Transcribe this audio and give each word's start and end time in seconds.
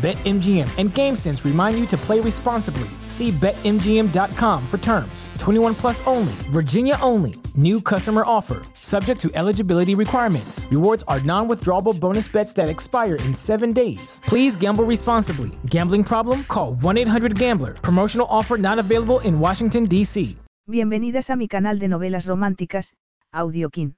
BetMGM 0.00 0.78
and 0.78 0.88
GameSense 0.88 1.44
remind 1.44 1.78
you 1.78 1.84
to 1.88 1.96
play 1.98 2.20
responsibly. 2.20 2.88
See 3.06 3.30
BetMGM.com 3.32 4.66
for 4.66 4.78
terms. 4.78 5.28
21 5.38 5.74
plus 5.74 6.06
only, 6.06 6.32
Virginia 6.48 6.96
only. 7.02 7.34
New 7.54 7.82
customer 7.82 8.22
offer, 8.24 8.62
subject 8.72 9.20
to 9.20 9.30
eligibility 9.34 9.94
requirements. 9.94 10.66
Rewards 10.70 11.04
are 11.06 11.20
non 11.20 11.48
withdrawable 11.48 11.98
bonus 12.00 12.28
bets 12.28 12.54
that 12.54 12.70
expire 12.70 13.16
in 13.16 13.34
seven 13.34 13.74
days. 13.74 14.22
Please 14.24 14.56
gamble 14.56 14.84
responsibly. 14.84 15.50
Gambling 15.66 16.04
problem? 16.04 16.44
Call 16.44 16.76
1 16.80 16.96
800 16.96 17.38
Gambler. 17.38 17.74
Promotional 17.74 18.26
offer 18.30 18.56
not 18.56 18.78
available 18.78 19.20
in 19.20 19.38
Washington, 19.38 19.84
D.C. 19.84 20.36
Bienvenidas 20.66 21.30
a 21.30 21.36
mi 21.36 21.48
canal 21.48 21.78
de 21.78 21.88
novelas 21.88 22.26
románticas, 22.26 22.94
Audiokin. 23.32 23.96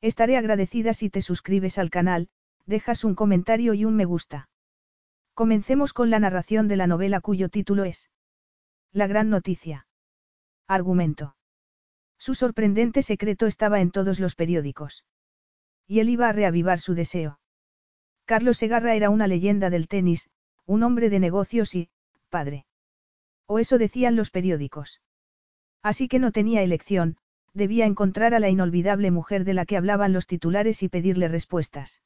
Estaré 0.00 0.38
agradecida 0.38 0.94
si 0.94 1.10
te 1.10 1.20
suscribes 1.20 1.76
al 1.76 1.90
canal, 1.90 2.28
dejas 2.64 3.04
un 3.04 3.14
comentario 3.14 3.74
y 3.74 3.84
un 3.84 3.96
me 3.96 4.04
gusta. 4.06 4.49
Comencemos 5.40 5.94
con 5.94 6.10
la 6.10 6.18
narración 6.18 6.68
de 6.68 6.76
la 6.76 6.86
novela 6.86 7.22
cuyo 7.22 7.48
título 7.48 7.84
es 7.84 8.10
La 8.92 9.06
gran 9.06 9.30
noticia. 9.30 9.86
Argumento. 10.68 11.34
Su 12.18 12.34
sorprendente 12.34 13.00
secreto 13.00 13.46
estaba 13.46 13.80
en 13.80 13.90
todos 13.90 14.20
los 14.20 14.34
periódicos. 14.34 15.06
Y 15.86 16.00
él 16.00 16.10
iba 16.10 16.28
a 16.28 16.32
reavivar 16.32 16.78
su 16.78 16.92
deseo. 16.92 17.40
Carlos 18.26 18.58
Segarra 18.58 18.94
era 18.94 19.08
una 19.08 19.26
leyenda 19.28 19.70
del 19.70 19.88
tenis, 19.88 20.28
un 20.66 20.82
hombre 20.82 21.08
de 21.08 21.20
negocios 21.20 21.74
y, 21.74 21.88
padre. 22.28 22.66
O 23.46 23.58
eso 23.58 23.78
decían 23.78 24.16
los 24.16 24.28
periódicos. 24.28 25.00
Así 25.82 26.06
que 26.06 26.18
no 26.18 26.32
tenía 26.32 26.62
elección, 26.62 27.16
debía 27.54 27.86
encontrar 27.86 28.34
a 28.34 28.40
la 28.40 28.50
inolvidable 28.50 29.10
mujer 29.10 29.44
de 29.44 29.54
la 29.54 29.64
que 29.64 29.78
hablaban 29.78 30.12
los 30.12 30.26
titulares 30.26 30.82
y 30.82 30.90
pedirle 30.90 31.28
respuestas. 31.28 32.02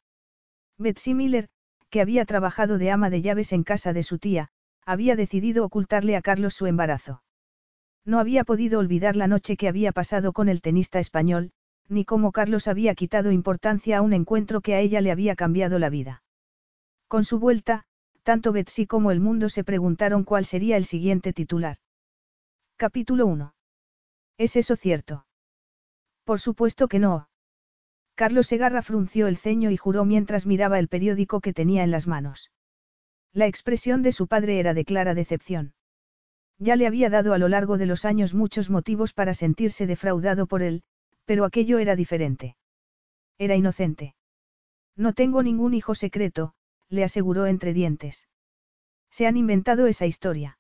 Betsy 0.79 1.15
Miller, 1.15 1.49
que 1.95 2.01
había 2.01 2.25
trabajado 2.25 2.77
de 2.77 2.91
ama 2.91 3.09
de 3.09 3.23
llaves 3.23 3.53
en 3.53 3.63
casa 3.63 3.93
de 3.93 4.03
su 4.03 4.19
tía, 4.19 4.49
había 4.85 5.15
decidido 5.15 5.65
ocultarle 5.65 6.17
a 6.17 6.23
Carlos 6.23 6.53
su 6.53 6.67
embarazo. 6.67 7.23
No 8.05 8.19
había 8.19 8.43
podido 8.43 8.81
olvidar 8.81 9.15
la 9.15 9.29
noche 9.29 9.57
que 9.57 9.69
había 9.69 9.93
pasado 9.93 10.33
con 10.33 10.49
el 10.49 10.61
tenista 10.61 10.99
español, 10.99 11.53
ni 11.89 12.05
cómo 12.05 12.33
Carlos 12.33 12.67
había 12.67 12.97
quitado 12.97 13.31
importancia 13.31 13.99
a 13.99 14.03
un 14.03 14.13
encuentro 14.13 14.61
que 14.61 14.75
a 14.75 14.81
ella 14.81 15.01
le 15.01 15.13
había 15.13 15.37
cambiado 15.37 15.79
la 15.79 15.89
vida. 15.89 16.25
Con 17.07 17.23
su 17.23 17.39
vuelta, 17.39 17.85
tanto 18.25 18.51
Betsy 18.51 18.89
como 18.89 19.13
el 19.13 19.21
mundo 19.21 19.49
se 19.49 19.63
preguntaron 19.63 20.25
cuál 20.25 20.47
sería 20.47 20.77
el 20.77 20.87
siguiente 20.87 21.33
titular. 21.33 21.77
Capítulo 22.77 23.27
1. 23.27 23.55
¿Es 24.37 24.57
eso 24.57 24.75
cierto? 24.75 25.27
Por 26.25 26.41
supuesto 26.41 26.89
que 26.89 26.99
no. 26.99 27.29
Carlos 28.15 28.47
Segarra 28.47 28.83
frunció 28.83 29.27
el 29.27 29.37
ceño 29.37 29.71
y 29.71 29.77
juró 29.77 30.05
mientras 30.05 30.47
miraba 30.47 30.79
el 30.79 30.89
periódico 30.89 31.41
que 31.41 31.53
tenía 31.53 31.83
en 31.83 31.91
las 31.91 32.07
manos. 32.07 32.51
La 33.33 33.47
expresión 33.47 34.03
de 34.03 34.13
su 34.13 34.29
padre 34.29 34.61
era 34.61 34.75
de 34.75 34.85
clara 34.85 35.15
decepción. 35.15 35.75
Ya 36.59 36.77
le 36.77 36.87
había 36.87 37.11
dado 37.11 37.35
a 37.35 37.39
lo 37.39 37.49
largo 37.49 37.79
de 37.79 37.87
los 37.87 38.05
años 38.05 38.33
muchos 38.33 38.71
motivos 38.71 39.13
para 39.13 39.35
sentirse 39.35 39.87
defraudado 39.87 40.47
por 40.47 40.63
él, 40.63 40.85
pero 41.25 41.45
aquello 41.45 41.79
era 41.79 41.97
diferente. 41.97 42.57
Era 43.39 43.57
inocente. 43.57 44.15
No 44.97 45.13
tengo 45.13 45.43
ningún 45.43 45.75
hijo 45.75 45.97
secreto, 45.97 46.55
le 46.89 47.03
aseguró 47.03 47.47
entre 47.47 47.73
dientes. 47.73 48.29
Se 49.11 49.27
han 49.27 49.37
inventado 49.37 49.89
esa 49.89 50.07
historia. 50.07 50.59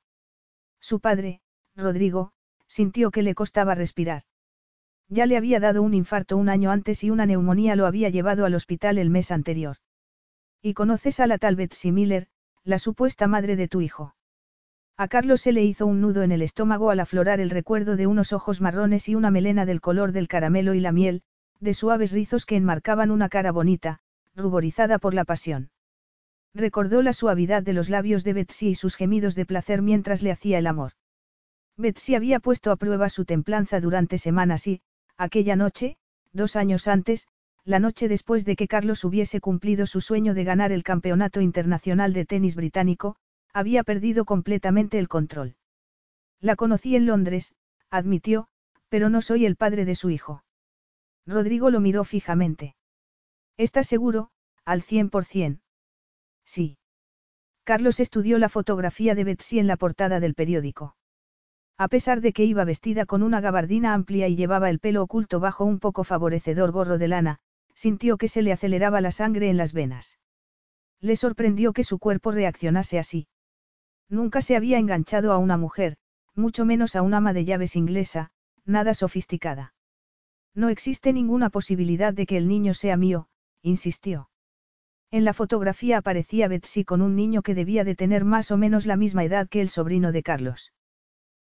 Su 0.80 0.98
padre, 0.98 1.40
Rodrigo, 1.76 2.32
sintió 2.66 3.12
que 3.12 3.22
le 3.22 3.36
costaba 3.36 3.76
respirar. 3.76 4.24
Ya 5.08 5.26
le 5.26 5.36
había 5.36 5.60
dado 5.60 5.82
un 5.82 5.94
infarto 5.94 6.36
un 6.36 6.48
año 6.48 6.70
antes 6.70 7.04
y 7.04 7.10
una 7.10 7.26
neumonía 7.26 7.76
lo 7.76 7.86
había 7.86 8.08
llevado 8.08 8.44
al 8.44 8.54
hospital 8.54 8.98
el 8.98 9.10
mes 9.10 9.30
anterior. 9.30 9.76
Y 10.62 10.74
conoces 10.74 11.20
a 11.20 11.26
la 11.26 11.38
tal 11.38 11.56
Betsy 11.56 11.92
Miller, 11.92 12.28
la 12.64 12.78
supuesta 12.78 13.26
madre 13.26 13.56
de 13.56 13.68
tu 13.68 13.80
hijo. 13.80 14.14
A 14.96 15.08
Carlos 15.08 15.42
se 15.42 15.52
le 15.52 15.64
hizo 15.64 15.86
un 15.86 16.00
nudo 16.00 16.22
en 16.22 16.32
el 16.32 16.40
estómago 16.40 16.90
al 16.90 17.00
aflorar 17.00 17.40
el 17.40 17.50
recuerdo 17.50 17.96
de 17.96 18.06
unos 18.06 18.32
ojos 18.32 18.60
marrones 18.60 19.08
y 19.08 19.14
una 19.14 19.30
melena 19.30 19.66
del 19.66 19.80
color 19.80 20.12
del 20.12 20.28
caramelo 20.28 20.72
y 20.72 20.80
la 20.80 20.92
miel, 20.92 21.22
de 21.60 21.74
suaves 21.74 22.12
rizos 22.12 22.46
que 22.46 22.56
enmarcaban 22.56 23.10
una 23.10 23.28
cara 23.28 23.52
bonita, 23.52 24.00
ruborizada 24.36 24.98
por 24.98 25.12
la 25.12 25.24
pasión. 25.24 25.70
Recordó 26.54 27.02
la 27.02 27.12
suavidad 27.12 27.62
de 27.62 27.72
los 27.72 27.90
labios 27.90 28.22
de 28.22 28.32
Betsy 28.32 28.68
y 28.68 28.74
sus 28.76 28.94
gemidos 28.94 29.34
de 29.34 29.44
placer 29.44 29.82
mientras 29.82 30.22
le 30.22 30.30
hacía 30.30 30.58
el 30.58 30.68
amor. 30.68 30.92
Betsy 31.76 32.14
había 32.14 32.38
puesto 32.38 32.70
a 32.70 32.76
prueba 32.76 33.08
su 33.08 33.24
templanza 33.24 33.80
durante 33.80 34.18
semanas 34.18 34.68
y, 34.68 34.80
aquella 35.16 35.56
noche, 35.56 35.96
dos 36.32 36.56
años 36.56 36.88
antes, 36.88 37.28
la 37.64 37.78
noche 37.78 38.08
después 38.08 38.44
de 38.44 38.56
que 38.56 38.68
Carlos 38.68 39.04
hubiese 39.04 39.40
cumplido 39.40 39.86
su 39.86 40.00
sueño 40.00 40.34
de 40.34 40.44
ganar 40.44 40.72
el 40.72 40.82
Campeonato 40.82 41.40
Internacional 41.40 42.12
de 42.12 42.26
Tenis 42.26 42.56
Británico, 42.56 43.16
había 43.52 43.84
perdido 43.84 44.24
completamente 44.24 44.98
el 44.98 45.08
control. 45.08 45.56
La 46.40 46.56
conocí 46.56 46.96
en 46.96 47.06
Londres, 47.06 47.54
admitió, 47.90 48.48
pero 48.88 49.08
no 49.08 49.22
soy 49.22 49.46
el 49.46 49.56
padre 49.56 49.84
de 49.84 49.94
su 49.94 50.10
hijo. 50.10 50.44
Rodrigo 51.26 51.70
lo 51.70 51.80
miró 51.80 52.04
fijamente. 52.04 52.76
¿Estás 53.56 53.86
seguro, 53.86 54.30
al 54.64 54.82
cien 54.82 55.08
por 55.08 55.24
cien? 55.24 55.62
Sí. 56.44 56.76
Carlos 57.64 57.98
estudió 57.98 58.36
la 58.38 58.50
fotografía 58.50 59.14
de 59.14 59.24
Betsy 59.24 59.58
en 59.58 59.66
la 59.66 59.76
portada 59.76 60.20
del 60.20 60.34
periódico. 60.34 60.96
A 61.76 61.88
pesar 61.88 62.20
de 62.20 62.32
que 62.32 62.44
iba 62.44 62.64
vestida 62.64 63.04
con 63.04 63.22
una 63.22 63.40
gabardina 63.40 63.94
amplia 63.94 64.28
y 64.28 64.36
llevaba 64.36 64.70
el 64.70 64.78
pelo 64.78 65.02
oculto 65.02 65.40
bajo 65.40 65.64
un 65.64 65.80
poco 65.80 66.04
favorecedor 66.04 66.70
gorro 66.70 66.98
de 66.98 67.08
lana, 67.08 67.38
sintió 67.74 68.16
que 68.16 68.28
se 68.28 68.42
le 68.42 68.52
aceleraba 68.52 69.00
la 69.00 69.10
sangre 69.10 69.50
en 69.50 69.56
las 69.56 69.72
venas. 69.72 70.18
Le 71.00 71.16
sorprendió 71.16 71.72
que 71.72 71.82
su 71.82 71.98
cuerpo 71.98 72.30
reaccionase 72.30 72.98
así. 72.98 73.26
Nunca 74.08 74.40
se 74.40 74.56
había 74.56 74.78
enganchado 74.78 75.32
a 75.32 75.38
una 75.38 75.56
mujer, 75.56 75.96
mucho 76.34 76.64
menos 76.64 76.94
a 76.94 77.02
un 77.02 77.12
ama 77.12 77.32
de 77.32 77.44
llaves 77.44 77.74
inglesa, 77.74 78.30
nada 78.64 78.94
sofisticada. 78.94 79.74
No 80.54 80.68
existe 80.68 81.12
ninguna 81.12 81.50
posibilidad 81.50 82.14
de 82.14 82.26
que 82.26 82.36
el 82.36 82.46
niño 82.46 82.74
sea 82.74 82.96
mío, 82.96 83.28
insistió. 83.62 84.30
En 85.10 85.24
la 85.24 85.32
fotografía 85.32 85.98
aparecía 85.98 86.46
Betsy 86.46 86.84
con 86.84 87.02
un 87.02 87.16
niño 87.16 87.42
que 87.42 87.54
debía 87.54 87.82
de 87.82 87.96
tener 87.96 88.24
más 88.24 88.52
o 88.52 88.56
menos 88.56 88.86
la 88.86 88.96
misma 88.96 89.24
edad 89.24 89.48
que 89.48 89.60
el 89.60 89.68
sobrino 89.68 90.12
de 90.12 90.22
Carlos. 90.22 90.72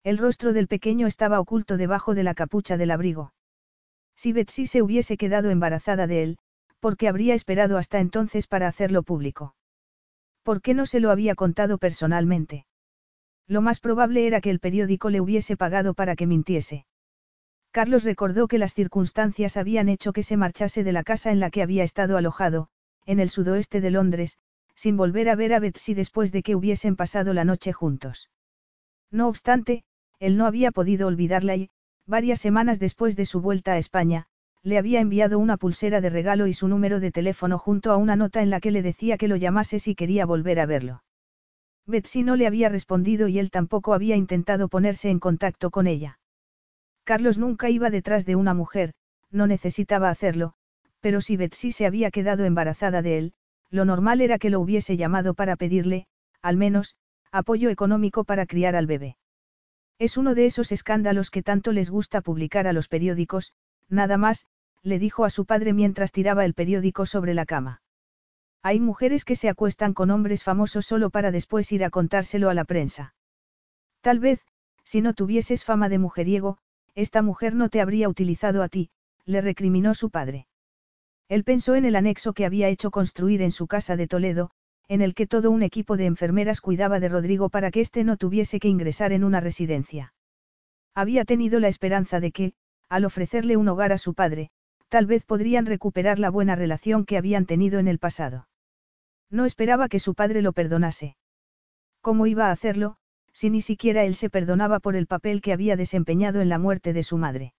El 0.04 0.18
rostro 0.18 0.52
del 0.52 0.68
pequeño 0.68 1.08
estaba 1.08 1.40
oculto 1.40 1.78
debajo 1.78 2.14
de 2.14 2.24
la 2.24 2.34
capucha 2.34 2.76
del 2.76 2.92
abrigo. 2.92 3.34
Si 4.18 4.34
Betsy 4.34 4.68
se 4.68 4.82
hubiese 4.82 5.16
quedado 5.16 5.50
embarazada 5.50 6.08
de 6.08 6.24
él, 6.24 6.38
¿por 6.82 6.98
qué 6.98 7.08
habría 7.08 7.36
esperado 7.36 7.78
hasta 7.78 8.00
entonces 8.02 8.48
para 8.48 8.68
hacerlo 8.68 9.04
público? 9.04 9.56
¿Por 10.44 10.62
qué 10.62 10.74
no 10.74 10.86
se 10.86 11.00
lo 11.00 11.10
había 11.10 11.36
contado 11.36 11.78
personalmente? 11.78 12.66
Lo 13.48 13.62
más 13.62 13.80
probable 13.80 14.28
era 14.28 14.42
que 14.42 14.50
el 14.50 14.60
periódico 14.60 15.10
le 15.10 15.22
hubiese 15.22 15.56
pagado 15.56 15.94
para 15.94 16.18
que 16.18 16.28
mintiese. 16.28 16.86
Carlos 17.72 18.04
recordó 18.04 18.50
que 18.50 18.58
las 18.58 18.74
circunstancias 18.74 19.56
habían 19.56 19.88
hecho 19.88 20.12
que 20.12 20.22
se 20.22 20.36
marchase 20.36 20.84
de 20.84 20.92
la 20.92 21.04
casa 21.04 21.32
en 21.32 21.40
la 21.40 21.50
que 21.50 21.62
había 21.62 21.86
estado 21.86 22.18
alojado, 22.18 22.68
en 23.06 23.22
el 23.22 23.30
sudoeste 23.30 23.80
de 23.80 23.92
Londres, 23.92 24.38
sin 24.76 24.98
volver 24.98 25.30
a 25.30 25.36
ver 25.36 25.54
a 25.54 25.60
Betsy 25.60 25.94
después 25.94 26.34
de 26.34 26.44
que 26.44 26.56
hubiesen 26.56 26.98
pasado 26.98 27.34
la 27.34 27.46
noche 27.46 27.72
juntos. 27.72 28.30
No 29.10 29.28
obstante, 29.28 29.86
él 30.24 30.38
no 30.38 30.46
había 30.46 30.72
podido 30.72 31.08
olvidarla 31.08 31.58
y, 31.58 31.70
varias 32.08 32.40
semanas 32.40 32.80
después 32.80 33.18
de 33.18 33.26
su 33.26 33.42
vuelta 33.42 33.74
a 33.74 33.78
España, 33.78 34.28
le 34.64 34.78
había 34.78 35.02
enviado 35.02 35.38
una 35.38 35.58
pulsera 35.58 36.00
de 36.00 36.10
regalo 36.10 36.48
y 36.48 36.54
su 36.54 36.70
número 36.70 37.02
de 37.02 37.12
teléfono 37.12 37.58
junto 37.58 37.92
a 37.92 37.98
una 37.98 38.16
nota 38.16 38.42
en 38.42 38.50
la 38.50 38.62
que 38.62 38.72
le 38.72 38.82
decía 38.82 39.18
que 39.18 39.28
lo 39.28 39.36
llamase 39.36 39.80
si 39.80 39.96
quería 39.96 40.26
volver 40.26 40.62
a 40.62 40.66
verlo. 40.66 41.04
Betsy 41.86 42.24
no 42.24 42.38
le 42.38 42.48
había 42.48 42.70
respondido 42.70 43.28
y 43.28 43.38
él 43.38 43.52
tampoco 43.52 43.94
había 43.94 44.16
intentado 44.16 44.70
ponerse 44.70 45.10
en 45.10 45.20
contacto 45.20 45.72
con 45.72 45.88
ella. 45.88 46.20
Carlos 47.04 47.38
nunca 47.38 47.70
iba 47.70 47.90
detrás 47.90 48.26
de 48.26 48.38
una 48.38 48.54
mujer, 48.54 48.94
no 49.30 49.46
necesitaba 49.46 50.10
hacerlo, 50.10 50.54
pero 51.02 51.20
si 51.20 51.36
Betsy 51.36 51.74
se 51.74 51.86
había 51.86 52.12
quedado 52.12 52.46
embarazada 52.46 53.02
de 53.02 53.18
él, 53.18 53.34
lo 53.70 53.84
normal 53.84 54.22
era 54.22 54.40
que 54.40 54.50
lo 54.50 54.62
hubiese 54.62 54.96
llamado 54.96 55.34
para 55.34 55.58
pedirle, 55.58 56.08
al 56.42 56.56
menos, 56.56 56.96
apoyo 57.30 57.70
económico 57.70 58.24
para 58.24 58.46
criar 58.46 58.78
al 58.78 58.88
bebé. 58.88 59.18
Es 60.00 60.18
uno 60.18 60.36
de 60.36 60.46
esos 60.46 60.72
escándalos 60.72 61.30
que 61.30 61.44
tanto 61.44 61.72
les 61.72 61.90
gusta 61.90 62.22
publicar 62.22 62.68
a 62.68 62.74
los 62.74 62.88
periódicos, 62.88 63.54
nada 63.90 64.18
más, 64.18 64.46
le 64.82 65.00
dijo 65.00 65.26
a 65.26 65.30
su 65.30 65.46
padre 65.46 65.74
mientras 65.74 66.12
tiraba 66.12 66.46
el 66.46 66.54
periódico 66.54 67.06
sobre 67.06 67.34
la 67.34 67.46
cama. 67.46 67.82
Hay 68.62 68.80
mujeres 68.80 69.26
que 69.26 69.36
se 69.36 69.50
acuestan 69.50 69.94
con 69.94 70.10
hombres 70.10 70.44
famosos 70.44 70.86
solo 70.86 71.10
para 71.10 71.32
después 71.32 71.72
ir 71.72 71.84
a 71.84 71.90
contárselo 71.90 72.50
a 72.50 72.54
la 72.54 72.64
prensa. 72.64 73.14
Tal 74.02 74.20
vez, 74.20 74.42
si 74.84 75.02
no 75.02 75.14
tuvieses 75.14 75.64
fama 75.64 75.90
de 75.90 76.00
mujeriego, 76.00 76.58
esta 76.96 77.22
mujer 77.22 77.56
no 77.56 77.70
te 77.70 77.82
habría 77.82 78.10
utilizado 78.10 78.64
a 78.64 78.70
ti, 78.70 78.90
le 79.26 79.42
recriminó 79.42 79.96
su 79.96 80.10
padre. 80.10 80.48
Él 81.30 81.44
pensó 81.44 81.76
en 81.76 81.86
el 81.86 81.96
anexo 81.96 82.34
que 82.34 82.46
había 82.46 82.68
hecho 82.68 82.92
construir 82.92 83.42
en 83.42 83.52
su 83.52 83.68
casa 83.68 83.96
de 83.96 84.08
Toledo, 84.08 84.52
en 84.88 85.02
el 85.02 85.14
que 85.16 85.28
todo 85.28 85.52
un 85.52 85.64
equipo 85.64 85.98
de 85.98 86.06
enfermeras 86.06 86.62
cuidaba 86.62 87.00
de 87.00 87.10
Rodrigo 87.10 87.50
para 87.50 87.72
que 87.72 87.82
éste 87.82 88.04
no 88.04 88.18
tuviese 88.18 88.60
que 88.60 88.68
ingresar 88.68 89.12
en 89.12 89.24
una 89.24 89.40
residencia. 89.40 90.14
Había 90.94 91.26
tenido 91.26 91.60
la 91.60 91.68
esperanza 91.68 92.20
de 92.20 92.32
que, 92.32 92.54
al 92.90 93.06
ofrecerle 93.06 93.58
un 93.58 93.68
hogar 93.68 93.92
a 93.92 93.98
su 93.98 94.14
padre, 94.14 94.52
tal 94.90 95.06
vez 95.08 95.26
podrían 95.26 95.66
recuperar 95.66 96.20
la 96.20 96.30
buena 96.30 96.56
relación 96.56 97.06
que 97.06 97.18
habían 97.18 97.46
tenido 97.46 97.80
en 97.80 97.88
el 97.88 97.98
pasado. 97.98 98.48
No 99.32 99.46
esperaba 99.46 99.90
que 99.90 100.00
su 100.00 100.14
padre 100.14 100.44
lo 100.44 100.54
perdonase. 100.54 101.16
¿Cómo 102.02 102.28
iba 102.28 102.50
a 102.50 102.52
hacerlo, 102.52 102.98
si 103.32 103.50
ni 103.50 103.62
siquiera 103.62 104.04
él 104.04 104.14
se 104.14 104.30
perdonaba 104.30 104.80
por 104.80 104.96
el 104.96 105.08
papel 105.08 105.42
que 105.42 105.54
había 105.54 105.76
desempeñado 105.76 106.42
en 106.42 106.50
la 106.50 106.60
muerte 106.60 106.94
de 106.94 107.02
su 107.02 107.18
madre? 107.18 107.54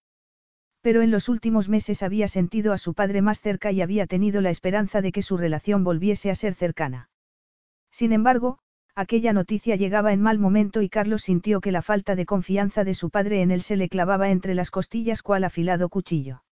Pero 0.81 1.03
en 1.03 1.11
los 1.11 1.29
últimos 1.29 1.69
meses 1.69 2.03
había 2.03 2.29
sentido 2.29 2.73
a 2.73 2.79
su 2.79 2.95
padre 2.95 3.23
más 3.23 3.41
cerca 3.41 3.73
y 3.73 3.81
había 3.81 4.07
tenido 4.07 4.41
la 4.41 4.51
esperanza 4.51 5.01
de 5.01 5.11
que 5.11 5.23
su 5.23 5.37
relación 5.37 5.83
volviese 5.83 6.31
a 6.31 6.35
ser 6.35 6.55
cercana. 6.55 7.09
Sin 7.95 8.13
embargo, 8.13 8.59
aquella 8.97 9.33
noticia 9.33 9.77
llegaba 9.77 10.13
en 10.13 10.21
mal 10.21 10.41
momento 10.41 10.83
y 10.83 10.89
Carlos 10.89 11.23
sintió 11.23 11.61
que 11.61 11.71
la 11.71 11.81
falta 11.81 12.17
de 12.17 12.27
confianza 12.27 12.83
de 12.83 12.93
su 12.93 13.09
padre 13.09 13.41
en 13.41 13.53
él 13.53 13.63
se 13.63 13.77
le 13.77 13.89
clavaba 13.89 14.31
entre 14.31 14.57
las 14.57 14.73
costillas 14.73 15.23
cual 15.23 15.45
afilado 15.45 15.89
cuchillo. 15.89 16.43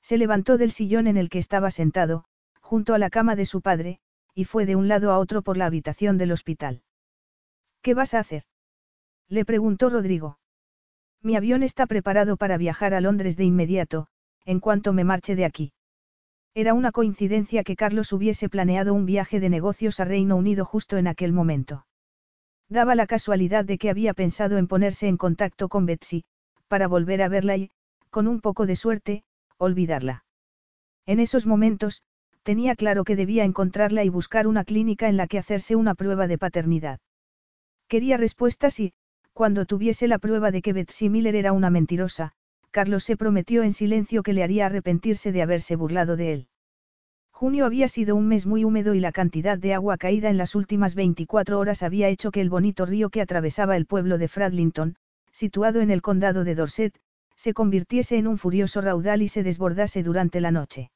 Se 0.00 0.16
levantó 0.16 0.58
del 0.58 0.70
sillón 0.70 1.08
en 1.08 1.16
el 1.16 1.28
que 1.28 1.40
estaba 1.40 1.72
sentado, 1.72 2.24
junto 2.60 2.94
a 2.94 2.98
la 2.98 3.10
cama 3.10 3.34
de 3.34 3.46
su 3.46 3.62
padre, 3.62 3.98
y 4.32 4.44
fue 4.44 4.64
de 4.64 4.76
un 4.76 4.86
lado 4.86 5.10
a 5.10 5.18
otro 5.18 5.42
por 5.42 5.56
la 5.56 5.66
habitación 5.66 6.18
del 6.18 6.30
hospital. 6.30 6.82
¿Qué 7.82 7.94
vas 7.94 8.14
a 8.14 8.20
hacer? 8.20 8.44
Le 9.28 9.44
preguntó 9.44 9.90
Rodrigo. 9.90 10.38
Mi 11.20 11.34
avión 11.34 11.64
está 11.64 11.86
preparado 11.86 12.36
para 12.36 12.58
viajar 12.58 12.94
a 12.94 13.00
Londres 13.00 13.36
de 13.36 13.42
inmediato, 13.42 14.06
en 14.44 14.60
cuanto 14.60 14.92
me 14.92 15.02
marche 15.02 15.34
de 15.34 15.46
aquí. 15.46 15.72
Era 16.54 16.74
una 16.74 16.90
coincidencia 16.90 17.62
que 17.62 17.76
Carlos 17.76 18.12
hubiese 18.12 18.48
planeado 18.48 18.92
un 18.92 19.06
viaje 19.06 19.38
de 19.38 19.48
negocios 19.48 20.00
a 20.00 20.04
Reino 20.04 20.36
Unido 20.36 20.64
justo 20.64 20.96
en 20.96 21.06
aquel 21.06 21.32
momento. 21.32 21.86
Daba 22.68 22.94
la 22.94 23.06
casualidad 23.06 23.64
de 23.64 23.78
que 23.78 23.90
había 23.90 24.14
pensado 24.14 24.58
en 24.58 24.66
ponerse 24.66 25.06
en 25.06 25.16
contacto 25.16 25.68
con 25.68 25.86
Betsy, 25.86 26.24
para 26.66 26.88
volver 26.88 27.22
a 27.22 27.28
verla 27.28 27.56
y, 27.56 27.70
con 28.10 28.26
un 28.26 28.40
poco 28.40 28.66
de 28.66 28.76
suerte, 28.76 29.22
olvidarla. 29.58 30.24
En 31.06 31.20
esos 31.20 31.46
momentos, 31.46 32.02
tenía 32.42 32.74
claro 32.74 33.04
que 33.04 33.16
debía 33.16 33.44
encontrarla 33.44 34.04
y 34.04 34.08
buscar 34.08 34.46
una 34.46 34.64
clínica 34.64 35.08
en 35.08 35.16
la 35.16 35.26
que 35.26 35.38
hacerse 35.38 35.76
una 35.76 35.94
prueba 35.94 36.26
de 36.26 36.38
paternidad. 36.38 37.00
Quería 37.88 38.16
respuestas 38.16 38.80
y, 38.80 38.92
cuando 39.32 39.66
tuviese 39.66 40.08
la 40.08 40.18
prueba 40.18 40.50
de 40.50 40.62
que 40.62 40.72
Betsy 40.72 41.08
Miller 41.08 41.36
era 41.36 41.52
una 41.52 41.70
mentirosa, 41.70 42.32
Carlos 42.70 43.04
se 43.04 43.16
prometió 43.16 43.62
en 43.62 43.72
silencio 43.72 44.22
que 44.22 44.32
le 44.32 44.42
haría 44.42 44.66
arrepentirse 44.66 45.32
de 45.32 45.42
haberse 45.42 45.76
burlado 45.76 46.16
de 46.16 46.32
él. 46.32 46.48
Junio 47.32 47.64
había 47.64 47.88
sido 47.88 48.16
un 48.16 48.28
mes 48.28 48.46
muy 48.46 48.64
húmedo 48.64 48.94
y 48.94 49.00
la 49.00 49.12
cantidad 49.12 49.58
de 49.58 49.74
agua 49.74 49.96
caída 49.96 50.28
en 50.28 50.36
las 50.36 50.54
últimas 50.54 50.94
24 50.94 51.58
horas 51.58 51.82
había 51.82 52.08
hecho 52.08 52.30
que 52.30 52.42
el 52.42 52.50
bonito 52.50 52.84
río 52.86 53.08
que 53.08 53.22
atravesaba 53.22 53.76
el 53.76 53.86
pueblo 53.86 54.18
de 54.18 54.28
Fradlington, 54.28 54.96
situado 55.32 55.80
en 55.80 55.90
el 55.90 56.02
condado 56.02 56.44
de 56.44 56.54
Dorset, 56.54 56.94
se 57.36 57.54
convirtiese 57.54 58.18
en 58.18 58.26
un 58.26 58.36
furioso 58.36 58.82
raudal 58.82 59.22
y 59.22 59.28
se 59.28 59.42
desbordase 59.42 60.02
durante 60.02 60.40
la 60.40 60.50
noche. 60.50 60.90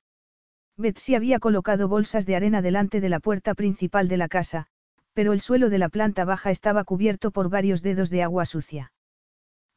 Betsy 0.77 1.15
había 1.15 1.39
colocado 1.39 1.89
bolsas 1.89 2.27
de 2.27 2.37
arena 2.37 2.61
delante 2.61 3.01
de 3.01 3.09
la 3.09 3.21
puerta 3.21 3.55
principal 3.55 4.09
de 4.09 4.19
la 4.19 4.29
casa, 4.29 4.67
pero 5.15 5.33
el 5.33 5.41
suelo 5.41 5.71
de 5.71 5.79
la 5.79 5.89
planta 5.89 6.27
baja 6.27 6.51
estaba 6.51 6.85
cubierto 6.85 7.31
por 7.31 7.49
varios 7.49 7.81
dedos 7.81 8.11
de 8.11 8.23
agua 8.23 8.45
sucia. 8.45 8.93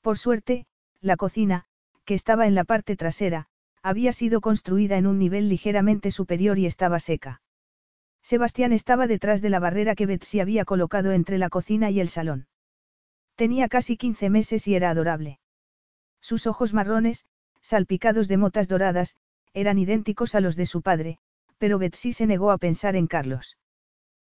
Por 0.02 0.18
suerte, 0.18 0.66
la 1.00 1.16
cocina, 1.16 1.67
que 2.07 2.13
estaba 2.13 2.48
en 2.48 2.56
la 2.56 2.63
parte 2.63 2.95
trasera, 2.95 3.48
había 3.83 4.13
sido 4.13 4.39
construida 4.39 4.98
en 4.98 5.07
un 5.07 5.19
nivel 5.19 5.50
ligeramente 5.50 6.09
superior 6.09 6.57
y 6.57 6.65
estaba 6.65 7.00
seca. 7.00 7.42
Sebastián 8.24 8.71
estaba 8.71 9.07
detrás 9.07 9.42
de 9.42 9.50
la 9.50 9.59
barrera 9.59 9.94
que 9.94 10.06
Betsy 10.06 10.39
había 10.39 10.63
colocado 10.63 11.12
entre 11.12 11.38
la 11.38 11.50
cocina 11.50 11.92
y 11.92 12.00
el 12.00 12.07
salón. 12.07 12.48
Tenía 13.36 13.68
casi 13.68 13.98
15 13.98 14.30
meses 14.30 14.69
y 14.69 14.75
era 14.75 14.89
adorable. 14.89 15.39
Sus 16.21 16.48
ojos 16.48 16.74
marrones, 16.74 17.25
salpicados 17.62 18.30
de 18.30 18.38
motas 18.38 18.69
doradas, 18.69 19.18
eran 19.53 19.77
idénticos 19.77 20.33
a 20.33 20.39
los 20.39 20.56
de 20.56 20.65
su 20.65 20.81
padre, 20.81 21.18
pero 21.57 21.77
Betsy 21.77 22.13
se 22.13 22.25
negó 22.25 22.51
a 22.51 22.57
pensar 22.57 22.95
en 22.95 23.07
Carlos. 23.07 23.57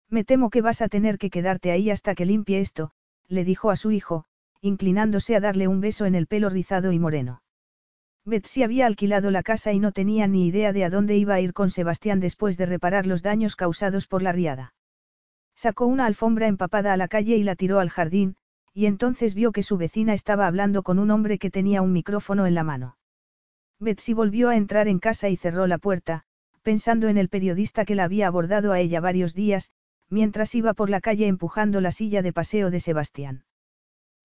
Me 0.08 0.24
temo 0.24 0.48
que 0.48 0.62
vas 0.62 0.80
a 0.80 0.88
tener 0.88 1.18
que 1.18 1.28
quedarte 1.28 1.72
ahí 1.72 1.90
hasta 1.90 2.14
que 2.14 2.24
limpie 2.24 2.60
esto, 2.60 2.92
le 3.28 3.44
dijo 3.44 3.70
a 3.70 3.76
su 3.76 3.90
hijo, 3.90 4.24
inclinándose 4.62 5.36
a 5.36 5.40
darle 5.40 5.68
un 5.68 5.82
beso 5.82 6.06
en 6.06 6.14
el 6.14 6.26
pelo 6.26 6.48
rizado 6.48 6.92
y 6.92 6.98
moreno. 6.98 7.42
Betsy 8.26 8.64
había 8.64 8.86
alquilado 8.86 9.30
la 9.30 9.44
casa 9.44 9.72
y 9.72 9.78
no 9.78 9.92
tenía 9.92 10.26
ni 10.26 10.48
idea 10.48 10.72
de 10.72 10.84
a 10.84 10.90
dónde 10.90 11.16
iba 11.16 11.34
a 11.34 11.40
ir 11.40 11.52
con 11.52 11.70
Sebastián 11.70 12.18
después 12.18 12.56
de 12.56 12.66
reparar 12.66 13.06
los 13.06 13.22
daños 13.22 13.54
causados 13.54 14.08
por 14.08 14.20
la 14.20 14.32
riada. 14.32 14.74
Sacó 15.54 15.86
una 15.86 16.06
alfombra 16.06 16.48
empapada 16.48 16.92
a 16.92 16.96
la 16.96 17.06
calle 17.06 17.36
y 17.36 17.44
la 17.44 17.54
tiró 17.54 17.78
al 17.78 17.88
jardín, 17.88 18.36
y 18.74 18.86
entonces 18.86 19.34
vio 19.34 19.52
que 19.52 19.62
su 19.62 19.78
vecina 19.78 20.12
estaba 20.12 20.48
hablando 20.48 20.82
con 20.82 20.98
un 20.98 21.12
hombre 21.12 21.38
que 21.38 21.52
tenía 21.52 21.82
un 21.82 21.92
micrófono 21.92 22.46
en 22.46 22.56
la 22.56 22.64
mano. 22.64 22.98
Betsy 23.78 24.12
volvió 24.12 24.48
a 24.48 24.56
entrar 24.56 24.88
en 24.88 24.98
casa 24.98 25.28
y 25.28 25.36
cerró 25.36 25.68
la 25.68 25.78
puerta, 25.78 26.24
pensando 26.62 27.06
en 27.06 27.18
el 27.18 27.28
periodista 27.28 27.84
que 27.84 27.94
la 27.94 28.04
había 28.04 28.26
abordado 28.26 28.72
a 28.72 28.80
ella 28.80 29.00
varios 29.00 29.34
días, 29.34 29.70
mientras 30.10 30.52
iba 30.56 30.74
por 30.74 30.90
la 30.90 31.00
calle 31.00 31.28
empujando 31.28 31.80
la 31.80 31.92
silla 31.92 32.22
de 32.22 32.32
paseo 32.32 32.70
de 32.70 32.80
Sebastián. 32.80 33.44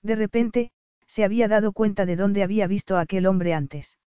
De 0.01 0.15
repente, 0.15 0.71
se 1.11 1.25
había 1.25 1.49
dado 1.49 1.73
cuenta 1.73 2.05
de 2.05 2.15
dónde 2.15 2.41
había 2.41 2.67
visto 2.67 2.95
a 2.95 3.01
aquel 3.01 3.25
hombre 3.25 3.53
antes. 3.53 3.99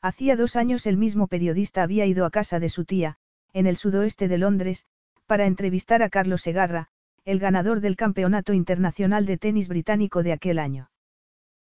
Hacía 0.00 0.34
dos 0.34 0.56
años 0.56 0.86
el 0.86 0.96
mismo 0.96 1.26
periodista 1.26 1.82
había 1.82 2.06
ido 2.06 2.24
a 2.24 2.30
casa 2.30 2.58
de 2.58 2.70
su 2.70 2.86
tía, 2.86 3.18
en 3.52 3.66
el 3.66 3.76
sudoeste 3.76 4.28
de 4.28 4.38
Londres, 4.38 4.86
para 5.26 5.44
entrevistar 5.44 6.02
a 6.02 6.08
Carlos 6.08 6.40
Segarra, 6.40 6.88
el 7.26 7.38
ganador 7.38 7.80
del 7.80 7.96
Campeonato 7.96 8.54
Internacional 8.54 9.26
de 9.26 9.36
Tenis 9.36 9.68
Británico 9.68 10.22
de 10.22 10.32
aquel 10.32 10.58
año. 10.58 10.90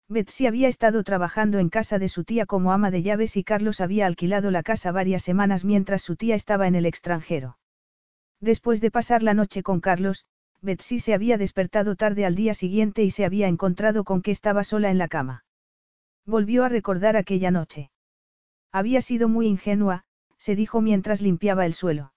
Betsy 0.06 0.46
había 0.46 0.68
estado 0.68 1.02
trabajando 1.02 1.58
en 1.60 1.70
casa 1.70 1.98
de 1.98 2.10
su 2.10 2.24
tía 2.24 2.44
como 2.44 2.70
ama 2.70 2.90
de 2.90 3.02
llaves 3.02 3.38
y 3.38 3.44
Carlos 3.44 3.80
había 3.80 4.04
alquilado 4.04 4.50
la 4.50 4.62
casa 4.62 4.92
varias 4.92 5.22
semanas 5.22 5.64
mientras 5.64 6.02
su 6.02 6.16
tía 6.16 6.34
estaba 6.34 6.68
en 6.68 6.74
el 6.74 6.84
extranjero. 6.84 7.56
Después 8.38 8.82
de 8.82 8.90
pasar 8.90 9.22
la 9.22 9.32
noche 9.32 9.62
con 9.62 9.80
Carlos, 9.80 10.26
Betsy 10.60 10.98
se 10.98 11.14
había 11.14 11.38
despertado 11.38 11.94
tarde 11.94 12.26
al 12.26 12.34
día 12.34 12.52
siguiente 12.54 13.04
y 13.04 13.10
se 13.10 13.24
había 13.24 13.48
encontrado 13.48 14.04
con 14.04 14.22
que 14.22 14.30
estaba 14.30 14.64
sola 14.64 14.90
en 14.90 14.98
la 14.98 15.08
cama. 15.08 15.44
Volvió 16.26 16.64
a 16.64 16.68
recordar 16.68 17.16
aquella 17.16 17.50
noche. 17.50 17.90
Había 18.72 19.00
sido 19.00 19.28
muy 19.28 19.46
ingenua, 19.46 20.04
se 20.36 20.56
dijo 20.56 20.80
mientras 20.80 21.22
limpiaba 21.22 21.64
el 21.64 21.74
suelo. 21.74 22.12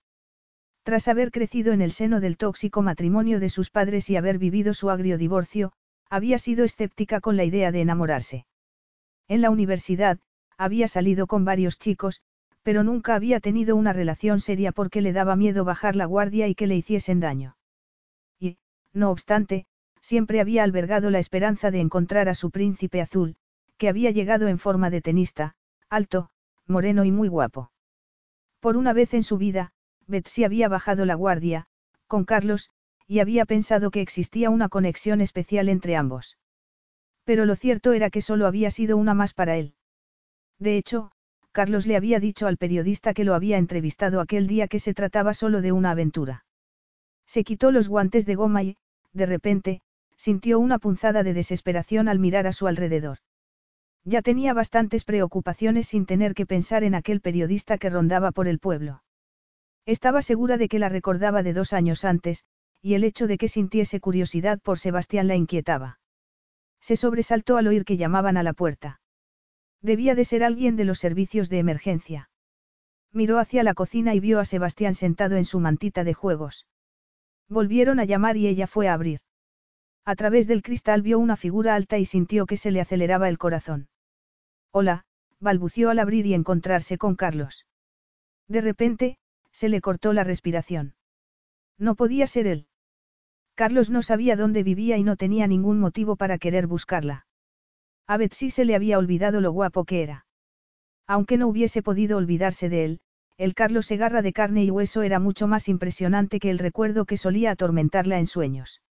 Tras 0.84 1.08
haber 1.08 1.32
crecido 1.32 1.74
en 1.74 1.82
el 1.82 1.92
seno 1.92 2.20
del 2.20 2.38
tóxico 2.38 2.82
matrimonio 2.82 3.40
de 3.40 3.50
sus 3.50 3.70
padres 3.70 4.10
y 4.10 4.16
haber 4.16 4.40
vivido 4.40 4.74
su 4.74 4.90
agrio 4.90 5.18
divorcio, 5.18 5.72
había 6.10 6.40
sido 6.40 6.66
escéptica 6.66 7.22
con 7.22 7.38
la 7.38 7.44
idea 7.44 7.72
de 7.72 7.82
enamorarse. 7.82 8.46
En 9.28 9.42
la 9.42 9.52
universidad, 9.52 10.20
había 10.58 10.88
salido 10.88 11.28
con 11.28 11.46
varios 11.46 11.78
chicos, 11.80 12.22
pero 12.64 12.84
nunca 12.84 13.16
había 13.16 13.40
tenido 13.40 13.76
una 13.76 13.94
relación 13.94 14.40
seria 14.40 14.72
porque 14.72 15.02
le 15.02 15.14
daba 15.14 15.36
miedo 15.36 15.64
bajar 15.64 15.96
la 15.96 16.06
guardia 16.06 16.48
y 16.48 16.56
que 16.56 16.68
le 16.68 16.76
hiciesen 16.76 17.20
daño. 17.20 17.56
No 18.94 19.12
obstante, 19.12 19.66
siempre 20.02 20.42
había 20.42 20.64
albergado 20.64 21.10
la 21.10 21.20
esperanza 21.20 21.72
de 21.72 21.80
encontrar 21.80 22.30
a 22.30 22.36
su 22.36 22.52
príncipe 22.52 23.02
azul, 23.02 23.36
que 23.78 23.90
había 23.90 24.12
llegado 24.12 24.48
en 24.48 24.60
forma 24.60 24.90
de 24.90 25.02
tenista, 25.02 25.56
alto, 25.90 26.30
moreno 26.68 27.06
y 27.06 27.12
muy 27.12 27.28
guapo. 27.28 27.72
Por 28.60 28.78
una 28.78 28.94
vez 28.94 29.14
en 29.14 29.24
su 29.24 29.38
vida, 29.38 29.72
Betsy 30.08 30.44
había 30.44 30.70
bajado 30.70 31.06
la 31.06 31.16
guardia, 31.16 31.68
con 32.08 32.26
Carlos, 32.26 32.70
y 33.08 33.20
había 33.20 33.46
pensado 33.46 33.92
que 33.92 34.02
existía 34.02 34.50
una 34.50 34.70
conexión 34.70 35.22
especial 35.22 35.70
entre 35.70 35.96
ambos. 35.96 36.38
Pero 37.24 37.46
lo 37.46 37.56
cierto 37.56 37.94
era 37.94 38.10
que 38.10 38.22
solo 38.22 38.48
había 38.48 38.72
sido 38.72 38.98
una 38.98 39.14
más 39.14 39.34
para 39.34 39.58
él. 39.58 39.76
De 40.60 40.78
hecho, 40.78 41.12
Carlos 41.52 41.86
le 41.88 41.98
había 41.98 42.20
dicho 42.20 42.48
al 42.48 42.58
periodista 42.58 43.14
que 43.14 43.24
lo 43.24 43.34
había 43.34 43.58
entrevistado 43.58 44.22
aquel 44.22 44.48
día 44.48 44.68
que 44.68 44.80
se 44.80 44.94
trataba 44.94 45.34
solo 45.34 45.62
de 45.62 45.72
una 45.72 45.92
aventura. 45.92 46.46
Se 47.32 47.46
quitó 47.46 47.72
los 47.72 47.88
guantes 47.88 48.26
de 48.26 48.36
goma 48.36 48.62
y, 48.62 48.76
de 49.14 49.26
repente, 49.26 49.82
sintió 50.18 50.60
una 50.60 50.80
punzada 50.80 51.24
de 51.24 51.34
desesperación 51.34 52.10
al 52.10 52.20
mirar 52.20 52.46
a 52.46 52.52
su 52.52 52.68
alrededor. 52.68 53.20
Ya 54.04 54.22
tenía 54.22 54.54
bastantes 54.54 55.06
preocupaciones 55.06 55.88
sin 55.88 56.06
tener 56.06 56.34
que 56.34 56.46
pensar 56.46 56.84
en 56.84 56.94
aquel 56.94 57.22
periodista 57.22 57.78
que 57.78 57.90
rondaba 57.90 58.34
por 58.34 58.50
el 58.50 58.60
pueblo. 58.60 59.02
Estaba 59.86 60.22
segura 60.22 60.58
de 60.58 60.68
que 60.68 60.78
la 60.78 60.90
recordaba 60.90 61.42
de 61.42 61.54
dos 61.54 61.72
años 61.72 62.04
antes, 62.04 62.44
y 62.82 62.96
el 62.96 63.06
hecho 63.06 63.28
de 63.28 63.38
que 63.38 63.48
sintiese 63.48 64.02
curiosidad 64.02 64.60
por 64.60 64.78
Sebastián 64.78 65.30
la 65.30 65.38
inquietaba. 65.38 66.00
Se 66.82 66.98
sobresaltó 66.98 67.56
al 67.56 67.68
oír 67.68 67.86
que 67.86 67.96
llamaban 67.96 68.36
a 68.36 68.44
la 68.44 68.52
puerta. 68.52 69.00
Debía 69.82 70.16
de 70.16 70.26
ser 70.26 70.44
alguien 70.44 70.76
de 70.76 70.84
los 70.84 71.00
servicios 71.00 71.48
de 71.48 71.60
emergencia. 71.60 72.30
Miró 73.14 73.40
hacia 73.40 73.64
la 73.64 73.74
cocina 73.74 74.16
y 74.16 74.20
vio 74.20 74.42
a 74.42 74.44
Sebastián 74.44 74.96
sentado 74.96 75.38
en 75.38 75.46
su 75.46 75.62
mantita 75.62 76.04
de 76.04 76.14
juegos. 76.14 76.66
Volvieron 77.52 78.00
a 78.00 78.06
llamar 78.06 78.38
y 78.38 78.48
ella 78.48 78.66
fue 78.66 78.88
a 78.88 78.94
abrir. 78.94 79.20
A 80.06 80.16
través 80.16 80.48
del 80.48 80.62
cristal 80.62 81.02
vio 81.02 81.20
una 81.20 81.36
figura 81.36 81.76
alta 81.76 81.98
y 81.98 82.06
sintió 82.06 82.46
que 82.46 82.56
se 82.56 82.72
le 82.72 82.80
aceleraba 82.80 83.28
el 83.28 83.38
corazón. 83.38 83.90
Hola, 84.72 85.04
balbució 85.42 85.90
al 85.90 86.00
abrir 86.00 86.26
y 86.26 86.34
encontrarse 86.34 86.98
con 86.98 87.18
Carlos. 87.18 87.66
De 88.48 88.62
repente, 88.62 89.18
se 89.52 89.68
le 89.68 89.82
cortó 89.82 90.14
la 90.14 90.24
respiración. 90.24 90.96
No 91.78 91.96
podía 91.96 92.26
ser 92.26 92.48
él. 92.48 92.68
Carlos 93.54 93.90
no 93.90 94.02
sabía 94.02 94.38
dónde 94.38 94.64
vivía 94.64 94.98
y 94.98 95.04
no 95.04 95.18
tenía 95.18 95.46
ningún 95.46 95.78
motivo 95.78 96.16
para 96.16 96.38
querer 96.38 96.68
buscarla. 96.68 97.28
A 98.08 98.16
Betsy 98.16 98.50
se 98.50 98.64
le 98.64 98.76
había 98.76 98.98
olvidado 98.98 99.42
lo 99.42 99.52
guapo 99.52 99.84
que 99.84 100.04
era. 100.04 100.26
Aunque 101.06 101.38
no 101.38 101.50
hubiese 101.50 101.84
podido 101.84 102.16
olvidarse 102.16 102.70
de 102.70 102.86
él, 102.86 103.02
el 103.42 103.56
Carlos 103.56 103.88
Segarra 103.88 104.22
de 104.22 104.34
carne 104.34 104.64
y 104.64 104.70
hueso 104.70 105.02
era 105.02 105.18
mucho 105.18 105.48
más 105.48 105.68
impresionante 105.68 106.40
que 106.40 106.52
el 106.52 106.60
recuerdo 106.60 107.06
que 107.06 107.18
solía 107.18 107.50
atormentarla 107.50 108.20
en 108.20 108.28
sueños. 108.28 108.84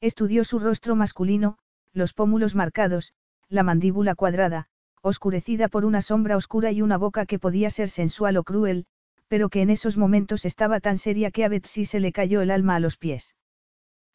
Estudió 0.00 0.42
su 0.42 0.58
rostro 0.58 0.96
masculino, 0.96 1.58
los 1.92 2.12
pómulos 2.12 2.56
marcados, 2.56 3.12
la 3.48 3.62
mandíbula 3.62 4.16
cuadrada, 4.16 4.66
oscurecida 5.00 5.68
por 5.68 5.84
una 5.84 6.02
sombra 6.02 6.36
oscura 6.36 6.72
y 6.72 6.82
una 6.82 6.96
boca 6.96 7.24
que 7.24 7.38
podía 7.38 7.70
ser 7.70 7.88
sensual 7.88 8.36
o 8.38 8.42
cruel, 8.42 8.84
pero 9.28 9.48
que 9.48 9.62
en 9.62 9.70
esos 9.70 9.96
momentos 9.96 10.44
estaba 10.44 10.80
tan 10.80 10.98
seria 10.98 11.30
que 11.30 11.44
a 11.44 11.48
Betsy 11.48 11.84
se 11.84 12.00
le 12.00 12.10
cayó 12.10 12.40
el 12.40 12.50
alma 12.50 12.74
a 12.74 12.80
los 12.80 12.96
pies. 12.96 13.36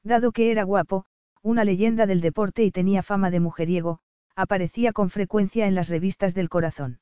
Dado 0.03 0.33
que 0.33 0.51
era 0.51 0.63
guapo, 0.63 1.05
una 1.41 1.63
leyenda 1.63 2.05
del 2.05 2.19
deporte 2.19 2.65
y 2.65 2.71
tenía 2.71 3.01
fama 3.01 3.31
de 3.31 3.39
mujeriego, 3.39 3.99
aparecía 4.35 4.91
con 4.91 5.09
frecuencia 5.09 5.67
en 5.67 5.75
las 5.75 5.87
revistas 5.87 6.33
del 6.33 6.49
corazón. 6.49 6.99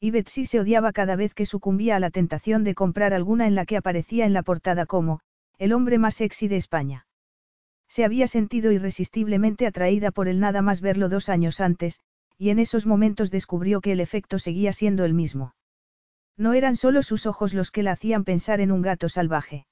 Y 0.00 0.10
Betsy 0.12 0.46
se 0.46 0.58
odiaba 0.58 0.92
cada 0.92 1.14
vez 1.14 1.34
que 1.34 1.44
sucumbía 1.44 1.96
a 1.96 2.00
la 2.00 2.10
tentación 2.10 2.64
de 2.64 2.74
comprar 2.74 3.12
alguna 3.12 3.46
en 3.46 3.54
la 3.54 3.66
que 3.66 3.76
aparecía 3.76 4.24
en 4.24 4.32
la 4.32 4.42
portada 4.42 4.86
como, 4.86 5.20
el 5.58 5.74
hombre 5.74 5.98
más 5.98 6.14
sexy 6.14 6.48
de 6.48 6.56
España. 6.56 7.06
Se 7.86 8.04
había 8.04 8.26
sentido 8.26 8.72
irresistiblemente 8.72 9.66
atraída 9.66 10.10
por 10.10 10.26
él 10.26 10.40
nada 10.40 10.62
más 10.62 10.80
verlo 10.80 11.10
dos 11.10 11.28
años 11.28 11.60
antes, 11.60 12.00
y 12.38 12.48
en 12.48 12.58
esos 12.58 12.86
momentos 12.86 13.30
descubrió 13.30 13.82
que 13.82 13.92
el 13.92 14.00
efecto 14.00 14.38
seguía 14.38 14.72
siendo 14.72 15.04
el 15.04 15.12
mismo. 15.12 15.54
No 16.38 16.54
eran 16.54 16.76
solo 16.76 17.02
sus 17.02 17.26
ojos 17.26 17.52
los 17.52 17.70
que 17.70 17.82
la 17.82 17.92
hacían 17.92 18.24
pensar 18.24 18.62
en 18.62 18.72
un 18.72 18.80
gato 18.80 19.10
salvaje. 19.10 19.66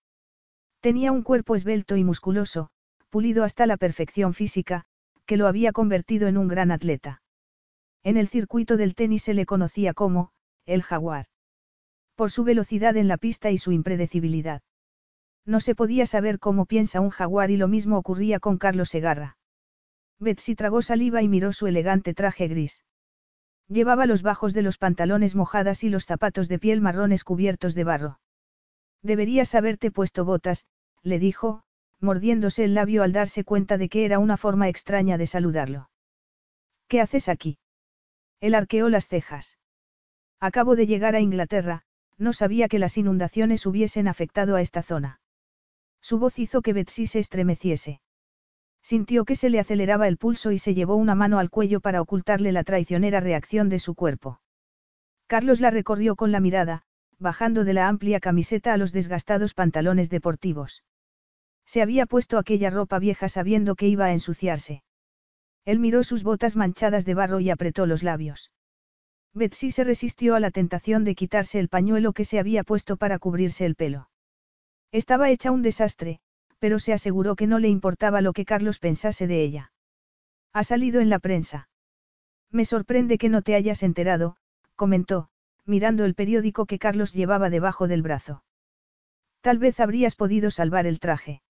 Tenía 0.80 1.11
un 1.11 1.23
cuerpo 1.23 1.54
esbelto 1.54 1.97
y 1.97 2.04
musculoso, 2.04 2.68
pulido 3.08 3.44
hasta 3.44 3.66
la 3.66 3.78
perfección 3.78 4.35
física, 4.35 4.85
que 5.25 5.38
lo 5.38 5.47
había 5.47 5.73
convertido 5.73 6.28
en 6.28 6.37
un 6.37 6.49
gran 6.49 6.70
atleta. 6.70 7.23
En 8.09 8.17
el 8.17 8.29
circuito 8.29 8.79
del 8.79 8.95
tenis 8.95 9.25
se 9.25 9.35
le 9.35 9.45
conocía 9.45 9.93
como, 9.93 10.31
el 10.65 10.83
jaguar. 10.83 11.27
Por 12.15 12.31
su 12.31 12.43
velocidad 12.43 12.97
en 12.97 13.07
la 13.07 13.19
pista 13.19 13.50
y 13.50 13.59
su 13.59 13.71
impredecibilidad. 13.71 14.62
No 15.45 15.61
se 15.61 15.75
podía 15.75 16.07
saber 16.07 16.38
cómo 16.38 16.65
piensa 16.65 17.03
un 17.03 17.11
jaguar 17.11 17.50
y 17.50 17.59
lo 17.59 17.69
mismo 17.69 17.99
ocurría 17.99 18.41
con 18.41 18.57
Carlos 18.57 18.88
Segarra. 18.88 19.37
Betsy 20.19 20.55
tragó 20.55 20.81
saliva 20.81 21.21
y 21.21 21.29
miró 21.29 21.53
su 21.53 21.67
elegante 21.67 22.15
traje 22.15 22.49
gris. 22.49 22.83
Llevaba 23.69 24.07
los 24.07 24.23
bajos 24.23 24.55
de 24.55 24.62
los 24.62 24.79
pantalones 24.79 25.35
mojadas 25.35 25.85
y 25.85 25.91
los 25.91 26.07
zapatos 26.07 26.49
de 26.49 26.59
piel 26.59 26.81
marrones 26.81 27.25
cubiertos 27.25 27.75
de 27.75 27.85
barro. 27.85 28.21
Deberías 29.03 29.55
haberte 29.55 29.91
puesto 29.91 30.25
botas, 30.25 30.65
le 31.03 31.19
dijo, 31.19 31.62
mordiéndose 32.00 32.65
el 32.65 32.73
labio 32.73 33.03
al 33.03 33.12
darse 33.12 33.45
cuenta 33.45 33.77
de 33.77 33.91
que 33.91 34.07
era 34.07 34.19
una 34.19 34.38
forma 34.38 34.71
extraña 34.71 35.19
de 35.19 35.27
saludarlo. 35.27 35.91
¿Qué 36.88 37.03
haces 37.03 37.29
aquí? 37.29 37.59
Él 38.40 38.54
arqueó 38.54 38.88
las 38.88 39.09
cejas. 39.09 39.59
Acabo 40.40 40.76
de 40.76 40.87
llegar 40.87 41.14
a 41.16 41.21
Inglaterra, 41.21 41.83
no 42.16 42.33
sabía 42.33 42.68
que 42.68 42.78
las 42.78 42.97
inundaciones 42.99 43.66
hubiesen 43.66 44.09
afectado 44.09 44.57
a 44.57 44.61
esta 44.61 44.83
zona. 44.83 45.21
Su 46.00 46.18
voz 46.18 46.38
hizo 46.38 46.62
que 46.62 46.73
Betsy 46.73 47.07
se 47.07 47.18
estremeciese. 47.18 48.00
Sintió 48.83 49.25
que 49.25 49.37
se 49.37 49.50
le 49.50 49.59
aceleraba 49.59 50.09
el 50.09 50.16
pulso 50.16 50.52
y 50.52 50.59
se 50.59 50.75
llevó 50.75 50.97
una 50.97 51.14
mano 51.14 51.38
al 51.38 51.50
cuello 51.50 51.80
para 51.80 52.00
ocultarle 52.00 52.52
la 52.52 52.64
traicionera 52.64 53.21
reacción 53.21 53.68
de 53.68 53.78
su 53.78 53.95
cuerpo. 53.95 54.40
Carlos 55.26 55.61
la 55.61 55.71
recorrió 55.71 56.16
con 56.16 56.33
la 56.33 56.40
mirada, 56.40 56.83
bajando 57.18 57.64
de 57.64 57.75
la 57.75 57.88
amplia 57.88 58.21
camiseta 58.21 58.73
a 58.73 58.76
los 58.76 58.92
desgastados 58.92 59.54
pantalones 59.54 60.09
deportivos. 60.09 60.85
Se 61.66 61.83
había 61.83 62.07
puesto 62.07 62.38
aquella 62.38 62.71
ropa 62.71 62.99
vieja 62.99 63.28
sabiendo 63.28 63.75
que 63.75 63.88
iba 63.88 64.07
a 64.07 64.12
ensuciarse. 64.12 64.83
Él 65.68 65.80
miró 65.80 66.02
sus 66.02 66.22
botas 66.22 66.56
manchadas 66.56 67.04
de 67.04 67.12
barro 67.12 67.40
y 67.40 67.50
apretó 67.50 67.84
los 67.84 68.02
labios. 68.02 68.50
Betsy 69.34 69.70
se 69.70 69.84
resistió 69.84 70.34
a 70.34 70.40
la 70.40 70.50
tentación 70.50 71.04
de 71.04 71.14
quitarse 71.14 71.60
el 71.60 71.68
pañuelo 71.68 72.14
que 72.14 72.25
se 72.25 72.38
había 72.38 72.64
puesto 72.64 72.96
para 72.96 73.18
cubrirse 73.18 73.66
el 73.66 73.75
pelo. 73.75 74.08
Estaba 74.92 75.28
hecha 75.28 75.50
un 75.50 75.60
desastre, 75.60 76.20
pero 76.58 76.78
se 76.78 76.94
aseguró 76.94 77.37
que 77.37 77.46
no 77.46 77.58
le 77.58 77.68
importaba 77.68 78.22
lo 78.22 78.32
que 78.32 78.46
Carlos 78.46 78.78
pensase 78.78 79.26
de 79.26 79.42
ella. 79.42 79.72
Ha 80.54 80.64
salido 80.64 81.02
en 81.02 81.10
la 81.10 81.18
prensa. 81.18 81.68
Me 82.50 82.64
sorprende 82.64 83.18
que 83.18 83.28
no 83.28 83.42
te 83.42 83.54
hayas 83.54 83.82
enterado, 83.82 84.38
comentó, 84.75 85.28
mirando 85.66 86.06
el 86.06 86.14
periódico 86.14 86.64
que 86.64 86.78
Carlos 86.78 87.12
llevaba 87.12 87.50
debajo 87.50 87.88
del 87.88 88.00
brazo. 88.00 88.42
Tal 89.42 89.58
vez 89.58 89.80
habrías 89.80 90.14
podido 90.14 90.50
salvar 90.50 90.87
el 90.87 90.98
traje. 90.98 91.42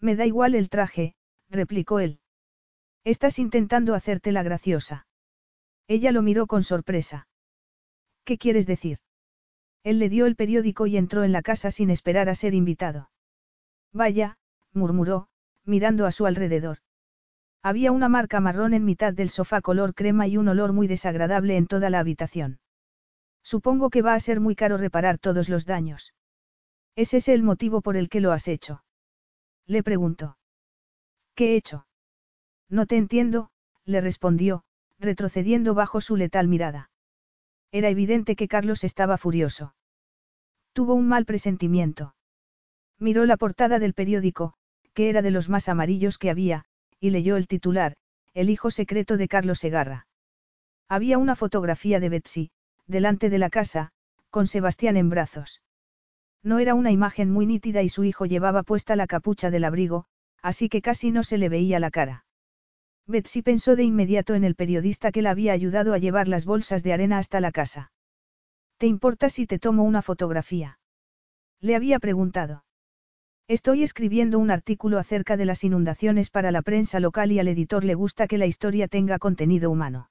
Me 0.00 0.16
da 0.16 0.24
igual 0.24 0.54
el 0.54 0.70
traje, 0.70 1.14
replicó 1.50 2.00
él. 2.00 2.20
Estás 3.04 3.38
intentando 3.38 3.94
hacerte 3.94 4.32
la 4.32 4.42
graciosa. 4.42 5.06
Ella 5.88 6.10
lo 6.10 6.22
miró 6.22 6.46
con 6.46 6.62
sorpresa. 6.62 7.28
¿Qué 8.24 8.38
quieres 8.38 8.66
decir? 8.66 8.98
Él 9.82 9.98
le 9.98 10.08
dio 10.08 10.24
el 10.24 10.36
periódico 10.36 10.86
y 10.86 10.96
entró 10.96 11.24
en 11.24 11.32
la 11.32 11.42
casa 11.42 11.70
sin 11.70 11.90
esperar 11.90 12.30
a 12.30 12.34
ser 12.34 12.54
invitado. 12.54 13.10
Vaya, 13.92 14.38
murmuró, 14.72 15.28
mirando 15.66 16.06
a 16.06 16.12
su 16.12 16.24
alrededor. 16.24 16.78
Había 17.62 17.92
una 17.92 18.08
marca 18.08 18.40
marrón 18.40 18.72
en 18.72 18.86
mitad 18.86 19.12
del 19.12 19.28
sofá 19.28 19.60
color 19.60 19.94
crema 19.94 20.26
y 20.26 20.38
un 20.38 20.48
olor 20.48 20.72
muy 20.72 20.86
desagradable 20.86 21.58
en 21.58 21.66
toda 21.66 21.90
la 21.90 21.98
habitación. 21.98 22.60
Supongo 23.42 23.90
que 23.90 24.00
va 24.00 24.14
a 24.14 24.20
ser 24.20 24.40
muy 24.40 24.56
caro 24.56 24.78
reparar 24.78 25.18
todos 25.18 25.50
los 25.50 25.66
daños. 25.66 26.14
¿Es 26.96 27.12
ese 27.12 27.34
el 27.34 27.42
motivo 27.42 27.82
por 27.82 27.98
el 27.98 28.08
que 28.08 28.20
lo 28.20 28.32
has 28.32 28.48
hecho? 28.48 28.82
Le 29.66 29.82
preguntó. 29.82 30.38
¿Qué 31.34 31.52
he 31.52 31.56
hecho? 31.56 31.86
No 32.74 32.86
te 32.86 32.96
entiendo, 32.96 33.50
le 33.84 34.00
respondió, 34.00 34.64
retrocediendo 34.98 35.74
bajo 35.74 36.00
su 36.00 36.16
letal 36.16 36.48
mirada. 36.48 36.90
Era 37.70 37.88
evidente 37.88 38.34
que 38.34 38.48
Carlos 38.48 38.82
estaba 38.82 39.16
furioso. 39.16 39.76
Tuvo 40.72 40.94
un 40.94 41.06
mal 41.06 41.24
presentimiento. 41.24 42.16
Miró 42.98 43.26
la 43.26 43.36
portada 43.36 43.78
del 43.78 43.94
periódico, 43.94 44.54
que 44.92 45.08
era 45.08 45.22
de 45.22 45.30
los 45.30 45.48
más 45.48 45.68
amarillos 45.68 46.18
que 46.18 46.30
había, 46.30 46.64
y 46.98 47.10
leyó 47.10 47.36
el 47.36 47.46
titular, 47.46 47.94
El 48.32 48.50
hijo 48.50 48.72
secreto 48.72 49.16
de 49.16 49.28
Carlos 49.28 49.60
Segarra. 49.60 50.08
Había 50.88 51.18
una 51.18 51.36
fotografía 51.36 52.00
de 52.00 52.08
Betsy, 52.08 52.50
delante 52.88 53.30
de 53.30 53.38
la 53.38 53.50
casa, 53.50 53.92
con 54.30 54.48
Sebastián 54.48 54.96
en 54.96 55.10
brazos. 55.10 55.62
No 56.42 56.58
era 56.58 56.74
una 56.74 56.90
imagen 56.90 57.30
muy 57.30 57.46
nítida 57.46 57.84
y 57.84 57.88
su 57.88 58.02
hijo 58.02 58.26
llevaba 58.26 58.64
puesta 58.64 58.96
la 58.96 59.06
capucha 59.06 59.52
del 59.52 59.62
abrigo, 59.62 60.06
así 60.42 60.68
que 60.68 60.82
casi 60.82 61.12
no 61.12 61.22
se 61.22 61.38
le 61.38 61.48
veía 61.48 61.78
la 61.78 61.92
cara. 61.92 62.23
Betsy 63.06 63.42
pensó 63.42 63.76
de 63.76 63.84
inmediato 63.84 64.34
en 64.34 64.44
el 64.44 64.54
periodista 64.54 65.12
que 65.12 65.22
la 65.22 65.30
había 65.30 65.52
ayudado 65.52 65.92
a 65.92 65.98
llevar 65.98 66.26
las 66.26 66.46
bolsas 66.46 66.82
de 66.82 66.92
arena 66.92 67.18
hasta 67.18 67.40
la 67.40 67.52
casa. 67.52 67.92
¿Te 68.78 68.86
importa 68.86 69.28
si 69.28 69.46
te 69.46 69.58
tomo 69.58 69.84
una 69.84 70.00
fotografía? 70.00 70.78
Le 71.60 71.76
había 71.76 71.98
preguntado. 71.98 72.64
Estoy 73.46 73.82
escribiendo 73.82 74.38
un 74.38 74.50
artículo 74.50 74.98
acerca 74.98 75.36
de 75.36 75.44
las 75.44 75.64
inundaciones 75.64 76.30
para 76.30 76.50
la 76.50 76.62
prensa 76.62 76.98
local 76.98 77.30
y 77.30 77.38
al 77.38 77.48
editor 77.48 77.84
le 77.84 77.94
gusta 77.94 78.26
que 78.26 78.38
la 78.38 78.46
historia 78.46 78.88
tenga 78.88 79.18
contenido 79.18 79.70
humano. 79.70 80.08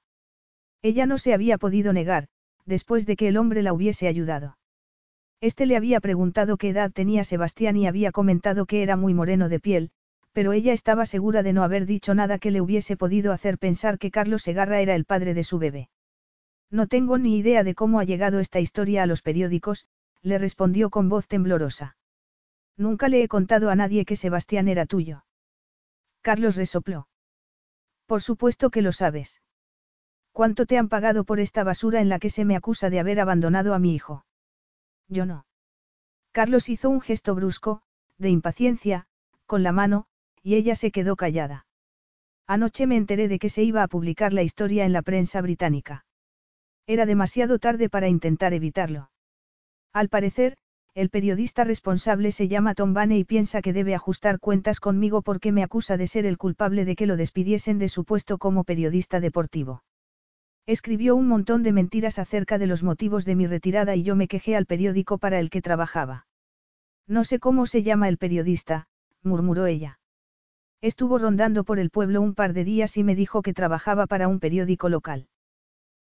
Ella 0.82 1.06
no 1.06 1.18
se 1.18 1.34
había 1.34 1.58
podido 1.58 1.92
negar, 1.92 2.28
después 2.64 3.06
de 3.06 3.16
que 3.16 3.26
el 3.28 3.36
hombre 3.36 3.62
la 3.62 3.72
hubiese 3.72 4.06
ayudado. 4.06 4.56
Este 5.40 5.66
le 5.66 5.76
había 5.76 6.00
preguntado 6.00 6.56
qué 6.56 6.68
edad 6.68 6.92
tenía 6.92 7.24
Sebastián 7.24 7.76
y 7.76 7.88
había 7.88 8.12
comentado 8.12 8.66
que 8.66 8.82
era 8.82 8.96
muy 8.96 9.14
moreno 9.14 9.48
de 9.48 9.60
piel, 9.60 9.90
pero 10.34 10.52
ella 10.52 10.72
estaba 10.72 11.06
segura 11.06 11.44
de 11.44 11.52
no 11.52 11.62
haber 11.62 11.86
dicho 11.86 12.12
nada 12.12 12.38
que 12.38 12.50
le 12.50 12.60
hubiese 12.60 12.96
podido 12.96 13.32
hacer 13.32 13.56
pensar 13.56 13.98
que 13.98 14.10
Carlos 14.10 14.42
Segarra 14.42 14.80
era 14.80 14.96
el 14.96 15.04
padre 15.04 15.32
de 15.32 15.44
su 15.44 15.58
bebé. 15.58 15.90
No 16.70 16.88
tengo 16.88 17.18
ni 17.18 17.38
idea 17.38 17.62
de 17.62 17.76
cómo 17.76 18.00
ha 18.00 18.04
llegado 18.04 18.40
esta 18.40 18.58
historia 18.58 19.04
a 19.04 19.06
los 19.06 19.22
periódicos, 19.22 19.86
le 20.22 20.38
respondió 20.38 20.90
con 20.90 21.08
voz 21.08 21.28
temblorosa. 21.28 21.96
Nunca 22.76 23.08
le 23.08 23.22
he 23.22 23.28
contado 23.28 23.70
a 23.70 23.76
nadie 23.76 24.04
que 24.04 24.16
Sebastián 24.16 24.66
era 24.66 24.86
tuyo. 24.86 25.24
Carlos 26.20 26.56
resopló. 26.56 27.06
Por 28.06 28.20
supuesto 28.20 28.70
que 28.70 28.82
lo 28.82 28.90
sabes. 28.90 29.40
¿Cuánto 30.32 30.66
te 30.66 30.78
han 30.78 30.88
pagado 30.88 31.22
por 31.22 31.38
esta 31.38 31.62
basura 31.62 32.00
en 32.00 32.08
la 32.08 32.18
que 32.18 32.28
se 32.28 32.44
me 32.44 32.56
acusa 32.56 32.90
de 32.90 32.98
haber 32.98 33.20
abandonado 33.20 33.72
a 33.72 33.78
mi 33.78 33.94
hijo? 33.94 34.26
Yo 35.06 35.26
no. 35.26 35.46
Carlos 36.32 36.68
hizo 36.68 36.90
un 36.90 37.00
gesto 37.00 37.36
brusco, 37.36 37.82
de 38.18 38.30
impaciencia, 38.30 39.06
con 39.46 39.62
la 39.62 39.70
mano, 39.70 40.08
y 40.44 40.54
ella 40.54 40.76
se 40.76 40.92
quedó 40.92 41.16
callada. 41.16 41.66
Anoche 42.46 42.86
me 42.86 42.96
enteré 42.96 43.26
de 43.26 43.38
que 43.38 43.48
se 43.48 43.62
iba 43.62 43.82
a 43.82 43.88
publicar 43.88 44.34
la 44.34 44.42
historia 44.42 44.84
en 44.84 44.92
la 44.92 45.00
prensa 45.00 45.40
británica. 45.40 46.04
Era 46.86 47.06
demasiado 47.06 47.58
tarde 47.58 47.88
para 47.88 48.08
intentar 48.08 48.52
evitarlo. 48.52 49.10
Al 49.94 50.10
parecer, 50.10 50.56
el 50.94 51.08
periodista 51.08 51.64
responsable 51.64 52.30
se 52.30 52.46
llama 52.46 52.74
Tom 52.74 52.92
Bane 52.92 53.18
y 53.18 53.24
piensa 53.24 53.62
que 53.62 53.72
debe 53.72 53.94
ajustar 53.94 54.38
cuentas 54.38 54.78
conmigo 54.80 55.22
porque 55.22 55.50
me 55.50 55.62
acusa 55.62 55.96
de 55.96 56.06
ser 56.06 56.26
el 56.26 56.36
culpable 56.36 56.84
de 56.84 56.94
que 56.94 57.06
lo 57.06 57.16
despidiesen 57.16 57.78
de 57.78 57.88
su 57.88 58.04
puesto 58.04 58.36
como 58.36 58.64
periodista 58.64 59.20
deportivo. 59.20 59.82
Escribió 60.66 61.16
un 61.16 61.26
montón 61.26 61.62
de 61.62 61.72
mentiras 61.72 62.18
acerca 62.18 62.58
de 62.58 62.66
los 62.66 62.82
motivos 62.82 63.24
de 63.24 63.34
mi 63.34 63.46
retirada 63.46 63.96
y 63.96 64.02
yo 64.02 64.14
me 64.14 64.28
quejé 64.28 64.56
al 64.56 64.66
periódico 64.66 65.18
para 65.18 65.40
el 65.40 65.48
que 65.48 65.62
trabajaba. 65.62 66.26
No 67.08 67.24
sé 67.24 67.38
cómo 67.38 67.66
se 67.66 67.82
llama 67.82 68.08
el 68.08 68.18
periodista, 68.18 68.86
murmuró 69.22 69.66
ella. 69.66 69.98
Estuvo 70.84 71.16
rondando 71.16 71.64
por 71.64 71.78
el 71.78 71.88
pueblo 71.88 72.20
un 72.20 72.34
par 72.34 72.52
de 72.52 72.62
días 72.62 72.98
y 72.98 73.04
me 73.04 73.14
dijo 73.14 73.40
que 73.40 73.54
trabajaba 73.54 74.06
para 74.06 74.28
un 74.28 74.38
periódico 74.38 74.90
local. 74.90 75.28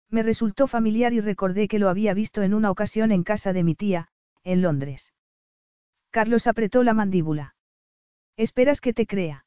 Me 0.09 0.23
resultó 0.23 0.65
familiar 0.65 1.13
y 1.13 1.19
recordé 1.19 1.67
que 1.67 1.77
lo 1.77 1.87
había 1.87 2.15
visto 2.15 2.41
en 2.41 2.55
una 2.55 2.71
ocasión 2.71 3.11
en 3.11 3.21
casa 3.21 3.53
de 3.53 3.63
mi 3.63 3.75
tía, 3.75 4.07
en 4.43 4.63
Londres. 4.63 5.13
Carlos 6.09 6.47
apretó 6.47 6.81
la 6.81 6.95
mandíbula. 6.95 7.53
¿Esperas 8.37 8.81
que 8.81 8.91
te 8.91 9.05
crea? 9.05 9.45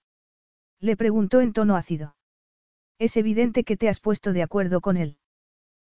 Le 0.78 0.96
preguntó 0.96 1.40
en 1.40 1.52
tono 1.52 1.74
ácido. 1.74 2.14
Es 3.00 3.16
evidente 3.16 3.64
que 3.64 3.76
te 3.76 3.88
has 3.88 3.98
puesto 3.98 4.32
de 4.32 4.44
acuerdo 4.44 4.80
con 4.80 4.96
él. 4.96 5.18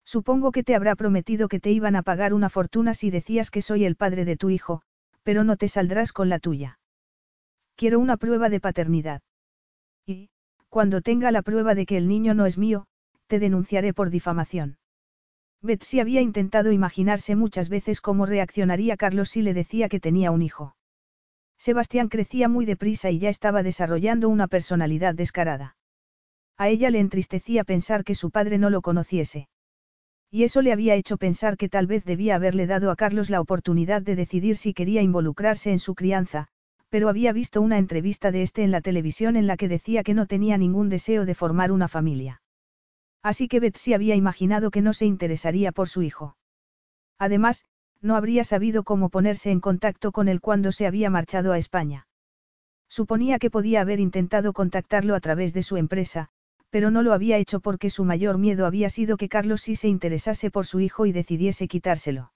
Supongo 0.04 0.52
que 0.52 0.64
te 0.64 0.74
habrá 0.74 0.96
prometido 0.96 1.48
que 1.48 1.60
te 1.60 1.70
iban 1.70 1.96
a 1.96 2.02
pagar 2.02 2.34
una 2.34 2.50
fortuna 2.50 2.96
si 2.96 3.12
decías 3.12 3.52
que 3.52 3.62
soy 3.62 3.86
el 3.86 3.98
padre 3.98 4.26
de 4.26 4.36
tu 4.36 4.50
hijo, 4.50 4.82
pero 5.22 5.44
no 5.44 5.58
te 5.58 5.68
saldrás 5.68 6.12
con 6.12 6.28
la 6.28 6.40
tuya. 6.40 6.80
Quiero 7.76 8.00
una 8.00 8.18
prueba 8.18 8.50
de 8.50 8.60
paternidad. 8.60 9.22
Y, 10.08 10.30
cuando 10.70 11.02
tenga 11.02 11.32
la 11.32 11.42
prueba 11.42 11.76
de 11.76 11.86
que 11.86 11.98
el 11.98 12.08
niño 12.08 12.34
no 12.34 12.46
es 12.46 12.58
mío, 12.58 12.88
te 13.28 13.40
denunciaré 13.40 13.94
por 13.94 14.10
difamación. 14.10 14.78
Betsy 15.62 16.00
había 16.00 16.22
intentado 16.22 16.72
imaginarse 16.72 17.36
muchas 17.36 17.68
veces 17.68 18.00
cómo 18.00 18.26
reaccionaría 18.26 18.96
Carlos 18.96 19.30
si 19.30 19.42
le 19.42 19.54
decía 19.54 19.90
que 19.90 20.00
tenía 20.00 20.32
un 20.32 20.42
hijo. 20.42 20.76
Sebastián 21.58 22.08
crecía 22.08 22.48
muy 22.48 22.66
deprisa 22.66 23.12
y 23.12 23.20
ya 23.20 23.30
estaba 23.30 23.64
desarrollando 23.64 24.30
una 24.30 24.48
personalidad 24.48 25.14
descarada. 25.14 25.76
A 26.58 26.70
ella 26.70 26.90
le 26.90 27.00
entristecía 27.00 27.64
pensar 27.64 28.04
que 28.04 28.16
su 28.16 28.32
padre 28.32 28.58
no 28.58 28.70
lo 28.70 28.82
conociese. 28.82 29.50
Y 30.32 30.44
eso 30.44 30.62
le 30.62 30.72
había 30.72 30.96
hecho 30.96 31.18
pensar 31.18 31.58
que 31.58 31.70
tal 31.70 31.88
vez 31.88 32.06
debía 32.06 32.36
haberle 32.36 32.68
dado 32.68 32.92
a 32.92 32.96
Carlos 32.96 33.30
la 33.30 33.42
oportunidad 33.42 34.02
de 34.02 34.16
decidir 34.16 34.56
si 34.56 34.74
quería 34.74 35.02
involucrarse 35.02 35.72
en 35.72 35.80
su 35.80 35.96
crianza, 35.96 36.48
pero 36.90 37.10
había 37.10 37.34
visto 37.34 37.62
una 37.62 37.78
entrevista 37.78 38.32
de 38.32 38.44
este 38.44 38.64
en 38.64 38.72
la 38.72 38.82
televisión 38.82 39.36
en 39.36 39.48
la 39.48 39.58
que 39.58 39.68
decía 39.68 40.04
que 40.04 40.14
no 40.14 40.26
tenía 40.26 40.58
ningún 40.58 40.90
deseo 40.90 41.26
de 41.26 41.36
formar 41.36 41.72
una 41.72 41.88
familia. 41.88 42.42
Así 43.24 43.48
que 43.48 43.60
Betsy 43.60 43.94
había 43.94 44.16
imaginado 44.16 44.72
que 44.72 44.82
no 44.82 44.94
se 44.94 45.06
interesaría 45.06 45.72
por 45.72 45.90
su 45.90 46.02
hijo. 46.02 46.38
Además, 47.20 47.66
no 48.02 48.16
habría 48.16 48.44
sabido 48.44 48.84
cómo 48.84 49.10
ponerse 49.10 49.52
en 49.52 49.60
contacto 49.60 50.12
con 50.12 50.28
él 50.28 50.40
cuando 50.40 50.72
se 50.72 50.88
había 50.88 51.10
marchado 51.10 51.52
a 51.52 51.58
España. 51.58 52.08
Suponía 52.90 53.40
que 53.40 53.50
podía 53.50 53.82
haber 53.82 54.00
intentado 54.00 54.54
contactarlo 54.54 55.16
a 55.16 55.20
través 55.20 55.54
de 55.54 55.64
su 55.64 55.78
empresa, 55.78 56.30
pero 56.70 56.92
no 56.92 57.02
lo 57.02 57.14
había 57.14 57.38
hecho 57.38 57.60
porque 57.60 57.90
su 57.90 58.06
mayor 58.06 58.38
miedo 58.38 58.66
había 58.66 58.90
sido 58.90 59.18
que 59.18 59.30
Carlos 59.30 59.62
sí 59.62 59.76
se 59.76 59.88
interesase 59.88 60.52
por 60.52 60.66
su 60.66 60.80
hijo 60.80 61.06
y 61.06 61.12
decidiese 61.12 61.68
quitárselo. 61.68 62.32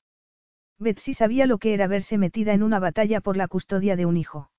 Betsy 0.81 1.13
sabía 1.13 1.45
lo 1.45 1.59
que 1.59 1.75
era 1.75 1.85
verse 1.85 2.17
metida 2.17 2.53
en 2.53 2.63
una 2.63 2.79
batalla 2.79 3.21
por 3.21 3.37
la 3.37 3.47
custodia 3.47 3.95
de 3.95 4.07
un 4.07 4.17
hijo. 4.17 4.49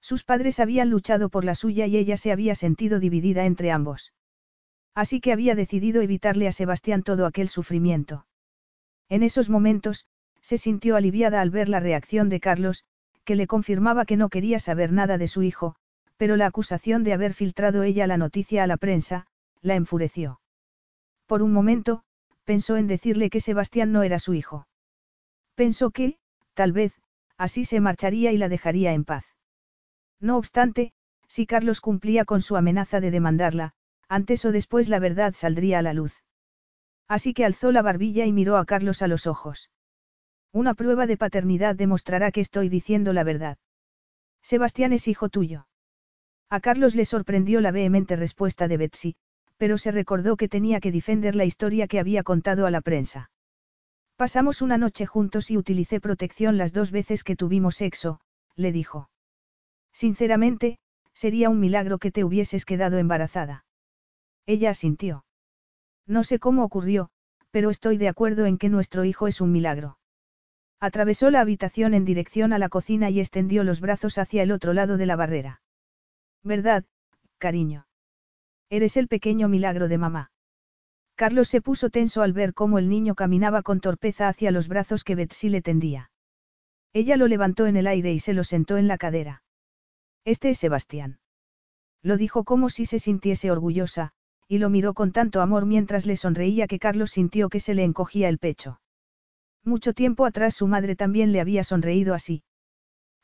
Sus 0.00 0.22
padres 0.22 0.60
habían 0.60 0.90
luchado 0.90 1.28
por 1.28 1.44
la 1.44 1.56
suya 1.56 1.86
y 1.86 1.96
ella 1.96 2.16
se 2.16 2.30
había 2.30 2.54
sentido 2.54 3.00
dividida 3.00 3.44
entre 3.44 3.72
ambos. 3.72 4.12
Así 4.94 5.20
que 5.20 5.32
había 5.32 5.56
decidido 5.56 6.02
evitarle 6.02 6.46
a 6.46 6.52
Sebastián 6.52 7.02
todo 7.02 7.26
aquel 7.26 7.48
sufrimiento. 7.48 8.26
En 9.08 9.24
esos 9.24 9.50
momentos, 9.50 10.06
se 10.40 10.56
sintió 10.56 10.94
aliviada 10.94 11.40
al 11.40 11.50
ver 11.50 11.68
la 11.68 11.80
reacción 11.80 12.28
de 12.28 12.38
Carlos, 12.38 12.84
que 13.24 13.34
le 13.34 13.48
confirmaba 13.48 14.04
que 14.04 14.16
no 14.16 14.28
quería 14.28 14.60
saber 14.60 14.92
nada 14.92 15.18
de 15.18 15.26
su 15.26 15.42
hijo, 15.42 15.74
pero 16.16 16.36
la 16.36 16.46
acusación 16.46 17.02
de 17.02 17.12
haber 17.12 17.34
filtrado 17.34 17.82
ella 17.82 18.06
la 18.06 18.16
noticia 18.16 18.62
a 18.62 18.66
la 18.68 18.76
prensa, 18.76 19.26
la 19.62 19.74
enfureció. 19.74 20.40
Por 21.26 21.42
un 21.42 21.52
momento, 21.52 22.04
pensó 22.44 22.76
en 22.76 22.86
decirle 22.86 23.30
que 23.30 23.40
Sebastián 23.40 23.90
no 23.90 24.04
era 24.04 24.20
su 24.20 24.34
hijo. 24.34 24.66
Pensó 25.60 25.90
que, 25.90 26.16
tal 26.54 26.72
vez, 26.72 26.94
así 27.36 27.66
se 27.66 27.80
marcharía 27.80 28.32
y 28.32 28.38
la 28.38 28.48
dejaría 28.48 28.94
en 28.94 29.04
paz. 29.04 29.26
No 30.18 30.38
obstante, 30.38 30.94
si 31.28 31.44
Carlos 31.44 31.82
cumplía 31.82 32.24
con 32.24 32.40
su 32.40 32.56
amenaza 32.56 32.98
de 32.98 33.10
demandarla, 33.10 33.74
antes 34.08 34.42
o 34.46 34.52
después 34.52 34.88
la 34.88 35.00
verdad 35.00 35.34
saldría 35.34 35.80
a 35.80 35.82
la 35.82 35.92
luz. 35.92 36.14
Así 37.08 37.34
que 37.34 37.44
alzó 37.44 37.72
la 37.72 37.82
barbilla 37.82 38.24
y 38.24 38.32
miró 38.32 38.56
a 38.56 38.64
Carlos 38.64 39.02
a 39.02 39.06
los 39.06 39.26
ojos. 39.26 39.70
Una 40.50 40.72
prueba 40.72 41.06
de 41.06 41.18
paternidad 41.18 41.76
demostrará 41.76 42.32
que 42.32 42.40
estoy 42.40 42.70
diciendo 42.70 43.12
la 43.12 43.24
verdad. 43.24 43.58
Sebastián 44.40 44.94
es 44.94 45.08
hijo 45.08 45.28
tuyo. 45.28 45.66
A 46.48 46.60
Carlos 46.60 46.94
le 46.94 47.04
sorprendió 47.04 47.60
la 47.60 47.70
vehemente 47.70 48.16
respuesta 48.16 48.66
de 48.66 48.78
Betsy, 48.78 49.16
pero 49.58 49.76
se 49.76 49.90
recordó 49.90 50.38
que 50.38 50.48
tenía 50.48 50.80
que 50.80 50.90
defender 50.90 51.36
la 51.36 51.44
historia 51.44 51.86
que 51.86 52.00
había 52.00 52.22
contado 52.22 52.64
a 52.64 52.70
la 52.70 52.80
prensa. 52.80 53.30
Pasamos 54.20 54.60
una 54.60 54.76
noche 54.76 55.06
juntos 55.06 55.50
y 55.50 55.56
utilicé 55.56 55.98
protección 55.98 56.58
las 56.58 56.74
dos 56.74 56.90
veces 56.90 57.24
que 57.24 57.36
tuvimos 57.36 57.76
sexo, 57.76 58.20
le 58.54 58.70
dijo. 58.70 59.08
Sinceramente, 59.94 60.78
sería 61.14 61.48
un 61.48 61.58
milagro 61.58 61.98
que 61.98 62.12
te 62.12 62.22
hubieses 62.22 62.66
quedado 62.66 62.98
embarazada. 62.98 63.64
Ella 64.44 64.72
asintió. 64.72 65.24
No 66.06 66.22
sé 66.22 66.38
cómo 66.38 66.64
ocurrió, 66.64 67.08
pero 67.50 67.70
estoy 67.70 67.96
de 67.96 68.08
acuerdo 68.08 68.44
en 68.44 68.58
que 68.58 68.68
nuestro 68.68 69.06
hijo 69.06 69.26
es 69.26 69.40
un 69.40 69.52
milagro. 69.52 69.96
Atravesó 70.80 71.30
la 71.30 71.40
habitación 71.40 71.94
en 71.94 72.04
dirección 72.04 72.52
a 72.52 72.58
la 72.58 72.68
cocina 72.68 73.08
y 73.08 73.20
extendió 73.20 73.64
los 73.64 73.80
brazos 73.80 74.18
hacia 74.18 74.42
el 74.42 74.52
otro 74.52 74.74
lado 74.74 74.98
de 74.98 75.06
la 75.06 75.16
barrera. 75.16 75.62
¿Verdad, 76.42 76.84
cariño? 77.38 77.86
Eres 78.68 78.98
el 78.98 79.08
pequeño 79.08 79.48
milagro 79.48 79.88
de 79.88 79.96
mamá. 79.96 80.30
Carlos 81.20 81.48
se 81.48 81.60
puso 81.60 81.90
tenso 81.90 82.22
al 82.22 82.32
ver 82.32 82.54
cómo 82.54 82.78
el 82.78 82.88
niño 82.88 83.14
caminaba 83.14 83.60
con 83.60 83.80
torpeza 83.80 84.26
hacia 84.26 84.50
los 84.50 84.68
brazos 84.68 85.04
que 85.04 85.14
Betsy 85.14 85.50
le 85.50 85.60
tendía. 85.60 86.10
Ella 86.94 87.18
lo 87.18 87.28
levantó 87.28 87.66
en 87.66 87.76
el 87.76 87.88
aire 87.88 88.10
y 88.14 88.18
se 88.18 88.32
lo 88.32 88.42
sentó 88.42 88.78
en 88.78 88.88
la 88.88 88.96
cadera. 88.96 89.42
Este 90.24 90.48
es 90.48 90.58
Sebastián. 90.58 91.18
Lo 92.02 92.16
dijo 92.16 92.44
como 92.44 92.70
si 92.70 92.86
se 92.86 92.98
sintiese 92.98 93.50
orgullosa, 93.50 94.12
y 94.48 94.56
lo 94.56 94.70
miró 94.70 94.94
con 94.94 95.12
tanto 95.12 95.42
amor 95.42 95.66
mientras 95.66 96.06
le 96.06 96.16
sonreía 96.16 96.66
que 96.66 96.78
Carlos 96.78 97.10
sintió 97.10 97.50
que 97.50 97.60
se 97.60 97.74
le 97.74 97.84
encogía 97.84 98.30
el 98.30 98.38
pecho. 98.38 98.80
Mucho 99.62 99.92
tiempo 99.92 100.24
atrás 100.24 100.54
su 100.54 100.68
madre 100.68 100.96
también 100.96 101.32
le 101.32 101.42
había 101.42 101.64
sonreído 101.64 102.14
así. 102.14 102.44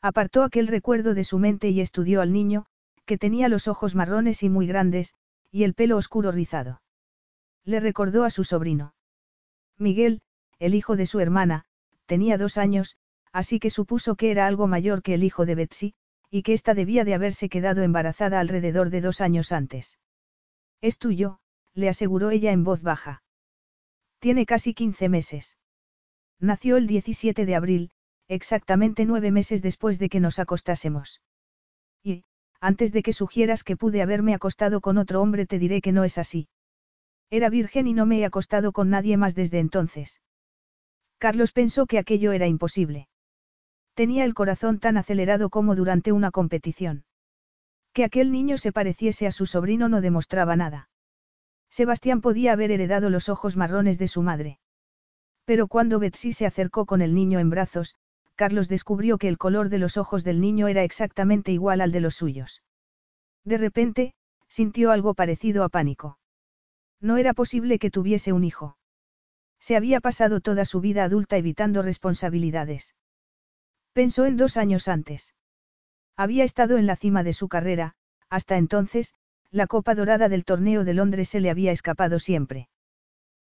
Apartó 0.03 0.43
aquel 0.43 0.67
recuerdo 0.67 1.15
de 1.15 1.23
su 1.23 1.39
mente 1.39 1.69
y 1.69 1.81
estudió 1.81 2.21
al 2.21 2.31
niño, 2.31 2.67
que 3.05 3.17
tenía 3.17 3.49
los 3.49 3.67
ojos 3.67 3.95
marrones 3.95 4.43
y 4.43 4.49
muy 4.49 4.67
grandes, 4.67 5.15
y 5.51 5.63
el 5.63 5.73
pelo 5.73 5.97
oscuro 5.97 6.31
rizado. 6.31 6.79
Le 7.67 7.81
recordó 7.81 8.23
a 8.23 8.29
su 8.29 8.45
sobrino. 8.45 8.95
Miguel, 9.77 10.21
el 10.57 10.73
hijo 10.73 10.95
de 10.95 11.05
su 11.05 11.19
hermana, 11.19 11.65
tenía 12.05 12.37
dos 12.37 12.57
años, 12.57 12.95
así 13.33 13.59
que 13.59 13.69
supuso 13.69 14.15
que 14.15 14.31
era 14.31 14.47
algo 14.47 14.67
mayor 14.67 15.03
que 15.03 15.13
el 15.13 15.23
hijo 15.25 15.45
de 15.45 15.55
Betsy, 15.55 15.93
y 16.31 16.43
que 16.43 16.53
ésta 16.53 16.73
debía 16.73 17.03
de 17.03 17.13
haberse 17.13 17.49
quedado 17.49 17.83
embarazada 17.83 18.39
alrededor 18.39 18.89
de 18.89 19.01
dos 19.01 19.19
años 19.19 19.51
antes. 19.51 19.99
Es 20.79 20.97
tuyo, 20.97 21.41
le 21.73 21.89
aseguró 21.89 22.29
ella 22.29 22.53
en 22.53 22.63
voz 22.63 22.83
baja. 22.83 23.21
Tiene 24.19 24.45
casi 24.45 24.73
15 24.73 25.09
meses. 25.09 25.57
Nació 26.39 26.77
el 26.77 26.87
17 26.87 27.45
de 27.45 27.55
abril, 27.55 27.91
exactamente 28.29 29.03
nueve 29.03 29.29
meses 29.31 29.61
después 29.61 29.99
de 29.99 30.07
que 30.07 30.21
nos 30.21 30.39
acostásemos. 30.39 31.21
Y, 32.01 32.23
antes 32.61 32.93
de 32.93 33.03
que 33.03 33.11
sugieras 33.11 33.65
que 33.65 33.75
pude 33.75 34.01
haberme 34.01 34.33
acostado 34.33 34.79
con 34.79 34.97
otro 34.97 35.21
hombre 35.21 35.45
te 35.45 35.59
diré 35.59 35.81
que 35.81 35.91
no 35.91 36.05
es 36.05 36.17
así. 36.17 36.47
Era 37.29 37.49
virgen 37.49 37.87
y 37.87 37.93
no 37.93 38.05
me 38.05 38.19
he 38.19 38.25
acostado 38.25 38.71
con 38.71 38.89
nadie 38.89 39.17
más 39.17 39.35
desde 39.35 39.59
entonces. 39.59 40.21
Carlos 41.17 41.51
pensó 41.51 41.85
que 41.85 41.97
aquello 41.97 42.31
era 42.31 42.47
imposible. 42.47 43.09
Tenía 43.95 44.23
el 44.23 44.33
corazón 44.33 44.79
tan 44.79 44.97
acelerado 44.97 45.49
como 45.49 45.75
durante 45.75 46.11
una 46.11 46.31
competición. 46.31 47.05
Que 47.93 48.03
aquel 48.03 48.31
niño 48.31 48.57
se 48.57 48.71
pareciese 48.71 49.25
a 49.25 49.31
su 49.31 49.45
sobrino 49.45 49.89
no 49.89 50.01
demostraba 50.01 50.55
nada. 50.55 50.89
Sebastián 51.69 52.21
podía 52.21 52.53
haber 52.53 52.71
heredado 52.71 53.09
los 53.09 53.27
ojos 53.27 53.57
marrones 53.57 53.97
de 53.97 54.07
su 54.07 54.21
madre. 54.21 54.59
Pero 55.45 55.67
cuando 55.67 55.99
Betsy 55.99 56.31
se 56.33 56.45
acercó 56.45 56.85
con 56.85 57.01
el 57.01 57.13
niño 57.13 57.39
en 57.39 57.49
brazos, 57.49 57.95
Carlos 58.35 58.69
descubrió 58.69 59.17
que 59.17 59.27
el 59.27 59.39
color 59.39 59.69
de 59.69 59.79
los 59.79 59.97
ojos 59.97 60.23
del 60.23 60.39
niño 60.39 60.67
era 60.67 60.83
exactamente 60.83 61.51
igual 61.51 61.81
al 61.81 61.91
de 61.91 62.01
los 62.01 62.15
suyos. 62.15 62.61
De 63.43 63.57
repente, 63.57 64.13
sintió 64.47 64.91
algo 64.91 65.15
parecido 65.15 65.63
a 65.63 65.69
pánico. 65.69 66.16
No 67.01 67.17
era 67.17 67.33
posible 67.33 67.79
que 67.79 67.91
tuviese 67.91 68.33
un 68.33 68.43
hijo. 68.43 68.77
Se 69.59 69.75
había 69.75 69.99
pasado 69.99 70.39
toda 70.41 70.65
su 70.65 70.81
vida 70.81 71.03
adulta 71.03 71.37
evitando 71.37 71.81
responsabilidades. 71.81 72.95
Pensó 73.93 74.25
en 74.25 74.37
dos 74.37 74.57
años 74.57 74.87
antes. 74.87 75.33
Había 76.15 76.43
estado 76.43 76.77
en 76.77 76.87
la 76.87 76.95
cima 76.95 77.23
de 77.23 77.33
su 77.33 77.47
carrera, 77.47 77.95
hasta 78.29 78.57
entonces, 78.57 79.13
la 79.51 79.67
copa 79.67 79.95
dorada 79.95 80.29
del 80.29 80.45
torneo 80.45 80.83
de 80.83 80.93
Londres 80.93 81.29
se 81.29 81.39
le 81.39 81.49
había 81.49 81.71
escapado 81.71 82.19
siempre. 82.19 82.69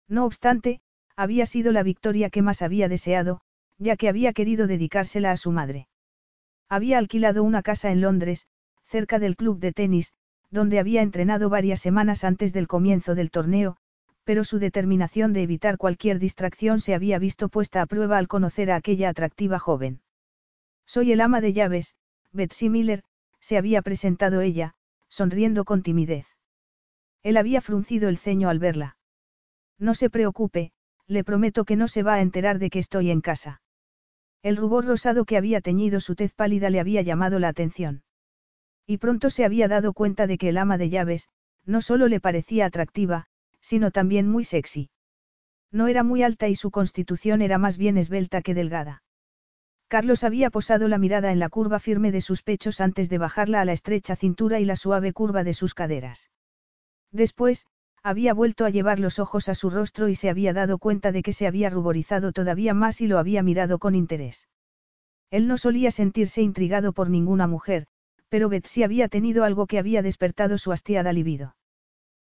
No 0.08 0.26
obstante, 0.26 0.82
había 1.16 1.46
sido 1.46 1.72
la 1.72 1.84
victoria 1.84 2.30
que 2.30 2.42
más 2.42 2.62
había 2.62 2.90
deseado, 2.90 3.42
ya 3.78 3.96
que 3.96 4.10
había 4.10 4.34
querido 4.34 4.68
dedicársela 4.68 5.32
a 5.32 5.38
su 5.38 5.52
madre. 5.52 5.88
Había 6.70 6.98
alquilado 6.98 7.44
una 7.44 7.62
casa 7.62 7.92
en 7.92 8.02
Londres, 8.02 8.48
cerca 8.86 9.20
del 9.20 9.36
club 9.36 9.60
de 9.60 9.72
tenis, 9.72 10.14
donde 10.52 10.80
había 10.80 11.02
entrenado 11.02 11.50
varias 11.50 11.82
semanas 11.82 12.24
antes 12.24 12.54
del 12.54 12.68
comienzo 12.68 13.16
del 13.16 13.32
torneo, 13.32 13.78
pero 14.24 14.44
su 14.44 14.60
determinación 14.60 15.34
de 15.34 15.44
evitar 15.44 15.78
cualquier 15.78 16.20
distracción 16.20 16.80
se 16.80 16.96
había 16.96 17.20
visto 17.20 17.50
puesta 17.50 17.82
a 17.82 17.86
prueba 17.86 18.18
al 18.18 18.28
conocer 18.28 18.72
a 18.72 18.76
aquella 18.76 19.10
atractiva 19.10 19.60
joven. 19.60 20.02
Soy 20.86 21.12
el 21.12 21.22
ama 21.22 21.42
de 21.42 21.54
llaves, 21.54 21.96
Betsy 22.32 22.70
Miller, 22.70 23.04
se 23.40 23.58
había 23.58 23.82
presentado 23.82 24.42
ella, 24.42 24.74
sonriendo 25.10 25.64
con 25.66 25.84
timidez. 25.84 26.28
Él 27.22 27.38
había 27.38 27.62
fruncido 27.62 28.10
el 28.10 28.18
ceño 28.18 28.50
al 28.50 28.60
verla. 28.60 28.98
No 29.78 29.94
se 29.94 30.10
preocupe, 30.10 30.72
le 31.08 31.24
prometo 31.24 31.66
que 31.66 31.76
no 31.76 31.88
se 31.88 32.04
va 32.04 32.16
a 32.16 32.22
enterar 32.22 32.60
de 32.60 32.70
que 32.70 32.80
estoy 32.80 33.12
en 33.12 33.22
casa. 33.22 33.62
El 34.42 34.58
rubor 34.58 34.86
rosado 34.86 35.26
que 35.26 35.38
había 35.38 35.62
teñido 35.62 36.00
su 36.00 36.16
tez 36.16 36.34
pálida 36.34 36.70
le 36.70 36.80
había 36.80 37.02
llamado 37.02 37.40
la 37.40 37.50
atención. 37.50 38.04
Y 38.88 38.98
pronto 38.98 39.30
se 39.30 39.46
había 39.46 39.68
dado 39.68 39.94
cuenta 39.94 40.28
de 40.28 40.38
que 40.38 40.50
el 40.50 40.58
ama 40.58 40.78
de 40.78 40.90
llaves, 40.90 41.30
no 41.66 41.82
solo 41.82 42.08
le 42.08 42.20
parecía 42.20 42.66
atractiva, 42.66 43.26
sino 43.60 43.92
también 43.92 44.30
muy 44.30 44.44
sexy. 44.44 44.90
No 45.72 45.88
era 45.88 46.04
muy 46.04 46.22
alta 46.22 46.48
y 46.48 46.56
su 46.56 46.72
constitución 46.72 47.42
era 47.42 47.58
más 47.58 47.78
bien 47.78 47.98
esbelta 47.98 48.42
que 48.42 48.54
delgada. 48.54 49.02
Carlos 49.88 50.24
había 50.24 50.50
posado 50.50 50.88
la 50.88 50.98
mirada 50.98 51.32
en 51.32 51.40
la 51.40 51.50
curva 51.50 51.80
firme 51.80 52.12
de 52.12 52.22
sus 52.22 52.42
pechos 52.42 52.82
antes 52.82 53.10
de 53.10 53.18
bajarla 53.18 53.62
a 53.62 53.66
la 53.66 53.74
estrecha 53.74 54.16
cintura 54.16 54.60
y 54.60 54.66
la 54.66 54.76
suave 54.76 55.14
curva 55.14 55.44
de 55.44 55.54
sus 55.54 55.74
caderas. 55.74 56.32
Después, 57.12 57.68
había 58.04 58.34
vuelto 58.34 58.66
a 58.66 58.70
llevar 58.70 59.00
los 59.00 59.18
ojos 59.20 59.50
a 59.50 59.56
su 59.56 59.70
rostro 59.70 60.10
y 60.10 60.16
se 60.16 60.30
había 60.30 60.54
dado 60.54 60.78
cuenta 60.78 61.12
de 61.12 61.24
que 61.24 61.34
se 61.34 61.48
había 61.48 61.70
ruborizado 61.70 62.32
todavía 62.32 62.74
más 62.74 63.02
y 63.02 63.08
lo 63.08 63.18
había 63.18 63.42
mirado 63.42 63.80
con 63.80 63.96
interés. 63.96 64.48
Él 65.32 65.48
no 65.48 65.58
solía 65.58 65.90
sentirse 65.92 66.42
intrigado 66.42 66.94
por 66.94 67.10
ninguna 67.10 67.48
mujer, 67.48 67.88
pero 68.36 68.50
Betsy 68.50 68.84
había 68.84 69.08
tenido 69.08 69.46
algo 69.46 69.66
que 69.66 69.80
había 69.80 70.02
despertado 70.02 70.58
su 70.58 70.74
hastiada 70.74 71.14
libido. 71.14 71.56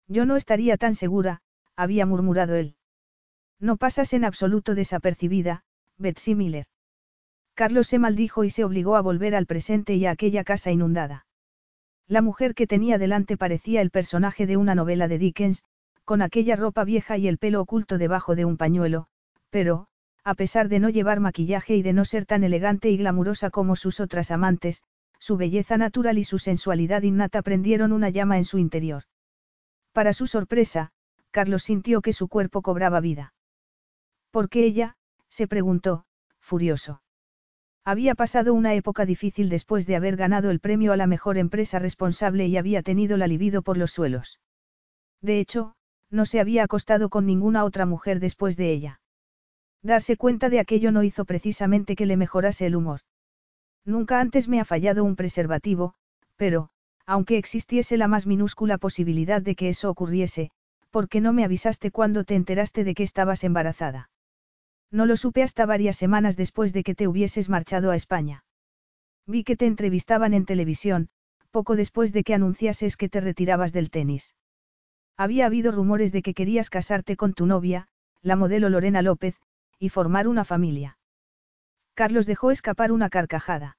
Yo 0.10 0.26
no 0.26 0.36
estaría 0.36 0.76
tan 0.76 0.96
segura, 0.96 1.40
había 1.78 2.06
murmurado 2.06 2.56
él. 2.56 2.76
No 3.58 3.78
pasas 3.78 4.12
en 4.12 4.26
absoluto 4.26 4.76
desapercibida, 4.76 5.64
Betsy 5.98 6.36
Miller. 6.36 6.66
Carlos 7.54 7.88
se 7.88 8.00
maldijo 8.00 8.44
y 8.44 8.50
se 8.50 8.66
obligó 8.66 8.98
a 8.98 9.02
volver 9.02 9.34
al 9.34 9.46
presente 9.46 9.96
y 9.96 10.06
a 10.06 10.12
aquella 10.12 10.44
casa 10.44 10.72
inundada. 10.72 11.26
La 12.10 12.22
mujer 12.22 12.54
que 12.54 12.68
tenía 12.68 12.98
delante 12.98 13.38
parecía 13.38 13.80
el 13.80 13.90
personaje 13.90 14.46
de 14.46 14.58
una 14.58 14.76
novela 14.76 15.08
de 15.08 15.20
Dickens, 15.20 15.64
con 16.04 16.22
aquella 16.22 16.58
ropa 16.58 16.84
vieja 16.84 17.18
y 17.18 17.30
el 17.30 17.38
pelo 17.38 17.62
oculto 17.62 17.98
debajo 17.98 18.36
de 18.36 18.44
un 18.44 18.58
pañuelo, 18.58 19.08
pero, 19.52 19.88
a 20.26 20.36
pesar 20.36 20.68
de 20.68 20.80
no 20.80 20.90
llevar 20.90 21.22
maquillaje 21.22 21.78
y 21.78 21.82
de 21.82 21.94
no 21.94 22.04
ser 22.04 22.26
tan 22.26 22.44
elegante 22.44 22.90
y 22.90 22.98
glamurosa 22.98 23.50
como 23.52 23.78
sus 23.78 24.02
otras 24.02 24.32
amantes, 24.32 24.84
su 25.24 25.38
belleza 25.38 25.78
natural 25.78 26.18
y 26.18 26.26
su 26.26 26.38
sensualidad 26.38 27.04
innata 27.04 27.42
prendieron 27.42 27.94
una 27.94 28.10
llama 28.10 28.38
en 28.38 28.44
su 28.44 28.58
interior. 28.58 29.04
Para 29.94 30.12
su 30.12 30.28
sorpresa, 30.28 30.92
Carlos 31.32 31.64
sintió 31.64 32.02
que 32.02 32.12
su 32.12 32.28
cuerpo 32.28 32.62
cobraba 32.62 33.00
vida. 33.00 33.34
¿Por 34.32 34.50
qué 34.50 34.66
ella? 34.66 34.98
se 35.30 35.48
preguntó, 35.48 36.04
furioso. 36.42 37.02
Había 37.86 38.16
pasado 38.16 38.54
una 38.54 38.74
época 38.74 39.06
difícil 39.06 39.48
después 39.48 39.88
de 39.88 39.96
haber 39.96 40.18
ganado 40.18 40.52
el 40.52 40.60
premio 40.60 40.92
a 40.92 40.98
la 40.98 41.08
mejor 41.08 41.38
empresa 41.38 41.80
responsable 41.80 42.48
y 42.48 42.58
había 42.58 42.84
tenido 42.84 43.16
la 43.16 43.28
libido 43.28 43.62
por 43.62 43.78
los 43.78 43.92
suelos. 43.92 44.42
De 45.22 45.40
hecho, 45.40 45.78
no 46.10 46.26
se 46.26 46.42
había 46.42 46.66
acostado 46.66 47.08
con 47.08 47.26
ninguna 47.26 47.64
otra 47.64 47.86
mujer 47.86 48.20
después 48.20 48.58
de 48.58 48.74
ella. 48.74 49.00
Darse 49.82 50.18
cuenta 50.18 50.50
de 50.50 50.60
aquello 50.60 50.92
no 50.92 51.02
hizo 51.02 51.24
precisamente 51.24 51.96
que 51.96 52.06
le 52.06 52.18
mejorase 52.18 52.66
el 52.66 52.76
humor. 52.76 53.00
Nunca 53.86 54.20
antes 54.20 54.48
me 54.48 54.60
ha 54.60 54.66
fallado 54.66 55.04
un 55.04 55.16
preservativo, 55.16 55.94
pero, 56.36 56.70
aunque 57.06 57.38
existiese 57.38 57.98
la 57.98 58.08
más 58.08 58.26
minúscula 58.26 58.78
posibilidad 58.78 59.42
de 59.42 59.56
que 59.56 59.70
eso 59.70 59.90
ocurriese, 59.90 60.52
¿por 60.90 61.10
qué 61.10 61.22
no 61.22 61.34
me 61.34 61.44
avisaste 61.44 61.92
cuando 61.92 62.24
te 62.24 62.36
enteraste 62.36 62.84
de 62.84 62.94
que 62.94 63.04
estabas 63.04 63.44
embarazada? 63.44 64.10
No 64.92 65.06
lo 65.06 65.18
supe 65.18 65.44
hasta 65.44 65.66
varias 65.66 65.98
semanas 65.98 66.38
después 66.38 66.72
de 66.72 66.84
que 66.84 66.96
te 66.96 67.08
hubieses 67.08 67.50
marchado 67.50 67.92
a 67.92 67.96
España. 67.96 68.46
Vi 69.26 69.44
que 69.44 69.56
te 69.56 69.66
entrevistaban 69.66 70.34
en 70.34 70.46
televisión, 70.46 71.10
poco 71.52 71.76
después 71.76 72.14
de 72.14 72.24
que 72.24 72.34
anunciases 72.34 72.96
que 72.96 73.10
te 73.10 73.22
retirabas 73.22 73.74
del 73.74 73.90
tenis. 73.90 74.36
Había 75.18 75.46
habido 75.46 75.72
rumores 75.72 76.12
de 76.12 76.22
que 76.22 76.34
querías 76.34 76.70
casarte 76.70 77.16
con 77.16 77.34
tu 77.34 77.46
novia, 77.46 77.88
la 78.22 78.36
modelo 78.36 78.70
Lorena 78.70 79.02
López, 79.02 79.36
y 79.80 79.90
formar 79.90 80.28
una 80.28 80.46
familia. 80.46 80.98
Carlos 81.94 82.26
dejó 82.26 82.52
escapar 82.52 82.92
una 82.92 83.10
carcajada. 83.10 83.78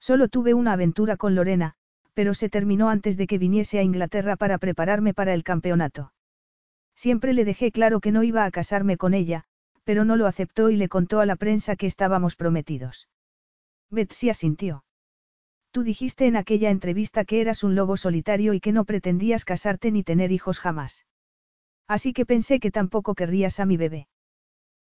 Solo 0.00 0.28
tuve 0.28 0.54
una 0.54 0.72
aventura 0.72 1.16
con 1.16 1.34
Lorena, 1.34 1.74
pero 2.14 2.34
se 2.34 2.48
terminó 2.48 2.90
antes 2.90 3.16
de 3.16 3.26
que 3.26 3.38
viniese 3.38 3.78
a 3.78 3.82
Inglaterra 3.82 4.36
para 4.36 4.58
prepararme 4.58 5.14
para 5.14 5.34
el 5.34 5.42
campeonato. 5.42 6.12
Siempre 6.94 7.32
le 7.32 7.44
dejé 7.44 7.72
claro 7.72 8.00
que 8.00 8.12
no 8.12 8.22
iba 8.22 8.44
a 8.44 8.50
casarme 8.50 8.96
con 8.96 9.14
ella, 9.14 9.44
pero 9.82 10.04
no 10.04 10.16
lo 10.16 10.26
aceptó 10.26 10.70
y 10.70 10.76
le 10.76 10.88
contó 10.88 11.20
a 11.20 11.26
la 11.26 11.36
prensa 11.36 11.76
que 11.76 11.86
estábamos 11.86 12.36
prometidos. 12.36 13.08
Betsy 13.90 14.30
asintió. 14.30 14.84
Tú 15.72 15.82
dijiste 15.82 16.26
en 16.26 16.36
aquella 16.36 16.70
entrevista 16.70 17.24
que 17.24 17.40
eras 17.40 17.64
un 17.64 17.74
lobo 17.74 17.96
solitario 17.96 18.54
y 18.54 18.60
que 18.60 18.72
no 18.72 18.84
pretendías 18.84 19.44
casarte 19.44 19.90
ni 19.90 20.04
tener 20.04 20.30
hijos 20.30 20.60
jamás. 20.60 21.04
Así 21.88 22.12
que 22.12 22.24
pensé 22.24 22.60
que 22.60 22.70
tampoco 22.70 23.14
querrías 23.14 23.58
a 23.58 23.66
mi 23.66 23.76
bebé. 23.76 24.06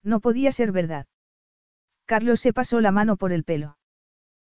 No 0.03 0.21
podía 0.21 0.51
ser 0.51 0.73
verdad. 0.73 1.07
Carlos 2.09 2.41
se 2.41 2.55
pasó 2.55 2.81
la 2.81 2.91
mano 2.91 3.19
por 3.19 3.33
el 3.33 3.45
pelo. 3.45 3.77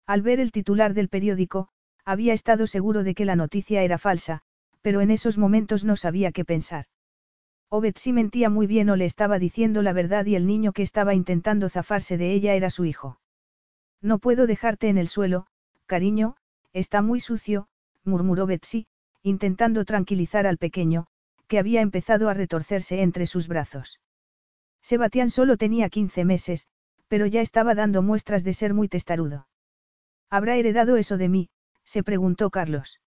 Al 0.05 0.21
ver 0.21 0.41
el 0.41 0.51
titular 0.51 0.93
del 0.93 1.07
periódico, 1.07 1.69
había 2.03 2.33
estado 2.33 2.67
seguro 2.67 3.01
de 3.01 3.15
que 3.15 3.23
la 3.23 3.37
noticia 3.37 3.81
era 3.81 3.97
falsa, 3.97 4.41
pero 4.81 4.99
en 4.99 5.09
esos 5.09 5.37
momentos 5.37 5.85
no 5.85 5.95
sabía 5.95 6.33
qué 6.33 6.43
pensar. 6.43 6.87
O 7.69 7.79
Betsy 7.79 8.11
mentía 8.11 8.49
muy 8.49 8.67
bien 8.67 8.89
o 8.89 8.97
le 8.97 9.05
estaba 9.05 9.39
diciendo 9.39 9.81
la 9.83 9.93
verdad 9.93 10.25
y 10.25 10.35
el 10.35 10.45
niño 10.45 10.73
que 10.73 10.81
estaba 10.81 11.13
intentando 11.13 11.69
zafarse 11.69 12.17
de 12.17 12.33
ella 12.33 12.55
era 12.55 12.69
su 12.69 12.83
hijo. 12.83 13.21
No 14.01 14.19
puedo 14.19 14.47
dejarte 14.47 14.89
en 14.89 14.97
el 14.97 15.07
suelo, 15.07 15.47
cariño, 15.85 16.35
está 16.73 17.01
muy 17.01 17.21
sucio, 17.21 17.69
murmuró 18.03 18.47
Betsy, 18.47 18.85
intentando 19.23 19.85
tranquilizar 19.85 20.45
al 20.45 20.57
pequeño, 20.57 21.07
que 21.47 21.57
había 21.57 21.79
empezado 21.79 22.27
a 22.27 22.33
retorcerse 22.33 23.01
entre 23.01 23.27
sus 23.27 23.47
brazos. 23.47 24.01
Sebastián 24.81 25.29
solo 25.29 25.55
tenía 25.55 25.89
15 25.89 26.25
meses, 26.25 26.67
pero 27.07 27.25
ya 27.25 27.41
estaba 27.41 27.75
dando 27.75 28.01
muestras 28.01 28.43
de 28.43 28.53
ser 28.53 28.73
muy 28.73 28.87
testarudo. 28.87 29.47
¿Habrá 30.29 30.55
heredado 30.55 30.97
eso 30.97 31.17
de 31.17 31.29
mí? 31.29 31.49
se 31.83 32.03
preguntó 32.03 32.49
Carlos. 32.49 32.99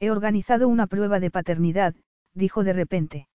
He 0.00 0.10
organizado 0.10 0.68
una 0.68 0.86
prueba 0.86 1.20
de 1.20 1.30
paternidad, 1.30 1.94
dijo 2.34 2.64
de 2.64 2.72
repente. 2.72 3.28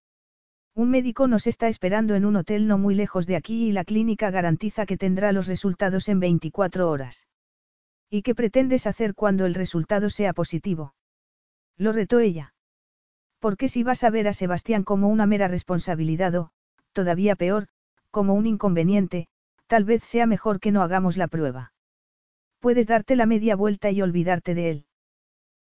Un 0.75 0.91
médico 0.91 1.27
nos 1.27 1.47
está 1.47 1.69
esperando 1.69 2.13
en 2.15 2.25
un 2.25 2.35
hotel 2.35 2.67
no 2.67 2.77
muy 2.77 2.93
lejos 2.93 3.25
de 3.25 3.35
aquí 3.35 3.69
y 3.69 3.71
la 3.71 3.83
clínica 3.83 4.29
garantiza 4.29 4.85
que 4.85 4.97
tendrá 4.97 5.31
los 5.31 5.47
resultados 5.47 6.09
en 6.09 6.19
24 6.19 6.89
horas. 6.89 7.25
¿Y 8.09 8.21
qué 8.21 8.35
pretendes 8.35 8.85
hacer 8.85 9.15
cuando 9.15 9.45
el 9.45 9.55
resultado 9.55 10.09
sea 10.09 10.33
positivo? 10.33 10.93
Lo 11.77 11.93
retó 11.93 12.19
ella. 12.19 12.53
Porque 13.39 13.69
si 13.69 13.83
vas 13.83 14.03
a 14.03 14.09
ver 14.09 14.27
a 14.27 14.33
Sebastián 14.33 14.83
como 14.83 15.07
una 15.07 15.25
mera 15.25 15.47
responsabilidad 15.47 16.35
o, 16.35 16.51
todavía 16.93 17.35
peor, 17.35 17.67
como 18.11 18.33
un 18.33 18.47
inconveniente, 18.47 19.27
tal 19.67 19.83
vez 19.83 20.03
sea 20.03 20.25
mejor 20.25 20.59
que 20.59 20.71
no 20.71 20.81
hagamos 20.81 21.17
la 21.17 21.27
prueba. 21.27 21.73
Puedes 22.59 22.87
darte 22.87 23.15
la 23.15 23.25
media 23.25 23.55
vuelta 23.55 23.91
y 23.91 24.01
olvidarte 24.01 24.55
de 24.55 24.69
él. 24.71 24.85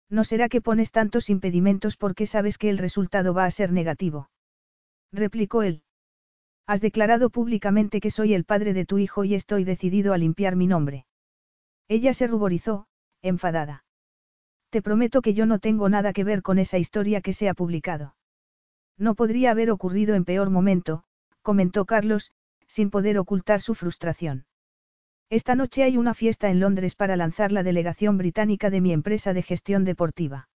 No 0.09 0.23
será 0.23 0.49
que 0.49 0.61
pones 0.61 0.91
tantos 0.91 1.29
impedimentos 1.29 1.97
porque 1.97 2.25
sabes 2.25 2.57
que 2.57 2.69
el 2.69 2.77
resultado 2.77 3.33
va 3.33 3.45
a 3.45 3.51
ser 3.51 3.71
negativo 3.71 4.29
replicó 5.11 5.63
él. 5.63 5.83
Has 6.65 6.81
declarado 6.81 7.29
públicamente 7.29 7.99
que 8.01 8.11
soy 8.11 8.33
el 8.33 8.43
padre 8.43 8.73
de 8.73 8.85
tu 8.85 8.97
hijo 8.97 9.23
y 9.23 9.35
estoy 9.35 9.63
decidido 9.63 10.13
a 10.13 10.17
limpiar 10.17 10.55
mi 10.55 10.67
nombre. 10.67 11.05
Ella 11.87 12.13
se 12.13 12.27
ruborizó, 12.27 12.87
enfadada. 13.21 13.85
Te 14.69 14.81
prometo 14.81 15.21
que 15.21 15.33
yo 15.33 15.45
no 15.45 15.59
tengo 15.59 15.87
nada 15.87 16.11
que 16.11 16.25
ver 16.25 16.41
con 16.41 16.59
esa 16.59 16.77
historia 16.77 17.21
que 17.21 17.31
se 17.31 17.47
ha 17.47 17.53
publicado. 17.53 18.15
No 18.97 19.15
podría 19.15 19.51
haber 19.51 19.71
ocurrido 19.71 20.15
en 20.15 20.25
peor 20.25 20.49
momento, 20.49 21.03
comentó 21.41 21.85
Carlos, 21.85 22.31
sin 22.67 22.89
poder 22.89 23.17
ocultar 23.17 23.61
su 23.61 23.75
frustración. 23.75 24.45
Esta 25.29 25.55
noche 25.55 25.83
hay 25.83 25.97
una 25.97 26.13
fiesta 26.13 26.49
en 26.49 26.59
Londres 26.59 26.95
para 26.95 27.17
lanzar 27.17 27.51
la 27.51 27.63
delegación 27.63 28.17
británica 28.17 28.69
de 28.69 28.81
mi 28.81 28.93
empresa 28.93 29.33
de 29.33 29.43
gestión 29.43 29.83
deportiva. 29.83 30.49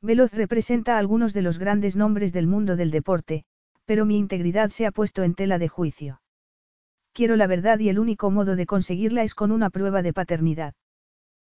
Veloz 0.00 0.32
representa 0.32 0.94
a 0.94 0.98
algunos 0.98 1.34
de 1.34 1.42
los 1.42 1.58
grandes 1.58 1.96
nombres 1.96 2.32
del 2.32 2.46
mundo 2.46 2.76
del 2.76 2.92
deporte, 2.92 3.44
pero 3.84 4.04
mi 4.04 4.16
integridad 4.16 4.70
se 4.70 4.86
ha 4.86 4.92
puesto 4.92 5.24
en 5.24 5.34
tela 5.34 5.58
de 5.58 5.68
juicio. 5.68 6.20
Quiero 7.12 7.34
la 7.34 7.48
verdad 7.48 7.80
y 7.80 7.88
el 7.88 7.98
único 7.98 8.30
modo 8.30 8.54
de 8.54 8.66
conseguirla 8.66 9.24
es 9.24 9.34
con 9.34 9.50
una 9.50 9.70
prueba 9.70 10.02
de 10.02 10.12
paternidad. 10.12 10.74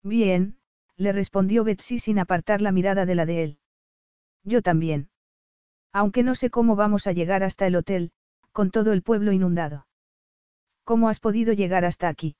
Bien, 0.03 0.57
le 0.97 1.13
respondió 1.13 1.63
Betsy 1.63 2.01
sin 2.01 2.19
apartar 2.19 2.61
la 2.61 2.73
mirada 2.73 3.07
de 3.07 3.15
la 3.15 3.27
de 3.27 3.45
él. 3.45 3.59
Yo 4.43 4.63
también. 4.63 5.11
Aunque 5.93 6.25
no 6.25 6.35
sé 6.35 6.51
cómo 6.51 6.75
vamos 6.75 7.07
a 7.07 7.13
llegar 7.13 7.45
hasta 7.45 7.67
el 7.67 7.77
hotel, 7.77 8.11
con 8.53 8.71
todo 8.71 8.93
el 8.93 9.03
pueblo 9.03 9.33
inundado. 9.33 9.87
¿Cómo 10.85 11.09
has 11.09 11.21
podido 11.21 11.53
llegar 11.53 11.85
hasta 11.85 12.09
aquí? 12.09 12.37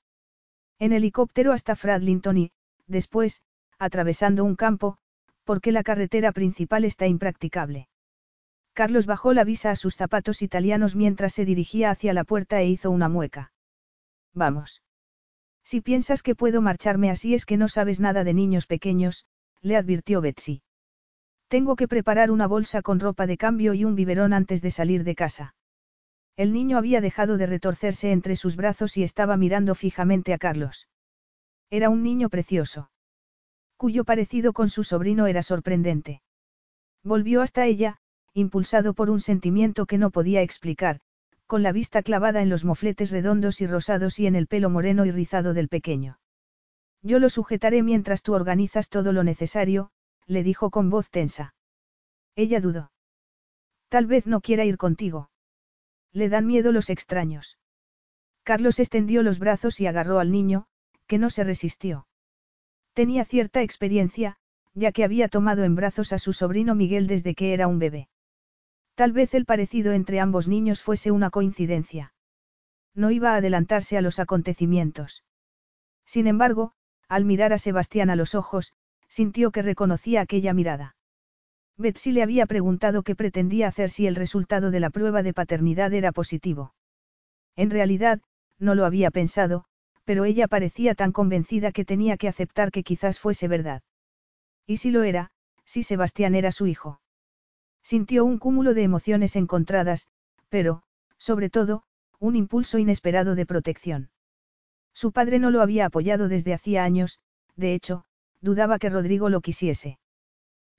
En 0.79 0.93
helicóptero 0.93 1.51
hasta 1.51 1.75
Fradlington 1.75 2.37
y, 2.37 2.51
después, 2.87 3.41
atravesando 3.79 4.43
un 4.43 4.55
campo, 4.55 4.97
porque 5.43 5.71
la 5.71 5.83
carretera 5.83 6.31
principal 6.31 6.85
está 6.85 7.07
impracticable. 7.07 7.87
Carlos 8.73 9.05
bajó 9.05 9.33
la 9.33 9.43
visa 9.43 9.71
a 9.71 9.75
sus 9.75 9.95
zapatos 9.95 10.41
italianos 10.41 10.95
mientras 10.95 11.33
se 11.33 11.45
dirigía 11.45 11.91
hacia 11.91 12.13
la 12.13 12.23
puerta 12.23 12.59
e 12.61 12.67
hizo 12.67 12.89
una 12.89 13.07
mueca. 13.07 13.51
Vamos. 14.33 14.81
Si 15.63 15.79
piensas 15.79 16.23
que 16.23 16.35
puedo 16.35 16.61
marcharme 16.61 17.11
así 17.11 17.33
es 17.33 17.45
que 17.45 17.57
no 17.57 17.67
sabes 17.67 17.99
nada 17.99 18.23
de 18.23 18.33
niños 18.33 18.65
pequeños, 18.65 19.25
le 19.61 19.77
advirtió 19.77 20.21
Betsy. 20.21 20.63
Tengo 21.47 21.75
que 21.75 21.87
preparar 21.87 22.31
una 22.31 22.47
bolsa 22.47 22.81
con 22.81 22.99
ropa 22.99 23.27
de 23.27 23.37
cambio 23.37 23.73
y 23.73 23.85
un 23.85 23.95
biberón 23.95 24.33
antes 24.33 24.61
de 24.61 24.71
salir 24.71 25.03
de 25.03 25.15
casa. 25.15 25.55
El 26.35 26.51
niño 26.51 26.77
había 26.77 26.99
dejado 26.99 27.37
de 27.37 27.45
retorcerse 27.45 28.11
entre 28.11 28.35
sus 28.35 28.55
brazos 28.55 28.97
y 28.97 29.03
estaba 29.03 29.37
mirando 29.37 29.75
fijamente 29.75 30.33
a 30.33 30.39
Carlos. 30.39 30.87
Era 31.69 31.89
un 31.89 32.03
niño 32.03 32.29
precioso. 32.29 32.89
Cuyo 33.77 34.03
parecido 34.03 34.53
con 34.53 34.69
su 34.69 34.83
sobrino 34.83 35.27
era 35.27 35.43
sorprendente. 35.43 36.21
Volvió 37.03 37.41
hasta 37.41 37.65
ella, 37.65 37.97
impulsado 38.33 38.93
por 38.93 39.09
un 39.09 39.19
sentimiento 39.19 39.85
que 39.85 39.97
no 39.97 40.09
podía 40.09 40.41
explicar, 40.41 41.01
con 41.45 41.61
la 41.61 41.71
vista 41.71 42.01
clavada 42.01 42.41
en 42.41 42.49
los 42.49 42.65
mofletes 42.65 43.11
redondos 43.11 43.61
y 43.61 43.67
rosados 43.67 44.17
y 44.19 44.25
en 44.25 44.35
el 44.35 44.47
pelo 44.47 44.69
moreno 44.69 45.05
y 45.05 45.11
rizado 45.11 45.53
del 45.53 45.67
pequeño. 45.69 46.17
Yo 47.03 47.19
lo 47.19 47.29
sujetaré 47.29 47.83
mientras 47.83 48.23
tú 48.23 48.33
organizas 48.33 48.89
todo 48.89 49.11
lo 49.11 49.23
necesario, 49.23 49.91
le 50.25 50.41
dijo 50.41 50.71
con 50.71 50.89
voz 50.89 51.09
tensa. 51.09 51.53
Ella 52.35 52.59
dudó. 52.59 52.91
Tal 53.89 54.07
vez 54.07 54.25
no 54.25 54.41
quiera 54.41 54.65
ir 54.65 54.77
contigo. 54.77 55.29
Le 56.13 56.29
dan 56.29 56.45
miedo 56.45 56.71
los 56.71 56.89
extraños. 56.89 57.57
Carlos 58.43 58.79
extendió 58.79 59.23
los 59.23 59.39
brazos 59.39 59.79
y 59.81 59.87
agarró 59.87 60.19
al 60.19 60.31
niño, 60.31 60.67
que 61.07 61.17
no 61.17 61.29
se 61.29 61.43
resistió. 61.43 62.07
Tenía 62.93 63.25
cierta 63.25 63.61
experiencia, 63.61 64.37
ya 64.73 64.91
que 64.91 65.03
había 65.03 65.27
tomado 65.27 65.63
en 65.63 65.75
brazos 65.75 66.13
a 66.13 66.19
su 66.19 66.33
sobrino 66.33 66.75
Miguel 66.75 67.07
desde 67.07 67.35
que 67.35 67.53
era 67.53 67.67
un 67.67 67.79
bebé. 67.79 68.09
Tal 68.95 69.11
vez 69.11 69.33
el 69.33 69.45
parecido 69.45 69.93
entre 69.93 70.19
ambos 70.19 70.47
niños 70.47 70.81
fuese 70.81 71.11
una 71.11 71.29
coincidencia. 71.29 72.13
No 72.93 73.09
iba 73.09 73.33
a 73.33 73.37
adelantarse 73.37 73.97
a 73.97 74.01
los 74.01 74.19
acontecimientos. 74.19 75.23
Sin 76.05 76.27
embargo, 76.27 76.73
al 77.07 77.25
mirar 77.25 77.53
a 77.53 77.57
Sebastián 77.57 78.09
a 78.09 78.15
los 78.15 78.35
ojos, 78.35 78.73
sintió 79.07 79.51
que 79.51 79.61
reconocía 79.61 80.21
aquella 80.21 80.53
mirada. 80.53 80.95
Betsy 81.77 82.11
le 82.11 82.23
había 82.23 82.45
preguntado 82.45 83.03
qué 83.03 83.15
pretendía 83.15 83.67
hacer 83.67 83.89
si 83.89 84.05
el 84.05 84.15
resultado 84.15 84.71
de 84.71 84.79
la 84.79 84.89
prueba 84.89 85.23
de 85.23 85.33
paternidad 85.33 85.93
era 85.93 86.11
positivo. 86.11 86.73
En 87.55 87.69
realidad, 87.69 88.21
no 88.59 88.75
lo 88.75 88.85
había 88.85 89.11
pensado, 89.11 89.65
pero 90.05 90.25
ella 90.25 90.47
parecía 90.47 90.95
tan 90.95 91.11
convencida 91.11 91.71
que 91.71 91.85
tenía 91.85 92.17
que 92.17 92.27
aceptar 92.27 92.71
que 92.71 92.83
quizás 92.83 93.19
fuese 93.19 93.47
verdad. 93.47 93.81
Y 94.67 94.77
si 94.77 94.91
lo 94.91 95.03
era, 95.03 95.31
si 95.65 95.83
Sebastián 95.83 96.35
era 96.35 96.51
su 96.51 96.67
hijo. 96.67 97.01
Sintió 97.81 98.23
un 98.23 98.37
cúmulo 98.37 98.73
de 98.73 98.83
emociones 98.83 99.35
encontradas, 99.35 100.07
pero, 100.49 100.83
sobre 101.17 101.49
todo, 101.49 101.83
un 102.19 102.35
impulso 102.35 102.77
inesperado 102.77 103.35
de 103.35 103.45
protección. 103.45 104.09
Su 104.93 105.11
padre 105.11 105.39
no 105.39 105.49
lo 105.51 105.61
había 105.61 105.87
apoyado 105.87 106.27
desde 106.27 106.53
hacía 106.53 106.83
años, 106.83 107.19
de 107.55 107.73
hecho, 107.73 108.05
dudaba 108.41 108.77
que 108.77 108.89
Rodrigo 108.89 109.29
lo 109.29 109.41
quisiese. 109.41 109.97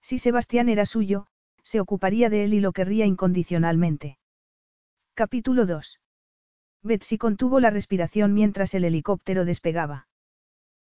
Si 0.04 0.18
Sebastián 0.18 0.68
era 0.68 0.84
suyo, 0.84 1.26
se 1.62 1.80
ocuparía 1.80 2.28
de 2.28 2.44
él 2.44 2.52
y 2.52 2.60
lo 2.60 2.72
querría 2.72 3.06
incondicionalmente. 3.06 4.18
Capítulo 5.14 5.64
2. 5.64 5.98
Betsy 6.82 7.16
contuvo 7.16 7.58
la 7.58 7.70
respiración 7.70 8.34
mientras 8.34 8.74
el 8.74 8.84
helicóptero 8.84 9.46
despegaba. 9.46 10.06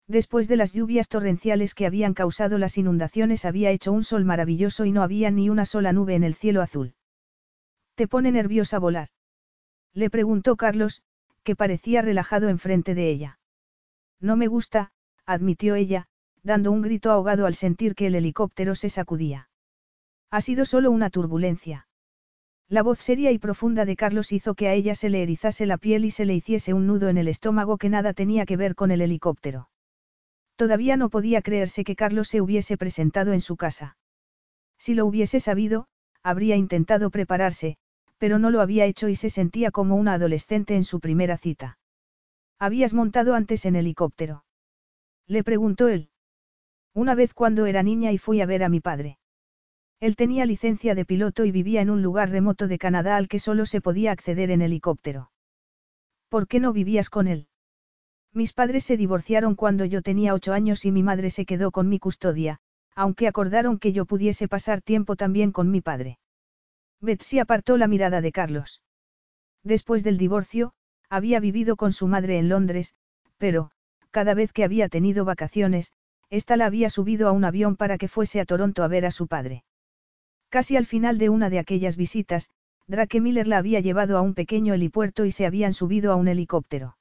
Después 0.08 0.50
de 0.50 0.58
las 0.58 0.74
lluvias 0.74 1.08
torrenciales 1.08 1.74
que 1.74 1.86
habían 1.86 2.14
causado 2.14 2.58
las 2.58 2.78
inundaciones 2.78 3.46
había 3.46 3.72
hecho 3.72 3.94
un 3.94 4.04
sol 4.04 4.26
maravilloso 4.26 4.84
y 4.84 4.92
no 4.92 5.04
había 5.04 5.32
ni 5.32 5.50
una 5.50 5.66
sola 5.66 5.94
nube 5.94 6.16
en 6.16 6.26
el 6.26 6.36
cielo 6.36 6.62
azul. 6.62 6.96
¿Te 7.96 8.10
pone 8.10 8.30
nerviosa 8.30 8.78
volar? 8.78 9.08
Le 9.94 10.10
preguntó 10.10 10.58
Carlos, 10.58 11.02
que 11.44 11.56
parecía 11.56 12.02
relajado 12.02 12.50
enfrente 12.50 12.94
de 12.94 13.10
ella. 13.10 13.40
No 14.20 14.36
me 14.36 14.48
gusta, 14.48 14.92
admitió 15.26 15.76
ella, 15.76 16.10
dando 16.44 16.72
un 16.72 16.82
grito 16.82 17.12
ahogado 17.12 17.46
al 17.46 17.56
sentir 17.56 17.96
que 17.96 18.08
el 18.08 18.16
helicóptero 18.16 18.76
se 18.76 18.90
sacudía. 18.90 19.50
Ha 20.30 20.42
sido 20.42 20.66
solo 20.66 20.92
una 20.92 21.10
turbulencia. 21.10 21.88
La 22.70 22.84
voz 22.84 23.00
seria 23.00 23.32
y 23.32 23.40
profunda 23.40 23.86
de 23.86 23.96
Carlos 23.96 24.32
hizo 24.32 24.56
que 24.56 24.68
a 24.68 24.74
ella 24.74 24.96
se 24.96 25.10
le 25.10 25.22
erizase 25.22 25.66
la 25.66 25.78
piel 25.78 26.06
y 26.06 26.12
se 26.12 26.26
le 26.26 26.34
hiciese 26.34 26.74
un 26.74 26.88
nudo 26.88 27.10
en 27.10 27.18
el 27.18 27.28
estómago 27.28 27.78
que 27.78 27.90
nada 27.90 28.14
tenía 28.14 28.46
que 28.46 28.58
ver 28.58 28.76
con 28.76 28.92
el 28.92 29.02
helicóptero. 29.02 29.70
Todavía 30.56 30.98
no 30.98 31.10
podía 31.10 31.42
creerse 31.42 31.84
que 31.84 31.96
Carlos 31.96 32.28
se 32.28 32.42
hubiese 32.42 32.78
presentado 32.78 33.34
en 33.34 33.42
su 33.42 33.58
casa. 33.58 33.98
Si 34.78 34.94
lo 34.94 35.06
hubiese 35.06 35.40
sabido, 35.40 35.88
habría 36.24 36.56
intentado 36.56 37.10
prepararse, 37.10 37.78
pero 38.18 38.40
no 38.40 38.50
lo 38.50 38.62
había 38.62 38.86
hecho 38.86 39.10
y 39.10 39.16
se 39.16 39.30
sentía 39.30 39.72
como 39.72 39.96
una 39.96 40.14
adolescente 40.14 40.76
en 40.76 40.84
su 40.84 41.00
primera 41.00 41.38
cita. 41.38 41.78
¿Habías 42.60 42.94
montado 42.94 43.36
antes 43.36 43.66
en 43.66 43.76
helicóptero? 43.76 44.46
Le 45.28 45.44
preguntó 45.44 45.90
él. 45.90 46.10
Una 46.94 47.16
vez 47.16 47.34
cuando 47.34 47.66
era 47.66 47.82
niña 47.82 48.12
y 48.12 48.18
fui 48.18 48.42
a 48.42 48.46
ver 48.46 48.64
a 48.64 48.70
mi 48.70 48.80
padre. 48.80 49.18
Él 50.00 50.16
tenía 50.16 50.46
licencia 50.46 50.96
de 50.96 51.06
piloto 51.06 51.46
y 51.46 51.52
vivía 51.52 51.82
en 51.82 51.90
un 51.90 52.02
lugar 52.02 52.30
remoto 52.30 52.68
de 52.68 52.78
Canadá 52.78 53.16
al 53.16 53.28
que 53.28 53.40
solo 53.40 53.66
se 53.66 53.82
podía 53.82 54.12
acceder 54.12 54.52
en 54.52 54.62
helicóptero. 54.62 55.32
¿Por 56.30 56.48
qué 56.48 56.60
no 56.60 56.74
vivías 56.74 57.10
con 57.10 57.28
él? 57.28 57.48
Mis 58.34 58.54
padres 58.54 58.84
se 58.84 58.98
divorciaron 58.98 59.56
cuando 59.56 59.86
yo 59.86 60.02
tenía 60.02 60.34
ocho 60.34 60.54
años 60.54 60.86
y 60.86 60.92
mi 60.92 61.04
madre 61.04 61.30
se 61.30 61.46
quedó 61.46 61.72
con 61.72 61.88
mi 61.88 62.00
custodia, 62.00 62.60
aunque 62.96 63.28
acordaron 63.28 63.80
que 63.80 63.94
yo 63.94 64.06
pudiese 64.06 64.48
pasar 64.48 64.82
tiempo 64.82 65.16
también 65.16 65.52
con 65.52 65.72
mi 65.72 65.82
padre. 65.82 66.20
Betsy 67.00 67.40
apartó 67.40 67.78
la 67.78 67.88
mirada 67.88 68.22
de 68.22 68.32
Carlos. 68.32 68.82
Después 69.64 70.04
del 70.04 70.18
divorcio, 70.18 70.74
había 71.10 71.40
vivido 71.40 71.76
con 71.76 71.94
su 71.94 72.08
madre 72.08 72.40
en 72.40 72.50
Londres, 72.50 72.96
pero, 73.38 73.72
cada 74.12 74.34
vez 74.34 74.52
que 74.52 74.64
había 74.64 74.90
tenido 74.90 75.26
vacaciones, 75.26 75.92
ésta 76.30 76.58
la 76.58 76.66
había 76.66 76.90
subido 76.90 77.28
a 77.28 77.32
un 77.32 77.46
avión 77.46 77.76
para 77.76 77.98
que 77.98 78.08
fuese 78.08 78.40
a 78.40 78.46
Toronto 78.46 78.84
a 78.84 78.88
ver 78.88 79.06
a 79.06 79.12
su 79.12 79.28
padre. 79.28 79.64
Casi 80.50 80.78
al 80.78 80.86
final 80.86 81.18
de 81.18 81.30
una 81.30 81.50
de 81.50 81.60
aquellas 81.60 81.98
visitas, 81.98 82.50
Drake 82.88 83.22
Miller 83.22 83.48
la 83.48 83.58
había 83.58 83.80
llevado 83.80 84.18
a 84.18 84.22
un 84.22 84.34
pequeño 84.34 84.74
helipuerto 84.74 85.26
y 85.26 85.32
se 85.32 85.46
habían 85.46 85.74
subido 85.74 86.12
a 86.12 86.16
un 86.16 86.28
helicóptero. 86.28 86.98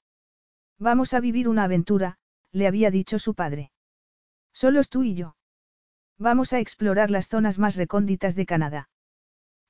Vamos 0.78 1.12
a 1.14 1.20
vivir 1.20 1.48
una 1.48 1.64
aventura, 1.64 2.18
le 2.52 2.66
había 2.66 2.90
dicho 2.90 3.18
su 3.18 3.34
padre. 3.34 3.70
Solos 4.52 4.88
tú 4.88 5.02
y 5.02 5.14
yo. 5.14 5.36
Vamos 6.18 6.52
a 6.52 6.60
explorar 6.60 7.10
las 7.10 7.28
zonas 7.28 7.58
más 7.58 7.76
recónditas 7.76 8.34
de 8.34 8.46
Canadá. 8.46 8.88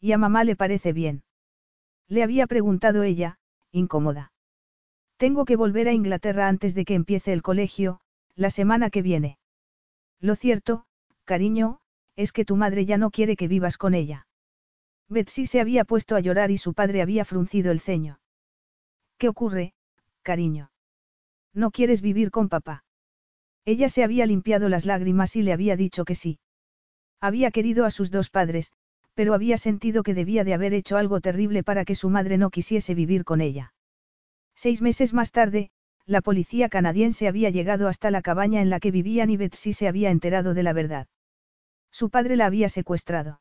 ¿Y 0.00 0.12
a 0.12 0.18
mamá 0.18 0.44
le 0.44 0.56
parece 0.56 0.92
bien? 0.92 1.22
Le 2.08 2.22
había 2.22 2.46
preguntado 2.46 3.04
ella, 3.04 3.38
incómoda. 3.70 4.32
Tengo 5.16 5.44
que 5.44 5.56
volver 5.56 5.88
a 5.88 5.92
Inglaterra 5.92 6.48
antes 6.48 6.74
de 6.74 6.84
que 6.84 6.94
empiece 6.94 7.32
el 7.32 7.42
colegio, 7.42 8.00
la 8.34 8.50
semana 8.50 8.90
que 8.90 9.02
viene. 9.02 9.38
Lo 10.22 10.36
cierto, 10.36 10.84
cariño, 11.24 11.80
es 12.14 12.32
que 12.32 12.44
tu 12.44 12.56
madre 12.56 12.86
ya 12.86 12.96
no 12.96 13.10
quiere 13.10 13.36
que 13.36 13.48
vivas 13.48 13.76
con 13.76 13.92
ella. 13.92 14.26
Betsy 15.08 15.46
se 15.46 15.60
había 15.60 15.84
puesto 15.84 16.14
a 16.14 16.20
llorar 16.20 16.52
y 16.52 16.58
su 16.58 16.74
padre 16.74 17.02
había 17.02 17.24
fruncido 17.24 17.72
el 17.72 17.80
ceño. 17.80 18.20
¿Qué 19.18 19.28
ocurre, 19.28 19.74
cariño? 20.22 20.70
¿No 21.52 21.72
quieres 21.72 22.02
vivir 22.02 22.30
con 22.30 22.48
papá? 22.48 22.84
Ella 23.64 23.88
se 23.88 24.04
había 24.04 24.24
limpiado 24.26 24.68
las 24.68 24.86
lágrimas 24.86 25.34
y 25.34 25.42
le 25.42 25.52
había 25.52 25.76
dicho 25.76 26.04
que 26.04 26.14
sí. 26.14 26.38
Había 27.20 27.50
querido 27.50 27.84
a 27.84 27.90
sus 27.90 28.12
dos 28.12 28.30
padres, 28.30 28.72
pero 29.14 29.34
había 29.34 29.58
sentido 29.58 30.04
que 30.04 30.14
debía 30.14 30.44
de 30.44 30.54
haber 30.54 30.72
hecho 30.72 30.96
algo 30.96 31.20
terrible 31.20 31.64
para 31.64 31.84
que 31.84 31.96
su 31.96 32.10
madre 32.10 32.38
no 32.38 32.50
quisiese 32.50 32.94
vivir 32.94 33.24
con 33.24 33.40
ella. 33.40 33.74
Seis 34.54 34.82
meses 34.82 35.12
más 35.12 35.32
tarde, 35.32 35.70
la 36.06 36.20
policía 36.20 36.68
canadiense 36.68 37.28
había 37.28 37.50
llegado 37.50 37.88
hasta 37.88 38.10
la 38.10 38.22
cabaña 38.22 38.60
en 38.60 38.70
la 38.70 38.80
que 38.80 38.90
vivían 38.90 39.30
y 39.30 39.36
Betsy 39.36 39.72
se 39.72 39.88
había 39.88 40.10
enterado 40.10 40.54
de 40.54 40.62
la 40.62 40.72
verdad. 40.72 41.06
Su 41.90 42.10
padre 42.10 42.36
la 42.36 42.46
había 42.46 42.68
secuestrado. 42.68 43.40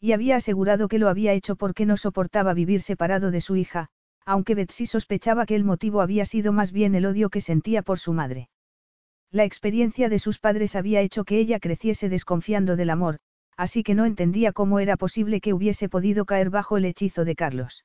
Y 0.00 0.12
había 0.12 0.36
asegurado 0.36 0.88
que 0.88 0.98
lo 0.98 1.08
había 1.08 1.32
hecho 1.32 1.56
porque 1.56 1.86
no 1.86 1.96
soportaba 1.96 2.54
vivir 2.54 2.80
separado 2.80 3.30
de 3.30 3.40
su 3.40 3.56
hija, 3.56 3.88
aunque 4.24 4.54
Betsy 4.54 4.86
sospechaba 4.86 5.46
que 5.46 5.56
el 5.56 5.64
motivo 5.64 6.00
había 6.00 6.24
sido 6.24 6.52
más 6.52 6.72
bien 6.72 6.94
el 6.94 7.06
odio 7.06 7.30
que 7.30 7.40
sentía 7.40 7.82
por 7.82 7.98
su 7.98 8.12
madre. 8.12 8.48
La 9.30 9.44
experiencia 9.44 10.08
de 10.08 10.18
sus 10.18 10.38
padres 10.38 10.76
había 10.76 11.00
hecho 11.00 11.24
que 11.24 11.38
ella 11.38 11.60
creciese 11.60 12.08
desconfiando 12.08 12.76
del 12.76 12.90
amor, 12.90 13.18
así 13.56 13.82
que 13.82 13.94
no 13.94 14.04
entendía 14.06 14.52
cómo 14.52 14.78
era 14.80 14.96
posible 14.96 15.40
que 15.40 15.52
hubiese 15.52 15.88
podido 15.88 16.24
caer 16.24 16.48
bajo 16.48 16.76
el 16.76 16.84
hechizo 16.84 17.24
de 17.24 17.34
Carlos. 17.34 17.84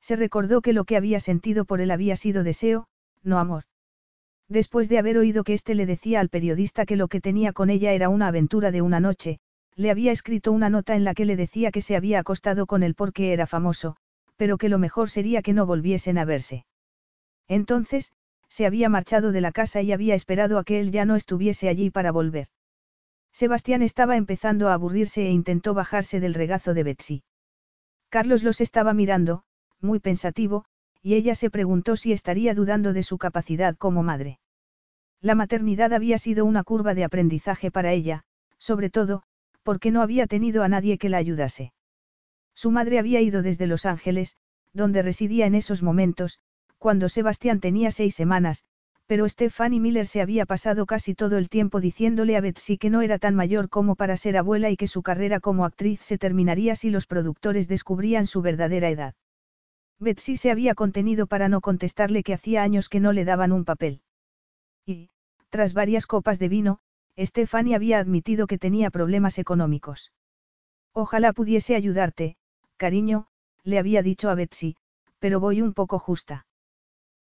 Se 0.00 0.16
recordó 0.16 0.60
que 0.60 0.72
lo 0.72 0.84
que 0.84 0.96
había 0.96 1.20
sentido 1.20 1.64
por 1.64 1.80
él 1.80 1.90
había 1.90 2.16
sido 2.16 2.44
deseo, 2.44 2.86
no 3.22 3.38
amor. 3.38 3.64
Después 4.48 4.88
de 4.88 4.98
haber 4.98 5.18
oído 5.18 5.44
que 5.44 5.54
éste 5.54 5.74
le 5.74 5.86
decía 5.86 6.20
al 6.20 6.28
periodista 6.28 6.84
que 6.84 6.96
lo 6.96 7.08
que 7.08 7.20
tenía 7.20 7.52
con 7.52 7.70
ella 7.70 7.92
era 7.92 8.08
una 8.08 8.28
aventura 8.28 8.70
de 8.70 8.82
una 8.82 9.00
noche, 9.00 9.38
le 9.76 9.90
había 9.90 10.12
escrito 10.12 10.52
una 10.52 10.68
nota 10.68 10.94
en 10.94 11.04
la 11.04 11.14
que 11.14 11.24
le 11.24 11.36
decía 11.36 11.70
que 11.70 11.80
se 11.80 11.96
había 11.96 12.18
acostado 12.18 12.66
con 12.66 12.82
él 12.82 12.94
porque 12.94 13.32
era 13.32 13.46
famoso, 13.46 13.96
pero 14.36 14.58
que 14.58 14.68
lo 14.68 14.78
mejor 14.78 15.08
sería 15.08 15.42
que 15.42 15.52
no 15.52 15.66
volviesen 15.66 16.18
a 16.18 16.24
verse. 16.24 16.66
Entonces, 17.48 18.12
se 18.48 18.66
había 18.66 18.88
marchado 18.90 19.32
de 19.32 19.40
la 19.40 19.52
casa 19.52 19.80
y 19.80 19.92
había 19.92 20.14
esperado 20.14 20.58
a 20.58 20.64
que 20.64 20.80
él 20.80 20.90
ya 20.90 21.04
no 21.06 21.16
estuviese 21.16 21.68
allí 21.68 21.90
para 21.90 22.12
volver. 22.12 22.48
Sebastián 23.32 23.80
estaba 23.80 24.16
empezando 24.16 24.68
a 24.68 24.74
aburrirse 24.74 25.26
e 25.26 25.30
intentó 25.30 25.72
bajarse 25.72 26.20
del 26.20 26.34
regazo 26.34 26.74
de 26.74 26.82
Betsy. 26.82 27.22
Carlos 28.10 28.42
los 28.42 28.60
estaba 28.60 28.92
mirando, 28.92 29.44
muy 29.80 30.00
pensativo, 30.00 30.66
y 31.02 31.14
ella 31.14 31.34
se 31.34 31.50
preguntó 31.50 31.96
si 31.96 32.12
estaría 32.12 32.54
dudando 32.54 32.92
de 32.92 33.02
su 33.02 33.18
capacidad 33.18 33.76
como 33.76 34.02
madre. 34.02 34.38
La 35.20 35.34
maternidad 35.34 35.92
había 35.92 36.18
sido 36.18 36.44
una 36.44 36.64
curva 36.64 36.94
de 36.94 37.04
aprendizaje 37.04 37.70
para 37.70 37.92
ella, 37.92 38.24
sobre 38.58 38.88
todo, 38.90 39.22
porque 39.62 39.90
no 39.90 40.02
había 40.02 40.26
tenido 40.26 40.62
a 40.62 40.68
nadie 40.68 40.98
que 40.98 41.08
la 41.08 41.18
ayudase. 41.18 41.72
Su 42.54 42.70
madre 42.70 42.98
había 42.98 43.20
ido 43.20 43.42
desde 43.42 43.66
Los 43.66 43.86
Ángeles, 43.86 44.36
donde 44.72 45.02
residía 45.02 45.46
en 45.46 45.54
esos 45.54 45.82
momentos, 45.82 46.38
cuando 46.78 47.08
Sebastián 47.08 47.60
tenía 47.60 47.90
seis 47.90 48.14
semanas, 48.14 48.64
pero 49.06 49.28
Stephanie 49.28 49.80
Miller 49.80 50.06
se 50.06 50.20
había 50.20 50.46
pasado 50.46 50.86
casi 50.86 51.14
todo 51.14 51.38
el 51.38 51.48
tiempo 51.48 51.80
diciéndole 51.80 52.36
a 52.36 52.40
Betsy 52.40 52.78
que 52.78 52.90
no 52.90 53.02
era 53.02 53.18
tan 53.18 53.34
mayor 53.34 53.68
como 53.68 53.94
para 53.94 54.16
ser 54.16 54.36
abuela 54.36 54.70
y 54.70 54.76
que 54.76 54.86
su 54.86 55.02
carrera 55.02 55.40
como 55.40 55.64
actriz 55.64 56.00
se 56.00 56.18
terminaría 56.18 56.76
si 56.76 56.90
los 56.90 57.06
productores 57.06 57.68
descubrían 57.68 58.26
su 58.26 58.42
verdadera 58.42 58.88
edad. 58.88 59.14
Betsy 60.02 60.36
se 60.36 60.50
había 60.50 60.74
contenido 60.74 61.26
para 61.26 61.48
no 61.48 61.60
contestarle 61.60 62.22
que 62.22 62.34
hacía 62.34 62.62
años 62.62 62.88
que 62.88 63.00
no 63.00 63.12
le 63.12 63.24
daban 63.24 63.52
un 63.52 63.64
papel. 63.64 64.02
Y, 64.84 65.10
tras 65.48 65.74
varias 65.74 66.06
copas 66.06 66.38
de 66.38 66.48
vino, 66.48 66.80
Stephanie 67.18 67.74
había 67.74 67.98
admitido 67.98 68.46
que 68.46 68.58
tenía 68.58 68.90
problemas 68.90 69.38
económicos. 69.38 70.12
Ojalá 70.92 71.32
pudiese 71.32 71.76
ayudarte, 71.76 72.36
cariño, 72.76 73.26
le 73.64 73.78
había 73.78 74.02
dicho 74.02 74.28
a 74.28 74.34
Betsy, 74.34 74.76
pero 75.18 75.40
voy 75.40 75.62
un 75.62 75.72
poco 75.72 75.98
justa. 75.98 76.46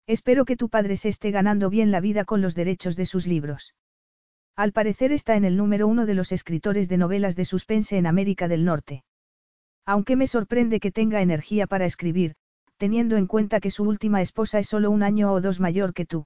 Espero 0.08 0.46
que 0.46 0.58
tu 0.58 0.70
padre 0.70 0.98
se 0.98 1.10
esté 1.10 1.32
ganando 1.32 1.70
bien 1.70 1.92
la 1.92 2.02
vida 2.02 2.26
con 2.26 2.42
los 2.42 2.56
derechos 2.56 2.96
de 2.96 3.06
sus 3.06 3.28
libros. 3.28 3.76
Al 4.56 4.72
parecer 4.74 5.12
está 5.12 5.36
en 5.36 5.46
el 5.46 5.56
número 5.56 5.88
uno 5.88 6.06
de 6.06 6.16
los 6.16 6.32
escritores 6.32 6.90
de 6.90 6.98
novelas 6.98 7.36
de 7.36 7.46
suspense 7.46 7.98
en 7.98 8.08
América 8.08 8.48
del 8.48 8.66
Norte. 8.66 9.04
Aunque 9.86 10.16
me 10.16 10.28
sorprende 10.28 10.80
que 10.80 10.92
tenga 10.92 11.22
energía 11.22 11.68
para 11.68 11.86
escribir, 11.86 12.36
teniendo 12.82 13.16
en 13.16 13.28
cuenta 13.28 13.60
que 13.60 13.70
su 13.70 13.84
última 13.84 14.24
esposa 14.24 14.58
es 14.58 14.68
solo 14.68 14.90
un 14.90 15.04
año 15.04 15.32
o 15.32 15.40
dos 15.40 15.60
mayor 15.60 15.94
que 15.94 16.08
tú. 16.08 16.26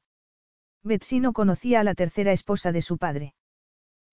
Betsy 0.83 1.19
no 1.19 1.33
conocía 1.33 1.81
a 1.81 1.83
la 1.83 1.95
tercera 1.95 2.31
esposa 2.31 2.71
de 2.71 2.81
su 2.81 2.97
padre. 2.97 3.33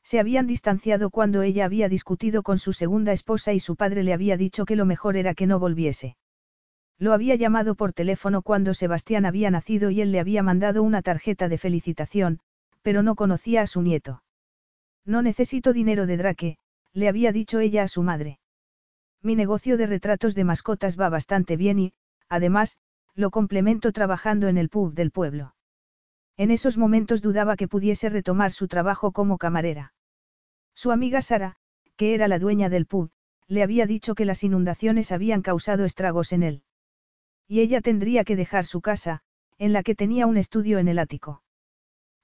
Se 0.02 0.18
habían 0.18 0.48
distanciado 0.48 1.10
cuando 1.10 1.42
ella 1.42 1.64
había 1.64 1.88
discutido 1.88 2.42
con 2.42 2.58
su 2.58 2.72
segunda 2.72 3.12
esposa 3.12 3.52
y 3.52 3.60
su 3.60 3.76
padre 3.76 4.02
le 4.02 4.12
había 4.12 4.36
dicho 4.36 4.64
que 4.64 4.74
lo 4.74 4.86
mejor 4.86 5.16
era 5.16 5.34
que 5.34 5.46
no 5.46 5.60
volviese. 5.60 6.16
Lo 6.98 7.12
había 7.12 7.36
llamado 7.36 7.76
por 7.76 7.92
teléfono 7.92 8.42
cuando 8.42 8.74
Sebastián 8.74 9.24
había 9.24 9.52
nacido 9.52 9.90
y 9.90 10.00
él 10.00 10.10
le 10.10 10.18
había 10.18 10.42
mandado 10.42 10.82
una 10.82 11.00
tarjeta 11.00 11.48
de 11.48 11.58
felicitación, 11.58 12.40
pero 12.82 13.04
no 13.04 13.14
conocía 13.14 13.62
a 13.62 13.68
su 13.68 13.82
nieto. 13.82 14.24
No 15.04 15.22
necesito 15.22 15.72
dinero 15.72 16.06
de 16.06 16.16
Drake, 16.16 16.58
le 16.92 17.06
había 17.06 17.30
dicho 17.30 17.60
ella 17.60 17.84
a 17.84 17.88
su 17.88 18.02
madre. 18.02 18.40
Mi 19.22 19.36
negocio 19.36 19.76
de 19.76 19.86
retratos 19.86 20.34
de 20.34 20.42
mascotas 20.42 20.98
va 20.98 21.08
bastante 21.08 21.56
bien 21.56 21.78
y, 21.78 21.92
además, 22.32 22.78
lo 23.14 23.30
complemento 23.30 23.92
trabajando 23.92 24.48
en 24.48 24.56
el 24.56 24.70
pub 24.70 24.94
del 24.94 25.10
pueblo. 25.10 25.54
En 26.38 26.50
esos 26.50 26.78
momentos 26.78 27.20
dudaba 27.20 27.56
que 27.56 27.68
pudiese 27.68 28.08
retomar 28.08 28.52
su 28.52 28.68
trabajo 28.68 29.12
como 29.12 29.36
camarera. 29.36 29.92
Su 30.74 30.92
amiga 30.92 31.20
Sara, 31.20 31.56
que 31.96 32.14
era 32.14 32.28
la 32.28 32.38
dueña 32.38 32.70
del 32.70 32.86
pub, 32.86 33.10
le 33.48 33.62
había 33.62 33.84
dicho 33.84 34.14
que 34.14 34.24
las 34.24 34.42
inundaciones 34.44 35.12
habían 35.12 35.42
causado 35.42 35.84
estragos 35.84 36.32
en 36.32 36.42
él. 36.42 36.62
Y 37.46 37.60
ella 37.60 37.82
tendría 37.82 38.24
que 38.24 38.34
dejar 38.34 38.64
su 38.64 38.80
casa, 38.80 39.20
en 39.58 39.74
la 39.74 39.82
que 39.82 39.94
tenía 39.94 40.26
un 40.26 40.38
estudio 40.38 40.78
en 40.78 40.88
el 40.88 40.98
ático. 40.98 41.42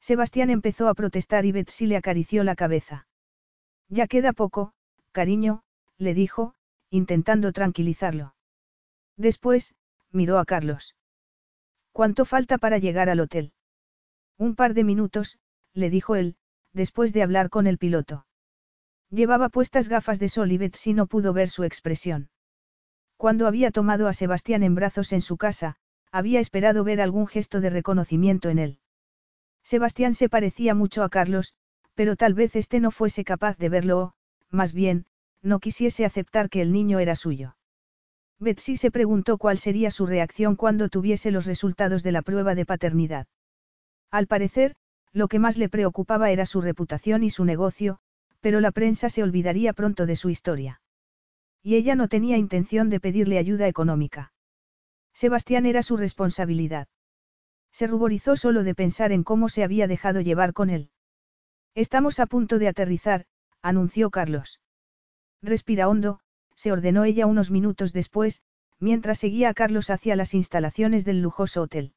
Sebastián 0.01 0.49
empezó 0.49 0.89
a 0.89 0.95
protestar 0.95 1.45
y 1.45 1.53
Betsy 1.53 1.85
le 1.85 1.99
acarició 1.99 2.45
la 2.45 2.55
cabeza. 2.55 3.07
Ya 3.91 4.07
queda 4.07 4.33
poco, 4.33 4.73
cariño, 5.13 5.65
le 5.99 6.15
dijo, 6.15 6.55
intentando 6.89 7.53
tranquilizarlo. 7.53 8.35
Después, 9.19 9.75
miró 10.13 10.39
a 10.39 10.45
Carlos. 10.45 10.95
¿Cuánto 11.93 12.25
falta 12.25 12.59
para 12.59 12.79
llegar 12.79 13.09
al 13.09 13.21
hotel? 13.21 13.53
Un 14.37 14.55
par 14.55 14.75
de 14.75 14.85
minutos, 14.85 15.39
le 15.75 15.91
dijo 15.91 16.17
él, 16.17 16.37
después 16.73 17.13
de 17.13 17.23
hablar 17.23 17.51
con 17.51 17.67
el 17.67 17.79
piloto. 17.79 18.27
Llevaba 19.11 19.49
puestas 19.49 19.89
gafas 19.89 20.19
de 20.19 20.29
sol 20.29 20.53
y 20.53 20.59
Betsy 20.59 20.93
no 20.93 21.07
pudo 21.07 21.33
ver 21.33 21.49
su 21.49 21.65
expresión. 21.65 22.31
Cuando 23.17 23.47
había 23.47 23.71
tomado 23.71 24.07
a 24.07 24.13
Sebastián 24.13 24.63
en 24.63 24.75
brazos 24.75 25.13
en 25.13 25.23
su 25.23 25.37
casa, 25.37 25.77
había 26.13 26.41
esperado 26.41 26.85
ver 26.85 27.01
algún 27.01 27.27
gesto 27.27 27.61
de 27.61 27.71
reconocimiento 27.71 28.49
en 28.49 28.59
él. 28.59 28.79
Sebastián 29.63 30.15
se 30.15 30.29
parecía 30.29 30.75
mucho 30.75 31.03
a 31.03 31.09
Carlos, 31.09 31.55
pero 31.95 32.17
tal 32.17 32.33
vez 32.33 32.55
éste 32.57 32.81
no 32.81 32.91
fuese 32.91 33.25
capaz 33.25 33.59
de 33.59 33.69
verlo 33.69 33.99
o, 33.99 34.15
más 34.51 34.73
bien, 34.73 35.07
no 35.43 35.59
quisiese 35.59 36.05
aceptar 36.05 36.49
que 36.49 36.63
el 36.63 36.73
niño 36.73 37.01
era 37.01 37.17
suyo. 37.17 37.58
Betsy 38.41 38.77
se 38.77 38.91
preguntó 38.91 39.37
cuál 39.37 39.59
sería 39.59 39.91
su 39.91 40.07
reacción 40.07 40.55
cuando 40.55 40.89
tuviese 40.89 41.31
los 41.31 41.47
resultados 41.47 42.03
de 42.03 42.13
la 42.13 42.23
prueba 42.23 42.55
de 42.55 42.65
paternidad. 42.65 43.27
Al 44.11 44.27
parecer, 44.27 44.77
lo 45.13 45.29
que 45.29 45.39
más 45.39 45.59
le 45.59 45.69
preocupaba 45.69 46.31
era 46.31 46.47
su 46.47 46.61
reputación 46.61 47.25
y 47.25 47.31
su 47.31 47.45
negocio, 47.45 47.99
pero 48.41 48.61
la 48.61 48.71
prensa 48.71 49.11
se 49.11 49.23
olvidaría 49.23 49.73
pronto 49.73 50.07
de 50.07 50.17
su 50.17 50.31
historia. 50.31 50.81
Y 51.63 51.75
ella 51.75 51.97
no 51.97 52.09
tenía 52.09 52.37
intención 52.37 52.89
de 52.89 53.01
pedirle 53.01 53.39
ayuda 53.39 53.67
económica. 53.67 54.33
Sebastián 55.13 55.67
era 55.67 55.83
su 55.83 55.97
responsabilidad. 55.97 56.87
Se 57.73 57.89
ruborizó 57.89 58.37
solo 58.37 58.63
de 58.63 58.75
pensar 58.75 59.11
en 59.11 59.25
cómo 59.25 59.49
se 59.49 59.65
había 59.65 59.89
dejado 59.89 60.21
llevar 60.21 60.53
con 60.53 60.71
él. 60.71 60.91
Estamos 61.75 62.21
a 62.21 62.27
punto 62.27 62.59
de 62.59 62.69
aterrizar, 62.69 63.27
anunció 63.63 64.11
Carlos. 64.11 64.61
Respira 65.43 65.89
hondo, 65.89 66.21
se 66.59 66.73
ordenó 66.73 67.05
ella 67.05 67.27
unos 67.27 67.53
minutos 67.53 67.93
después, 67.93 68.43
mientras 68.81 69.21
seguía 69.21 69.49
a 69.49 69.55
Carlos 69.55 69.91
hacia 69.91 70.17
las 70.17 70.35
instalaciones 70.35 71.05
del 71.05 71.23
lujoso 71.23 71.63
hotel. 71.63 71.93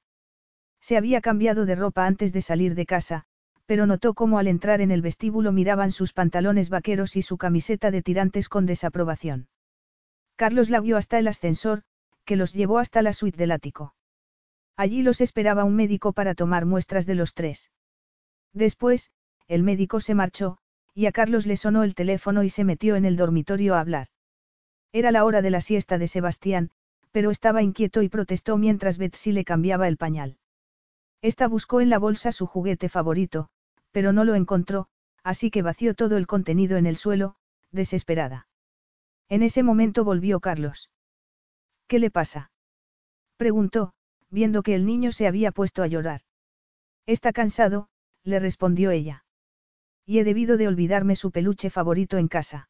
Se 0.80 0.98
había 0.98 1.20
cambiado 1.20 1.66
de 1.66 1.74
ropa 1.74 2.06
antes 2.06 2.32
de 2.32 2.44
salir 2.44 2.76
de 2.76 2.86
casa, 2.86 3.24
pero 3.66 3.88
notó 3.88 4.14
cómo 4.14 4.38
al 4.38 4.48
entrar 4.48 4.80
en 4.80 4.92
el 4.92 5.02
vestíbulo 5.02 5.52
miraban 5.52 5.92
sus 5.92 6.14
pantalones 6.14 6.70
vaqueros 6.70 7.16
y 7.16 7.24
su 7.24 7.40
camiseta 7.40 7.90
de 7.90 8.04
tirantes 8.04 8.50
con 8.50 8.68
desaprobación. 8.68 9.48
Carlos 10.36 10.70
la 10.70 10.80
guió 10.80 10.98
hasta 10.98 11.18
el 11.18 11.28
ascensor, 11.28 11.82
que 12.24 12.36
los 12.36 12.54
llevó 12.54 12.78
hasta 12.78 13.02
la 13.02 13.14
suite 13.14 13.38
del 13.40 13.52
ático. 13.52 13.96
Allí 14.78 15.02
los 15.02 15.22
esperaba 15.22 15.64
un 15.64 15.76
médico 15.76 16.14
para 16.14 16.36
tomar 16.36 16.68
muestras 16.68 17.08
de 17.08 17.16
los 17.16 17.34
tres. 17.34 17.72
Después, 18.54 19.10
el 19.48 19.64
médico 19.64 20.02
se 20.02 20.14
marchó, 20.14 20.60
y 20.94 21.08
a 21.08 21.12
Carlos 21.12 21.48
le 21.48 21.58
sonó 21.58 21.82
el 21.82 21.96
teléfono 21.96 22.44
y 22.44 22.52
se 22.52 22.64
metió 22.64 22.96
en 22.96 23.06
el 23.06 23.18
dormitorio 23.18 23.74
a 23.74 23.80
hablar. 23.80 24.08
Era 24.94 25.12
la 25.12 25.24
hora 25.24 25.42
de 25.42 25.50
la 25.50 25.62
siesta 25.62 25.98
de 25.98 26.08
Sebastián, 26.08 26.72
pero 27.12 27.32
estaba 27.32 27.62
inquieto 27.62 28.02
y 28.02 28.10
protestó 28.10 28.58
mientras 28.58 28.98
Betsy 28.98 29.32
le 29.32 29.46
cambiaba 29.46 29.88
el 29.88 29.98
pañal. 29.98 30.38
Esta 31.22 31.48
buscó 31.48 31.82
en 31.82 31.90
la 31.90 32.00
bolsa 32.00 32.32
su 32.32 32.48
juguete 32.48 32.90
favorito, 32.90 33.50
pero 33.92 34.12
no 34.12 34.24
lo 34.24 34.36
encontró, 34.36 34.88
así 35.24 35.52
que 35.52 35.62
vació 35.62 35.94
todo 35.94 36.18
el 36.18 36.28
contenido 36.28 36.78
en 36.78 36.86
el 36.86 36.98
suelo, 36.98 37.36
desesperada. 37.72 38.48
En 39.30 39.44
ese 39.44 39.64
momento 39.64 40.04
volvió 40.04 40.40
Carlos. 40.40 40.90
¿Qué 41.88 42.00
le 42.00 42.10
pasa? 42.10 42.52
preguntó, 43.38 43.94
viendo 44.30 44.64
que 44.64 44.76
el 44.76 44.86
niño 44.86 45.12
se 45.12 45.28
había 45.28 45.52
puesto 45.52 45.84
a 45.84 45.88
llorar. 45.88 46.22
Está 47.06 47.34
cansado, 47.34 47.90
le 48.24 48.40
respondió 48.40 48.92
ella. 48.92 49.26
Y 50.06 50.20
he 50.20 50.24
debido 50.24 50.58
de 50.58 50.68
olvidarme 50.68 51.16
su 51.16 51.32
peluche 51.32 51.70
favorito 51.70 52.18
en 52.18 52.28
casa. 52.28 52.70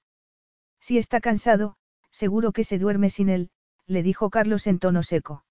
Si 0.80 0.98
está 0.98 1.22
cansado, 1.22 1.78
seguro 2.12 2.52
que 2.52 2.64
se 2.64 2.78
duerme 2.78 3.10
sin 3.10 3.30
él, 3.30 3.50
le 3.88 4.04
dijo 4.04 4.30
Carlos 4.30 4.68
en 4.68 4.80
tono 4.80 5.04
seco. 5.04 5.44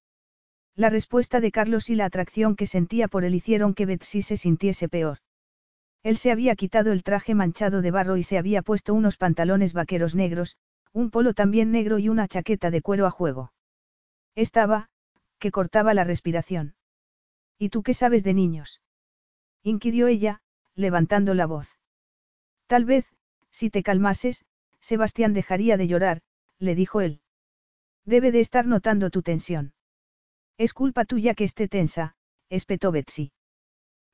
La 0.76 0.88
respuesta 0.88 1.40
de 1.40 1.50
Carlos 1.50 1.90
y 1.90 1.94
la 1.94 2.04
atracción 2.04 2.56
que 2.56 2.66
sentía 2.66 3.08
por 3.08 3.24
él 3.24 3.34
hicieron 3.34 3.74
que 3.74 3.86
Betsy 3.86 4.22
se 4.22 4.36
sintiese 4.36 4.88
peor. 4.88 5.18
Él 6.02 6.16
se 6.16 6.30
había 6.30 6.56
quitado 6.56 6.92
el 6.92 7.02
traje 7.02 7.34
manchado 7.34 7.82
de 7.82 7.90
barro 7.90 8.16
y 8.16 8.22
se 8.22 8.38
había 8.38 8.62
puesto 8.62 8.94
unos 8.94 9.16
pantalones 9.16 9.72
vaqueros 9.72 10.14
negros, 10.14 10.56
un 10.92 11.10
polo 11.10 11.34
también 11.34 11.70
negro 11.70 11.98
y 11.98 12.08
una 12.08 12.28
chaqueta 12.28 12.70
de 12.70 12.80
cuero 12.80 13.06
a 13.06 13.10
juego. 13.10 13.52
Estaba, 14.34 14.88
que 15.38 15.50
cortaba 15.50 15.92
la 15.92 16.04
respiración. 16.04 16.74
¿Y 17.58 17.68
tú 17.68 17.82
qué 17.82 17.94
sabes 17.94 18.24
de 18.24 18.34
niños? 18.34 18.80
inquirió 19.62 20.06
ella, 20.06 20.40
levantando 20.74 21.34
la 21.34 21.46
voz. 21.46 21.76
Tal 22.66 22.86
vez, 22.86 23.06
si 23.50 23.68
te 23.68 23.82
calmases, 23.82 24.44
Sebastián 24.80 25.34
dejaría 25.34 25.76
de 25.76 25.86
llorar, 25.86 26.22
le 26.60 26.74
dijo 26.74 27.00
él. 27.00 27.20
Debe 28.04 28.30
de 28.30 28.40
estar 28.40 28.66
notando 28.66 29.10
tu 29.10 29.22
tensión. 29.22 29.72
Es 30.58 30.72
culpa 30.72 31.04
tuya 31.04 31.34
que 31.34 31.44
esté 31.44 31.68
tensa, 31.68 32.14
espetó 32.48 32.92
Betsy. 32.92 33.32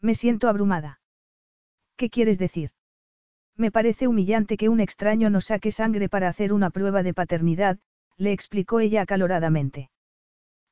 Me 0.01 0.14
siento 0.14 0.49
abrumada. 0.49 1.01
¿Qué 1.97 2.09
quieres 2.09 2.38
decir? 2.38 2.70
Me 3.57 3.70
parece 3.70 4.07
humillante 4.07 4.57
que 4.57 4.68
un 4.68 4.80
extraño 4.80 5.30
nos 5.30 5.47
saque 5.47 5.72
sangre 5.72 6.09
para 6.09 6.28
hacer 6.28 6.53
una 6.53 6.70
prueba 6.70 7.03
de 7.03 7.14
paternidad, 7.14 7.78
le 8.16 8.32
explicó 8.32 8.80
ella 8.80 9.03
acaloradamente. 9.03 9.90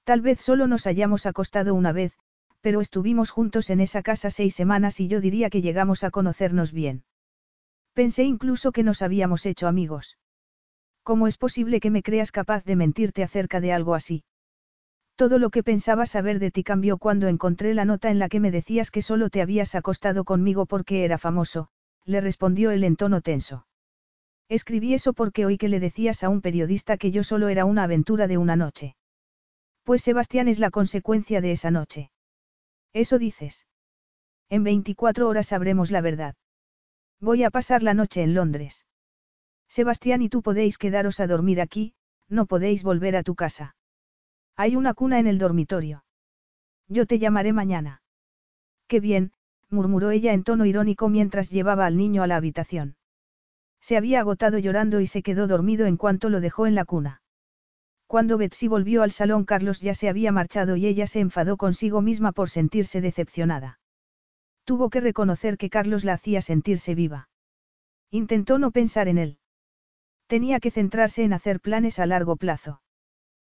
Tal 0.05 0.20
vez 0.20 0.41
solo 0.41 0.66
nos 0.66 0.87
hayamos 0.87 1.25
acostado 1.27 1.75
una 1.75 1.93
vez, 1.93 2.12
pero 2.61 2.81
estuvimos 2.81 3.31
juntos 3.31 3.70
en 3.70 3.81
esa 3.81 4.03
casa 4.03 4.31
seis 4.31 4.55
semanas 4.55 5.01
y 5.01 5.09
yo 5.09 5.20
diría 5.20 5.51
que 5.51 5.62
llegamos 5.62 6.05
a 6.05 6.11
conocernos 6.11 6.72
bien. 6.72 7.05
Pensé 7.95 8.25
incluso 8.25 8.70
que 8.70 8.83
nos 8.83 9.03
habíamos 9.03 9.47
hecho 9.47 9.66
amigos. 9.66 10.18
¿Cómo 11.05 11.26
es 11.28 11.36
posible 11.36 11.80
que 11.80 11.90
me 11.90 12.02
creas 12.02 12.32
capaz 12.32 12.64
de 12.64 12.76
mentirte 12.76 13.22
acerca 13.22 13.61
de 13.61 13.72
algo 13.72 13.94
así? 13.94 14.24
Todo 15.16 15.38
lo 15.38 15.50
que 15.50 15.62
pensaba 15.62 16.07
saber 16.07 16.38
de 16.38 16.50
ti 16.50 16.64
cambió 16.64 16.96
cuando 16.96 17.28
encontré 17.28 17.74
la 17.74 17.84
nota 17.84 18.11
en 18.11 18.18
la 18.18 18.30
que 18.30 18.40
me 18.40 18.50
decías 18.50 18.90
que 18.90 19.02
solo 19.02 19.28
te 19.28 19.42
habías 19.42 19.74
acostado 19.74 20.24
conmigo 20.24 20.64
porque 20.64 21.05
era 21.05 21.18
famoso, 21.18 21.68
le 22.07 22.22
respondió 22.22 22.70
él 22.70 22.84
en 22.84 22.96
tono 22.96 23.20
tenso. 23.20 23.66
Escribí 24.48 24.94
eso 24.94 25.12
porque 25.12 25.44
oí 25.44 25.59
que 25.59 25.68
le 25.68 25.78
decías 25.78 26.24
a 26.24 26.30
un 26.30 26.40
periodista 26.40 26.96
que 26.96 27.11
yo 27.11 27.22
solo 27.22 27.48
era 27.48 27.66
una 27.66 27.84
aventura 27.84 28.26
de 28.26 28.38
una 28.38 28.57
noche. 28.57 28.96
Pues 29.84 30.02
Sebastián 30.02 30.48
es 30.48 30.59
la 30.59 30.70
consecuencia 30.70 31.42
de 31.42 31.52
esa 31.52 31.70
noche. 31.70 32.11
Eso 32.94 33.18
dices. 33.18 33.66
En 34.48 34.64
24 34.64 35.28
horas 35.28 35.48
sabremos 35.48 35.90
la 35.90 36.00
verdad. 36.00 36.34
Voy 37.20 37.44
a 37.44 37.50
pasar 37.50 37.82
la 37.82 37.92
noche 37.92 38.22
en 38.22 38.34
Londres. 38.34 38.86
Sebastián 39.75 40.22
y 40.22 40.29
tú 40.29 40.41
podéis 40.41 40.79
quedaros 40.79 41.18
a 41.18 41.27
dormir 41.27 41.61
aquí, 41.61 41.95
no 42.29 42.47
podéis 42.47 42.85
volver 42.85 43.16
a 43.16 43.25
tu 43.25 43.35
casa. 43.35 43.75
Hay 44.55 44.77
una 44.77 44.95
cuna 44.95 45.18
en 45.18 45.27
el 45.27 45.39
dormitorio. 45.39 46.05
Yo 46.87 47.07
te 47.07 47.18
llamaré 47.18 47.53
mañana. 47.53 48.01
Qué 48.87 49.01
bien, 49.01 49.33
murmuró 49.70 50.12
ella 50.12 50.33
en 50.33 50.45
tono 50.45 50.64
irónico 50.64 51.09
mientras 51.09 51.51
llevaba 51.51 51.87
al 51.87 51.97
niño 51.97 52.22
a 52.22 52.29
la 52.29 52.37
habitación. 52.37 52.95
Se 53.81 53.97
había 53.97 54.20
agotado 54.20 54.59
llorando 54.59 55.01
y 55.01 55.09
se 55.09 55.25
quedó 55.25 55.49
dormido 55.49 55.87
en 55.87 55.97
cuanto 55.97 56.29
lo 56.29 56.41
dejó 56.41 56.68
en 56.68 56.77
la 56.77 56.85
cuna. 56.85 57.20
Cuando 58.07 58.39
Betsy 58.39 58.68
volvió 58.68 59.03
al 59.03 59.11
salón 59.11 59.45
Carlos 59.45 59.81
ya 59.81 59.97
se 59.97 60.09
había 60.09 60.31
marchado 60.31 60.77
y 60.77 60.87
ella 60.87 61.09
se 61.09 61.18
enfadó 61.18 61.57
consigo 61.57 62.01
misma 62.01 62.31
por 62.31 62.49
sentirse 62.49 63.01
decepcionada. 63.01 63.81
Tuvo 64.62 64.89
que 64.89 65.01
reconocer 65.01 65.59
que 65.59 65.68
Carlos 65.68 66.05
la 66.05 66.12
hacía 66.12 66.43
sentirse 66.43 66.95
viva. 66.95 67.29
Intentó 68.12 68.61
no 68.61 68.70
pensar 68.70 69.09
en 69.09 69.18
él. 69.18 69.39
Tenía 70.35 70.59
que 70.59 70.72
centrarse 70.72 71.22
en 71.22 71.32
hacer 71.32 71.61
planes 71.61 72.01
a 72.01 72.07
largo 72.07 72.35
plazo. 72.35 72.82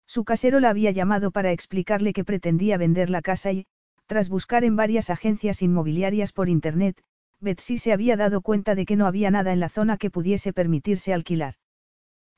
Su 0.06 0.24
casero 0.24 0.60
la 0.60 0.70
había 0.70 0.92
llamado 0.92 1.32
para 1.32 1.52
explicarle 1.52 2.14
que 2.14 2.24
pretendía 2.24 2.78
vender 2.78 3.10
la 3.10 3.24
casa 3.24 3.52
y, 3.52 3.66
tras 4.06 4.30
buscar 4.30 4.64
en 4.64 4.76
varias 4.76 5.10
agencias 5.10 5.64
inmobiliarias 5.64 6.34
por 6.34 6.50
Internet, 6.50 7.02
Betsy 7.40 7.80
se 7.80 7.94
había 7.94 8.16
dado 8.16 8.42
cuenta 8.42 8.76
de 8.76 8.86
que 8.86 8.96
no 8.96 9.08
había 9.08 9.32
nada 9.32 9.54
en 9.54 9.60
la 9.60 9.70
zona 9.70 9.98
que 9.98 10.12
pudiese 10.12 10.54
permitirse 10.54 11.16
alquilar. 11.16 11.56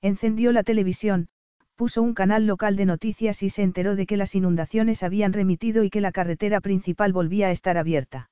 Encendió 0.02 0.54
la 0.54 0.64
televisión, 0.64 1.28
puso 1.76 2.02
un 2.02 2.14
canal 2.14 2.48
local 2.48 2.78
de 2.78 2.86
noticias 2.86 3.44
y 3.44 3.50
se 3.50 3.64
enteró 3.64 3.98
de 3.98 4.06
que 4.06 4.16
las 4.16 4.36
inundaciones 4.36 5.04
habían 5.04 5.34
remitido 5.34 5.84
y 5.84 5.90
que 5.90 6.00
la 6.00 6.14
carretera 6.14 6.62
principal 6.62 7.12
volvía 7.12 7.48
a 7.48 7.52
estar 7.52 7.78
abierta. 7.78 8.30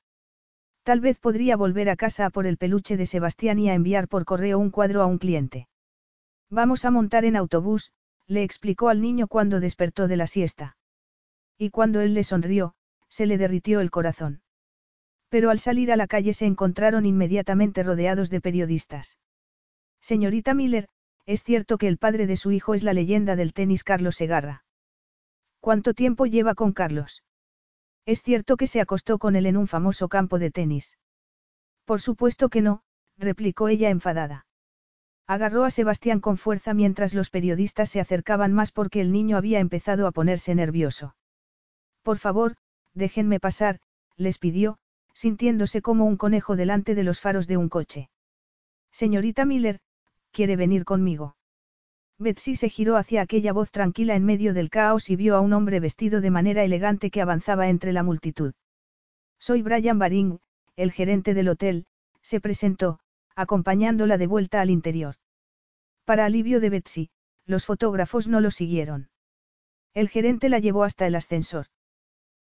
Tal 0.84 1.02
vez 1.02 1.20
podría 1.20 1.58
volver 1.58 1.90
a 1.90 1.98
casa 1.98 2.30
por 2.30 2.48
el 2.48 2.56
peluche 2.56 2.96
de 2.96 3.08
Sebastián 3.08 3.60
y 3.60 3.70
a 3.70 3.74
enviar 3.74 4.08
por 4.08 4.24
correo 4.24 4.58
un 4.58 4.70
cuadro 4.72 5.02
a 5.02 5.06
un 5.06 5.18
cliente. 5.18 5.68
Vamos 6.50 6.86
a 6.86 6.92
montar 6.92 7.26
en 7.26 7.36
autobús, 7.36 7.92
le 8.26 8.44
explicó 8.44 8.90
al 8.90 9.02
niño 9.02 9.28
cuando 9.28 9.60
despertó 9.60 10.08
de 10.08 10.18
la 10.18 10.28
siesta. 10.28 10.78
Y 11.58 11.70
cuando 11.70 12.02
él 12.02 12.14
le 12.14 12.24
sonrió, 12.24 12.76
se 13.10 13.26
le 13.26 13.38
derritió 13.38 13.80
el 13.82 13.92
corazón. 13.92 14.42
Pero 15.30 15.50
al 15.50 15.60
salir 15.60 15.92
a 15.92 15.98
la 15.98 16.08
calle 16.08 16.34
se 16.34 16.46
encontraron 16.46 17.06
inmediatamente 17.06 17.84
rodeados 17.84 18.30
de 18.30 18.42
periodistas. 18.42 19.18
Señorita 20.00 20.54
Miller, 20.54 20.88
es 21.26 21.44
cierto 21.44 21.78
que 21.78 21.90
el 21.90 21.98
padre 21.98 22.28
de 22.28 22.38
su 22.38 22.52
hijo 22.52 22.74
es 22.74 22.84
la 22.84 22.94
leyenda 22.94 23.36
del 23.36 23.54
tenis 23.54 23.84
Carlos 23.84 24.16
Segarra. 24.16 24.64
¿Cuánto 25.60 25.94
tiempo 25.94 26.26
lleva 26.26 26.56
con 26.56 26.72
Carlos? 26.72 27.24
Es 28.06 28.22
cierto 28.22 28.56
que 28.56 28.68
se 28.68 28.80
acostó 28.80 29.18
con 29.20 29.36
él 29.36 29.46
en 29.48 29.58
un 29.58 29.68
famoso 29.68 30.08
campo 30.08 30.40
de 30.40 30.50
tenis. 30.50 30.98
Por 31.84 32.00
supuesto 32.00 32.48
que 32.48 32.62
no, 32.62 32.84
replicó 33.18 33.68
ella 33.68 33.90
enfadada. 33.90 34.47
Agarró 35.28 35.66
a 35.66 35.72
Sebastián 35.72 36.22
con 36.22 36.38
fuerza 36.38 36.74
mientras 36.74 37.14
los 37.14 37.30
periodistas 37.30 37.90
se 37.90 38.00
acercaban 38.00 38.54
más 38.54 38.72
porque 38.72 39.02
el 39.02 39.12
niño 39.12 39.36
había 39.36 39.60
empezado 39.60 40.08
a 40.08 40.12
ponerse 40.12 40.56
nervioso. 40.56 41.16
Por 42.02 42.18
favor, 42.18 42.56
déjenme 42.94 43.42
pasar, 43.42 43.80
les 44.16 44.38
pidió, 44.38 44.78
sintiéndose 45.14 45.82
como 45.82 46.06
un 46.06 46.16
conejo 46.16 46.56
delante 46.56 46.96
de 46.96 47.04
los 47.04 47.20
faros 47.20 47.46
de 47.48 47.58
un 47.58 47.68
coche. 47.68 48.10
Señorita 48.92 49.44
Miller, 49.44 49.80
¿quiere 50.32 50.56
venir 50.56 50.86
conmigo? 50.86 51.36
Betsy 52.18 52.56
se 52.56 52.70
giró 52.70 52.96
hacia 52.96 53.22
aquella 53.22 53.52
voz 53.52 53.70
tranquila 53.70 54.16
en 54.16 54.24
medio 54.24 54.54
del 54.54 54.70
caos 54.70 55.10
y 55.10 55.18
vio 55.18 55.36
a 55.36 55.42
un 55.42 55.54
hombre 55.54 55.80
vestido 55.80 56.22
de 56.22 56.32
manera 56.32 56.64
elegante 56.64 57.12
que 57.12 57.22
avanzaba 57.22 57.68
entre 57.68 57.92
la 57.92 58.02
multitud. 58.02 58.54
Soy 59.40 59.62
Brian 59.62 60.00
Baring, 60.00 60.40
el 60.78 60.92
gerente 60.92 61.34
del 61.34 61.50
hotel, 61.50 61.86
se 62.22 62.40
presentó, 62.40 63.00
acompañándola 63.38 64.18
de 64.18 64.26
vuelta 64.26 64.62
al 64.62 64.72
interior. 64.72 65.16
Para 66.06 66.26
alivio 66.26 66.60
de 66.60 66.72
Betsy, 66.72 67.10
los 67.46 67.66
fotógrafos 67.66 68.28
no 68.28 68.42
lo 68.42 68.50
siguieron. 68.50 69.10
El 69.94 70.10
gerente 70.10 70.50
la 70.50 70.58
llevó 70.58 70.84
hasta 70.84 71.06
el 71.06 71.14
ascensor. 71.14 71.68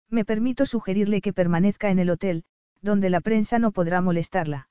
Me 0.09 0.25
permito 0.25 0.67
sugerirle 0.67 1.21
que 1.21 1.33
permanezca 1.33 1.91
en 1.91 1.99
el 1.99 2.11
hotel, 2.11 2.45
donde 2.81 3.11
la 3.11 3.21
prensa 3.21 3.59
no 3.59 3.73
podrá 3.73 4.01
molestarla. 4.01 4.69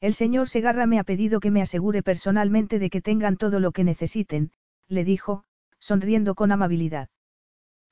El 0.00 0.14
señor 0.14 0.48
Segarra 0.48 0.86
me 0.86 0.98
ha 0.98 1.04
pedido 1.04 1.40
que 1.40 1.50
me 1.50 1.60
asegure 1.60 2.02
personalmente 2.02 2.78
de 2.78 2.88
que 2.88 3.02
tengan 3.02 3.36
todo 3.36 3.60
lo 3.60 3.72
que 3.72 3.84
necesiten, 3.84 4.50
le 4.88 5.04
dijo, 5.04 5.44
sonriendo 5.78 6.34
con 6.34 6.52
amabilidad. 6.52 7.10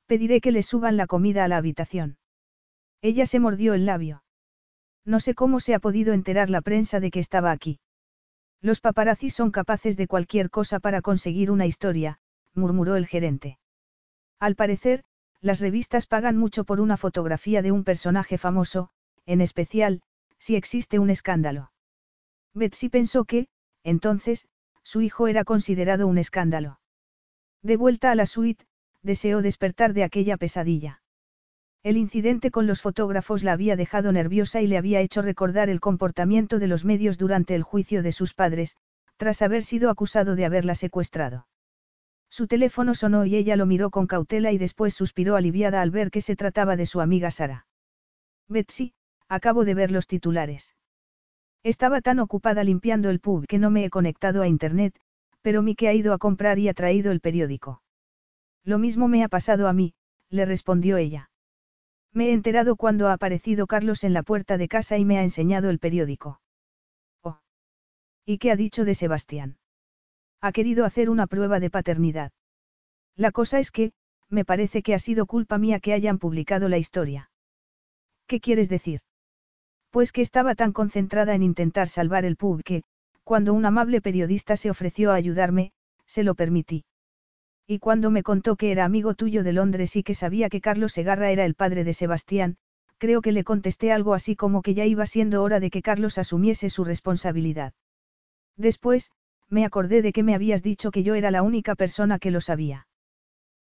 Pediré 0.07 0.41
que 0.41 0.53
les 0.53 0.65
suban 0.65 0.97
la 0.97 1.07
comida 1.07 1.45
a 1.45 1.49
la 1.49 1.59
habitación. 1.59 2.17
Ella 3.03 3.27
se 3.27 3.41
mordió 3.41 3.75
el 3.75 3.85
labio. 3.85 4.23
No 5.05 5.21
sé 5.21 5.35
cómo 5.35 5.61
se 5.61 5.75
ha 5.75 5.79
podido 5.79 6.13
enterar 6.13 6.51
la 6.51 6.61
prensa 6.61 7.01
de 7.01 7.11
que 7.11 7.21
estaba 7.21 7.51
aquí. 7.51 7.81
Los 8.61 8.81
paparazzis 8.81 9.35
son 9.35 9.51
capaces 9.51 9.97
de 9.97 10.07
cualquier 10.07 10.49
cosa 10.49 10.79
para 10.79 11.03
conseguir 11.03 11.51
una 11.51 11.67
historia, 11.67 12.19
murmuró 12.55 12.97
el 12.97 13.07
gerente. 13.07 13.59
Al 14.39 14.55
parecer, 14.55 15.03
las 15.41 15.61
revistas 15.61 16.07
pagan 16.07 16.37
mucho 16.37 16.65
por 16.65 16.81
una 16.81 16.97
fotografía 16.97 17.63
de 17.63 17.73
un 17.73 17.83
personaje 17.83 18.39
famoso, 18.39 18.91
en 19.27 19.41
especial, 19.41 20.03
si 20.39 20.55
existe 20.55 21.01
un 21.01 21.11
escándalo. 21.11 21.73
Betsy 22.55 22.89
pensó 22.89 23.25
que, 23.25 23.49
entonces, 23.83 24.47
su 24.85 25.01
hijo 25.01 25.27
era 25.27 25.45
considerado 25.45 26.07
un 26.07 26.19
escándalo. 26.19 26.79
De 27.63 27.77
vuelta 27.77 28.11
a 28.13 28.15
la 28.15 28.27
suite, 28.27 28.67
deseó 29.03 29.43
despertar 29.43 29.95
de 29.95 30.05
aquella 30.05 30.37
pesadilla. 30.37 31.02
El 31.83 31.97
incidente 31.97 32.53
con 32.53 32.68
los 32.68 32.80
fotógrafos 32.80 33.43
la 33.43 33.53
había 33.53 33.74
dejado 33.74 34.12
nerviosa 34.12 34.61
y 34.61 34.68
le 34.68 34.78
había 34.78 35.01
hecho 35.01 35.20
recordar 35.20 35.68
el 35.68 35.80
comportamiento 35.80 36.61
de 36.61 36.68
los 36.68 36.85
medios 36.85 37.18
durante 37.18 37.57
el 37.57 37.64
juicio 37.64 38.05
de 38.05 38.12
sus 38.12 38.35
padres, 38.35 38.76
tras 39.16 39.43
haber 39.43 39.64
sido 39.64 39.91
acusado 39.91 40.37
de 40.37 40.45
haberla 40.45 40.76
secuestrado. 40.76 41.49
Su 42.30 42.47
teléfono 42.47 42.95
sonó 42.95 43.26
y 43.26 43.35
ella 43.35 43.57
lo 43.57 43.66
miró 43.66 43.91
con 43.91 44.07
cautela 44.07 44.53
y 44.53 44.59
después 44.59 44.95
suspiró 44.95 45.35
aliviada 45.35 45.83
al 45.83 45.91
ver 45.91 46.12
que 46.12 46.20
se 46.20 46.37
trataba 46.37 46.76
de 46.76 46.87
su 46.87 47.01
amiga 47.01 47.33
Sara. 47.33 47.66
Betsy, 48.49 48.95
acabo 49.28 49.64
de 49.64 49.74
ver 49.74 49.91
los 49.91 50.07
titulares. 50.07 50.76
Estaba 51.64 52.01
tan 52.01 52.20
ocupada 52.20 52.62
limpiando 52.62 53.11
el 53.11 53.18
pub 53.18 53.47
que 53.47 53.59
no 53.59 53.70
me 53.70 53.85
he 53.85 53.91
conectado 53.91 54.43
a 54.43 54.49
internet, 54.49 54.95
pero 55.43 55.62
Mike 55.62 55.89
ha 55.89 55.95
ido 55.95 56.12
a 56.12 56.18
comprar 56.18 56.61
y 56.61 56.68
ha 56.68 56.74
traído 56.74 57.11
el 57.11 57.20
periódico. 57.20 57.83
Lo 58.62 58.78
mismo 58.78 59.09
me 59.09 59.24
ha 59.24 59.28
pasado 59.28 59.66
a 59.66 59.72
mí, 59.72 59.95
le 60.30 60.45
respondió 60.45 60.97
ella. 60.97 61.32
Me 62.13 62.29
he 62.29 62.33
enterado 62.33 62.77
cuando 62.77 63.09
ha 63.09 63.15
aparecido 63.15 63.67
Carlos 63.67 64.05
en 64.05 64.13
la 64.13 64.23
puerta 64.23 64.59
de 64.59 64.69
casa 64.69 64.99
y 64.99 65.05
me 65.05 65.19
ha 65.19 65.23
enseñado 65.23 65.71
el 65.71 65.79
periódico. 65.79 66.41
Oh. 67.23 67.41
¿Y 68.27 68.39
qué 68.39 68.51
ha 68.51 68.57
dicho 68.57 68.85
de 68.85 68.95
Sebastián? 68.95 69.57
Ha 70.41 70.53
querido 70.53 70.85
hacer 70.85 71.09
una 71.09 71.27
prueba 71.27 71.61
de 71.61 71.71
paternidad. 71.71 72.33
La 73.17 73.33
cosa 73.33 73.59
es 73.59 73.71
que, 73.71 73.93
me 74.29 74.45
parece 74.45 74.83
que 74.83 74.95
ha 74.95 74.99
sido 74.99 75.27
culpa 75.27 75.59
mía 75.59 75.81
que 75.81 75.93
hayan 75.93 76.19
publicado 76.19 76.69
la 76.69 76.79
historia. 76.79 77.31
¿Qué 78.27 78.41
quieres 78.41 78.69
decir? 78.69 79.01
Pues 79.91 80.13
que 80.13 80.23
estaba 80.23 80.55
tan 80.55 80.73
concentrada 80.73 81.35
en 81.35 81.43
intentar 81.43 81.89
salvar 81.89 82.25
el 82.25 82.37
pub 82.37 82.63
que, 82.63 82.83
cuando 83.25 83.55
un 83.55 83.65
amable 83.67 84.01
periodista 84.01 84.57
se 84.57 84.71
ofreció 84.71 85.13
a 85.13 85.15
ayudarme, 85.15 85.73
se 86.07 86.25
lo 86.25 86.35
permití. 86.35 86.85
Y 87.67 87.79
cuando 87.79 88.11
me 88.11 88.23
contó 88.23 88.57
que 88.57 88.73
era 88.73 88.85
amigo 88.85 89.15
tuyo 89.15 89.43
de 89.43 89.53
Londres 89.53 89.97
y 89.97 90.03
que 90.03 90.15
sabía 90.15 90.49
que 90.49 90.61
Carlos 90.61 90.93
Segarra 90.93 91.31
era 91.31 91.45
el 91.45 91.55
padre 91.55 91.85
de 91.85 91.95
Sebastián, 91.95 92.57
creo 92.99 93.23
que 93.23 93.33
le 93.33 93.45
contesté 93.45 93.93
algo 93.93 94.15
así 94.15 94.37
como 94.37 94.63
que 94.63 94.75
ya 94.75 94.85
iba 94.85 95.07
siendo 95.07 95.43
hora 95.43 95.61
de 95.61 95.71
que 95.71 95.83
Carlos 95.83 96.19
asumiese 96.19 96.71
su 96.71 96.85
responsabilidad. 96.85 97.73
Después, 98.57 99.11
me 99.49 99.65
acordé 99.65 100.03
de 100.03 100.13
que 100.13 100.23
me 100.23 100.35
habías 100.35 100.63
dicho 100.63 100.91
que 100.91 101.03
yo 101.03 101.15
era 101.15 101.31
la 101.31 101.43
única 101.43 101.75
persona 101.75 102.19
que 102.19 102.31
lo 102.31 102.41
sabía. 102.41 102.87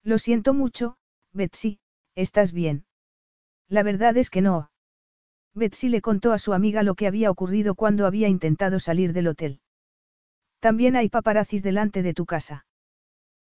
Lo 0.03 0.19
siento 0.19 0.55
mucho, 0.55 0.97
Betsy, 1.33 1.81
¿estás 2.15 2.53
bien? 2.53 2.85
La 3.69 3.83
verdad 3.83 4.17
es 4.17 4.31
que 4.31 4.41
no. 4.41 4.71
Betsy 5.55 5.89
le 5.89 6.01
contó 6.01 6.33
a 6.33 6.39
su 6.39 6.53
amiga 6.53 6.83
lo 6.83 6.95
que 6.95 7.07
había 7.07 7.31
ocurrido 7.31 7.75
cuando 7.75 8.07
había 8.07 8.29
intentado 8.29 8.79
salir 8.79 9.13
del 9.13 9.29
hotel. 9.29 9.61
También 10.61 10.97
hay 10.97 11.09
paparazzis 11.09 11.63
delante 11.63 12.03
de 12.03 12.15
tu 12.15 12.27
casa. 12.27 12.67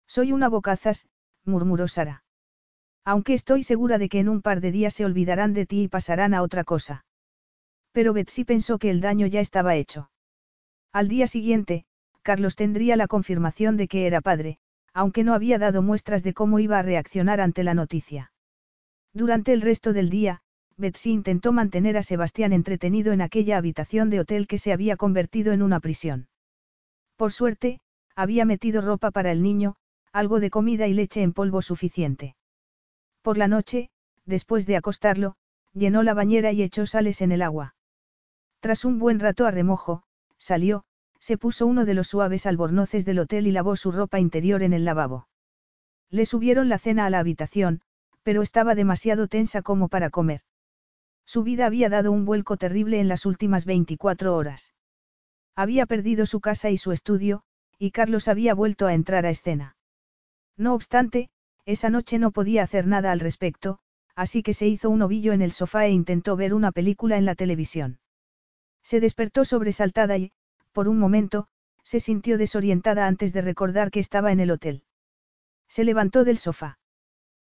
Soy 0.07 0.33
una 0.33 0.49
bocazas, 0.49 1.07
murmuró 1.45 1.89
Sara. 1.89 2.25
Aunque 3.05 3.35
estoy 3.35 3.63
segura 3.63 3.99
de 3.99 4.09
que 4.09 4.19
en 4.19 4.29
un 4.29 4.43
par 4.43 4.61
de 4.61 4.73
días 4.73 4.95
se 4.95 5.05
olvidarán 5.05 5.53
de 5.53 5.67
ti 5.67 5.83
y 5.83 5.89
pasarán 5.89 6.35
a 6.35 6.43
otra 6.43 6.65
cosa. 6.65 7.05
Pero 7.93 8.13
Betsy 8.13 8.45
pensó 8.45 8.79
que 8.79 8.91
el 8.91 9.01
daño 9.01 9.27
ya 9.27 9.41
estaba 9.41 9.77
hecho. 9.77 10.11
Al 10.93 11.09
día 11.09 11.27
siguiente, 11.27 11.85
Carlos 12.23 12.57
tendría 12.57 12.97
la 12.97 13.07
confirmación 13.07 13.77
de 13.77 13.89
que 13.89 14.07
era 14.07 14.21
padre, 14.21 14.59
aunque 14.93 15.25
no 15.25 15.35
había 15.35 15.59
dado 15.59 15.83
muestras 15.83 16.23
de 16.23 16.35
cómo 16.35 16.59
iba 16.59 16.79
a 16.79 16.83
reaccionar 16.83 17.41
ante 17.41 17.63
la 17.63 17.75
noticia. 17.75 18.33
Durante 19.13 19.53
el 19.53 19.63
resto 19.63 19.93
del 19.93 20.11
día, 20.11 20.41
Betsy 20.77 21.11
intentó 21.11 21.53
mantener 21.53 21.97
a 21.97 22.03
Sebastián 22.03 22.53
entretenido 22.53 23.13
en 23.13 23.21
aquella 23.21 23.57
habitación 23.57 24.11
de 24.11 24.21
hotel 24.21 24.47
que 24.47 24.59
se 24.59 24.73
había 24.73 24.97
convertido 24.97 25.53
en 25.53 25.63
una 25.63 25.81
prisión. 25.81 26.29
Por 27.17 27.33
suerte, 27.33 27.81
había 28.15 28.45
metido 28.45 28.81
ropa 28.81 29.11
para 29.11 29.33
el 29.33 29.43
niño, 29.43 29.77
algo 30.13 30.41
de 30.41 30.51
comida 30.51 30.87
y 30.87 30.95
leche 30.95 31.23
en 31.23 31.33
polvo 31.33 31.63
suficiente. 31.63 32.37
Por 33.23 33.39
la 33.39 33.49
noche, 33.49 33.91
después 34.25 34.67
de 34.67 34.77
acostarlo, 34.77 35.37
llenó 35.73 36.03
la 36.03 36.15
bañera 36.15 36.53
y 36.53 36.63
echó 36.63 36.87
sales 36.87 37.21
en 37.21 37.33
el 37.33 37.43
agua. 37.43 37.75
Tras 38.61 38.85
un 38.85 38.99
buen 38.99 39.21
rato 39.21 39.47
a 39.47 39.51
remojo, 39.51 40.03
salió, 40.39 40.85
se 41.21 41.39
puso 41.39 41.67
uno 41.67 41.85
de 41.85 41.95
los 41.95 42.09
suaves 42.09 42.47
albornoces 42.47 43.05
del 43.05 43.19
hotel 43.19 43.47
y 43.47 43.53
lavó 43.53 43.77
su 43.77 43.93
ropa 43.93 44.21
interior 44.21 44.63
en 44.63 44.73
el 44.73 44.85
lavabo. 44.85 45.29
Le 46.11 46.25
subieron 46.25 46.69
la 46.69 46.79
cena 46.79 47.07
a 47.07 47.11
la 47.11 47.19
habitación, 47.19 47.81
pero 48.23 48.43
estaba 48.43 48.75
demasiado 48.75 49.29
tensa 49.29 49.63
como 49.63 49.89
para 49.89 50.11
comer. 50.11 50.43
Su 51.25 51.43
vida 51.43 51.67
había 51.67 51.89
dado 51.89 52.13
un 52.13 52.25
vuelco 52.25 52.57
terrible 52.57 53.01
en 53.01 53.09
las 53.09 53.27
últimas 53.27 53.65
24 53.65 54.37
horas. 54.37 54.73
Había 55.57 55.87
perdido 55.87 56.27
su 56.27 56.41
casa 56.41 56.71
y 56.71 56.77
su 56.77 56.93
estudio, 56.93 57.43
y 57.79 57.91
Carlos 57.91 58.29
había 58.29 58.55
vuelto 58.55 58.87
a 58.87 58.95
entrar 58.95 59.27
a 59.27 59.31
escena. 59.31 59.76
No 60.57 60.75
obstante, 60.75 61.29
esa 61.65 61.91
noche 61.91 62.19
no 62.19 62.31
podía 62.31 62.63
hacer 62.63 62.87
nada 62.87 63.13
al 63.13 63.21
respecto, 63.21 63.79
así 64.15 64.43
que 64.43 64.55
se 64.55 64.67
hizo 64.67 64.89
un 64.89 65.03
ovillo 65.03 65.33
en 65.33 65.43
el 65.43 65.53
sofá 65.53 65.87
e 65.87 65.91
intentó 65.91 66.37
ver 66.37 66.55
una 66.55 66.73
película 66.73 67.19
en 67.19 67.25
la 67.25 67.35
televisión. 67.35 67.99
Se 68.83 69.01
despertó 69.01 69.45
sobresaltada 69.45 70.17
y, 70.17 70.33
por 70.73 70.89
un 70.89 70.99
momento, 70.99 71.49
se 71.83 72.01
sintió 72.01 72.39
desorientada 72.39 73.07
antes 73.07 73.33
de 73.33 73.43
recordar 73.43 73.91
que 73.91 74.01
estaba 74.01 74.33
en 74.33 74.41
el 74.41 74.51
hotel. 74.51 74.85
Se 75.69 75.85
levantó 75.85 76.25
del 76.25 76.39
sofá. 76.39 76.79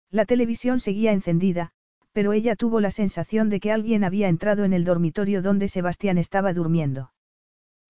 La 0.10 0.26
televisión 0.26 0.80
seguía 0.80 1.12
encendida, 1.12 1.72
pero 2.12 2.34
ella 2.34 2.56
tuvo 2.56 2.80
la 2.82 2.90
sensación 2.90 3.50
de 3.50 3.60
que 3.60 3.72
alguien 3.72 4.04
había 4.04 4.28
entrado 4.28 4.64
en 4.64 4.74
el 4.74 4.84
dormitorio 4.84 5.42
donde 5.42 5.68
Sebastián 5.68 6.18
estaba 6.18 6.54
durmiendo. 6.54 7.14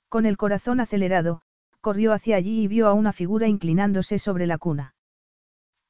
Con 0.10 0.26
el 0.26 0.36
corazón 0.36 0.82
acelerado, 0.82 1.42
corrió 1.80 2.12
hacia 2.12 2.36
allí 2.36 2.62
y 2.64 2.68
vio 2.68 2.88
a 2.88 2.94
una 2.94 3.14
figura 3.14 3.48
inclinándose 3.48 4.20
sobre 4.20 4.46
la 4.46 4.58
cuna. 4.58 4.96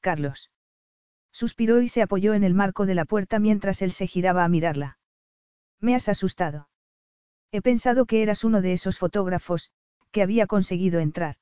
Carlos. 0.07 0.51
Suspiró 1.33 1.81
y 1.81 1.89
se 1.89 2.01
apoyó 2.01 2.33
en 2.33 2.45
el 2.45 2.53
marco 2.53 2.85
de 2.85 2.95
la 2.95 3.03
puerta 3.03 3.39
mientras 3.39 3.81
él 3.81 3.91
se 3.91 4.07
giraba 4.07 4.45
a 4.45 4.47
mirarla. 4.47 4.99
Me 5.81 5.95
has 5.95 6.07
asustado. 6.07 6.69
He 7.51 7.61
pensado 7.61 8.05
que 8.05 8.23
eras 8.23 8.45
uno 8.45 8.61
de 8.61 8.71
esos 8.71 8.97
fotógrafos, 8.97 9.69
que 10.11 10.21
había 10.21 10.47
conseguido 10.47 11.01
entrar. 11.01 11.35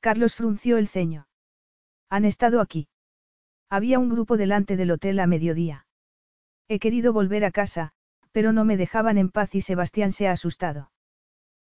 Carlos 0.00 0.34
frunció 0.34 0.76
el 0.76 0.86
ceño. 0.86 1.28
Han 2.10 2.26
estado 2.26 2.60
aquí. 2.60 2.88
Había 3.70 3.98
un 3.98 4.10
grupo 4.10 4.36
delante 4.36 4.76
del 4.76 4.90
hotel 4.90 5.18
a 5.18 5.26
mediodía. 5.26 5.86
He 6.68 6.78
querido 6.78 7.14
volver 7.14 7.42
a 7.46 7.52
casa, 7.52 7.92
pero 8.32 8.52
no 8.52 8.66
me 8.66 8.76
dejaban 8.76 9.16
en 9.16 9.30
paz 9.30 9.54
y 9.54 9.62
Sebastián 9.62 10.12
se 10.12 10.28
ha 10.28 10.32
asustado. 10.32 10.92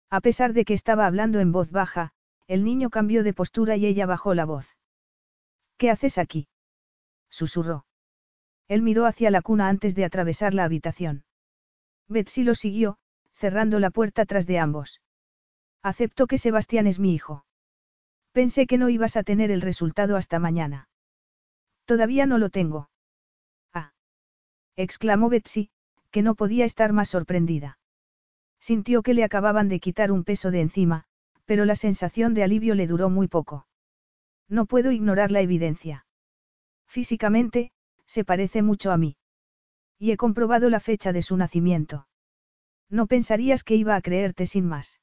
A 0.09 0.21
pesar 0.21 0.53
de 0.53 0.65
que 0.65 0.73
estaba 0.73 1.05
hablando 1.05 1.39
en 1.39 1.51
voz 1.51 1.69
baja, 1.69 2.13
el 2.47 2.63
niño 2.63 2.89
cambió 2.89 3.23
de 3.23 3.35
postura 3.35 3.75
y 3.75 3.85
ella 3.85 4.07
bajó 4.07 4.33
la 4.33 4.45
voz. 4.45 4.78
¿Qué 5.79 5.89
haces 5.89 6.19
aquí? 6.19 6.47
susurró. 7.29 7.87
Él 8.67 8.83
miró 8.83 9.07
hacia 9.07 9.31
la 9.31 9.41
cuna 9.41 9.69
antes 9.69 9.95
de 9.95 10.05
atravesar 10.05 10.53
la 10.53 10.65
habitación. 10.65 11.23
Betsy 12.07 12.43
lo 12.43 12.53
siguió, 12.53 12.99
cerrando 13.33 13.79
la 13.79 13.89
puerta 13.89 14.27
tras 14.27 14.45
de 14.45 14.59
ambos. 14.59 15.01
Acepto 15.81 16.27
que 16.27 16.37
Sebastián 16.37 16.85
es 16.85 16.99
mi 16.99 17.15
hijo. 17.15 17.45
Pensé 18.31 18.67
que 18.67 18.77
no 18.77 18.89
ibas 18.89 19.15
a 19.15 19.23
tener 19.23 19.49
el 19.49 19.61
resultado 19.61 20.17
hasta 20.17 20.37
mañana. 20.37 20.87
Todavía 21.85 22.27
no 22.27 22.37
lo 22.37 22.51
tengo 22.51 22.91
exclamó 24.79 25.27
Betsy, 25.27 25.69
que 26.09 26.21
no 26.21 26.35
podía 26.35 26.63
estar 26.63 26.93
más 26.93 27.09
sorprendida. 27.09 27.79
Sintió 28.61 29.03
que 29.03 29.13
le 29.13 29.25
acababan 29.25 29.67
de 29.67 29.81
quitar 29.81 30.11
un 30.11 30.23
peso 30.23 30.51
de 30.51 30.61
encima, 30.61 31.03
pero 31.45 31.65
la 31.65 31.75
sensación 31.75 32.33
de 32.33 32.43
alivio 32.43 32.75
le 32.75 32.87
duró 32.87 33.09
muy 33.09 33.27
poco. 33.27 33.67
No 34.49 34.65
puedo 34.65 34.91
ignorar 34.91 35.31
la 35.31 35.41
evidencia. 35.41 36.05
Físicamente, 36.87 37.71
se 38.07 38.25
parece 38.25 38.63
mucho 38.63 38.91
a 38.91 38.97
mí. 38.97 39.15
Y 39.99 40.11
he 40.11 40.17
comprobado 40.17 40.69
la 40.69 40.79
fecha 40.79 41.13
de 41.13 41.21
su 41.21 41.37
nacimiento. 41.37 42.07
No 42.89 43.05
pensarías 43.05 43.63
que 43.63 43.75
iba 43.75 43.95
a 43.95 44.01
creerte 44.01 44.47
sin 44.47 44.65
más. 44.65 44.99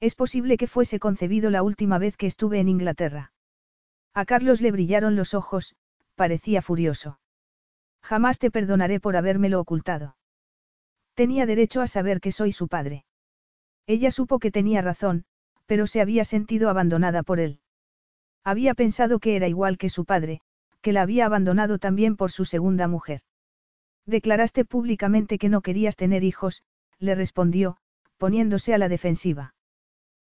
Es 0.00 0.16
posible 0.16 0.56
que 0.56 0.66
fuese 0.66 0.98
concebido 0.98 1.50
la 1.50 1.62
última 1.62 1.98
vez 1.98 2.16
que 2.16 2.26
estuve 2.26 2.58
en 2.58 2.68
Inglaterra. 2.68 3.32
A 4.12 4.24
Carlos 4.24 4.60
le 4.60 4.72
brillaron 4.72 5.14
los 5.14 5.32
ojos, 5.32 5.76
parecía 6.16 6.60
furioso. 6.60 7.20
Jamás 8.02 8.38
te 8.38 8.50
perdonaré 8.50 8.98
por 8.98 9.16
habérmelo 9.16 9.60
ocultado. 9.60 10.16
Tenía 11.14 11.46
derecho 11.46 11.80
a 11.80 11.86
saber 11.86 12.20
que 12.20 12.32
soy 12.32 12.52
su 12.52 12.68
padre. 12.68 13.04
Ella 13.86 14.10
supo 14.10 14.38
que 14.38 14.50
tenía 14.50 14.82
razón, 14.82 15.24
pero 15.66 15.86
se 15.86 16.00
había 16.00 16.24
sentido 16.24 16.68
abandonada 16.68 17.22
por 17.22 17.40
él. 17.40 17.60
Había 18.46 18.74
pensado 18.74 19.18
que 19.18 19.34
era 19.34 19.48
igual 19.48 19.76
que 19.76 19.88
su 19.88 20.04
padre, 20.04 20.40
que 20.80 20.92
la 20.92 21.02
había 21.02 21.26
abandonado 21.26 21.80
también 21.80 22.14
por 22.14 22.30
su 22.30 22.44
segunda 22.44 22.86
mujer. 22.86 23.22
Declaraste 24.06 24.64
públicamente 24.64 25.36
que 25.36 25.48
no 25.48 25.62
querías 25.62 25.96
tener 25.96 26.22
hijos, 26.22 26.62
le 27.00 27.16
respondió, 27.16 27.76
poniéndose 28.18 28.72
a 28.72 28.78
la 28.78 28.88
defensiva. 28.88 29.56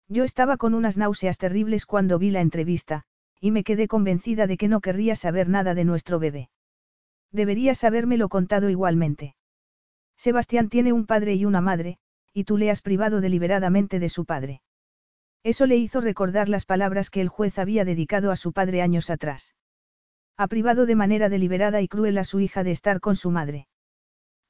Yo 0.07 0.23
estaba 0.23 0.57
con 0.57 0.73
unas 0.73 0.97
náuseas 0.97 1.37
terribles 1.37 1.85
cuando 1.85 2.17
vi 2.17 2.31
la 2.31 2.41
entrevista, 2.41 3.03
y 3.39 3.51
me 3.51 3.63
quedé 3.63 3.87
convencida 3.87 4.47
de 4.47 4.57
que 4.57 4.67
no 4.67 4.81
querría 4.81 5.15
saber 5.15 5.47
nada 5.47 5.75
de 5.75 5.85
nuestro 5.85 6.17
bebé. 6.17 6.49
Deberías 7.31 7.83
habérmelo 7.83 8.29
contado 8.29 8.71
igualmente. 8.71 9.35
Sebastián 10.15 10.69
tiene 10.69 10.91
un 10.91 11.05
padre 11.05 11.35
y 11.35 11.45
una 11.45 11.61
madre, 11.61 11.99
y 12.33 12.45
tú 12.45 12.57
le 12.57 12.71
has 12.71 12.81
privado 12.81 13.21
deliberadamente 13.21 13.99
de 13.99 14.09
su 14.09 14.25
padre. 14.25 14.63
Eso 15.47 15.65
le 15.65 15.77
hizo 15.77 16.01
recordar 16.01 16.49
las 16.49 16.65
palabras 16.65 17.09
que 17.09 17.21
el 17.21 17.29
juez 17.29 17.57
había 17.57 17.85
dedicado 17.85 18.31
a 18.31 18.35
su 18.35 18.51
padre 18.51 18.81
años 18.81 19.09
atrás. 19.09 19.55
Ha 20.35 20.47
privado 20.47 20.85
de 20.85 20.95
manera 20.95 21.29
deliberada 21.29 21.81
y 21.81 21.87
cruel 21.87 22.17
a 22.17 22.25
su 22.25 22.41
hija 22.41 22.65
de 22.65 22.71
estar 22.71 22.99
con 22.99 23.15
su 23.15 23.31
madre. 23.31 23.65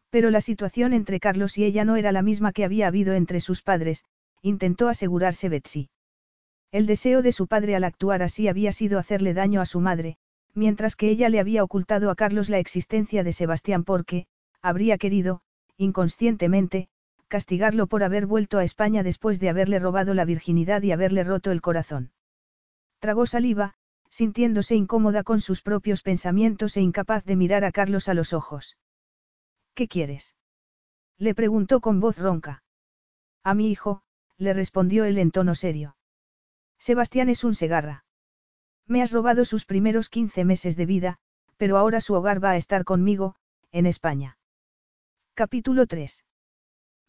Pero 0.09 0.31
la 0.31 0.41
situación 0.41 0.93
entre 0.93 1.19
Carlos 1.19 1.55
y 1.59 1.65
ella 1.65 1.85
no 1.85 1.97
era 1.97 2.11
la 2.11 2.23
misma 2.23 2.51
que 2.51 2.65
había 2.65 2.87
habido 2.87 3.13
entre 3.13 3.41
sus 3.41 3.61
padres, 3.61 4.05
intentó 4.41 4.89
asegurarse 4.89 5.49
Betsy. 5.49 5.91
El 6.71 6.87
deseo 6.87 7.21
de 7.21 7.31
su 7.31 7.45
padre 7.45 7.75
al 7.75 7.83
actuar 7.83 8.23
así 8.23 8.47
había 8.47 8.71
sido 8.71 8.97
hacerle 8.97 9.35
daño 9.35 9.61
a 9.61 9.67
su 9.67 9.79
madre, 9.79 10.17
mientras 10.55 10.95
que 10.95 11.11
ella 11.11 11.29
le 11.29 11.39
había 11.39 11.63
ocultado 11.63 12.09
a 12.09 12.15
Carlos 12.15 12.49
la 12.49 12.57
existencia 12.57 13.23
de 13.23 13.33
Sebastián 13.33 13.83
porque, 13.83 14.25
habría 14.63 14.97
querido, 14.97 15.41
inconscientemente, 15.77 16.89
castigarlo 17.27 17.87
por 17.87 18.03
haber 18.03 18.25
vuelto 18.25 18.57
a 18.57 18.63
España 18.63 19.03
después 19.03 19.39
de 19.39 19.49
haberle 19.49 19.79
robado 19.79 20.13
la 20.13 20.25
virginidad 20.25 20.81
y 20.81 20.91
haberle 20.91 21.23
roto 21.23 21.51
el 21.51 21.61
corazón. 21.61 22.11
Tragó 22.99 23.25
saliva, 23.25 23.75
sintiéndose 24.09 24.75
incómoda 24.75 25.23
con 25.23 25.41
sus 25.41 25.61
propios 25.61 26.01
pensamientos 26.01 26.77
e 26.77 26.81
incapaz 26.81 27.23
de 27.25 27.35
mirar 27.35 27.63
a 27.63 27.71
Carlos 27.71 28.07
a 28.09 28.13
los 28.13 28.33
ojos. 28.33 28.77
¿Qué 29.73 29.87
quieres? 29.87 30.35
Le 31.17 31.35
preguntó 31.35 31.81
con 31.81 31.99
voz 31.99 32.17
ronca. 32.17 32.63
A 33.43 33.53
mi 33.53 33.69
hijo, 33.69 34.01
le 34.37 34.53
respondió 34.53 35.05
él 35.05 35.17
en 35.17 35.31
tono 35.31 35.55
serio. 35.55 35.97
Sebastián 36.79 37.29
es 37.29 37.43
un 37.43 37.55
segarra. 37.55 38.05
Me 38.85 39.01
has 39.01 39.11
robado 39.11 39.45
sus 39.45 39.65
primeros 39.65 40.09
15 40.09 40.45
meses 40.45 40.77
de 40.77 40.85
vida, 40.85 41.17
pero 41.57 41.77
ahora 41.77 42.01
su 42.01 42.13
hogar 42.13 42.43
va 42.43 42.51
a 42.51 42.57
estar 42.57 42.85
conmigo, 42.85 43.35
en 43.71 43.85
España. 43.85 44.37
Capítulo 45.33 45.87
3. 45.87 46.23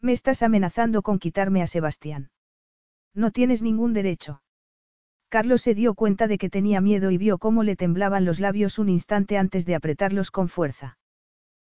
Me 0.01 0.13
estás 0.13 0.43
amenazando 0.43 1.01
con 1.01 1.19
quitarme 1.19 1.61
a 1.61 1.67
Sebastián. 1.67 2.31
No 3.13 3.31
tienes 3.31 3.61
ningún 3.61 3.93
derecho. 3.93 4.41
Carlos 5.27 5.61
se 5.61 5.75
dio 5.75 5.93
cuenta 5.93 6.27
de 6.27 6.37
que 6.37 6.49
tenía 6.49 6.81
miedo 6.81 7.11
y 7.11 7.17
vio 7.17 7.37
cómo 7.37 7.63
le 7.63 7.75
temblaban 7.75 8.25
los 8.25 8.39
labios 8.39 8.79
un 8.79 8.89
instante 8.89 9.37
antes 9.37 9.65
de 9.65 9.75
apretarlos 9.75 10.31
con 10.31 10.47
fuerza. 10.47 10.97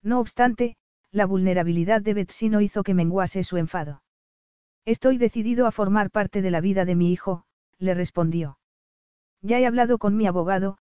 No 0.01 0.19
obstante, 0.19 0.75
la 1.11 1.25
vulnerabilidad 1.25 2.01
de 2.01 2.13
Betsy 2.13 2.49
no 2.49 2.61
hizo 2.61 2.83
que 2.83 2.93
menguase 2.93 3.43
su 3.43 3.57
enfado. 3.57 4.01
Estoy 4.85 5.17
decidido 5.17 5.67
a 5.67 5.71
formar 5.71 6.09
parte 6.09 6.41
de 6.41 6.51
la 6.51 6.61
vida 6.61 6.85
de 6.85 6.95
mi 6.95 7.11
hijo, 7.11 7.45
le 7.77 7.93
respondió. 7.93 8.57
Ya 9.41 9.59
he 9.59 9.65
hablado 9.65 9.97
con 9.97 10.15
mi 10.17 10.25
abogado, 10.25 10.77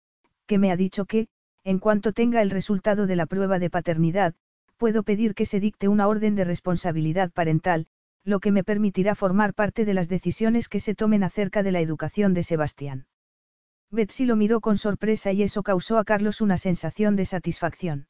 que 0.45 0.57
me 0.57 0.71
ha 0.71 0.77
dicho 0.77 1.05
que, 1.05 1.27
en 1.63 1.79
cuanto 1.79 2.13
tenga 2.13 2.41
el 2.41 2.49
resultado 2.49 3.07
de 3.07 3.15
la 3.15 3.25
prueba 3.25 3.59
de 3.59 3.69
paternidad, 3.69 4.35
puedo 4.79 5.03
pedir 5.03 5.35
que 5.35 5.45
se 5.45 5.59
dicte 5.59 5.89
una 5.89 6.07
orden 6.07 6.35
de 6.35 6.45
responsabilidad 6.45 7.31
parental, 7.31 7.85
lo 8.23 8.39
que 8.39 8.51
me 8.51 8.63
permitirá 8.63 9.13
formar 9.13 9.53
parte 9.53 9.83
de 9.83 9.93
las 9.93 10.07
decisiones 10.07 10.69
que 10.69 10.79
se 10.79 10.95
tomen 10.95 11.23
acerca 11.23 11.63
de 11.63 11.73
la 11.73 11.81
educación 11.81 12.33
de 12.33 12.43
Sebastián. 12.43 13.05
Betsy 13.91 14.25
lo 14.25 14.37
miró 14.37 14.61
con 14.61 14.77
sorpresa 14.77 15.33
y 15.33 15.43
eso 15.43 15.63
causó 15.63 15.97
a 15.97 16.05
Carlos 16.05 16.39
una 16.39 16.57
sensación 16.57 17.17
de 17.17 17.25
satisfacción. 17.25 18.07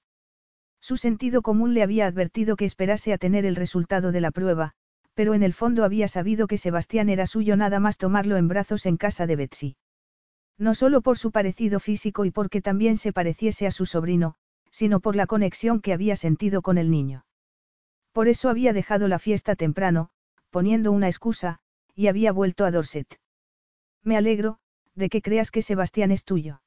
Su 0.79 0.95
sentido 0.95 1.41
común 1.41 1.73
le 1.73 1.81
había 1.81 2.05
advertido 2.05 2.55
que 2.55 2.65
esperase 2.65 3.13
a 3.13 3.17
tener 3.17 3.45
el 3.45 3.55
resultado 3.55 4.11
de 4.11 4.21
la 4.21 4.31
prueba, 4.31 4.73
pero 5.15 5.33
en 5.33 5.41
el 5.41 5.53
fondo 5.53 5.83
había 5.83 6.07
sabido 6.07 6.45
que 6.45 6.57
Sebastián 6.57 7.09
era 7.09 7.25
suyo 7.25 7.57
nada 7.57 7.79
más 7.79 7.97
tomarlo 7.97 8.37
en 8.37 8.47
brazos 8.47 8.85
en 8.85 8.97
casa 8.97 9.25
de 9.25 9.35
Betsy. 9.35 9.75
No 10.57 10.75
solo 10.75 11.01
por 11.01 11.17
su 11.17 11.31
parecido 11.31 11.79
físico 11.79 12.25
y 12.25 12.31
porque 12.31 12.61
también 12.61 12.95
se 12.97 13.11
pareciese 13.11 13.65
a 13.65 13.71
su 13.71 13.85
sobrino, 13.85 14.35
sino 14.71 14.99
por 14.99 15.15
la 15.15 15.27
conexión 15.27 15.81
que 15.81 15.93
había 15.93 16.15
sentido 16.15 16.61
con 16.61 16.77
el 16.77 16.91
niño. 16.91 17.25
Por 18.11 18.27
eso 18.27 18.49
había 18.49 18.73
dejado 18.73 19.07
la 19.07 19.19
fiesta 19.19 19.55
temprano, 19.55 20.09
poniendo 20.49 20.91
una 20.91 21.07
excusa, 21.07 21.59
y 21.95 22.07
había 22.07 22.31
vuelto 22.31 22.65
a 22.65 22.71
Dorset. 22.71 23.19
Me 24.03 24.17
alegro, 24.17 24.59
de 24.95 25.09
que 25.09 25.21
creas 25.21 25.51
que 25.51 25.61
Sebastián 25.61 26.11
es 26.11 26.23
tuyo. 26.23 26.61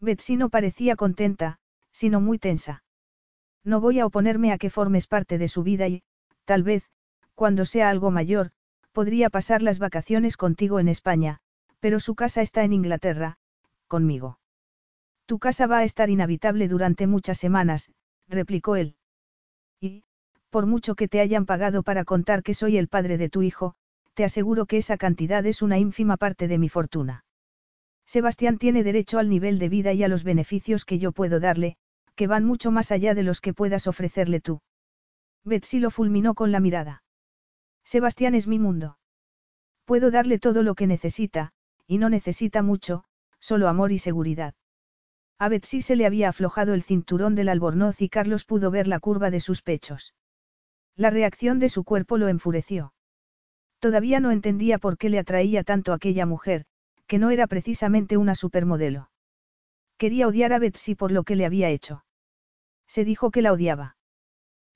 Betsy 0.00 0.36
no 0.36 0.48
parecía 0.48 0.96
contenta, 0.96 1.58
sino 1.92 2.20
muy 2.20 2.38
tensa. 2.38 2.82
No 3.62 3.80
voy 3.80 4.00
a 4.00 4.06
oponerme 4.06 4.52
a 4.52 4.58
que 4.58 4.70
formes 4.70 5.06
parte 5.06 5.38
de 5.38 5.48
su 5.48 5.62
vida 5.62 5.88
y, 5.88 6.02
tal 6.44 6.62
vez, 6.62 6.90
cuando 7.34 7.64
sea 7.64 7.88
algo 7.88 8.10
mayor, 8.10 8.50
podría 8.92 9.30
pasar 9.30 9.62
las 9.62 9.78
vacaciones 9.78 10.36
contigo 10.36 10.78
en 10.78 10.88
España, 10.88 11.40
pero 11.80 12.00
su 12.00 12.14
casa 12.14 12.42
está 12.42 12.64
en 12.64 12.72
Inglaterra, 12.72 13.38
conmigo. 13.88 14.38
Tu 15.26 15.38
casa 15.38 15.66
va 15.66 15.78
a 15.78 15.84
estar 15.84 16.10
inhabitable 16.10 16.68
durante 16.68 17.06
muchas 17.06 17.38
semanas, 17.38 17.90
replicó 18.28 18.76
él. 18.76 18.96
Y, 19.80 20.04
por 20.50 20.66
mucho 20.66 20.94
que 20.94 21.08
te 21.08 21.20
hayan 21.20 21.46
pagado 21.46 21.82
para 21.82 22.04
contar 22.04 22.42
que 22.42 22.54
soy 22.54 22.76
el 22.76 22.88
padre 22.88 23.16
de 23.18 23.28
tu 23.28 23.42
hijo, 23.42 23.74
te 24.14 24.24
aseguro 24.24 24.66
que 24.66 24.76
esa 24.76 24.96
cantidad 24.96 25.44
es 25.46 25.62
una 25.62 25.78
ínfima 25.78 26.16
parte 26.16 26.46
de 26.46 26.58
mi 26.58 26.68
fortuna. 26.68 27.24
Sebastián 28.06 28.58
tiene 28.58 28.84
derecho 28.84 29.18
al 29.18 29.30
nivel 29.30 29.58
de 29.58 29.68
vida 29.68 29.92
y 29.92 30.04
a 30.04 30.08
los 30.08 30.24
beneficios 30.24 30.84
que 30.84 30.98
yo 30.98 31.12
puedo 31.12 31.40
darle, 31.40 31.76
que 32.14 32.26
van 32.26 32.44
mucho 32.44 32.70
más 32.70 32.92
allá 32.92 33.14
de 33.14 33.22
los 33.22 33.40
que 33.40 33.54
puedas 33.54 33.86
ofrecerle 33.86 34.40
tú. 34.40 34.60
Betsy 35.42 35.80
lo 35.80 35.90
fulminó 35.90 36.34
con 36.34 36.52
la 36.52 36.60
mirada. 36.60 37.02
Sebastián 37.82 38.34
es 38.34 38.46
mi 38.46 38.58
mundo. 38.58 38.98
Puedo 39.84 40.10
darle 40.10 40.38
todo 40.38 40.62
lo 40.62 40.74
que 40.74 40.86
necesita, 40.86 41.52
y 41.86 41.98
no 41.98 42.08
necesita 42.08 42.62
mucho, 42.62 43.04
solo 43.40 43.68
amor 43.68 43.92
y 43.92 43.98
seguridad. 43.98 44.54
A 45.38 45.48
Betsy 45.48 45.82
se 45.82 45.96
le 45.96 46.06
había 46.06 46.28
aflojado 46.28 46.74
el 46.74 46.82
cinturón 46.82 47.34
del 47.34 47.48
albornoz 47.48 48.00
y 48.00 48.08
Carlos 48.08 48.44
pudo 48.44 48.70
ver 48.70 48.86
la 48.86 49.00
curva 49.00 49.30
de 49.30 49.40
sus 49.40 49.62
pechos. 49.62 50.14
La 50.96 51.10
reacción 51.10 51.58
de 51.58 51.68
su 51.68 51.82
cuerpo 51.82 52.18
lo 52.18 52.28
enfureció. 52.28 52.94
Todavía 53.80 54.20
no 54.20 54.30
entendía 54.30 54.78
por 54.78 54.96
qué 54.96 55.08
le 55.08 55.18
atraía 55.18 55.64
tanto 55.64 55.92
aquella 55.92 56.24
mujer, 56.24 56.66
que 57.06 57.18
no 57.18 57.30
era 57.30 57.46
precisamente 57.46 58.16
una 58.16 58.34
supermodelo. 58.34 59.10
Quería 59.98 60.28
odiar 60.28 60.52
a 60.52 60.58
Betsy 60.58 60.94
por 60.94 61.10
lo 61.12 61.24
que 61.24 61.36
le 61.36 61.44
había 61.44 61.68
hecho. 61.68 62.04
Se 62.86 63.04
dijo 63.04 63.30
que 63.30 63.42
la 63.42 63.52
odiaba. 63.52 63.96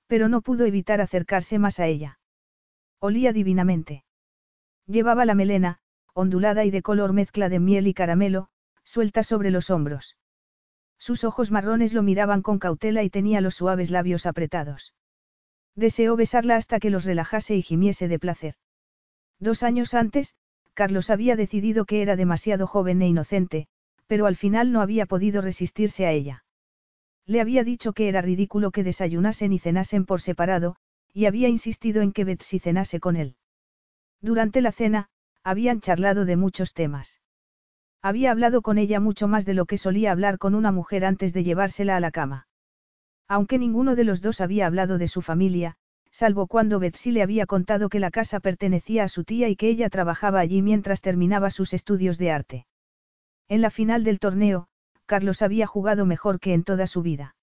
Pero 0.08 0.28
no 0.28 0.42
pudo 0.42 0.66
evitar 0.66 1.00
acercarse 1.00 1.58
más 1.58 1.78
a 1.80 1.86
ella. 1.86 2.18
Olía 2.98 3.32
divinamente. 3.32 4.04
Llevaba 4.86 5.24
la 5.24 5.34
melena, 5.34 5.78
ondulada 6.14 6.64
y 6.64 6.70
de 6.70 6.82
color 6.82 7.12
mezcla 7.12 7.48
de 7.48 7.60
miel 7.60 7.86
y 7.86 7.94
caramelo, 7.94 8.48
suelta 8.84 9.22
sobre 9.22 9.50
los 9.50 9.70
hombros. 9.70 10.17
Sus 10.98 11.24
ojos 11.24 11.50
marrones 11.50 11.92
lo 11.92 12.02
miraban 12.02 12.42
con 12.42 12.58
cautela 12.58 13.02
y 13.02 13.10
tenía 13.10 13.40
los 13.40 13.54
suaves 13.54 13.90
labios 13.90 14.26
apretados. 14.26 14.94
Deseó 15.74 16.16
besarla 16.16 16.56
hasta 16.56 16.80
que 16.80 16.90
los 16.90 17.04
relajase 17.04 17.56
y 17.56 17.62
gimiese 17.62 18.08
de 18.08 18.18
placer. 18.18 18.54
Dos 19.38 19.62
años 19.62 19.94
antes, 19.94 20.34
Carlos 20.74 21.10
había 21.10 21.36
decidido 21.36 21.84
que 21.84 22.02
era 22.02 22.16
demasiado 22.16 22.66
joven 22.66 23.00
e 23.02 23.08
inocente, 23.08 23.68
pero 24.06 24.26
al 24.26 24.36
final 24.36 24.72
no 24.72 24.80
había 24.80 25.06
podido 25.06 25.40
resistirse 25.40 26.06
a 26.06 26.12
ella. 26.12 26.44
Le 27.26 27.40
había 27.40 27.62
dicho 27.62 27.92
que 27.92 28.08
era 28.08 28.22
ridículo 28.22 28.70
que 28.70 28.82
desayunasen 28.82 29.52
y 29.52 29.58
cenasen 29.58 30.06
por 30.06 30.20
separado, 30.20 30.76
y 31.12 31.26
había 31.26 31.48
insistido 31.48 32.02
en 32.02 32.12
que 32.12 32.24
Betsy 32.24 32.58
cenase 32.58 33.00
con 33.00 33.16
él. 33.16 33.36
Durante 34.20 34.60
la 34.60 34.72
cena, 34.72 35.10
habían 35.44 35.80
charlado 35.80 36.24
de 36.24 36.36
muchos 36.36 36.72
temas. 36.72 37.20
Había 38.02 38.30
hablado 38.30 38.62
con 38.62 38.78
ella 38.78 39.00
mucho 39.00 39.28
más 39.28 39.44
de 39.44 39.54
lo 39.54 39.66
que 39.66 39.78
solía 39.78 40.12
hablar 40.12 40.38
con 40.38 40.54
una 40.54 40.72
mujer 40.72 41.04
antes 41.04 41.32
de 41.32 41.42
llevársela 41.42 41.96
a 41.96 42.00
la 42.00 42.10
cama. 42.10 42.46
Aunque 43.26 43.58
ninguno 43.58 43.96
de 43.96 44.04
los 44.04 44.22
dos 44.22 44.40
había 44.40 44.66
hablado 44.66 44.98
de 44.98 45.08
su 45.08 45.20
familia, 45.20 45.76
salvo 46.10 46.46
cuando 46.46 46.78
Betsy 46.78 47.10
le 47.10 47.22
había 47.22 47.46
contado 47.46 47.88
que 47.88 48.00
la 48.00 48.10
casa 48.10 48.40
pertenecía 48.40 49.04
a 49.04 49.08
su 49.08 49.24
tía 49.24 49.48
y 49.48 49.56
que 49.56 49.68
ella 49.68 49.90
trabajaba 49.90 50.40
allí 50.40 50.62
mientras 50.62 51.00
terminaba 51.00 51.50
sus 51.50 51.74
estudios 51.74 52.18
de 52.18 52.30
arte. 52.30 52.66
En 53.48 53.60
la 53.60 53.70
final 53.70 54.04
del 54.04 54.18
torneo, 54.18 54.68
Carlos 55.06 55.42
había 55.42 55.66
jugado 55.66 56.06
mejor 56.06 56.38
que 56.38 56.54
en 56.54 56.64
toda 56.64 56.86
su 56.86 57.02
vida. 57.02 57.34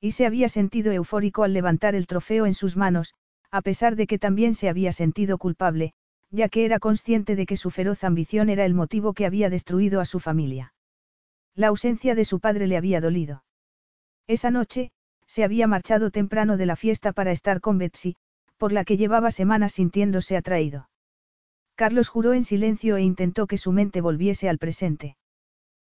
Y 0.00 0.12
se 0.12 0.26
había 0.26 0.48
sentido 0.48 0.92
eufórico 0.92 1.42
al 1.42 1.52
levantar 1.52 1.94
el 1.94 2.06
trofeo 2.06 2.46
en 2.46 2.54
sus 2.54 2.76
manos, 2.76 3.14
a 3.50 3.62
pesar 3.62 3.96
de 3.96 4.06
que 4.06 4.18
también 4.18 4.54
se 4.54 4.68
había 4.68 4.92
sentido 4.92 5.38
culpable, 5.38 5.94
ya 6.32 6.48
que 6.48 6.64
era 6.64 6.78
consciente 6.78 7.36
de 7.36 7.46
que 7.46 7.58
su 7.58 7.70
feroz 7.70 8.02
ambición 8.04 8.48
era 8.48 8.64
el 8.64 8.74
motivo 8.74 9.12
que 9.12 9.26
había 9.26 9.50
destruido 9.50 10.00
a 10.00 10.06
su 10.06 10.18
familia. 10.18 10.74
La 11.54 11.68
ausencia 11.68 12.14
de 12.14 12.24
su 12.24 12.40
padre 12.40 12.66
le 12.66 12.78
había 12.78 13.02
dolido. 13.02 13.44
Esa 14.26 14.50
noche, 14.50 14.90
se 15.26 15.44
había 15.44 15.66
marchado 15.66 16.10
temprano 16.10 16.56
de 16.56 16.66
la 16.66 16.76
fiesta 16.76 17.12
para 17.12 17.32
estar 17.32 17.60
con 17.60 17.76
Betsy, 17.76 18.16
por 18.56 18.72
la 18.72 18.84
que 18.84 18.96
llevaba 18.96 19.30
semanas 19.30 19.74
sintiéndose 19.74 20.36
atraído. 20.36 20.88
Carlos 21.74 22.08
juró 22.08 22.32
en 22.32 22.44
silencio 22.44 22.96
e 22.96 23.02
intentó 23.02 23.46
que 23.46 23.58
su 23.58 23.72
mente 23.72 24.00
volviese 24.00 24.48
al 24.48 24.58
presente. 24.58 25.16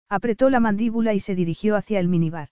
Apretó 0.10 0.50
la 0.50 0.60
mandíbula 0.60 1.14
y 1.14 1.22
se 1.22 1.36
dirigió 1.36 1.78
hacia 1.78 2.00
el 2.00 2.10
minibar. 2.10 2.50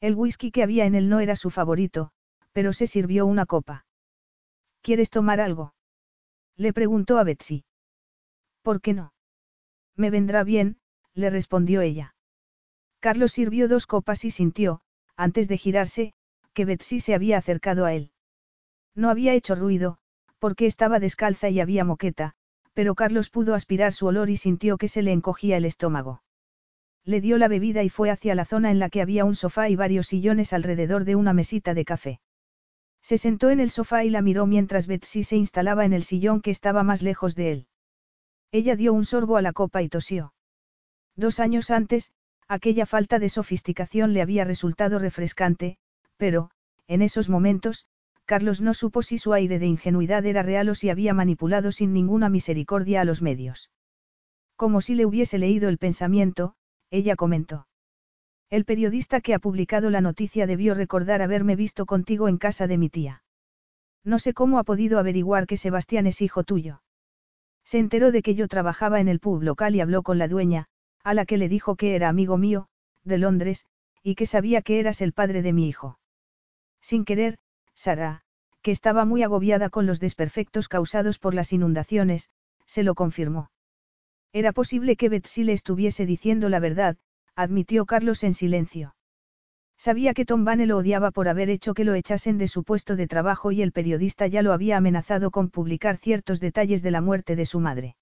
El 0.00 0.14
whisky 0.14 0.52
que 0.52 0.62
había 0.62 0.86
en 0.86 0.94
él 0.94 1.08
no 1.08 1.18
era 1.20 1.34
su 1.36 1.50
favorito, 1.50 2.12
pero 2.52 2.72
se 2.72 2.86
sirvió 2.86 3.26
una 3.26 3.46
copa. 3.46 3.84
¿Quieres 4.82 5.10
tomar 5.10 5.40
algo? 5.40 5.74
Le 6.64 6.74
preguntó 6.74 7.16
a 7.16 7.24
Betsy. 7.24 7.64
¿Por 8.60 8.82
qué 8.82 8.92
no? 8.92 9.14
Me 9.96 10.10
vendrá 10.10 10.44
bien, 10.44 10.76
le 11.14 11.30
respondió 11.30 11.80
ella. 11.80 12.14
Carlos 12.98 13.32
sirvió 13.32 13.66
dos 13.66 13.86
copas 13.86 14.26
y 14.26 14.30
sintió, 14.30 14.82
antes 15.16 15.48
de 15.48 15.56
girarse, 15.56 16.12
que 16.52 16.66
Betsy 16.66 17.00
se 17.00 17.14
había 17.14 17.38
acercado 17.38 17.86
a 17.86 17.94
él. 17.94 18.12
No 18.94 19.08
había 19.08 19.32
hecho 19.32 19.54
ruido, 19.54 19.96
porque 20.38 20.66
estaba 20.66 21.00
descalza 21.00 21.48
y 21.48 21.60
había 21.60 21.82
moqueta, 21.82 22.34
pero 22.74 22.94
Carlos 22.94 23.30
pudo 23.30 23.54
aspirar 23.54 23.94
su 23.94 24.08
olor 24.08 24.28
y 24.28 24.36
sintió 24.36 24.76
que 24.76 24.88
se 24.88 25.00
le 25.00 25.12
encogía 25.12 25.56
el 25.56 25.64
estómago. 25.64 26.22
Le 27.06 27.22
dio 27.22 27.38
la 27.38 27.48
bebida 27.48 27.84
y 27.84 27.88
fue 27.88 28.10
hacia 28.10 28.34
la 28.34 28.44
zona 28.44 28.70
en 28.70 28.80
la 28.80 28.90
que 28.90 29.00
había 29.00 29.24
un 29.24 29.34
sofá 29.34 29.70
y 29.70 29.76
varios 29.76 30.08
sillones 30.08 30.52
alrededor 30.52 31.06
de 31.06 31.16
una 31.16 31.32
mesita 31.32 31.72
de 31.72 31.86
café. 31.86 32.20
Se 33.02 33.18
sentó 33.18 33.50
en 33.50 33.60
el 33.60 33.70
sofá 33.70 34.04
y 34.04 34.10
la 34.10 34.22
miró 34.22 34.46
mientras 34.46 34.86
Betsy 34.86 35.24
se 35.24 35.36
instalaba 35.36 35.84
en 35.84 35.92
el 35.92 36.02
sillón 36.02 36.40
que 36.40 36.50
estaba 36.50 36.82
más 36.82 37.02
lejos 37.02 37.34
de 37.34 37.52
él. 37.52 37.66
Ella 38.52 38.76
dio 38.76 38.92
un 38.92 39.04
sorbo 39.04 39.36
a 39.36 39.42
la 39.42 39.52
copa 39.52 39.82
y 39.82 39.88
tosió. 39.88 40.34
Dos 41.16 41.40
años 41.40 41.70
antes, 41.70 42.12
aquella 42.48 42.86
falta 42.86 43.18
de 43.18 43.28
sofisticación 43.28 44.12
le 44.12 44.22
había 44.22 44.44
resultado 44.44 44.98
refrescante, 44.98 45.78
pero, 46.16 46.50
en 46.86 47.02
esos 47.02 47.28
momentos, 47.28 47.86
Carlos 48.24 48.60
no 48.60 48.74
supo 48.74 49.02
si 49.02 49.18
su 49.18 49.32
aire 49.32 49.58
de 49.58 49.66
ingenuidad 49.66 50.24
era 50.24 50.42
real 50.42 50.68
o 50.68 50.74
si 50.74 50.90
había 50.90 51.14
manipulado 51.14 51.72
sin 51.72 51.92
ninguna 51.92 52.28
misericordia 52.28 53.00
a 53.00 53.04
los 53.04 53.22
medios. 53.22 53.70
Como 54.56 54.80
si 54.80 54.94
le 54.94 55.06
hubiese 55.06 55.38
leído 55.38 55.68
el 55.68 55.78
pensamiento, 55.78 56.54
ella 56.90 57.16
comentó. 57.16 57.66
El 58.50 58.64
periodista 58.64 59.20
que 59.20 59.32
ha 59.32 59.38
publicado 59.38 59.90
la 59.90 60.00
noticia 60.00 60.46
debió 60.46 60.74
recordar 60.74 61.22
haberme 61.22 61.54
visto 61.54 61.86
contigo 61.86 62.28
en 62.28 62.36
casa 62.36 62.66
de 62.66 62.78
mi 62.78 62.90
tía. 62.90 63.22
No 64.02 64.18
sé 64.18 64.34
cómo 64.34 64.58
ha 64.58 64.64
podido 64.64 64.98
averiguar 64.98 65.46
que 65.46 65.56
Sebastián 65.56 66.06
es 66.08 66.20
hijo 66.20 66.42
tuyo. 66.42 66.82
Se 67.64 67.78
enteró 67.78 68.10
de 68.10 68.22
que 68.22 68.34
yo 68.34 68.48
trabajaba 68.48 68.98
en 68.98 69.06
el 69.06 69.20
pub 69.20 69.42
local 69.42 69.76
y 69.76 69.80
habló 69.80 70.02
con 70.02 70.18
la 70.18 70.26
dueña, 70.26 70.66
a 71.04 71.14
la 71.14 71.26
que 71.26 71.38
le 71.38 71.48
dijo 71.48 71.76
que 71.76 71.94
era 71.94 72.08
amigo 72.08 72.36
mío, 72.38 72.66
de 73.04 73.18
Londres, 73.18 73.66
y 74.02 74.16
que 74.16 74.26
sabía 74.26 74.62
que 74.62 74.80
eras 74.80 75.00
el 75.00 75.12
padre 75.12 75.42
de 75.42 75.52
mi 75.52 75.68
hijo. 75.68 76.00
Sin 76.80 77.04
querer, 77.04 77.38
Sara, 77.74 78.22
que 78.62 78.72
estaba 78.72 79.04
muy 79.04 79.22
agobiada 79.22 79.70
con 79.70 79.86
los 79.86 80.00
desperfectos 80.00 80.68
causados 80.68 81.20
por 81.20 81.34
las 81.34 81.52
inundaciones, 81.52 82.30
se 82.66 82.82
lo 82.82 82.94
confirmó. 82.94 83.52
Era 84.32 84.52
posible 84.52 84.96
que 84.96 85.08
Betsy 85.08 85.44
le 85.44 85.52
estuviese 85.52 86.06
diciendo 86.06 86.48
la 86.48 86.60
verdad, 86.60 86.96
admitió 87.40 87.86
Carlos 87.86 88.22
en 88.22 88.34
silencio. 88.34 88.94
Sabía 89.78 90.12
que 90.12 90.26
Tom 90.26 90.44
Bane 90.44 90.66
lo 90.66 90.76
odiaba 90.76 91.10
por 91.10 91.26
haber 91.26 91.48
hecho 91.48 91.72
que 91.72 91.84
lo 91.84 91.94
echasen 91.94 92.36
de 92.36 92.48
su 92.48 92.64
puesto 92.64 92.96
de 92.96 93.06
trabajo 93.06 93.50
y 93.50 93.62
el 93.62 93.72
periodista 93.72 94.26
ya 94.26 94.42
lo 94.42 94.52
había 94.52 94.76
amenazado 94.76 95.30
con 95.30 95.48
publicar 95.48 95.96
ciertos 95.96 96.38
detalles 96.38 96.82
de 96.82 96.90
la 96.90 97.00
muerte 97.00 97.36
de 97.36 97.46
su 97.46 97.60
madre. 97.60 97.96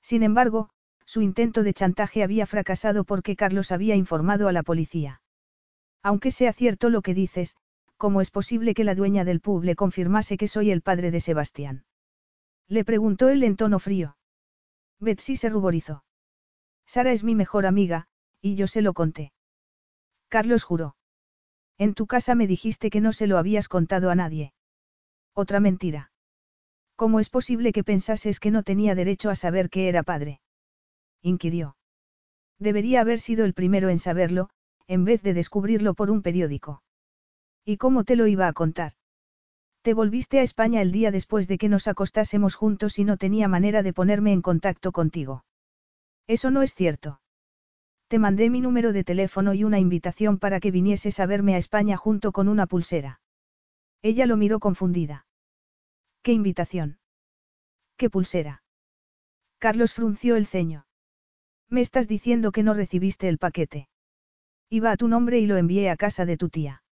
Sin 0.00 0.22
embargo, 0.22 0.70
su 1.04 1.20
intento 1.20 1.62
de 1.62 1.74
chantaje 1.74 2.22
había 2.22 2.46
fracasado 2.46 3.04
porque 3.04 3.36
Carlos 3.36 3.70
había 3.70 3.96
informado 3.96 4.48
a 4.48 4.52
la 4.52 4.62
policía. 4.62 5.20
Aunque 6.02 6.30
sea 6.30 6.54
cierto 6.54 6.88
lo 6.88 7.02
que 7.02 7.12
dices, 7.12 7.56
¿cómo 7.98 8.22
es 8.22 8.30
posible 8.30 8.72
que 8.72 8.84
la 8.84 8.94
dueña 8.94 9.26
del 9.26 9.40
pub 9.40 9.62
le 9.62 9.76
confirmase 9.76 10.38
que 10.38 10.48
soy 10.48 10.70
el 10.70 10.80
padre 10.80 11.10
de 11.10 11.20
Sebastián? 11.20 11.84
Le 12.66 12.82
preguntó 12.82 13.28
él 13.28 13.42
en 13.42 13.56
tono 13.56 13.78
frío. 13.78 14.16
Betsy 15.00 15.36
se 15.36 15.50
ruborizó. 15.50 16.02
Sara 16.86 17.12
es 17.12 17.24
mi 17.24 17.34
mejor 17.34 17.66
amiga, 17.66 18.06
y 18.44 18.56
yo 18.56 18.66
se 18.66 18.82
lo 18.82 18.92
conté. 18.92 19.32
Carlos 20.28 20.64
juró. 20.64 20.96
En 21.78 21.94
tu 21.94 22.06
casa 22.06 22.34
me 22.34 22.46
dijiste 22.46 22.90
que 22.90 23.00
no 23.00 23.14
se 23.14 23.26
lo 23.26 23.38
habías 23.38 23.68
contado 23.68 24.10
a 24.10 24.14
nadie. 24.14 24.52
Otra 25.32 25.60
mentira. 25.60 26.12
¿Cómo 26.94 27.20
es 27.20 27.30
posible 27.30 27.72
que 27.72 27.82
pensases 27.82 28.40
que 28.40 28.50
no 28.50 28.62
tenía 28.62 28.94
derecho 28.94 29.30
a 29.30 29.34
saber 29.34 29.70
que 29.70 29.88
era 29.88 30.02
padre? 30.02 30.42
inquirió. 31.22 31.78
Debería 32.58 33.00
haber 33.00 33.18
sido 33.18 33.46
el 33.46 33.54
primero 33.54 33.88
en 33.88 33.98
saberlo, 33.98 34.50
en 34.88 35.06
vez 35.06 35.22
de 35.22 35.32
descubrirlo 35.32 35.94
por 35.94 36.10
un 36.10 36.20
periódico. 36.20 36.82
¿Y 37.64 37.78
cómo 37.78 38.04
te 38.04 38.14
lo 38.14 38.26
iba 38.26 38.46
a 38.46 38.52
contar? 38.52 38.92
Te 39.80 39.94
volviste 39.94 40.38
a 40.38 40.42
España 40.42 40.82
el 40.82 40.92
día 40.92 41.10
después 41.10 41.48
de 41.48 41.56
que 41.56 41.70
nos 41.70 41.88
acostásemos 41.88 42.56
juntos 42.56 42.98
y 42.98 43.04
no 43.04 43.16
tenía 43.16 43.48
manera 43.48 43.82
de 43.82 43.94
ponerme 43.94 44.34
en 44.34 44.42
contacto 44.42 44.92
contigo. 44.92 45.46
Eso 46.26 46.50
no 46.50 46.62
es 46.62 46.74
cierto. 46.74 47.20
Te 48.08 48.18
mandé 48.18 48.50
mi 48.50 48.60
número 48.60 48.92
de 48.92 49.04
teléfono 49.04 49.54
y 49.54 49.64
una 49.64 49.78
invitación 49.78 50.38
para 50.38 50.60
que 50.60 50.70
vinieses 50.70 51.20
a 51.20 51.26
verme 51.26 51.54
a 51.54 51.58
España 51.58 51.96
junto 51.96 52.32
con 52.32 52.48
una 52.48 52.66
pulsera. 52.66 53.20
Ella 54.02 54.26
lo 54.26 54.36
miró 54.36 54.60
confundida. 54.60 55.26
¿Qué 56.22 56.32
invitación? 56.32 56.98
¿Qué 57.96 58.10
pulsera? 58.10 58.62
Carlos 59.58 59.94
frunció 59.94 60.36
el 60.36 60.46
ceño. 60.46 60.86
Me 61.70 61.80
estás 61.80 62.06
diciendo 62.06 62.52
que 62.52 62.62
no 62.62 62.74
recibiste 62.74 63.28
el 63.28 63.38
paquete. 63.38 63.88
Iba 64.68 64.90
a 64.90 64.96
tu 64.96 65.08
nombre 65.08 65.38
y 65.38 65.46
lo 65.46 65.56
envié 65.56 65.90
a 65.90 65.96
casa 65.96 66.26
de 66.26 66.36
tu 66.36 66.48
tía. 66.48 66.82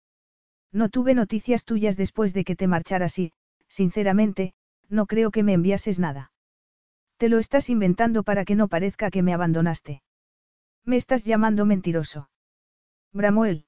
No 0.73 0.89
tuve 0.89 1.15
noticias 1.15 1.65
tuyas 1.65 1.97
después 1.97 2.33
de 2.33 2.45
que 2.45 2.57
te 2.57 2.67
marcharas 2.67 3.19
y, 3.19 3.33
sinceramente, 3.69 4.55
no 4.89 5.07
creo 5.07 5.31
que 5.31 5.43
me 5.43 5.53
enviases 5.53 5.99
nada. 5.99 6.33
Te 7.19 7.29
lo 7.29 7.39
estás 7.39 7.69
inventando 7.69 8.23
para 8.23 8.45
que 8.45 8.55
no 8.55 8.69
parezca 8.69 9.11
que 9.11 9.23
me 9.23 9.35
abandonaste. 9.35 10.03
Me 10.85 10.97
estás 10.97 11.25
llamando 11.25 11.65
mentiroso. 11.65 12.29
Bramó 13.13 13.45
él. 13.45 13.67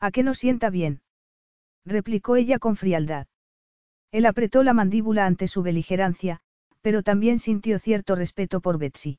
¿A 0.00 0.10
qué 0.10 0.22
no 0.22 0.34
sienta 0.34 0.70
bien? 0.70 1.02
replicó 1.84 2.36
ella 2.36 2.58
con 2.58 2.76
frialdad. 2.76 3.26
Él 4.12 4.26
apretó 4.26 4.62
la 4.62 4.72
mandíbula 4.72 5.26
ante 5.26 5.48
su 5.48 5.62
beligerancia, 5.62 6.40
pero 6.80 7.02
también 7.02 7.38
sintió 7.38 7.78
cierto 7.78 8.14
respeto 8.14 8.60
por 8.60 8.78
Betsy. 8.78 9.18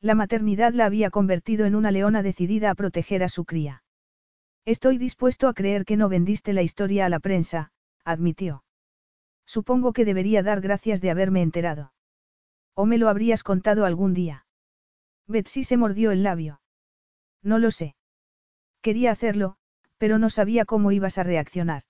La 0.00 0.14
maternidad 0.14 0.72
la 0.72 0.86
había 0.86 1.10
convertido 1.10 1.64
en 1.64 1.74
una 1.74 1.90
leona 1.90 2.22
decidida 2.22 2.70
a 2.70 2.74
proteger 2.74 3.22
a 3.22 3.28
su 3.28 3.44
cría. 3.44 3.84
Estoy 4.64 4.98
dispuesto 4.98 5.48
a 5.48 5.54
creer 5.54 5.84
que 5.84 5.96
no 5.96 6.08
vendiste 6.08 6.52
la 6.52 6.62
historia 6.62 7.06
a 7.06 7.08
la 7.08 7.20
prensa, 7.20 7.72
admitió. 8.04 8.64
Supongo 9.46 9.92
que 9.92 10.04
debería 10.04 10.42
dar 10.42 10.60
gracias 10.60 11.00
de 11.00 11.10
haberme 11.10 11.42
enterado. 11.42 11.92
¿O 12.74 12.86
me 12.86 12.98
lo 12.98 13.08
habrías 13.08 13.42
contado 13.42 13.84
algún 13.84 14.14
día? 14.14 14.46
Betsy 15.26 15.64
se 15.64 15.76
mordió 15.76 16.10
el 16.10 16.22
labio. 16.22 16.60
No 17.42 17.58
lo 17.58 17.70
sé. 17.70 17.94
Quería 18.80 19.10
hacerlo, 19.10 19.56
pero 19.98 20.18
no 20.18 20.30
sabía 20.30 20.64
cómo 20.64 20.92
ibas 20.92 21.18
a 21.18 21.22
reaccionar. 21.22 21.84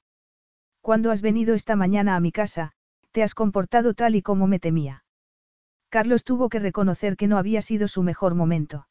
Cuando 0.81 1.11
has 1.11 1.23
venido 1.23 1.55
esta 1.55 1.77
mañana 1.77 2.17
a 2.17 2.21
mi 2.21 2.33
casa, 2.33 2.73
te 3.13 3.23
has 3.23 3.35
comportado 3.35 3.95
tal 3.95 4.15
y 4.17 4.23
como 4.23 4.47
me 4.47 4.59
temía. 4.59 5.05
Carlos 5.89 6.25
tuvo 6.25 6.49
que 6.49 6.59
reconocer 6.59 7.17
que 7.17 7.27
no 7.27 7.39
había 7.39 7.63
sido 7.63 7.87
su 7.87 8.03
mejor 8.03 8.35
momento. 8.35 8.89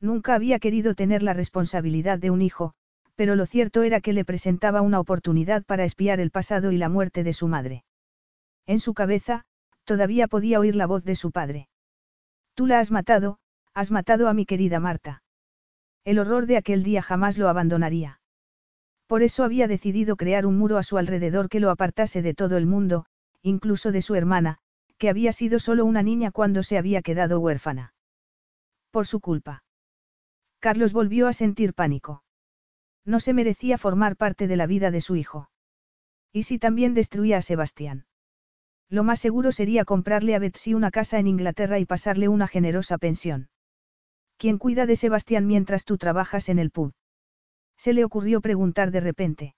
Nunca 0.00 0.34
había 0.34 0.58
querido 0.58 0.94
tener 0.94 1.22
la 1.22 1.32
responsabilidad 1.32 2.18
de 2.18 2.30
un 2.30 2.42
hijo, 2.42 2.74
pero 3.14 3.36
lo 3.36 3.46
cierto 3.46 3.82
era 3.82 4.00
que 4.00 4.12
le 4.12 4.24
presentaba 4.24 4.80
una 4.80 5.00
oportunidad 5.00 5.64
para 5.64 5.84
espiar 5.84 6.18
el 6.20 6.30
pasado 6.30 6.72
y 6.72 6.78
la 6.78 6.88
muerte 6.88 7.24
de 7.24 7.32
su 7.32 7.46
madre. 7.46 7.84
En 8.66 8.80
su 8.80 8.94
cabeza, 8.94 9.44
todavía 9.84 10.28
podía 10.28 10.58
oír 10.58 10.76
la 10.76 10.86
voz 10.86 11.04
de 11.04 11.14
su 11.14 11.30
padre. 11.30 11.68
Tú 12.54 12.66
la 12.66 12.80
has 12.80 12.90
matado, 12.90 13.38
has 13.74 13.90
matado 13.90 14.28
a 14.28 14.34
mi 14.34 14.46
querida 14.46 14.80
Marta. 14.80 15.22
El 16.04 16.18
horror 16.18 16.46
de 16.46 16.56
aquel 16.56 16.82
día 16.82 17.02
jamás 17.02 17.38
lo 17.38 17.48
abandonaría. 17.48 18.20
Por 19.06 19.22
eso 19.22 19.44
había 19.44 19.68
decidido 19.68 20.16
crear 20.16 20.46
un 20.46 20.58
muro 20.58 20.78
a 20.78 20.82
su 20.82 20.98
alrededor 20.98 21.48
que 21.48 21.60
lo 21.60 21.70
apartase 21.70 22.22
de 22.22 22.34
todo 22.34 22.56
el 22.56 22.66
mundo, 22.66 23.06
incluso 23.42 23.92
de 23.92 24.02
su 24.02 24.14
hermana, 24.14 24.58
que 24.98 25.08
había 25.08 25.32
sido 25.32 25.58
solo 25.58 25.84
una 25.84 26.02
niña 26.02 26.30
cuando 26.30 26.62
se 26.62 26.78
había 26.78 27.02
quedado 27.02 27.40
huérfana. 27.40 27.94
Por 28.90 29.06
su 29.06 29.20
culpa. 29.20 29.64
Carlos 30.60 30.92
volvió 30.92 31.28
a 31.28 31.32
sentir 31.32 31.74
pánico. 31.74 32.22
No 33.04 33.20
se 33.20 33.32
merecía 33.32 33.78
formar 33.78 34.16
parte 34.16 34.46
de 34.46 34.56
la 34.56 34.66
vida 34.66 34.90
de 34.90 35.00
su 35.00 35.16
hijo. 35.16 35.50
¿Y 36.32 36.44
si 36.44 36.58
también 36.58 36.94
destruía 36.94 37.38
a 37.38 37.42
Sebastián? 37.42 38.06
Lo 38.88 39.04
más 39.04 39.20
seguro 39.20 39.52
sería 39.52 39.84
comprarle 39.84 40.34
a 40.34 40.38
Betsy 40.38 40.74
una 40.74 40.90
casa 40.90 41.18
en 41.18 41.26
Inglaterra 41.26 41.78
y 41.78 41.84
pasarle 41.84 42.28
una 42.28 42.46
generosa 42.46 42.98
pensión. 42.98 43.48
¿Quién 44.42 44.58
cuida 44.58 44.86
de 44.86 44.96
Sebastián 44.96 45.46
mientras 45.46 45.84
tú 45.84 45.98
trabajas 45.98 46.48
en 46.48 46.58
el 46.58 46.72
pub? 46.72 46.94
Se 47.76 47.92
le 47.92 48.02
ocurrió 48.02 48.40
preguntar 48.40 48.90
de 48.90 48.98
repente. 48.98 49.54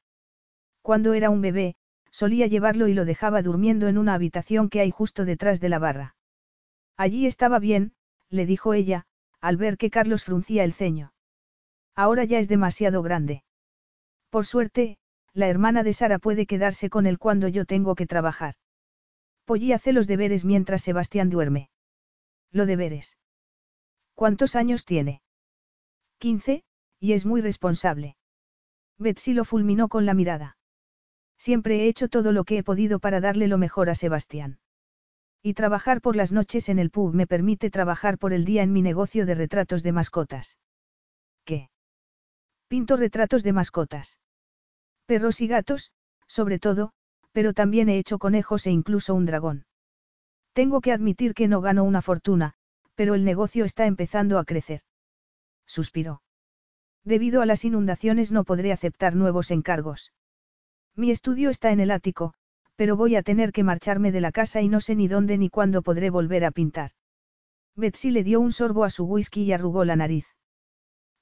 Cuando 0.82 1.14
era 1.14 1.30
un 1.30 1.41
bebé, 1.41 1.76
solía 2.11 2.49
llevarlo 2.49 2.87
y 2.87 2.93
lo 2.93 3.07
dejaba 3.07 3.41
durmiendo 3.41 3.89
en 3.89 3.97
una 3.97 4.12
habitación 4.12 4.68
que 4.68 4.80
hay 4.80 4.91
justo 4.91 5.24
detrás 5.24 5.59
de 5.62 5.70
la 5.70 5.78
barra. 5.78 6.16
Allí 6.99 7.26
estaba 7.26 7.59
bien, 7.61 7.95
le 8.28 8.45
dijo 8.45 8.74
ella, 8.74 9.07
al 9.41 9.57
ver 9.57 9.78
que 9.78 9.89
Carlos 9.89 10.22
fruncía 10.22 10.64
el 10.64 10.74
ceño. 10.74 11.14
Ahora 11.95 12.24
ya 12.24 12.39
es 12.39 12.49
demasiado 12.49 13.01
grande. 13.01 13.43
Por 14.28 14.45
suerte, 14.45 14.99
la 15.32 15.49
hermana 15.49 15.82
de 15.82 15.95
Sara 15.95 16.18
puede 16.18 16.45
quedarse 16.45 16.91
con 16.91 17.07
él 17.07 17.18
cuando 17.18 17.49
yo 17.49 17.64
tengo 17.64 17.95
que 17.95 18.07
trabajar. 18.07 18.57
Polly 19.47 19.72
hace 19.72 19.95
los 19.95 20.07
deberes 20.07 20.45
mientras 20.45 20.82
Sebastián 20.82 21.30
duerme. 21.30 21.70
Lo 22.53 22.66
deberes. 22.66 23.16
¿Cuántos 24.14 24.56
años 24.56 24.84
tiene? 24.84 25.22
Quince, 26.18 26.64
y 27.00 27.12
es 27.12 27.26
muy 27.26 27.40
responsable. 27.40 28.16
Betsy 28.98 29.34
lo 29.34 29.44
fulminó 29.44 29.88
con 29.88 30.06
la 30.06 30.14
mirada. 30.14 30.56
Siempre 31.36 31.80
he 31.80 31.88
hecho 31.88 32.08
todo 32.08 32.32
lo 32.32 32.44
que 32.44 32.58
he 32.58 32.62
podido 32.62 33.00
para 33.00 33.20
darle 33.20 33.48
lo 33.48 33.58
mejor 33.58 33.90
a 33.90 33.94
Sebastián. 33.94 34.58
Y 35.42 35.54
trabajar 35.54 36.00
por 36.00 36.16
las 36.16 36.32
noches 36.32 36.68
en 36.68 36.78
el 36.78 36.90
pub 36.90 37.12
me 37.12 37.26
permite 37.26 37.70
trabajar 37.70 38.16
por 38.18 38.32
el 38.32 38.44
día 38.44 38.62
en 38.62 38.72
mi 38.72 38.80
negocio 38.80 39.26
de 39.26 39.34
retratos 39.34 39.82
de 39.82 39.92
mascotas. 39.92 40.56
¿Qué? 41.44 41.68
Pinto 42.68 42.96
retratos 42.96 43.42
de 43.42 43.52
mascotas. 43.52 44.18
Perros 45.06 45.40
y 45.42 45.48
gatos, 45.48 45.92
sobre 46.26 46.58
todo, 46.58 46.92
pero 47.32 47.52
también 47.52 47.88
he 47.88 47.98
hecho 47.98 48.18
conejos 48.18 48.66
e 48.66 48.70
incluso 48.70 49.14
un 49.14 49.26
dragón. 49.26 49.66
Tengo 50.54 50.80
que 50.80 50.92
admitir 50.92 51.34
que 51.34 51.48
no 51.48 51.60
gano 51.60 51.84
una 51.84 52.00
fortuna, 52.00 52.54
pero 52.95 53.14
el 53.14 53.24
negocio 53.24 53.64
está 53.64 53.86
empezando 53.86 54.38
a 54.38 54.45
crecer. 54.45 54.82
Suspiró. 55.66 56.22
Debido 57.05 57.42
a 57.42 57.47
las 57.47 57.64
inundaciones 57.64 58.32
no 58.32 58.45
podré 58.45 58.72
aceptar 58.72 59.14
nuevos 59.14 59.51
encargos. 59.51 60.12
Mi 60.97 61.11
estudio 61.11 61.51
está 61.51 61.70
en 61.72 61.80
el 61.80 61.90
ático, 61.90 62.34
pero 62.76 62.97
voy 62.97 63.16
a 63.16 63.22
tener 63.22 63.53
que 63.53 63.62
marcharme 63.62 64.12
de 64.12 64.20
la 64.20 64.32
casa 64.32 64.62
y 64.62 64.68
no 64.68 64.80
sé 64.80 64.95
ni 64.95 65.09
dónde 65.09 65.38
ni 65.38 65.51
cuándo 65.51 65.82
podré 65.82 66.11
volver 66.11 66.45
a 66.45 66.51
pintar. 66.51 66.92
Betsy 67.76 68.11
le 68.11 68.24
dio 68.24 68.40
un 68.40 68.53
sorbo 68.53 68.84
a 68.84 68.90
su 68.90 69.05
whisky 69.05 69.42
y 69.42 69.53
arrugó 69.53 69.84
la 69.84 69.97
nariz. 69.97 70.26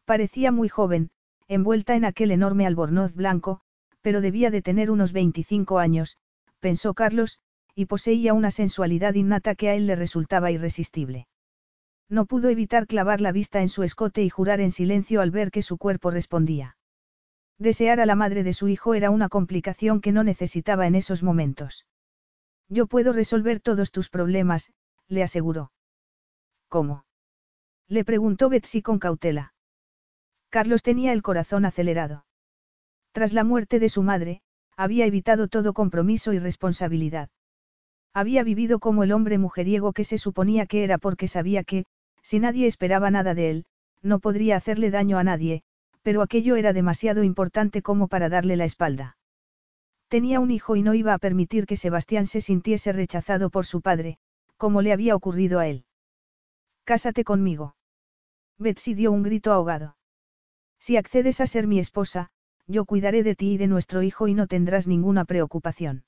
Parecía 0.05 0.53
muy 0.53 0.69
joven, 0.69 1.11
envuelta 1.49 1.97
en 1.97 2.05
aquel 2.05 2.31
enorme 2.31 2.67
albornoz 2.67 3.15
blanco, 3.15 3.61
pero 4.03 4.21
debía 4.21 4.51
de 4.51 4.63
tener 4.63 4.91
unos 4.91 5.13
25 5.13 5.79
años, 5.79 6.19
pensó 6.61 6.95
Carlos, 6.95 7.39
y 7.75 7.87
poseía 7.87 8.35
una 8.35 8.51
sensualidad 8.51 9.15
innata 9.15 9.55
que 9.55 9.71
a 9.71 9.75
él 9.75 9.87
le 9.87 9.97
resultaba 9.97 10.51
irresistible. 10.51 11.27
No 12.13 12.27
pudo 12.27 12.51
evitar 12.51 12.87
clavar 12.87 13.23
la 13.23 13.33
vista 13.33 13.63
en 13.63 13.71
su 13.71 13.83
escote 13.83 14.23
y 14.23 14.29
jurar 14.29 14.61
en 14.61 14.71
silencio 14.71 15.23
al 15.23 15.31
ver 15.31 15.51
que 15.51 15.63
su 15.63 15.79
cuerpo 15.79 16.11
respondía. 16.11 16.77
Desear 17.59 18.01
a 18.01 18.05
la 18.05 18.15
madre 18.17 18.43
de 18.43 18.53
su 18.53 18.69
hijo 18.69 18.93
era 18.93 19.09
una 19.09 19.31
complicación 19.31 20.03
que 20.03 20.13
no 20.13 20.23
necesitaba 20.23 20.87
en 20.87 20.95
esos 20.95 21.23
momentos. 21.23 21.87
Yo 22.69 22.87
puedo 22.87 23.15
resolver 23.15 23.61
todos 23.61 23.93
tus 23.93 24.11
problemas, 24.11 24.75
le 25.09 25.23
aseguró. 25.23 25.73
¿Cómo? 26.69 27.07
Le 27.89 28.05
preguntó 28.05 28.51
Betsy 28.51 28.83
con 28.83 28.99
cautela. 28.99 29.55
Carlos 30.51 30.83
tenía 30.83 31.15
el 31.15 31.23
corazón 31.23 31.65
acelerado. 31.65 32.27
Tras 33.13 33.33
la 33.33 33.43
muerte 33.43 33.79
de 33.79 33.89
su 33.89 34.03
madre, 34.03 34.43
había 34.77 35.07
evitado 35.07 35.49
todo 35.49 35.73
compromiso 35.73 36.35
y 36.35 36.39
responsabilidad. 36.39 37.31
Había 38.13 38.45
vivido 38.45 38.81
como 38.81 39.03
el 39.03 39.13
hombre 39.13 39.39
mujeriego 39.39 39.95
que 39.95 40.05
se 40.05 40.19
suponía 40.19 40.67
que 40.67 40.85
era 40.85 40.99
porque 40.99 41.27
sabía 41.27 41.65
que, 41.65 41.87
si 42.23 42.39
nadie 42.39 42.67
esperaba 42.67 43.11
nada 43.11 43.35
de 43.35 43.51
él, 43.51 43.65
no 44.03 44.19
podría 44.19 44.57
hacerle 44.57 44.91
daño 44.91 45.19
a 45.19 45.25
nadie, 45.25 45.63
pero 46.03 46.23
aquello 46.23 46.57
era 46.57 46.73
demasiado 46.73 47.23
importante 47.23 47.83
como 47.83 48.09
para 48.09 48.29
darle 48.29 48.57
la 48.57 48.65
espalda. 48.65 49.17
Tenía 50.09 50.41
un 50.41 50.51
hijo 50.51 50.77
y 50.77 50.83
no 50.83 50.95
iba 50.95 51.15
a 51.15 51.19
permitir 51.19 51.67
que 51.67 51.77
Sebastián 51.77 52.27
se 52.27 52.41
sintiese 52.41 52.93
rechazado 52.93 53.51
por 53.51 53.65
su 53.65 53.81
padre, 53.81 54.19
como 54.57 54.83
le 54.83 54.93
había 54.93 55.17
ocurrido 55.17 55.59
a 55.59 55.69
él. 55.69 55.85
Cásate 56.85 57.25
conmigo. 57.25 57.77
Betsy 58.59 58.95
dio 58.95 59.13
un 59.13 59.23
grito 59.23 59.53
ahogado. 59.53 59.97
Si 60.79 60.97
accedes 60.97 61.41
a 61.41 61.47
ser 61.47 61.67
mi 61.67 61.79
esposa, 61.79 62.31
yo 62.67 62.85
cuidaré 62.85 63.23
de 63.23 63.35
ti 63.35 63.53
y 63.53 63.57
de 63.57 63.69
nuestro 63.69 64.03
hijo 64.03 64.29
y 64.29 64.35
no 64.35 64.47
tendrás 64.47 64.87
ninguna 64.87 65.25
preocupación. 65.25 66.05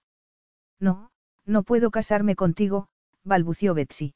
No, 0.81 1.11
no 1.47 1.63
puedo 1.63 1.91
casarme 1.91 2.37
contigo, 2.37 2.89
balbució 3.23 3.75
Betsy. 3.75 4.15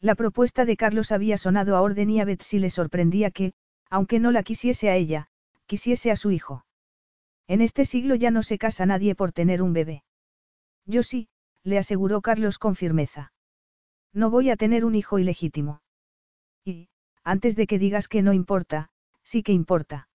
La 0.00 0.14
propuesta 0.14 0.64
de 0.64 0.76
Carlos 0.76 1.10
había 1.10 1.38
sonado 1.38 1.76
a 1.76 1.82
orden 1.82 2.10
y 2.10 2.20
a 2.20 2.24
Betsy 2.24 2.58
le 2.58 2.70
sorprendía 2.70 3.30
que, 3.30 3.52
aunque 3.90 4.20
no 4.20 4.30
la 4.30 4.42
quisiese 4.42 4.90
a 4.90 4.96
ella, 4.96 5.28
quisiese 5.66 6.10
a 6.10 6.16
su 6.16 6.30
hijo. 6.30 6.64
En 7.48 7.60
este 7.62 7.84
siglo 7.84 8.14
ya 8.14 8.30
no 8.30 8.42
se 8.42 8.58
casa 8.58 8.86
nadie 8.86 9.14
por 9.14 9.32
tener 9.32 9.60
un 9.62 9.72
bebé. 9.72 10.04
Yo 10.86 11.02
sí, 11.02 11.28
le 11.64 11.78
aseguró 11.78 12.20
Carlos 12.20 12.58
con 12.58 12.76
firmeza. 12.76 13.32
No 14.12 14.30
voy 14.30 14.50
a 14.50 14.56
tener 14.56 14.84
un 14.84 14.94
hijo 14.94 15.18
ilegítimo. 15.18 15.82
Y, 16.64 16.88
antes 17.24 17.56
de 17.56 17.66
que 17.66 17.78
digas 17.78 18.08
que 18.08 18.22
no 18.22 18.32
importa, 18.32 18.90
sí 19.22 19.42
que 19.42 19.52
importa. 19.52 20.08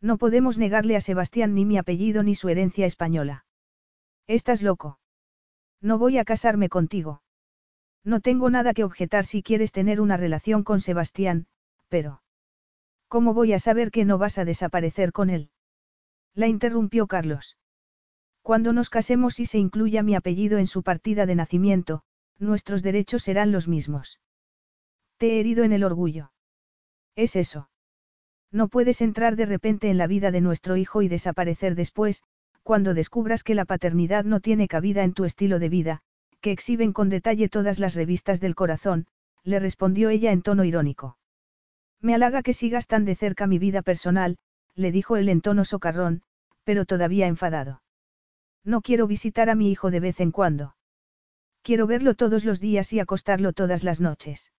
No 0.00 0.18
podemos 0.18 0.56
negarle 0.56 0.96
a 0.96 1.00
Sebastián 1.00 1.54
ni 1.54 1.64
mi 1.64 1.78
apellido 1.78 2.22
ni 2.22 2.34
su 2.34 2.48
herencia 2.48 2.86
española. 2.86 3.44
Estás 4.26 4.62
loco. 4.62 4.98
No 5.80 5.98
voy 5.98 6.18
a 6.18 6.24
casarme 6.24 6.68
contigo. 6.68 7.22
No 8.04 8.20
tengo 8.20 8.50
nada 8.50 8.72
que 8.72 8.84
objetar 8.84 9.24
si 9.24 9.42
quieres 9.42 9.72
tener 9.72 10.00
una 10.00 10.16
relación 10.16 10.62
con 10.64 10.80
Sebastián, 10.80 11.46
pero... 11.88 12.22
¿Cómo 13.08 13.34
voy 13.34 13.52
a 13.52 13.58
saber 13.58 13.90
que 13.90 14.04
no 14.04 14.18
vas 14.18 14.38
a 14.38 14.44
desaparecer 14.44 15.12
con 15.12 15.30
él? 15.30 15.50
La 16.34 16.46
interrumpió 16.46 17.06
Carlos. 17.06 17.56
Cuando 18.42 18.72
nos 18.72 18.88
casemos 18.88 19.40
y 19.40 19.46
se 19.46 19.58
incluya 19.58 20.02
mi 20.02 20.14
apellido 20.14 20.58
en 20.58 20.66
su 20.66 20.82
partida 20.82 21.26
de 21.26 21.34
nacimiento, 21.34 22.02
nuestros 22.38 22.82
derechos 22.82 23.22
serán 23.22 23.52
los 23.52 23.68
mismos. 23.68 24.20
Te 25.18 25.32
he 25.32 25.40
herido 25.40 25.64
en 25.64 25.72
el 25.72 25.84
orgullo. 25.84 26.32
Es 27.16 27.36
eso. 27.36 27.68
No 28.50 28.68
puedes 28.68 29.00
entrar 29.00 29.36
de 29.36 29.46
repente 29.46 29.90
en 29.90 29.98
la 29.98 30.06
vida 30.06 30.30
de 30.30 30.40
nuestro 30.40 30.76
hijo 30.76 31.02
y 31.02 31.08
desaparecer 31.08 31.74
después, 31.74 32.22
cuando 32.62 32.94
descubras 32.94 33.42
que 33.42 33.54
la 33.54 33.64
paternidad 33.64 34.24
no 34.24 34.40
tiene 34.40 34.68
cabida 34.68 35.02
en 35.02 35.12
tu 35.12 35.24
estilo 35.24 35.58
de 35.58 35.68
vida, 35.68 36.02
que 36.40 36.52
exhiben 36.52 36.92
con 36.92 37.08
detalle 37.08 37.48
todas 37.48 37.78
las 37.78 37.94
revistas 37.94 38.40
del 38.40 38.54
corazón, 38.54 39.06
le 39.44 39.58
respondió 39.58 40.10
ella 40.10 40.32
en 40.32 40.42
tono 40.42 40.64
irónico. 40.64 41.18
Me 42.00 42.14
halaga 42.14 42.42
que 42.42 42.54
sigas 42.54 42.86
tan 42.86 43.04
de 43.04 43.14
cerca 43.14 43.46
mi 43.46 43.58
vida 43.58 43.82
personal, 43.82 44.38
le 44.74 44.92
dijo 44.92 45.16
él 45.16 45.28
en 45.28 45.40
tono 45.40 45.64
socarrón, 45.64 46.22
pero 46.64 46.84
todavía 46.84 47.26
enfadado. 47.26 47.82
No 48.64 48.80
quiero 48.80 49.06
visitar 49.06 49.50
a 49.50 49.54
mi 49.54 49.70
hijo 49.70 49.90
de 49.90 50.00
vez 50.00 50.20
en 50.20 50.30
cuando. 50.30 50.76
Quiero 51.62 51.86
verlo 51.86 52.14
todos 52.14 52.44
los 52.44 52.60
días 52.60 52.92
y 52.92 53.00
acostarlo 53.00 53.52
todas 53.52 53.84
las 53.84 54.00
noches. 54.00 54.52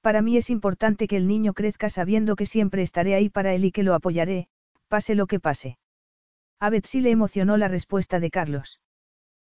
Para 0.00 0.22
mí 0.22 0.36
es 0.36 0.50
importante 0.50 1.06
que 1.06 1.16
el 1.16 1.26
niño 1.26 1.52
crezca 1.52 1.88
sabiendo 1.88 2.36
que 2.36 2.46
siempre 2.46 2.82
estaré 2.82 3.14
ahí 3.14 3.28
para 3.28 3.54
él 3.54 3.64
y 3.64 3.72
que 3.72 3.82
lo 3.82 3.94
apoyaré, 3.94 4.48
pase 4.88 5.14
lo 5.14 5.26
que 5.26 5.40
pase. 5.40 5.78
A 6.58 6.70
Betsy 6.70 7.00
le 7.00 7.10
emocionó 7.10 7.56
la 7.56 7.68
respuesta 7.68 8.20
de 8.20 8.30
Carlos. 8.30 8.80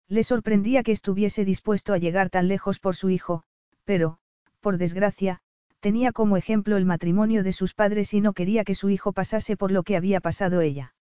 Le 0.09 0.25
sorprendía 0.25 0.83
que 0.83 0.93
estuviese 0.93 1.45
dispuesto 1.45 1.93
a 1.93 1.99
llegar 1.99 2.31
tan 2.31 2.49
lejos 2.49 2.79
por 2.79 2.97
su 2.97 3.11
hijo, 3.11 3.43
pero, 3.85 4.19
por 4.61 4.79
desgracia, 4.79 5.41
tenía 5.81 6.13
como 6.13 6.37
ejemplo 6.37 6.77
el 6.77 6.85
matrimonio 6.85 7.43
de 7.43 7.53
sus 7.53 7.75
padres 7.75 8.15
y 8.15 8.21
no 8.21 8.33
quería 8.33 8.65
que 8.65 8.75
su 8.75 8.91
hijo 8.91 9.13
pasase 9.13 9.57
por 9.57 9.71
lo 9.71 9.83
que 9.83 9.97
había 9.97 10.21
pasado 10.21 10.61
ella. 10.61 10.95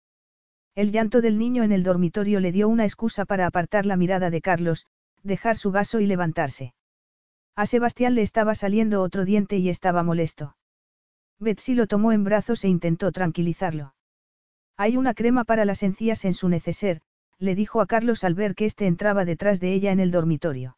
El 0.76 0.92
llanto 0.92 1.22
del 1.22 1.40
niño 1.40 1.64
en 1.64 1.72
el 1.72 1.84
dormitorio 1.84 2.40
le 2.40 2.52
dio 2.52 2.68
una 2.68 2.84
excusa 2.84 3.26
para 3.26 3.48
apartar 3.48 3.86
la 3.86 3.98
mirada 3.98 4.30
de 4.30 4.42
Carlos, 4.42 4.86
dejar 5.24 5.58
su 5.58 5.72
vaso 5.72 6.00
y 6.00 6.06
levantarse. 6.06 6.74
A 7.56 7.66
Sebastián 7.66 8.14
le 8.14 8.22
estaba 8.22 8.54
saliendo 8.54 9.02
otro 9.02 9.26
diente 9.26 9.58
y 9.58 9.70
estaba 9.70 10.04
molesto. 10.04 10.56
Betsy 11.40 11.74
lo 11.74 11.88
tomó 11.88 12.12
en 12.12 12.24
brazos 12.24 12.64
e 12.64 12.68
intentó 12.68 13.12
tranquilizarlo. 13.12 13.96
Hay 14.76 14.98
una 14.98 15.16
crema 15.16 15.44
para 15.44 15.66
las 15.66 15.82
encías 15.82 16.26
en 16.26 16.36
su 16.36 16.50
neceser, 16.50 17.02
le 17.40 17.56
dijo 17.56 17.82
a 17.82 17.88
Carlos 17.88 18.24
al 18.24 18.34
ver 18.34 18.56
que 18.56 18.66
éste 18.66 18.88
entraba 18.88 19.26
detrás 19.26 19.60
de 19.60 19.74
ella 19.74 19.92
en 19.92 20.00
el 20.00 20.12
dormitorio. 20.12 20.78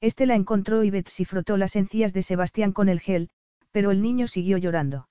Este 0.00 0.26
la 0.26 0.34
encontró 0.34 0.84
y 0.84 0.90
Betsy 0.90 1.24
frotó 1.24 1.56
las 1.56 1.76
encías 1.76 2.12
de 2.12 2.22
Sebastián 2.22 2.72
con 2.72 2.88
el 2.88 3.00
gel, 3.00 3.30
pero 3.72 3.90
el 3.90 4.02
niño 4.02 4.26
siguió 4.26 4.58
llorando. 4.58 5.08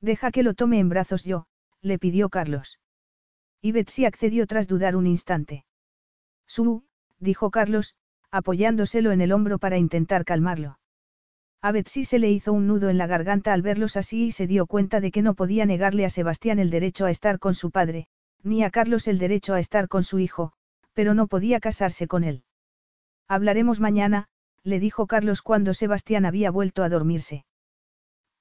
Deja 0.00 0.30
que 0.30 0.42
lo 0.42 0.54
tome 0.54 0.78
en 0.78 0.88
brazos 0.88 1.24
yo, 1.24 1.46
le 1.82 1.98
pidió 1.98 2.28
Carlos. 2.28 2.78
Y 3.60 3.72
Betsy 3.72 4.04
accedió 4.04 4.46
tras 4.46 4.68
dudar 4.68 4.96
un 4.96 5.06
instante. 5.06 5.64
Su, 6.46 6.84
dijo 7.18 7.50
Carlos, 7.50 7.94
apoyándoselo 8.30 9.10
en 9.12 9.20
el 9.20 9.32
hombro 9.32 9.58
para 9.58 9.78
intentar 9.78 10.24
calmarlo. 10.24 10.78
A 11.60 11.72
Betsy 11.72 12.04
se 12.04 12.18
le 12.18 12.30
hizo 12.30 12.52
un 12.52 12.66
nudo 12.66 12.88
en 12.88 12.98
la 12.98 13.06
garganta 13.06 13.52
al 13.52 13.62
verlos 13.62 13.96
así 13.96 14.26
y 14.26 14.32
se 14.32 14.46
dio 14.46 14.66
cuenta 14.66 15.00
de 15.00 15.10
que 15.10 15.22
no 15.22 15.34
podía 15.34 15.66
negarle 15.66 16.04
a 16.04 16.10
Sebastián 16.10 16.58
el 16.60 16.70
derecho 16.70 17.06
a 17.06 17.10
estar 17.10 17.38
con 17.40 17.54
su 17.54 17.70
padre, 17.72 18.06
ni 18.42 18.64
a 18.64 18.70
Carlos 18.70 19.08
el 19.08 19.18
derecho 19.18 19.54
a 19.54 19.60
estar 19.60 19.88
con 19.88 20.04
su 20.04 20.18
hijo, 20.18 20.52
pero 20.92 21.14
no 21.14 21.26
podía 21.26 21.60
casarse 21.60 22.06
con 22.06 22.24
él. 22.24 22.44
Hablaremos 23.28 23.80
mañana, 23.80 24.28
le 24.62 24.80
dijo 24.80 25.06
Carlos 25.06 25.42
cuando 25.42 25.74
Sebastián 25.74 26.24
había 26.24 26.50
vuelto 26.50 26.82
a 26.82 26.88
dormirse. 26.88 27.44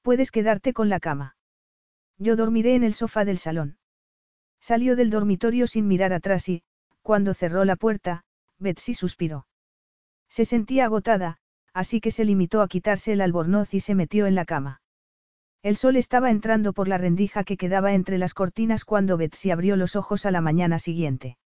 Puedes 0.02 0.32
quedarte 0.32 0.74
con 0.74 0.90
la 0.90 1.00
cama. 1.00 1.36
Yo 2.18 2.36
dormiré 2.36 2.76
en 2.76 2.84
el 2.84 2.94
sofá 2.94 3.26
del 3.26 3.38
salón. 3.38 3.78
Salió 4.60 4.96
del 4.96 5.10
dormitorio 5.10 5.68
sin 5.68 5.88
mirar 5.88 6.14
atrás 6.14 6.50
y, 6.50 6.64
cuando 7.02 7.34
cerró 7.34 7.64
la 7.66 7.76
puerta, 7.76 8.24
Betsy 8.58 8.94
suspiró. 8.94 9.48
Se 10.30 10.46
sentía 10.46 10.86
agotada, 10.86 11.38
así 11.74 12.02
que 12.02 12.12
se 12.12 12.26
limitó 12.26 12.62
a 12.62 12.68
quitarse 12.68 13.14
el 13.14 13.22
albornoz 13.22 13.74
y 13.74 13.80
se 13.80 13.96
metió 13.96 14.26
en 14.26 14.36
la 14.36 14.46
cama. 14.46 14.82
El 15.68 15.76
sol 15.76 15.98
estaba 15.98 16.32
entrando 16.32 16.72
por 16.72 16.88
la 16.88 16.98
rendija 16.98 17.44
que 17.44 17.58
quedaba 17.58 17.94
entre 17.94 18.18
las 18.18 18.34
cortinas 18.34 18.86
cuando 18.86 19.18
Betsy 19.18 19.52
abrió 19.52 19.76
los 19.76 19.98
ojos 19.98 20.26
a 20.26 20.32
la 20.32 20.40
mañana 20.40 20.80
siguiente. 20.80 21.38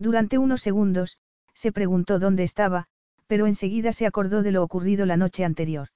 Durante 0.00 0.36
unos 0.36 0.62
segundos, 0.62 1.18
se 1.54 1.70
preguntó 1.70 2.18
dónde 2.18 2.42
estaba, 2.42 2.88
pero 3.28 3.46
enseguida 3.46 3.92
se 3.92 4.04
acordó 4.04 4.42
de 4.42 4.50
lo 4.50 4.64
ocurrido 4.64 5.06
la 5.06 5.16
noche 5.16 5.44
anterior. 5.44 5.90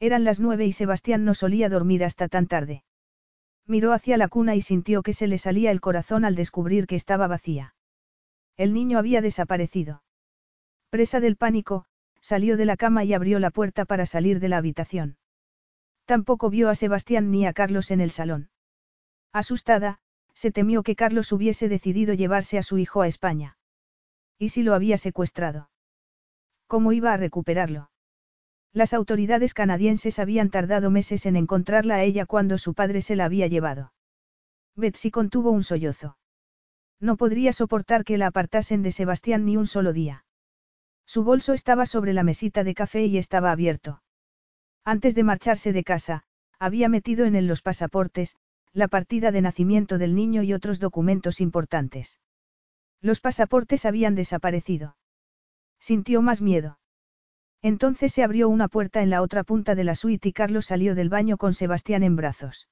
Eran 0.00 0.24
las 0.24 0.40
nueve 0.40 0.64
y 0.64 0.72
Sebastián 0.72 1.26
no 1.26 1.34
solía 1.34 1.68
dormir 1.68 2.04
hasta 2.04 2.26
tan 2.28 2.46
tarde. 2.46 2.84
Miró 3.66 3.92
hacia 3.92 4.16
la 4.16 4.28
cuna 4.28 4.54
y 4.54 4.62
sintió 4.62 5.02
que 5.02 5.12
se 5.12 5.26
le 5.26 5.36
salía 5.36 5.72
el 5.72 5.82
corazón 5.82 6.24
al 6.24 6.36
descubrir 6.36 6.86
que 6.86 6.96
estaba 6.96 7.26
vacía. 7.26 7.74
El 8.56 8.72
niño 8.72 8.98
había 8.98 9.20
desaparecido. 9.20 10.04
Presa 10.88 11.20
del 11.20 11.36
pánico, 11.36 11.84
salió 12.22 12.56
de 12.56 12.64
la 12.64 12.78
cama 12.78 13.04
y 13.04 13.12
abrió 13.12 13.40
la 13.40 13.50
puerta 13.50 13.84
para 13.84 14.06
salir 14.06 14.40
de 14.40 14.48
la 14.48 14.56
habitación. 14.56 15.18
Tampoco 16.04 16.50
vio 16.50 16.68
a 16.68 16.74
Sebastián 16.74 17.30
ni 17.30 17.46
a 17.46 17.52
Carlos 17.52 17.90
en 17.90 18.00
el 18.00 18.10
salón. 18.10 18.50
Asustada, 19.32 19.98
se 20.34 20.50
temió 20.50 20.82
que 20.82 20.96
Carlos 20.96 21.32
hubiese 21.32 21.68
decidido 21.68 22.14
llevarse 22.14 22.58
a 22.58 22.62
su 22.62 22.78
hijo 22.78 23.02
a 23.02 23.06
España. 23.06 23.56
¿Y 24.38 24.50
si 24.50 24.62
lo 24.62 24.74
había 24.74 24.98
secuestrado? 24.98 25.70
¿Cómo 26.66 26.92
iba 26.92 27.12
a 27.12 27.16
recuperarlo? 27.16 27.90
Las 28.72 28.94
autoridades 28.94 29.52
canadienses 29.52 30.18
habían 30.18 30.50
tardado 30.50 30.90
meses 30.90 31.26
en 31.26 31.36
encontrarla 31.36 31.96
a 31.96 32.02
ella 32.02 32.24
cuando 32.24 32.56
su 32.56 32.74
padre 32.74 33.02
se 33.02 33.16
la 33.16 33.26
había 33.26 33.46
llevado. 33.46 33.92
Betsy 34.74 35.10
contuvo 35.10 35.50
un 35.50 35.62
sollozo. 35.62 36.16
No 36.98 37.16
podría 37.16 37.52
soportar 37.52 38.04
que 38.04 38.16
la 38.16 38.28
apartasen 38.28 38.82
de 38.82 38.92
Sebastián 38.92 39.44
ni 39.44 39.56
un 39.56 39.66
solo 39.66 39.92
día. 39.92 40.24
Su 41.04 41.24
bolso 41.24 41.52
estaba 41.52 41.84
sobre 41.84 42.14
la 42.14 42.22
mesita 42.22 42.64
de 42.64 42.74
café 42.74 43.04
y 43.04 43.18
estaba 43.18 43.52
abierto. 43.52 44.02
Antes 44.84 45.14
de 45.14 45.22
marcharse 45.22 45.72
de 45.72 45.84
casa, 45.84 46.24
había 46.58 46.88
metido 46.88 47.24
en 47.24 47.36
él 47.36 47.46
los 47.46 47.62
pasaportes, 47.62 48.36
la 48.72 48.88
partida 48.88 49.30
de 49.30 49.42
nacimiento 49.42 49.98
del 49.98 50.14
niño 50.14 50.42
y 50.42 50.52
otros 50.52 50.80
documentos 50.80 51.40
importantes. 51.40 52.18
Los 53.00 53.20
pasaportes 53.20 53.84
habían 53.84 54.14
desaparecido. 54.14 54.96
Sintió 55.78 56.22
más 56.22 56.40
miedo. 56.40 56.78
Entonces 57.60 58.12
se 58.12 58.24
abrió 58.24 58.48
una 58.48 58.68
puerta 58.68 59.02
en 59.02 59.10
la 59.10 59.22
otra 59.22 59.44
punta 59.44 59.74
de 59.74 59.84
la 59.84 59.94
suite 59.94 60.28
y 60.28 60.32
Carlos 60.32 60.66
salió 60.66 60.94
del 60.94 61.08
baño 61.08 61.36
con 61.36 61.54
Sebastián 61.54 62.02
en 62.02 62.16
brazos. 62.16 62.68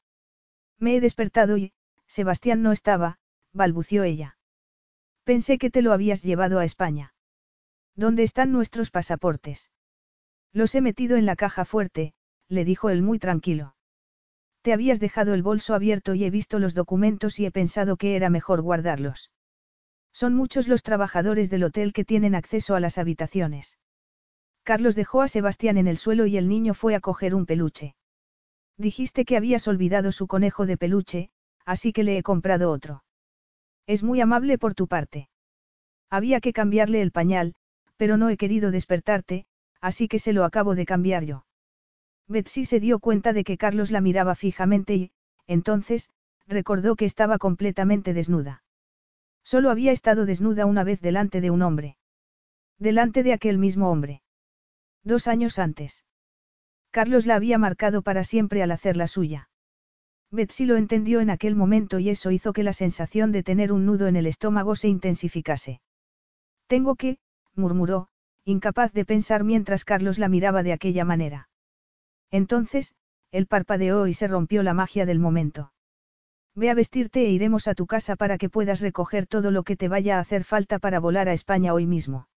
Me 0.78 0.96
he 0.96 1.00
despertado 1.00 1.56
y, 1.56 1.72
Sebastián 2.06 2.62
no 2.62 2.72
estaba, 2.72 3.18
balbució 3.52 4.02
ella. 4.02 4.36
Pensé 5.24 5.58
que 5.58 5.70
te 5.70 5.82
lo 5.82 5.92
habías 5.92 6.22
llevado 6.22 6.58
a 6.58 6.64
España. 6.64 7.14
¿Dónde 7.94 8.24
están 8.24 8.50
nuestros 8.50 8.90
pasaportes? 8.90 9.70
Los 10.52 10.74
he 10.74 10.80
metido 10.80 11.16
en 11.16 11.26
la 11.26 11.36
caja 11.36 11.64
fuerte, 11.64 12.14
le 12.48 12.64
dijo 12.64 12.90
él 12.90 13.02
muy 13.02 13.18
tranquilo. 13.18 13.74
Te 14.62 14.72
habías 14.72 15.00
dejado 15.00 15.32
el 15.34 15.42
bolso 15.42 15.74
abierto 15.74 16.14
y 16.14 16.24
he 16.24 16.30
visto 16.30 16.58
los 16.58 16.74
documentos 16.74 17.38
y 17.38 17.46
he 17.46 17.50
pensado 17.50 17.96
que 17.96 18.16
era 18.16 18.28
mejor 18.28 18.60
guardarlos. 18.60 19.30
Son 20.12 20.34
muchos 20.34 20.68
los 20.68 20.82
trabajadores 20.82 21.50
del 21.50 21.64
hotel 21.64 21.92
que 21.92 22.04
tienen 22.04 22.34
acceso 22.34 22.74
a 22.74 22.80
las 22.80 22.98
habitaciones. 22.98 23.78
Carlos 24.64 24.94
dejó 24.94 25.22
a 25.22 25.28
Sebastián 25.28 25.78
en 25.78 25.86
el 25.86 25.96
suelo 25.96 26.26
y 26.26 26.36
el 26.36 26.48
niño 26.48 26.74
fue 26.74 26.94
a 26.94 27.00
coger 27.00 27.34
un 27.34 27.46
peluche. 27.46 27.94
Dijiste 28.76 29.24
que 29.24 29.36
habías 29.36 29.68
olvidado 29.68 30.12
su 30.12 30.26
conejo 30.26 30.66
de 30.66 30.76
peluche, 30.76 31.30
así 31.64 31.92
que 31.92 32.02
le 32.02 32.18
he 32.18 32.22
comprado 32.22 32.70
otro. 32.70 33.04
Es 33.86 34.02
muy 34.02 34.20
amable 34.20 34.58
por 34.58 34.74
tu 34.74 34.88
parte. 34.88 35.28
Había 36.10 36.40
que 36.40 36.52
cambiarle 36.52 37.02
el 37.02 37.12
pañal, 37.12 37.54
pero 37.96 38.16
no 38.16 38.28
he 38.28 38.36
querido 38.36 38.70
despertarte, 38.70 39.46
así 39.80 40.08
que 40.08 40.18
se 40.18 40.32
lo 40.32 40.44
acabo 40.44 40.74
de 40.74 40.86
cambiar 40.86 41.24
yo. 41.24 41.44
Betsy 42.28 42.64
se 42.64 42.80
dio 42.80 43.00
cuenta 43.00 43.32
de 43.32 43.44
que 43.44 43.56
Carlos 43.56 43.90
la 43.90 44.00
miraba 44.00 44.34
fijamente 44.34 44.94
y, 44.94 45.10
entonces, 45.46 46.08
recordó 46.46 46.96
que 46.96 47.04
estaba 47.04 47.38
completamente 47.38 48.14
desnuda. 48.14 48.62
Solo 49.42 49.70
había 49.70 49.92
estado 49.92 50.26
desnuda 50.26 50.66
una 50.66 50.84
vez 50.84 51.00
delante 51.00 51.40
de 51.40 51.50
un 51.50 51.62
hombre. 51.62 51.96
Delante 52.78 53.22
de 53.22 53.32
aquel 53.32 53.58
mismo 53.58 53.90
hombre. 53.90 54.22
Dos 55.02 55.26
años 55.26 55.58
antes. 55.58 56.04
Carlos 56.90 57.26
la 57.26 57.36
había 57.36 57.58
marcado 57.58 58.02
para 58.02 58.24
siempre 58.24 58.62
al 58.62 58.70
hacer 58.70 58.96
la 58.96 59.08
suya. 59.08 59.48
Betsy 60.30 60.66
lo 60.66 60.76
entendió 60.76 61.20
en 61.20 61.30
aquel 61.30 61.56
momento 61.56 61.98
y 61.98 62.10
eso 62.10 62.30
hizo 62.30 62.52
que 62.52 62.62
la 62.62 62.72
sensación 62.72 63.32
de 63.32 63.42
tener 63.42 63.72
un 63.72 63.86
nudo 63.86 64.06
en 64.06 64.16
el 64.16 64.26
estómago 64.26 64.76
se 64.76 64.88
intensificase. 64.88 65.80
Tengo 66.68 66.94
que, 66.94 67.18
murmuró, 67.56 68.09
incapaz 68.44 68.92
de 68.92 69.04
pensar 69.04 69.44
mientras 69.44 69.84
Carlos 69.84 70.18
la 70.18 70.28
miraba 70.28 70.62
de 70.62 70.72
aquella 70.72 71.04
manera. 71.04 71.48
Entonces, 72.30 72.94
él 73.32 73.46
parpadeó 73.46 74.06
y 74.06 74.14
se 74.14 74.28
rompió 74.28 74.62
la 74.62 74.74
magia 74.74 75.06
del 75.06 75.18
momento. 75.18 75.72
Ve 76.54 76.70
a 76.70 76.74
vestirte 76.74 77.24
e 77.26 77.30
iremos 77.30 77.68
a 77.68 77.74
tu 77.74 77.86
casa 77.86 78.16
para 78.16 78.38
que 78.38 78.50
puedas 78.50 78.80
recoger 78.80 79.26
todo 79.26 79.50
lo 79.50 79.62
que 79.62 79.76
te 79.76 79.88
vaya 79.88 80.16
a 80.16 80.20
hacer 80.20 80.44
falta 80.44 80.78
para 80.78 80.98
volar 80.98 81.28
a 81.28 81.32
España 81.32 81.72
hoy 81.72 81.86
mismo. 81.86 82.28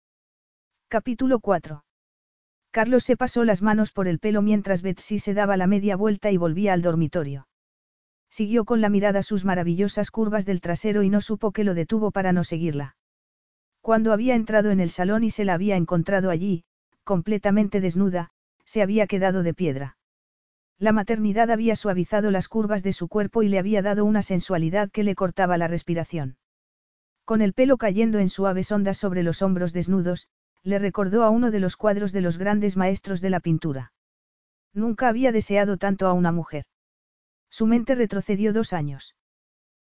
Capítulo 0.88 1.40
4. 1.40 1.84
Carlos 2.70 3.04
se 3.04 3.18
pasó 3.18 3.44
las 3.44 3.62
manos 3.62 3.92
por 3.92 4.08
el 4.08 4.20
pelo 4.20 4.42
mientras 4.42 4.82
Betsy 4.82 5.20
se 5.20 5.34
daba 5.34 5.58
la 5.58 5.68
media 5.68 5.96
vuelta 5.96 6.32
y 6.32 6.38
volvía 6.38 6.74
al 6.74 6.82
dormitorio. 6.82 7.48
Siguió 8.30 8.66
con 8.66 8.82
la 8.82 8.90
mirada 8.90 9.22
sus 9.22 9.46
maravillosas 9.46 10.10
curvas 10.10 10.46
del 10.46 10.62
trasero 10.62 11.04
y 11.04 11.10
no 11.10 11.22
supo 11.22 11.52
que 11.52 11.64
lo 11.64 11.76
detuvo 11.76 12.12
para 12.12 12.34
no 12.34 12.44
seguirla. 12.44 12.96
Cuando 13.84 14.14
había 14.14 14.36
entrado 14.36 14.72
en 14.72 14.80
el 14.80 14.90
salón 14.90 15.26
y 15.26 15.30
se 15.30 15.44
la 15.44 15.56
había 15.56 15.76
encontrado 15.76 16.30
allí, 16.30 16.64
completamente 17.04 17.82
desnuda, 17.82 18.32
se 18.64 18.82
había 18.82 19.08
quedado 19.08 19.44
de 19.44 19.54
piedra. 19.54 19.98
La 20.80 20.94
maternidad 20.94 21.52
había 21.52 21.76
suavizado 21.76 22.32
las 22.32 22.48
curvas 22.48 22.82
de 22.82 22.94
su 22.94 23.10
cuerpo 23.10 23.44
y 23.44 23.50
le 23.50 23.60
había 23.60 23.82
dado 23.82 24.06
una 24.06 24.22
sensualidad 24.22 24.90
que 24.90 25.04
le 25.04 25.16
cortaba 25.16 25.58
la 25.58 25.68
respiración. 25.68 26.38
Con 27.26 27.42
el 27.42 27.52
pelo 27.52 27.76
cayendo 27.76 28.20
en 28.20 28.30
suaves 28.30 28.72
ondas 28.72 28.98
sobre 28.98 29.22
los 29.22 29.42
hombros 29.42 29.74
desnudos, 29.74 30.30
le 30.64 30.80
recordó 30.80 31.26
a 31.26 31.30
uno 31.30 31.52
de 31.52 31.60
los 31.60 31.76
cuadros 31.76 32.14
de 32.14 32.22
los 32.22 32.38
grandes 32.38 32.78
maestros 32.78 33.20
de 33.20 33.32
la 33.32 33.42
pintura. 33.42 33.92
Nunca 34.74 35.10
había 35.10 35.34
deseado 35.34 35.76
tanto 35.76 36.08
a 36.08 36.14
una 36.14 36.32
mujer. 36.32 36.64
Su 37.50 37.68
mente 37.68 37.96
retrocedió 37.96 38.54
dos 38.54 38.72
años. 38.72 39.14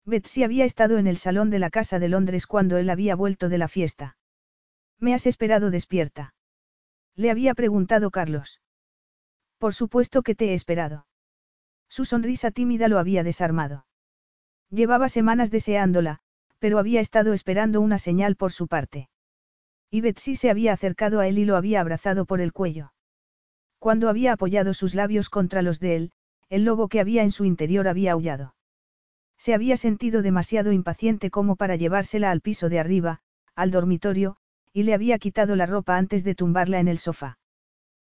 Betsy 0.06 0.44
había 0.44 0.66
estado 0.66 0.98
en 0.98 1.08
el 1.08 1.18
salón 1.18 1.50
de 1.50 1.60
la 1.60 1.70
Casa 1.70 2.00
de 2.00 2.10
Londres 2.10 2.48
cuando 2.48 2.78
él 2.78 2.90
había 2.90 3.16
vuelto 3.16 3.50
de 3.50 3.58
la 3.58 3.68
fiesta. 3.68 4.18
¿Me 5.00 5.14
has 5.14 5.28
esperado 5.28 5.70
despierta? 5.70 6.34
Le 7.16 7.30
había 7.30 7.54
preguntado 7.54 8.10
Carlos. 8.10 8.62
Por 9.58 9.74
supuesto 9.74 10.24
que 10.24 10.34
te 10.34 10.52
he 10.52 10.54
esperado. 10.54 11.06
Su 11.88 12.06
sonrisa 12.06 12.52
tímida 12.52 12.88
lo 12.88 12.98
había 12.98 13.24
desarmado. 13.24 13.86
Llevaba 14.70 15.10
semanas 15.10 15.52
deseándola, 15.52 16.20
pero 16.58 16.80
había 16.80 17.02
estado 17.02 17.34
esperando 17.34 17.82
una 17.82 18.00
señal 18.00 18.36
por 18.36 18.52
su 18.52 18.68
parte. 18.68 19.10
Y 19.90 20.02
Betsy 20.02 20.36
se 20.36 20.50
había 20.50 20.74
acercado 20.74 21.20
a 21.20 21.28
él 21.28 21.38
y 21.38 21.46
lo 21.46 21.58
había 21.58 21.82
abrazado 21.82 22.26
por 22.26 22.40
el 22.40 22.54
cuello. 22.54 22.94
Cuando 23.78 24.10
había 24.10 24.34
apoyado 24.34 24.74
sus 24.74 24.96
labios 24.96 25.30
contra 25.30 25.62
los 25.62 25.80
de 25.80 25.96
él, 25.96 26.12
el 26.50 26.64
lobo 26.64 26.88
que 26.88 27.00
había 27.00 27.24
en 27.24 27.32
su 27.32 27.46
interior 27.46 27.88
había 27.88 28.14
aullado. 28.14 28.56
Se 29.42 29.56
había 29.56 29.76
sentido 29.76 30.22
demasiado 30.22 30.72
impaciente 30.72 31.32
como 31.32 31.56
para 31.56 31.76
llevársela 31.76 32.30
al 32.30 32.42
piso 32.42 32.70
de 32.70 32.80
arriba, 32.80 33.22
al 33.56 33.72
dormitorio, 33.72 34.38
y 34.72 34.84
le 34.84 34.94
había 34.94 35.18
quitado 35.18 35.56
la 35.56 35.66
ropa 35.66 35.98
antes 35.98 36.24
de 36.24 36.36
tumbarla 36.36 36.80
en 36.80 36.88
el 36.88 37.00
sofá. 37.00 37.40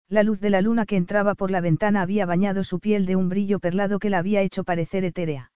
La 0.08 0.24
luz 0.24 0.40
de 0.40 0.50
la 0.50 0.60
luna 0.60 0.86
que 0.86 0.96
entraba 0.96 1.36
por 1.36 1.52
la 1.52 1.60
ventana 1.60 2.02
había 2.02 2.26
bañado 2.26 2.64
su 2.64 2.80
piel 2.80 3.06
de 3.06 3.14
un 3.14 3.28
brillo 3.28 3.60
perlado 3.60 4.00
que 4.00 4.10
la 4.10 4.18
había 4.18 4.42
hecho 4.42 4.64
parecer 4.64 5.04
etérea. 5.04 5.52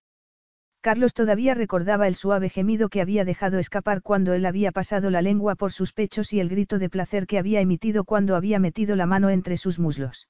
Carlos 0.81 1.13
todavía 1.13 1.55
recordaba 1.55 2.07
el 2.07 2.15
suave 2.15 2.51
gemido 2.51 2.89
que 2.89 3.01
había 3.01 3.25
dejado 3.25 3.59
escapar 3.59 4.01
cuando 4.01 4.33
él 4.33 4.47
había 4.47 4.71
pasado 4.71 5.11
la 5.11 5.23
lengua 5.23 5.57
por 5.57 5.73
sus 5.73 5.93
pechos 5.93 6.33
y 6.33 6.39
el 6.39 6.49
grito 6.49 6.79
de 6.79 6.89
placer 6.89 7.27
que 7.27 7.41
había 7.41 7.61
emitido 7.61 8.05
cuando 8.05 8.37
había 8.37 8.61
metido 8.61 8.95
la 8.95 9.07
mano 9.07 9.29
entre 9.29 9.57
sus 9.57 9.81
muslos. 9.81 10.29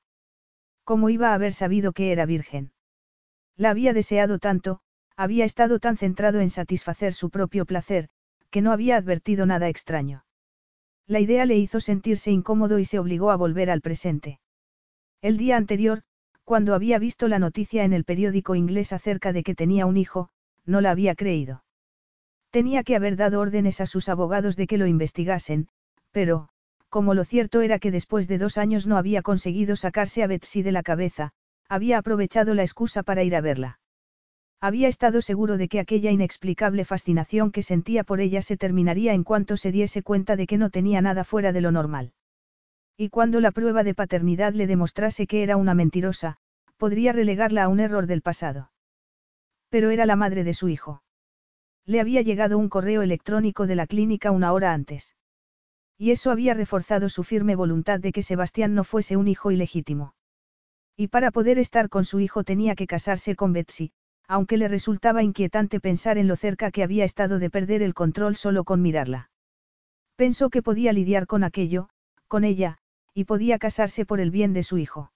¿Cómo 0.85 1.11
iba 1.11 1.33
a 1.33 1.35
haber 1.35 1.53
sabido 1.53 1.93
que 1.93 2.13
era 2.13 2.25
virgen? 2.25 2.73
La 3.59 3.69
había 3.69 3.93
deseado 3.93 4.39
tanto, 4.39 4.81
había 5.17 5.45
estado 5.45 5.79
tan 5.79 5.97
centrado 5.97 6.41
en 6.41 6.51
satisfacer 6.51 7.13
su 7.15 7.31
propio 7.31 7.67
placer, 7.67 8.09
que 8.51 8.63
no 8.63 8.73
había 8.73 8.97
advertido 8.97 9.47
nada 9.47 9.69
extraño. 9.69 10.25
La 11.07 11.21
idea 11.21 11.45
le 11.45 11.57
hizo 11.57 11.81
sentirse 11.81 12.31
incómodo 12.31 12.79
y 12.79 12.85
se 12.85 12.99
obligó 12.99 13.31
a 13.31 13.37
volver 13.37 13.71
al 13.71 13.81
presente. 13.81 14.41
El 15.21 15.37
día 15.37 15.57
anterior, 15.57 16.03
cuando 16.45 16.75
había 16.75 16.99
visto 16.99 17.29
la 17.29 17.39
noticia 17.39 17.85
en 17.85 17.93
el 17.93 18.05
periódico 18.05 18.55
inglés 18.55 18.93
acerca 18.93 19.33
de 19.33 19.43
que 19.43 19.55
tenía 19.55 19.87
un 19.87 19.97
hijo, 19.97 20.29
no 20.67 20.81
la 20.81 20.91
había 20.91 21.15
creído. 21.15 21.65
Tenía 22.51 22.85
que 22.85 22.97
haber 22.97 23.17
dado 23.17 23.41
órdenes 23.41 23.81
a 23.81 23.87
sus 23.87 24.09
abogados 24.09 24.57
de 24.57 24.67
que 24.67 24.79
lo 24.79 24.87
investigasen, 24.87 25.69
pero, 26.11 26.49
como 26.89 27.15
lo 27.15 27.25
cierto 27.25 27.61
era 27.63 27.79
que 27.79 27.91
después 27.91 28.29
de 28.29 28.39
dos 28.39 28.57
años 28.57 28.87
no 28.87 28.97
había 28.97 29.23
conseguido 29.23 29.75
sacarse 29.77 30.23
a 30.23 30.27
Betsy 30.27 30.63
de 30.63 30.73
la 30.73 30.83
cabeza, 30.83 31.33
había 31.69 31.99
aprovechado 31.99 32.55
la 32.55 32.63
excusa 32.63 33.03
para 33.03 33.25
ir 33.25 33.35
a 33.35 33.41
verla. 33.41 33.81
Había 34.65 34.89
estado 34.89 35.21
seguro 35.21 35.59
de 35.59 35.69
que 35.69 35.79
aquella 35.79 36.11
inexplicable 36.11 36.87
fascinación 36.87 37.53
que 37.53 37.63
sentía 37.63 38.03
por 38.03 38.23
ella 38.23 38.41
se 38.41 38.57
terminaría 38.57 39.13
en 39.13 39.23
cuanto 39.23 39.59
se 39.59 39.71
diese 39.71 40.03
cuenta 40.03 40.37
de 40.37 40.47
que 40.47 40.57
no 40.57 40.71
tenía 40.71 41.03
nada 41.03 41.23
fuera 41.25 41.53
de 41.53 41.61
lo 41.61 41.71
normal. 41.71 42.15
Y 42.97 43.11
cuando 43.11 43.41
la 43.41 43.51
prueba 43.51 43.85
de 43.85 43.93
paternidad 43.93 44.55
le 44.55 44.67
demostrase 44.67 45.27
que 45.27 45.43
era 45.43 45.59
una 45.59 45.75
mentirosa, 45.75 46.39
podría 46.79 47.13
relegarla 47.13 47.65
a 47.65 47.69
un 47.69 47.79
error 47.79 48.07
del 48.07 48.23
pasado. 48.23 48.71
Pero 49.69 49.91
era 49.91 50.07
la 50.07 50.17
madre 50.17 50.45
de 50.45 50.55
su 50.55 50.71
hijo. 50.71 51.03
Le 51.85 52.01
había 52.01 52.23
llegado 52.23 52.57
un 52.57 52.71
correo 52.71 53.03
electrónico 53.03 53.67
de 53.67 53.75
la 53.75 53.87
clínica 53.87 54.31
una 54.31 54.55
hora 54.55 54.73
antes. 54.73 55.15
Y 55.99 56.11
eso 56.11 56.31
había 56.31 56.55
reforzado 56.55 57.11
su 57.11 57.23
firme 57.23 57.55
voluntad 57.55 58.01
de 58.01 58.13
que 58.13 58.23
Sebastián 58.23 58.75
no 58.75 58.85
fuese 58.85 59.19
un 59.19 59.29
hijo 59.29 59.51
ilegítimo. 59.51 60.15
Y 60.97 61.09
para 61.09 61.33
poder 61.33 61.59
estar 61.59 61.91
con 61.91 62.07
su 62.07 62.19
hijo 62.19 62.45
tenía 62.45 62.75
que 62.75 62.87
casarse 62.87 63.37
con 63.37 63.53
Betsy, 63.53 63.93
aunque 64.27 64.57
le 64.57 64.69
resultaba 64.69 65.23
inquietante 65.23 65.81
pensar 65.81 66.19
en 66.19 66.29
lo 66.29 66.37
cerca 66.37 66.71
que 66.71 66.83
había 66.83 67.05
estado 67.05 67.39
de 67.39 67.51
perder 67.51 67.83
el 67.83 67.95
control 67.95 68.37
solo 68.37 68.65
con 68.65 68.83
mirarla. 68.83 69.31
Pensó 70.17 70.51
que 70.51 70.63
podía 70.63 70.93
lidiar 70.93 71.27
con 71.27 71.45
aquello, 71.45 71.89
con 72.29 72.45
ella, 72.45 72.79
y 73.15 73.25
podía 73.25 73.59
casarse 73.59 74.05
por 74.05 74.21
el 74.21 74.31
bien 74.31 74.53
de 74.53 74.63
su 74.63 74.79
hijo. 74.79 75.13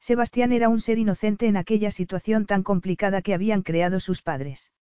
Sebastián 0.00 0.52
era 0.52 0.68
un 0.68 0.80
ser 0.80 0.98
inocente 0.98 1.46
en 1.46 1.56
aquella 1.56 1.90
situación 1.90 2.46
tan 2.46 2.62
complicada 2.62 3.20
que 3.20 3.34
habían 3.34 3.62
creado 3.62 4.00
sus 4.00 4.22
padres. 4.22 4.72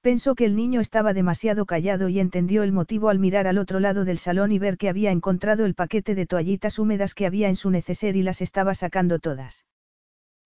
Pensó 0.00 0.34
que 0.34 0.44
el 0.44 0.56
niño 0.56 0.80
estaba 0.80 1.12
demasiado 1.12 1.64
callado 1.64 2.08
y 2.08 2.18
entendió 2.18 2.64
el 2.64 2.72
motivo 2.72 3.08
al 3.08 3.20
mirar 3.20 3.46
al 3.46 3.58
otro 3.58 3.78
lado 3.78 4.04
del 4.04 4.18
salón 4.18 4.50
y 4.50 4.58
ver 4.58 4.76
que 4.76 4.88
había 4.88 5.12
encontrado 5.12 5.64
el 5.64 5.76
paquete 5.76 6.16
de 6.16 6.26
toallitas 6.26 6.80
húmedas 6.80 7.14
que 7.14 7.26
había 7.26 7.48
en 7.48 7.54
su 7.54 7.70
neceser 7.70 8.16
y 8.16 8.22
las 8.24 8.42
estaba 8.42 8.74
sacando 8.74 9.20
todas. 9.20 9.64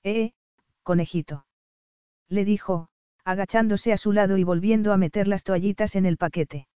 Eh, 0.04 0.32
conejito. 0.82 1.45
Le 2.28 2.44
dijo, 2.44 2.88
agachándose 3.24 3.92
a 3.92 3.96
su 3.96 4.12
lado 4.12 4.36
y 4.36 4.44
volviendo 4.44 4.92
a 4.92 4.96
meter 4.96 5.28
las 5.28 5.44
toallitas 5.44 5.96
en 5.96 6.06
el 6.06 6.16
paquete. 6.16 6.68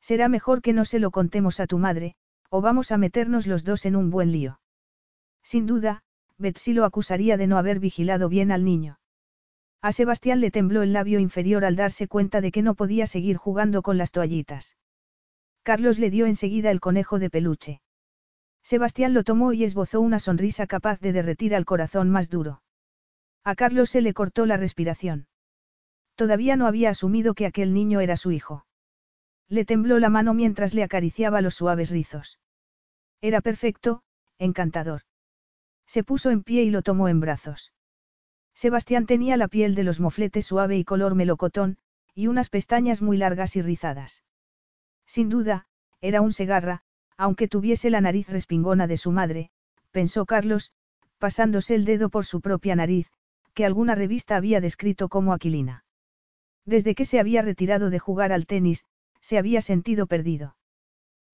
Será 0.00 0.28
mejor 0.28 0.62
que 0.62 0.72
no 0.72 0.84
se 0.84 0.98
lo 0.98 1.10
contemos 1.10 1.60
a 1.60 1.66
tu 1.66 1.78
madre, 1.78 2.14
o 2.50 2.60
vamos 2.60 2.92
a 2.92 2.98
meternos 2.98 3.46
los 3.46 3.64
dos 3.64 3.86
en 3.86 3.96
un 3.96 4.10
buen 4.10 4.32
lío. 4.32 4.60
Sin 5.42 5.66
duda, 5.66 6.02
Betsy 6.38 6.72
lo 6.72 6.84
acusaría 6.84 7.36
de 7.36 7.46
no 7.46 7.58
haber 7.58 7.80
vigilado 7.80 8.28
bien 8.28 8.52
al 8.52 8.64
niño. 8.64 8.98
A 9.80 9.92
Sebastián 9.92 10.40
le 10.40 10.50
tembló 10.50 10.82
el 10.82 10.92
labio 10.92 11.20
inferior 11.20 11.64
al 11.64 11.76
darse 11.76 12.08
cuenta 12.08 12.40
de 12.40 12.50
que 12.50 12.62
no 12.62 12.74
podía 12.74 13.06
seguir 13.06 13.36
jugando 13.36 13.82
con 13.82 13.98
las 13.98 14.10
toallitas. 14.10 14.76
Carlos 15.62 15.98
le 15.98 16.10
dio 16.10 16.26
enseguida 16.26 16.70
el 16.70 16.80
conejo 16.80 17.18
de 17.18 17.30
peluche. 17.30 17.80
Sebastián 18.62 19.14
lo 19.14 19.24
tomó 19.24 19.52
y 19.52 19.64
esbozó 19.64 20.00
una 20.00 20.18
sonrisa 20.18 20.66
capaz 20.66 21.00
de 21.00 21.12
derretir 21.12 21.54
al 21.54 21.64
corazón 21.64 22.10
más 22.10 22.28
duro. 22.28 22.62
A 23.48 23.54
Carlos 23.54 23.88
se 23.88 24.02
le 24.02 24.12
cortó 24.12 24.44
la 24.44 24.58
respiración. 24.58 25.26
Todavía 26.16 26.56
no 26.56 26.66
había 26.66 26.90
asumido 26.90 27.32
que 27.32 27.46
aquel 27.46 27.72
niño 27.72 28.00
era 28.00 28.18
su 28.18 28.30
hijo. 28.30 28.66
Le 29.48 29.64
tembló 29.64 29.98
la 29.98 30.10
mano 30.10 30.34
mientras 30.34 30.74
le 30.74 30.82
acariciaba 30.82 31.40
los 31.40 31.54
suaves 31.54 31.88
rizos. 31.88 32.38
Era 33.22 33.40
perfecto, 33.40 34.02
encantador. 34.38 35.00
Se 35.86 36.04
puso 36.04 36.30
en 36.30 36.42
pie 36.42 36.64
y 36.64 36.68
lo 36.68 36.82
tomó 36.82 37.08
en 37.08 37.20
brazos. 37.20 37.72
Sebastián 38.52 39.06
tenía 39.06 39.38
la 39.38 39.48
piel 39.48 39.74
de 39.74 39.84
los 39.84 39.98
mofletes 39.98 40.44
suave 40.44 40.76
y 40.76 40.84
color 40.84 41.14
melocotón, 41.14 41.78
y 42.14 42.26
unas 42.26 42.50
pestañas 42.50 43.00
muy 43.00 43.16
largas 43.16 43.56
y 43.56 43.62
rizadas. 43.62 44.24
Sin 45.06 45.30
duda, 45.30 45.64
era 46.02 46.20
un 46.20 46.32
segarra, 46.32 46.82
aunque 47.16 47.48
tuviese 47.48 47.88
la 47.88 48.02
nariz 48.02 48.28
respingona 48.28 48.86
de 48.86 48.98
su 48.98 49.10
madre, 49.10 49.52
pensó 49.90 50.26
Carlos, 50.26 50.70
pasándose 51.16 51.74
el 51.76 51.86
dedo 51.86 52.10
por 52.10 52.26
su 52.26 52.42
propia 52.42 52.76
nariz, 52.76 53.10
que 53.58 53.64
alguna 53.64 53.96
revista 53.96 54.36
había 54.36 54.60
descrito 54.60 55.08
como 55.08 55.32
aquilina. 55.32 55.82
Desde 56.64 56.94
que 56.94 57.04
se 57.04 57.18
había 57.18 57.42
retirado 57.42 57.90
de 57.90 57.98
jugar 57.98 58.30
al 58.30 58.46
tenis, 58.46 58.84
se 59.20 59.36
había 59.36 59.62
sentido 59.62 60.06
perdido. 60.06 60.54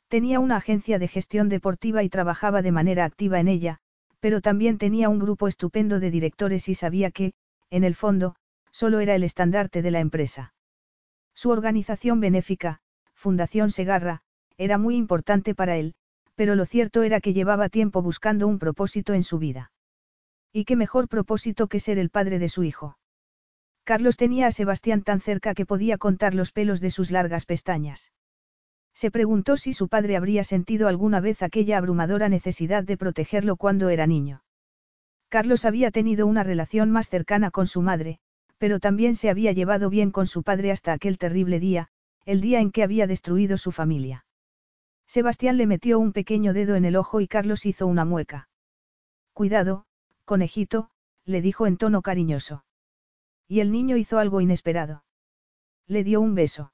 Tenía 0.08 0.40
una 0.40 0.56
agencia 0.56 0.98
de 0.98 1.06
gestión 1.06 1.50
deportiva 1.50 2.02
y 2.02 2.08
trabajaba 2.08 2.62
de 2.62 2.72
manera 2.72 3.04
activa 3.04 3.40
en 3.40 3.48
ella, 3.48 3.80
pero 4.20 4.40
también 4.40 4.78
tenía 4.78 5.10
un 5.10 5.18
grupo 5.18 5.48
estupendo 5.48 6.00
de 6.00 6.10
directores 6.10 6.66
y 6.70 6.74
sabía 6.74 7.10
que, 7.10 7.34
en 7.68 7.84
el 7.84 7.94
fondo, 7.94 8.36
solo 8.70 9.00
era 9.00 9.14
el 9.14 9.22
estandarte 9.22 9.82
de 9.82 9.90
la 9.90 10.00
empresa. 10.00 10.54
Su 11.34 11.50
organización 11.50 12.20
benéfica, 12.20 12.80
Fundación 13.12 13.70
Segarra, 13.70 14.22
era 14.56 14.78
muy 14.78 14.96
importante 14.96 15.54
para 15.54 15.76
él, 15.76 15.92
pero 16.36 16.54
lo 16.54 16.64
cierto 16.64 17.02
era 17.02 17.20
que 17.20 17.34
llevaba 17.34 17.68
tiempo 17.68 18.00
buscando 18.00 18.48
un 18.48 18.58
propósito 18.58 19.12
en 19.12 19.24
su 19.24 19.38
vida. 19.38 19.72
¿Y 20.56 20.66
qué 20.66 20.76
mejor 20.76 21.08
propósito 21.08 21.66
que 21.66 21.80
ser 21.80 21.98
el 21.98 22.10
padre 22.10 22.38
de 22.38 22.48
su 22.48 22.62
hijo? 22.62 22.96
Carlos 23.82 24.16
tenía 24.16 24.46
a 24.46 24.52
Sebastián 24.52 25.02
tan 25.02 25.20
cerca 25.20 25.52
que 25.52 25.66
podía 25.66 25.98
contar 25.98 26.32
los 26.32 26.52
pelos 26.52 26.80
de 26.80 26.92
sus 26.92 27.10
largas 27.10 27.44
pestañas. 27.44 28.12
Se 28.94 29.10
preguntó 29.10 29.56
si 29.56 29.72
su 29.72 29.88
padre 29.88 30.16
habría 30.16 30.44
sentido 30.44 30.86
alguna 30.86 31.18
vez 31.18 31.42
aquella 31.42 31.76
abrumadora 31.76 32.28
necesidad 32.28 32.84
de 32.84 32.96
protegerlo 32.96 33.56
cuando 33.56 33.88
era 33.88 34.06
niño. 34.06 34.44
Carlos 35.28 35.64
había 35.64 35.90
tenido 35.90 36.24
una 36.24 36.44
relación 36.44 36.88
más 36.92 37.08
cercana 37.08 37.50
con 37.50 37.66
su 37.66 37.82
madre, 37.82 38.20
pero 38.56 38.78
también 38.78 39.16
se 39.16 39.30
había 39.30 39.50
llevado 39.50 39.90
bien 39.90 40.12
con 40.12 40.28
su 40.28 40.44
padre 40.44 40.70
hasta 40.70 40.92
aquel 40.92 41.18
terrible 41.18 41.58
día, 41.58 41.88
el 42.26 42.40
día 42.40 42.60
en 42.60 42.70
que 42.70 42.84
había 42.84 43.08
destruido 43.08 43.58
su 43.58 43.72
familia. 43.72 44.24
Sebastián 45.08 45.56
le 45.56 45.66
metió 45.66 45.98
un 45.98 46.12
pequeño 46.12 46.52
dedo 46.52 46.76
en 46.76 46.84
el 46.84 46.94
ojo 46.94 47.20
y 47.20 47.26
Carlos 47.26 47.66
hizo 47.66 47.88
una 47.88 48.04
mueca. 48.04 48.48
Cuidado, 49.32 49.86
conejito, 50.24 50.90
le 51.24 51.40
dijo 51.42 51.66
en 51.66 51.76
tono 51.76 52.02
cariñoso. 52.02 52.64
Y 53.48 53.60
el 53.60 53.72
niño 53.72 53.96
hizo 53.96 54.18
algo 54.18 54.40
inesperado. 54.40 55.04
Le 55.86 56.04
dio 56.04 56.20
un 56.20 56.34
beso. 56.34 56.72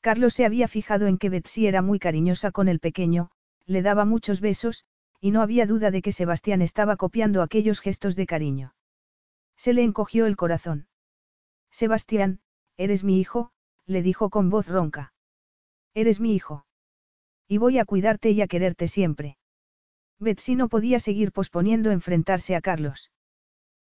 Carlos 0.00 0.34
se 0.34 0.44
había 0.44 0.68
fijado 0.68 1.06
en 1.06 1.18
que 1.18 1.30
Betsy 1.30 1.66
era 1.66 1.82
muy 1.82 1.98
cariñosa 1.98 2.52
con 2.52 2.68
el 2.68 2.80
pequeño, 2.80 3.30
le 3.64 3.82
daba 3.82 4.04
muchos 4.04 4.40
besos, 4.40 4.84
y 5.20 5.30
no 5.30 5.42
había 5.42 5.66
duda 5.66 5.90
de 5.90 6.02
que 6.02 6.12
Sebastián 6.12 6.62
estaba 6.62 6.96
copiando 6.96 7.42
aquellos 7.42 7.80
gestos 7.80 8.14
de 8.14 8.26
cariño. 8.26 8.74
Se 9.56 9.72
le 9.72 9.82
encogió 9.82 10.26
el 10.26 10.36
corazón. 10.36 10.88
Sebastián, 11.70 12.40
eres 12.76 13.02
mi 13.02 13.18
hijo, 13.18 13.50
le 13.86 14.02
dijo 14.02 14.30
con 14.30 14.50
voz 14.50 14.68
ronca. 14.68 15.12
Eres 15.94 16.20
mi 16.20 16.34
hijo. 16.34 16.66
Y 17.48 17.58
voy 17.58 17.78
a 17.78 17.84
cuidarte 17.84 18.30
y 18.30 18.42
a 18.42 18.46
quererte 18.46 18.88
siempre. 18.88 19.38
Betsy 20.18 20.54
no 20.56 20.68
podía 20.68 20.98
seguir 20.98 21.32
posponiendo 21.32 21.90
enfrentarse 21.90 22.56
a 22.56 22.60
Carlos. 22.60 23.10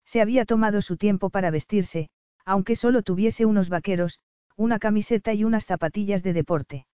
Se 0.04 0.20
había 0.20 0.44
tomado 0.44 0.82
su 0.82 0.96
tiempo 0.96 1.30
para 1.30 1.50
vestirse, 1.50 2.10
aunque 2.44 2.76
solo 2.76 3.02
tuviese 3.02 3.46
unos 3.46 3.68
vaqueros, 3.68 4.20
una 4.56 4.78
camiseta 4.78 5.34
y 5.34 5.44
unas 5.44 5.66
zapatillas 5.66 6.22
de 6.22 6.32
deporte. 6.32 6.86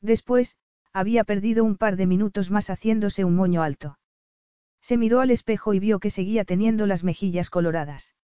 Después, 0.00 0.56
había 0.92 1.24
perdido 1.24 1.64
un 1.64 1.76
par 1.76 1.96
de 1.96 2.06
minutos 2.06 2.50
más 2.50 2.68
haciéndose 2.68 3.24
un 3.24 3.34
moño 3.34 3.62
alto. 3.62 3.98
Se 4.80 4.96
miró 4.96 5.20
al 5.20 5.30
espejo 5.30 5.74
y 5.74 5.78
vio 5.78 6.00
que 6.00 6.10
seguía 6.10 6.44
teniendo 6.44 6.86
las 6.86 7.04
mejillas 7.04 7.50
coloradas. 7.50 8.14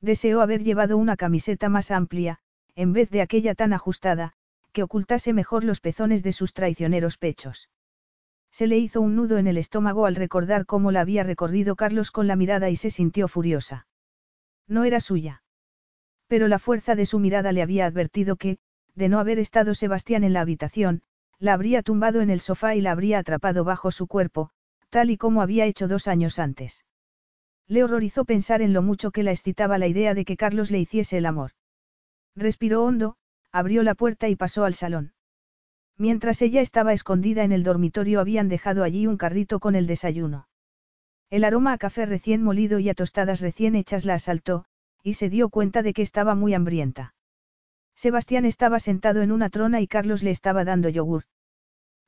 Deseó 0.00 0.40
haber 0.42 0.62
llevado 0.62 0.98
una 0.98 1.16
camiseta 1.16 1.68
más 1.68 1.90
amplia, 1.90 2.38
en 2.74 2.92
vez 2.92 3.10
de 3.10 3.22
aquella 3.22 3.54
tan 3.54 3.72
ajustada, 3.72 4.32
que 4.72 4.82
ocultase 4.82 5.32
mejor 5.32 5.64
los 5.64 5.80
pezones 5.80 6.22
de 6.22 6.32
sus 6.32 6.52
traicioneros 6.52 7.16
pechos. 7.16 7.70
Se 8.56 8.66
le 8.66 8.78
hizo 8.78 9.02
un 9.02 9.16
nudo 9.16 9.36
en 9.36 9.48
el 9.48 9.58
estómago 9.58 10.06
al 10.06 10.16
recordar 10.16 10.64
cómo 10.64 10.90
la 10.90 11.02
había 11.02 11.22
recorrido 11.22 11.76
Carlos 11.76 12.10
con 12.10 12.26
la 12.26 12.36
mirada 12.36 12.70
y 12.70 12.76
se 12.76 12.88
sintió 12.88 13.28
furiosa. 13.28 13.86
No 14.66 14.84
era 14.84 14.98
suya. 14.98 15.42
Pero 16.26 16.48
la 16.48 16.58
fuerza 16.58 16.94
de 16.94 17.04
su 17.04 17.18
mirada 17.18 17.52
le 17.52 17.60
había 17.60 17.84
advertido 17.84 18.36
que, 18.36 18.56
de 18.94 19.10
no 19.10 19.18
haber 19.18 19.38
estado 19.38 19.74
Sebastián 19.74 20.24
en 20.24 20.32
la 20.32 20.40
habitación, 20.40 21.02
la 21.38 21.52
habría 21.52 21.82
tumbado 21.82 22.22
en 22.22 22.30
el 22.30 22.40
sofá 22.40 22.74
y 22.74 22.80
la 22.80 22.92
habría 22.92 23.18
atrapado 23.18 23.62
bajo 23.62 23.90
su 23.90 24.06
cuerpo, 24.06 24.48
tal 24.88 25.10
y 25.10 25.18
como 25.18 25.42
había 25.42 25.66
hecho 25.66 25.86
dos 25.86 26.08
años 26.08 26.38
antes. 26.38 26.86
Le 27.66 27.84
horrorizó 27.84 28.24
pensar 28.24 28.62
en 28.62 28.72
lo 28.72 28.80
mucho 28.80 29.10
que 29.10 29.22
la 29.22 29.32
excitaba 29.32 29.76
la 29.76 29.86
idea 29.86 30.14
de 30.14 30.24
que 30.24 30.38
Carlos 30.38 30.70
le 30.70 30.78
hiciese 30.78 31.18
el 31.18 31.26
amor. 31.26 31.50
Respiró 32.34 32.84
hondo, 32.84 33.18
abrió 33.52 33.82
la 33.82 33.94
puerta 33.94 34.30
y 34.30 34.34
pasó 34.34 34.64
al 34.64 34.72
salón. 34.72 35.12
Mientras 35.98 36.42
ella 36.42 36.60
estaba 36.60 36.92
escondida 36.92 37.44
en 37.44 37.52
el 37.52 37.62
dormitorio 37.62 38.20
habían 38.20 38.48
dejado 38.48 38.84
allí 38.84 39.06
un 39.06 39.16
carrito 39.16 39.60
con 39.60 39.74
el 39.74 39.86
desayuno. 39.86 40.48
El 41.30 41.44
aroma 41.44 41.72
a 41.72 41.78
café 41.78 42.06
recién 42.06 42.42
molido 42.42 42.78
y 42.78 42.88
a 42.88 42.94
tostadas 42.94 43.40
recién 43.40 43.74
hechas 43.74 44.04
la 44.04 44.14
asaltó, 44.14 44.66
y 45.02 45.14
se 45.14 45.30
dio 45.30 45.48
cuenta 45.48 45.82
de 45.82 45.92
que 45.94 46.02
estaba 46.02 46.34
muy 46.34 46.54
hambrienta. 46.54 47.14
Sebastián 47.94 48.44
estaba 48.44 48.78
sentado 48.78 49.22
en 49.22 49.32
una 49.32 49.48
trona 49.48 49.80
y 49.80 49.86
Carlos 49.86 50.22
le 50.22 50.30
estaba 50.30 50.64
dando 50.64 50.88
yogur. 50.90 51.24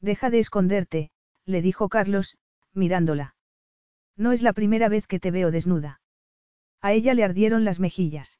Deja 0.00 0.28
de 0.30 0.38
esconderte, 0.38 1.10
le 1.46 1.62
dijo 1.62 1.88
Carlos, 1.88 2.36
mirándola. 2.74 3.34
No 4.16 4.32
es 4.32 4.42
la 4.42 4.52
primera 4.52 4.88
vez 4.88 5.06
que 5.06 5.18
te 5.18 5.30
veo 5.30 5.50
desnuda. 5.50 6.00
A 6.82 6.92
ella 6.92 7.14
le 7.14 7.24
ardieron 7.24 7.64
las 7.64 7.80
mejillas. 7.80 8.38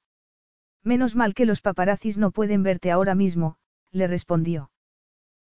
Menos 0.84 1.16
mal 1.16 1.34
que 1.34 1.46
los 1.46 1.60
paparazzis 1.60 2.18
no 2.18 2.30
pueden 2.30 2.62
verte 2.62 2.90
ahora 2.90 3.14
mismo, 3.14 3.56
le 3.90 4.06
respondió. 4.06 4.70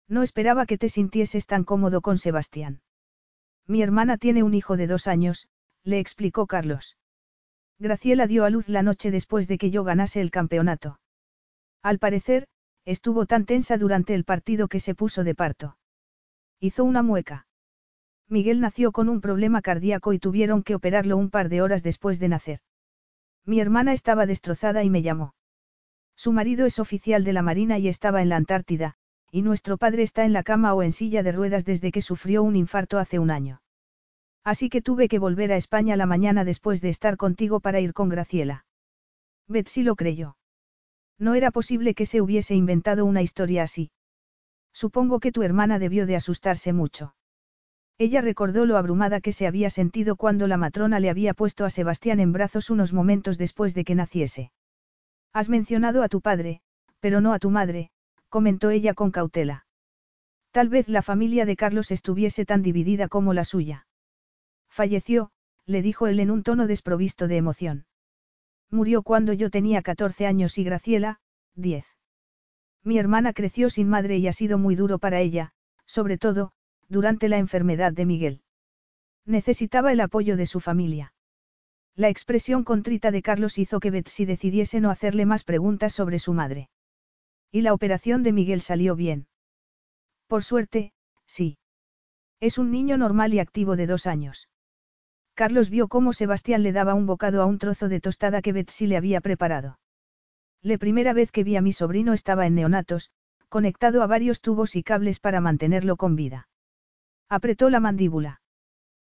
No 0.08 0.24
esperaba 0.24 0.66
que 0.66 0.78
te 0.78 0.90
sintieses 0.90 1.46
tan 1.46 1.64
cómodo 1.64 2.02
con 2.02 2.18
Sebastián. 2.18 2.82
Mi 3.68 3.82
hermana 3.82 4.18
tiene 4.18 4.44
un 4.44 4.54
hijo 4.54 4.78
de 4.78 4.88
dos 4.88 5.08
años, 5.08 5.48
le 5.84 6.00
explicó 6.00 6.48
Carlos. 6.48 6.98
Graciela 7.80 8.28
dio 8.28 8.46
a 8.46 8.50
luz 8.50 8.70
la 8.70 8.84
noche 8.84 9.12
después 9.12 9.48
de 9.48 9.58
que 9.58 9.72
yo 9.72 9.84
ganase 9.84 10.22
el 10.22 10.32
campeonato. 10.32 11.00
Al 11.82 12.00
parecer, 12.00 12.48
estuvo 12.86 13.26
tan 13.26 13.46
tensa 13.46 13.78
durante 13.78 14.14
el 14.14 14.24
partido 14.24 14.68
que 14.68 14.80
se 14.80 14.96
puso 14.96 15.24
de 15.24 15.36
parto. 15.36 15.78
Hizo 16.60 16.84
una 16.84 17.04
mueca. 17.04 17.48
Miguel 18.30 18.62
nació 18.62 18.92
con 18.92 19.10
un 19.10 19.22
problema 19.22 19.62
cardíaco 19.62 20.14
y 20.14 20.20
tuvieron 20.20 20.64
que 20.64 20.76
operarlo 20.76 21.18
un 21.18 21.30
par 21.30 21.50
de 21.50 21.62
horas 21.62 21.84
después 21.84 22.20
de 22.20 22.30
nacer. 22.30 22.60
Mi 23.46 23.60
hermana 23.60 23.94
estaba 23.94 24.26
destrozada 24.26 24.84
y 24.84 24.90
me 24.90 25.02
llamó. 25.02 25.36
Su 26.16 26.32
marido 26.32 26.66
es 26.66 26.80
oficial 26.80 27.24
de 27.24 27.34
la 27.34 27.42
Marina 27.42 27.80
y 27.80 27.90
estaba 27.90 28.22
en 28.22 28.30
la 28.30 28.38
Antártida, 28.38 28.96
y 29.34 29.42
nuestro 29.42 29.78
padre 29.78 30.04
está 30.04 30.26
en 30.26 30.32
la 30.32 30.44
cama 30.44 30.76
o 30.76 30.84
en 30.84 30.92
silla 30.92 31.24
de 31.24 31.32
ruedas 31.32 31.66
desde 31.66 31.92
que 31.92 32.04
sufrió 32.04 32.44
un 32.44 32.56
infarto 32.56 33.00
hace 33.00 33.18
un 33.18 33.32
año. 33.32 33.64
Así 34.44 34.70
que 34.70 34.84
tuve 34.84 35.08
que 35.08 35.18
volver 35.18 35.52
a 35.52 35.58
España 35.58 35.96
la 35.96 36.06
mañana 36.06 36.46
después 36.46 36.82
de 36.82 36.90
estar 36.90 37.18
contigo 37.18 37.60
para 37.60 37.80
ir 37.80 37.94
con 37.94 38.10
Graciela. 38.10 38.68
Betsy 39.48 39.82
lo 39.82 39.96
creyó. 39.96 40.38
No 41.18 41.34
era 41.34 41.50
posible 41.50 41.96
que 41.96 42.06
se 42.06 42.22
hubiese 42.22 42.54
inventado 42.54 43.06
una 43.06 43.24
historia 43.24 43.64
así. 43.64 43.90
Supongo 44.72 45.20
que 45.20 45.32
tu 45.32 45.42
hermana 45.42 45.80
debió 45.80 46.06
de 46.06 46.16
asustarse 46.16 46.72
mucho. 46.72 47.16
Ella 47.98 48.22
recordó 48.22 48.68
lo 48.68 48.78
abrumada 48.78 49.20
que 49.20 49.32
se 49.32 49.48
había 49.48 49.72
sentido 49.72 50.16
cuando 50.16 50.46
la 50.46 50.58
matrona 50.58 51.00
le 51.00 51.10
había 51.10 51.34
puesto 51.34 51.66
a 51.66 51.72
Sebastián 51.72 52.20
en 52.20 52.34
brazos 52.34 52.70
unos 52.70 52.94
momentos 52.94 53.40
después 53.40 53.74
de 53.74 53.84
que 53.84 53.96
naciese. 53.96 54.52
Has 55.34 55.50
mencionado 55.50 56.04
a 56.04 56.08
tu 56.08 56.22
padre, 56.22 56.62
pero 57.00 57.20
no 57.20 57.34
a 57.34 57.40
tu 57.40 57.50
madre, 57.50 57.90
comentó 58.34 58.72
ella 58.72 58.96
con 58.96 59.12
cautela. 59.12 59.68
Tal 60.50 60.68
vez 60.68 60.90
la 60.90 61.04
familia 61.04 61.46
de 61.46 61.56
Carlos 61.56 61.92
estuviese 61.92 62.48
tan 62.48 62.64
dividida 62.64 63.08
como 63.08 63.32
la 63.32 63.46
suya. 63.46 63.86
Falleció, 64.72 65.30
le 65.68 65.84
dijo 65.84 66.08
él 66.08 66.20
en 66.20 66.32
un 66.32 66.42
tono 66.42 66.66
desprovisto 66.66 67.28
de 67.28 67.38
emoción. 67.38 67.86
Murió 68.72 69.04
cuando 69.04 69.34
yo 69.34 69.52
tenía 69.52 69.84
14 69.84 70.26
años 70.26 70.58
y 70.58 70.64
Graciela, 70.64 71.20
10. 71.54 71.86
Mi 72.84 72.98
hermana 72.98 73.34
creció 73.34 73.70
sin 73.70 73.88
madre 73.88 74.18
y 74.18 74.28
ha 74.28 74.34
sido 74.34 74.58
muy 74.58 74.74
duro 74.76 74.98
para 74.98 75.20
ella, 75.20 75.54
sobre 75.86 76.18
todo, 76.18 76.54
durante 76.90 77.30
la 77.30 77.38
enfermedad 77.38 77.94
de 77.94 78.08
Miguel. 78.08 78.42
Necesitaba 79.28 79.92
el 79.92 80.02
apoyo 80.02 80.38
de 80.38 80.48
su 80.48 80.60
familia. 80.60 81.14
La 81.96 82.10
expresión 82.10 82.64
contrita 82.64 83.12
de 83.12 83.22
Carlos 83.22 83.60
hizo 83.60 83.80
que 83.80 83.92
Betsy 83.92 84.26
decidiese 84.26 84.82
no 84.82 84.90
hacerle 84.90 85.28
más 85.28 85.44
preguntas 85.44 85.94
sobre 85.94 86.18
su 86.18 86.34
madre. 86.34 86.72
Y 87.54 87.62
la 87.62 87.72
operación 87.72 88.24
de 88.24 88.34
Miguel 88.34 88.62
salió 88.62 88.96
bien. 88.96 89.28
Por 90.26 90.44
suerte, 90.44 90.92
sí. 91.28 91.60
Es 92.40 92.58
un 92.58 92.72
niño 92.72 92.98
normal 92.98 93.32
y 93.36 93.40
activo 93.40 93.76
de 93.76 93.86
dos 93.86 94.08
años. 94.08 94.50
Carlos 95.36 95.70
vio 95.70 95.88
cómo 95.88 96.14
Sebastián 96.14 96.64
le 96.64 96.72
daba 96.72 96.96
un 96.96 97.06
bocado 97.06 97.44
a 97.44 97.46
un 97.46 97.60
trozo 97.60 97.90
de 97.90 98.02
tostada 98.02 98.42
que 98.42 98.54
Betsy 98.54 98.88
le 98.88 98.98
había 98.98 99.22
preparado. 99.22 99.80
La 100.64 100.80
primera 100.80 101.14
vez 101.14 101.32
que 101.32 101.44
vi 101.44 101.56
a 101.56 101.62
mi 101.62 101.74
sobrino 101.74 102.14
estaba 102.14 102.48
en 102.48 102.56
neonatos, 102.56 103.12
conectado 103.50 104.02
a 104.02 104.08
varios 104.08 104.42
tubos 104.42 104.76
y 104.76 104.82
cables 104.82 105.20
para 105.20 105.40
mantenerlo 105.40 105.96
con 105.96 106.16
vida. 106.16 106.48
Apretó 107.30 107.70
la 107.70 107.80
mandíbula. 107.80 108.42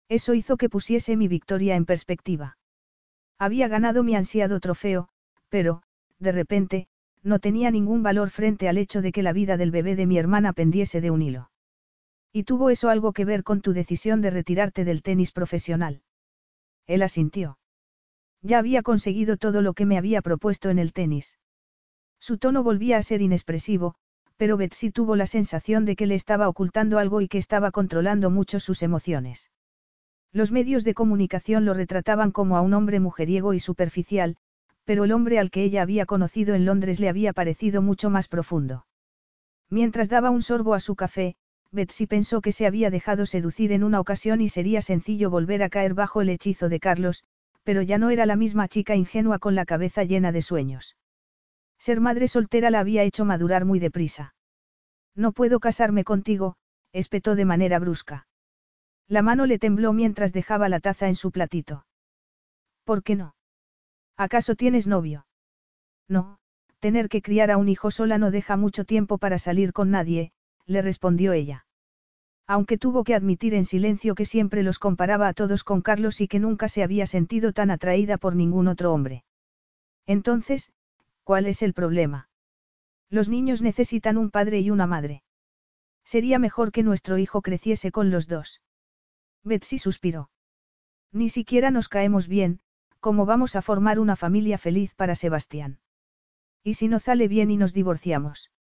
Eso 0.07 0.33
hizo 0.33 0.55
que 0.55 0.69
pusiese 0.69 1.17
mi 1.17 1.27
victoria 1.27 1.75
en 1.75 1.85
perspectiva. 1.85 2.57
Había 3.37 3.67
ganado 3.67 4.01
mi 4.01 4.15
ansiado 4.15 4.61
trofeo, 4.61 5.09
pero, 5.49 5.83
de 6.19 6.31
repente, 6.31 6.87
no 7.23 7.39
tenía 7.39 7.71
ningún 7.71 8.03
valor 8.03 8.29
frente 8.29 8.69
al 8.69 8.77
hecho 8.77 9.01
de 9.01 9.11
que 9.11 9.23
la 9.23 9.33
vida 9.33 9.57
del 9.57 9.71
bebé 9.71 9.95
de 9.95 10.05
mi 10.05 10.17
hermana 10.17 10.53
pendiese 10.53 11.01
de 11.01 11.11
un 11.11 11.21
hilo. 11.21 11.51
¿Y 12.31 12.43
tuvo 12.43 12.69
eso 12.69 12.89
algo 12.89 13.11
que 13.13 13.25
ver 13.25 13.43
con 13.43 13.61
tu 13.61 13.73
decisión 13.73 14.21
de 14.21 14.29
retirarte 14.29 14.85
del 14.85 15.01
tenis 15.01 15.31
profesional? 15.31 16.03
Él 16.87 17.01
asintió. 17.01 17.57
Ya 18.41 18.59
había 18.59 18.83
conseguido 18.83 19.37
todo 19.37 19.61
lo 19.61 19.73
que 19.73 19.85
me 19.85 19.97
había 19.97 20.21
propuesto 20.21 20.69
en 20.69 20.79
el 20.79 20.93
tenis. 20.93 21.37
Su 22.19 22.37
tono 22.37 22.63
volvía 22.63 22.97
a 22.97 23.03
ser 23.03 23.21
inexpresivo, 23.21 23.95
pero 24.37 24.55
Betsy 24.57 24.91
tuvo 24.91 25.15
la 25.15 25.25
sensación 25.25 25.85
de 25.85 25.95
que 25.95 26.05
le 26.05 26.15
estaba 26.15 26.47
ocultando 26.47 26.97
algo 26.97 27.21
y 27.21 27.27
que 27.27 27.37
estaba 27.37 27.71
controlando 27.71 28.29
mucho 28.29 28.59
sus 28.59 28.83
emociones. 28.83 29.51
Los 30.31 30.51
medios 30.51 30.83
de 30.83 30.93
comunicación 30.93 31.65
lo 31.65 31.73
retrataban 31.73 32.31
como 32.31 32.55
a 32.55 32.61
un 32.61 32.73
hombre 32.73 32.99
mujeriego 32.99 33.53
y 33.53 33.59
superficial, 33.59 34.37
pero 34.89 35.03
el 35.03 35.11
hombre 35.11 35.37
al 35.37 35.51
que 35.51 35.63
ella 35.63 35.83
había 35.83 36.07
conocido 36.07 36.55
en 36.55 36.65
Londres 36.65 36.99
le 36.99 37.09
había 37.09 37.31
parecido 37.31 37.83
mucho 37.83 38.09
más 38.09 38.27
profundo. 38.27 38.87
Mientras 39.69 40.09
daba 40.09 40.31
un 40.31 40.41
sorbo 40.41 40.73
a 40.73 40.79
su 40.79 40.95
café, 40.95 41.35
Betsy 41.71 42.07
pensó 42.07 42.41
que 42.41 42.51
se 42.51 42.65
había 42.65 42.89
dejado 42.89 43.27
seducir 43.27 43.71
en 43.71 43.83
una 43.83 43.99
ocasión 43.99 44.41
y 44.41 44.49
sería 44.49 44.81
sencillo 44.81 45.29
volver 45.29 45.61
a 45.61 45.69
caer 45.69 45.93
bajo 45.93 46.21
el 46.21 46.29
hechizo 46.29 46.69
de 46.69 46.79
Carlos, 46.79 47.23
pero 47.61 47.83
ya 47.83 47.99
no 47.99 48.09
era 48.09 48.25
la 48.25 48.35
misma 48.35 48.67
chica 48.67 48.95
ingenua 48.95 49.37
con 49.37 49.53
la 49.53 49.65
cabeza 49.65 50.05
llena 50.05 50.31
de 50.31 50.41
sueños. 50.41 50.97
Ser 51.77 52.01
madre 52.01 52.27
soltera 52.27 52.71
la 52.71 52.79
había 52.79 53.03
hecho 53.03 53.25
madurar 53.25 53.65
muy 53.65 53.77
deprisa. 53.77 54.33
No 55.13 55.33
puedo 55.33 55.59
casarme 55.59 56.03
contigo, 56.03 56.55
espetó 56.93 57.35
de 57.35 57.45
manera 57.45 57.77
brusca. 57.77 58.25
La 59.07 59.21
mano 59.21 59.45
le 59.45 59.59
tembló 59.59 59.93
mientras 59.93 60.33
dejaba 60.33 60.67
la 60.67 60.79
taza 60.79 61.07
en 61.09 61.15
su 61.15 61.29
platito. 61.29 61.85
¿Por 62.85 63.03
qué 63.03 63.15
no? 63.15 63.35
¿Acaso 64.19 64.55
tienes 64.55 64.85
novio? 64.85 65.25
No, 66.09 66.39
tener 66.79 67.07
que 67.07 67.21
criar 67.21 67.51
a 67.51 67.57
un 67.57 67.69
hijo 67.69 67.89
sola 67.89 68.17
no 68.17 68.31
deja 68.31 68.57
mucho 68.57 68.83
tiempo 68.83 69.17
para 69.17 69.39
salir 69.39 69.71
con 69.71 69.91
nadie, 69.91 70.33
le 70.65 70.81
respondió 70.81 71.31
ella. 71.31 71.65
Aunque 72.45 72.77
tuvo 72.77 73.05
que 73.05 73.15
admitir 73.15 73.53
en 73.53 73.63
silencio 73.63 74.15
que 74.15 74.25
siempre 74.25 74.61
los 74.61 74.77
comparaba 74.77 75.29
a 75.29 75.33
todos 75.33 75.63
con 75.63 75.81
Carlos 75.81 76.19
y 76.19 76.27
que 76.27 76.39
nunca 76.39 76.67
se 76.67 76.83
había 76.83 77.07
sentido 77.07 77.53
tan 77.53 77.71
atraída 77.71 78.17
por 78.17 78.35
ningún 78.35 78.67
otro 78.67 78.91
hombre. 78.91 79.23
Entonces, 80.05 80.73
¿cuál 81.23 81.45
es 81.45 81.61
el 81.61 81.73
problema? 81.73 82.27
Los 83.09 83.29
niños 83.29 83.61
necesitan 83.61 84.17
un 84.17 84.31
padre 84.31 84.59
y 84.59 84.69
una 84.69 84.85
madre. 84.85 85.23
Sería 86.03 86.39
mejor 86.39 86.73
que 86.73 86.83
nuestro 86.83 87.17
hijo 87.19 87.41
creciese 87.41 87.93
con 87.93 88.09
los 88.09 88.27
dos. 88.27 88.59
Betsy 89.45 89.79
suspiró. 89.79 90.29
Ni 91.13 91.29
siquiera 91.29 91.71
nos 91.71 91.87
caemos 91.87 92.27
bien, 92.27 92.59
¿cómo 92.99 93.25
vamos 93.25 93.55
a 93.55 93.61
formar 93.61 93.99
una 93.99 94.15
familia 94.15 94.57
feliz 94.57 94.93
para 94.95 95.15
Sebastián? 95.15 95.79
¿Y 96.63 96.73
si 96.73 96.87
no 96.87 96.99
sale 96.99 97.27
bien 97.27 97.51
y 97.51 97.57
nos 97.57 97.73
divorciamos? 97.73 98.51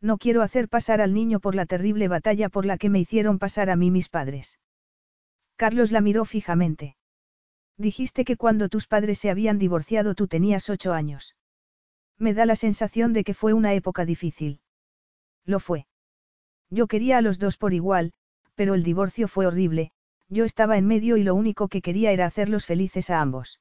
No 0.00 0.16
quiero 0.18 0.42
hacer 0.42 0.68
pasar 0.68 1.00
al 1.00 1.12
niño 1.12 1.40
por 1.40 1.54
la 1.54 1.66
terrible 1.66 2.08
batalla 2.08 2.48
por 2.48 2.64
la 2.64 2.78
que 2.78 2.88
me 2.88 3.00
hicieron 3.00 3.38
pasar 3.38 3.68
a 3.68 3.76
mí 3.76 3.90
mis 3.90 4.08
padres. 4.08 4.58
Carlos 5.56 5.90
la 5.90 6.00
miró 6.00 6.24
fijamente. 6.24 6.96
Dijiste 7.76 8.24
que 8.24 8.36
cuando 8.36 8.68
tus 8.68 8.86
padres 8.86 9.18
se 9.18 9.30
habían 9.30 9.58
divorciado 9.58 10.14
tú 10.14 10.28
tenías 10.28 10.70
ocho 10.70 10.92
años. 10.92 11.34
Me 12.16 12.34
da 12.34 12.46
la 12.46 12.56
sensación 12.56 13.12
de 13.12 13.24
que 13.24 13.34
fue 13.34 13.52
una 13.52 13.74
época 13.74 14.04
difícil. 14.04 14.60
Lo 15.44 15.60
fue. 15.60 15.86
Yo 16.70 16.86
quería 16.86 17.18
a 17.18 17.22
los 17.22 17.38
dos 17.38 17.56
por 17.56 17.74
igual, 17.74 18.12
pero 18.54 18.74
el 18.74 18.82
divorcio 18.82 19.28
fue 19.28 19.46
horrible, 19.46 19.92
yo 20.28 20.44
estaba 20.44 20.76
en 20.78 20.86
medio 20.86 21.16
y 21.16 21.22
lo 21.22 21.34
único 21.34 21.68
que 21.68 21.82
quería 21.82 22.12
era 22.12 22.26
hacerlos 22.26 22.66
felices 22.66 23.10
a 23.10 23.20
ambos. 23.20 23.60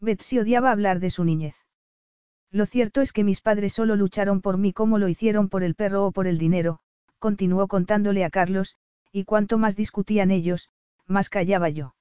Betsy 0.00 0.38
odiaba 0.38 0.70
hablar 0.70 1.00
de 1.00 1.10
su 1.10 1.24
niñez. 1.24 1.54
Lo 2.50 2.66
cierto 2.66 3.00
es 3.00 3.12
que 3.12 3.24
mis 3.24 3.40
padres 3.40 3.72
solo 3.72 3.96
lucharon 3.96 4.40
por 4.40 4.58
mí 4.58 4.72
como 4.72 4.98
lo 4.98 5.08
hicieron 5.08 5.48
por 5.48 5.62
el 5.62 5.74
perro 5.74 6.06
o 6.06 6.12
por 6.12 6.26
el 6.26 6.38
dinero, 6.38 6.80
continuó 7.18 7.68
contándole 7.68 8.24
a 8.24 8.30
Carlos, 8.30 8.76
y 9.12 9.24
cuanto 9.24 9.58
más 9.58 9.76
discutían 9.76 10.30
ellos, 10.30 10.70
más 11.06 11.28
callaba 11.28 11.68
yo. 11.68 11.94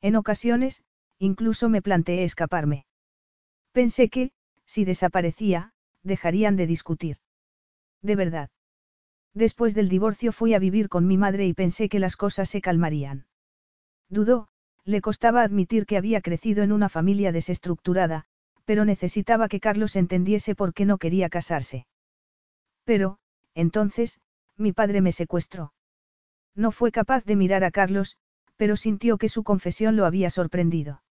En 0.00 0.16
ocasiones, 0.16 0.82
incluso 1.18 1.68
me 1.68 1.82
planteé 1.82 2.24
escaparme. 2.24 2.86
Pensé 3.72 4.08
que, 4.08 4.32
si 4.64 4.84
desaparecía, 4.84 5.72
dejarían 6.02 6.56
de 6.56 6.66
discutir. 6.66 7.16
De 8.02 8.16
verdad. 8.16 8.50
Después 9.34 9.74
del 9.74 9.88
divorcio 9.88 10.32
fui 10.32 10.54
a 10.54 10.58
vivir 10.58 10.88
con 10.88 11.06
mi 11.06 11.16
madre 11.16 11.46
y 11.46 11.54
pensé 11.54 11.88
que 11.88 12.00
las 12.00 12.16
cosas 12.16 12.48
se 12.48 12.60
calmarían. 12.60 13.26
Dudó, 14.08 14.48
le 14.84 15.00
costaba 15.00 15.42
admitir 15.42 15.86
que 15.86 15.96
había 15.96 16.20
crecido 16.20 16.62
en 16.62 16.72
una 16.72 16.88
familia 16.88 17.30
desestructurada, 17.30 18.24
pero 18.64 18.84
necesitaba 18.84 19.48
que 19.48 19.60
Carlos 19.60 19.96
entendiese 19.96 20.54
por 20.54 20.74
qué 20.74 20.84
no 20.84 20.98
quería 20.98 21.28
casarse. 21.28 21.86
Pero, 22.84 23.18
entonces, 23.54 24.20
mi 24.56 24.72
padre 24.72 25.00
me 25.00 25.12
secuestró. 25.12 25.72
No 26.54 26.72
fue 26.72 26.90
capaz 26.90 27.24
de 27.24 27.36
mirar 27.36 27.64
a 27.64 27.70
Carlos, 27.70 28.16
pero 28.56 28.76
sintió 28.76 29.16
que 29.16 29.28
su 29.28 29.44
confesión 29.44 29.96
lo 29.96 30.06
había 30.06 30.28
sorprendido. 30.28 31.02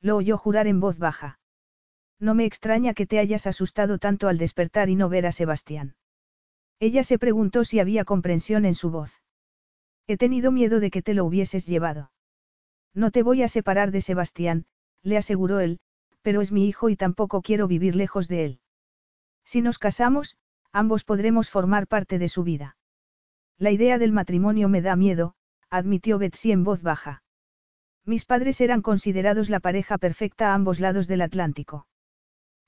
Lo 0.00 0.16
oyó 0.16 0.36
jurar 0.36 0.66
en 0.66 0.80
voz 0.80 0.98
baja. 0.98 1.38
No 2.18 2.34
me 2.34 2.44
extraña 2.44 2.92
que 2.92 3.06
te 3.06 3.18
hayas 3.18 3.46
asustado 3.46 3.98
tanto 3.98 4.28
al 4.28 4.38
despertar 4.38 4.88
y 4.88 4.96
no 4.96 5.08
ver 5.08 5.26
a 5.26 5.32
Sebastián. 5.32 5.94
Ella 6.78 7.02
se 7.04 7.18
preguntó 7.18 7.64
si 7.64 7.80
había 7.80 8.04
comprensión 8.04 8.64
en 8.64 8.74
su 8.74 8.90
voz. 8.90 9.22
He 10.06 10.16
tenido 10.16 10.52
miedo 10.52 10.78
de 10.78 10.90
que 10.90 11.02
te 11.02 11.14
lo 11.14 11.24
hubieses 11.24 11.66
llevado. 11.66 12.10
No 12.94 13.10
te 13.10 13.22
voy 13.22 13.42
a 13.42 13.48
separar 13.48 13.90
de 13.90 14.00
Sebastián, 14.00 14.66
le 15.02 15.16
aseguró 15.16 15.60
él, 15.60 15.80
pero 16.22 16.40
es 16.40 16.52
mi 16.52 16.66
hijo 16.66 16.88
y 16.88 16.96
tampoco 16.96 17.42
quiero 17.42 17.68
vivir 17.68 17.96
lejos 17.96 18.28
de 18.28 18.44
él. 18.44 18.60
Si 19.44 19.62
nos 19.62 19.78
casamos, 19.78 20.36
ambos 20.72 21.04
podremos 21.04 21.50
formar 21.50 21.86
parte 21.86 22.18
de 22.18 22.28
su 22.28 22.42
vida. 22.42 22.76
La 23.58 23.70
idea 23.70 23.98
del 23.98 24.12
matrimonio 24.12 24.68
me 24.68 24.82
da 24.82 24.96
miedo, 24.96 25.34
admitió 25.70 26.18
Betsy 26.18 26.52
en 26.52 26.64
voz 26.64 26.82
baja. 26.82 27.22
Mis 28.04 28.24
padres 28.24 28.60
eran 28.60 28.82
considerados 28.82 29.50
la 29.50 29.60
pareja 29.60 29.98
perfecta 29.98 30.50
a 30.50 30.54
ambos 30.54 30.78
lados 30.78 31.06
del 31.06 31.22
Atlántico. 31.22 31.86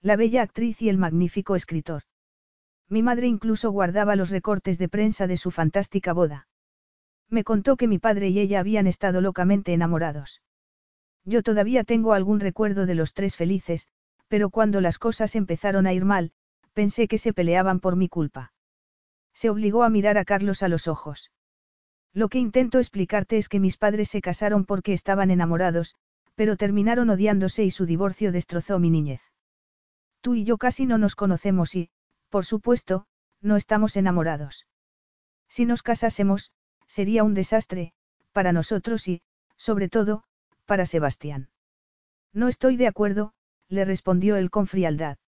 La 0.01 0.16
bella 0.16 0.43
actriz 0.43 0.80
y 0.80 0.89
el 0.89 0.98
magnífico 0.98 1.55
escritor. 1.55 2.02
Mi 2.89 3.02
madre 3.02 3.27
incluso 3.27 3.70
guardaba 3.70 4.16
los 4.16 4.31
recortes 4.31 4.78
de 4.78 4.89
prensa 4.89 5.27
de 5.27 5.36
su 5.36 5.51
fantástica 5.51 6.12
boda. 6.12 6.48
Me 7.28 7.44
contó 7.44 7.77
que 7.77 7.86
mi 7.86 7.98
padre 7.98 8.28
y 8.28 8.39
ella 8.39 8.60
habían 8.60 8.86
estado 8.86 9.20
locamente 9.20 9.74
enamorados. 9.74 10.43
Yo 11.24 11.43
todavía 11.43 11.85
tengo 11.85 12.15
algún 12.15 12.40
recuerdo 12.40 12.86
de 12.86 12.94
los 12.94 13.12
tres 13.12 13.36
felices, 13.36 13.89
pero 14.28 14.48
cuando 14.48 14.81
las 14.81 14.98
cosas 14.98 15.35
empezaron 15.35 15.86
a 15.86 15.93
ir 15.93 16.05
mal, 16.05 16.32
pensé 16.73 17.09
que 17.09 17.19
se 17.19 17.35
peleaban 17.35 17.81
por 17.81 17.97
mi 17.97 18.09
culpa. 18.09 18.52
Se 19.35 19.51
obligó 19.51 19.82
a 19.82 19.90
mirar 19.90 20.16
a 20.16 20.24
Carlos 20.24 20.62
a 20.62 20.69
los 20.69 20.89
ojos. 20.89 21.31
Lo 22.15 22.28
que 22.28 22.39
intento 22.39 22.78
explicarte 22.78 23.36
es 23.36 23.48
que 23.48 23.60
mis 23.60 23.77
padres 23.77 24.09
se 24.09 24.23
casaron 24.23 24.65
porque 24.65 24.94
estaban 24.94 25.31
enamorados, 25.31 25.94
pero 26.35 26.56
terminaron 26.56 27.10
odiándose 27.10 27.65
y 27.65 27.70
su 27.70 27.85
divorcio 27.85 28.32
destrozó 28.32 28.78
mi 28.78 28.90
niñez. 28.90 29.20
Tú 30.20 30.35
y 30.35 30.44
yo 30.44 30.56
casi 30.56 30.86
no 30.86 30.98
nos 30.98 31.15
conocemos 31.15 31.74
y, 31.74 31.90
por 32.31 32.45
supuesto, 32.45 33.07
no 33.41 33.57
estamos 33.57 33.97
enamorados. 33.97 34.67
Si 35.49 35.65
nos 35.65 35.83
casásemos, 35.83 36.53
sería 36.87 37.25
un 37.25 37.35
desastre, 37.35 37.93
para 38.33 38.53
nosotros 38.53 39.09
y, 39.09 39.23
sobre 39.57 39.89
todo, 39.89 40.25
para 40.67 40.87
Sebastián. 40.87 41.51
No 42.33 42.49
estoy 42.49 42.77
de 42.77 42.87
acuerdo, 42.87 43.33
le 43.69 43.85
respondió 43.85 44.37
él 44.37 44.51
con 44.51 44.67
frialdad. 44.67 45.19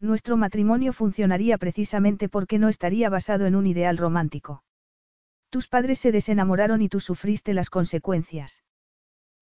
Nuestro 0.00 0.36
matrimonio 0.36 0.92
funcionaría 0.92 1.56
precisamente 1.58 2.28
porque 2.28 2.58
no 2.58 2.68
estaría 2.68 3.08
basado 3.08 3.46
en 3.46 3.54
un 3.54 3.66
ideal 3.66 3.96
romántico. 3.96 4.62
Tus 5.50 5.68
padres 5.68 5.98
se 6.00 6.12
desenamoraron 6.12 6.82
y 6.82 6.88
tú 6.88 7.00
sufriste 7.00 7.54
las 7.54 7.70
consecuencias. 7.70 8.62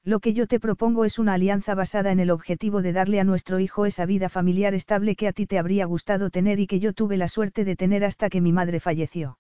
Lo 0.07 0.21
que 0.21 0.35
yo 0.35 0.47
te 0.47 0.61
propongo 0.61 1.07
es 1.07 1.19
una 1.19 1.33
alianza 1.33 1.75
basada 1.75 2.13
en 2.13 2.21
el 2.21 2.31
objetivo 2.31 2.83
de 2.83 2.93
darle 2.93 3.21
a 3.21 3.25
nuestro 3.25 3.59
hijo 3.59 3.87
esa 3.87 4.05
vida 4.05 4.29
familiar 4.29 4.75
estable 4.75 5.17
que 5.17 5.29
a 5.29 5.33
ti 5.33 5.47
te 5.47 5.59
habría 5.59 5.87
gustado 5.87 6.29
tener 6.29 6.61
y 6.61 6.67
que 6.67 6.79
yo 6.79 6.93
tuve 6.93 7.17
la 7.17 7.27
suerte 7.27 7.65
de 7.65 7.75
tener 7.75 8.05
hasta 8.05 8.29
que 8.29 8.43
mi 8.43 8.53
madre 8.53 8.81
falleció. 8.81 9.39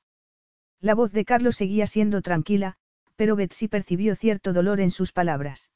La 0.80 0.94
voz 0.94 1.12
de 1.12 1.26
Carlos 1.26 1.56
seguía 1.56 1.86
siendo 1.86 2.22
tranquila, 2.22 2.76
pero 3.14 3.36
Betsy 3.36 3.68
percibió 3.68 4.16
cierto 4.16 4.54
dolor 4.54 4.80
en 4.80 4.90
sus 4.90 5.12
palabras. 5.12 5.70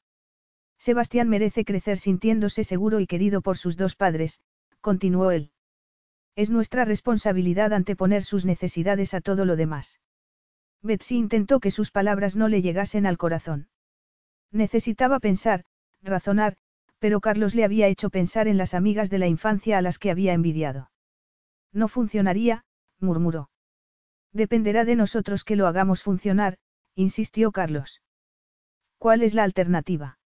Sebastián 0.79 1.29
merece 1.29 1.65
crecer 1.65 1.99
sintiéndose 1.99 2.63
seguro 2.63 2.99
y 2.99 3.05
querido 3.05 3.41
por 3.41 3.57
sus 3.57 3.77
dos 3.77 3.95
padres, 3.95 4.41
continuó 4.81 5.29
él. 5.29 5.51
Es 6.35 6.49
nuestra 6.49 6.83
responsabilidad 6.83 7.73
anteponer 7.73 8.23
sus 8.23 8.43
necesidades 8.45 9.13
a 9.13 9.21
todo 9.21 9.45
lo 9.45 9.55
demás. 9.55 9.99
Betsy 10.81 11.17
intentó 11.17 11.59
que 11.59 11.69
sus 11.69 11.91
palabras 11.91 12.35
no 12.35 12.47
le 12.47 12.63
llegasen 12.63 13.05
al 13.05 13.17
corazón. 13.17 13.67
Necesitaba 14.51 15.19
pensar, 15.19 15.63
razonar, 16.01 16.57
pero 16.99 17.21
Carlos 17.21 17.55
le 17.55 17.63
había 17.63 17.87
hecho 17.87 18.09
pensar 18.09 18.47
en 18.47 18.57
las 18.57 18.73
amigas 18.73 19.09
de 19.09 19.19
la 19.19 19.27
infancia 19.27 19.77
a 19.77 19.81
las 19.81 19.99
que 19.99 20.11
había 20.11 20.33
envidiado. 20.33 20.91
No 21.71 21.87
funcionaría, 21.87 22.65
murmuró. 22.99 23.49
Dependerá 24.33 24.85
de 24.85 24.95
nosotros 24.95 25.43
que 25.43 25.55
lo 25.55 25.67
hagamos 25.67 26.03
funcionar, 26.03 26.57
insistió 26.95 27.51
Carlos. 27.51 28.01
¿Cuál 28.97 29.21
es 29.23 29.33
la 29.33 29.43
alternativa? 29.43 30.19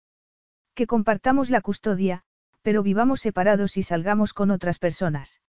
Que 0.74 0.86
compartamos 0.86 1.51
la 1.51 1.60
custodia, 1.60 2.22
pero 2.62 2.82
vivamos 2.82 3.20
separados 3.20 3.76
y 3.76 3.82
salgamos 3.82 4.32
con 4.32 4.51
otras 4.51 4.78
personas. 4.78 5.40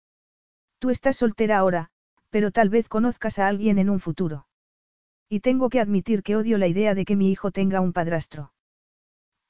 Tú 0.79 0.89
estás 0.89 1.17
soltera 1.17 1.59
ahora, 1.59 1.91
pero 2.29 2.51
tal 2.51 2.69
vez 2.69 2.87
conozcas 2.87 3.37
a 3.37 3.47
alguien 3.47 3.77
en 3.77 3.89
un 3.89 3.99
futuro. 3.99 4.47
Y 5.29 5.41
tengo 5.41 5.69
que 5.69 5.79
admitir 5.79 6.23
que 6.23 6.35
odio 6.35 6.57
la 6.57 6.67
idea 6.67 6.95
de 6.95 7.05
que 7.05 7.15
mi 7.15 7.31
hijo 7.31 7.51
tenga 7.51 7.81
un 7.81 7.93
padrastro. 7.93 8.53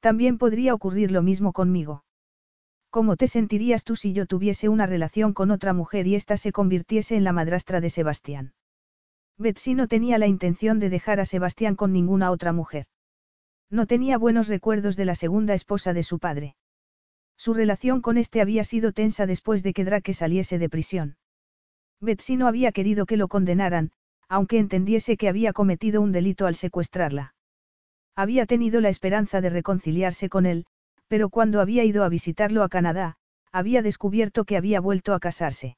También 0.02 0.38
podría 0.38 0.74
ocurrir 0.74 1.12
lo 1.12 1.22
mismo 1.22 1.54
conmigo. 1.54 2.04
¿Cómo 2.90 3.16
te 3.16 3.28
sentirías 3.28 3.86
tú 3.86 3.96
si 3.96 4.12
yo 4.12 4.26
tuviese 4.26 4.68
una 4.68 4.86
relación 4.86 5.32
con 5.34 5.52
otra 5.52 5.74
mujer 5.74 6.08
y 6.08 6.16
ésta 6.16 6.36
se 6.38 6.52
convirtiese 6.52 7.16
en 7.16 7.24
la 7.24 7.32
madrastra 7.32 7.80
de 7.80 7.90
Sebastián? 7.90 8.54
Betsy 9.38 9.76
no 9.76 9.88
tenía 9.88 10.18
la 10.18 10.28
intención 10.28 10.80
de 10.80 10.90
dejar 10.90 11.20
a 11.20 11.26
Sebastián 11.26 11.76
con 11.76 11.94
ninguna 11.94 12.32
otra 12.32 12.52
mujer. 12.52 12.88
No 13.70 13.86
tenía 13.86 14.18
buenos 14.18 14.50
recuerdos 14.50 14.98
de 14.98 15.06
la 15.06 15.16
segunda 15.16 15.54
esposa 15.54 15.94
de 15.94 16.04
su 16.04 16.20
padre. 16.20 16.56
Su 17.38 17.54
relación 17.54 18.02
con 18.02 18.18
este 18.18 18.42
había 18.42 18.64
sido 18.64 18.92
tensa 18.92 19.26
después 19.26 19.64
de 19.64 19.74
que 19.74 19.86
Drake 19.86 20.14
saliese 20.14 20.60
de 20.60 20.68
prisión. 20.68 21.16
Betsy 22.02 22.38
no 22.38 22.48
había 22.48 22.72
querido 22.72 23.06
que 23.06 23.18
lo 23.18 23.28
condenaran, 23.28 23.92
aunque 24.28 24.58
entendiese 24.58 25.16
que 25.16 25.30
había 25.30 25.54
cometido 25.54 26.02
un 26.02 26.12
delito 26.12 26.48
al 26.48 26.56
secuestrarla. 26.56 27.36
Había 28.22 28.46
tenido 28.46 28.82
la 28.82 28.90
esperanza 28.90 29.42
de 29.42 29.50
reconciliarse 29.50 30.30
con 30.30 30.46
él, 30.46 30.68
pero 31.08 31.30
cuando 31.30 31.60
había 31.60 31.84
ido 31.84 32.04
a 32.04 32.10
visitarlo 32.10 32.62
a 32.62 32.70
Canadá, 32.70 33.16
había 33.52 33.82
descubierto 33.82 34.46
que 34.46 34.58
había 34.58 34.80
vuelto 34.80 35.16
a 35.16 35.20
casarse. 35.20 35.76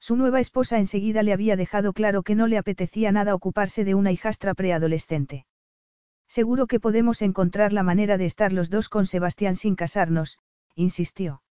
Su 0.00 0.16
nueva 0.16 0.40
esposa 0.40 0.80
enseguida 0.80 1.22
le 1.22 1.32
había 1.32 1.54
dejado 1.54 1.92
claro 1.92 2.24
que 2.24 2.34
no 2.34 2.48
le 2.48 2.58
apetecía 2.58 3.12
nada 3.12 3.36
ocuparse 3.36 3.84
de 3.84 3.94
una 3.94 4.10
hijastra 4.10 4.54
preadolescente. 4.54 5.46
Seguro 6.26 6.66
que 6.66 6.80
podemos 6.80 7.22
encontrar 7.22 7.72
la 7.72 7.84
manera 7.84 8.18
de 8.18 8.26
estar 8.26 8.52
los 8.52 8.68
dos 8.68 8.88
con 8.88 9.06
Sebastián 9.06 9.54
sin 9.54 9.76
casarnos, 9.76 10.38
insistió. 10.74 11.44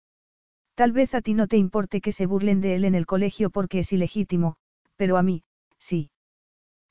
Tal 0.75 0.93
vez 0.93 1.15
a 1.15 1.21
ti 1.21 1.35
no 1.35 1.49
te 1.49 1.59
importe 1.59 2.01
que 2.01 2.13
se 2.13 2.25
burlen 2.25 2.63
de 2.63 2.77
él 2.77 2.87
en 2.87 2.95
el 2.95 3.05
colegio 3.05 3.51
porque 3.51 3.81
es 3.81 3.93
ilegítimo, 3.93 4.57
pero 4.97 5.19
a 5.19 5.23
mí, 5.23 5.43
sí. 5.79 6.11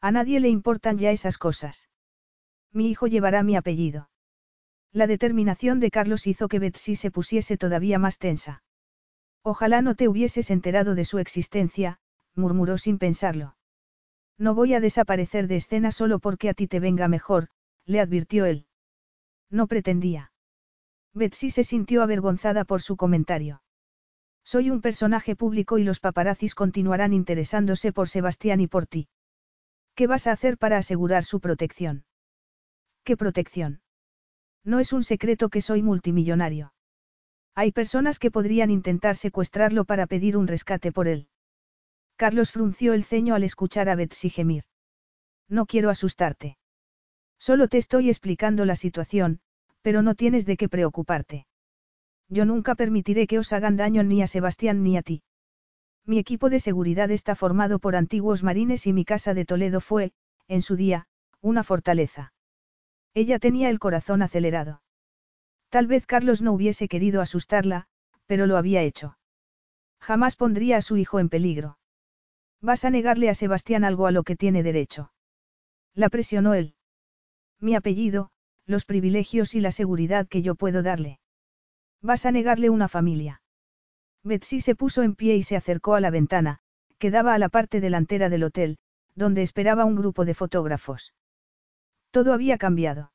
A 0.01 0.11
nadie 0.11 0.39
le 0.39 0.49
importan 0.49 0.99
ya 0.99 1.09
esas 1.09 1.39
cosas. 1.39 1.89
Mi 2.73 2.89
hijo 2.89 3.07
llevará 3.07 3.43
mi 3.43 3.55
apellido. 3.55 4.09
La 4.91 5.07
determinación 5.07 5.79
de 5.79 5.91
Carlos 5.91 6.27
hizo 6.27 6.47
que 6.47 6.59
Betsy 6.59 6.95
se 6.95 7.11
pusiese 7.11 7.57
todavía 7.57 7.99
más 7.99 8.17
tensa. 8.17 8.63
Ojalá 9.43 9.81
no 9.81 9.95
te 9.95 10.07
hubieses 10.07 10.51
enterado 10.51 10.95
de 10.95 11.05
su 11.05 11.19
existencia, 11.19 11.99
murmuró 12.35 12.77
sin 12.77 12.97
pensarlo. 12.97 13.55
No 14.37 14.53
voy 14.53 14.73
a 14.73 14.79
desaparecer 14.79 15.47
de 15.47 15.57
escena 15.57 15.91
solo 15.91 16.19
porque 16.19 16.49
a 16.49 16.53
ti 16.53 16.67
te 16.67 16.79
venga 16.79 17.07
mejor, 17.07 17.49
le 17.85 17.99
advirtió 17.99 18.45
él. 18.45 18.67
No 19.49 19.67
pretendía. 19.67 20.31
Betsy 21.13 21.49
se 21.49 21.63
sintió 21.63 22.03
avergonzada 22.03 22.65
por 22.65 22.81
su 22.81 22.97
comentario. 22.97 23.61
Soy 24.43 24.69
un 24.69 24.81
personaje 24.81 25.35
público 25.35 25.77
y 25.77 25.83
los 25.83 25.99
paparazzis 25.99 26.55
continuarán 26.55 27.13
interesándose 27.13 27.91
por 27.91 28.07
Sebastián 28.07 28.61
y 28.61 28.67
por 28.67 28.85
ti. 28.85 29.09
¿Qué 29.95 30.07
vas 30.07 30.27
a 30.27 30.31
hacer 30.31 30.57
para 30.57 30.77
asegurar 30.77 31.23
su 31.23 31.39
protección? 31.39 32.05
¿Qué 33.07 33.15
protección? 33.15 33.79
No 34.65 34.81
es 34.81 34.91
un 34.91 35.01
secreto 35.01 35.47
que 35.47 35.61
soy 35.61 35.81
multimillonario. 35.81 36.73
Hay 37.55 37.71
personas 37.71 38.19
que 38.19 38.31
podrían 38.31 38.69
intentar 38.69 39.15
secuestrarlo 39.15 39.85
para 39.85 40.07
pedir 40.07 40.35
un 40.35 40.45
rescate 40.45 40.91
por 40.91 41.07
él. 41.07 41.29
Carlos 42.17 42.51
frunció 42.51 42.91
el 42.91 43.05
ceño 43.05 43.33
al 43.33 43.45
escuchar 43.45 43.87
a 43.87 43.95
Betsy 43.95 44.29
gemir. 44.29 44.65
No 45.47 45.67
quiero 45.67 45.89
asustarte. 45.89 46.57
Solo 47.39 47.69
te 47.69 47.77
estoy 47.77 48.09
explicando 48.09 48.65
la 48.65 48.75
situación, 48.75 49.39
pero 49.81 50.01
no 50.01 50.13
tienes 50.13 50.45
de 50.45 50.57
qué 50.57 50.67
preocuparte. 50.67 51.47
Yo 52.27 52.43
nunca 52.43 52.75
permitiré 52.75 53.25
que 53.25 53.39
os 53.39 53.53
hagan 53.53 53.77
daño 53.77 54.03
ni 54.03 54.21
a 54.21 54.27
Sebastián 54.27 54.83
ni 54.83 54.97
a 54.97 55.01
ti. 55.01 55.23
Mi 56.05 56.19
equipo 56.19 56.49
de 56.49 56.59
seguridad 56.59 57.09
está 57.09 57.35
formado 57.35 57.79
por 57.79 57.95
antiguos 57.95 58.43
marines 58.43 58.85
y 58.85 58.91
mi 58.91 59.05
casa 59.05 59.33
de 59.33 59.45
Toledo 59.45 59.79
fue, 59.79 60.11
en 60.49 60.61
su 60.61 60.75
día, 60.75 61.07
una 61.39 61.63
fortaleza. 61.63 62.33
Ella 63.17 63.39
tenía 63.39 63.71
el 63.71 63.79
corazón 63.79 64.21
acelerado. 64.21 64.83
Tal 65.69 65.87
vez 65.87 66.05
Carlos 66.05 66.43
no 66.43 66.53
hubiese 66.53 66.87
querido 66.87 67.19
asustarla, 67.19 67.87
pero 68.27 68.45
lo 68.45 68.57
había 68.57 68.83
hecho. 68.83 69.17
Jamás 69.99 70.35
pondría 70.35 70.77
a 70.77 70.83
su 70.83 70.97
hijo 70.97 71.19
en 71.19 71.27
peligro. 71.27 71.79
Vas 72.61 72.85
a 72.85 72.91
negarle 72.91 73.29
a 73.29 73.33
Sebastián 73.33 73.83
algo 73.83 74.05
a 74.05 74.11
lo 74.11 74.21
que 74.21 74.35
tiene 74.35 74.61
derecho. 74.61 75.11
La 75.95 76.09
presionó 76.09 76.53
él. 76.53 76.75
Mi 77.59 77.73
apellido, 77.73 78.29
los 78.67 78.85
privilegios 78.85 79.55
y 79.55 79.61
la 79.61 79.71
seguridad 79.71 80.27
que 80.27 80.43
yo 80.43 80.53
puedo 80.53 80.83
darle. 80.83 81.19
Vas 82.03 82.27
a 82.27 82.31
negarle 82.31 82.69
una 82.69 82.87
familia. 82.87 83.41
Betsy 84.23 84.61
se 84.61 84.75
puso 84.75 85.01
en 85.01 85.15
pie 85.15 85.37
y 85.37 85.41
se 85.41 85.55
acercó 85.55 85.95
a 85.95 86.01
la 86.01 86.11
ventana, 86.11 86.59
que 86.99 87.09
daba 87.09 87.33
a 87.33 87.39
la 87.39 87.49
parte 87.49 87.81
delantera 87.81 88.29
del 88.29 88.43
hotel, 88.43 88.77
donde 89.15 89.41
esperaba 89.41 89.85
un 89.85 89.95
grupo 89.95 90.23
de 90.23 90.35
fotógrafos. 90.35 91.13
Todo 92.17 92.33
había 92.33 92.57
cambiado. 92.57 93.11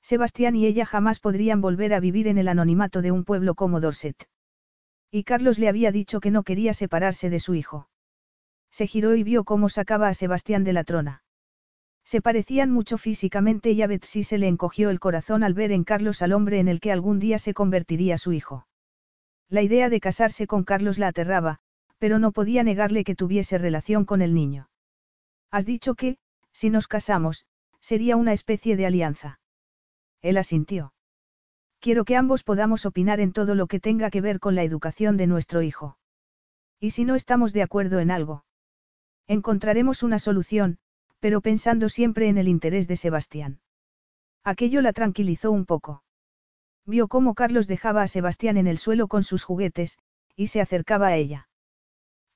Sebastián 0.00 0.56
y 0.56 0.64
ella 0.64 0.86
jamás 0.86 1.20
podrían 1.20 1.60
volver 1.60 1.92
a 1.92 2.00
vivir 2.00 2.26
en 2.26 2.38
el 2.38 2.48
anonimato 2.48 3.02
de 3.02 3.12
un 3.12 3.22
pueblo 3.22 3.54
como 3.54 3.80
Dorset. 3.80 4.16
Y 5.10 5.24
Carlos 5.24 5.58
le 5.58 5.68
había 5.68 5.92
dicho 5.92 6.20
que 6.20 6.30
no 6.30 6.42
quería 6.42 6.72
separarse 6.72 7.28
de 7.28 7.38
su 7.38 7.54
hijo. 7.54 7.90
Se 8.70 8.86
giró 8.86 9.14
y 9.14 9.24
vio 9.24 9.44
cómo 9.44 9.68
sacaba 9.68 10.08
a 10.08 10.14
Sebastián 10.14 10.64
de 10.64 10.72
la 10.72 10.84
trona. 10.84 11.22
Se 12.02 12.22
parecían 12.22 12.70
mucho 12.70 12.96
físicamente 12.96 13.72
y 13.72 13.82
a 13.82 13.88
Betsy 13.88 14.22
se 14.22 14.38
le 14.38 14.48
encogió 14.48 14.88
el 14.88 15.00
corazón 15.00 15.44
al 15.44 15.52
ver 15.52 15.70
en 15.70 15.84
Carlos 15.84 16.22
al 16.22 16.32
hombre 16.32 16.60
en 16.60 16.68
el 16.68 16.80
que 16.80 16.92
algún 16.92 17.18
día 17.18 17.38
se 17.38 17.52
convertiría 17.52 18.16
su 18.16 18.32
hijo. 18.32 18.66
La 19.50 19.60
idea 19.60 19.90
de 19.90 20.00
casarse 20.00 20.46
con 20.46 20.64
Carlos 20.64 20.96
la 20.96 21.08
aterraba, 21.08 21.58
pero 21.98 22.18
no 22.18 22.32
podía 22.32 22.62
negarle 22.62 23.04
que 23.04 23.14
tuviese 23.14 23.58
relación 23.58 24.06
con 24.06 24.22
el 24.22 24.32
niño. 24.32 24.70
Has 25.50 25.66
dicho 25.66 25.94
que, 25.94 26.16
si 26.52 26.70
nos 26.70 26.88
casamos, 26.88 27.44
sería 27.84 28.16
una 28.16 28.32
especie 28.32 28.78
de 28.78 28.86
alianza. 28.86 29.40
Él 30.22 30.38
asintió. 30.38 30.94
Quiero 31.80 32.06
que 32.06 32.16
ambos 32.16 32.42
podamos 32.42 32.86
opinar 32.86 33.20
en 33.20 33.34
todo 33.34 33.54
lo 33.54 33.66
que 33.66 33.78
tenga 33.78 34.08
que 34.08 34.22
ver 34.22 34.40
con 34.40 34.54
la 34.54 34.62
educación 34.62 35.18
de 35.18 35.26
nuestro 35.26 35.60
hijo. 35.60 35.98
¿Y 36.80 36.92
si 36.92 37.04
no 37.04 37.14
estamos 37.14 37.52
de 37.52 37.62
acuerdo 37.62 38.00
en 38.00 38.10
algo? 38.10 38.46
Encontraremos 39.26 40.02
una 40.02 40.18
solución, 40.18 40.78
pero 41.20 41.42
pensando 41.42 41.90
siempre 41.90 42.28
en 42.28 42.38
el 42.38 42.48
interés 42.48 42.88
de 42.88 42.96
Sebastián. 42.96 43.60
Aquello 44.44 44.80
la 44.80 44.94
tranquilizó 44.94 45.50
un 45.50 45.66
poco. 45.66 46.02
Vio 46.86 47.06
cómo 47.06 47.34
Carlos 47.34 47.66
dejaba 47.66 48.00
a 48.00 48.08
Sebastián 48.08 48.56
en 48.56 48.66
el 48.66 48.78
suelo 48.78 49.08
con 49.08 49.24
sus 49.24 49.44
juguetes, 49.44 49.98
y 50.36 50.46
se 50.46 50.62
acercaba 50.62 51.08
a 51.08 51.16
ella. 51.16 51.50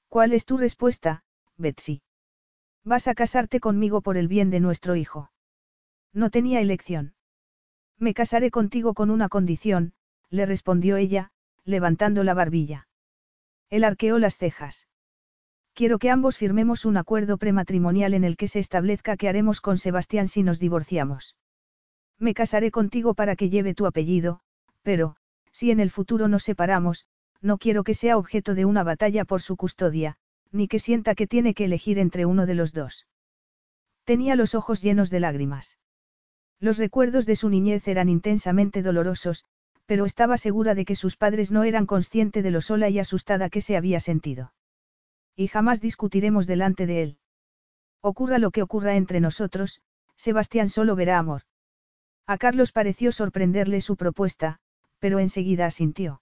¿Cuál 0.08 0.34
es 0.34 0.44
tu 0.44 0.58
respuesta, 0.58 1.24
Betsy? 1.56 2.02
Vas 2.84 3.08
a 3.08 3.14
casarte 3.14 3.60
conmigo 3.60 4.02
por 4.02 4.18
el 4.18 4.28
bien 4.28 4.50
de 4.50 4.60
nuestro 4.60 4.94
hijo. 4.94 5.30
No 6.12 6.30
tenía 6.30 6.60
elección. 6.60 7.14
Me 7.98 8.14
casaré 8.14 8.50
contigo 8.50 8.94
con 8.94 9.10
una 9.10 9.28
condición, 9.28 9.92
le 10.30 10.46
respondió 10.46 10.96
ella, 10.96 11.30
levantando 11.64 12.24
la 12.24 12.34
barbilla. 12.34 12.88
Él 13.70 13.84
arqueó 13.84 14.18
las 14.18 14.36
cejas. 14.36 14.88
Quiero 15.74 15.98
que 15.98 16.10
ambos 16.10 16.36
firmemos 16.36 16.84
un 16.84 16.96
acuerdo 16.96 17.38
prematrimonial 17.38 18.14
en 18.14 18.24
el 18.24 18.36
que 18.36 18.48
se 18.48 18.58
establezca 18.58 19.16
qué 19.16 19.28
haremos 19.28 19.60
con 19.60 19.78
Sebastián 19.78 20.28
si 20.28 20.42
nos 20.42 20.58
divorciamos. 20.58 21.36
Me 22.18 22.34
casaré 22.34 22.70
contigo 22.70 23.14
para 23.14 23.36
que 23.36 23.48
lleve 23.48 23.74
tu 23.74 23.86
apellido, 23.86 24.40
pero, 24.82 25.16
si 25.52 25.70
en 25.70 25.78
el 25.80 25.90
futuro 25.90 26.26
nos 26.26 26.42
separamos, 26.42 27.06
no 27.40 27.58
quiero 27.58 27.84
que 27.84 27.94
sea 27.94 28.16
objeto 28.16 28.54
de 28.54 28.64
una 28.64 28.82
batalla 28.82 29.24
por 29.24 29.40
su 29.40 29.56
custodia, 29.56 30.16
ni 30.50 30.66
que 30.66 30.78
sienta 30.78 31.14
que 31.14 31.26
tiene 31.26 31.54
que 31.54 31.66
elegir 31.66 31.98
entre 31.98 32.26
uno 32.26 32.46
de 32.46 32.54
los 32.54 32.72
dos. 32.72 33.06
Tenía 34.04 34.34
los 34.34 34.54
ojos 34.54 34.82
llenos 34.82 35.10
de 35.10 35.20
lágrimas. 35.20 35.78
Los 36.60 36.78
recuerdos 36.78 37.26
de 37.26 37.36
su 37.36 37.48
niñez 37.48 37.86
eran 37.86 38.08
intensamente 38.08 38.82
dolorosos, 38.82 39.44
pero 39.86 40.04
estaba 40.04 40.36
segura 40.36 40.74
de 40.74 40.84
que 40.84 40.96
sus 40.96 41.16
padres 41.16 41.50
no 41.50 41.64
eran 41.64 41.86
conscientes 41.86 42.42
de 42.42 42.50
lo 42.50 42.60
sola 42.60 42.88
y 42.88 42.98
asustada 42.98 43.48
que 43.48 43.60
se 43.60 43.76
había 43.76 44.00
sentido. 44.00 44.52
Y 45.36 45.48
jamás 45.48 45.80
discutiremos 45.80 46.46
delante 46.46 46.86
de 46.86 47.02
él. 47.02 47.18
Ocurra 48.02 48.38
lo 48.38 48.50
que 48.50 48.62
ocurra 48.62 48.96
entre 48.96 49.20
nosotros, 49.20 49.80
Sebastián 50.16 50.68
solo 50.68 50.96
verá 50.96 51.18
amor. 51.18 51.42
A 52.26 52.38
Carlos 52.38 52.72
pareció 52.72 53.12
sorprenderle 53.12 53.80
su 53.80 53.96
propuesta, 53.96 54.58
pero 54.98 55.20
enseguida 55.20 55.66
asintió. 55.66 56.20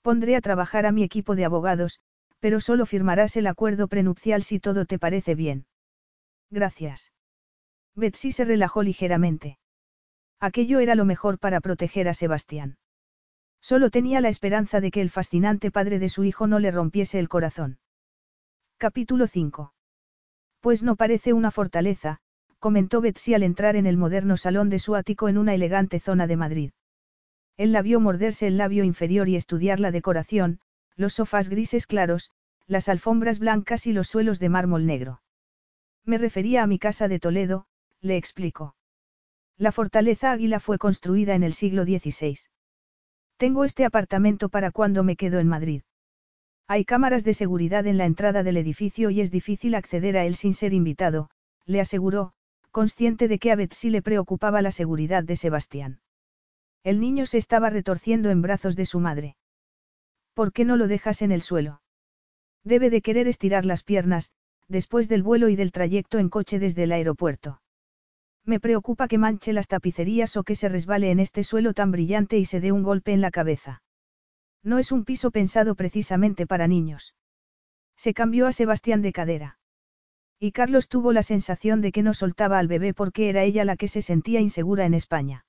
Pondré 0.00 0.34
a 0.34 0.40
trabajar 0.40 0.86
a 0.86 0.92
mi 0.92 1.04
equipo 1.04 1.36
de 1.36 1.44
abogados, 1.44 2.00
pero 2.40 2.58
solo 2.58 2.86
firmarás 2.86 3.36
el 3.36 3.46
acuerdo 3.46 3.86
prenupcial 3.86 4.42
si 4.42 4.58
todo 4.58 4.86
te 4.86 4.98
parece 4.98 5.36
bien. 5.36 5.66
Gracias. 6.50 7.12
Betsy 7.94 8.32
se 8.32 8.44
relajó 8.44 8.82
ligeramente. 8.82 9.58
Aquello 10.40 10.80
era 10.80 10.94
lo 10.94 11.04
mejor 11.04 11.38
para 11.38 11.60
proteger 11.60 12.08
a 12.08 12.14
Sebastián. 12.14 12.78
Solo 13.60 13.90
tenía 13.90 14.20
la 14.20 14.28
esperanza 14.28 14.80
de 14.80 14.90
que 14.90 15.00
el 15.00 15.10
fascinante 15.10 15.70
padre 15.70 15.98
de 15.98 16.08
su 16.08 16.24
hijo 16.24 16.46
no 16.46 16.58
le 16.58 16.70
rompiese 16.70 17.18
el 17.18 17.28
corazón. 17.28 17.78
Capítulo 18.76 19.26
5. 19.26 19.72
Pues 20.60 20.82
no 20.82 20.96
parece 20.96 21.32
una 21.32 21.50
fortaleza, 21.50 22.18
comentó 22.58 23.00
Betsy 23.00 23.34
al 23.34 23.42
entrar 23.42 23.76
en 23.76 23.86
el 23.86 23.96
moderno 23.96 24.36
salón 24.36 24.70
de 24.70 24.78
su 24.78 24.96
ático 24.96 25.28
en 25.28 25.38
una 25.38 25.54
elegante 25.54 26.00
zona 26.00 26.26
de 26.26 26.36
Madrid. 26.36 26.70
Él 27.56 27.72
la 27.72 27.82
vio 27.82 28.00
morderse 28.00 28.46
el 28.46 28.56
labio 28.56 28.82
inferior 28.84 29.28
y 29.28 29.36
estudiar 29.36 29.78
la 29.78 29.90
decoración, 29.90 30.60
los 30.96 31.14
sofás 31.14 31.48
grises 31.48 31.86
claros, 31.86 32.30
las 32.66 32.88
alfombras 32.88 33.38
blancas 33.38 33.86
y 33.86 33.92
los 33.92 34.08
suelos 34.08 34.38
de 34.40 34.48
mármol 34.48 34.86
negro. 34.86 35.22
Me 36.04 36.18
refería 36.18 36.62
a 36.62 36.66
mi 36.66 36.78
casa 36.78 37.06
de 37.06 37.20
Toledo, 37.20 37.66
le 38.02 38.16
explicó. 38.16 38.74
La 39.56 39.72
fortaleza 39.72 40.32
Águila 40.32 40.60
fue 40.60 40.76
construida 40.76 41.34
en 41.34 41.44
el 41.44 41.54
siglo 41.54 41.84
XVI. 41.84 42.36
Tengo 43.36 43.64
este 43.64 43.84
apartamento 43.84 44.48
para 44.48 44.72
cuando 44.72 45.04
me 45.04 45.16
quedo 45.16 45.38
en 45.38 45.48
Madrid. 45.48 45.82
Hay 46.66 46.84
cámaras 46.84 47.24
de 47.24 47.34
seguridad 47.34 47.86
en 47.86 47.98
la 47.98 48.06
entrada 48.06 48.42
del 48.42 48.56
edificio 48.56 49.10
y 49.10 49.20
es 49.20 49.30
difícil 49.30 49.74
acceder 49.74 50.16
a 50.16 50.24
él 50.24 50.34
sin 50.34 50.54
ser 50.54 50.72
invitado, 50.72 51.30
le 51.64 51.80
aseguró, 51.80 52.32
consciente 52.70 53.28
de 53.28 53.38
que 53.38 53.52
a 53.52 53.56
Betsy 53.56 53.90
le 53.90 54.02
preocupaba 54.02 54.62
la 54.62 54.70
seguridad 54.70 55.22
de 55.22 55.36
Sebastián. 55.36 56.00
El 56.82 56.98
niño 56.98 57.26
se 57.26 57.38
estaba 57.38 57.70
retorciendo 57.70 58.30
en 58.30 58.42
brazos 58.42 58.74
de 58.74 58.86
su 58.86 58.98
madre. 58.98 59.36
¿Por 60.34 60.52
qué 60.52 60.64
no 60.64 60.76
lo 60.76 60.88
dejas 60.88 61.22
en 61.22 61.30
el 61.30 61.42
suelo? 61.42 61.82
Debe 62.64 62.90
de 62.90 63.02
querer 63.02 63.28
estirar 63.28 63.64
las 63.64 63.84
piernas, 63.84 64.32
después 64.66 65.08
del 65.08 65.22
vuelo 65.22 65.48
y 65.48 65.56
del 65.56 65.70
trayecto 65.70 66.18
en 66.18 66.28
coche 66.28 66.58
desde 66.58 66.84
el 66.84 66.92
aeropuerto. 66.92 67.61
Me 68.44 68.58
preocupa 68.58 69.08
que 69.08 69.18
manche 69.18 69.52
las 69.52 69.68
tapicerías 69.68 70.36
o 70.36 70.42
que 70.42 70.54
se 70.54 70.68
resbale 70.68 71.10
en 71.10 71.20
este 71.20 71.44
suelo 71.44 71.74
tan 71.74 71.92
brillante 71.92 72.38
y 72.38 72.44
se 72.44 72.60
dé 72.60 72.72
un 72.72 72.82
golpe 72.82 73.12
en 73.12 73.20
la 73.20 73.30
cabeza. 73.30 73.82
No 74.64 74.78
es 74.78 74.92
un 74.92 75.04
piso 75.04 75.30
pensado 75.30 75.74
precisamente 75.74 76.46
para 76.46 76.66
niños. 76.66 77.14
Se 77.96 78.14
cambió 78.14 78.46
a 78.46 78.52
Sebastián 78.52 79.02
de 79.02 79.12
cadera. 79.12 79.58
Y 80.40 80.50
Carlos 80.50 80.88
tuvo 80.88 81.12
la 81.12 81.22
sensación 81.22 81.80
de 81.80 81.92
que 81.92 82.02
no 82.02 82.14
soltaba 82.14 82.58
al 82.58 82.66
bebé 82.66 82.94
porque 82.94 83.28
era 83.28 83.44
ella 83.44 83.64
la 83.64 83.76
que 83.76 83.86
se 83.86 84.02
sentía 84.02 84.40
insegura 84.40 84.86
en 84.86 84.94
España. 84.94 85.44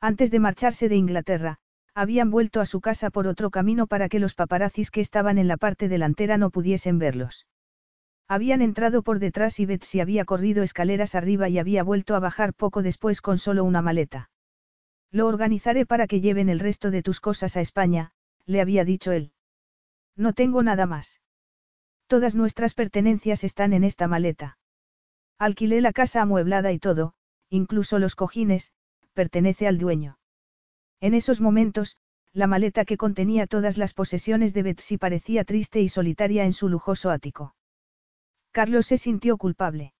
Antes 0.00 0.30
de 0.30 0.40
marcharse 0.40 0.88
de 0.88 0.96
Inglaterra, 0.96 1.58
habían 1.94 2.30
vuelto 2.30 2.60
a 2.60 2.66
su 2.66 2.80
casa 2.80 3.10
por 3.10 3.26
otro 3.26 3.50
camino 3.50 3.86
para 3.86 4.08
que 4.08 4.18
los 4.18 4.34
paparazzis 4.34 4.90
que 4.90 5.00
estaban 5.02 5.36
en 5.36 5.48
la 5.48 5.56
parte 5.56 5.88
delantera 5.88 6.38
no 6.38 6.50
pudiesen 6.50 6.98
verlos. 6.98 7.46
Habían 8.28 8.60
entrado 8.60 9.02
por 9.02 9.20
detrás 9.20 9.60
y 9.60 9.66
Betsy 9.66 10.00
había 10.00 10.24
corrido 10.24 10.64
escaleras 10.64 11.14
arriba 11.14 11.48
y 11.48 11.58
había 11.58 11.84
vuelto 11.84 12.16
a 12.16 12.20
bajar 12.20 12.54
poco 12.54 12.82
después 12.82 13.20
con 13.20 13.38
solo 13.38 13.62
una 13.62 13.82
maleta. 13.82 14.30
Lo 15.12 15.28
organizaré 15.28 15.86
para 15.86 16.08
que 16.08 16.20
lleven 16.20 16.48
el 16.48 16.58
resto 16.58 16.90
de 16.90 17.02
tus 17.02 17.20
cosas 17.20 17.56
a 17.56 17.60
España, 17.60 18.10
le 18.44 18.60
había 18.60 18.84
dicho 18.84 19.12
él. 19.12 19.32
No 20.16 20.32
tengo 20.32 20.62
nada 20.62 20.86
más. 20.86 21.20
Todas 22.08 22.34
nuestras 22.34 22.74
pertenencias 22.74 23.44
están 23.44 23.72
en 23.72 23.84
esta 23.84 24.08
maleta. 24.08 24.58
Alquilé 25.38 25.80
la 25.80 25.92
casa 25.92 26.22
amueblada 26.22 26.72
y 26.72 26.78
todo, 26.78 27.14
incluso 27.48 27.98
los 27.98 28.16
cojines, 28.16 28.72
pertenece 29.12 29.68
al 29.68 29.78
dueño. 29.78 30.18
En 31.00 31.14
esos 31.14 31.40
momentos, 31.40 31.96
la 32.32 32.46
maleta 32.46 32.84
que 32.84 32.96
contenía 32.96 33.46
todas 33.46 33.78
las 33.78 33.94
posesiones 33.94 34.52
de 34.52 34.62
Betsy 34.62 34.98
parecía 34.98 35.44
triste 35.44 35.80
y 35.80 35.88
solitaria 35.88 36.44
en 36.44 36.52
su 36.52 36.68
lujoso 36.68 37.10
ático. 37.10 37.54
Carlos 38.56 38.86
se 38.86 38.96
sintió 38.96 39.36
culpable. 39.36 39.92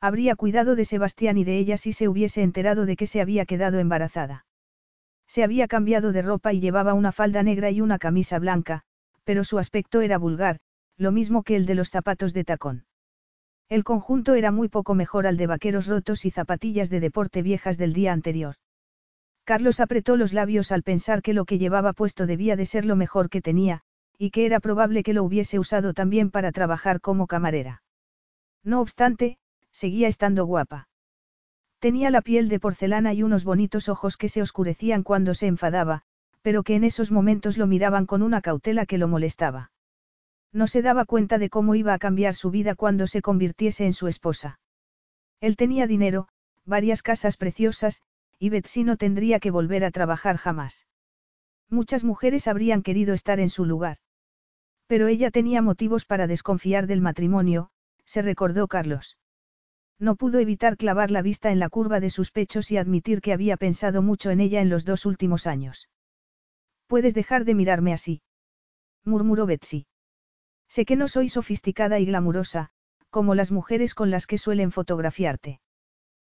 Habría 0.00 0.36
cuidado 0.36 0.76
de 0.76 0.84
Sebastián 0.84 1.36
y 1.36 1.42
de 1.42 1.58
ella 1.58 1.76
si 1.76 1.92
se 1.92 2.06
hubiese 2.06 2.44
enterado 2.44 2.86
de 2.86 2.94
que 2.94 3.08
se 3.08 3.20
había 3.20 3.44
quedado 3.44 3.80
embarazada. 3.80 4.46
Se 5.26 5.42
había 5.42 5.66
cambiado 5.66 6.12
de 6.12 6.22
ropa 6.22 6.52
y 6.52 6.60
llevaba 6.60 6.94
una 6.94 7.10
falda 7.10 7.42
negra 7.42 7.72
y 7.72 7.80
una 7.80 7.98
camisa 7.98 8.38
blanca, 8.38 8.82
pero 9.24 9.42
su 9.42 9.58
aspecto 9.58 10.00
era 10.00 10.16
vulgar, 10.16 10.60
lo 10.96 11.10
mismo 11.10 11.42
que 11.42 11.56
el 11.56 11.66
de 11.66 11.74
los 11.74 11.90
zapatos 11.90 12.32
de 12.32 12.44
tacón. 12.44 12.84
El 13.68 13.82
conjunto 13.82 14.34
era 14.34 14.52
muy 14.52 14.68
poco 14.68 14.94
mejor 14.94 15.26
al 15.26 15.36
de 15.36 15.48
vaqueros 15.48 15.88
rotos 15.88 16.24
y 16.24 16.30
zapatillas 16.30 16.88
de 16.88 17.00
deporte 17.00 17.42
viejas 17.42 17.78
del 17.78 17.94
día 17.94 18.12
anterior. 18.12 18.54
Carlos 19.42 19.80
apretó 19.80 20.16
los 20.16 20.32
labios 20.32 20.70
al 20.70 20.84
pensar 20.84 21.20
que 21.20 21.34
lo 21.34 21.46
que 21.46 21.58
llevaba 21.58 21.94
puesto 21.94 22.28
debía 22.28 22.54
de 22.54 22.64
ser 22.64 22.84
lo 22.84 22.94
mejor 22.94 23.28
que 23.28 23.42
tenía, 23.42 23.82
y 24.22 24.30
que 24.30 24.46
era 24.46 24.60
probable 24.60 25.02
que 25.02 25.14
lo 25.14 25.24
hubiese 25.24 25.58
usado 25.58 25.94
también 25.94 26.30
para 26.30 26.52
trabajar 26.52 27.00
como 27.00 27.26
camarera. 27.26 27.82
No 28.62 28.80
obstante, 28.80 29.36
seguía 29.72 30.06
estando 30.06 30.46
guapa. 30.46 30.86
Tenía 31.80 32.08
la 32.08 32.22
piel 32.22 32.48
de 32.48 32.60
porcelana 32.60 33.12
y 33.14 33.24
unos 33.24 33.42
bonitos 33.42 33.88
ojos 33.88 34.16
que 34.16 34.28
se 34.28 34.40
oscurecían 34.40 35.02
cuando 35.02 35.34
se 35.34 35.48
enfadaba, 35.48 36.02
pero 36.40 36.62
que 36.62 36.76
en 36.76 36.84
esos 36.84 37.10
momentos 37.10 37.58
lo 37.58 37.66
miraban 37.66 38.06
con 38.06 38.22
una 38.22 38.42
cautela 38.42 38.86
que 38.86 38.96
lo 38.96 39.08
molestaba. 39.08 39.72
No 40.52 40.68
se 40.68 40.82
daba 40.82 41.04
cuenta 41.04 41.38
de 41.38 41.50
cómo 41.50 41.74
iba 41.74 41.92
a 41.92 41.98
cambiar 41.98 42.36
su 42.36 42.52
vida 42.52 42.76
cuando 42.76 43.08
se 43.08 43.22
convirtiese 43.22 43.86
en 43.86 43.92
su 43.92 44.06
esposa. 44.06 44.60
Él 45.40 45.56
tenía 45.56 45.88
dinero, 45.88 46.28
varias 46.64 47.02
casas 47.02 47.36
preciosas, 47.36 48.02
y 48.38 48.50
Betsy 48.50 48.84
no 48.84 48.96
tendría 48.96 49.40
que 49.40 49.50
volver 49.50 49.84
a 49.84 49.90
trabajar 49.90 50.36
jamás. 50.36 50.86
Muchas 51.68 52.04
mujeres 52.04 52.46
habrían 52.46 52.84
querido 52.84 53.14
estar 53.14 53.40
en 53.40 53.50
su 53.50 53.64
lugar. 53.64 53.98
Pero 54.86 55.06
ella 55.06 55.30
tenía 55.30 55.62
motivos 55.62 56.04
para 56.04 56.26
desconfiar 56.26 56.86
del 56.86 57.00
matrimonio, 57.00 57.70
se 58.04 58.22
recordó 58.22 58.68
Carlos. 58.68 59.16
No 59.98 60.16
pudo 60.16 60.38
evitar 60.38 60.76
clavar 60.76 61.10
la 61.10 61.22
vista 61.22 61.52
en 61.52 61.58
la 61.58 61.68
curva 61.68 62.00
de 62.00 62.10
sus 62.10 62.30
pechos 62.30 62.70
y 62.70 62.76
admitir 62.76 63.20
que 63.20 63.32
había 63.32 63.56
pensado 63.56 64.02
mucho 64.02 64.30
en 64.30 64.40
ella 64.40 64.60
en 64.60 64.68
los 64.68 64.84
dos 64.84 65.06
últimos 65.06 65.46
años. 65.46 65.88
Puedes 66.86 67.14
dejar 67.14 67.44
de 67.44 67.54
mirarme 67.54 67.92
así. 67.92 68.22
murmuró 69.04 69.46
Betsy. 69.46 69.86
Sé 70.68 70.84
que 70.84 70.96
no 70.96 71.06
soy 71.08 71.28
sofisticada 71.28 71.98
y 72.00 72.06
glamurosa, 72.06 72.70
como 73.10 73.34
las 73.34 73.52
mujeres 73.52 73.94
con 73.94 74.10
las 74.10 74.26
que 74.26 74.38
suelen 74.38 74.72
fotografiarte. 74.72 75.60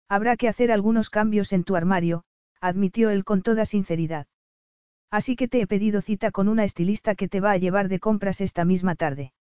Habrá 0.07 0.37
que 0.37 0.47
hacer 0.47 0.71
algunos 0.71 1.09
cambios 1.09 1.53
en 1.53 1.63
tu 1.63 1.75
armario, 1.75 2.23
admitió 2.59 3.09
él 3.09 3.23
con 3.23 3.41
toda 3.41 3.65
sinceridad. 3.65 4.27
Así 5.11 5.35
que 5.35 5.47
te 5.47 5.61
he 5.61 5.67
pedido 5.67 6.01
cita 6.01 6.31
con 6.31 6.47
una 6.47 6.63
estilista 6.63 7.15
que 7.15 7.27
te 7.27 7.39
va 7.39 7.51
a 7.51 7.57
llevar 7.57 7.89
de 7.89 7.99
compras 7.99 8.41
esta 8.41 8.63
misma 8.65 8.95
tarde. 8.95 9.33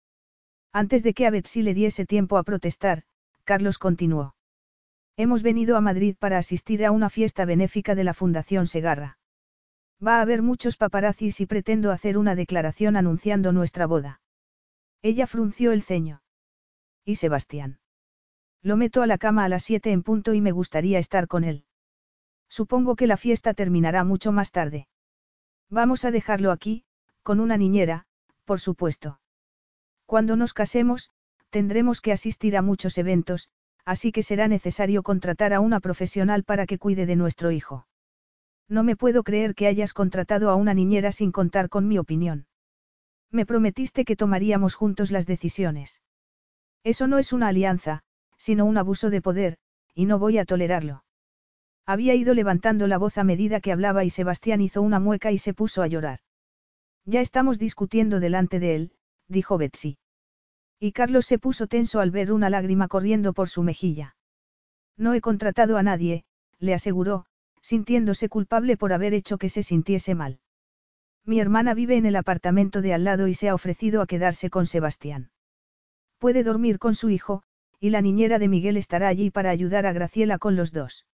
Antes 0.72 1.03
de 1.03 1.14
que 1.14 1.27
a 1.27 1.30
Betsy 1.30 1.61
le 1.61 1.73
diese 1.73 2.06
tiempo 2.06 2.38
a 2.38 2.44
protestar, 2.44 3.03
Carlos 3.44 3.77
continuó. 3.77 4.35
Hemos 5.18 5.41
venido 5.41 5.76
a 5.77 5.81
Madrid 5.81 6.15
para 6.18 6.38
asistir 6.38 6.85
a 6.85 6.91
una 6.91 7.10
fiesta 7.10 7.45
benéfica 7.45 7.95
de 7.95 8.03
la 8.03 8.14
Fundación 8.14 8.68
Segarra. 8.68 9.18
Va 10.06 10.19
a 10.19 10.22
haber 10.22 10.44
muchos 10.44 10.77
paparazzis 10.77 11.41
y 11.41 11.48
pretendo 11.48 11.91
hacer 11.91 12.18
una 12.18 12.35
declaración 12.35 12.95
anunciando 12.95 13.52
nuestra 13.52 13.88
boda. 13.88 14.22
Ella 15.02 15.26
frunció 15.26 15.72
el 15.72 15.81
ceño. 15.81 16.22
¿Y 17.03 17.15
Sebastián? 17.15 17.80
Lo 18.61 18.77
meto 18.77 19.02
a 19.02 19.07
la 19.07 19.18
cama 19.18 19.44
a 19.44 19.49
las 19.49 19.64
siete 19.64 19.91
en 19.91 20.03
punto 20.03 20.34
y 20.34 20.41
me 20.41 20.52
gustaría 20.52 20.99
estar 20.99 21.27
con 21.27 21.44
él. 21.44 21.65
Supongo 22.48 22.95
que 22.95 23.07
la 23.07 23.18
fiesta 23.18 23.53
terminará 23.53 24.03
mucho 24.03 24.31
más 24.31 24.52
tarde. 24.52 24.88
Vamos 25.69 26.06
a 26.06 26.11
dejarlo 26.11 26.52
aquí, 26.52 26.84
con 27.23 27.39
una 27.39 27.57
niñera, 27.57 28.06
por 28.45 28.60
supuesto. 28.60 29.19
Cuando 30.06 30.35
nos 30.38 30.53
casemos, 30.53 31.11
tendremos 31.49 31.99
que 31.99 32.14
asistir 32.14 32.56
a 32.56 32.61
muchos 32.61 32.98
eventos, 32.98 33.49
así 33.84 34.11
que 34.11 34.23
será 34.23 34.48
necesario 34.48 35.03
contratar 35.03 35.53
a 35.53 35.60
una 35.60 35.80
profesional 35.80 36.44
para 36.44 36.65
que 36.65 36.77
cuide 36.77 37.06
de 37.06 37.15
nuestro 37.15 37.52
hijo. 37.52 37.88
No 38.69 38.84
me 38.84 38.95
puedo 38.95 39.23
creer 39.23 39.56
que 39.56 39.68
hayas 39.68 39.94
contratado 39.94 40.49
a 40.49 40.56
una 40.56 40.73
niñera 40.73 41.11
sin 41.11 41.31
contar 41.31 41.69
con 41.69 41.88
mi 41.88 41.98
opinión. 41.98 42.48
Me 43.31 43.45
prometiste 43.45 44.06
que 44.06 44.15
tomaríamos 44.15 44.76
juntos 44.76 45.11
las 45.11 45.26
decisiones. 45.26 46.02
Eso 46.84 47.07
no 47.07 47.18
es 47.18 47.34
una 47.34 47.49
alianza, 47.49 48.03
sino 48.38 48.65
un 48.65 48.77
abuso 48.77 49.10
de 49.10 49.22
poder, 49.22 49.57
y 49.94 50.06
no 50.06 50.19
voy 50.19 50.38
a 50.38 50.45
tolerarlo. 50.45 51.03
Había 51.88 52.15
ido 52.15 52.34
levantando 52.34 52.85
la 52.85 52.97
voz 52.97 53.18
a 53.18 53.23
medida 53.23 53.61
que 53.61 53.72
hablaba 53.72 54.03
y 54.03 54.09
Sebastián 54.09 54.59
hizo 54.59 54.81
una 54.81 54.99
mueca 54.99 55.31
y 55.31 55.38
se 55.38 55.53
puso 55.53 55.81
a 55.81 55.88
llorar. 55.88 56.19
Ya 57.05 57.22
estamos 57.22 57.59
discutiendo 57.59 58.19
delante 58.19 58.59
de 58.59 58.76
él, 58.76 58.91
dijo 59.30 59.57
Betsy. 59.57 59.97
Y 60.81 60.91
Carlos 60.91 61.26
se 61.26 61.39
puso 61.39 61.68
tenso 61.68 62.01
al 62.01 62.11
ver 62.11 62.34
una 62.34 62.49
lágrima 62.49 62.89
corriendo 62.89 63.31
por 63.31 63.47
su 63.47 63.64
mejilla. 63.64 64.18
No 64.97 65.14
he 65.14 65.22
contratado 65.22 65.77
a 65.77 65.84
nadie, 65.84 66.26
le 66.59 66.73
aseguró, 66.73 67.26
sintiéndose 67.61 68.27
culpable 68.27 68.76
por 68.76 68.91
haber 68.91 69.14
hecho 69.14 69.38
que 69.38 69.47
se 69.47 69.64
sintiese 69.64 70.14
mal. 70.14 70.41
Mi 71.23 71.39
hermana 71.39 71.73
vive 71.73 71.95
en 71.95 72.05
el 72.05 72.18
apartamento 72.18 72.81
de 72.81 72.93
al 72.93 73.05
lado 73.05 73.30
y 73.30 73.34
se 73.34 73.47
ha 73.47 73.55
ofrecido 73.55 74.01
a 74.01 74.07
quedarse 74.07 74.49
con 74.49 74.65
Sebastián. 74.65 75.31
Puede 76.18 76.43
dormir 76.43 76.80
con 76.80 76.95
su 76.95 77.09
hijo, 77.09 77.43
y 77.80 77.91
la 77.91 78.01
niñera 78.01 78.39
de 78.39 78.49
Miguel 78.49 78.76
estará 78.76 79.07
allí 79.07 79.30
para 79.30 79.51
ayudar 79.51 79.85
a 79.85 79.93
Graciela 79.93 80.38
con 80.38 80.57
los 80.57 80.73
dos. 80.73 81.05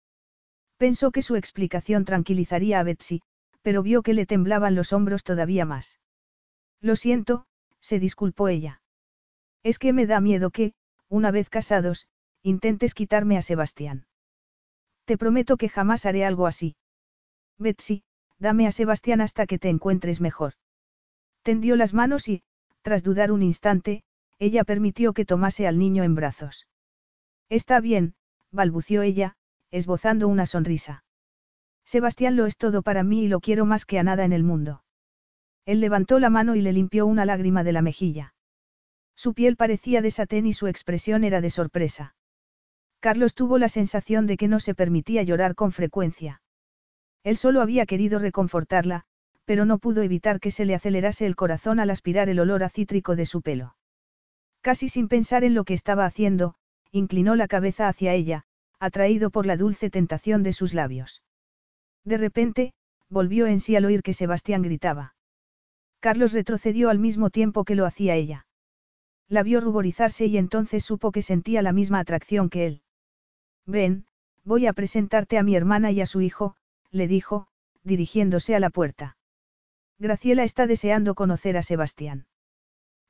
Pensó 0.83 1.13
que 1.13 1.23
su 1.23 1.37
explicación 1.37 2.05
tranquilizaría 2.05 2.81
a 2.81 2.83
Betsy, 2.83 3.23
pero 3.63 3.85
vio 3.85 4.03
que 4.03 4.15
le 4.15 4.27
temblaban 4.27 4.75
los 4.75 4.93
hombros 4.93 5.23
todavía 5.23 5.65
más. 5.65 6.01
Lo 6.81 6.97
siento, 6.97 7.47
se 7.79 8.01
disculpó 8.01 8.49
ella. 8.49 8.83
Es 9.63 9.79
que 9.79 9.93
me 9.93 10.07
da 10.07 10.21
miedo 10.21 10.51
que, 10.51 10.75
una 11.09 11.31
vez 11.31 11.49
casados, 11.51 12.09
intentes 12.43 12.95
quitarme 12.95 13.39
a 13.39 13.43
Sebastián. 13.43 14.07
Te 15.05 15.17
prometo 15.17 15.57
que 15.57 15.69
jamás 15.69 16.05
haré 16.05 16.25
algo 16.25 16.49
así. 16.49 16.75
Betsy, 17.59 18.03
Dame 18.41 18.67
a 18.67 18.73
Sebastián 18.73 19.21
hasta 19.21 19.47
que 19.47 19.61
te 19.61 19.69
encuentres 19.69 20.21
mejor. 20.21 20.55
Tendió 21.43 21.77
las 21.77 21.95
manos 21.95 22.27
y, 22.27 22.43
tras 22.83 23.05
dudar 23.05 23.31
un 23.31 23.45
instante, 23.45 24.03
ella 24.41 24.65
permitió 24.65 25.13
que 25.13 25.25
tomase 25.25 25.69
al 25.69 25.79
niño 25.79 26.03
en 26.03 26.17
brazos. 26.17 26.67
Está 27.49 27.79
bien, 27.79 28.17
balbució 28.51 29.03
ella, 29.03 29.37
esbozando 29.73 30.29
una 30.29 30.47
sonrisa. 30.47 31.05
Sebastián 31.85 32.37
lo 32.37 32.47
es 32.47 32.57
todo 32.57 32.83
para 32.83 33.03
mí 33.03 33.25
y 33.25 33.29
lo 33.29 33.41
quiero 33.41 33.67
más 33.67 33.85
que 33.85 33.99
a 33.99 34.05
nada 34.05 34.25
en 34.25 34.33
el 34.33 34.45
mundo. 34.45 34.85
Él 35.67 35.81
levantó 35.81 36.21
la 36.21 36.31
mano 36.31 36.55
y 36.55 36.61
le 36.61 36.73
limpió 36.73 37.07
una 37.07 37.25
lágrima 37.25 37.65
de 37.65 37.73
la 37.73 37.83
mejilla. 37.83 38.35
Su 39.17 39.35
piel 39.35 39.57
parecía 39.57 40.03
de 40.03 40.11
satén 40.11 40.47
y 40.47 40.53
su 40.53 40.67
expresión 40.67 41.25
era 41.25 41.41
de 41.41 41.51
sorpresa. 41.51 42.15
Carlos 43.01 43.35
tuvo 43.35 43.59
la 43.59 43.69
sensación 43.69 44.27
de 44.27 44.37
que 44.37 44.47
no 44.47 44.61
se 44.61 44.75
permitía 44.75 45.23
llorar 45.23 45.55
con 45.55 45.73
frecuencia. 45.73 46.43
Él 47.25 47.37
solo 47.37 47.61
había 47.61 47.87
querido 47.87 48.19
reconfortarla, 48.19 49.05
pero 49.45 49.65
no 49.65 49.79
pudo 49.79 50.03
evitar 50.03 50.41
que 50.41 50.51
se 50.51 50.65
le 50.65 50.75
acelerase 50.75 51.27
el 51.27 51.37
corazón 51.37 51.81
al 51.81 51.91
aspirar 51.91 52.29
el 52.29 52.39
olor 52.41 52.63
a 52.63 52.69
cítrico 52.69 53.17
de 53.17 53.27
su 53.27 53.43
pelo. 53.43 53.77
Casi 54.61 54.89
sin 54.89 55.09
pensar 55.09 55.43
en 55.45 55.55
lo 55.55 55.65
que 55.65 55.75
estaba 55.75 56.05
haciendo, 56.05 56.55
inclinó 56.93 57.35
la 57.35 57.49
cabeza 57.49 57.89
hacia 57.89 58.15
ella, 58.15 58.45
atraído 58.83 59.31
por 59.31 59.47
la 59.47 59.57
dulce 59.57 59.91
tentación 59.91 60.43
de 60.43 60.53
sus 60.53 60.75
labios. 60.75 61.23
De 62.05 62.17
repente, 62.17 62.75
volvió 63.09 63.47
en 63.47 63.61
sí 63.61 63.77
al 63.77 63.85
oír 63.85 64.03
que 64.03 64.13
Sebastián 64.13 64.63
gritaba. 64.63 65.15
Carlos 66.01 66.33
retrocedió 66.33 66.91
al 66.91 66.99
mismo 66.99 67.31
tiempo 67.31 67.65
que 67.65 67.77
lo 67.77 67.87
hacía 67.87 68.17
ella. 68.17 68.45
La 69.29 69.45
vio 69.45 69.61
ruborizarse 69.61 70.27
y 70.27 70.37
entonces 70.37 70.85
supo 70.85 71.13
que 71.13 71.23
sentía 71.23 71.63
la 71.63 71.73
misma 71.73 72.01
atracción 72.01 72.51
que 72.51 72.67
él. 72.67 72.83
Ven, 73.67 74.05
voy 74.43 74.67
a 74.67 74.73
presentarte 74.73 75.39
a 75.39 75.45
mi 75.45 75.55
hermana 75.55 75.93
y 75.93 76.01
a 76.01 76.07
su 76.07 76.21
hijo, 76.21 76.57
le 76.91 77.07
dijo, 77.07 77.47
dirigiéndose 77.85 78.57
a 78.57 78.61
la 78.61 78.71
puerta. 78.71 79.17
Graciela 80.01 80.43
está 80.43 80.67
deseando 80.67 81.15
conocer 81.15 81.57
a 81.57 81.63
Sebastián. 81.63 82.27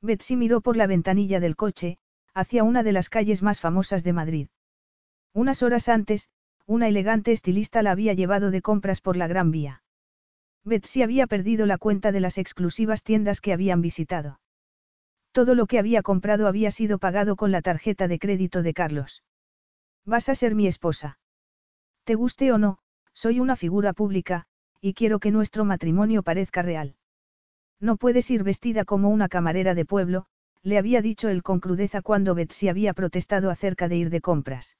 Betsy 0.01 0.37
miró 0.37 0.61
por 0.61 0.77
la 0.77 0.85
ventanilla 0.85 1.39
del 1.39 1.55
coche, 1.55 1.97
hacia 2.35 2.63
una 2.63 2.83
de 2.83 2.91
las 2.91 3.09
calles 3.09 3.41
más 3.41 3.59
famosas 3.59 4.03
de 4.03 4.13
Madrid. 4.13 4.47
Unas 5.33 5.63
horas 5.63 5.89
antes, 5.89 6.29
una 6.65 6.87
elegante 6.87 7.31
estilista 7.31 7.81
la 7.81 7.91
había 7.91 8.13
llevado 8.13 8.51
de 8.51 8.61
compras 8.61 9.01
por 9.01 9.17
la 9.17 9.27
Gran 9.27 9.51
Vía. 9.51 9.83
Betsy 10.63 11.01
había 11.01 11.27
perdido 11.27 11.65
la 11.65 11.77
cuenta 11.77 12.11
de 12.11 12.19
las 12.19 12.37
exclusivas 12.37 13.03
tiendas 13.03 13.41
que 13.41 13.51
habían 13.51 13.81
visitado. 13.81 14.39
Todo 15.31 15.55
lo 15.55 15.65
que 15.65 15.79
había 15.79 16.03
comprado 16.03 16.47
había 16.47 16.69
sido 16.69 16.99
pagado 16.99 17.35
con 17.35 17.51
la 17.51 17.61
tarjeta 17.61 18.07
de 18.07 18.19
crédito 18.19 18.61
de 18.61 18.73
Carlos. 18.73 19.23
Vas 20.05 20.29
a 20.29 20.35
ser 20.35 20.53
mi 20.53 20.67
esposa. 20.67 21.17
Te 22.03 22.15
guste 22.15 22.51
o 22.51 22.57
no, 22.57 22.77
soy 23.13 23.39
una 23.39 23.55
figura 23.55 23.93
pública, 23.93 24.45
y 24.79 24.93
quiero 24.93 25.19
que 25.19 25.31
nuestro 25.31 25.65
matrimonio 25.65 26.21
parezca 26.21 26.61
real. 26.61 26.95
No 27.79 27.97
puedes 27.97 28.29
ir 28.29 28.43
vestida 28.43 28.85
como 28.85 29.09
una 29.09 29.27
camarera 29.29 29.73
de 29.73 29.85
pueblo, 29.85 30.27
le 30.61 30.77
había 30.77 31.01
dicho 31.01 31.27
él 31.29 31.41
con 31.41 31.59
crudeza 31.59 32.01
cuando 32.01 32.35
Betsy 32.35 32.69
había 32.69 32.93
protestado 32.93 33.49
acerca 33.49 33.87
de 33.87 33.97
ir 33.97 34.09
de 34.09 34.21
compras. 34.21 34.77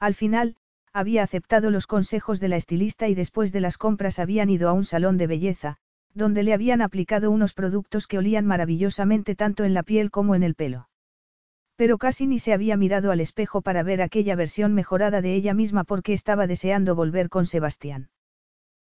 Al 0.00 0.14
final, 0.14 0.56
había 0.92 1.22
aceptado 1.22 1.70
los 1.70 1.86
consejos 1.86 2.40
de 2.40 2.48
la 2.48 2.56
estilista 2.56 3.08
y 3.08 3.14
después 3.14 3.52
de 3.52 3.60
las 3.60 3.78
compras 3.78 4.18
habían 4.18 4.50
ido 4.50 4.68
a 4.68 4.72
un 4.72 4.84
salón 4.84 5.16
de 5.18 5.26
belleza, 5.26 5.76
donde 6.14 6.44
le 6.44 6.54
habían 6.54 6.80
aplicado 6.80 7.30
unos 7.30 7.52
productos 7.52 8.06
que 8.06 8.18
olían 8.18 8.46
maravillosamente 8.46 9.34
tanto 9.34 9.64
en 9.64 9.74
la 9.74 9.82
piel 9.82 10.10
como 10.10 10.34
en 10.34 10.44
el 10.44 10.54
pelo. 10.54 10.88
Pero 11.76 11.98
casi 11.98 12.28
ni 12.28 12.38
se 12.38 12.52
había 12.52 12.76
mirado 12.76 13.10
al 13.10 13.20
espejo 13.20 13.60
para 13.60 13.82
ver 13.82 14.00
aquella 14.00 14.36
versión 14.36 14.74
mejorada 14.74 15.20
de 15.20 15.34
ella 15.34 15.54
misma 15.54 15.82
porque 15.82 16.12
estaba 16.12 16.46
deseando 16.46 16.94
volver 16.94 17.28
con 17.28 17.46
Sebastián. 17.46 18.10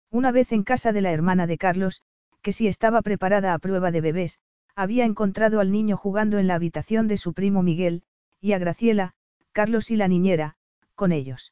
Una 0.10 0.34
vez 0.34 0.52
en 0.52 0.64
casa 0.64 0.92
de 0.92 1.00
la 1.00 1.12
hermana 1.12 1.48
de 1.48 1.58
Carlos, 1.58 2.02
que 2.42 2.52
si 2.52 2.68
estaba 2.68 3.02
preparada 3.02 3.54
a 3.54 3.60
prueba 3.60 3.92
de 3.92 4.02
bebés, 4.02 4.40
había 4.76 5.06
encontrado 5.06 5.62
al 5.62 5.72
niño 5.72 5.96
jugando 5.96 6.38
en 6.38 6.48
la 6.48 6.56
habitación 6.56 7.08
de 7.08 7.16
su 7.16 7.34
primo 7.34 7.64
Miguel, 7.64 8.04
y 8.42 8.52
a 8.52 8.58
Graciela, 8.58 9.14
Carlos 9.54 9.90
y 9.92 9.96
la 9.96 10.10
niñera, 10.10 10.56
con 11.02 11.12
ellos. 11.12 11.52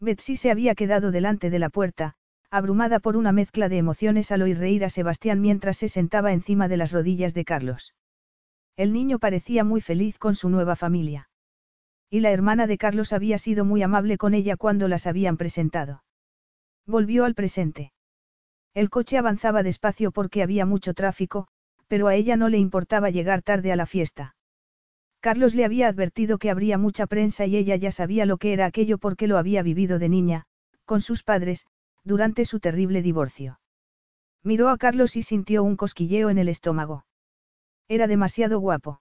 Betsy 0.00 0.34
se 0.34 0.50
había 0.50 0.74
quedado 0.74 1.12
delante 1.12 1.50
de 1.50 1.60
la 1.60 1.70
puerta, 1.70 2.14
abrumada 2.50 2.98
por 2.98 3.16
una 3.16 3.30
mezcla 3.30 3.68
de 3.68 3.78
emociones 3.78 4.32
al 4.32 4.42
oír 4.42 4.58
reír 4.58 4.84
a 4.84 4.88
Sebastián 4.88 5.40
mientras 5.40 5.76
se 5.76 5.88
sentaba 5.88 6.32
encima 6.32 6.66
de 6.66 6.76
las 6.76 6.90
rodillas 6.90 7.32
de 7.32 7.44
Carlos. 7.44 7.94
El 8.76 8.92
niño 8.92 9.20
parecía 9.20 9.62
muy 9.62 9.80
feliz 9.80 10.18
con 10.18 10.34
su 10.34 10.50
nueva 10.50 10.74
familia. 10.74 11.30
Y 12.10 12.18
la 12.18 12.32
hermana 12.32 12.66
de 12.66 12.76
Carlos 12.76 13.12
había 13.12 13.38
sido 13.38 13.64
muy 13.64 13.84
amable 13.84 14.18
con 14.18 14.34
ella 14.34 14.56
cuando 14.56 14.88
las 14.88 15.06
habían 15.06 15.36
presentado. 15.36 16.02
Volvió 16.86 17.24
al 17.24 17.36
presente. 17.36 17.92
El 18.74 18.90
coche 18.90 19.16
avanzaba 19.16 19.62
despacio 19.62 20.10
porque 20.10 20.42
había 20.42 20.66
mucho 20.66 20.92
tráfico, 20.92 21.46
pero 21.86 22.08
a 22.08 22.16
ella 22.16 22.36
no 22.36 22.48
le 22.48 22.58
importaba 22.58 23.10
llegar 23.10 23.42
tarde 23.42 23.70
a 23.70 23.76
la 23.76 23.86
fiesta. 23.86 24.34
Carlos 25.26 25.56
le 25.56 25.64
había 25.64 25.88
advertido 25.88 26.38
que 26.38 26.50
habría 26.50 26.78
mucha 26.78 27.08
prensa 27.08 27.46
y 27.46 27.56
ella 27.56 27.74
ya 27.74 27.90
sabía 27.90 28.26
lo 28.26 28.36
que 28.36 28.52
era 28.52 28.64
aquello 28.64 28.96
porque 28.96 29.26
lo 29.26 29.38
había 29.38 29.60
vivido 29.64 29.98
de 29.98 30.08
niña, 30.08 30.46
con 30.84 31.00
sus 31.00 31.24
padres, 31.24 31.66
durante 32.04 32.44
su 32.44 32.60
terrible 32.60 33.02
divorcio. 33.02 33.58
Miró 34.44 34.68
a 34.68 34.76
Carlos 34.78 35.16
y 35.16 35.24
sintió 35.24 35.64
un 35.64 35.74
cosquilleo 35.74 36.30
en 36.30 36.38
el 36.38 36.48
estómago. 36.48 37.06
Era 37.88 38.06
demasiado 38.06 38.60
guapo. 38.60 39.00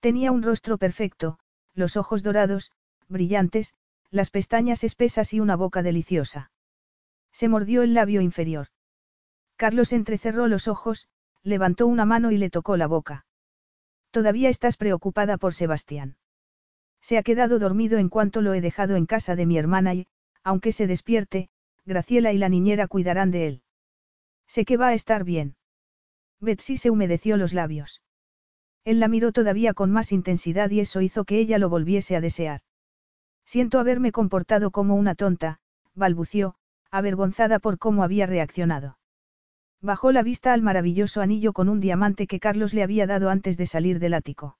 Tenía 0.00 0.32
un 0.32 0.42
rostro 0.42 0.76
perfecto, 0.76 1.38
los 1.72 1.96
ojos 1.96 2.24
dorados, 2.24 2.72
brillantes, 3.06 3.74
las 4.10 4.30
pestañas 4.30 4.82
espesas 4.82 5.32
y 5.32 5.38
una 5.38 5.54
boca 5.54 5.84
deliciosa. 5.84 6.50
Se 7.30 7.46
mordió 7.46 7.82
el 7.82 7.94
labio 7.94 8.22
inferior. 8.22 8.66
Carlos 9.54 9.92
entrecerró 9.92 10.48
los 10.48 10.66
ojos, 10.66 11.06
levantó 11.44 11.86
una 11.86 12.06
mano 12.06 12.32
y 12.32 12.38
le 12.38 12.50
tocó 12.50 12.76
la 12.76 12.88
boca. 12.88 13.27
Todavía 14.18 14.48
estás 14.48 14.76
preocupada 14.76 15.36
por 15.36 15.54
Sebastián. 15.54 16.16
Se 17.00 17.18
ha 17.18 17.22
quedado 17.22 17.60
dormido 17.60 17.98
en 17.98 18.08
cuanto 18.08 18.42
lo 18.42 18.52
he 18.52 18.60
dejado 18.60 18.96
en 18.96 19.06
casa 19.06 19.36
de 19.36 19.46
mi 19.46 19.58
hermana 19.58 19.94
y, 19.94 20.08
aunque 20.42 20.72
se 20.72 20.88
despierte, 20.88 21.50
Graciela 21.86 22.32
y 22.32 22.38
la 22.38 22.48
niñera 22.48 22.88
cuidarán 22.88 23.30
de 23.30 23.46
él. 23.46 23.62
Sé 24.48 24.64
que 24.64 24.76
va 24.76 24.88
a 24.88 24.94
estar 24.94 25.22
bien. 25.22 25.54
Betsy 26.40 26.76
se 26.76 26.90
humedeció 26.90 27.36
los 27.36 27.52
labios. 27.52 28.02
Él 28.82 28.98
la 28.98 29.06
miró 29.06 29.30
todavía 29.30 29.72
con 29.72 29.92
más 29.92 30.10
intensidad 30.10 30.68
y 30.70 30.80
eso 30.80 31.00
hizo 31.00 31.24
que 31.24 31.38
ella 31.38 31.58
lo 31.58 31.68
volviese 31.68 32.16
a 32.16 32.20
desear. 32.20 32.62
Siento 33.44 33.78
haberme 33.78 34.10
comportado 34.10 34.72
como 34.72 34.96
una 34.96 35.14
tonta, 35.14 35.60
balbució, 35.94 36.56
avergonzada 36.90 37.60
por 37.60 37.78
cómo 37.78 38.02
había 38.02 38.26
reaccionado. 38.26 38.97
Bajó 39.80 40.10
la 40.10 40.22
vista 40.22 40.52
al 40.52 40.62
maravilloso 40.62 41.20
anillo 41.20 41.52
con 41.52 41.68
un 41.68 41.80
diamante 41.80 42.26
que 42.26 42.40
Carlos 42.40 42.74
le 42.74 42.82
había 42.82 43.06
dado 43.06 43.30
antes 43.30 43.56
de 43.56 43.66
salir 43.66 44.00
del 44.00 44.14
ático. 44.14 44.58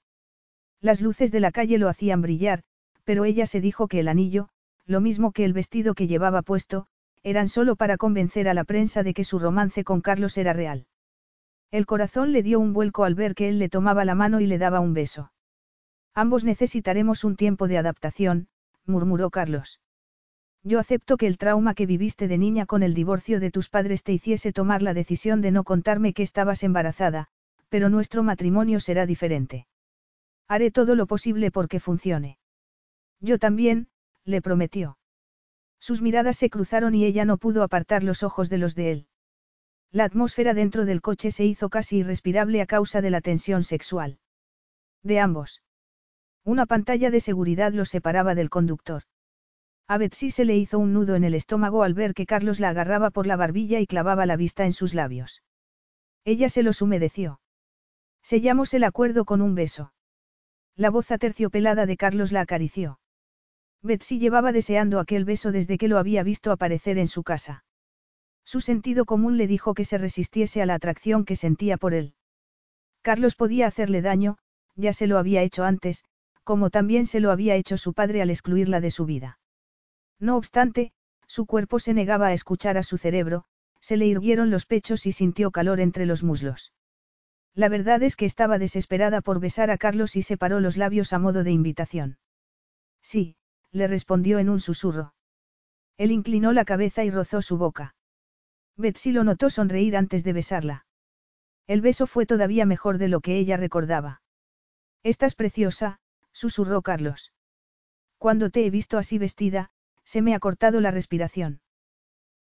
Las 0.81 1.01
luces 1.01 1.31
de 1.31 1.41
la 1.41 1.51
calle 1.51 1.77
lo 1.77 1.89
hacían 1.89 2.21
brillar, 2.21 2.63
pero 3.03 3.25
ella 3.25 3.45
se 3.45 3.59
dijo 3.59 3.87
que 3.87 3.99
el 3.99 4.07
anillo, 4.07 4.49
lo 4.85 5.01
mismo 5.01 5.31
que 5.33 5.43
el 5.43 5.53
vestido 5.53 5.93
que 5.93 6.07
llevaba 6.07 6.41
puesto, 6.41 6.87
eran 7.21 7.49
solo 7.49 7.75
para 7.75 7.97
convencer 7.97 8.47
a 8.47 8.53
la 8.53 8.63
prensa 8.63 9.03
de 9.03 9.13
que 9.13 9.25
su 9.25 9.39
romance 9.39 9.83
con 9.83 9.99
Carlos 9.99 10.37
era 10.37 10.53
real. 10.53 10.87
El 11.69 11.85
corazón 11.85 12.31
le 12.31 12.41
dio 12.41 12.59
un 12.59 12.71
vuelco 12.71 13.03
al 13.03 13.13
ver 13.13 13.35
que 13.35 13.49
él 13.49 13.59
le 13.59 13.69
tomaba 13.69 14.05
la 14.05 14.15
mano 14.15 14.39
y 14.39 14.47
le 14.47 14.57
daba 14.57 14.79
un 14.79 14.93
beso. 14.93 15.31
Ambos 16.15 16.45
necesitaremos 16.45 17.23
un 17.23 17.35
tiempo 17.35 17.67
de 17.67 17.77
adaptación, 17.77 18.47
murmuró 18.85 19.29
Carlos. 19.29 19.79
Yo 20.63 20.79
acepto 20.79 21.17
que 21.17 21.27
el 21.27 21.37
trauma 21.37 21.73
que 21.73 21.85
viviste 21.85 22.27
de 22.27 22.37
niña 22.37 22.65
con 22.65 22.83
el 22.83 22.93
divorcio 22.93 23.39
de 23.39 23.51
tus 23.51 23.69
padres 23.69 24.03
te 24.03 24.11
hiciese 24.11 24.51
tomar 24.51 24.81
la 24.81 24.93
decisión 24.93 25.41
de 25.41 25.51
no 25.51 25.63
contarme 25.63 26.13
que 26.13 26.23
estabas 26.23 26.63
embarazada, 26.63 27.27
pero 27.69 27.89
nuestro 27.89 28.23
matrimonio 28.23 28.79
será 28.79 29.05
diferente. 29.05 29.67
Haré 30.47 30.71
todo 30.71 30.95
lo 30.95 31.07
posible 31.07 31.51
porque 31.51 31.79
funcione. 31.79 32.39
Yo 33.21 33.37
también, 33.37 33.87
le 34.25 34.41
prometió. 34.41 34.97
Sus 35.79 36.01
miradas 36.01 36.37
se 36.37 36.49
cruzaron 36.49 36.93
y 36.93 37.05
ella 37.05 37.23
no 37.23 37.37
pudo 37.37 37.63
apartar 37.63 38.03
los 38.03 38.23
ojos 38.23 38.49
de 38.49 38.57
los 38.57 38.75
de 38.75 38.91
él. 38.91 39.07
La 39.91 40.03
atmósfera 40.03 40.53
dentro 40.53 40.85
del 40.85 41.01
coche 41.01 41.31
se 41.31 41.45
hizo 41.45 41.69
casi 41.69 41.97
irrespirable 41.97 42.61
a 42.61 42.65
causa 42.65 43.01
de 43.01 43.09
la 43.09 43.21
tensión 43.21 43.63
sexual. 43.63 44.19
De 45.03 45.19
ambos. 45.19 45.61
Una 46.43 46.65
pantalla 46.65 47.11
de 47.11 47.21
seguridad 47.21 47.71
los 47.73 47.89
separaba 47.89 48.35
del 48.35 48.49
conductor. 48.49 49.03
A 49.89 49.97
Betsy 49.97 50.29
se 50.29 50.45
le 50.45 50.55
hizo 50.55 50.77
un 50.77 50.93
nudo 50.93 51.15
en 51.15 51.23
el 51.23 51.33
estómago 51.33 51.81
al 51.81 51.95
ver 51.95 52.13
que 52.13 52.27
Carlos 52.27 52.59
la 52.59 52.69
agarraba 52.69 53.09
por 53.09 53.25
la 53.25 53.35
barbilla 53.35 53.79
y 53.79 53.87
clavaba 53.87 54.27
la 54.27 54.35
vista 54.35 54.65
en 54.65 54.71
sus 54.71 54.93
labios. 54.93 55.41
Ella 56.25 56.47
se 56.47 56.61
los 56.61 56.83
humedeció. 56.83 57.41
Sellamos 58.21 58.75
el 58.75 58.83
acuerdo 58.83 59.25
con 59.25 59.41
un 59.41 59.55
beso. 59.55 59.91
La 60.75 60.91
voz 60.91 61.09
aterciopelada 61.09 61.87
de 61.87 61.97
Carlos 61.97 62.31
la 62.31 62.41
acarició. 62.41 62.99
Betsy 63.81 64.19
llevaba 64.19 64.51
deseando 64.51 64.99
aquel 64.99 65.25
beso 65.25 65.51
desde 65.51 65.79
que 65.79 65.87
lo 65.87 65.97
había 65.97 66.21
visto 66.21 66.51
aparecer 66.51 66.99
en 66.99 67.07
su 67.07 67.23
casa. 67.23 67.63
Su 68.45 68.61
sentido 68.61 69.05
común 69.05 69.37
le 69.37 69.47
dijo 69.47 69.73
que 69.73 69.85
se 69.85 69.97
resistiese 69.97 70.61
a 70.61 70.67
la 70.67 70.75
atracción 70.75 71.25
que 71.25 71.35
sentía 71.35 71.77
por 71.77 71.95
él. 71.95 72.13
Carlos 73.01 73.35
podía 73.35 73.65
hacerle 73.65 74.03
daño, 74.03 74.37
ya 74.75 74.93
se 74.93 75.07
lo 75.07 75.17
había 75.17 75.41
hecho 75.41 75.63
antes, 75.63 76.03
como 76.43 76.69
también 76.69 77.07
se 77.07 77.21
lo 77.21 77.31
había 77.31 77.55
hecho 77.55 77.75
su 77.75 77.93
padre 77.93 78.21
al 78.21 78.29
excluirla 78.29 78.81
de 78.81 78.91
su 78.91 79.07
vida. 79.07 79.38
No 80.19 80.35
obstante, 80.35 80.91
su 81.27 81.45
cuerpo 81.45 81.79
se 81.79 81.93
negaba 81.93 82.27
a 82.27 82.33
escuchar 82.33 82.77
a 82.77 82.83
su 82.83 82.97
cerebro, 82.97 83.45
se 83.79 83.97
le 83.97 84.05
irguieron 84.05 84.49
los 84.49 84.65
pechos 84.65 85.05
y 85.05 85.11
sintió 85.11 85.51
calor 85.51 85.79
entre 85.79 86.05
los 86.05 86.23
muslos. 86.23 86.73
La 87.55 87.69
verdad 87.69 88.03
es 88.03 88.15
que 88.15 88.25
estaba 88.25 88.57
desesperada 88.57 89.21
por 89.21 89.39
besar 89.39 89.69
a 89.71 89.77
Carlos 89.77 90.15
y 90.15 90.21
separó 90.21 90.59
los 90.59 90.77
labios 90.77 91.13
a 91.13 91.19
modo 91.19 91.43
de 91.43 91.51
invitación. 91.51 92.17
Sí, 93.01 93.37
le 93.71 93.87
respondió 93.87 94.39
en 94.39 94.49
un 94.49 94.59
susurro. 94.59 95.13
Él 95.97 96.11
inclinó 96.11 96.53
la 96.53 96.65
cabeza 96.65 97.03
y 97.03 97.09
rozó 97.09 97.41
su 97.41 97.57
boca. 97.57 97.95
Betsy 98.77 99.11
lo 99.11 99.23
notó 99.23 99.49
sonreír 99.49 99.97
antes 99.97 100.23
de 100.23 100.33
besarla. 100.33 100.85
El 101.67 101.81
beso 101.81 102.07
fue 102.07 102.25
todavía 102.25 102.65
mejor 102.65 102.97
de 102.97 103.09
lo 103.09 103.19
que 103.19 103.37
ella 103.37 103.57
recordaba. 103.57 104.21
Estás 105.03 105.35
preciosa, 105.35 105.99
susurró 106.31 106.81
Carlos. 106.81 107.31
Cuando 108.17 108.49
te 108.49 108.65
he 108.65 108.69
visto 108.69 108.97
así 108.97 109.17
vestida, 109.17 109.71
se 110.09 110.23
me 110.23 110.33
ha 110.33 110.39
cortado 110.39 110.81
la 110.81 110.89
respiración. 110.89 111.61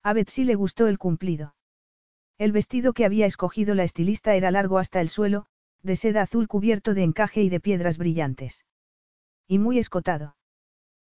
A 0.03 0.15
Betsy 0.15 0.45
le 0.45 0.55
gustó 0.55 0.87
el 0.87 0.97
cumplido. 0.97 1.55
El 2.39 2.51
vestido 2.51 2.95
que 2.95 3.05
había 3.05 3.27
escogido 3.27 3.75
la 3.75 3.85
estilista 3.85 4.35
era 4.35 4.51
largo 4.51 4.79
hasta 4.79 5.03
el 5.03 5.11
suelo, 5.11 5.45
de 5.83 5.95
seda 5.95 6.23
azul 6.23 6.49
cubierto 6.49 6.95
de 6.95 7.03
encaje 7.03 7.43
y 7.43 7.51
de 7.51 7.61
piedras 7.61 7.99
brillantes. 7.99 8.65
Y 9.47 9.59
muy 9.59 9.79
escotado. 9.79 10.35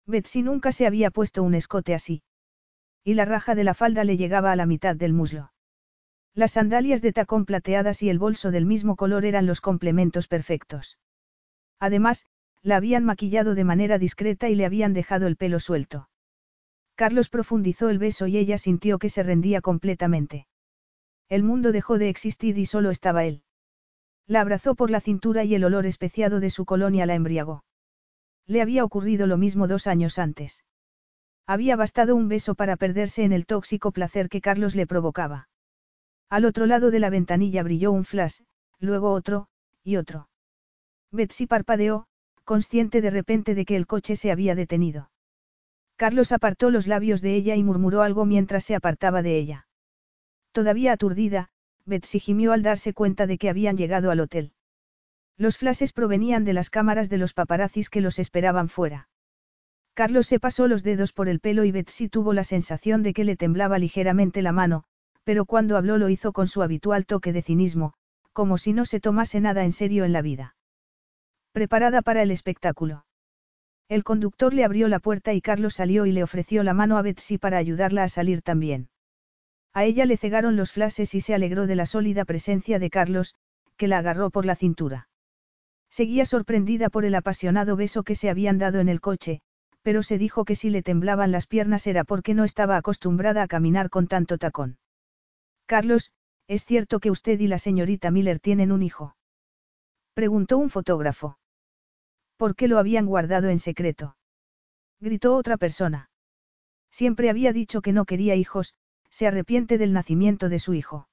Betsy 0.05 0.43
nunca 0.43 0.71
se 0.71 0.87
había 0.87 1.11
puesto 1.11 1.43
un 1.43 1.55
escote 1.55 1.93
así. 1.93 2.23
Y 3.03 3.15
la 3.15 3.25
raja 3.25 3.53
de 3.53 3.65
la 3.65 3.73
falda 3.73 4.05
le 4.05 4.15
llegaba 4.15 4.53
a 4.53 4.55
la 4.55 4.65
mitad 4.65 4.95
del 4.95 5.11
muslo. 5.11 5.51
Las 6.33 6.53
sandalias 6.53 7.01
de 7.01 7.11
tacón 7.11 7.43
plateadas 7.43 8.01
y 8.01 8.09
el 8.09 8.17
bolso 8.17 8.51
del 8.51 8.65
mismo 8.65 8.95
color 8.95 9.25
eran 9.25 9.45
los 9.45 9.59
complementos 9.59 10.29
perfectos. 10.29 10.99
Además, 11.81 12.25
la 12.61 12.77
habían 12.77 13.03
maquillado 13.03 13.55
de 13.55 13.65
manera 13.65 13.97
discreta 13.99 14.47
y 14.47 14.55
le 14.55 14.65
habían 14.65 14.93
dejado 14.93 15.27
el 15.27 15.35
pelo 15.35 15.59
suelto. 15.59 16.07
Carlos 16.95 17.29
profundizó 17.29 17.89
el 17.89 17.99
beso 17.99 18.27
y 18.27 18.37
ella 18.37 18.57
sintió 18.57 18.99
que 18.99 19.09
se 19.09 19.21
rendía 19.21 19.61
completamente. 19.61 20.47
El 21.27 21.43
mundo 21.43 21.71
dejó 21.71 21.97
de 21.97 22.09
existir 22.09 22.57
y 22.57 22.65
solo 22.65 22.89
estaba 22.89 23.25
él. 23.25 23.43
La 24.27 24.41
abrazó 24.41 24.75
por 24.75 24.89
la 24.89 25.01
cintura 25.01 25.43
y 25.43 25.55
el 25.55 25.63
olor 25.63 25.85
especiado 25.85 26.39
de 26.39 26.49
su 26.49 26.65
colonia 26.65 27.05
la 27.05 27.15
embriagó. 27.15 27.63
Le 28.47 28.61
había 28.61 28.83
ocurrido 28.83 29.27
lo 29.27 29.37
mismo 29.37 29.67
dos 29.67 29.87
años 29.87 30.17
antes. 30.17 30.63
Había 31.45 31.75
bastado 31.75 32.15
un 32.15 32.27
beso 32.27 32.55
para 32.55 32.75
perderse 32.75 33.23
en 33.23 33.33
el 33.33 33.45
tóxico 33.45 33.91
placer 33.91 34.29
que 34.29 34.41
Carlos 34.41 34.75
le 34.75 34.87
provocaba. 34.87 35.49
Al 36.29 36.45
otro 36.45 36.65
lado 36.65 36.91
de 36.91 36.99
la 36.99 37.09
ventanilla 37.09 37.61
brilló 37.61 37.91
un 37.91 38.03
flash, 38.03 38.39
luego 38.79 39.11
otro, 39.11 39.47
y 39.83 39.97
otro. 39.97 40.29
Betsy 41.11 41.45
parpadeó, 41.45 42.07
consciente 42.43 43.01
de 43.01 43.09
repente 43.09 43.53
de 43.53 43.65
que 43.65 43.75
el 43.75 43.85
coche 43.85 44.15
se 44.15 44.31
había 44.31 44.55
detenido. 44.55 45.09
Carlos 45.95 46.31
apartó 46.31 46.69
los 46.69 46.87
labios 46.87 47.21
de 47.21 47.35
ella 47.35 47.55
y 47.55 47.63
murmuró 47.63 48.01
algo 48.01 48.25
mientras 48.25 48.65
se 48.65 48.75
apartaba 48.75 49.21
de 49.21 49.37
ella. 49.37 49.67
Todavía 50.51 50.91
aturdida, 50.91 51.49
Betsy 51.85 52.19
gimió 52.19 52.51
al 52.51 52.63
darse 52.63 52.93
cuenta 52.93 53.27
de 53.27 53.37
que 53.37 53.49
habían 53.49 53.77
llegado 53.77 54.11
al 54.11 54.19
hotel. 54.19 54.53
Los 55.37 55.57
flashes 55.57 55.93
provenían 55.93 56.43
de 56.43 56.53
las 56.53 56.69
cámaras 56.69 57.09
de 57.09 57.17
los 57.17 57.33
paparazzis 57.33 57.89
que 57.89 58.01
los 58.01 58.19
esperaban 58.19 58.69
fuera. 58.69 59.09
Carlos 59.93 60.27
se 60.27 60.39
pasó 60.39 60.67
los 60.67 60.83
dedos 60.83 61.13
por 61.13 61.29
el 61.29 61.39
pelo 61.39 61.63
y 61.63 61.71
Betsy 61.71 62.09
tuvo 62.09 62.33
la 62.33 62.43
sensación 62.43 63.01
de 63.01 63.13
que 63.13 63.23
le 63.23 63.37
temblaba 63.37 63.79
ligeramente 63.79 64.41
la 64.41 64.51
mano, 64.51 64.83
pero 65.23 65.45
cuando 65.45 65.77
habló 65.77 65.97
lo 65.97 66.09
hizo 66.09 66.33
con 66.33 66.47
su 66.47 66.61
habitual 66.61 67.05
toque 67.05 67.31
de 67.31 67.41
cinismo, 67.41 67.93
como 68.33 68.57
si 68.57 68.73
no 68.73 68.83
se 68.83 68.99
tomase 68.99 69.39
nada 69.39 69.63
en 69.63 69.71
serio 69.71 70.03
en 70.03 70.11
la 70.11 70.21
vida. 70.21 70.55
Preparada 71.53 72.01
para 72.01 72.21
el 72.21 72.31
espectáculo. 72.31 73.04
El 73.87 74.03
conductor 74.03 74.53
le 74.53 74.63
abrió 74.63 74.87
la 74.87 74.99
puerta 74.99 75.33
y 75.33 75.41
Carlos 75.41 75.75
salió 75.75 76.05
y 76.05 76.11
le 76.11 76.23
ofreció 76.23 76.63
la 76.63 76.73
mano 76.73 76.97
a 76.97 77.03
Betsy 77.03 77.37
para 77.37 77.57
ayudarla 77.57 78.03
a 78.03 78.09
salir 78.09 78.41
también. 78.41 78.89
A 79.73 79.83
ella 79.83 80.05
le 80.05 80.17
cegaron 80.17 80.55
los 80.55 80.71
flashes 80.71 81.13
y 81.13 81.21
se 81.21 81.35
alegró 81.35 81.67
de 81.67 81.75
la 81.75 81.85
sólida 81.85 82.25
presencia 82.25 82.79
de 82.79 82.89
Carlos, 82.89 83.35
que 83.77 83.87
la 83.87 83.99
agarró 83.99 84.31
por 84.31 84.45
la 84.45 84.55
cintura. 84.55 85.07
Seguía 85.89 86.25
sorprendida 86.25 86.89
por 86.89 87.05
el 87.05 87.13
apasionado 87.13 87.75
beso 87.75 88.03
que 88.03 88.15
se 88.15 88.29
habían 88.29 88.57
dado 88.57 88.79
en 88.79 88.89
el 88.89 89.01
coche, 89.01 89.41
pero 89.83 90.01
se 90.01 90.17
dijo 90.17 90.45
que 90.45 90.55
si 90.55 90.71
le 90.71 90.81
temblaban 90.81 91.31
las 91.31 91.45
piernas 91.45 91.85
era 91.85 92.03
porque 92.03 92.33
no 92.33 92.43
estaba 92.43 92.77
acostumbrada 92.77 93.43
a 93.43 93.47
caminar 93.47 93.91
con 93.91 94.07
tanto 94.07 94.39
tacón. 94.39 94.79
Carlos, 95.67 96.11
¿es 96.47 96.65
cierto 96.65 96.99
que 96.99 97.11
usted 97.11 97.39
y 97.39 97.47
la 97.47 97.59
señorita 97.59 98.09
Miller 98.09 98.39
tienen 98.39 98.71
un 98.71 98.81
hijo? 98.81 99.15
Preguntó 100.15 100.57
un 100.57 100.69
fotógrafo. 100.69 101.37
¿Por 102.37 102.55
qué 102.55 102.67
lo 102.67 102.79
habían 102.79 103.05
guardado 103.05 103.49
en 103.49 103.59
secreto? 103.59 104.17
Gritó 104.99 105.35
otra 105.35 105.57
persona. 105.57 106.09
Siempre 106.91 107.29
había 107.29 107.53
dicho 107.53 107.81
que 107.81 107.93
no 107.93 108.05
quería 108.05 108.35
hijos, 108.35 108.73
se 109.09 109.27
arrepiente 109.27 109.77
del 109.77 109.93
nacimiento 109.93 110.49
de 110.49 110.59
su 110.59 110.73
hijo. 110.73 111.07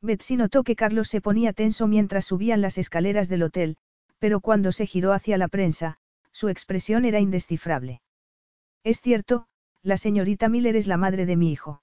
Betsy 0.00 0.36
notó 0.36 0.62
que 0.62 0.76
Carlos 0.76 1.08
se 1.08 1.20
ponía 1.20 1.52
tenso 1.52 1.86
mientras 1.86 2.24
subían 2.24 2.60
las 2.60 2.78
escaleras 2.78 3.28
del 3.28 3.42
hotel, 3.42 3.76
pero 4.18 4.40
cuando 4.40 4.72
se 4.72 4.86
giró 4.86 5.12
hacia 5.12 5.38
la 5.38 5.48
prensa, 5.48 5.98
su 6.32 6.48
expresión 6.48 7.04
era 7.04 7.18
indescifrable. 7.18 8.02
Es 8.84 9.00
cierto, 9.00 9.48
la 9.82 9.96
señorita 9.96 10.48
Miller 10.48 10.76
es 10.76 10.86
la 10.86 10.96
madre 10.96 11.26
de 11.26 11.36
mi 11.36 11.50
hijo. 11.50 11.82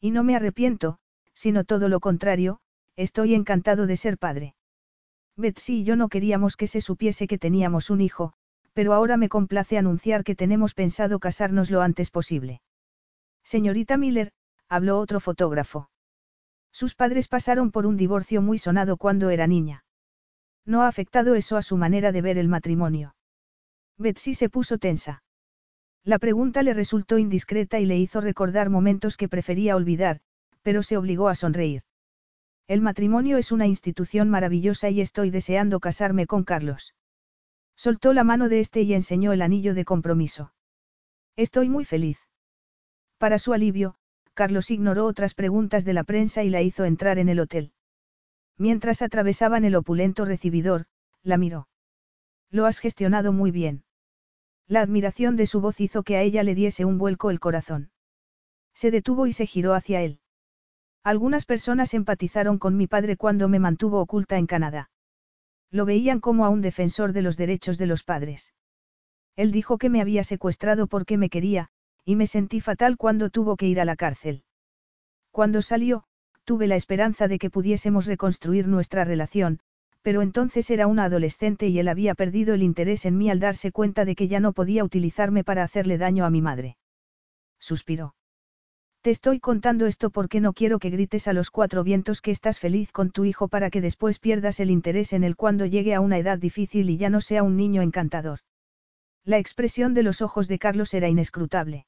Y 0.00 0.10
no 0.10 0.24
me 0.24 0.36
arrepiento, 0.36 0.98
sino 1.34 1.64
todo 1.64 1.88
lo 1.88 2.00
contrario, 2.00 2.60
estoy 2.96 3.34
encantado 3.34 3.86
de 3.86 3.96
ser 3.96 4.18
padre. 4.18 4.54
Betsy 5.36 5.80
y 5.80 5.84
yo 5.84 5.96
no 5.96 6.08
queríamos 6.08 6.56
que 6.56 6.66
se 6.66 6.80
supiese 6.80 7.26
que 7.26 7.38
teníamos 7.38 7.90
un 7.90 8.00
hijo, 8.00 8.34
pero 8.72 8.92
ahora 8.92 9.16
me 9.16 9.28
complace 9.28 9.78
anunciar 9.78 10.24
que 10.24 10.34
tenemos 10.34 10.74
pensado 10.74 11.18
casarnos 11.18 11.70
lo 11.70 11.82
antes 11.82 12.10
posible. 12.10 12.60
Señorita 13.42 13.96
Miller, 13.96 14.32
habló 14.68 14.98
otro 14.98 15.20
fotógrafo. 15.20 15.90
Sus 16.70 16.94
padres 16.94 17.28
pasaron 17.28 17.70
por 17.70 17.86
un 17.86 17.96
divorcio 17.96 18.40
muy 18.40 18.58
sonado 18.58 18.96
cuando 18.96 19.30
era 19.30 19.46
niña. 19.46 19.84
No 20.64 20.82
ha 20.82 20.88
afectado 20.88 21.34
eso 21.34 21.56
a 21.56 21.62
su 21.62 21.76
manera 21.76 22.12
de 22.12 22.22
ver 22.22 22.38
el 22.38 22.48
matrimonio. 22.48 23.14
Betsy 23.98 24.34
se 24.34 24.48
puso 24.48 24.78
tensa. 24.78 25.22
La 26.04 26.18
pregunta 26.18 26.62
le 26.62 26.74
resultó 26.74 27.18
indiscreta 27.18 27.78
y 27.78 27.86
le 27.86 27.98
hizo 27.98 28.20
recordar 28.20 28.70
momentos 28.70 29.16
que 29.16 29.28
prefería 29.28 29.76
olvidar, 29.76 30.20
pero 30.62 30.82
se 30.82 30.96
obligó 30.96 31.28
a 31.28 31.34
sonreír. 31.34 31.82
El 32.72 32.80
matrimonio 32.80 33.36
es 33.36 33.52
una 33.52 33.66
institución 33.66 34.30
maravillosa 34.30 34.88
y 34.88 35.02
estoy 35.02 35.28
deseando 35.28 35.78
casarme 35.78 36.26
con 36.26 36.42
Carlos. 36.42 36.94
Soltó 37.76 38.14
la 38.14 38.24
mano 38.24 38.48
de 38.48 38.60
este 38.60 38.80
y 38.80 38.94
enseñó 38.94 39.34
el 39.34 39.42
anillo 39.42 39.74
de 39.74 39.84
compromiso. 39.84 40.54
Estoy 41.36 41.68
muy 41.68 41.84
feliz. 41.84 42.18
Para 43.18 43.38
su 43.38 43.52
alivio, 43.52 43.96
Carlos 44.32 44.70
ignoró 44.70 45.04
otras 45.04 45.34
preguntas 45.34 45.84
de 45.84 45.92
la 45.92 46.02
prensa 46.02 46.44
y 46.44 46.48
la 46.48 46.62
hizo 46.62 46.86
entrar 46.86 47.18
en 47.18 47.28
el 47.28 47.40
hotel. 47.40 47.74
Mientras 48.56 49.02
atravesaban 49.02 49.66
el 49.66 49.74
opulento 49.74 50.24
recibidor, 50.24 50.86
la 51.22 51.36
miró. 51.36 51.68
Lo 52.48 52.64
has 52.64 52.78
gestionado 52.78 53.34
muy 53.34 53.50
bien. 53.50 53.84
La 54.66 54.80
admiración 54.80 55.36
de 55.36 55.44
su 55.44 55.60
voz 55.60 55.78
hizo 55.78 56.04
que 56.04 56.16
a 56.16 56.22
ella 56.22 56.42
le 56.42 56.54
diese 56.54 56.86
un 56.86 56.96
vuelco 56.96 57.28
el 57.28 57.38
corazón. 57.38 57.90
Se 58.72 58.90
detuvo 58.90 59.26
y 59.26 59.34
se 59.34 59.44
giró 59.44 59.74
hacia 59.74 60.00
él. 60.00 60.21
Algunas 61.04 61.46
personas 61.46 61.94
empatizaron 61.94 62.58
con 62.58 62.76
mi 62.76 62.86
padre 62.86 63.16
cuando 63.16 63.48
me 63.48 63.58
mantuvo 63.58 64.00
oculta 64.00 64.38
en 64.38 64.46
Canadá. 64.46 64.90
Lo 65.70 65.84
veían 65.84 66.20
como 66.20 66.44
a 66.44 66.48
un 66.48 66.60
defensor 66.60 67.12
de 67.12 67.22
los 67.22 67.36
derechos 67.36 67.76
de 67.78 67.86
los 67.86 68.04
padres. 68.04 68.54
Él 69.34 69.50
dijo 69.50 69.78
que 69.78 69.88
me 69.88 70.00
había 70.00 70.22
secuestrado 70.22 70.86
porque 70.86 71.16
me 71.16 71.30
quería, 71.30 71.70
y 72.04 72.16
me 72.16 72.26
sentí 72.26 72.60
fatal 72.60 72.96
cuando 72.96 73.30
tuvo 73.30 73.56
que 73.56 73.66
ir 73.66 73.80
a 73.80 73.84
la 73.84 73.96
cárcel. 73.96 74.44
Cuando 75.30 75.62
salió, 75.62 76.04
tuve 76.44 76.66
la 76.66 76.76
esperanza 76.76 77.26
de 77.26 77.38
que 77.38 77.50
pudiésemos 77.50 78.06
reconstruir 78.06 78.68
nuestra 78.68 79.04
relación, 79.04 79.60
pero 80.02 80.22
entonces 80.22 80.70
era 80.70 80.86
una 80.86 81.04
adolescente 81.04 81.68
y 81.68 81.78
él 81.78 81.88
había 81.88 82.14
perdido 82.14 82.54
el 82.54 82.62
interés 82.62 83.06
en 83.06 83.16
mí 83.16 83.30
al 83.30 83.40
darse 83.40 83.72
cuenta 83.72 84.04
de 84.04 84.14
que 84.14 84.28
ya 84.28 84.40
no 84.40 84.52
podía 84.52 84.84
utilizarme 84.84 85.42
para 85.42 85.62
hacerle 85.62 85.96
daño 85.96 86.24
a 86.24 86.30
mi 86.30 86.42
madre. 86.42 86.76
Suspiró. 87.58 88.14
Te 89.02 89.10
estoy 89.10 89.40
contando 89.40 89.86
esto 89.86 90.10
porque 90.10 90.40
no 90.40 90.52
quiero 90.52 90.78
que 90.78 90.88
grites 90.88 91.26
a 91.26 91.32
los 91.32 91.50
cuatro 91.50 91.82
vientos 91.82 92.20
que 92.20 92.30
estás 92.30 92.60
feliz 92.60 92.92
con 92.92 93.10
tu 93.10 93.24
hijo 93.24 93.48
para 93.48 93.68
que 93.68 93.80
después 93.80 94.20
pierdas 94.20 94.60
el 94.60 94.70
interés 94.70 95.12
en 95.12 95.24
él 95.24 95.34
cuando 95.34 95.66
llegue 95.66 95.92
a 95.96 96.00
una 96.00 96.18
edad 96.18 96.38
difícil 96.38 96.88
y 96.88 96.98
ya 96.98 97.10
no 97.10 97.20
sea 97.20 97.42
un 97.42 97.56
niño 97.56 97.82
encantador. 97.82 98.38
La 99.24 99.38
expresión 99.38 99.92
de 99.92 100.04
los 100.04 100.22
ojos 100.22 100.46
de 100.46 100.60
Carlos 100.60 100.94
era 100.94 101.08
inescrutable. 101.08 101.86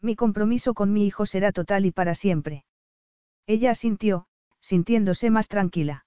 Mi 0.00 0.16
compromiso 0.16 0.74
con 0.74 0.92
mi 0.92 1.06
hijo 1.06 1.24
será 1.24 1.52
total 1.52 1.86
y 1.86 1.92
para 1.92 2.16
siempre. 2.16 2.64
Ella 3.46 3.70
asintió, 3.70 4.26
sintiéndose 4.58 5.30
más 5.30 5.46
tranquila. 5.46 6.04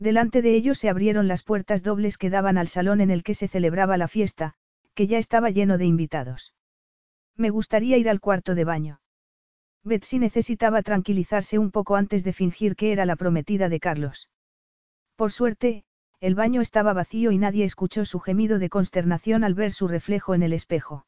Delante 0.00 0.42
de 0.42 0.56
ellos 0.56 0.76
se 0.78 0.88
abrieron 0.88 1.28
las 1.28 1.44
puertas 1.44 1.84
dobles 1.84 2.18
que 2.18 2.30
daban 2.30 2.58
al 2.58 2.66
salón 2.66 3.00
en 3.00 3.12
el 3.12 3.22
que 3.22 3.34
se 3.34 3.46
celebraba 3.46 3.96
la 3.96 4.08
fiesta, 4.08 4.54
que 4.94 5.06
ya 5.06 5.18
estaba 5.18 5.50
lleno 5.50 5.78
de 5.78 5.86
invitados. 5.86 6.52
Me 7.36 7.50
gustaría 7.50 7.96
ir 7.96 8.08
al 8.08 8.18
cuarto 8.18 8.56
de 8.56 8.64
baño. 8.64 9.00
Betsy 9.86 10.18
necesitaba 10.18 10.82
tranquilizarse 10.82 11.58
un 11.58 11.70
poco 11.70 11.94
antes 11.94 12.24
de 12.24 12.32
fingir 12.32 12.74
que 12.74 12.90
era 12.90 13.06
la 13.06 13.14
prometida 13.14 13.68
de 13.68 13.78
Carlos. 13.78 14.28
Por 15.14 15.30
suerte, 15.30 15.84
el 16.20 16.34
baño 16.34 16.60
estaba 16.60 16.92
vacío 16.92 17.30
y 17.30 17.38
nadie 17.38 17.64
escuchó 17.64 18.04
su 18.04 18.18
gemido 18.18 18.58
de 18.58 18.68
consternación 18.68 19.44
al 19.44 19.54
ver 19.54 19.70
su 19.70 19.86
reflejo 19.86 20.34
en 20.34 20.42
el 20.42 20.52
espejo. 20.52 21.06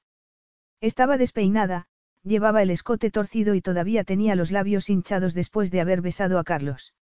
Estaba 0.80 1.16
despeinada, 1.16 1.88
llevaba 2.22 2.62
el 2.62 2.70
escote 2.70 3.10
torcido 3.10 3.56
y 3.56 3.60
todavía 3.60 4.04
tenía 4.04 4.36
los 4.36 4.52
labios 4.52 4.88
hinchados 4.88 5.34
después 5.34 5.72
de 5.72 5.80
haber 5.80 6.00
besado 6.00 6.38
a 6.38 6.44
Carlos. 6.44 6.94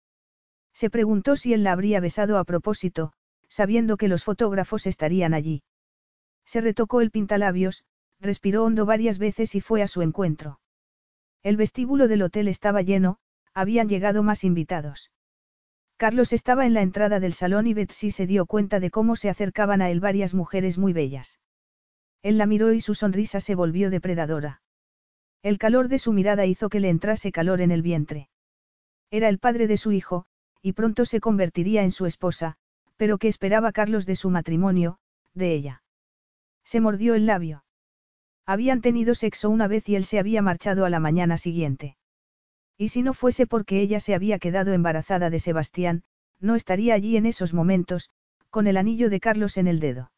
Se 0.73 0.89
preguntó 0.89 1.37
si 1.37 1.53
él 1.53 1.63
la 1.63 1.73
habría 1.73 2.01
besado 2.01 2.39
a 2.39 2.45
propósito, 2.45 3.13
sabiendo 3.49 3.99
que 3.99 4.09
los 4.09 4.25
fotógrafos 4.25 4.87
estarían 4.87 5.35
allí. 5.35 5.63
Se 6.47 6.63
retocó 6.63 7.03
el 7.03 7.11
pintalabios, 7.11 7.85
respiró 8.19 8.65
hondo 8.65 8.87
varias 8.87 9.19
veces 9.19 9.55
y 9.55 9.61
fue 9.61 9.83
a 9.83 9.89
su 9.89 10.01
encuentro. 10.01 10.59
El 11.47 11.57
vestíbulo 11.57 12.09
del 12.09 12.23
hotel 12.23 12.49
estaba 12.49 12.83
lleno, 12.83 13.19
habían 13.55 13.89
llegado 13.89 14.25
más 14.25 14.43
invitados. 14.43 15.13
Carlos 15.97 16.33
estaba 16.33 16.67
en 16.67 16.75
la 16.75 16.83
entrada 16.83 17.21
del 17.21 17.35
salón 17.35 17.69
y 17.69 17.73
Betsy 17.73 18.11
se 18.11 18.27
dio 18.27 18.47
cuenta 18.47 18.81
de 18.81 18.91
cómo 18.91 19.15
se 19.15 19.31
acercaban 19.31 19.81
a 19.81 19.89
él 19.89 20.01
varias 20.01 20.35
mujeres 20.35 20.77
muy 20.77 20.93
bellas. 20.93 21.39
Él 22.21 22.37
la 22.37 22.47
miró 22.47 22.73
y 22.73 22.81
su 22.81 22.97
sonrisa 22.97 23.39
se 23.39 23.55
volvió 23.55 23.91
depredadora. 23.91 24.61
El 25.41 25.59
calor 25.59 25.87
de 25.87 26.01
su 26.01 26.13
mirada 26.13 26.47
hizo 26.47 26.69
que 26.69 26.81
le 26.81 26.89
entrase 26.89 27.31
calor 27.31 27.61
en 27.61 27.71
el 27.71 27.81
vientre. 27.81 28.29
Era 29.13 29.29
el 29.29 29.39
padre 29.39 29.69
de 29.69 29.77
su 29.77 29.93
hijo, 29.93 30.27
y 30.63 30.73
pronto 30.73 31.05
se 31.05 31.21
convertiría 31.21 31.85
en 31.85 31.93
su 31.93 32.07
esposa, 32.07 32.57
pero 32.97 33.19
¿qué 33.19 33.29
esperaba 33.29 33.71
Carlos 33.71 34.05
de 34.05 34.17
su 34.17 34.31
matrimonio, 34.31 34.99
de 35.33 35.53
ella? 35.53 35.85
Se 36.65 36.81
mordió 36.81 37.15
el 37.15 37.27
labio. 37.27 37.63
Habían 38.47 38.81
tenido 38.81 39.15
sexo 39.15 39.51
una 39.51 39.67
vez 39.67 39.89
y 39.89 39.97
él 39.97 40.05
se 40.05 40.21
había 40.21 40.41
marchado 40.41 40.85
a 40.85 40.91
la 40.91 41.01
mañana 41.01 41.37
siguiente. 41.37 41.97
Y 42.79 42.91
si 42.91 43.03
no 43.03 43.13
fuese 43.13 43.47
porque 43.47 43.81
ella 43.81 43.99
se 43.99 44.15
había 44.15 44.39
quedado 44.39 44.73
embarazada 44.73 45.31
de 45.31 45.41
Sebastián, 45.41 46.05
no 46.39 46.55
estaría 46.55 46.95
allí 46.95 47.17
en 47.17 47.27
esos 47.27 47.55
momentos, 47.55 48.11
con 48.51 48.67
el 48.67 48.77
anillo 48.77 49.11
de 49.11 49.21
Carlos 49.21 49.57
en 49.57 49.67
el 49.67 49.81
dedo. 49.81 50.13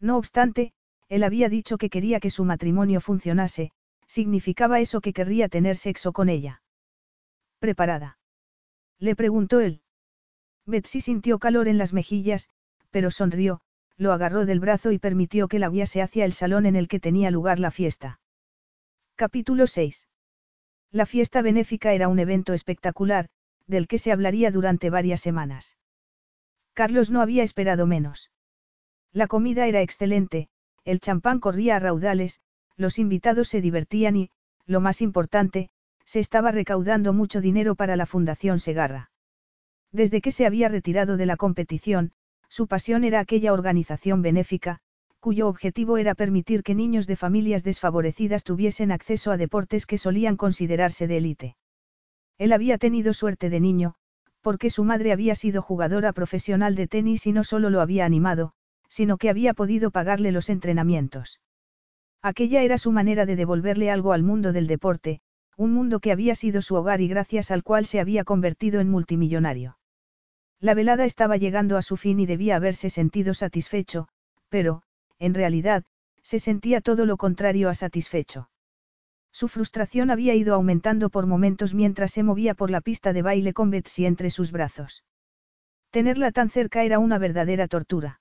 No 0.00 0.16
obstante, 0.16 0.72
él 1.08 1.24
había 1.24 1.48
dicho 1.48 1.76
que 1.76 1.90
quería 1.90 2.20
que 2.20 2.30
su 2.30 2.44
matrimonio 2.44 3.00
funcionase, 3.00 3.72
significaba 4.06 4.80
eso 4.80 5.00
que 5.00 5.12
querría 5.12 5.48
tener 5.48 5.76
sexo 5.76 6.12
con 6.12 6.28
ella. 6.28 6.62
¿Preparada? 7.58 8.18
Le 8.98 9.14
preguntó 9.14 9.60
él. 9.60 9.82
Betsy 10.64 11.00
sintió 11.00 11.38
calor 11.38 11.68
en 11.68 11.76
las 11.76 11.92
mejillas, 11.92 12.48
pero 12.90 13.10
sonrió, 13.10 13.60
lo 13.96 14.12
agarró 14.12 14.46
del 14.46 14.60
brazo 14.60 14.92
y 14.92 14.98
permitió 14.98 15.48
que 15.48 15.58
la 15.58 15.68
guiase 15.68 16.02
hacia 16.02 16.24
el 16.24 16.32
salón 16.32 16.66
en 16.66 16.76
el 16.76 16.88
que 16.88 17.00
tenía 17.00 17.30
lugar 17.30 17.58
la 17.58 17.70
fiesta. 17.70 18.20
Capítulo 19.16 19.66
6. 19.66 20.08
La 20.90 21.06
fiesta 21.06 21.42
benéfica 21.42 21.92
era 21.92 22.08
un 22.08 22.18
evento 22.18 22.52
espectacular, 22.52 23.28
del 23.66 23.86
que 23.88 23.98
se 23.98 24.12
hablaría 24.12 24.50
durante 24.50 24.90
varias 24.90 25.20
semanas. 25.20 25.78
Carlos 26.74 27.10
no 27.10 27.20
había 27.20 27.42
esperado 27.42 27.86
menos. 27.86 28.30
La 29.12 29.26
comida 29.26 29.66
era 29.66 29.82
excelente, 29.82 30.48
el 30.84 31.00
champán 31.00 31.38
corría 31.38 31.76
a 31.76 31.78
raudales, 31.78 32.40
los 32.76 32.98
invitados 32.98 33.48
se 33.48 33.60
divertían 33.60 34.16
y, 34.16 34.30
lo 34.66 34.80
más 34.80 35.02
importante, 35.02 35.70
se 36.04 36.18
estaba 36.20 36.50
recaudando 36.50 37.12
mucho 37.12 37.40
dinero 37.40 37.74
para 37.74 37.96
la 37.96 38.06
Fundación 38.06 38.58
Segarra. 38.58 39.10
Desde 39.92 40.20
que 40.20 40.32
se 40.32 40.46
había 40.46 40.68
retirado 40.68 41.16
de 41.16 41.26
la 41.26 41.36
competición, 41.36 42.12
su 42.52 42.66
pasión 42.66 43.02
era 43.02 43.18
aquella 43.18 43.54
organización 43.54 44.20
benéfica, 44.20 44.78
cuyo 45.20 45.48
objetivo 45.48 45.96
era 45.96 46.14
permitir 46.14 46.62
que 46.62 46.74
niños 46.74 47.06
de 47.06 47.16
familias 47.16 47.64
desfavorecidas 47.64 48.44
tuviesen 48.44 48.92
acceso 48.92 49.30
a 49.30 49.38
deportes 49.38 49.86
que 49.86 49.96
solían 49.96 50.36
considerarse 50.36 51.06
de 51.06 51.16
élite. 51.16 51.56
Él 52.36 52.52
había 52.52 52.76
tenido 52.76 53.14
suerte 53.14 53.48
de 53.48 53.58
niño, 53.58 53.94
porque 54.42 54.68
su 54.68 54.84
madre 54.84 55.12
había 55.12 55.34
sido 55.34 55.62
jugadora 55.62 56.12
profesional 56.12 56.74
de 56.74 56.88
tenis 56.88 57.26
y 57.26 57.32
no 57.32 57.42
solo 57.42 57.70
lo 57.70 57.80
había 57.80 58.04
animado, 58.04 58.52
sino 58.86 59.16
que 59.16 59.30
había 59.30 59.54
podido 59.54 59.90
pagarle 59.90 60.30
los 60.30 60.50
entrenamientos. 60.50 61.40
Aquella 62.20 62.60
era 62.60 62.76
su 62.76 62.92
manera 62.92 63.24
de 63.24 63.36
devolverle 63.36 63.90
algo 63.90 64.12
al 64.12 64.24
mundo 64.24 64.52
del 64.52 64.66
deporte, 64.66 65.22
un 65.56 65.72
mundo 65.72 66.00
que 66.00 66.12
había 66.12 66.34
sido 66.34 66.60
su 66.60 66.74
hogar 66.74 67.00
y 67.00 67.08
gracias 67.08 67.50
al 67.50 67.62
cual 67.62 67.86
se 67.86 67.98
había 67.98 68.24
convertido 68.24 68.80
en 68.80 68.90
multimillonario. 68.90 69.78
La 70.62 70.74
velada 70.74 71.04
estaba 71.04 71.38
llegando 71.38 71.76
a 71.76 71.82
su 71.82 71.96
fin 71.96 72.20
y 72.20 72.26
debía 72.26 72.54
haberse 72.54 72.88
sentido 72.88 73.34
satisfecho, 73.34 74.06
pero, 74.48 74.82
en 75.18 75.34
realidad, 75.34 75.82
se 76.22 76.38
sentía 76.38 76.80
todo 76.80 77.04
lo 77.04 77.16
contrario 77.16 77.68
a 77.68 77.74
satisfecho. 77.74 78.48
Su 79.32 79.48
frustración 79.48 80.12
había 80.12 80.36
ido 80.36 80.54
aumentando 80.54 81.10
por 81.10 81.26
momentos 81.26 81.74
mientras 81.74 82.12
se 82.12 82.22
movía 82.22 82.54
por 82.54 82.70
la 82.70 82.80
pista 82.80 83.12
de 83.12 83.22
baile 83.22 83.52
con 83.52 83.70
Betsy 83.70 84.06
entre 84.06 84.30
sus 84.30 84.52
brazos. 84.52 85.02
Tenerla 85.90 86.30
tan 86.30 86.48
cerca 86.48 86.84
era 86.84 87.00
una 87.00 87.18
verdadera 87.18 87.66
tortura. 87.66 88.20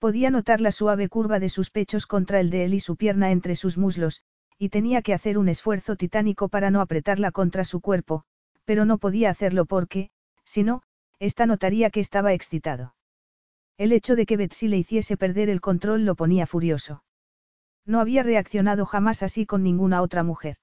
Podía 0.00 0.30
notar 0.30 0.60
la 0.60 0.72
suave 0.72 1.08
curva 1.08 1.38
de 1.38 1.50
sus 1.50 1.70
pechos 1.70 2.06
contra 2.06 2.40
el 2.40 2.50
de 2.50 2.64
él 2.64 2.74
y 2.74 2.80
su 2.80 2.96
pierna 2.96 3.30
entre 3.30 3.54
sus 3.54 3.78
muslos, 3.78 4.22
y 4.58 4.70
tenía 4.70 5.02
que 5.02 5.14
hacer 5.14 5.38
un 5.38 5.48
esfuerzo 5.48 5.94
titánico 5.94 6.48
para 6.48 6.72
no 6.72 6.80
apretarla 6.80 7.30
contra 7.30 7.62
su 7.62 7.80
cuerpo, 7.80 8.24
pero 8.64 8.84
no 8.84 8.98
podía 8.98 9.30
hacerlo 9.30 9.66
porque, 9.66 10.10
si 10.44 10.64
no, 10.64 10.82
ésta 11.18 11.46
notaría 11.46 11.90
que 11.90 12.00
estaba 12.00 12.32
excitado. 12.32 12.94
El 13.76 13.92
hecho 13.92 14.16
de 14.16 14.26
que 14.26 14.36
Betsy 14.36 14.68
le 14.68 14.78
hiciese 14.78 15.16
perder 15.16 15.48
el 15.48 15.60
control 15.60 16.04
lo 16.04 16.14
ponía 16.14 16.46
furioso. 16.46 17.02
No 17.86 18.00
había 18.00 18.22
reaccionado 18.22 18.86
jamás 18.86 19.22
así 19.22 19.46
con 19.46 19.62
ninguna 19.62 20.00
otra 20.00 20.22
mujer. 20.22 20.56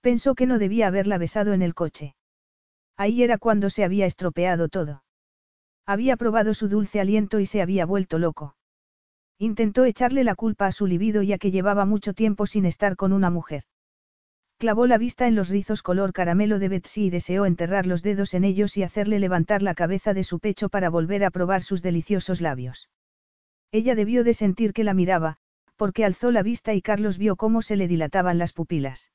Pensó 0.00 0.34
que 0.34 0.46
no 0.46 0.58
debía 0.58 0.86
haberla 0.86 1.18
besado 1.18 1.52
en 1.52 1.62
el 1.62 1.74
coche. 1.74 2.14
Ahí 2.96 3.22
era 3.22 3.38
cuando 3.38 3.70
se 3.70 3.84
había 3.84 4.06
estropeado 4.06 4.68
todo. 4.68 5.02
Había 5.86 6.16
probado 6.16 6.54
su 6.54 6.68
dulce 6.68 7.00
aliento 7.00 7.40
y 7.40 7.46
se 7.46 7.62
había 7.62 7.86
vuelto 7.86 8.18
loco. 8.18 8.56
Intentó 9.38 9.84
echarle 9.84 10.24
la 10.24 10.34
culpa 10.34 10.66
a 10.66 10.72
su 10.72 10.86
libido 10.86 11.22
ya 11.22 11.38
que 11.38 11.50
llevaba 11.50 11.84
mucho 11.84 12.12
tiempo 12.12 12.46
sin 12.46 12.66
estar 12.66 12.96
con 12.96 13.12
una 13.12 13.30
mujer. 13.30 13.64
Clavó 14.58 14.88
la 14.88 14.98
vista 14.98 15.28
en 15.28 15.36
los 15.36 15.50
rizos 15.50 15.82
color 15.82 16.12
caramelo 16.12 16.58
de 16.58 16.68
Betsy 16.68 17.04
y 17.04 17.10
deseó 17.10 17.46
enterrar 17.46 17.86
los 17.86 18.02
dedos 18.02 18.34
en 18.34 18.42
ellos 18.42 18.76
y 18.76 18.82
hacerle 18.82 19.20
levantar 19.20 19.62
la 19.62 19.76
cabeza 19.76 20.14
de 20.14 20.24
su 20.24 20.40
pecho 20.40 20.68
para 20.68 20.90
volver 20.90 21.22
a 21.24 21.30
probar 21.30 21.62
sus 21.62 21.80
deliciosos 21.80 22.40
labios. 22.40 22.90
Ella 23.70 23.94
debió 23.94 24.24
de 24.24 24.34
sentir 24.34 24.72
que 24.72 24.82
la 24.82 24.94
miraba, 24.94 25.36
porque 25.76 26.04
alzó 26.04 26.32
la 26.32 26.42
vista 26.42 26.74
y 26.74 26.82
Carlos 26.82 27.18
vio 27.18 27.36
cómo 27.36 27.62
se 27.62 27.76
le 27.76 27.86
dilataban 27.86 28.36
las 28.36 28.52
pupilas. 28.52 29.12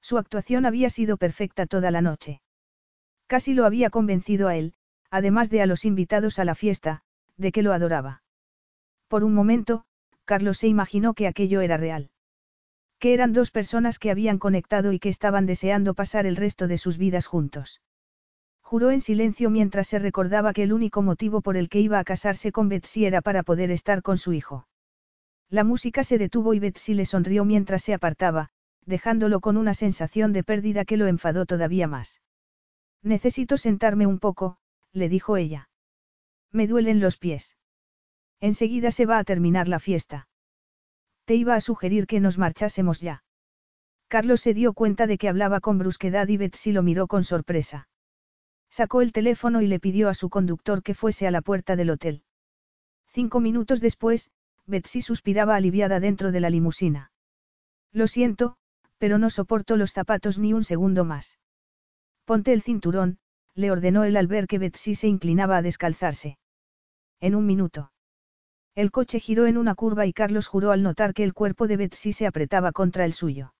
Su 0.00 0.18
actuación 0.18 0.66
había 0.66 0.90
sido 0.90 1.16
perfecta 1.16 1.66
toda 1.66 1.92
la 1.92 2.02
noche. 2.02 2.40
Casi 3.28 3.54
lo 3.54 3.66
había 3.66 3.88
convencido 3.90 4.48
a 4.48 4.56
él, 4.56 4.74
además 5.10 5.48
de 5.48 5.62
a 5.62 5.66
los 5.66 5.84
invitados 5.84 6.40
a 6.40 6.44
la 6.44 6.56
fiesta, 6.56 7.02
de 7.36 7.52
que 7.52 7.62
lo 7.62 7.72
adoraba. 7.72 8.22
Por 9.06 9.22
un 9.22 9.32
momento, 9.32 9.84
Carlos 10.24 10.58
se 10.58 10.66
imaginó 10.66 11.14
que 11.14 11.28
aquello 11.28 11.60
era 11.60 11.76
real. 11.76 12.10
Eran 13.12 13.32
dos 13.32 13.52
personas 13.52 13.98
que 13.98 14.10
habían 14.10 14.38
conectado 14.38 14.92
y 14.92 14.98
que 14.98 15.08
estaban 15.08 15.46
deseando 15.46 15.94
pasar 15.94 16.26
el 16.26 16.34
resto 16.34 16.66
de 16.66 16.76
sus 16.76 16.98
vidas 16.98 17.26
juntos. 17.26 17.80
Juró 18.60 18.90
en 18.90 19.00
silencio 19.00 19.48
mientras 19.48 19.86
se 19.86 20.00
recordaba 20.00 20.52
que 20.52 20.64
el 20.64 20.72
único 20.72 21.02
motivo 21.02 21.40
por 21.40 21.56
el 21.56 21.68
que 21.68 21.78
iba 21.80 22.00
a 22.00 22.04
casarse 22.04 22.50
con 22.50 22.68
Betsy 22.68 23.04
era 23.04 23.22
para 23.22 23.44
poder 23.44 23.70
estar 23.70 24.02
con 24.02 24.18
su 24.18 24.32
hijo. 24.32 24.66
La 25.48 25.62
música 25.62 26.02
se 26.02 26.18
detuvo 26.18 26.52
y 26.52 26.58
Betsy 26.58 26.94
le 26.94 27.04
sonrió 27.04 27.44
mientras 27.44 27.84
se 27.84 27.94
apartaba, 27.94 28.48
dejándolo 28.84 29.38
con 29.38 29.56
una 29.56 29.74
sensación 29.74 30.32
de 30.32 30.42
pérdida 30.42 30.84
que 30.84 30.96
lo 30.96 31.06
enfadó 31.06 31.46
todavía 31.46 31.86
más. 31.86 32.22
Necesito 33.04 33.56
sentarme 33.56 34.08
un 34.08 34.18
poco, 34.18 34.58
le 34.92 35.08
dijo 35.08 35.36
ella. 35.36 35.68
Me 36.50 36.66
duelen 36.66 36.98
los 36.98 37.18
pies. 37.18 37.56
Enseguida 38.40 38.90
se 38.90 39.06
va 39.06 39.18
a 39.18 39.24
terminar 39.24 39.68
la 39.68 39.78
fiesta. 39.78 40.26
Te 41.26 41.34
iba 41.34 41.54
a 41.54 41.60
sugerir 41.60 42.06
que 42.06 42.20
nos 42.20 42.38
marchásemos 42.38 43.00
ya. 43.00 43.24
Carlos 44.08 44.40
se 44.40 44.54
dio 44.54 44.72
cuenta 44.72 45.08
de 45.08 45.18
que 45.18 45.28
hablaba 45.28 45.60
con 45.60 45.76
brusquedad 45.76 46.28
y 46.28 46.36
Betsy 46.36 46.70
lo 46.70 46.82
miró 46.84 47.08
con 47.08 47.24
sorpresa. 47.24 47.88
Sacó 48.70 49.02
el 49.02 49.10
teléfono 49.10 49.60
y 49.60 49.66
le 49.66 49.80
pidió 49.80 50.08
a 50.08 50.14
su 50.14 50.30
conductor 50.30 50.84
que 50.84 50.94
fuese 50.94 51.26
a 51.26 51.32
la 51.32 51.42
puerta 51.42 51.74
del 51.74 51.90
hotel. 51.90 52.22
Cinco 53.08 53.40
minutos 53.40 53.80
después, 53.80 54.30
Betsy 54.66 55.02
suspiraba 55.02 55.56
aliviada 55.56 55.98
dentro 55.98 56.30
de 56.30 56.40
la 56.40 56.50
limusina. 56.50 57.10
Lo 57.92 58.06
siento, 58.06 58.56
pero 58.98 59.18
no 59.18 59.28
soporto 59.28 59.76
los 59.76 59.92
zapatos 59.92 60.38
ni 60.38 60.52
un 60.52 60.62
segundo 60.62 61.04
más. 61.04 61.38
Ponte 62.24 62.52
el 62.52 62.62
cinturón, 62.62 63.18
le 63.54 63.72
ordenó 63.72 64.04
él 64.04 64.16
al 64.16 64.28
ver 64.28 64.46
que 64.46 64.58
Betsy 64.58 64.94
se 64.94 65.08
inclinaba 65.08 65.56
a 65.56 65.62
descalzarse. 65.62 66.38
En 67.18 67.34
un 67.34 67.46
minuto. 67.46 67.90
El 68.76 68.90
coche 68.90 69.20
giró 69.20 69.46
en 69.46 69.56
una 69.56 69.74
curva 69.74 70.04
y 70.04 70.12
Carlos 70.12 70.48
juró 70.48 70.70
al 70.70 70.82
notar 70.82 71.14
que 71.14 71.24
el 71.24 71.32
cuerpo 71.32 71.66
de 71.66 71.78
Betsy 71.78 72.12
se 72.12 72.26
apretaba 72.26 72.72
contra 72.72 73.06
el 73.06 73.14
suyo. 73.14 73.54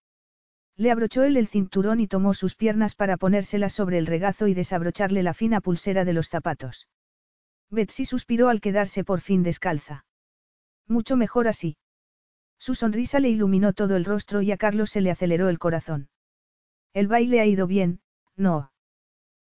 Le 0.77 0.91
abrochó 0.91 1.23
él 1.25 1.39
el 1.39 1.47
cinturón 1.47 2.01
y 2.01 2.07
tomó 2.07 2.35
sus 2.35 2.55
piernas 2.55 2.95
para 2.95 3.17
ponérselas 3.17 3.73
sobre 3.73 3.97
el 3.97 4.07
regazo 4.07 4.47
y 4.47 4.53
desabrocharle 4.53 5.23
la 5.23 5.33
fina 5.33 5.63
pulsera 5.63 6.05
de 6.05 6.13
los 6.13 6.29
zapatos. 6.29 6.87
Betsy 7.71 8.05
suspiró 8.05 8.51
al 8.51 8.61
quedarse 8.61 9.05
por 9.05 9.23
fin 9.23 9.43
descalza. 9.43 10.05
Mucho 10.87 11.17
mejor 11.17 11.49
así. 11.49 11.79
Su 12.59 12.75
sonrisa 12.75 13.19
le 13.19 13.31
iluminó 13.31 13.73
todo 13.73 13.97
el 13.97 14.05
rostro 14.05 14.43
y 14.43 14.53
a 14.53 14.59
Carlos 14.59 14.91
se 14.91 15.01
le 15.01 15.11
aceleró 15.11 15.49
el 15.49 15.59
corazón. 15.59 16.11
El 16.93 17.09
baile 17.09 17.41
ha 17.41 17.47
ido 17.47 17.67
bien, 17.67 18.01
no. 18.37 18.71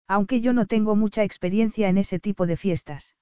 Aunque 0.07 0.41
yo 0.41 0.51
no 0.51 0.65
tengo 0.65 0.95
mucha 0.95 1.23
experiencia 1.23 1.89
en 1.89 1.99
ese 1.99 2.19
tipo 2.19 2.47
de 2.47 2.57
fiestas. 2.57 3.15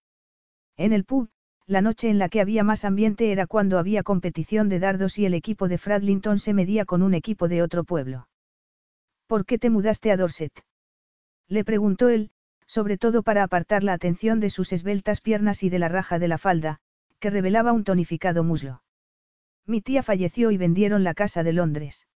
En 0.77 0.93
el 0.93 1.03
pub, 1.03 1.29
la 1.67 1.81
noche 1.81 2.09
en 2.09 2.17
la 2.17 2.29
que 2.29 2.39
había 2.39 2.63
más 2.63 2.85
ambiente 2.85 3.31
era 3.33 3.45
cuando 3.45 3.77
había 3.77 4.01
competición 4.01 4.69
de 4.69 4.79
dardos 4.79 5.19
y 5.19 5.25
el 5.25 5.33
equipo 5.33 5.67
de 5.67 5.77
Fradlington 5.77 6.39
se 6.39 6.53
medía 6.53 6.85
con 6.85 7.03
un 7.03 7.13
equipo 7.13 7.49
de 7.49 7.61
otro 7.61 7.83
pueblo. 7.83 8.29
¿Por 9.27 9.45
qué 9.45 9.59
te 9.59 9.69
mudaste 9.69 10.11
a 10.11 10.17
Dorset? 10.17 10.53
Le 11.49 11.65
preguntó 11.65 12.07
él, 12.07 12.31
sobre 12.65 12.97
todo 12.97 13.21
para 13.21 13.43
apartar 13.43 13.83
la 13.83 13.91
atención 13.91 14.39
de 14.39 14.49
sus 14.49 14.71
esbeltas 14.71 15.19
piernas 15.19 15.61
y 15.63 15.69
de 15.69 15.79
la 15.79 15.89
raja 15.89 16.19
de 16.19 16.29
la 16.29 16.37
falda, 16.37 16.79
que 17.19 17.29
revelaba 17.29 17.73
un 17.73 17.83
tonificado 17.83 18.45
muslo. 18.45 18.81
Mi 19.65 19.81
tía 19.81 20.03
falleció 20.03 20.51
y 20.51 20.57
vendieron 20.57 21.03
la 21.03 21.13
casa 21.13 21.43
de 21.43 21.51
Londres. 21.51 22.07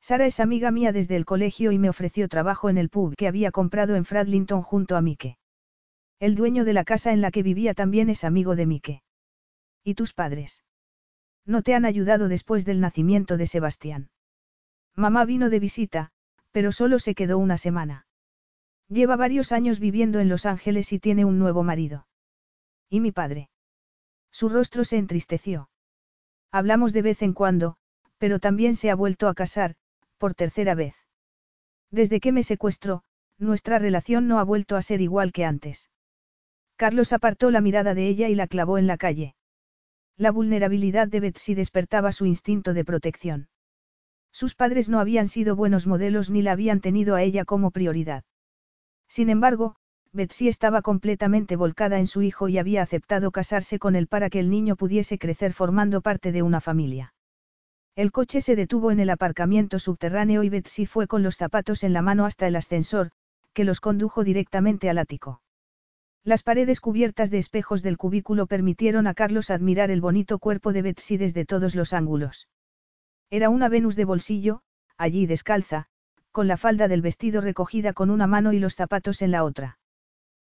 Sara 0.00 0.26
es 0.26 0.38
amiga 0.38 0.70
mía 0.70 0.92
desde 0.92 1.16
el 1.16 1.24
colegio 1.24 1.72
y 1.72 1.78
me 1.78 1.88
ofreció 1.88 2.28
trabajo 2.28 2.70
en 2.70 2.78
el 2.78 2.88
pub 2.88 3.16
que 3.16 3.26
había 3.26 3.50
comprado 3.50 3.96
en 3.96 4.04
Fradlington 4.04 4.62
junto 4.62 4.96
a 4.96 5.00
Mike. 5.00 5.36
El 6.20 6.34
dueño 6.34 6.64
de 6.64 6.72
la 6.72 6.84
casa 6.84 7.12
en 7.12 7.20
la 7.20 7.30
que 7.30 7.44
vivía 7.44 7.74
también 7.74 8.10
es 8.10 8.24
amigo 8.24 8.56
de 8.56 8.66
Mike. 8.66 9.02
¿Y 9.84 9.94
tus 9.94 10.12
padres? 10.12 10.64
No 11.46 11.62
te 11.62 11.74
han 11.74 11.84
ayudado 11.84 12.28
después 12.28 12.64
del 12.64 12.80
nacimiento 12.80 13.36
de 13.36 13.46
Sebastián. 13.46 14.10
Mamá 14.96 15.24
vino 15.24 15.48
de 15.48 15.60
visita, 15.60 16.10
pero 16.50 16.72
solo 16.72 16.98
se 16.98 17.14
quedó 17.14 17.38
una 17.38 17.56
semana. 17.56 18.06
Lleva 18.88 19.14
varios 19.14 19.52
años 19.52 19.78
viviendo 19.78 20.18
en 20.18 20.28
Los 20.28 20.44
Ángeles 20.44 20.92
y 20.92 20.98
tiene 20.98 21.24
un 21.24 21.38
nuevo 21.38 21.62
marido. 21.62 22.08
¿Y 22.90 22.98
mi 22.98 23.12
padre? 23.12 23.48
Su 24.32 24.48
rostro 24.48 24.84
se 24.84 24.96
entristeció. 24.96 25.70
Hablamos 26.50 26.92
de 26.92 27.02
vez 27.02 27.22
en 27.22 27.32
cuando, 27.32 27.76
pero 28.18 28.40
también 28.40 28.74
se 28.74 28.90
ha 28.90 28.96
vuelto 28.96 29.28
a 29.28 29.34
casar, 29.34 29.76
por 30.16 30.34
tercera 30.34 30.74
vez. 30.74 30.96
Desde 31.92 32.18
que 32.18 32.32
me 32.32 32.42
secuestró, 32.42 33.04
nuestra 33.38 33.78
relación 33.78 34.26
no 34.26 34.40
ha 34.40 34.42
vuelto 34.42 34.76
a 34.76 34.82
ser 34.82 35.00
igual 35.00 35.32
que 35.32 35.44
antes. 35.44 35.90
Carlos 36.78 37.12
apartó 37.12 37.50
la 37.50 37.60
mirada 37.60 37.92
de 37.92 38.06
ella 38.06 38.28
y 38.28 38.36
la 38.36 38.46
clavó 38.46 38.78
en 38.78 38.86
la 38.86 38.96
calle. 38.96 39.34
La 40.16 40.30
vulnerabilidad 40.30 41.08
de 41.08 41.18
Betsy 41.18 41.54
despertaba 41.54 42.12
su 42.12 42.24
instinto 42.24 42.72
de 42.72 42.84
protección. 42.84 43.48
Sus 44.30 44.54
padres 44.54 44.88
no 44.88 45.00
habían 45.00 45.26
sido 45.26 45.56
buenos 45.56 45.88
modelos 45.88 46.30
ni 46.30 46.40
la 46.40 46.52
habían 46.52 46.80
tenido 46.80 47.16
a 47.16 47.22
ella 47.24 47.44
como 47.44 47.72
prioridad. 47.72 48.22
Sin 49.08 49.28
embargo, 49.28 49.74
Betsy 50.12 50.46
estaba 50.46 50.80
completamente 50.80 51.56
volcada 51.56 51.98
en 51.98 52.06
su 52.06 52.22
hijo 52.22 52.48
y 52.48 52.58
había 52.58 52.82
aceptado 52.82 53.32
casarse 53.32 53.80
con 53.80 53.96
él 53.96 54.06
para 54.06 54.30
que 54.30 54.38
el 54.38 54.48
niño 54.48 54.76
pudiese 54.76 55.18
crecer 55.18 55.54
formando 55.54 56.00
parte 56.00 56.30
de 56.30 56.42
una 56.42 56.60
familia. 56.60 57.12
El 57.96 58.12
coche 58.12 58.40
se 58.40 58.54
detuvo 58.54 58.92
en 58.92 59.00
el 59.00 59.10
aparcamiento 59.10 59.80
subterráneo 59.80 60.44
y 60.44 60.48
Betsy 60.48 60.86
fue 60.86 61.08
con 61.08 61.24
los 61.24 61.36
zapatos 61.36 61.82
en 61.82 61.92
la 61.92 62.02
mano 62.02 62.24
hasta 62.24 62.46
el 62.46 62.54
ascensor, 62.54 63.10
que 63.52 63.64
los 63.64 63.80
condujo 63.80 64.22
directamente 64.22 64.88
al 64.88 64.98
ático. 64.98 65.42
Las 66.24 66.42
paredes 66.42 66.80
cubiertas 66.80 67.30
de 67.30 67.38
espejos 67.38 67.82
del 67.82 67.96
cubículo 67.96 68.46
permitieron 68.46 69.06
a 69.06 69.14
Carlos 69.14 69.50
admirar 69.50 69.90
el 69.90 70.00
bonito 70.00 70.38
cuerpo 70.38 70.72
de 70.72 70.82
Betsy 70.82 71.16
desde 71.16 71.44
todos 71.44 71.74
los 71.74 71.92
ángulos. 71.92 72.48
Era 73.30 73.50
una 73.50 73.68
Venus 73.68 73.96
de 73.96 74.04
bolsillo, 74.04 74.62
allí 74.96 75.26
descalza, 75.26 75.86
con 76.32 76.48
la 76.48 76.56
falda 76.56 76.88
del 76.88 77.02
vestido 77.02 77.40
recogida 77.40 77.92
con 77.92 78.10
una 78.10 78.26
mano 78.26 78.52
y 78.52 78.58
los 78.58 78.74
zapatos 78.74 79.22
en 79.22 79.30
la 79.30 79.44
otra. 79.44 79.78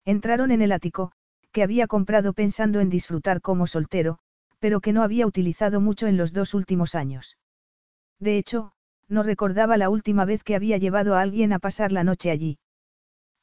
Entraron 0.06 0.52
en 0.52 0.62
el 0.62 0.72
ático, 0.72 1.12
que 1.52 1.64
había 1.64 1.88
comprado 1.88 2.34
pensando 2.34 2.80
en 2.80 2.90
disfrutar 2.90 3.42
como 3.42 3.68
soltero, 3.68 4.20
pero 4.60 4.82
que 4.82 4.94
no 4.94 5.04
había 5.04 5.28
utilizado 5.28 5.82
mucho 5.82 6.08
en 6.08 6.18
los 6.18 6.34
dos 6.34 6.54
últimos 6.54 6.96
años. 6.96 7.38
De 8.20 8.38
hecho, 8.38 8.74
no 9.08 9.24
recordaba 9.24 9.78
la 9.78 9.90
última 9.90 10.26
vez 10.26 10.44
que 10.44 10.56
había 10.56 10.78
llevado 10.78 11.16
a 11.16 11.22
alguien 11.22 11.54
a 11.54 11.60
pasar 11.60 11.92
la 11.92 12.04
noche 12.04 12.32
allí. 12.32 12.60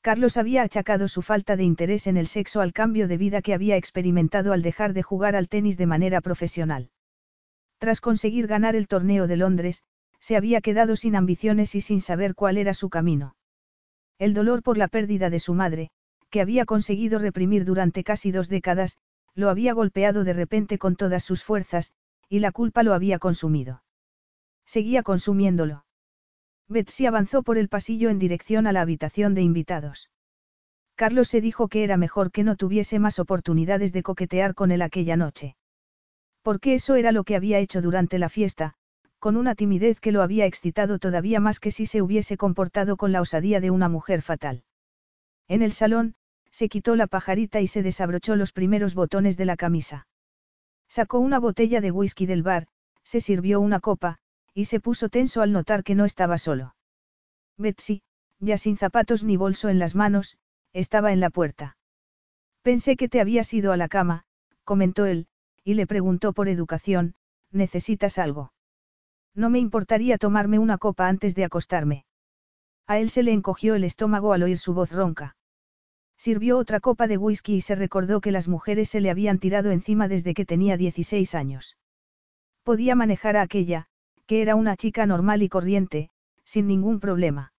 Carlos 0.02 0.38
había 0.38 0.62
achacado 0.62 1.08
su 1.08 1.20
falta 1.20 1.56
de 1.56 1.64
interés 1.64 2.06
en 2.06 2.16
el 2.16 2.26
sexo 2.26 2.62
al 2.62 2.72
cambio 2.72 3.06
de 3.06 3.18
vida 3.18 3.42
que 3.42 3.52
había 3.52 3.76
experimentado 3.76 4.54
al 4.54 4.62
dejar 4.62 4.94
de 4.94 5.02
jugar 5.02 5.36
al 5.36 5.48
tenis 5.48 5.76
de 5.76 5.86
manera 5.86 6.22
profesional. 6.22 6.90
Tras 7.78 8.00
conseguir 8.00 8.46
ganar 8.46 8.76
el 8.76 8.88
torneo 8.88 9.26
de 9.26 9.36
Londres, 9.36 9.82
se 10.18 10.36
había 10.36 10.60
quedado 10.62 10.96
sin 10.96 11.16
ambiciones 11.16 11.74
y 11.74 11.82
sin 11.82 12.00
saber 12.00 12.34
cuál 12.34 12.56
era 12.56 12.72
su 12.72 12.88
camino. 12.88 13.36
El 14.18 14.32
dolor 14.32 14.62
por 14.62 14.78
la 14.78 14.88
pérdida 14.88 15.28
de 15.28 15.40
su 15.40 15.54
madre, 15.54 15.90
que 16.30 16.40
había 16.40 16.64
conseguido 16.64 17.18
reprimir 17.18 17.64
durante 17.64 18.04
casi 18.04 18.30
dos 18.30 18.48
décadas, 18.48 18.98
lo 19.34 19.50
había 19.50 19.74
golpeado 19.74 20.24
de 20.24 20.32
repente 20.32 20.78
con 20.78 20.96
todas 20.96 21.24
sus 21.24 21.42
fuerzas, 21.42 21.92
y 22.28 22.38
la 22.38 22.52
culpa 22.52 22.82
lo 22.82 22.94
había 22.94 23.18
consumido. 23.18 23.82
Seguía 24.64 25.02
consumiéndolo. 25.02 25.84
Betsy 26.70 27.06
avanzó 27.06 27.42
por 27.42 27.58
el 27.58 27.68
pasillo 27.68 28.10
en 28.10 28.20
dirección 28.20 28.68
a 28.68 28.72
la 28.72 28.80
habitación 28.80 29.34
de 29.34 29.42
invitados. 29.42 30.08
Carlos 30.94 31.28
se 31.28 31.40
dijo 31.40 31.66
que 31.66 31.82
era 31.82 31.96
mejor 31.96 32.30
que 32.30 32.44
no 32.44 32.54
tuviese 32.54 33.00
más 33.00 33.18
oportunidades 33.18 33.92
de 33.92 34.04
coquetear 34.04 34.54
con 34.54 34.70
él 34.70 34.80
aquella 34.80 35.16
noche. 35.16 35.56
Porque 36.42 36.74
eso 36.74 36.94
era 36.94 37.10
lo 37.10 37.24
que 37.24 37.34
había 37.34 37.58
hecho 37.58 37.82
durante 37.82 38.20
la 38.20 38.28
fiesta, 38.28 38.74
con 39.18 39.36
una 39.36 39.56
timidez 39.56 39.98
que 39.98 40.12
lo 40.12 40.22
había 40.22 40.46
excitado 40.46 40.98
todavía 40.98 41.40
más 41.40 41.58
que 41.58 41.72
si 41.72 41.86
se 41.86 42.02
hubiese 42.02 42.36
comportado 42.36 42.96
con 42.96 43.10
la 43.10 43.20
osadía 43.20 43.60
de 43.60 43.70
una 43.70 43.88
mujer 43.88 44.22
fatal. 44.22 44.62
En 45.48 45.62
el 45.62 45.72
salón, 45.72 46.14
se 46.52 46.68
quitó 46.68 46.94
la 46.94 47.08
pajarita 47.08 47.60
y 47.60 47.66
se 47.66 47.82
desabrochó 47.82 48.36
los 48.36 48.52
primeros 48.52 48.94
botones 48.94 49.36
de 49.36 49.44
la 49.44 49.56
camisa. 49.56 50.06
Sacó 50.88 51.18
una 51.18 51.40
botella 51.40 51.80
de 51.80 51.90
whisky 51.90 52.26
del 52.26 52.42
bar, 52.42 52.68
se 53.02 53.20
sirvió 53.20 53.60
una 53.60 53.80
copa, 53.80 54.18
y 54.54 54.66
se 54.66 54.80
puso 54.80 55.08
tenso 55.08 55.42
al 55.42 55.52
notar 55.52 55.84
que 55.84 55.94
no 55.94 56.04
estaba 56.04 56.38
solo. 56.38 56.74
Betsy, 57.56 58.02
ya 58.38 58.56
sin 58.56 58.76
zapatos 58.76 59.22
ni 59.24 59.36
bolso 59.36 59.68
en 59.68 59.78
las 59.78 59.94
manos, 59.94 60.38
estaba 60.72 61.12
en 61.12 61.20
la 61.20 61.30
puerta. 61.30 61.76
Pensé 62.62 62.96
que 62.96 63.08
te 63.08 63.20
habías 63.20 63.52
ido 63.54 63.72
a 63.72 63.76
la 63.76 63.88
cama, 63.88 64.24
comentó 64.64 65.06
él, 65.06 65.26
y 65.64 65.74
le 65.74 65.86
preguntó 65.86 66.32
por 66.32 66.48
educación, 66.48 67.14
¿necesitas 67.50 68.18
algo? 68.18 68.52
No 69.34 69.50
me 69.50 69.58
importaría 69.58 70.18
tomarme 70.18 70.58
una 70.58 70.78
copa 70.78 71.08
antes 71.08 71.34
de 71.34 71.44
acostarme. 71.44 72.04
A 72.86 72.98
él 72.98 73.10
se 73.10 73.22
le 73.22 73.32
encogió 73.32 73.74
el 73.74 73.84
estómago 73.84 74.32
al 74.32 74.42
oír 74.42 74.58
su 74.58 74.74
voz 74.74 74.90
ronca. 74.90 75.36
Sirvió 76.16 76.58
otra 76.58 76.80
copa 76.80 77.06
de 77.06 77.16
whisky 77.16 77.54
y 77.54 77.60
se 77.60 77.74
recordó 77.74 78.20
que 78.20 78.32
las 78.32 78.48
mujeres 78.48 78.90
se 78.90 79.00
le 79.00 79.10
habían 79.10 79.38
tirado 79.38 79.70
encima 79.70 80.08
desde 80.08 80.34
que 80.34 80.44
tenía 80.44 80.76
16 80.76 81.34
años. 81.34 81.76
Podía 82.62 82.94
manejar 82.94 83.36
a 83.36 83.42
aquella, 83.42 83.86
que 84.30 84.42
era 84.42 84.54
una 84.54 84.76
chica 84.76 85.06
normal 85.06 85.42
y 85.42 85.48
corriente, 85.48 86.08
sin 86.44 86.68
ningún 86.68 87.00
problema. 87.00 87.52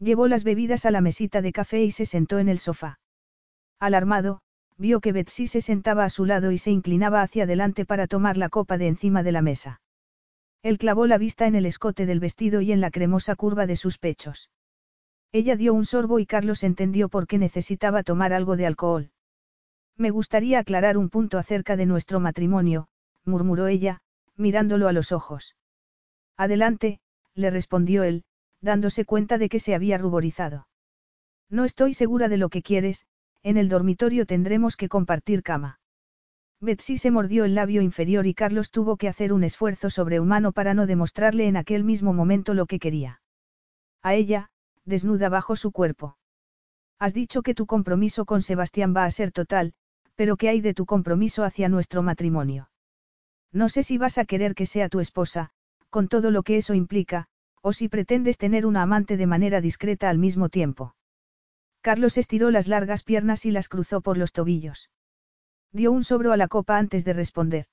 Llevó 0.00 0.26
las 0.26 0.42
bebidas 0.42 0.86
a 0.86 0.90
la 0.90 1.00
mesita 1.00 1.40
de 1.40 1.52
café 1.52 1.84
y 1.84 1.92
se 1.92 2.04
sentó 2.04 2.40
en 2.40 2.48
el 2.48 2.58
sofá. 2.58 2.98
Alarmado, 3.78 4.40
vio 4.76 4.98
que 4.98 5.12
Betsy 5.12 5.46
se 5.46 5.60
sentaba 5.60 6.02
a 6.02 6.10
su 6.10 6.24
lado 6.24 6.50
y 6.50 6.58
se 6.58 6.72
inclinaba 6.72 7.22
hacia 7.22 7.44
adelante 7.44 7.84
para 7.84 8.08
tomar 8.08 8.36
la 8.36 8.48
copa 8.48 8.76
de 8.76 8.88
encima 8.88 9.22
de 9.22 9.30
la 9.30 9.40
mesa. 9.40 9.82
Él 10.64 10.78
clavó 10.78 11.06
la 11.06 11.16
vista 11.16 11.46
en 11.46 11.54
el 11.54 11.64
escote 11.64 12.06
del 12.06 12.18
vestido 12.18 12.60
y 12.60 12.72
en 12.72 12.80
la 12.80 12.90
cremosa 12.90 13.36
curva 13.36 13.68
de 13.68 13.76
sus 13.76 13.96
pechos. 13.98 14.50
Ella 15.30 15.54
dio 15.54 15.74
un 15.74 15.84
sorbo 15.84 16.18
y 16.18 16.26
Carlos 16.26 16.64
entendió 16.64 17.08
por 17.08 17.28
qué 17.28 17.38
necesitaba 17.38 18.02
tomar 18.02 18.32
algo 18.32 18.56
de 18.56 18.66
alcohol. 18.66 19.12
Me 19.96 20.10
gustaría 20.10 20.58
aclarar 20.58 20.98
un 20.98 21.08
punto 21.08 21.38
acerca 21.38 21.76
de 21.76 21.86
nuestro 21.86 22.18
matrimonio, 22.18 22.88
murmuró 23.24 23.68
ella, 23.68 24.00
mirándolo 24.36 24.88
a 24.88 24.92
los 24.92 25.12
ojos. 25.12 25.54
Adelante, 26.36 27.00
le 27.34 27.50
respondió 27.50 28.02
él, 28.02 28.24
dándose 28.60 29.04
cuenta 29.04 29.38
de 29.38 29.48
que 29.48 29.60
se 29.60 29.74
había 29.74 29.98
ruborizado. 29.98 30.66
No 31.50 31.64
estoy 31.64 31.94
segura 31.94 32.28
de 32.28 32.38
lo 32.38 32.48
que 32.48 32.62
quieres, 32.62 33.06
en 33.42 33.56
el 33.56 33.68
dormitorio 33.68 34.26
tendremos 34.26 34.76
que 34.76 34.88
compartir 34.88 35.42
cama. 35.42 35.78
Betsy 36.60 36.96
se 36.96 37.10
mordió 37.10 37.44
el 37.44 37.54
labio 37.54 37.82
inferior 37.82 38.26
y 38.26 38.34
Carlos 38.34 38.70
tuvo 38.70 38.96
que 38.96 39.08
hacer 39.08 39.32
un 39.32 39.44
esfuerzo 39.44 39.90
sobrehumano 39.90 40.52
para 40.52 40.72
no 40.72 40.86
demostrarle 40.86 41.46
en 41.46 41.56
aquel 41.56 41.84
mismo 41.84 42.14
momento 42.14 42.54
lo 42.54 42.66
que 42.66 42.78
quería. 42.78 43.20
A 44.02 44.14
ella, 44.14 44.50
desnuda 44.84 45.28
bajo 45.28 45.56
su 45.56 45.72
cuerpo. 45.72 46.16
Has 46.98 47.12
dicho 47.12 47.42
que 47.42 47.54
tu 47.54 47.66
compromiso 47.66 48.24
con 48.24 48.40
Sebastián 48.40 48.94
va 48.96 49.04
a 49.04 49.10
ser 49.10 49.30
total, 49.30 49.74
pero 50.14 50.36
¿qué 50.36 50.48
hay 50.48 50.60
de 50.60 50.74
tu 50.74 50.86
compromiso 50.86 51.44
hacia 51.44 51.68
nuestro 51.68 52.02
matrimonio? 52.02 52.70
No 53.52 53.68
sé 53.68 53.82
si 53.82 53.98
vas 53.98 54.16
a 54.16 54.24
querer 54.24 54.54
que 54.54 54.66
sea 54.66 54.88
tu 54.88 55.00
esposa, 55.00 55.50
con 55.94 56.08
todo 56.08 56.32
lo 56.32 56.42
que 56.42 56.56
eso 56.56 56.74
implica, 56.74 57.28
o 57.62 57.72
si 57.72 57.88
pretendes 57.88 58.36
tener 58.36 58.66
una 58.66 58.82
amante 58.82 59.16
de 59.16 59.28
manera 59.28 59.60
discreta 59.60 60.10
al 60.10 60.18
mismo 60.18 60.48
tiempo. 60.48 60.96
Carlos 61.82 62.18
estiró 62.18 62.50
las 62.50 62.66
largas 62.66 63.04
piernas 63.04 63.46
y 63.46 63.52
las 63.52 63.68
cruzó 63.68 64.00
por 64.00 64.18
los 64.18 64.32
tobillos. 64.32 64.90
Dio 65.70 65.92
un 65.92 66.02
sobro 66.02 66.32
a 66.32 66.36
la 66.36 66.48
copa 66.48 66.78
antes 66.78 67.04
de 67.04 67.12
responder. 67.12 67.66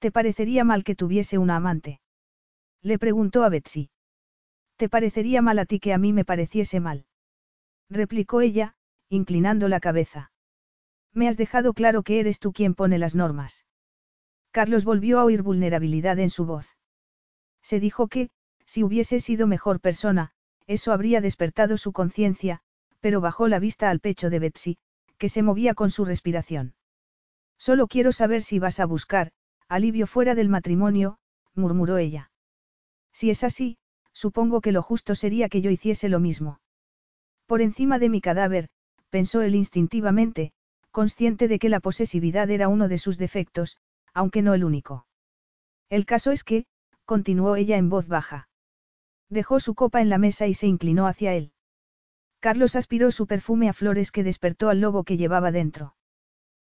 ¿Te 0.00 0.10
parecería 0.10 0.64
mal 0.64 0.82
que 0.82 0.96
tuviese 0.96 1.38
una 1.38 1.54
amante? 1.54 2.00
Le 2.82 2.98
preguntó 2.98 3.44
a 3.44 3.50
Betsy. 3.50 3.90
¿Te 4.74 4.88
parecería 4.88 5.40
mal 5.40 5.60
a 5.60 5.64
ti 5.64 5.78
que 5.78 5.92
a 5.92 5.98
mí 5.98 6.12
me 6.12 6.24
pareciese 6.24 6.80
mal? 6.80 7.06
replicó 7.88 8.40
ella, 8.40 8.74
inclinando 9.08 9.68
la 9.68 9.78
cabeza. 9.78 10.32
Me 11.14 11.28
has 11.28 11.36
dejado 11.36 11.72
claro 11.72 12.02
que 12.02 12.18
eres 12.18 12.40
tú 12.40 12.52
quien 12.52 12.74
pone 12.74 12.98
las 12.98 13.14
normas. 13.14 13.64
Carlos 14.50 14.84
volvió 14.84 15.20
a 15.20 15.24
oír 15.24 15.42
vulnerabilidad 15.42 16.18
en 16.18 16.30
su 16.30 16.44
voz. 16.44 16.77
Se 17.62 17.80
dijo 17.80 18.08
que, 18.08 18.30
si 18.64 18.82
hubiese 18.82 19.20
sido 19.20 19.46
mejor 19.46 19.80
persona, 19.80 20.32
eso 20.66 20.92
habría 20.92 21.20
despertado 21.20 21.76
su 21.76 21.92
conciencia, 21.92 22.60
pero 23.00 23.20
bajó 23.20 23.48
la 23.48 23.58
vista 23.58 23.90
al 23.90 24.00
pecho 24.00 24.30
de 24.30 24.38
Betsy, 24.38 24.78
que 25.16 25.28
se 25.28 25.42
movía 25.42 25.74
con 25.74 25.90
su 25.90 26.04
respiración. 26.04 26.74
Solo 27.58 27.86
quiero 27.86 28.12
saber 28.12 28.42
si 28.42 28.58
vas 28.58 28.78
a 28.80 28.86
buscar, 28.86 29.32
alivio 29.68 30.06
fuera 30.06 30.34
del 30.34 30.48
matrimonio, 30.48 31.18
murmuró 31.54 31.98
ella. 31.98 32.30
Si 33.12 33.30
es 33.30 33.42
así, 33.42 33.78
supongo 34.12 34.60
que 34.60 34.72
lo 34.72 34.82
justo 34.82 35.14
sería 35.14 35.48
que 35.48 35.60
yo 35.60 35.70
hiciese 35.70 36.08
lo 36.08 36.20
mismo. 36.20 36.60
Por 37.46 37.62
encima 37.62 37.98
de 37.98 38.08
mi 38.08 38.20
cadáver, 38.20 38.68
pensó 39.10 39.42
él 39.42 39.54
instintivamente, 39.54 40.52
consciente 40.90 41.48
de 41.48 41.58
que 41.58 41.68
la 41.68 41.80
posesividad 41.80 42.50
era 42.50 42.68
uno 42.68 42.88
de 42.88 42.98
sus 42.98 43.18
defectos, 43.18 43.78
aunque 44.14 44.42
no 44.42 44.54
el 44.54 44.64
único. 44.64 45.06
El 45.88 46.06
caso 46.06 46.30
es 46.30 46.44
que, 46.44 46.66
continuó 47.08 47.56
ella 47.56 47.78
en 47.78 47.88
voz 47.88 48.06
baja. 48.06 48.50
Dejó 49.30 49.60
su 49.60 49.74
copa 49.74 50.02
en 50.02 50.10
la 50.10 50.18
mesa 50.18 50.46
y 50.46 50.52
se 50.52 50.66
inclinó 50.66 51.06
hacia 51.06 51.32
él. 51.32 51.52
Carlos 52.38 52.76
aspiró 52.76 53.10
su 53.12 53.26
perfume 53.26 53.70
a 53.70 53.72
flores 53.72 54.12
que 54.12 54.22
despertó 54.22 54.68
al 54.68 54.82
lobo 54.82 55.04
que 55.04 55.16
llevaba 55.16 55.50
dentro. 55.50 55.96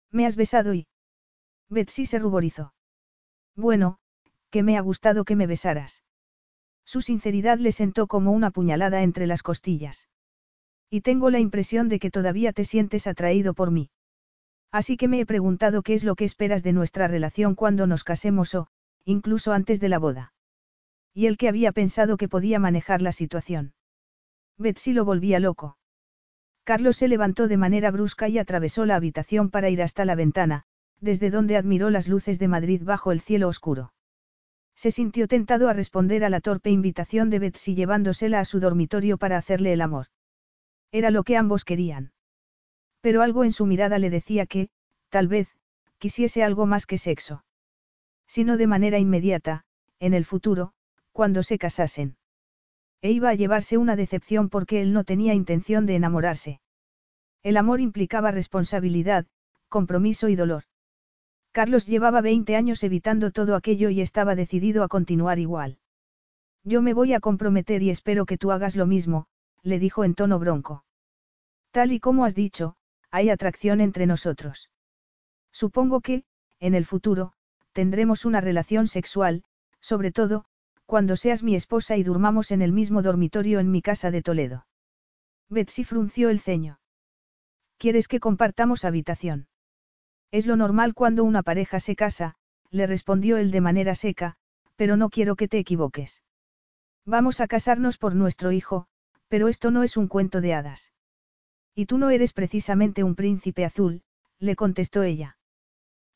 ¿Me 0.09 0.25
has 0.25 0.35
besado 0.35 0.73
y? 0.73 0.87
Betsy 1.69 2.07
se 2.07 2.17
ruborizó. 2.17 2.73
Bueno, 3.55 3.99
que 4.49 4.63
me 4.63 4.77
ha 4.77 4.81
gustado 4.81 5.25
que 5.25 5.35
me 5.35 5.45
besaras. 5.45 6.03
Su 6.85 7.01
sinceridad 7.01 7.59
le 7.59 7.71
sentó 7.71 8.07
como 8.07 8.31
una 8.31 8.49
puñalada 8.49 9.03
entre 9.03 9.27
las 9.27 9.43
costillas. 9.43 10.09
Y 10.89 11.01
tengo 11.01 11.29
la 11.29 11.39
impresión 11.39 11.87
de 11.87 11.99
que 11.99 12.09
todavía 12.09 12.51
te 12.51 12.65
sientes 12.65 13.05
atraído 13.05 13.53
por 13.53 13.69
mí. 13.69 13.91
Así 14.71 14.97
que 14.97 15.07
me 15.07 15.19
he 15.19 15.25
preguntado 15.27 15.83
qué 15.83 15.93
es 15.93 16.03
lo 16.03 16.15
que 16.15 16.25
esperas 16.25 16.63
de 16.63 16.73
nuestra 16.73 17.07
relación 17.07 17.53
cuando 17.53 17.85
nos 17.85 18.03
casemos 18.03 18.55
o, 18.55 18.69
incluso 19.05 19.53
antes 19.53 19.79
de 19.79 19.89
la 19.89 19.99
boda. 19.99 20.33
Y 21.13 21.25
el 21.25 21.37
que 21.37 21.49
había 21.49 21.71
pensado 21.71 22.17
que 22.17 22.29
podía 22.29 22.59
manejar 22.59 23.01
la 23.01 23.11
situación. 23.11 23.73
Betsy 24.57 24.93
lo 24.93 25.05
volvía 25.05 25.39
loco. 25.39 25.77
Carlos 26.63 26.97
se 26.97 27.07
levantó 27.07 27.47
de 27.47 27.57
manera 27.57 27.91
brusca 27.91 28.29
y 28.29 28.37
atravesó 28.37 28.85
la 28.85 28.95
habitación 28.95 29.49
para 29.49 29.69
ir 29.69 29.81
hasta 29.81 30.05
la 30.05 30.15
ventana, 30.15 30.63
desde 30.99 31.31
donde 31.31 31.57
admiró 31.57 31.89
las 31.89 32.07
luces 32.07 32.39
de 32.39 32.47
Madrid 32.47 32.81
bajo 32.83 33.11
el 33.11 33.19
cielo 33.19 33.47
oscuro. 33.47 33.93
Se 34.75 34.91
sintió 34.91 35.27
tentado 35.27 35.67
a 35.69 35.73
responder 35.73 36.23
a 36.23 36.29
la 36.29 36.41
torpe 36.41 36.69
invitación 36.69 37.29
de 37.29 37.39
Betsy 37.39 37.75
llevándosela 37.75 38.39
a 38.39 38.45
su 38.45 38.59
dormitorio 38.59 39.17
para 39.17 39.37
hacerle 39.37 39.73
el 39.73 39.81
amor. 39.81 40.07
Era 40.91 41.11
lo 41.11 41.23
que 41.23 41.37
ambos 41.37 41.65
querían. 41.65 42.11
Pero 43.01 43.21
algo 43.21 43.43
en 43.43 43.51
su 43.51 43.65
mirada 43.65 43.97
le 43.99 44.09
decía 44.09 44.45
que, 44.45 44.69
tal 45.09 45.27
vez, 45.27 45.49
quisiese 45.97 46.43
algo 46.43 46.65
más 46.65 46.85
que 46.85 46.97
sexo. 46.97 47.43
Sino 48.35 48.55
de 48.55 48.65
manera 48.65 48.97
inmediata, 48.97 49.65
en 49.99 50.13
el 50.13 50.23
futuro, 50.23 50.71
cuando 51.11 51.43
se 51.43 51.57
casasen. 51.57 52.15
E 53.01 53.11
iba 53.11 53.27
a 53.27 53.33
llevarse 53.33 53.77
una 53.77 53.97
decepción 53.97 54.47
porque 54.47 54.81
él 54.81 54.93
no 54.93 55.03
tenía 55.03 55.33
intención 55.33 55.85
de 55.85 55.95
enamorarse. 55.97 56.61
El 57.43 57.57
amor 57.57 57.81
implicaba 57.81 58.31
responsabilidad, 58.31 59.25
compromiso 59.67 60.29
y 60.29 60.37
dolor. 60.37 60.63
Carlos 61.51 61.85
llevaba 61.87 62.21
20 62.21 62.55
años 62.55 62.81
evitando 62.85 63.31
todo 63.31 63.53
aquello 63.53 63.89
y 63.89 63.99
estaba 63.99 64.33
decidido 64.33 64.85
a 64.85 64.87
continuar 64.87 65.37
igual. 65.37 65.79
Yo 66.63 66.81
me 66.81 66.93
voy 66.93 67.11
a 67.11 67.19
comprometer 67.19 67.83
y 67.83 67.89
espero 67.89 68.25
que 68.25 68.37
tú 68.37 68.53
hagas 68.53 68.77
lo 68.77 68.85
mismo, 68.85 69.25
le 69.61 69.77
dijo 69.77 70.05
en 70.05 70.15
tono 70.15 70.39
bronco. 70.39 70.85
Tal 71.71 71.91
y 71.91 71.99
como 71.99 72.23
has 72.23 72.33
dicho, 72.33 72.77
hay 73.09 73.29
atracción 73.29 73.81
entre 73.81 74.05
nosotros. 74.05 74.69
Supongo 75.51 75.99
que, 75.99 76.23
en 76.61 76.75
el 76.75 76.85
futuro, 76.85 77.33
tendremos 77.73 78.25
una 78.25 78.41
relación 78.41 78.87
sexual, 78.87 79.43
sobre 79.79 80.11
todo, 80.11 80.45
cuando 80.85 81.15
seas 81.15 81.43
mi 81.43 81.55
esposa 81.55 81.97
y 81.97 82.03
durmamos 82.03 82.51
en 82.51 82.61
el 82.61 82.71
mismo 82.71 83.01
dormitorio 83.01 83.59
en 83.59 83.71
mi 83.71 83.81
casa 83.81 84.11
de 84.11 84.21
Toledo. 84.21 84.67
Betsy 85.49 85.83
frunció 85.83 86.29
el 86.29 86.39
ceño. 86.39 86.79
¿Quieres 87.77 88.07
que 88.07 88.19
compartamos 88.19 88.85
habitación? 88.85 89.47
Es 90.31 90.45
lo 90.45 90.55
normal 90.55 90.93
cuando 90.93 91.23
una 91.23 91.43
pareja 91.43 91.79
se 91.79 91.95
casa, 91.95 92.35
le 92.69 92.87
respondió 92.87 93.37
él 93.37 93.51
de 93.51 93.61
manera 93.61 93.95
seca, 93.95 94.35
pero 94.75 94.97
no 94.97 95.09
quiero 95.09 95.35
que 95.35 95.47
te 95.47 95.57
equivoques. 95.57 96.23
Vamos 97.05 97.41
a 97.41 97.47
casarnos 97.47 97.97
por 97.97 98.15
nuestro 98.15 98.51
hijo, 98.51 98.87
pero 99.27 99.47
esto 99.47 99.71
no 99.71 99.83
es 99.83 99.97
un 99.97 100.07
cuento 100.07 100.41
de 100.41 100.53
hadas. 100.53 100.93
Y 101.73 101.85
tú 101.85 101.97
no 101.97 102.09
eres 102.09 102.33
precisamente 102.33 103.03
un 103.03 103.15
príncipe 103.15 103.65
azul, 103.65 104.03
le 104.39 104.55
contestó 104.55 105.03
ella. 105.03 105.37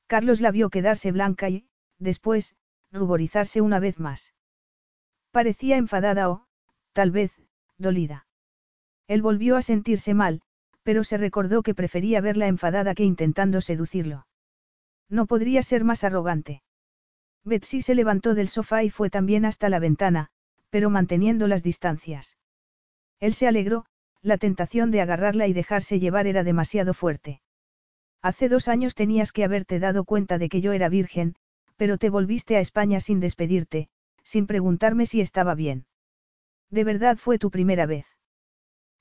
Carlos 0.08 0.42
la 0.42 0.52
vio 0.52 0.70
quedarse 0.70 1.12
blanca 1.12 1.50
y, 1.50 1.68
después, 2.00 2.56
ruborizarse 2.92 3.62
una 3.62 3.80
vez 3.80 4.00
más. 4.00 4.34
Parecía 5.32 5.78
enfadada 5.78 6.30
o, 6.30 6.46
tal 6.94 7.12
vez, 7.12 7.32
dolida. 7.78 8.28
Él 9.08 9.22
volvió 9.22 9.58
a 9.58 9.62
sentirse 9.62 10.14
mal, 10.14 10.42
pero 10.84 11.04
se 11.04 11.18
recordó 11.18 11.64
que 11.64 11.74
prefería 11.74 12.22
verla 12.22 12.48
enfadada 12.48 12.96
que 12.96 13.04
intentando 13.04 13.62
seducirlo. 13.62 14.28
No 15.10 15.26
podría 15.26 15.62
ser 15.62 15.84
más 15.84 16.04
arrogante. 16.04 16.62
Betsy 17.44 17.82
se 17.82 17.96
levantó 17.96 18.34
del 18.34 18.48
sofá 18.48 18.84
y 18.84 18.90
fue 18.90 19.10
también 19.10 19.46
hasta 19.46 19.70
la 19.70 19.80
ventana, 19.80 20.30
pero 20.70 20.90
manteniendo 20.90 21.48
las 21.48 21.64
distancias. 21.64 22.38
Él 23.20 23.34
se 23.34 23.48
alegró, 23.48 23.86
la 24.22 24.38
tentación 24.38 24.92
de 24.92 25.02
agarrarla 25.02 25.48
y 25.48 25.54
dejarse 25.54 26.00
llevar 26.00 26.28
era 26.28 26.44
demasiado 26.44 26.94
fuerte. 26.94 27.42
Hace 28.26 28.50
dos 28.50 28.68
años 28.68 28.96
tenías 28.96 29.32
que 29.32 29.44
haberte 29.44 29.78
dado 29.80 30.04
cuenta 30.04 30.40
de 30.40 30.50
que 30.50 30.60
yo 30.60 30.74
era 30.74 30.90
virgen, 30.90 31.36
pero 31.76 32.00
te 32.00 32.10
volviste 32.10 32.56
a 32.56 32.60
España 32.60 33.00
sin 33.00 33.20
despedirte, 33.20 33.88
sin 34.24 34.48
preguntarme 34.48 35.06
si 35.06 35.22
estaba 35.22 35.54
bien. 35.54 35.86
¿De 36.72 36.84
verdad 36.84 37.18
fue 37.18 37.38
tu 37.38 37.52
primera 37.52 37.86
vez? 37.86 38.08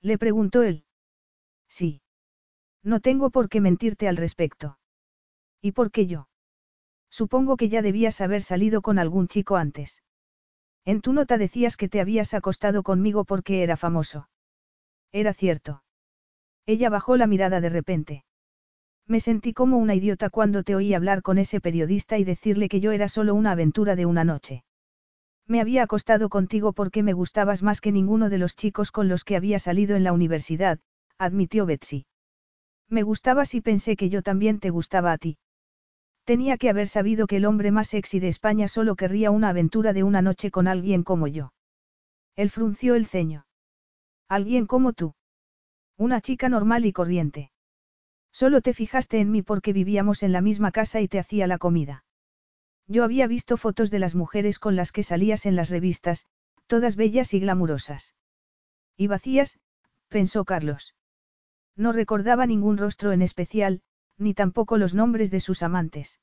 Le 0.03 0.19
preguntó 0.19 0.63
él. 0.63 0.85
Sí. 1.71 2.03
No 2.83 3.01
tengo 3.01 3.31
por 3.31 3.49
qué 3.49 3.63
mentirte 3.63 4.09
al 4.09 4.19
respecto. 4.19 4.79
¿Y 5.63 5.73
por 5.73 5.91
qué 5.91 6.07
yo? 6.07 6.29
Supongo 7.09 7.57
que 7.57 7.71
ya 7.71 7.81
debías 7.81 8.21
haber 8.21 8.43
salido 8.43 8.83
con 8.83 8.99
algún 8.99 9.27
chico 9.27 9.57
antes. 9.57 10.03
En 10.85 11.01
tu 11.01 11.15
nota 11.15 11.39
decías 11.39 11.79
que 11.79 11.89
te 11.89 12.03
habías 12.03 12.35
acostado 12.35 12.83
conmigo 12.83 13.25
porque 13.25 13.63
era 13.63 13.79
famoso. 13.79 14.29
Era 15.13 15.33
cierto. 15.33 15.83
Ella 16.67 16.91
bajó 16.91 17.17
la 17.17 17.27
mirada 17.27 17.63
de 17.63 17.71
repente. 17.71 18.25
Me 19.07 19.21
sentí 19.21 19.53
como 19.53 19.77
una 19.77 19.95
idiota 19.95 20.31
cuando 20.31 20.63
te 20.63 20.75
oí 20.75 20.95
hablar 20.95 21.23
con 21.23 21.39
ese 21.39 21.61
periodista 21.61 22.19
y 22.19 22.25
decirle 22.25 22.69
que 22.69 22.81
yo 22.81 22.93
era 22.93 23.09
solo 23.09 23.35
una 23.35 23.53
aventura 23.53 23.97
de 23.97 24.07
una 24.07 24.25
noche. 24.25 24.65
Me 25.47 25.61
había 25.61 25.83
acostado 25.83 26.31
contigo 26.31 26.73
porque 26.73 27.03
me 27.03 27.13
gustabas 27.13 27.63
más 27.63 27.83
que 27.83 27.93
ninguno 27.93 28.31
de 28.31 28.39
los 28.39 28.57
chicos 28.57 28.91
con 28.91 29.09
los 29.09 29.25
que 29.25 29.37
había 29.37 29.59
salido 29.59 29.95
en 29.95 30.05
la 30.05 30.15
universidad, 30.15 30.81
admitió 31.19 31.67
Betsy. 31.67 32.07
Me 32.89 33.03
gustabas 33.03 33.55
y 33.55 33.61
pensé 33.61 33.97
que 33.97 34.09
yo 34.09 34.23
también 34.23 34.59
te 34.59 34.71
gustaba 34.71 35.13
a 35.13 35.19
ti. 35.19 35.37
Tenía 36.25 36.57
que 36.57 36.71
haber 36.71 36.89
sabido 36.89 37.27
que 37.27 37.37
el 37.37 37.45
hombre 37.45 37.71
más 37.71 37.89
sexy 37.89 38.21
de 38.21 38.29
España 38.29 38.69
solo 38.69 38.97
querría 38.97 39.31
una 39.31 39.51
aventura 39.51 39.93
de 39.93 40.03
una 40.03 40.23
noche 40.23 40.51
con 40.51 40.67
alguien 40.67 41.03
como 41.03 41.27
yo. 41.27 41.53
Él 42.37 42.49
frunció 42.49 42.95
el 42.95 43.05
ceño. 43.05 43.47
Alguien 44.29 44.67
como 44.67 44.95
tú. 44.95 45.15
Una 45.99 46.23
chica 46.23 46.49
normal 46.49 46.87
y 46.87 46.93
corriente. 46.93 47.51
Solo 48.35 48.63
te 48.63 48.75
fijaste 48.75 49.21
en 49.21 49.31
mí 49.31 49.43
porque 49.43 49.73
vivíamos 49.73 50.25
en 50.25 50.33
la 50.33 50.41
misma 50.41 50.73
casa 50.73 51.01
y 51.01 51.07
te 51.07 51.21
hacía 51.21 51.47
la 51.47 51.57
comida. 51.57 52.05
Yo 52.89 53.05
había 53.05 53.29
visto 53.29 53.57
fotos 53.57 53.93
de 53.93 54.01
las 54.01 54.17
mujeres 54.17 54.59
con 54.59 54.75
las 54.75 54.91
que 54.91 55.05
salías 55.05 55.47
en 55.47 55.55
las 55.55 55.71
revistas, 55.71 56.27
todas 56.67 56.97
bellas 56.97 57.33
y 57.33 57.39
glamurosas. 57.39 58.17
Y 58.97 59.07
vacías, 59.07 59.61
pensó 60.09 60.45
Carlos. 60.45 60.97
No 61.77 61.93
recordaba 61.93 62.45
ningún 62.45 62.77
rostro 62.77 63.13
en 63.13 63.23
especial, 63.23 63.83
ni 64.19 64.35
tampoco 64.35 64.79
los 64.79 64.95
nombres 64.95 65.31
de 65.31 65.39
sus 65.39 65.63
amantes. 65.63 66.19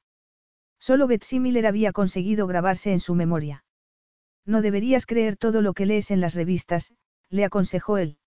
Solo 0.79 1.07
Betsy 1.07 1.39
Miller 1.39 1.65
había 1.65 1.93
conseguido 1.93 2.45
grabarse 2.45 2.91
en 2.91 2.99
su 2.99 3.15
memoria. 3.15 3.63
No 4.45 4.61
deberías 4.61 5.05
creer 5.05 5.37
todo 5.37 5.61
lo 5.61 5.73
que 5.73 5.85
lees 5.85 6.11
en 6.11 6.19
las 6.19 6.35
revistas, 6.35 6.93
le 7.29 7.45
aconsejó 7.45 7.97
él. 7.97 8.17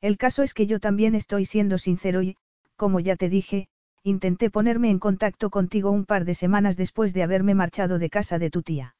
El 0.00 0.16
caso 0.16 0.44
es 0.44 0.54
que 0.54 0.68
yo 0.68 0.78
también 0.78 1.16
estoy 1.16 1.44
siendo 1.44 1.76
sincero 1.78 2.22
y, 2.22 2.36
como 2.80 2.98
ya 2.98 3.14
te 3.14 3.28
dije, 3.28 3.68
intenté 4.04 4.48
ponerme 4.48 4.88
en 4.88 4.98
contacto 4.98 5.50
contigo 5.50 5.90
un 5.90 6.06
par 6.06 6.24
de 6.24 6.34
semanas 6.34 6.78
después 6.78 7.12
de 7.12 7.22
haberme 7.22 7.54
marchado 7.54 7.98
de 7.98 8.08
casa 8.08 8.38
de 8.38 8.48
tu 8.48 8.62
tía. 8.62 8.96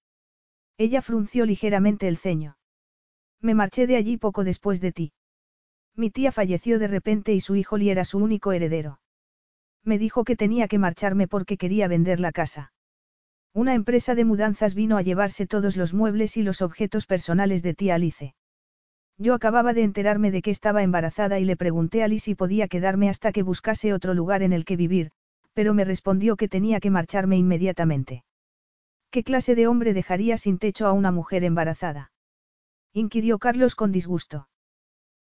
Ella 0.76 1.00
frunció 1.00 1.46
ligeramente 1.46 2.06
el 2.06 2.18
ceño. 2.18 2.58
Me 3.40 3.54
marché 3.54 3.86
de 3.86 3.96
allí 3.96 4.18
poco 4.18 4.44
después 4.44 4.82
de 4.82 4.92
ti. 4.92 5.12
Mi 5.96 6.10
tía 6.10 6.30
falleció 6.30 6.78
de 6.78 6.88
repente 6.88 7.32
y 7.32 7.40
su 7.40 7.56
hijo 7.56 7.78
Lee 7.78 7.88
era 7.88 8.04
su 8.04 8.18
único 8.18 8.52
heredero. 8.52 9.00
Me 9.82 9.98
dijo 9.98 10.24
que 10.24 10.36
tenía 10.36 10.68
que 10.68 10.78
marcharme 10.78 11.26
porque 11.26 11.56
quería 11.56 11.88
vender 11.88 12.20
la 12.20 12.32
casa. 12.32 12.74
Una 13.54 13.72
empresa 13.72 14.14
de 14.14 14.26
mudanzas 14.26 14.74
vino 14.74 14.98
a 14.98 15.02
llevarse 15.02 15.46
todos 15.46 15.78
los 15.78 15.94
muebles 15.94 16.36
y 16.36 16.42
los 16.42 16.60
objetos 16.60 17.06
personales 17.06 17.62
de 17.62 17.72
tía 17.72 17.94
Alice. 17.94 18.34
Yo 19.20 19.34
acababa 19.34 19.74
de 19.74 19.82
enterarme 19.82 20.30
de 20.30 20.40
que 20.40 20.50
estaba 20.50 20.82
embarazada 20.82 21.38
y 21.38 21.44
le 21.44 21.54
pregunté 21.54 22.02
a 22.02 22.08
Lee 22.08 22.20
si 22.20 22.34
podía 22.34 22.68
quedarme 22.68 23.10
hasta 23.10 23.32
que 23.32 23.42
buscase 23.42 23.92
otro 23.92 24.14
lugar 24.14 24.42
en 24.42 24.54
el 24.54 24.64
que 24.64 24.76
vivir, 24.76 25.10
pero 25.52 25.74
me 25.74 25.84
respondió 25.84 26.36
que 26.36 26.48
tenía 26.48 26.80
que 26.80 26.88
marcharme 26.88 27.36
inmediatamente. 27.36 28.24
¿Qué 29.10 29.22
clase 29.22 29.54
de 29.54 29.66
hombre 29.66 29.92
dejaría 29.92 30.38
sin 30.38 30.58
techo 30.58 30.86
a 30.86 30.94
una 30.94 31.12
mujer 31.12 31.44
embarazada? 31.44 32.12
inquirió 32.94 33.38
Carlos 33.38 33.74
con 33.74 33.92
disgusto. 33.92 34.48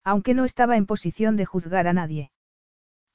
Aunque 0.04 0.34
no 0.34 0.44
estaba 0.44 0.76
en 0.76 0.88
posición 0.88 1.36
de 1.36 1.46
juzgar 1.46 1.86
a 1.86 1.94
nadie. 1.94 2.32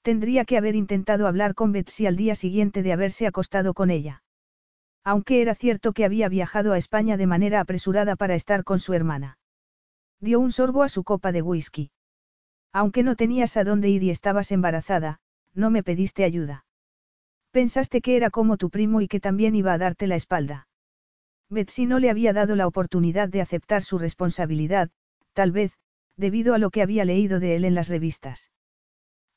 Tendría 0.03 0.45
que 0.45 0.59
haber 0.59 0.77
intentado 0.77 1.27
hablar 1.27 1.57
con 1.57 1.73
Betsy 1.73 2.07
al 2.07 2.15
día 2.15 2.37
siguiente 2.37 2.85
de 2.85 2.93
haberse 2.93 3.27
acostado 3.27 3.75
con 3.75 3.91
ella. 3.91 4.23
Aunque 5.03 5.43
era 5.43 5.57
cierto 5.57 5.93
que 5.93 6.05
había 6.05 6.29
viajado 6.29 6.73
a 6.73 6.79
España 6.79 7.17
de 7.17 7.27
manera 7.27 7.59
apresurada 7.59 8.15
para 8.15 8.37
estar 8.37 8.63
con 8.63 8.79
su 8.79 8.95
hermana. 8.95 9.39
Dio 10.21 10.41
un 10.41 10.51
sorbo 10.51 10.83
a 10.83 10.89
su 10.89 11.05
copa 11.05 11.33
de 11.33 11.43
whisky. 11.43 11.91
Aunque 12.73 13.03
no 13.03 13.17
tenías 13.17 13.57
a 13.57 13.65
dónde 13.65 13.89
ir 13.89 14.03
y 14.03 14.11
estabas 14.11 14.53
embarazada, 14.53 15.21
no 15.55 15.71
me 15.71 15.83
pediste 15.83 16.25
ayuda. 16.25 16.65
Pensaste 17.51 18.01
que 18.01 18.17
era 18.17 18.31
como 18.31 18.57
tu 18.57 18.71
primo 18.71 19.01
y 19.01 19.09
que 19.09 19.21
también 19.21 19.55
iba 19.55 19.73
a 19.73 19.79
darte 19.79 20.07
la 20.07 20.17
espalda. 20.17 20.69
Betsy 21.49 21.87
no 21.87 21.99
le 21.99 22.11
había 22.11 22.33
dado 22.33 22.57
la 22.57 22.67
oportunidad 22.67 23.29
de 23.29 23.41
aceptar 23.41 23.83
su 23.83 23.99
responsabilidad, 23.99 24.91
tal 25.33 25.51
vez, 25.51 25.73
debido 26.17 26.55
a 26.55 26.59
lo 26.59 26.71
que 26.71 26.83
había 26.83 27.05
leído 27.05 27.41
de 27.41 27.57
él 27.57 27.65
en 27.65 27.75
las 27.75 27.89
revistas. 27.89 28.51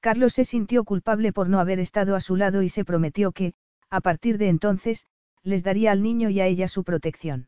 Carlos 0.02 0.34
se 0.34 0.44
sintió 0.44 0.84
culpable 0.84 1.32
por 1.32 1.48
no 1.48 1.60
haber 1.60 1.80
estado 1.80 2.16
a 2.16 2.22
su 2.22 2.36
lado 2.36 2.64
y 2.64 2.70
se 2.70 2.84
prometió 2.84 3.32
que, 3.32 3.54
a 3.90 4.02
partir 4.02 4.38
de 4.38 4.50
entonces, 4.50 5.06
les 5.44 5.64
daría 5.64 5.92
al 5.92 6.02
niño 6.02 6.30
y 6.30 6.42
a 6.42 6.48
ella 6.48 6.68
su 6.68 6.84
protección. 6.84 7.48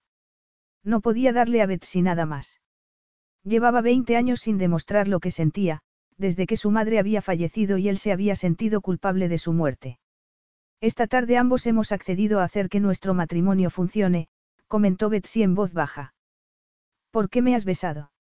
No 0.84 1.02
podía 1.02 1.34
darle 1.34 1.62
a 1.62 1.66
Betsy 1.66 2.02
nada 2.02 2.26
más. 2.26 2.60
Llevaba 3.44 3.82
20 3.82 4.16
años 4.16 4.40
sin 4.40 4.58
demostrar 4.58 5.08
lo 5.08 5.20
que 5.20 5.32
sentía, 5.32 5.82
desde 6.18 6.46
que 6.46 6.58
su 6.58 6.72
madre 6.72 7.00
había 7.00 7.22
fallecido 7.22 7.78
y 7.78 7.90
él 7.90 7.98
se 7.98 8.12
había 8.12 8.36
sentido 8.36 8.82
culpable 8.82 9.28
de 9.28 9.38
su 9.38 9.52
muerte. 9.52 10.00
Esta 10.80 11.08
tarde 11.08 11.38
ambos 11.38 11.66
hemos 11.68 11.92
accedido 11.92 12.40
a 12.40 12.44
hacer 12.44 12.70
que 12.70 12.80
nuestro 12.80 13.14
matrimonio 13.14 13.70
funcione, 13.70 14.28
comentó 14.68 15.10
Betsy 15.10 15.44
en 15.44 15.56
voz 15.56 15.74
baja. 15.74 16.14
¿Por 17.12 17.30
qué 17.30 17.42
me 17.42 17.56
has 17.56 17.66
besado? 17.66 18.12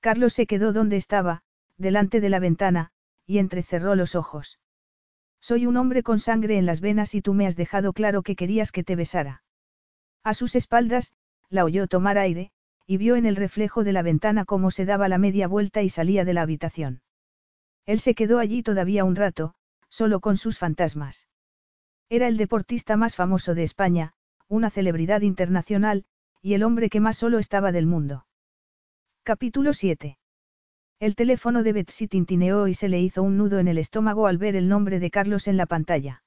Carlos 0.00 0.32
se 0.32 0.46
quedó 0.46 0.72
donde 0.72 0.96
estaba, 0.96 1.42
delante 1.76 2.20
de 2.20 2.28
la 2.28 2.38
ventana, 2.38 2.90
y 3.26 3.38
entrecerró 3.38 3.94
los 3.94 4.14
ojos. 4.14 4.58
Soy 5.40 5.66
un 5.66 5.76
hombre 5.76 6.02
con 6.02 6.18
sangre 6.18 6.58
en 6.58 6.66
las 6.66 6.80
venas 6.80 7.14
y 7.14 7.22
tú 7.22 7.34
me 7.34 7.46
has 7.46 7.56
dejado 7.56 7.92
claro 7.92 8.22
que 8.22 8.36
querías 8.36 8.72
que 8.72 8.84
te 8.84 8.96
besara. 8.96 9.42
A 10.22 10.34
sus 10.34 10.54
espaldas, 10.54 11.12
la 11.50 11.64
oyó 11.64 11.86
tomar 11.86 12.18
aire, 12.18 12.52
y 12.86 12.96
vio 12.98 13.16
en 13.16 13.26
el 13.26 13.36
reflejo 13.36 13.84
de 13.84 13.92
la 13.92 14.02
ventana 14.02 14.44
cómo 14.44 14.70
se 14.70 14.84
daba 14.84 15.08
la 15.08 15.18
media 15.18 15.48
vuelta 15.48 15.82
y 15.82 15.88
salía 15.88 16.24
de 16.24 16.34
la 16.34 16.42
habitación. 16.42 17.02
Él 17.84 18.00
se 18.00 18.14
quedó 18.14 18.38
allí 18.38 18.62
todavía 18.62 19.04
un 19.04 19.16
rato, 19.16 19.54
solo 19.88 20.20
con 20.20 20.36
sus 20.36 20.58
fantasmas. 20.58 21.26
Era 22.08 22.28
el 22.28 22.36
deportista 22.36 22.96
más 22.96 23.16
famoso 23.16 23.54
de 23.54 23.64
España, 23.64 24.12
una 24.48 24.70
celebridad 24.70 25.22
internacional, 25.22 26.04
y 26.40 26.54
el 26.54 26.62
hombre 26.62 26.88
que 26.88 27.00
más 27.00 27.16
solo 27.16 27.38
estaba 27.38 27.72
del 27.72 27.86
mundo. 27.86 28.26
Capítulo 29.24 29.72
7. 29.72 30.18
El 31.00 31.16
teléfono 31.16 31.62
de 31.62 31.72
Betsy 31.72 32.06
tintineó 32.06 32.68
y 32.68 32.74
se 32.74 32.88
le 32.88 33.00
hizo 33.00 33.22
un 33.22 33.36
nudo 33.36 33.58
en 33.58 33.68
el 33.68 33.78
estómago 33.78 34.28
al 34.28 34.38
ver 34.38 34.54
el 34.54 34.68
nombre 34.68 35.00
de 35.00 35.10
Carlos 35.10 35.48
en 35.48 35.56
la 35.56 35.66
pantalla. 35.66 36.22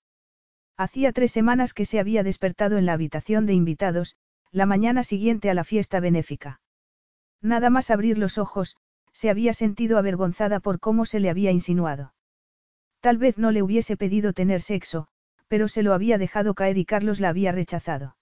Hacía 0.77 1.11
tres 1.11 1.31
semanas 1.31 1.73
que 1.73 1.85
se 1.85 1.99
había 1.99 2.23
despertado 2.23 2.77
en 2.77 2.85
la 2.85 2.93
habitación 2.93 3.45
de 3.45 3.53
invitados, 3.53 4.15
la 4.51 4.65
mañana 4.65 5.03
siguiente 5.03 5.49
a 5.49 5.53
la 5.53 5.63
fiesta 5.63 5.99
benéfica. 5.99 6.61
Nada 7.41 7.69
más 7.69 7.91
abrir 7.91 8.17
los 8.17 8.37
ojos, 8.37 8.75
se 9.13 9.29
había 9.29 9.53
sentido 9.53 9.97
avergonzada 9.97 10.59
por 10.59 10.79
cómo 10.79 11.05
se 11.05 11.19
le 11.19 11.29
había 11.29 11.51
insinuado. 11.51 12.13
Tal 12.99 13.17
vez 13.17 13.37
no 13.37 13.51
le 13.51 13.63
hubiese 13.63 13.95
pedido 13.95 14.33
tener 14.33 14.61
sexo, 14.61 15.07
pero 15.47 15.67
se 15.67 15.83
lo 15.83 15.93
había 15.93 16.17
dejado 16.17 16.53
caer 16.53 16.77
y 16.77 16.85
Carlos 16.85 17.19
la 17.19 17.29
había 17.29 17.51
rechazado. 17.51 18.17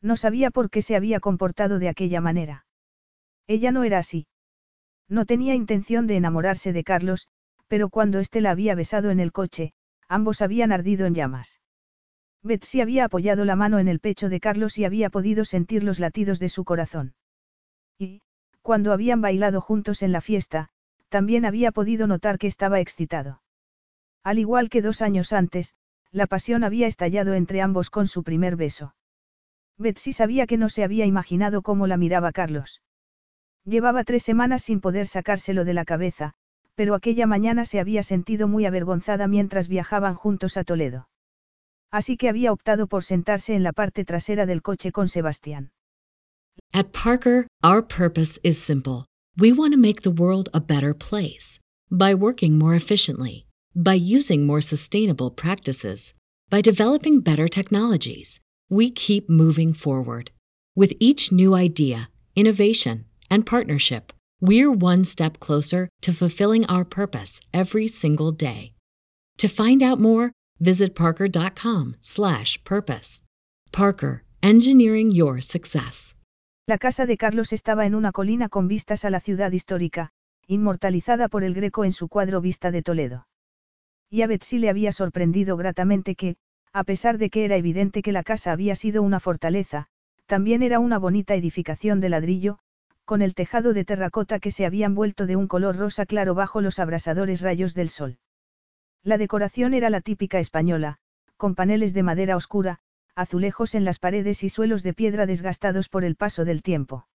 No 0.00 0.16
sabía 0.16 0.50
por 0.50 0.70
qué 0.70 0.82
se 0.82 0.96
había 0.96 1.20
comportado 1.20 1.78
de 1.78 1.88
aquella 1.88 2.20
manera. 2.20 2.66
Ella 3.46 3.70
no 3.70 3.84
era 3.84 3.98
así. 3.98 4.26
No 5.08 5.24
tenía 5.24 5.54
intención 5.54 6.06
de 6.06 6.16
enamorarse 6.16 6.72
de 6.72 6.84
Carlos, 6.84 7.28
pero 7.68 7.88
cuando 7.88 8.18
éste 8.18 8.40
la 8.40 8.50
había 8.50 8.74
besado 8.74 9.10
en 9.10 9.20
el 9.20 9.32
coche, 9.32 9.72
ambos 10.08 10.42
habían 10.42 10.72
ardido 10.72 11.06
en 11.06 11.14
llamas. 11.14 11.61
Betsy 12.42 12.80
había 12.80 13.04
apoyado 13.04 13.44
la 13.44 13.54
mano 13.54 13.78
en 13.78 13.88
el 13.88 14.00
pecho 14.00 14.28
de 14.28 14.40
Carlos 14.40 14.76
y 14.78 14.84
había 14.84 15.10
podido 15.10 15.44
sentir 15.44 15.84
los 15.84 16.00
latidos 16.00 16.40
de 16.40 16.48
su 16.48 16.64
corazón. 16.64 17.14
Y, 17.98 18.20
cuando 18.62 18.92
habían 18.92 19.20
bailado 19.20 19.60
juntos 19.60 20.02
en 20.02 20.12
la 20.12 20.20
fiesta, 20.20 20.68
también 21.08 21.44
había 21.44 21.70
podido 21.70 22.06
notar 22.06 22.38
que 22.38 22.48
estaba 22.48 22.80
excitado. 22.80 23.42
Al 24.24 24.38
igual 24.38 24.70
que 24.70 24.82
dos 24.82 25.02
años 25.02 25.32
antes, 25.32 25.74
la 26.10 26.26
pasión 26.26 26.64
había 26.64 26.86
estallado 26.86 27.34
entre 27.34 27.60
ambos 27.60 27.90
con 27.90 28.08
su 28.08 28.22
primer 28.22 28.56
beso. 28.56 28.94
Betsy 29.78 30.12
sabía 30.12 30.46
que 30.46 30.58
no 30.58 30.68
se 30.68 30.84
había 30.84 31.06
imaginado 31.06 31.62
cómo 31.62 31.86
la 31.86 31.96
miraba 31.96 32.32
Carlos. 32.32 32.82
Llevaba 33.64 34.04
tres 34.04 34.22
semanas 34.24 34.62
sin 34.62 34.80
poder 34.80 35.06
sacárselo 35.06 35.64
de 35.64 35.74
la 35.74 35.84
cabeza, 35.84 36.34
pero 36.74 36.94
aquella 36.94 37.26
mañana 37.26 37.64
se 37.64 37.78
había 37.78 38.02
sentido 38.02 38.48
muy 38.48 38.66
avergonzada 38.66 39.28
mientras 39.28 39.68
viajaban 39.68 40.14
juntos 40.14 40.56
a 40.56 40.64
Toledo. 40.64 41.08
Así 41.92 42.16
que 42.16 42.28
había 42.28 42.52
optado 42.52 42.86
por 42.86 43.04
sentarse 43.04 43.54
en 43.54 43.62
la 43.62 43.72
parte 43.72 44.04
trasera 44.04 44.46
del 44.46 44.62
coche 44.62 44.92
con 44.92 45.08
Sebastián. 45.08 45.70
At 46.72 46.92
Parker, 46.92 47.46
our 47.62 47.82
purpose 47.82 48.38
is 48.42 48.58
simple. 48.58 49.04
We 49.36 49.52
want 49.52 49.72
to 49.72 49.78
make 49.78 50.02
the 50.02 50.10
world 50.10 50.48
a 50.54 50.60
better 50.60 50.94
place 50.94 51.58
by 51.90 52.14
working 52.14 52.58
more 52.58 52.74
efficiently, 52.74 53.46
by 53.74 53.94
using 53.94 54.46
more 54.46 54.62
sustainable 54.62 55.30
practices, 55.30 56.14
by 56.50 56.62
developing 56.62 57.20
better 57.20 57.48
technologies. 57.48 58.40
We 58.70 58.90
keep 58.90 59.28
moving 59.28 59.74
forward. 59.74 60.30
With 60.74 60.94
each 60.98 61.30
new 61.30 61.54
idea, 61.54 62.08
innovation, 62.34 63.04
and 63.30 63.44
partnership, 63.44 64.12
we're 64.40 64.72
one 64.72 65.04
step 65.04 65.38
closer 65.40 65.88
to 66.00 66.12
fulfilling 66.12 66.64
our 66.66 66.84
purpose 66.84 67.40
every 67.52 67.86
single 67.88 68.32
day. 68.32 68.72
To 69.38 69.48
find 69.48 69.82
out 69.82 70.00
more, 70.00 70.32
visit 70.62 70.94
parker.com/purpose. 70.94 73.24
Parker, 73.72 74.22
engineering 74.42 75.10
your 75.10 75.42
success. 75.42 76.14
La 76.66 76.78
casa 76.78 77.06
de 77.06 77.16
Carlos 77.16 77.52
estaba 77.52 77.86
en 77.86 77.96
una 77.96 78.12
colina 78.12 78.48
con 78.48 78.68
vistas 78.68 79.04
a 79.04 79.10
la 79.10 79.18
ciudad 79.18 79.50
histórica, 79.50 80.12
inmortalizada 80.46 81.26
por 81.28 81.42
el 81.42 81.54
Greco 81.54 81.84
en 81.84 81.92
su 81.92 82.06
cuadro 82.08 82.40
Vista 82.40 82.70
de 82.70 82.82
Toledo. 82.82 83.26
Y 84.10 84.22
a 84.22 84.28
Betsy 84.28 84.58
le 84.58 84.68
había 84.68 84.92
sorprendido 84.92 85.56
gratamente 85.56 86.14
que, 86.14 86.36
a 86.72 86.84
pesar 86.84 87.18
de 87.18 87.30
que 87.30 87.44
era 87.44 87.56
evidente 87.56 88.02
que 88.02 88.12
la 88.12 88.22
casa 88.22 88.52
había 88.52 88.74
sido 88.74 89.02
una 89.02 89.20
fortaleza, 89.20 89.86
también 90.26 90.62
era 90.62 90.78
una 90.78 90.98
bonita 90.98 91.34
edificación 91.34 92.00
de 92.00 92.10
ladrillo, 92.10 92.58
con 93.04 93.22
el 93.22 93.34
tejado 93.34 93.72
de 93.72 93.84
terracota 93.84 94.38
que 94.38 94.50
se 94.50 94.64
habían 94.64 94.94
vuelto 94.94 95.26
de 95.26 95.36
un 95.36 95.48
color 95.48 95.76
rosa 95.76 96.06
claro 96.06 96.34
bajo 96.34 96.60
los 96.60 96.78
abrasadores 96.78 97.40
rayos 97.40 97.74
del 97.74 97.88
sol. 97.88 98.18
La 99.04 99.18
decoración 99.18 99.74
era 99.74 99.90
la 99.90 100.00
típica 100.00 100.38
española, 100.38 100.98
con 101.36 101.54
paneles 101.54 101.92
de 101.92 102.02
madera 102.02 102.36
oscura, 102.36 102.78
azulejos 103.14 103.74
en 103.74 103.84
las 103.84 103.98
paredes 103.98 104.44
y 104.44 104.48
suelos 104.48 104.82
de 104.82 104.94
piedra 104.94 105.26
desgastados 105.26 105.88
por 105.88 106.04
el 106.04 106.14
paso 106.14 106.44
del 106.44 106.62
tiempo. 106.62 107.08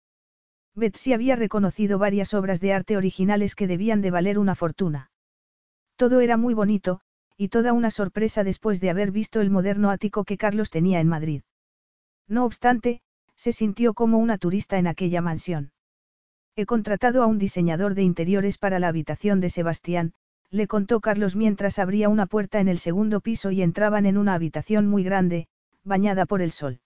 Betsy 0.76 1.14
había 1.14 1.36
reconocido 1.36 1.98
varias 1.98 2.34
obras 2.34 2.60
de 2.60 2.74
arte 2.74 2.98
originales 2.98 3.56
que 3.56 3.68
debían 3.68 4.02
de 4.02 4.12
valer 4.12 4.38
una 4.38 4.54
fortuna. 4.54 5.12
Todo 5.96 6.20
era 6.20 6.38
muy 6.38 6.54
bonito, 6.54 7.02
y 7.38 7.48
toda 7.48 7.74
una 7.74 7.90
sorpresa 7.90 8.44
después 8.44 8.82
de 8.82 8.90
haber 8.90 9.12
visto 9.12 9.42
el 9.42 9.50
moderno 9.50 9.90
ático 9.90 10.24
que 10.24 10.38
Carlos 10.38 10.70
tenía 10.70 11.00
en 11.00 11.08
Madrid. 11.08 11.42
No 12.28 12.46
obstante, 12.46 13.02
se 13.36 13.54
sintió 13.54 13.94
como 13.94 14.18
una 14.18 14.38
turista 14.38 14.78
en 14.78 14.88
aquella 14.88 15.22
mansión. 15.22 15.72
He 16.56 16.66
contratado 16.66 17.24
a 17.24 17.28
un 17.28 17.38
diseñador 17.38 17.96
de 17.96 18.04
interiores 18.04 18.58
para 18.58 18.80
la 18.80 18.88
habitación 18.88 19.40
de 19.40 19.50
Sebastián, 19.50 20.14
le 20.50 20.68
contó 20.68 21.00
Carlos 21.02 21.36
mientras 21.36 21.80
abría 21.80 22.10
una 22.10 22.26
puerta 22.26 22.60
en 22.60 22.68
el 22.68 22.80
segundo 22.80 23.20
piso 23.20 23.52
y 23.52 23.62
entraban 23.62 24.06
en 24.06 24.18
una 24.18 24.34
habitación 24.34 24.88
muy 24.88 25.04
grande, 25.04 25.48
bañada 25.84 26.26
por 26.26 26.42
el 26.42 26.52
sol. 26.52 26.80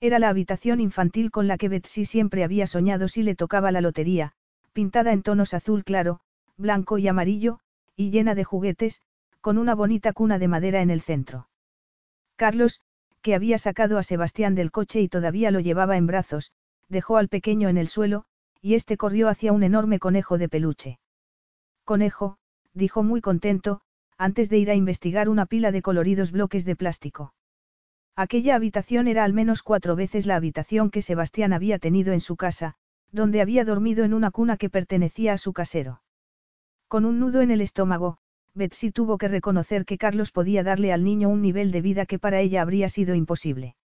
Era 0.00 0.18
la 0.18 0.28
habitación 0.28 0.80
infantil 0.80 1.30
con 1.30 1.46
la 1.46 1.56
que 1.58 1.68
Betsy 1.68 2.04
siempre 2.04 2.42
había 2.42 2.66
soñado 2.66 3.06
si 3.06 3.22
le 3.22 3.36
tocaba 3.36 3.70
la 3.70 3.80
lotería, 3.80 4.32
pintada 4.72 5.12
en 5.12 5.22
tonos 5.22 5.54
azul 5.54 5.84
claro, 5.84 6.20
blanco 6.56 6.98
y 6.98 7.06
amarillo, 7.06 7.60
y 7.96 8.10
llena 8.10 8.34
de 8.34 8.44
juguetes, 8.44 9.00
con 9.40 9.58
una 9.58 9.74
bonita 9.74 10.12
cuna 10.12 10.38
de 10.38 10.48
madera 10.48 10.82
en 10.82 10.90
el 10.90 11.02
centro. 11.02 11.48
Carlos, 12.36 12.80
que 13.22 13.36
había 13.36 13.58
sacado 13.58 13.98
a 13.98 14.02
Sebastián 14.02 14.56
del 14.56 14.72
coche 14.72 15.00
y 15.00 15.08
todavía 15.08 15.52
lo 15.52 15.60
llevaba 15.60 15.96
en 15.96 16.08
brazos, 16.08 16.52
dejó 16.88 17.16
al 17.16 17.28
pequeño 17.28 17.68
en 17.68 17.76
el 17.76 17.86
suelo, 17.86 18.24
y 18.60 18.74
este 18.74 18.96
corrió 18.96 19.28
hacia 19.28 19.52
un 19.52 19.62
enorme 19.62 19.98
conejo 19.98 20.38
de 20.38 20.48
peluche. 20.48 20.98
Conejo, 21.84 22.38
dijo 22.74 23.02
muy 23.02 23.20
contento, 23.20 23.80
antes 24.18 24.48
de 24.48 24.58
ir 24.58 24.70
a 24.70 24.74
investigar 24.74 25.28
una 25.28 25.46
pila 25.46 25.72
de 25.72 25.82
coloridos 25.82 26.32
bloques 26.32 26.64
de 26.64 26.76
plástico. 26.76 27.34
Aquella 28.14 28.54
habitación 28.54 29.08
era 29.08 29.24
al 29.24 29.32
menos 29.32 29.62
cuatro 29.62 29.96
veces 29.96 30.26
la 30.26 30.36
habitación 30.36 30.90
que 30.90 31.02
Sebastián 31.02 31.52
había 31.52 31.78
tenido 31.78 32.12
en 32.12 32.20
su 32.20 32.36
casa, 32.36 32.74
donde 33.10 33.40
había 33.40 33.64
dormido 33.64 34.04
en 34.04 34.14
una 34.14 34.30
cuna 34.30 34.56
que 34.56 34.70
pertenecía 34.70 35.32
a 35.32 35.38
su 35.38 35.52
casero. 35.52 36.02
Con 36.88 37.04
un 37.04 37.20
nudo 37.20 37.40
en 37.40 37.50
el 37.50 37.60
estómago, 37.60 38.18
Betsy 38.54 38.90
tuvo 38.90 39.16
que 39.16 39.28
reconocer 39.28 39.86
que 39.86 39.96
Carlos 39.96 40.30
podía 40.30 40.62
darle 40.62 40.92
al 40.92 41.04
niño 41.04 41.30
un 41.30 41.40
nivel 41.40 41.72
de 41.72 41.80
vida 41.80 42.04
que 42.04 42.18
para 42.18 42.40
ella 42.40 42.60
habría 42.60 42.90
sido 42.90 43.14
imposible. 43.14 43.76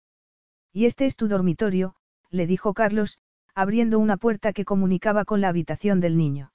Y 0.73 0.85
este 0.85 1.05
es 1.05 1.15
tu 1.15 1.29
dormitorio, 1.29 1.95
le 2.29 2.47
dijo 2.47 2.73
Carlos, 2.73 3.19
abriendo 3.55 3.97
una 3.97 4.17
puerta 4.17 4.51
que 4.51 4.65
comunicaba 4.65 5.23
con 5.23 5.39
la 5.39 5.47
habitación 5.47 6.01
del 6.01 6.17
niño. 6.17 6.51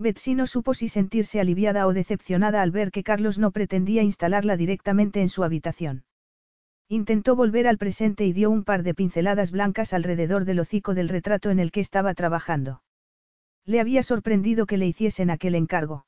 Betsy 0.00 0.34
no 0.34 0.46
supo 0.46 0.72
si 0.72 0.88
sentirse 0.88 1.40
aliviada 1.40 1.86
o 1.86 1.92
decepcionada 1.92 2.62
al 2.62 2.70
ver 2.70 2.90
que 2.90 3.02
Carlos 3.02 3.38
no 3.38 3.50
pretendía 3.50 4.02
instalarla 4.02 4.56
directamente 4.56 5.20
en 5.20 5.28
su 5.28 5.44
habitación. 5.44 6.04
Intentó 6.88 7.36
volver 7.36 7.68
al 7.68 7.76
presente 7.76 8.24
y 8.24 8.32
dio 8.32 8.50
un 8.50 8.64
par 8.64 8.82
de 8.82 8.94
pinceladas 8.94 9.50
blancas 9.50 9.92
alrededor 9.92 10.46
del 10.46 10.60
hocico 10.60 10.94
del 10.94 11.10
retrato 11.10 11.50
en 11.50 11.58
el 11.58 11.70
que 11.70 11.80
estaba 11.80 12.14
trabajando. 12.14 12.82
Le 13.66 13.78
había 13.78 14.02
sorprendido 14.02 14.64
que 14.64 14.78
le 14.78 14.86
hiciesen 14.86 15.28
aquel 15.28 15.54
encargo. 15.54 16.06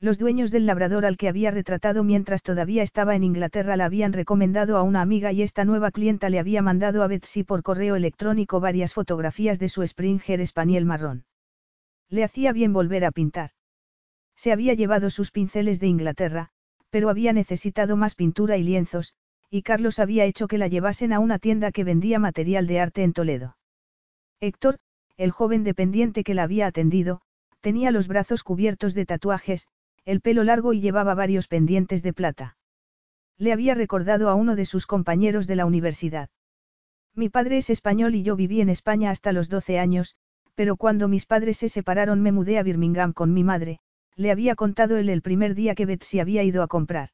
Los 0.00 0.16
dueños 0.16 0.50
del 0.50 0.64
labrador 0.64 1.04
al 1.04 1.18
que 1.18 1.28
había 1.28 1.50
retratado 1.50 2.04
mientras 2.04 2.42
todavía 2.42 2.82
estaba 2.82 3.14
en 3.14 3.24
Inglaterra 3.24 3.76
la 3.76 3.84
habían 3.84 4.14
recomendado 4.14 4.78
a 4.78 4.82
una 4.82 5.02
amiga 5.02 5.32
y 5.32 5.42
esta 5.42 5.66
nueva 5.66 5.90
clienta 5.90 6.30
le 6.30 6.38
había 6.38 6.62
mandado 6.62 7.02
a 7.02 7.08
Betsy 7.08 7.44
por 7.44 7.62
correo 7.62 7.94
electrónico 7.94 8.58
varias 8.58 8.94
fotografías 8.94 9.58
de 9.58 9.68
su 9.68 9.86
Springer 9.86 10.40
espaniel 10.40 10.86
marrón. 10.86 11.26
Le 12.12 12.24
hacía 12.24 12.52
bien 12.52 12.74
volver 12.74 13.06
a 13.06 13.10
pintar. 13.10 13.52
Se 14.36 14.52
había 14.52 14.74
llevado 14.74 15.08
sus 15.08 15.30
pinceles 15.30 15.80
de 15.80 15.86
Inglaterra, 15.86 16.50
pero 16.90 17.08
había 17.08 17.32
necesitado 17.32 17.96
más 17.96 18.14
pintura 18.14 18.58
y 18.58 18.62
lienzos, 18.62 19.14
y 19.48 19.62
Carlos 19.62 19.98
había 19.98 20.26
hecho 20.26 20.46
que 20.46 20.58
la 20.58 20.68
llevasen 20.68 21.14
a 21.14 21.20
una 21.20 21.38
tienda 21.38 21.72
que 21.72 21.84
vendía 21.84 22.18
material 22.18 22.66
de 22.66 22.80
arte 22.80 23.02
en 23.02 23.14
Toledo. 23.14 23.56
Héctor, 24.40 24.78
el 25.16 25.30
joven 25.30 25.64
dependiente 25.64 26.22
que 26.22 26.34
la 26.34 26.42
había 26.42 26.66
atendido, 26.66 27.22
tenía 27.62 27.90
los 27.90 28.08
brazos 28.08 28.44
cubiertos 28.44 28.92
de 28.92 29.06
tatuajes, 29.06 29.68
el 30.04 30.20
pelo 30.20 30.44
largo 30.44 30.74
y 30.74 30.82
llevaba 30.82 31.14
varios 31.14 31.48
pendientes 31.48 32.02
de 32.02 32.12
plata. 32.12 32.58
Le 33.38 33.54
había 33.54 33.74
recordado 33.74 34.28
a 34.28 34.34
uno 34.34 34.54
de 34.54 34.66
sus 34.66 34.86
compañeros 34.86 35.46
de 35.46 35.56
la 35.56 35.64
universidad. 35.64 36.28
Mi 37.14 37.30
padre 37.30 37.56
es 37.56 37.70
español 37.70 38.14
y 38.14 38.22
yo 38.22 38.36
viví 38.36 38.60
en 38.60 38.68
España 38.68 39.10
hasta 39.10 39.32
los 39.32 39.48
12 39.48 39.78
años, 39.78 40.14
pero 40.54 40.76
cuando 40.76 41.08
mis 41.08 41.26
padres 41.26 41.58
se 41.58 41.68
separaron 41.68 42.20
me 42.20 42.32
mudé 42.32 42.58
a 42.58 42.62
Birmingham 42.62 43.12
con 43.12 43.32
mi 43.32 43.44
madre, 43.44 43.78
le 44.16 44.30
había 44.30 44.54
contado 44.54 44.96
él 44.96 45.08
el 45.08 45.22
primer 45.22 45.54
día 45.54 45.74
que 45.74 45.86
Betsy 45.86 46.20
había 46.20 46.42
ido 46.42 46.62
a 46.62 46.68
comprar. 46.68 47.10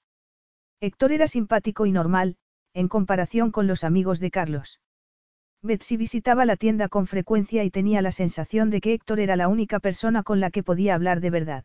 Héctor 0.80 1.12
era 1.12 1.26
simpático 1.26 1.86
y 1.86 1.92
normal, 1.92 2.36
en 2.74 2.88
comparación 2.88 3.50
con 3.50 3.66
los 3.66 3.84
amigos 3.84 4.20
de 4.20 4.30
Carlos. 4.30 4.80
Betsy 5.62 5.96
visitaba 5.96 6.44
la 6.44 6.56
tienda 6.56 6.88
con 6.88 7.06
frecuencia 7.06 7.64
y 7.64 7.70
tenía 7.70 8.00
la 8.02 8.12
sensación 8.12 8.70
de 8.70 8.80
que 8.80 8.92
Héctor 8.92 9.18
era 9.18 9.34
la 9.34 9.48
única 9.48 9.80
persona 9.80 10.22
con 10.22 10.38
la 10.38 10.50
que 10.50 10.62
podía 10.62 10.94
hablar 10.94 11.20
de 11.20 11.30
verdad. 11.30 11.64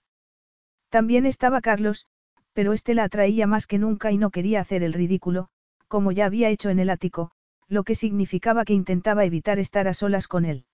También 0.89 1.25
estaba 1.25 1.61
Carlos, 1.61 2.07
pero 2.53 2.73
este 2.73 2.93
la 2.93 3.03
atraía 3.03 3.45
más 3.45 3.67
que 3.67 3.77
nunca 3.77 4.11
y 4.11 4.17
no 4.17 4.31
quería 4.31 4.61
hacer 4.61 4.83
el 4.83 4.93
ridículo, 4.93 5.49
como 5.87 6.11
ya 6.11 6.25
había 6.25 6.49
hecho 6.49 6.69
en 6.69 6.79
el 6.79 6.89
ático, 6.89 7.31
lo 7.67 7.83
que 7.83 7.95
significaba 7.95 8.65
que 8.65 8.73
intentaba 8.73 9.25
evitar 9.25 9.59
estar 9.59 9.87
a 9.87 9.93
solas 9.93 10.27
con 10.27 10.45
él. 10.45 10.65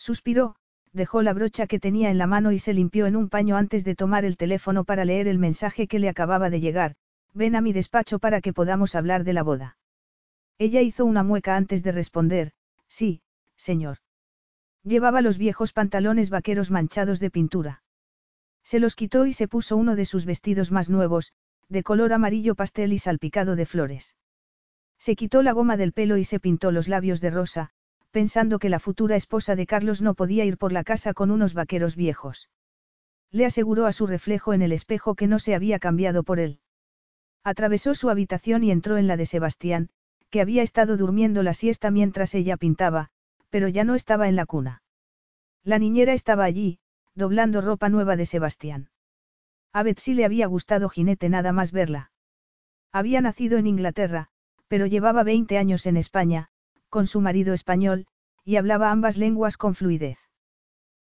Suspiró, 0.00 0.56
dejó 0.94 1.20
la 1.20 1.34
brocha 1.34 1.66
que 1.66 1.78
tenía 1.78 2.10
en 2.10 2.16
la 2.16 2.26
mano 2.26 2.52
y 2.52 2.58
se 2.58 2.72
limpió 2.72 3.04
en 3.04 3.16
un 3.16 3.28
paño 3.28 3.58
antes 3.58 3.84
de 3.84 3.94
tomar 3.94 4.24
el 4.24 4.38
teléfono 4.38 4.84
para 4.84 5.04
leer 5.04 5.28
el 5.28 5.38
mensaje 5.38 5.86
que 5.86 5.98
le 5.98 6.08
acababa 6.08 6.48
de 6.48 6.58
llegar, 6.58 6.94
ven 7.34 7.54
a 7.54 7.60
mi 7.60 7.74
despacho 7.74 8.18
para 8.18 8.40
que 8.40 8.54
podamos 8.54 8.94
hablar 8.94 9.24
de 9.24 9.34
la 9.34 9.42
boda. 9.42 9.76
Ella 10.56 10.80
hizo 10.80 11.04
una 11.04 11.22
mueca 11.22 11.54
antes 11.54 11.82
de 11.82 11.92
responder, 11.92 12.52
sí, 12.88 13.20
señor. 13.56 13.98
Llevaba 14.84 15.20
los 15.20 15.36
viejos 15.36 15.74
pantalones 15.74 16.30
vaqueros 16.30 16.70
manchados 16.70 17.20
de 17.20 17.30
pintura. 17.30 17.82
Se 18.64 18.80
los 18.80 18.96
quitó 18.96 19.26
y 19.26 19.34
se 19.34 19.48
puso 19.48 19.76
uno 19.76 19.96
de 19.96 20.06
sus 20.06 20.24
vestidos 20.24 20.72
más 20.72 20.88
nuevos, 20.88 21.34
de 21.68 21.82
color 21.82 22.14
amarillo 22.14 22.54
pastel 22.54 22.94
y 22.94 22.98
salpicado 22.98 23.54
de 23.54 23.66
flores. 23.66 24.16
Se 24.98 25.14
quitó 25.14 25.42
la 25.42 25.52
goma 25.52 25.76
del 25.76 25.92
pelo 25.92 26.16
y 26.16 26.24
se 26.24 26.40
pintó 26.40 26.70
los 26.72 26.88
labios 26.88 27.20
de 27.20 27.30
rosa, 27.30 27.72
pensando 28.10 28.58
que 28.58 28.68
la 28.68 28.78
futura 28.78 29.16
esposa 29.16 29.56
de 29.56 29.66
Carlos 29.66 30.02
no 30.02 30.14
podía 30.14 30.44
ir 30.44 30.58
por 30.58 30.72
la 30.72 30.84
casa 30.84 31.14
con 31.14 31.30
unos 31.30 31.54
vaqueros 31.54 31.96
viejos. 31.96 32.50
Le 33.30 33.46
aseguró 33.46 33.86
a 33.86 33.92
su 33.92 34.06
reflejo 34.06 34.52
en 34.52 34.62
el 34.62 34.72
espejo 34.72 35.14
que 35.14 35.26
no 35.26 35.38
se 35.38 35.54
había 35.54 35.78
cambiado 35.78 36.22
por 36.24 36.40
él. 36.40 36.60
Atravesó 37.44 37.94
su 37.94 38.10
habitación 38.10 38.64
y 38.64 38.70
entró 38.70 38.96
en 38.96 39.06
la 39.06 39.16
de 39.16 39.26
Sebastián, 39.26 39.90
que 40.30 40.40
había 40.40 40.62
estado 40.62 40.96
durmiendo 40.96 41.42
la 41.42 41.54
siesta 41.54 41.90
mientras 41.90 42.34
ella 42.34 42.56
pintaba, 42.56 43.10
pero 43.50 43.68
ya 43.68 43.84
no 43.84 43.94
estaba 43.94 44.28
en 44.28 44.36
la 44.36 44.46
cuna. 44.46 44.82
La 45.64 45.78
niñera 45.78 46.12
estaba 46.12 46.44
allí, 46.44 46.78
doblando 47.14 47.60
ropa 47.60 47.88
nueva 47.88 48.16
de 48.16 48.26
Sebastián. 48.26 48.90
A 49.72 49.82
Betsy 49.82 50.14
le 50.14 50.24
había 50.24 50.46
gustado 50.46 50.88
Jinete 50.88 51.28
nada 51.28 51.52
más 51.52 51.70
verla. 51.72 52.10
Había 52.92 53.20
nacido 53.20 53.58
en 53.58 53.66
Inglaterra, 53.66 54.28
pero 54.68 54.86
llevaba 54.86 55.22
20 55.22 55.58
años 55.58 55.86
en 55.86 55.96
España, 55.96 56.50
con 56.90 57.06
su 57.06 57.20
marido 57.20 57.54
español, 57.54 58.06
y 58.44 58.56
hablaba 58.56 58.90
ambas 58.90 59.16
lenguas 59.16 59.56
con 59.56 59.74
fluidez. 59.74 60.18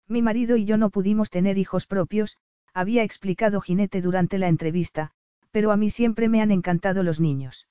Mi 0.08 0.22
marido 0.22 0.56
y 0.56 0.64
yo 0.64 0.76
no 0.76 0.90
pudimos 0.90 1.28
tener 1.28 1.58
hijos 1.58 1.86
propios, 1.86 2.38
había 2.72 3.02
explicado 3.02 3.60
Jinete 3.60 4.00
durante 4.00 4.38
la 4.38 4.48
entrevista, 4.48 5.10
pero 5.50 5.72
a 5.72 5.76
mí 5.76 5.90
siempre 5.90 6.28
me 6.28 6.40
han 6.40 6.50
encantado 6.50 7.02
los 7.02 7.20
niños. 7.20 7.68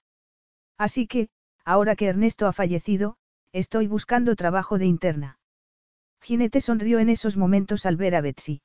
Así 0.77 1.07
que, 1.07 1.29
ahora 1.65 1.95
que 1.95 2.07
Ernesto 2.07 2.47
ha 2.47 2.53
fallecido, 2.53 3.17
estoy 3.51 3.87
buscando 3.87 4.35
trabajo 4.35 4.77
de 4.77 4.85
interna. 4.85 5.39
Jinete 6.21 6.61
sonrió 6.61 6.99
en 6.99 7.09
esos 7.09 7.37
momentos 7.37 7.85
al 7.85 7.97
ver 7.97 8.15
a 8.15 8.21
Betsy. 8.21 8.61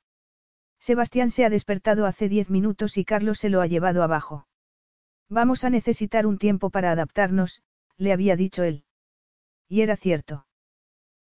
Sebastián 0.79 1.31
se 1.31 1.43
ha 1.43 1.49
despertado 1.49 2.05
hace 2.05 2.29
diez 2.29 2.49
minutos 2.49 2.97
y 2.97 3.05
Carlos 3.05 3.39
se 3.39 3.49
lo 3.49 3.61
ha 3.61 3.67
llevado 3.67 4.03
abajo. 4.03 4.47
Vamos 5.29 5.63
a 5.63 5.69
necesitar 5.69 6.25
un 6.27 6.37
tiempo 6.37 6.69
para 6.69 6.91
adaptarnos, 6.91 7.61
le 7.97 8.13
había 8.13 8.35
dicho 8.35 8.63
él. 8.63 8.83
Y 9.69 9.81
era 9.81 9.95
cierto. 9.95 10.45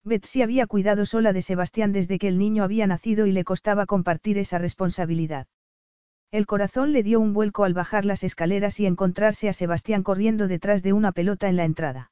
Betsy 0.04 0.42
había 0.42 0.66
cuidado 0.66 1.06
sola 1.06 1.32
de 1.32 1.42
Sebastián 1.42 1.92
desde 1.92 2.18
que 2.18 2.28
el 2.28 2.38
niño 2.38 2.64
había 2.64 2.86
nacido 2.86 3.26
y 3.26 3.32
le 3.32 3.44
costaba 3.44 3.86
compartir 3.86 4.36
esa 4.38 4.58
responsabilidad. 4.58 5.46
El 6.32 6.46
corazón 6.46 6.92
le 6.92 7.02
dio 7.02 7.20
un 7.20 7.34
vuelco 7.34 7.64
al 7.64 7.74
bajar 7.74 8.04
las 8.04 8.24
escaleras 8.24 8.80
y 8.80 8.86
encontrarse 8.86 9.48
a 9.48 9.52
Sebastián 9.52 10.02
corriendo 10.02 10.48
detrás 10.48 10.82
de 10.82 10.92
una 10.92 11.12
pelota 11.12 11.48
en 11.48 11.56
la 11.56 11.64
entrada. 11.64 12.10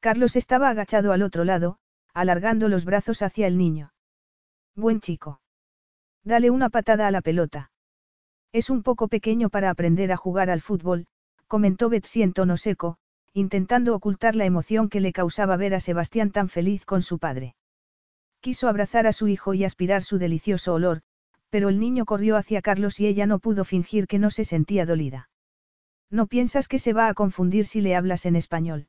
Carlos 0.00 0.36
estaba 0.36 0.70
agachado 0.70 1.12
al 1.12 1.22
otro 1.22 1.44
lado, 1.44 1.78
alargando 2.12 2.68
los 2.68 2.84
brazos 2.84 3.22
hacia 3.22 3.46
el 3.46 3.58
niño. 3.58 3.92
Buen 4.74 5.00
chico. 5.00 5.40
Dale 6.24 6.50
una 6.50 6.70
patada 6.70 7.06
a 7.06 7.10
la 7.10 7.20
pelota. 7.20 7.70
Es 8.52 8.70
un 8.70 8.82
poco 8.82 9.06
pequeño 9.08 9.50
para 9.50 9.70
aprender 9.70 10.10
a 10.12 10.16
jugar 10.16 10.50
al 10.50 10.62
fútbol, 10.62 11.06
comentó 11.46 11.88
Betsy 11.88 12.22
en 12.22 12.32
tono 12.32 12.56
seco, 12.56 12.96
intentando 13.36 13.94
ocultar 13.94 14.34
la 14.34 14.46
emoción 14.46 14.88
que 14.88 14.98
le 14.98 15.12
causaba 15.12 15.58
ver 15.58 15.74
a 15.74 15.80
Sebastián 15.80 16.30
tan 16.30 16.48
feliz 16.48 16.86
con 16.86 17.02
su 17.02 17.18
padre. 17.18 17.54
Quiso 18.40 18.66
abrazar 18.66 19.06
a 19.06 19.12
su 19.12 19.28
hijo 19.28 19.52
y 19.52 19.62
aspirar 19.62 20.02
su 20.02 20.16
delicioso 20.16 20.72
olor, 20.72 21.02
pero 21.50 21.68
el 21.68 21.78
niño 21.78 22.06
corrió 22.06 22.38
hacia 22.38 22.62
Carlos 22.62 22.98
y 22.98 23.06
ella 23.06 23.26
no 23.26 23.38
pudo 23.38 23.66
fingir 23.66 24.06
que 24.06 24.18
no 24.18 24.30
se 24.30 24.46
sentía 24.46 24.86
dolida. 24.86 25.28
No 26.10 26.28
piensas 26.28 26.66
que 26.66 26.78
se 26.78 26.94
va 26.94 27.08
a 27.08 27.14
confundir 27.14 27.66
si 27.66 27.82
le 27.82 27.94
hablas 27.94 28.24
en 28.24 28.36
español. 28.36 28.88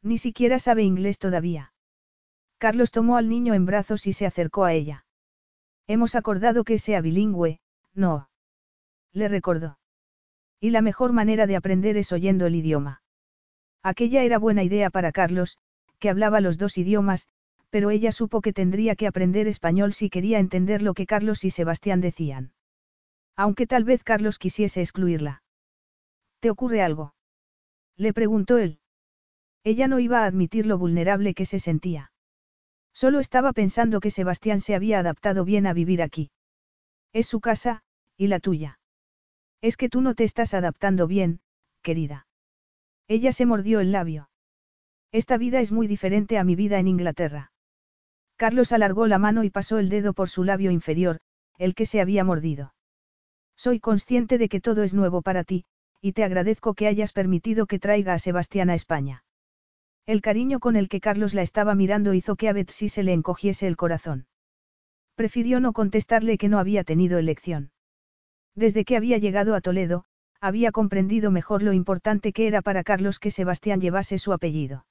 Ni 0.00 0.18
siquiera 0.18 0.60
sabe 0.60 0.84
inglés 0.84 1.18
todavía. 1.18 1.72
Carlos 2.58 2.92
tomó 2.92 3.16
al 3.16 3.28
niño 3.28 3.52
en 3.52 3.66
brazos 3.66 4.06
y 4.06 4.12
se 4.12 4.26
acercó 4.26 4.64
a 4.64 4.74
ella. 4.74 5.06
Hemos 5.88 6.14
acordado 6.14 6.62
que 6.62 6.78
sea 6.78 7.00
bilingüe, 7.00 7.58
no. 7.94 8.30
Le 9.12 9.26
recordó. 9.26 9.80
Y 10.60 10.70
la 10.70 10.82
mejor 10.82 11.12
manera 11.12 11.48
de 11.48 11.56
aprender 11.56 11.96
es 11.96 12.12
oyendo 12.12 12.46
el 12.46 12.54
idioma. 12.54 13.02
Aquella 13.86 14.24
era 14.24 14.38
buena 14.38 14.64
idea 14.64 14.90
para 14.90 15.12
Carlos, 15.12 15.58
que 16.00 16.10
hablaba 16.10 16.40
los 16.40 16.58
dos 16.58 16.76
idiomas, 16.76 17.28
pero 17.70 17.90
ella 17.90 18.10
supo 18.10 18.40
que 18.40 18.52
tendría 18.52 18.96
que 18.96 19.06
aprender 19.06 19.46
español 19.46 19.92
si 19.92 20.10
quería 20.10 20.40
entender 20.40 20.82
lo 20.82 20.92
que 20.92 21.06
Carlos 21.06 21.44
y 21.44 21.50
Sebastián 21.50 22.00
decían. 22.00 22.52
Aunque 23.36 23.68
tal 23.68 23.84
vez 23.84 24.02
Carlos 24.02 24.40
quisiese 24.40 24.80
excluirla. 24.80 25.44
¿Te 26.40 26.50
ocurre 26.50 26.82
algo? 26.82 27.14
Le 27.96 28.12
preguntó 28.12 28.58
él. 28.58 28.80
Ella 29.62 29.86
no 29.86 30.00
iba 30.00 30.24
a 30.24 30.26
admitir 30.26 30.66
lo 30.66 30.78
vulnerable 30.78 31.32
que 31.32 31.44
se 31.44 31.60
sentía. 31.60 32.10
Solo 32.92 33.20
estaba 33.20 33.52
pensando 33.52 34.00
que 34.00 34.10
Sebastián 34.10 34.58
se 34.58 34.74
había 34.74 34.98
adaptado 34.98 35.44
bien 35.44 35.64
a 35.64 35.72
vivir 35.72 36.02
aquí. 36.02 36.32
Es 37.12 37.28
su 37.28 37.38
casa, 37.38 37.84
y 38.16 38.26
la 38.26 38.40
tuya. 38.40 38.80
Es 39.60 39.76
que 39.76 39.88
tú 39.88 40.00
no 40.00 40.16
te 40.16 40.24
estás 40.24 40.54
adaptando 40.54 41.06
bien, 41.06 41.38
querida. 41.82 42.25
Ella 43.08 43.32
se 43.32 43.46
mordió 43.46 43.80
el 43.80 43.92
labio. 43.92 44.28
Esta 45.12 45.38
vida 45.38 45.60
es 45.60 45.72
muy 45.72 45.86
diferente 45.86 46.38
a 46.38 46.44
mi 46.44 46.56
vida 46.56 46.78
en 46.78 46.88
Inglaterra. 46.88 47.52
Carlos 48.36 48.72
alargó 48.72 49.06
la 49.06 49.18
mano 49.18 49.44
y 49.44 49.50
pasó 49.50 49.78
el 49.78 49.88
dedo 49.88 50.12
por 50.12 50.28
su 50.28 50.44
labio 50.44 50.70
inferior, 50.70 51.20
el 51.58 51.74
que 51.74 51.86
se 51.86 52.00
había 52.00 52.24
mordido. 52.24 52.74
Soy 53.56 53.80
consciente 53.80 54.36
de 54.36 54.48
que 54.48 54.60
todo 54.60 54.82
es 54.82 54.92
nuevo 54.92 55.22
para 55.22 55.44
ti, 55.44 55.64
y 56.00 56.12
te 56.12 56.24
agradezco 56.24 56.74
que 56.74 56.86
hayas 56.86 57.12
permitido 57.12 57.66
que 57.66 57.78
traiga 57.78 58.12
a 58.12 58.18
Sebastián 58.18 58.68
a 58.70 58.74
España. 58.74 59.24
El 60.04 60.20
cariño 60.20 60.60
con 60.60 60.76
el 60.76 60.88
que 60.88 61.00
Carlos 61.00 61.32
la 61.32 61.42
estaba 61.42 61.74
mirando 61.74 62.12
hizo 62.12 62.36
que 62.36 62.48
a 62.48 62.52
Betsy 62.52 62.88
se 62.88 63.02
le 63.02 63.12
encogiese 63.12 63.66
el 63.66 63.76
corazón. 63.76 64.26
Prefirió 65.14 65.60
no 65.60 65.72
contestarle 65.72 66.36
que 66.36 66.48
no 66.48 66.58
había 66.58 66.84
tenido 66.84 67.18
elección. 67.18 67.70
Desde 68.54 68.84
que 68.84 68.96
había 68.96 69.18
llegado 69.18 69.54
a 69.54 69.60
Toledo, 69.60 70.04
había 70.40 70.72
comprendido 70.72 71.30
mejor 71.30 71.62
lo 71.62 71.72
importante 71.72 72.32
que 72.32 72.46
era 72.46 72.62
para 72.62 72.84
Carlos 72.84 73.18
que 73.18 73.30
Sebastián 73.30 73.80
llevase 73.80 74.18
su 74.18 74.32
apellido. 74.32 74.86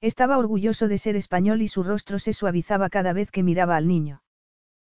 Estaba 0.00 0.38
orgulloso 0.38 0.88
de 0.88 0.98
ser 0.98 1.16
español 1.16 1.62
y 1.62 1.68
su 1.68 1.82
rostro 1.82 2.18
se 2.18 2.32
suavizaba 2.32 2.88
cada 2.88 3.12
vez 3.12 3.30
que 3.30 3.42
miraba 3.42 3.76
al 3.76 3.88
niño. 3.88 4.22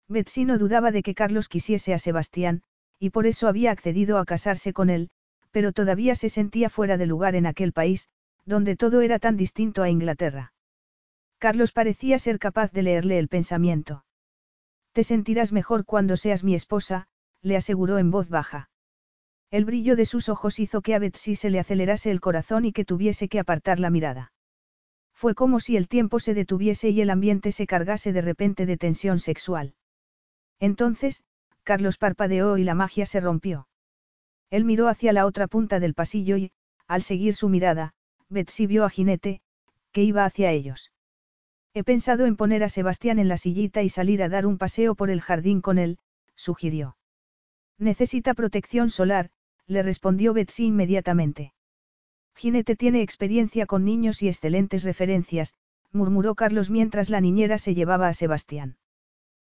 Betsy 0.07 0.45
no 0.45 0.57
dudaba 0.57 0.91
de 0.91 1.03
que 1.03 1.15
Carlos 1.15 1.48
quisiese 1.48 1.93
a 1.93 1.99
Sebastián, 1.99 2.64
y 2.99 3.10
por 3.10 3.26
eso 3.26 3.48
había 3.48 3.72
accedido 3.72 4.18
a 4.18 4.26
casarse 4.26 4.73
con 4.73 4.89
él, 4.89 5.10
pero 5.52 5.72
todavía 5.72 6.15
se 6.15 6.30
sentía 6.30 6.69
fuera 6.69 6.98
de 6.98 7.07
lugar 7.07 7.35
en 7.35 7.45
aquel 7.45 7.73
país, 7.73 8.10
donde 8.45 8.76
todo 8.76 9.02
era 9.02 9.19
tan 9.19 9.38
distinto 9.38 9.84
a 9.84 9.89
Inglaterra. 9.89 10.53
Carlos 11.39 11.72
parecía 11.72 12.19
ser 12.19 12.39
capaz 12.39 12.72
de 12.72 12.84
leerle 12.84 13.18
el 13.18 13.27
pensamiento. 13.27 14.06
Te 14.91 15.03
sentirás 15.03 15.52
mejor 15.52 15.85
cuando 15.85 16.18
seas 16.18 16.43
mi 16.43 16.53
esposa, 16.53 17.07
le 17.41 17.56
aseguró 17.56 17.98
en 17.98 18.11
voz 18.11 18.30
baja. 18.30 18.69
El 19.52 19.65
brillo 19.65 19.98
de 19.98 20.06
sus 20.06 20.30
ojos 20.30 20.60
hizo 20.60 20.82
que 20.82 20.95
a 20.95 20.99
Betsy 20.99 21.36
se 21.36 21.49
le 21.49 21.60
acelerase 21.60 22.10
el 22.10 22.22
corazón 22.22 22.64
y 22.64 22.72
que 22.72 22.86
tuviese 22.86 23.28
que 23.28 23.38
apartar 23.38 23.82
la 23.82 23.90
mirada. 23.90 24.32
Fue 25.14 25.36
como 25.36 25.60
si 25.60 25.76
el 25.76 25.90
tiempo 25.90 26.22
se 26.22 26.34
detuviese 26.34 26.90
y 26.90 27.02
el 27.02 27.10
ambiente 27.10 27.52
se 27.52 27.68
cargase 27.68 28.14
de 28.14 28.22
repente 28.22 28.65
de 28.65 28.78
tensión 28.78 29.19
sexual. 29.19 29.76
Entonces, 30.61 31.23
Carlos 31.64 31.98
parpadeó 31.98 32.57
y 32.57 32.64
la 32.64 32.76
magia 32.76 33.06
se 33.06 33.19
rompió. 33.19 33.68
Él 34.49 34.64
miró 34.64 34.88
hacia 34.88 35.11
la 35.11 35.26
otra 35.26 35.48
punta 35.48 35.82
del 35.82 35.95
pasillo 35.95 36.38
y, 36.38 36.52
al 36.88 37.03
seguir 37.03 37.36
su 37.36 37.49
mirada, 37.49 37.94
Betsy 38.30 38.68
vio 38.68 38.86
a 38.86 38.90
Jinete, 38.90 39.41
que 39.91 40.02
iba 40.03 40.23
hacia 40.23 40.52
ellos. 40.52 40.94
He 41.73 41.84
pensado 41.84 42.26
en 42.26 42.38
poner 42.38 42.64
a 42.64 42.69
Sebastián 42.69 43.19
en 43.19 43.28
la 43.28 43.36
sillita 43.36 43.84
y 43.84 43.90
salir 43.90 44.23
a 44.23 44.30
dar 44.30 44.45
un 44.45 44.57
paseo 44.57 44.95
por 44.95 45.10
el 45.10 45.19
jardín 45.19 45.60
con 45.60 45.78
él, 45.78 45.99
sugirió. 46.36 46.95
Necesita 47.78 48.34
protección 48.34 48.90
solar, 48.90 49.30
le 49.67 49.83
respondió 49.83 50.33
Betsy 50.33 50.65
inmediatamente. 50.65 51.53
Ginete 52.35 52.75
tiene 52.75 53.01
experiencia 53.01 53.65
con 53.65 53.85
niños 53.85 54.21
y 54.21 54.27
excelentes 54.27 54.83
referencias, 54.83 55.53
murmuró 55.91 56.35
Carlos 56.35 56.69
mientras 56.69 57.09
la 57.09 57.21
niñera 57.21 57.57
se 57.57 57.75
llevaba 57.75 58.07
a 58.07 58.13
Sebastián. 58.13 58.77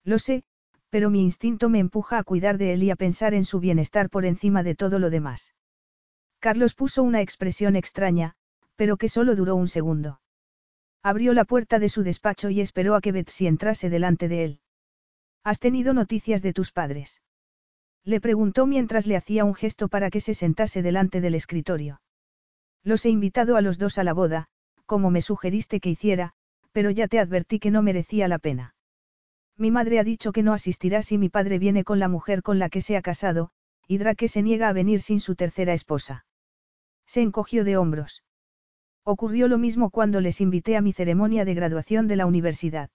Lo 0.04 0.18
sé, 0.18 0.44
pero 0.90 1.10
mi 1.10 1.22
instinto 1.22 1.68
me 1.68 1.78
empuja 1.78 2.18
a 2.18 2.24
cuidar 2.24 2.58
de 2.58 2.74
él 2.74 2.82
y 2.82 2.90
a 2.90 2.96
pensar 2.96 3.34
en 3.34 3.44
su 3.44 3.58
bienestar 3.58 4.10
por 4.10 4.24
encima 4.24 4.62
de 4.62 4.74
todo 4.74 4.98
lo 4.98 5.10
demás. 5.10 5.54
Carlos 6.38 6.74
puso 6.74 7.02
una 7.02 7.20
expresión 7.20 7.74
extraña, 7.74 8.34
pero 8.76 8.96
que 8.96 9.08
solo 9.08 9.34
duró 9.34 9.56
un 9.56 9.66
segundo. 9.66 10.20
Abrió 11.02 11.32
la 11.32 11.44
puerta 11.44 11.78
de 11.78 11.88
su 11.88 12.02
despacho 12.02 12.50
y 12.50 12.60
esperó 12.60 12.94
a 12.94 13.00
que 13.00 13.12
Betsy 13.12 13.46
entrase 13.46 13.90
delante 13.90 14.28
de 14.28 14.44
él. 14.44 14.60
¿Has 15.42 15.58
tenido 15.58 15.94
noticias 15.94 16.42
de 16.42 16.52
tus 16.52 16.70
padres? 16.70 17.22
Le 18.04 18.20
preguntó 18.20 18.66
mientras 18.66 19.06
le 19.06 19.16
hacía 19.16 19.44
un 19.44 19.54
gesto 19.54 19.88
para 19.88 20.10
que 20.10 20.20
se 20.20 20.34
sentase 20.34 20.82
delante 20.82 21.20
del 21.20 21.34
escritorio. 21.34 22.00
Los 22.82 23.06
he 23.06 23.08
invitado 23.08 23.56
a 23.56 23.62
los 23.62 23.78
dos 23.78 23.96
a 23.98 24.04
la 24.04 24.12
boda, 24.12 24.46
como 24.84 25.10
me 25.10 25.22
sugeriste 25.22 25.80
que 25.80 25.90
hiciera, 25.90 26.34
pero 26.72 26.90
ya 26.90 27.08
te 27.08 27.18
advertí 27.18 27.58
que 27.58 27.70
no 27.70 27.82
merecía 27.82 28.28
la 28.28 28.38
pena. 28.38 28.74
Mi 29.56 29.70
madre 29.70 29.98
ha 29.98 30.04
dicho 30.04 30.32
que 30.32 30.42
no 30.42 30.52
asistirá 30.52 31.00
si 31.02 31.16
mi 31.16 31.28
padre 31.28 31.58
viene 31.58 31.84
con 31.84 31.98
la 31.98 32.08
mujer 32.08 32.42
con 32.42 32.58
la 32.58 32.68
que 32.68 32.82
se 32.82 32.96
ha 32.96 33.02
casado, 33.02 33.50
y 33.86 33.98
Drake 33.98 34.28
se 34.28 34.42
niega 34.42 34.68
a 34.68 34.72
venir 34.72 35.00
sin 35.00 35.20
su 35.20 35.34
tercera 35.34 35.72
esposa. 35.72 36.26
Se 37.06 37.22
encogió 37.22 37.64
de 37.64 37.76
hombros. 37.76 38.22
Ocurrió 39.04 39.48
lo 39.48 39.58
mismo 39.58 39.90
cuando 39.90 40.20
les 40.20 40.40
invité 40.40 40.76
a 40.76 40.80
mi 40.80 40.92
ceremonia 40.92 41.44
de 41.44 41.54
graduación 41.54 42.08
de 42.08 42.16
la 42.16 42.26
universidad. 42.26 42.90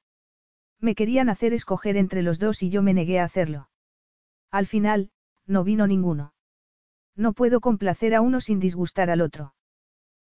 Me 0.80 0.96
querían 0.96 1.30
hacer 1.30 1.54
escoger 1.54 1.98
entre 1.98 2.22
los 2.22 2.40
dos 2.40 2.62
y 2.62 2.70
yo 2.70 2.82
me 2.82 2.94
negué 2.94 3.20
a 3.20 3.24
hacerlo. 3.24 3.70
Al 4.52 4.66
final, 4.68 5.12
no 5.46 5.64
vino 5.64 5.88
ninguno. 5.88 6.34
No 7.16 7.34
puedo 7.34 7.60
complacer 7.60 8.16
a 8.16 8.22
uno 8.22 8.42
sin 8.42 8.60
disgustar 8.60 9.10
al 9.10 9.22
otro. 9.22 9.54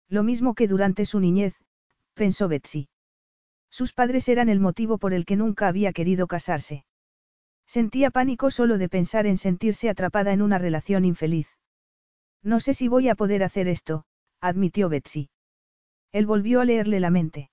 Lo 0.10 0.24
mismo 0.24 0.56
que 0.56 0.68
durante 0.68 1.06
su 1.06 1.20
niñez, 1.20 1.56
pensó 2.14 2.48
Betsy. 2.48 2.90
Sus 3.70 3.94
padres 3.94 4.28
eran 4.28 4.50
el 4.50 4.60
motivo 4.60 4.98
por 4.98 5.14
el 5.14 5.26
que 5.26 5.38
nunca 5.38 5.68
había 5.68 5.94
querido 5.94 6.28
casarse. 6.28 6.86
Sentía 7.66 8.12
pánico 8.12 8.52
solo 8.52 8.78
de 8.78 8.90
pensar 8.90 9.26
en 9.26 9.38
sentirse 9.38 9.90
atrapada 9.90 10.34
en 10.34 10.42
una 10.42 10.58
relación 10.58 11.06
infeliz. 11.06 11.48
No 12.44 12.60
sé 12.60 12.74
si 12.74 12.90
voy 12.90 13.08
a 13.08 13.16
poder 13.16 13.44
hacer 13.44 13.70
esto, 13.70 14.04
admitió 14.42 14.90
Betsy. 14.90 15.30
Él 16.12 16.26
volvió 16.26 16.60
a 16.60 16.66
leerle 16.66 17.00
la 17.00 17.10
mente. 17.10 17.50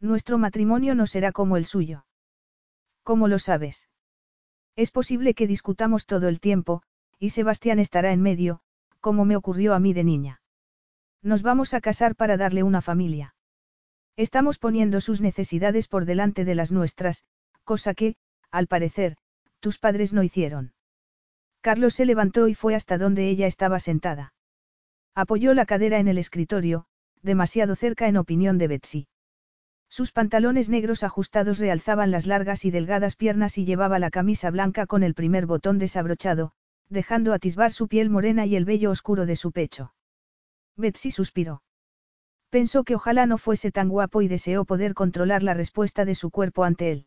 Nuestro 0.00 0.36
matrimonio 0.36 0.94
no 0.94 1.06
será 1.06 1.32
como 1.32 1.56
el 1.56 1.64
suyo. 1.64 2.04
¿Cómo 3.02 3.28
lo 3.28 3.38
sabes? 3.38 3.88
Es 4.80 4.90
posible 4.90 5.34
que 5.34 5.46
discutamos 5.46 6.06
todo 6.06 6.26
el 6.26 6.40
tiempo, 6.40 6.82
y 7.18 7.30
Sebastián 7.30 7.78
estará 7.80 8.12
en 8.12 8.22
medio, 8.22 8.62
como 9.00 9.26
me 9.26 9.36
ocurrió 9.36 9.74
a 9.74 9.78
mí 9.78 9.92
de 9.92 10.04
niña. 10.04 10.40
Nos 11.20 11.42
vamos 11.42 11.74
a 11.74 11.82
casar 11.82 12.16
para 12.16 12.38
darle 12.38 12.62
una 12.62 12.80
familia. 12.80 13.34
Estamos 14.16 14.56
poniendo 14.58 15.02
sus 15.02 15.20
necesidades 15.20 15.86
por 15.86 16.06
delante 16.06 16.46
de 16.46 16.54
las 16.54 16.72
nuestras, 16.72 17.24
cosa 17.62 17.92
que, 17.92 18.16
al 18.50 18.68
parecer, 18.68 19.18
tus 19.60 19.76
padres 19.76 20.14
no 20.14 20.22
hicieron. 20.22 20.72
Carlos 21.60 21.92
se 21.92 22.06
levantó 22.06 22.48
y 22.48 22.54
fue 22.54 22.74
hasta 22.74 22.96
donde 22.96 23.28
ella 23.28 23.46
estaba 23.46 23.80
sentada. 23.80 24.32
Apoyó 25.14 25.52
la 25.52 25.66
cadera 25.66 25.98
en 25.98 26.08
el 26.08 26.16
escritorio, 26.16 26.86
demasiado 27.20 27.76
cerca 27.76 28.08
en 28.08 28.16
opinión 28.16 28.56
de 28.56 28.68
Betsy. 28.68 29.08
Sus 29.90 30.12
pantalones 30.12 30.68
negros 30.68 31.02
ajustados 31.02 31.58
realzaban 31.58 32.12
las 32.12 32.26
largas 32.26 32.64
y 32.64 32.70
delgadas 32.70 33.16
piernas 33.16 33.58
y 33.58 33.64
llevaba 33.64 33.98
la 33.98 34.10
camisa 34.10 34.50
blanca 34.52 34.86
con 34.86 35.02
el 35.02 35.14
primer 35.14 35.46
botón 35.46 35.80
desabrochado, 35.80 36.52
dejando 36.88 37.32
atisbar 37.32 37.72
su 37.72 37.88
piel 37.88 38.08
morena 38.08 38.46
y 38.46 38.54
el 38.54 38.64
vello 38.64 38.92
oscuro 38.92 39.26
de 39.26 39.34
su 39.34 39.50
pecho. 39.50 39.92
Betsy 40.76 41.10
suspiró. 41.10 41.64
Pensó 42.50 42.84
que 42.84 42.94
ojalá 42.94 43.26
no 43.26 43.36
fuese 43.36 43.72
tan 43.72 43.88
guapo 43.88 44.22
y 44.22 44.28
deseó 44.28 44.64
poder 44.64 44.94
controlar 44.94 45.42
la 45.42 45.54
respuesta 45.54 46.04
de 46.04 46.14
su 46.14 46.30
cuerpo 46.30 46.62
ante 46.62 46.92
él. 46.92 47.06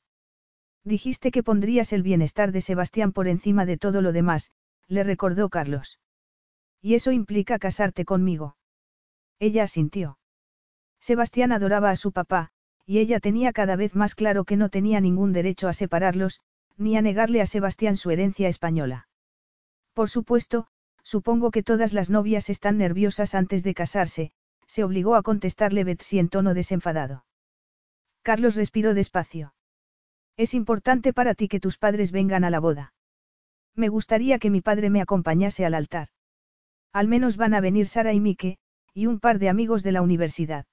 Dijiste 0.84 1.32
que 1.32 1.42
pondrías 1.42 1.94
el 1.94 2.04
bienestar 2.04 2.52
de 2.52 2.60
Sebastián 2.60 3.14
por 3.14 3.30
encima 3.30 3.66
de 3.66 3.78
todo 3.78 4.02
lo 4.02 4.12
demás, 4.12 4.52
le 4.88 5.04
recordó 5.04 5.48
Carlos. 5.48 6.00
Y 6.82 6.96
eso 6.96 7.14
implica 7.14 7.60
casarte 7.60 8.04
conmigo. 8.04 8.58
Ella 9.40 9.64
asintió. 9.64 10.18
Sebastián 11.00 11.54
adoraba 11.54 11.90
a 11.90 11.96
su 11.96 12.12
papá, 12.12 12.52
y 12.86 13.00
ella 13.00 13.20
tenía 13.20 13.54
cada 13.54 13.76
vez 13.76 13.96
más 13.96 14.16
claro 14.16 14.44
que 14.44 14.58
no 14.58 14.70
tenía 14.70 15.00
ningún 15.00 15.34
derecho 15.34 15.68
a 15.68 15.74
separarlos, 15.74 16.42
ni 16.78 16.98
a 16.98 17.02
negarle 17.02 17.42
a 17.42 17.46
Sebastián 17.46 17.98
su 17.98 18.12
herencia 18.12 18.48
española. 18.48 19.08
Por 19.94 20.10
supuesto, 20.10 20.68
Supongo 21.04 21.52
que 21.52 21.64
todas 21.64 21.94
las 21.94 22.10
novias 22.10 22.50
están 22.50 22.78
nerviosas 22.78 23.36
antes 23.36 23.64
de 23.64 23.74
casarse, 23.74 24.32
se 24.68 24.84
obligó 24.84 25.16
a 25.16 25.22
contestarle 25.22 25.84
Betsy 25.84 26.18
en 26.18 26.30
tono 26.30 26.54
desenfadado. 26.54 27.26
Carlos 28.22 28.56
respiró 28.56 28.94
despacio. 28.94 29.54
Es 30.38 30.54
importante 30.54 31.14
para 31.14 31.36
ti 31.36 31.50
que 31.50 31.60
tus 31.60 31.78
padres 31.78 32.12
vengan 32.12 32.46
a 32.46 32.50
la 32.50 32.62
boda. 32.62 32.94
Me 33.76 33.90
gustaría 33.90 34.40
que 34.40 34.50
mi 34.50 34.62
padre 34.62 34.90
me 34.90 35.02
acompañase 35.02 35.66
al 35.66 35.74
altar. 35.74 36.08
Al 36.94 37.08
menos 37.08 37.38
van 37.38 37.54
a 37.54 37.60
venir 37.60 37.88
Sara 37.88 38.14
y 38.14 38.22
Mike, 38.22 38.58
y 38.94 39.08
un 39.08 39.20
par 39.20 39.40
de 39.40 39.50
amigos 39.50 39.84
de 39.84 39.92
la 39.92 40.02
universidad. 40.02 40.66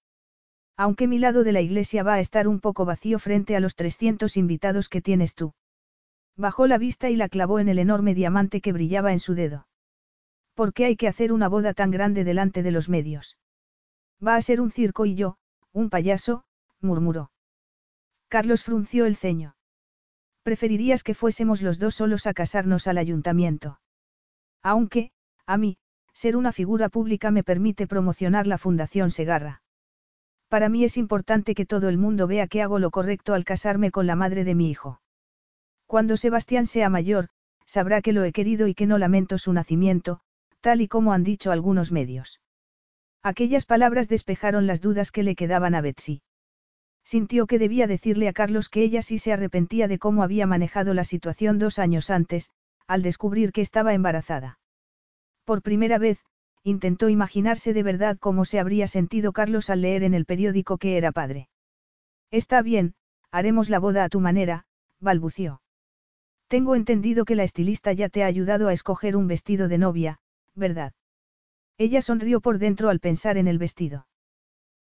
Aunque 0.82 1.06
mi 1.06 1.18
lado 1.18 1.44
de 1.44 1.52
la 1.52 1.60
iglesia 1.60 2.02
va 2.02 2.14
a 2.14 2.20
estar 2.20 2.48
un 2.48 2.58
poco 2.58 2.86
vacío 2.86 3.18
frente 3.18 3.54
a 3.54 3.60
los 3.60 3.76
300 3.76 4.38
invitados 4.38 4.88
que 4.88 5.02
tienes 5.02 5.34
tú. 5.34 5.52
Bajó 6.38 6.66
la 6.66 6.78
vista 6.78 7.10
y 7.10 7.16
la 7.16 7.28
clavó 7.28 7.58
en 7.58 7.68
el 7.68 7.78
enorme 7.78 8.14
diamante 8.14 8.62
que 8.62 8.72
brillaba 8.72 9.12
en 9.12 9.20
su 9.20 9.34
dedo. 9.34 9.68
¿Por 10.54 10.72
qué 10.72 10.86
hay 10.86 10.96
que 10.96 11.06
hacer 11.06 11.34
una 11.34 11.48
boda 11.48 11.74
tan 11.74 11.90
grande 11.90 12.24
delante 12.24 12.62
de 12.62 12.70
los 12.70 12.88
medios? 12.88 13.36
Va 14.26 14.36
a 14.36 14.40
ser 14.40 14.58
un 14.62 14.70
circo 14.70 15.04
y 15.04 15.14
yo, 15.14 15.36
un 15.74 15.90
payaso, 15.90 16.44
murmuró. 16.80 17.30
Carlos 18.28 18.64
frunció 18.64 19.04
el 19.04 19.16
ceño. 19.16 19.56
Preferirías 20.44 21.02
que 21.02 21.12
fuésemos 21.12 21.60
los 21.60 21.78
dos 21.78 21.96
solos 21.96 22.26
a 22.26 22.32
casarnos 22.32 22.86
al 22.86 22.96
ayuntamiento. 22.96 23.80
Aunque, 24.62 25.10
a 25.44 25.58
mí, 25.58 25.76
ser 26.14 26.38
una 26.38 26.52
figura 26.52 26.88
pública 26.88 27.30
me 27.30 27.44
permite 27.44 27.86
promocionar 27.86 28.46
la 28.46 28.56
Fundación 28.56 29.10
Segarra. 29.10 29.60
Para 30.50 30.68
mí 30.68 30.82
es 30.82 30.96
importante 30.96 31.54
que 31.54 31.64
todo 31.64 31.88
el 31.88 31.96
mundo 31.96 32.26
vea 32.26 32.48
que 32.48 32.60
hago 32.60 32.80
lo 32.80 32.90
correcto 32.90 33.34
al 33.34 33.44
casarme 33.44 33.92
con 33.92 34.08
la 34.08 34.16
madre 34.16 34.42
de 34.42 34.56
mi 34.56 34.68
hijo. 34.68 35.00
Cuando 35.86 36.16
Sebastián 36.16 36.66
sea 36.66 36.90
mayor, 36.90 37.28
sabrá 37.66 38.02
que 38.02 38.12
lo 38.12 38.24
he 38.24 38.32
querido 38.32 38.66
y 38.66 38.74
que 38.74 38.88
no 38.88 38.98
lamento 38.98 39.38
su 39.38 39.52
nacimiento, 39.52 40.20
tal 40.60 40.80
y 40.80 40.88
como 40.88 41.12
han 41.12 41.22
dicho 41.22 41.52
algunos 41.52 41.92
medios. 41.92 42.40
Aquellas 43.22 43.64
palabras 43.64 44.08
despejaron 44.08 44.66
las 44.66 44.80
dudas 44.80 45.12
que 45.12 45.22
le 45.22 45.36
quedaban 45.36 45.76
a 45.76 45.82
Betsy. 45.82 46.22
Sintió 47.04 47.46
que 47.46 47.60
debía 47.60 47.86
decirle 47.86 48.26
a 48.26 48.32
Carlos 48.32 48.68
que 48.68 48.82
ella 48.82 49.02
sí 49.02 49.18
se 49.18 49.32
arrepentía 49.32 49.86
de 49.86 50.00
cómo 50.00 50.24
había 50.24 50.48
manejado 50.48 50.94
la 50.94 51.04
situación 51.04 51.60
dos 51.60 51.78
años 51.78 52.10
antes, 52.10 52.50
al 52.88 53.02
descubrir 53.02 53.52
que 53.52 53.60
estaba 53.60 53.94
embarazada. 53.94 54.58
Por 55.44 55.62
primera 55.62 55.98
vez, 55.98 56.24
intentó 56.62 57.08
imaginarse 57.08 57.72
de 57.72 57.82
verdad 57.82 58.18
cómo 58.18 58.44
se 58.44 58.60
habría 58.60 58.86
sentido 58.86 59.32
Carlos 59.32 59.70
al 59.70 59.82
leer 59.82 60.02
en 60.02 60.14
el 60.14 60.26
periódico 60.26 60.78
que 60.78 60.96
era 60.96 61.12
padre. 61.12 61.48
Está 62.30 62.62
bien, 62.62 62.94
haremos 63.30 63.70
la 63.70 63.78
boda 63.78 64.04
a 64.04 64.08
tu 64.08 64.20
manera, 64.20 64.66
balbució. 65.00 65.62
Tengo 66.48 66.74
entendido 66.74 67.24
que 67.24 67.36
la 67.36 67.44
estilista 67.44 67.92
ya 67.92 68.08
te 68.08 68.22
ha 68.24 68.26
ayudado 68.26 68.68
a 68.68 68.72
escoger 68.72 69.16
un 69.16 69.26
vestido 69.26 69.68
de 69.68 69.78
novia, 69.78 70.20
¿verdad? 70.54 70.92
Ella 71.78 72.02
sonrió 72.02 72.40
por 72.40 72.58
dentro 72.58 72.90
al 72.90 73.00
pensar 73.00 73.38
en 73.38 73.48
el 73.48 73.58
vestido. 73.58 74.06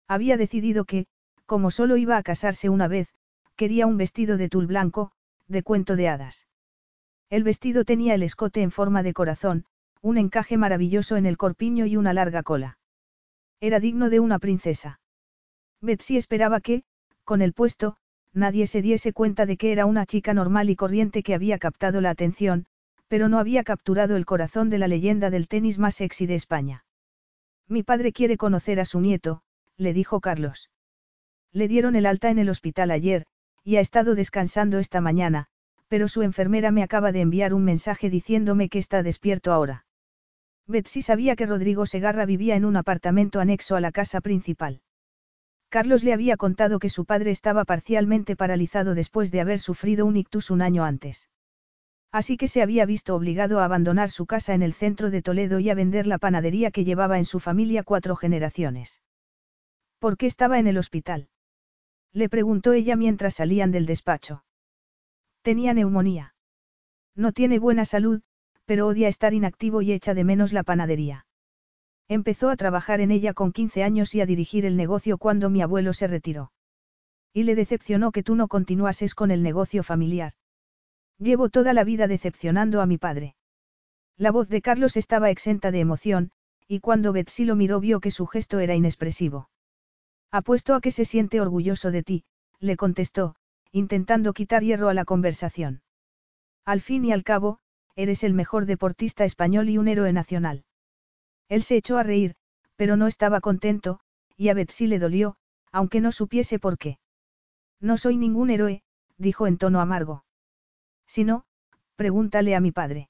Había 0.08 0.36
decidido 0.36 0.84
que, 0.84 1.06
como 1.46 1.70
solo 1.70 1.96
iba 1.96 2.16
a 2.16 2.22
casarse 2.22 2.68
una 2.68 2.88
vez, 2.88 3.08
quería 3.54 3.86
un 3.86 3.96
vestido 3.96 4.36
de 4.36 4.48
tul 4.48 4.66
blanco, 4.66 5.12
de 5.46 5.62
cuento 5.62 5.94
de 5.94 6.08
hadas. 6.08 6.46
El 7.30 7.44
vestido 7.44 7.84
tenía 7.84 8.14
el 8.14 8.22
escote 8.22 8.62
en 8.62 8.70
forma 8.70 9.02
de 9.02 9.12
corazón, 9.12 9.64
un 10.02 10.18
encaje 10.18 10.56
maravilloso 10.56 11.16
en 11.16 11.26
el 11.26 11.36
corpiño 11.36 11.86
y 11.86 11.96
una 11.96 12.12
larga 12.12 12.42
cola. 12.42 12.78
Era 13.60 13.80
digno 13.80 14.10
de 14.10 14.20
una 14.20 14.38
princesa. 14.38 15.00
Betsy 15.80 16.16
esperaba 16.16 16.60
que, 16.60 16.84
con 17.24 17.42
el 17.42 17.52
puesto, 17.52 17.96
nadie 18.32 18.66
se 18.66 18.82
diese 18.82 19.12
cuenta 19.12 19.46
de 19.46 19.56
que 19.56 19.72
era 19.72 19.86
una 19.86 20.06
chica 20.06 20.34
normal 20.34 20.70
y 20.70 20.76
corriente 20.76 21.22
que 21.22 21.34
había 21.34 21.58
captado 21.58 22.00
la 22.00 22.10
atención, 22.10 22.66
pero 23.08 23.28
no 23.28 23.38
había 23.38 23.64
capturado 23.64 24.16
el 24.16 24.26
corazón 24.26 24.70
de 24.70 24.78
la 24.78 24.88
leyenda 24.88 25.30
del 25.30 25.48
tenis 25.48 25.78
más 25.78 25.96
sexy 25.96 26.26
de 26.26 26.34
España. 26.34 26.84
Mi 27.66 27.82
padre 27.82 28.12
quiere 28.12 28.36
conocer 28.36 28.80
a 28.80 28.84
su 28.84 29.00
nieto, 29.00 29.42
le 29.76 29.92
dijo 29.92 30.20
Carlos. 30.20 30.70
Le 31.52 31.68
dieron 31.68 31.96
el 31.96 32.06
alta 32.06 32.30
en 32.30 32.38
el 32.38 32.50
hospital 32.50 32.90
ayer, 32.90 33.26
y 33.64 33.76
ha 33.76 33.80
estado 33.80 34.14
descansando 34.14 34.78
esta 34.78 35.00
mañana, 35.00 35.46
pero 35.88 36.06
su 36.06 36.22
enfermera 36.22 36.70
me 36.70 36.82
acaba 36.82 37.12
de 37.12 37.20
enviar 37.20 37.54
un 37.54 37.64
mensaje 37.64 38.10
diciéndome 38.10 38.68
que 38.68 38.78
está 38.78 39.02
despierto 39.02 39.52
ahora. 39.52 39.84
Betsy 40.68 41.00
sabía 41.00 41.34
que 41.34 41.46
Rodrigo 41.46 41.86
Segarra 41.86 42.26
vivía 42.26 42.54
en 42.54 42.66
un 42.66 42.76
apartamento 42.76 43.40
anexo 43.40 43.74
a 43.74 43.80
la 43.80 43.90
casa 43.90 44.20
principal. 44.20 44.82
Carlos 45.70 46.04
le 46.04 46.12
había 46.12 46.36
contado 46.36 46.78
que 46.78 46.90
su 46.90 47.06
padre 47.06 47.30
estaba 47.30 47.64
parcialmente 47.64 48.36
paralizado 48.36 48.94
después 48.94 49.30
de 49.30 49.40
haber 49.40 49.60
sufrido 49.60 50.04
un 50.04 50.16
ictus 50.16 50.50
un 50.50 50.60
año 50.60 50.84
antes. 50.84 51.30
Así 52.12 52.36
que 52.36 52.48
se 52.48 52.62
había 52.62 52.86
visto 52.86 53.14
obligado 53.14 53.60
a 53.60 53.64
abandonar 53.64 54.10
su 54.10 54.26
casa 54.26 54.54
en 54.54 54.62
el 54.62 54.74
centro 54.74 55.10
de 55.10 55.22
Toledo 55.22 55.58
y 55.58 55.70
a 55.70 55.74
vender 55.74 56.06
la 56.06 56.18
panadería 56.18 56.70
que 56.70 56.84
llevaba 56.84 57.18
en 57.18 57.24
su 57.24 57.40
familia 57.40 57.82
cuatro 57.82 58.16
generaciones. 58.16 59.02
¿Por 59.98 60.16
qué 60.16 60.26
estaba 60.26 60.58
en 60.58 60.66
el 60.66 60.78
hospital? 60.78 61.28
Le 62.12 62.28
preguntó 62.28 62.72
ella 62.72 62.96
mientras 62.96 63.34
salían 63.34 63.72
del 63.72 63.86
despacho. 63.86 64.44
Tenía 65.42 65.72
neumonía. 65.74 66.34
No 67.14 67.32
tiene 67.32 67.58
buena 67.58 67.84
salud, 67.84 68.22
pero 68.68 68.86
odia 68.86 69.08
estar 69.08 69.32
inactivo 69.32 69.80
y 69.80 69.92
echa 69.92 70.12
de 70.12 70.24
menos 70.24 70.52
la 70.52 70.62
panadería. 70.62 71.24
Empezó 72.06 72.50
a 72.50 72.56
trabajar 72.56 73.00
en 73.00 73.10
ella 73.10 73.32
con 73.32 73.50
15 73.50 73.82
años 73.82 74.14
y 74.14 74.20
a 74.20 74.26
dirigir 74.26 74.66
el 74.66 74.76
negocio 74.76 75.16
cuando 75.16 75.48
mi 75.48 75.62
abuelo 75.62 75.94
se 75.94 76.06
retiró. 76.06 76.52
Y 77.32 77.44
le 77.44 77.54
decepcionó 77.54 78.12
que 78.12 78.22
tú 78.22 78.34
no 78.34 78.46
continuases 78.46 79.14
con 79.14 79.30
el 79.30 79.42
negocio 79.42 79.82
familiar. 79.82 80.34
Llevo 81.18 81.48
toda 81.48 81.72
la 81.72 81.82
vida 81.82 82.08
decepcionando 82.08 82.82
a 82.82 82.86
mi 82.86 82.98
padre. 82.98 83.36
La 84.18 84.32
voz 84.32 84.50
de 84.50 84.60
Carlos 84.60 84.98
estaba 84.98 85.30
exenta 85.30 85.70
de 85.70 85.80
emoción, 85.80 86.30
y 86.66 86.80
cuando 86.80 87.14
Betsy 87.14 87.46
lo 87.46 87.56
miró 87.56 87.80
vio 87.80 88.00
que 88.00 88.10
su 88.10 88.26
gesto 88.26 88.58
era 88.58 88.74
inexpresivo. 88.74 89.48
Apuesto 90.30 90.74
a 90.74 90.82
que 90.82 90.90
se 90.90 91.06
siente 91.06 91.40
orgulloso 91.40 91.90
de 91.90 92.02
ti, 92.02 92.24
le 92.60 92.76
contestó, 92.76 93.34
intentando 93.72 94.34
quitar 94.34 94.62
hierro 94.62 94.90
a 94.90 94.94
la 94.94 95.06
conversación. 95.06 95.80
Al 96.66 96.82
fin 96.82 97.06
y 97.06 97.12
al 97.12 97.24
cabo, 97.24 97.60
eres 97.98 98.22
el 98.22 98.32
mejor 98.32 98.64
deportista 98.66 99.24
español 99.24 99.68
y 99.68 99.76
un 99.76 99.88
héroe 99.88 100.12
nacional. 100.12 100.64
Él 101.48 101.64
se 101.64 101.76
echó 101.76 101.98
a 101.98 102.04
reír, 102.04 102.36
pero 102.76 102.96
no 102.96 103.08
estaba 103.08 103.40
contento, 103.40 103.98
y 104.36 104.50
a 104.50 104.54
Betsy 104.54 104.86
le 104.86 105.00
dolió, 105.00 105.34
aunque 105.72 106.00
no 106.00 106.12
supiese 106.12 106.60
por 106.60 106.78
qué. 106.78 107.00
No 107.80 107.98
soy 107.98 108.16
ningún 108.16 108.50
héroe, 108.50 108.82
dijo 109.16 109.48
en 109.48 109.58
tono 109.58 109.80
amargo. 109.80 110.24
Si 111.08 111.24
no, 111.24 111.44
pregúntale 111.96 112.54
a 112.54 112.60
mi 112.60 112.70
padre. 112.70 113.08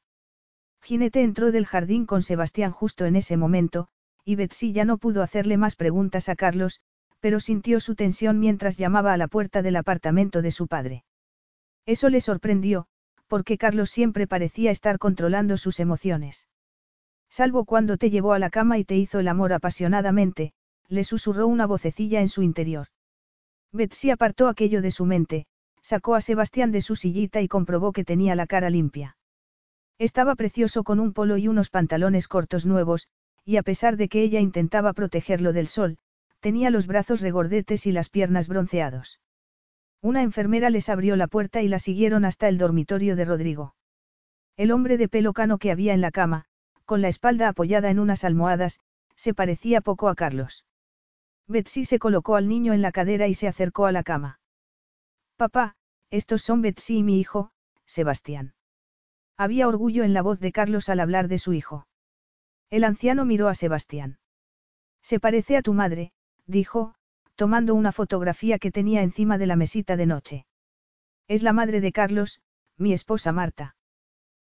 Ginete 0.81 1.23
entró 1.23 1.52
del 1.52 1.66
jardín 1.66 2.06
con 2.06 2.23
Sebastián 2.23 2.73
justo 2.73 3.05
en 3.05 3.16
ese 3.16 3.36
momento, 3.36 3.89
y 4.24 4.36
Betsy 4.36 4.73
ya 4.73 4.86
no 4.86 4.97
pudo 4.97 5.23
hacerle 5.23 5.59
más 5.59 5.77
preguntas 5.77 6.31
a 6.31 6.35
Carlos, 6.35 6.81
pero 7.20 7.40
sintió 7.40 7.78
su 7.81 7.94
tensión 7.94 8.40
mientras 8.40 8.78
llamaba 8.78 9.12
a 9.12 9.19
la 9.19 9.28
puerta 9.28 9.60
del 9.60 9.77
apartamento 9.77 10.40
de 10.40 10.51
su 10.51 10.66
padre. 10.66 11.05
Eso 11.85 12.09
le 12.09 12.23
sorprendió, 12.23 12.86
porque 13.28 13.59
Carlos 13.59 13.90
siempre 13.90 14.26
parecía 14.26 14.70
estar 14.70 14.98
controlando 14.98 15.56
sus 15.56 15.80
emociones. 15.80 16.48
Salvo 17.30 17.64
cuando 17.64 17.98
te 17.98 18.10
llevó 18.10 18.32
a 18.32 18.38
la 18.38 18.50
cama 18.50 18.78
y 18.78 18.84
te 18.84 18.96
hizo 18.96 19.20
el 19.20 19.28
amor 19.28 19.52
apasionadamente, 19.52 20.52
le 20.88 21.05
susurró 21.05 21.46
una 21.46 21.66
vocecilla 21.66 22.20
en 22.20 22.28
su 22.28 22.42
interior. 22.42 22.88
Betsy 23.70 24.10
apartó 24.10 24.48
aquello 24.48 24.80
de 24.80 24.90
su 24.90 25.05
mente, 25.05 25.46
sacó 25.82 26.14
a 26.14 26.22
Sebastián 26.22 26.72
de 26.72 26.80
su 26.80 26.96
sillita 26.96 27.42
y 27.42 27.48
comprobó 27.48 27.92
que 27.92 28.05
tenía 28.05 28.34
la 28.34 28.46
cara 28.46 28.70
limpia. 28.70 29.16
Estaba 29.98 30.34
precioso 30.34 30.84
con 30.84 31.00
un 31.00 31.12
polo 31.12 31.36
y 31.36 31.48
unos 31.48 31.70
pantalones 31.70 32.28
cortos 32.28 32.64
nuevos, 32.64 33.09
y 33.44 33.56
a 33.56 33.62
pesar 33.62 33.96
de 33.96 34.09
que 34.09 34.22
ella 34.22 34.40
intentaba 34.40 34.92
protegerlo 34.92 35.52
del 35.52 35.68
sol, 35.68 35.98
tenía 36.40 36.70
los 36.70 36.86
brazos 36.86 37.20
regordetes 37.20 37.86
y 37.86 37.92
las 37.92 38.09
piernas 38.09 38.48
bronceados. 38.48 39.20
Una 40.01 40.23
enfermera 40.23 40.70
les 40.70 40.89
abrió 40.89 41.16
la 41.16 41.27
puerta 41.27 41.61
y 41.62 41.69
la 41.69 41.79
siguieron 41.79 42.25
hasta 42.25 42.49
el 42.49 42.59
dormitorio 42.59 43.16
de 43.16 43.25
Rodrigo. 43.25 43.75
El 44.57 44.70
hombre 44.70 44.97
de 44.97 45.09
pelo 45.09 45.33
cano 45.33 45.59
que 45.59 45.70
había 45.70 45.95
en 45.95 46.01
la 46.01 46.11
cama, 46.11 46.45
con 46.85 47.03
la 47.03 47.09
espalda 47.09 47.49
apoyada 47.49 47.91
en 47.91 47.99
unas 47.99 48.25
almohadas, 48.25 48.81
se 49.15 49.35
parecía 49.35 49.81
poco 49.81 50.09
a 50.09 50.15
Carlos. 50.15 50.65
Betsy 51.49 51.85
se 51.85 51.99
colocó 51.99 52.37
al 52.37 52.49
niño 52.49 52.73
en 52.73 52.83
la 52.83 52.93
cadera 52.93 53.27
y 53.27 53.35
se 53.35 53.49
acercó 53.49 53.87
a 53.87 53.93
la 53.93 54.03
cama. 54.03 54.39
Papá, 55.37 55.77
estos 56.11 56.43
son 56.43 56.62
Betsy 56.62 56.99
y 56.99 57.03
mi 57.03 57.19
hijo, 57.19 57.51
Sebastián. 57.87 58.55
Había 59.37 59.69
orgullo 59.69 60.05
en 60.05 60.15
la 60.15 60.23
voz 60.23 60.41
de 60.41 60.53
Carlos 60.53 60.89
al 60.89 61.01
hablar 61.01 61.29
de 61.29 61.39
su 61.39 61.53
hijo. 61.53 61.87
El 62.70 62.85
anciano 62.85 63.25
miró 63.25 63.49
a 63.49 63.55
Sebastián. 63.55 64.19
Se 65.01 65.20
parece 65.20 65.57
a 65.57 65.62
tu 65.62 65.73
madre, 65.73 66.12
dijo, 66.47 66.95
tomando 67.39 67.77
una 67.77 67.93
fotografía 67.93 68.59
que 68.59 68.73
tenía 68.73 69.01
encima 69.02 69.39
de 69.39 69.47
la 69.47 69.55
mesita 69.55 69.97
de 69.97 70.06
noche. 70.06 70.44
Es 71.28 71.44
la 71.44 71.52
madre 71.52 71.81
de 71.81 71.93
Carlos, 71.93 72.40
mi 72.77 72.93
esposa 72.93 73.31
Marta. 73.31 73.77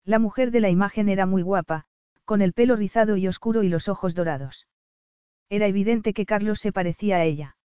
La 0.04 0.20
mujer 0.20 0.52
de 0.52 0.60
la 0.60 0.70
imagen 0.70 1.08
era 1.08 1.26
muy 1.26 1.42
guapa, 1.42 1.86
con 2.24 2.42
el 2.42 2.52
pelo 2.52 2.76
rizado 2.76 3.16
y 3.16 3.26
oscuro 3.26 3.64
y 3.64 3.68
los 3.68 3.88
ojos 3.88 4.14
dorados. 4.14 4.68
Era 5.48 5.66
evidente 5.66 6.14
que 6.14 6.26
Carlos 6.26 6.60
se 6.60 6.70
parecía 6.70 7.16
a 7.16 7.24
ella. 7.24 7.56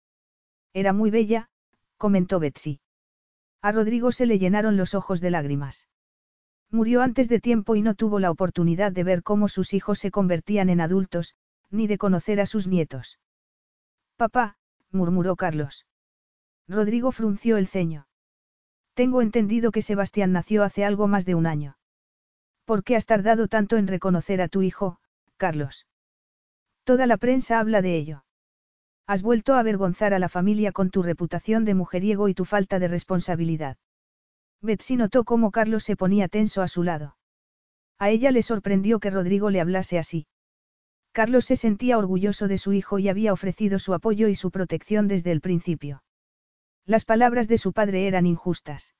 Era 0.73 0.91
muy 0.91 1.11
bella, 1.11 1.49
comentó 1.97 2.39
Betsy. 2.39 2.79
A 3.61 3.71
Rodrigo 3.71 4.11
se 4.11 4.25
le 4.25 4.39
llenaron 4.39 4.75
los 4.75 4.95
ojos 4.95 5.21
de 5.21 5.29
lágrimas. 5.29 5.87
Murió 6.71 7.03
antes 7.03 7.29
de 7.29 7.39
tiempo 7.39 7.75
y 7.75 7.83
no 7.83 7.93
tuvo 7.93 8.17
la 8.17 8.31
oportunidad 8.31 8.91
de 8.91 9.03
ver 9.03 9.21
cómo 9.21 9.49
sus 9.49 9.75
hijos 9.75 9.99
se 9.99 10.09
convertían 10.09 10.69
en 10.69 10.81
adultos, 10.81 11.35
ni 11.69 11.85
de 11.85 11.99
conocer 11.99 12.41
a 12.41 12.47
sus 12.47 12.65
nietos. 12.65 13.19
Papá, 14.17 14.57
murmuró 14.91 15.35
Carlos. 15.35 15.85
Rodrigo 16.67 17.11
frunció 17.11 17.57
el 17.57 17.67
ceño. 17.67 18.07
Tengo 18.93 19.21
entendido 19.21 19.71
que 19.71 19.81
Sebastián 19.81 20.31
nació 20.31 20.63
hace 20.63 20.85
algo 20.85 21.07
más 21.07 21.25
de 21.25 21.35
un 21.35 21.45
año. 21.45 21.77
¿Por 22.65 22.83
qué 22.83 22.95
has 22.95 23.05
tardado 23.05 23.47
tanto 23.47 23.77
en 23.77 23.87
reconocer 23.87 24.41
a 24.41 24.47
tu 24.47 24.61
hijo, 24.61 24.99
Carlos? 25.37 25.87
Toda 26.83 27.05
la 27.07 27.17
prensa 27.17 27.59
habla 27.59 27.81
de 27.81 27.95
ello. 27.95 28.23
Has 29.07 29.21
vuelto 29.21 29.55
a 29.55 29.59
avergonzar 29.59 30.13
a 30.13 30.19
la 30.19 30.29
familia 30.29 30.71
con 30.71 30.89
tu 30.89 31.03
reputación 31.03 31.65
de 31.65 31.75
mujeriego 31.75 32.29
y 32.29 32.33
tu 32.33 32.45
falta 32.45 32.79
de 32.79 32.87
responsabilidad. 32.87 33.77
Betsy 34.61 34.95
notó 34.95 35.23
cómo 35.23 35.51
Carlos 35.51 35.83
se 35.83 35.95
ponía 35.95 36.27
tenso 36.27 36.61
a 36.61 36.67
su 36.67 36.83
lado. 36.83 37.17
A 37.97 38.09
ella 38.09 38.31
le 38.31 38.41
sorprendió 38.41 38.99
que 38.99 39.09
Rodrigo 39.09 39.49
le 39.49 39.61
hablase 39.61 39.97
así. 39.99 40.27
Carlos 41.11 41.45
se 41.45 41.57
sentía 41.57 41.97
orgulloso 41.97 42.47
de 42.47 42.57
su 42.57 42.71
hijo 42.71 42.97
y 42.99 43.09
había 43.09 43.33
ofrecido 43.33 43.79
su 43.79 43.93
apoyo 43.93 44.27
y 44.29 44.35
su 44.35 44.49
protección 44.49 45.07
desde 45.07 45.31
el 45.31 45.41
principio. 45.41 46.03
Las 46.85 47.05
palabras 47.05 47.47
de 47.47 47.57
su 47.57 47.73
padre 47.73 48.07
eran 48.07 48.25
injustas. 48.25 48.95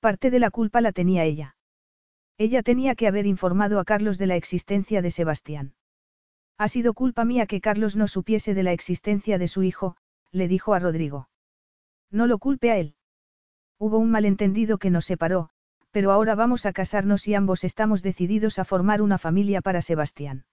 Parte 0.00 0.30
de 0.30 0.38
la 0.38 0.50
culpa 0.50 0.80
la 0.80 0.92
tenía 0.92 1.24
ella. 1.24 1.56
Ella 2.38 2.62
tenía 2.62 2.94
que 2.94 3.08
haber 3.08 3.26
informado 3.26 3.80
a 3.80 3.84
Carlos 3.84 4.16
de 4.16 4.28
la 4.28 4.36
existencia 4.36 5.02
de 5.02 5.10
Sebastián. 5.10 5.74
Ha 6.56 6.68
sido 6.68 6.94
culpa 6.94 7.24
mía 7.24 7.46
que 7.46 7.60
Carlos 7.60 7.96
no 7.96 8.06
supiese 8.06 8.54
de 8.54 8.62
la 8.62 8.72
existencia 8.72 9.38
de 9.38 9.48
su 9.48 9.64
hijo, 9.64 9.96
le 10.30 10.46
dijo 10.46 10.72
a 10.72 10.78
Rodrigo. 10.78 11.28
No 12.10 12.28
lo 12.28 12.38
culpe 12.38 12.70
a 12.70 12.78
él. 12.78 12.94
Hubo 13.76 13.98
un 13.98 14.10
malentendido 14.10 14.78
que 14.78 14.90
nos 14.90 15.04
separó, 15.04 15.50
pero 15.90 16.12
ahora 16.12 16.36
vamos 16.36 16.64
a 16.64 16.72
casarnos 16.72 17.26
y 17.26 17.34
ambos 17.34 17.64
estamos 17.64 18.02
decididos 18.02 18.60
a 18.60 18.64
formar 18.64 19.02
una 19.02 19.18
familia 19.18 19.60
para 19.60 19.82
Sebastián. 19.82 20.44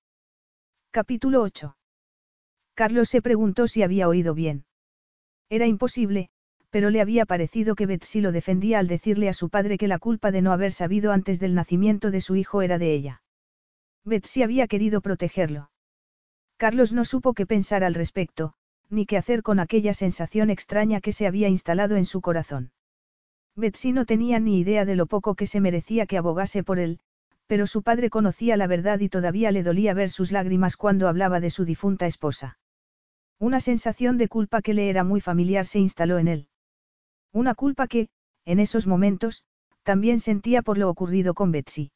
Capítulo 0.96 1.42
8. 1.42 1.76
Carlos 2.74 3.10
se 3.10 3.22
preguntó 3.22 3.68
si 3.68 3.84
había 3.84 4.08
oído 4.08 4.34
bien. 4.34 4.64
Era 5.50 5.68
imposible, 5.68 6.30
pero 6.70 6.90
le 6.90 7.02
había 7.02 7.26
parecido 7.26 7.76
que 7.76 7.86
Betsy 7.86 8.22
lo 8.22 8.32
defendía 8.32 8.80
al 8.80 8.88
decirle 8.88 9.28
a 9.28 9.34
su 9.34 9.50
padre 9.50 9.78
que 9.78 9.90
la 9.90 10.00
culpa 10.00 10.32
de 10.32 10.42
no 10.42 10.54
haber 10.54 10.72
sabido 10.72 11.12
antes 11.12 11.42
del 11.42 11.54
nacimiento 11.54 12.12
de 12.12 12.22
su 12.22 12.38
hijo 12.38 12.62
era 12.62 12.78
de 12.78 12.94
ella. 12.94 13.22
Betsy 14.06 14.42
había 14.42 14.68
querido 14.68 15.02
protegerlo. 15.02 15.70
Carlos 16.56 16.94
no 16.94 17.04
supo 17.04 17.34
qué 17.34 17.46
pensar 17.46 17.84
al 17.84 17.94
respecto, 17.94 18.54
ni 18.90 19.06
qué 19.06 19.18
hacer 19.18 19.44
con 19.44 19.60
aquella 19.60 19.94
sensación 19.94 20.50
extraña 20.50 21.02
que 21.02 21.12
se 21.12 21.28
había 21.28 21.50
instalado 21.50 21.98
en 21.98 22.06
su 22.06 22.22
corazón. 22.22 22.72
Betsy 23.58 23.92
no 23.92 24.06
tenía 24.06 24.40
ni 24.40 24.60
idea 24.60 24.86
de 24.86 24.96
lo 24.96 25.08
poco 25.08 25.36
que 25.36 25.46
se 25.46 25.60
merecía 25.60 26.06
que 26.06 26.18
abogase 26.18 26.64
por 26.64 26.80
él, 26.80 27.02
pero 27.48 27.68
su 27.68 27.84
padre 27.84 28.10
conocía 28.10 28.58
la 28.58 28.68
verdad 28.68 29.00
y 29.00 29.10
todavía 29.10 29.52
le 29.52 29.64
dolía 29.64 29.94
ver 29.94 30.10
sus 30.10 30.32
lágrimas 30.32 30.78
cuando 30.78 31.08
hablaba 31.08 31.40
de 31.40 31.50
su 31.50 31.66
difunta 31.66 32.06
esposa. 32.06 32.58
Una 33.40 33.60
sensación 33.60 34.18
de 34.18 34.28
culpa 34.28 34.62
que 34.62 34.74
le 34.74 34.90
era 34.90 35.04
muy 35.04 35.22
familiar 35.22 35.66
se 35.66 35.80
instaló 35.80 36.18
en 36.18 36.28
él. 36.28 36.48
Una 37.32 37.54
culpa 37.54 37.88
que, 37.88 38.10
en 38.46 38.60
esos 38.60 38.88
momentos, 38.88 39.44
también 39.84 40.20
sentía 40.20 40.62
por 40.62 40.78
lo 40.78 40.90
ocurrido 40.90 41.34
con 41.34 41.52
Betsy. 41.52 41.92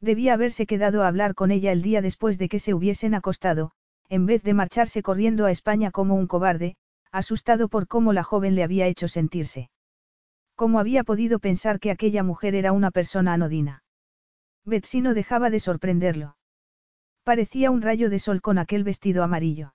Debía 0.00 0.34
haberse 0.34 0.66
quedado 0.66 1.02
a 1.02 1.08
hablar 1.08 1.34
con 1.34 1.50
ella 1.50 1.72
el 1.72 1.82
día 1.82 2.00
después 2.00 2.38
de 2.38 2.48
que 2.48 2.58
se 2.58 2.74
hubiesen 2.74 3.14
acostado, 3.14 3.72
en 4.08 4.26
vez 4.26 4.42
de 4.42 4.54
marcharse 4.54 5.02
corriendo 5.02 5.46
a 5.46 5.50
España 5.50 5.90
como 5.90 6.14
un 6.14 6.26
cobarde, 6.26 6.76
asustado 7.10 7.68
por 7.68 7.86
cómo 7.86 8.12
la 8.12 8.22
joven 8.22 8.54
le 8.54 8.62
había 8.62 8.86
hecho 8.86 9.08
sentirse. 9.08 9.70
¿Cómo 10.54 10.78
había 10.78 11.04
podido 11.04 11.38
pensar 11.38 11.80
que 11.80 11.90
aquella 11.90 12.22
mujer 12.22 12.54
era 12.54 12.72
una 12.72 12.90
persona 12.90 13.34
anodina? 13.34 13.81
Betsy 14.64 15.00
no 15.00 15.14
dejaba 15.14 15.50
de 15.50 15.60
sorprenderlo. 15.60 16.36
Parecía 17.24 17.70
un 17.70 17.82
rayo 17.82 18.10
de 18.10 18.18
sol 18.18 18.40
con 18.40 18.58
aquel 18.58 18.84
vestido 18.84 19.22
amarillo. 19.22 19.74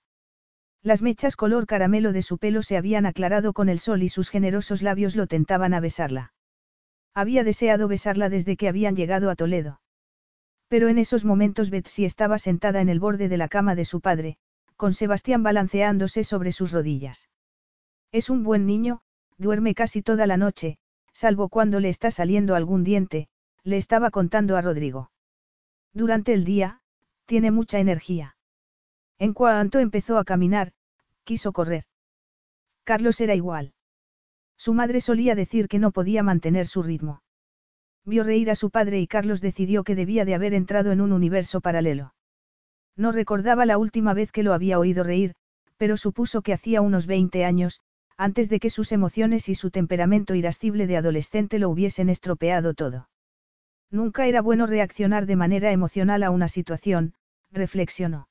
Las 0.83 1.01
mechas 1.01 1.35
color 1.35 1.65
caramelo 1.65 2.13
de 2.13 2.21
su 2.21 2.37
pelo 2.37 2.61
se 2.61 2.77
habían 2.77 3.05
aclarado 3.05 3.53
con 3.53 3.67
el 3.69 3.79
sol 3.79 4.03
y 4.03 4.09
sus 4.09 4.29
generosos 4.29 4.81
labios 4.81 5.15
lo 5.15 5.27
tentaban 5.27 5.73
a 5.73 5.79
besarla. 5.79 6.33
Había 7.13 7.43
deseado 7.43 7.87
besarla 7.87 8.29
desde 8.29 8.57
que 8.57 8.67
habían 8.69 8.95
llegado 8.95 9.29
a 9.29 9.35
Toledo. 9.35 9.81
Pero 10.67 10.87
en 10.87 10.97
esos 10.97 11.25
momentos 11.25 11.69
Betsy 11.69 12.05
estaba 12.05 12.37
sentada 12.37 12.81
en 12.81 12.89
el 12.89 12.99
borde 12.99 13.29
de 13.29 13.37
la 13.37 13.47
cama 13.47 13.75
de 13.75 13.85
su 13.85 14.01
padre, 14.01 14.37
con 14.75 14.93
Sebastián 14.93 15.43
balanceándose 15.43 16.23
sobre 16.23 16.51
sus 16.51 16.71
rodillas. 16.71 17.29
Es 18.11 18.29
un 18.29 18.43
buen 18.43 18.65
niño, 18.65 19.01
duerme 19.37 19.73
casi 19.73 20.01
toda 20.01 20.27
la 20.27 20.37
noche, 20.37 20.77
salvo 21.11 21.49
cuando 21.49 21.79
le 21.79 21.89
está 21.89 22.11
saliendo 22.11 22.55
algún 22.55 22.83
diente, 22.83 23.27
le 23.67 23.75
estaba 23.75 24.11
contando 24.11 24.55
a 24.55 24.61
Rodrigo. 24.61 25.11
Durante 25.93 26.33
el 26.33 26.45
día, 26.45 26.79
tiene 27.25 27.51
mucha 27.51 27.79
energía. 27.79 28.37
En 29.19 29.33
cuanto 29.33 29.79
empezó 29.79 30.17
a 30.17 30.23
caminar, 30.23 30.71
quiso 31.25 31.51
correr. 31.51 31.83
Carlos 32.85 33.19
era 33.19 33.35
igual. 33.35 33.73
Su 34.57 34.73
madre 34.73 35.01
solía 35.01 35.35
decir 35.35 35.67
que 35.67 35.79
no 35.79 35.91
podía 35.91 36.23
mantener 36.23 36.65
su 36.65 36.81
ritmo. 36.81 37.23
Vio 38.05 38.23
reír 38.23 38.49
a 38.51 38.55
su 38.55 38.69
padre 38.69 39.01
y 39.01 39.07
Carlos 39.07 39.41
decidió 39.41 39.83
que 39.83 39.95
debía 39.95 40.23
de 40.23 40.35
haber 40.35 40.53
entrado 40.53 40.93
en 40.93 41.01
un 41.01 41.11
universo 41.11 41.59
paralelo. 41.59 42.13
No 42.95 43.11
recordaba 43.11 43.65
la 43.65 43.77
última 43.77 44.13
vez 44.13 44.31
que 44.31 44.43
lo 44.43 44.53
había 44.53 44.79
oído 44.79 45.03
reír, 45.03 45.35
pero 45.75 45.97
supuso 45.97 46.41
que 46.41 46.53
hacía 46.53 46.79
unos 46.79 47.05
20 47.05 47.43
años, 47.43 47.81
antes 48.15 48.47
de 48.47 48.61
que 48.61 48.69
sus 48.69 48.93
emociones 48.93 49.49
y 49.49 49.55
su 49.55 49.71
temperamento 49.71 50.35
irascible 50.35 50.87
de 50.87 50.95
adolescente 50.95 51.59
lo 51.59 51.69
hubiesen 51.69 52.07
estropeado 52.07 52.73
todo. 52.73 53.09
Nunca 53.89 54.27
era 54.27 54.41
bueno 54.41 54.67
reaccionar 54.67 55.25
de 55.25 55.35
manera 55.35 55.71
emocional 55.71 56.23
a 56.23 56.29
una 56.29 56.47
situación, 56.47 57.13
reflexionó. 57.51 58.27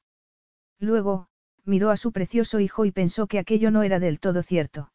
Luego, 0.78 1.28
miró 1.64 1.90
a 1.90 1.96
su 1.96 2.12
precioso 2.12 2.60
hijo 2.60 2.84
y 2.84 2.92
pensó 2.92 3.26
que 3.26 3.38
aquello 3.38 3.70
no 3.70 3.82
era 3.82 3.98
del 3.98 4.20
todo 4.20 4.42
cierto. 4.42 4.92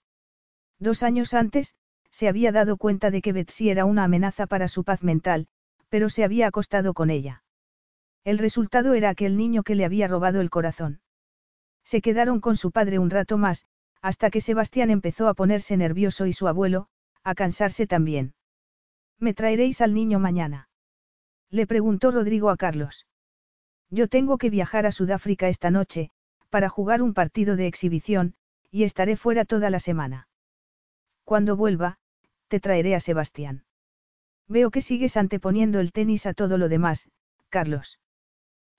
Dos 0.79 1.03
años 1.03 1.33
antes, 1.33 1.75
se 2.11 2.27
había 2.27 2.51
dado 2.51 2.77
cuenta 2.77 3.09
de 3.11 3.21
que 3.21 3.33
Betsy 3.33 3.69
era 3.69 3.85
una 3.85 4.03
amenaza 4.03 4.45
para 4.45 4.67
su 4.67 4.83
paz 4.83 5.03
mental, 5.03 5.47
pero 5.89 6.09
se 6.09 6.23
había 6.23 6.47
acostado 6.47 6.93
con 6.93 7.09
ella. 7.09 7.43
El 8.23 8.37
resultado 8.37 8.93
era 8.93 9.09
aquel 9.09 9.37
niño 9.37 9.63
que 9.63 9.75
le 9.75 9.85
había 9.85 10.07
robado 10.07 10.41
el 10.41 10.49
corazón. 10.49 11.01
Se 11.83 12.01
quedaron 12.01 12.39
con 12.39 12.55
su 12.55 12.71
padre 12.71 12.99
un 12.99 13.09
rato 13.09 13.37
más, 13.37 13.65
hasta 14.01 14.29
que 14.29 14.41
Sebastián 14.41 14.91
empezó 14.91 15.27
a 15.27 15.33
ponerse 15.33 15.75
nervioso 15.77 16.25
y 16.27 16.33
su 16.33 16.47
abuelo, 16.47 16.87
a 17.23 17.33
cansarse 17.35 17.87
también. 17.87 18.33
¿Me 19.21 19.35
traeréis 19.35 19.81
al 19.81 19.93
niño 19.93 20.17
mañana? 20.17 20.67
Le 21.51 21.67
preguntó 21.67 22.09
Rodrigo 22.09 22.49
a 22.49 22.57
Carlos. 22.57 23.05
Yo 23.91 24.07
tengo 24.07 24.39
que 24.39 24.49
viajar 24.49 24.87
a 24.87 24.91
Sudáfrica 24.91 25.47
esta 25.47 25.69
noche, 25.69 26.09
para 26.49 26.69
jugar 26.69 27.03
un 27.03 27.13
partido 27.13 27.55
de 27.55 27.67
exhibición, 27.67 28.33
y 28.71 28.83
estaré 28.83 29.15
fuera 29.17 29.45
toda 29.45 29.69
la 29.69 29.79
semana. 29.79 30.27
Cuando 31.23 31.55
vuelva, 31.55 31.99
te 32.47 32.59
traeré 32.59 32.95
a 32.95 32.99
Sebastián. 32.99 33.63
Veo 34.47 34.71
que 34.71 34.81
sigues 34.81 35.15
anteponiendo 35.17 35.79
el 35.79 35.91
tenis 35.91 36.25
a 36.25 36.33
todo 36.33 36.57
lo 36.57 36.67
demás, 36.67 37.07
Carlos. 37.49 37.99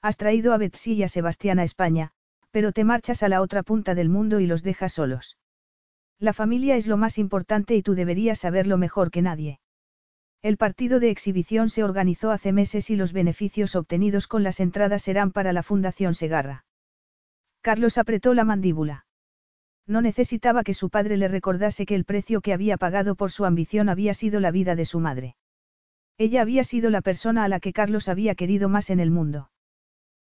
Has 0.01 0.17
traído 0.17 0.53
a 0.53 0.59
Betsy 0.59 0.95
y 0.95 1.03
a 1.05 1.09
Sebastián 1.09 1.61
a 1.61 1.65
España, 1.65 2.11
pero 2.51 2.73
te 2.73 2.83
marchas 2.83 3.23
a 3.23 3.29
la 3.29 3.43
otra 3.43 3.63
punta 3.63 3.95
del 3.95 4.09
mundo 4.09 4.41
y 4.41 4.47
los 4.49 4.65
dejas 4.65 4.95
solos. 4.95 5.39
La 6.19 6.33
familia 6.33 6.75
es 6.75 6.89
lo 6.89 6.97
más 6.97 7.17
importante 7.17 7.77
y 7.77 7.83
tú 7.83 7.95
deberías 7.95 8.41
saberlo 8.41 8.77
mejor 8.77 9.13
que 9.13 9.23
nadie. 9.23 9.61
El 10.43 10.57
partido 10.57 10.99
de 10.99 11.11
exhibición 11.11 11.69
se 11.69 11.85
organizó 11.85 12.33
hace 12.33 12.53
meses 12.53 12.91
y 12.91 12.97
los 12.97 13.13
beneficios 13.13 13.77
obtenidos 13.77 14.27
con 14.27 14.43
las 14.43 14.59
entradas 14.59 15.03
serán 15.03 15.31
para 15.31 15.53
la 15.53 15.63
Fundación 15.63 16.15
Segarra. 16.15 16.65
Carlos 17.61 17.97
apretó 17.97 18.35
la 18.35 18.43
mandíbula. 18.43 19.07
No 19.87 20.03
necesitaba 20.03 20.65
que 20.65 20.75
su 20.75 20.91
padre 20.91 21.17
le 21.17 21.29
recordase 21.29 21.87
que 21.87 21.95
el 21.95 22.05
precio 22.05 22.41
que 22.41 22.53
había 22.53 22.77
pagado 22.77 23.15
por 23.15 23.31
su 23.31 23.45
ambición 23.45 23.89
había 23.89 24.15
sido 24.15 24.41
la 24.41 24.51
vida 24.51 24.75
de 24.75 24.85
su 24.85 24.99
madre. 24.99 25.37
Ella 26.19 26.43
había 26.43 26.65
sido 26.65 26.91
la 26.91 27.03
persona 27.03 27.45
a 27.45 27.49
la 27.49 27.61
que 27.61 27.73
Carlos 27.73 28.09
había 28.09 28.35
querido 28.35 28.69
más 28.69 28.91
en 28.91 28.99
el 28.99 29.13
mundo. 29.13 29.51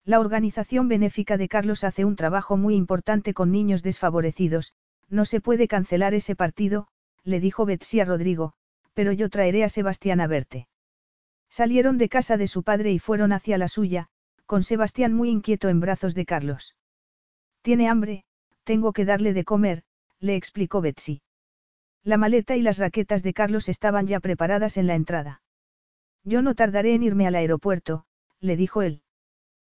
La 0.04 0.20
organización 0.20 0.86
benéfica 0.86 1.36
de 1.36 1.48
Carlos 1.48 1.82
hace 1.82 2.04
un 2.04 2.14
trabajo 2.14 2.56
muy 2.56 2.76
importante 2.76 3.34
con 3.34 3.50
niños 3.50 3.82
desfavorecidos, 3.82 4.74
no 5.08 5.24
se 5.24 5.40
puede 5.40 5.66
cancelar 5.66 6.14
ese 6.14 6.36
partido, 6.36 6.86
le 7.24 7.40
dijo 7.40 7.66
Betsy 7.66 7.98
a 8.00 8.04
Rodrigo, 8.04 8.54
pero 8.94 9.12
yo 9.12 9.28
traeré 9.28 9.64
a 9.64 9.68
Sebastián 9.68 10.20
a 10.20 10.26
verte. 10.26 10.68
Salieron 11.50 11.98
de 11.98 12.08
casa 12.08 12.36
de 12.36 12.46
su 12.46 12.62
padre 12.62 12.92
y 12.92 12.98
fueron 12.98 13.32
hacia 13.32 13.58
la 13.58 13.68
suya, 13.68 14.08
con 14.46 14.62
Sebastián 14.62 15.12
muy 15.12 15.30
inquieto 15.30 15.68
en 15.68 15.80
brazos 15.80 16.14
de 16.14 16.24
Carlos. 16.24 16.74
Tiene 17.62 17.88
hambre, 17.88 18.24
tengo 18.64 18.92
que 18.92 19.04
darle 19.04 19.32
de 19.32 19.44
comer, 19.44 19.82
le 20.20 20.36
explicó 20.36 20.80
Betsy. 20.80 21.22
La 22.02 22.16
maleta 22.16 22.56
y 22.56 22.62
las 22.62 22.78
raquetas 22.78 23.22
de 23.22 23.34
Carlos 23.34 23.68
estaban 23.68 24.06
ya 24.06 24.20
preparadas 24.20 24.76
en 24.76 24.86
la 24.86 24.94
entrada. 24.94 25.42
Yo 26.24 26.42
no 26.42 26.54
tardaré 26.54 26.94
en 26.94 27.02
irme 27.02 27.26
al 27.26 27.34
aeropuerto, 27.34 28.04
le 28.40 28.56
dijo 28.56 28.82
él. 28.82 29.02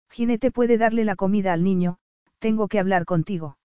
Jinete 0.09 0.51
puede 0.51 0.77
darle 0.77 1.05
la 1.05 1.15
comida 1.15 1.53
al 1.53 1.63
niño, 1.63 1.99
tengo 2.39 2.67
que 2.67 2.79
hablar 2.79 3.05
contigo. 3.05 3.57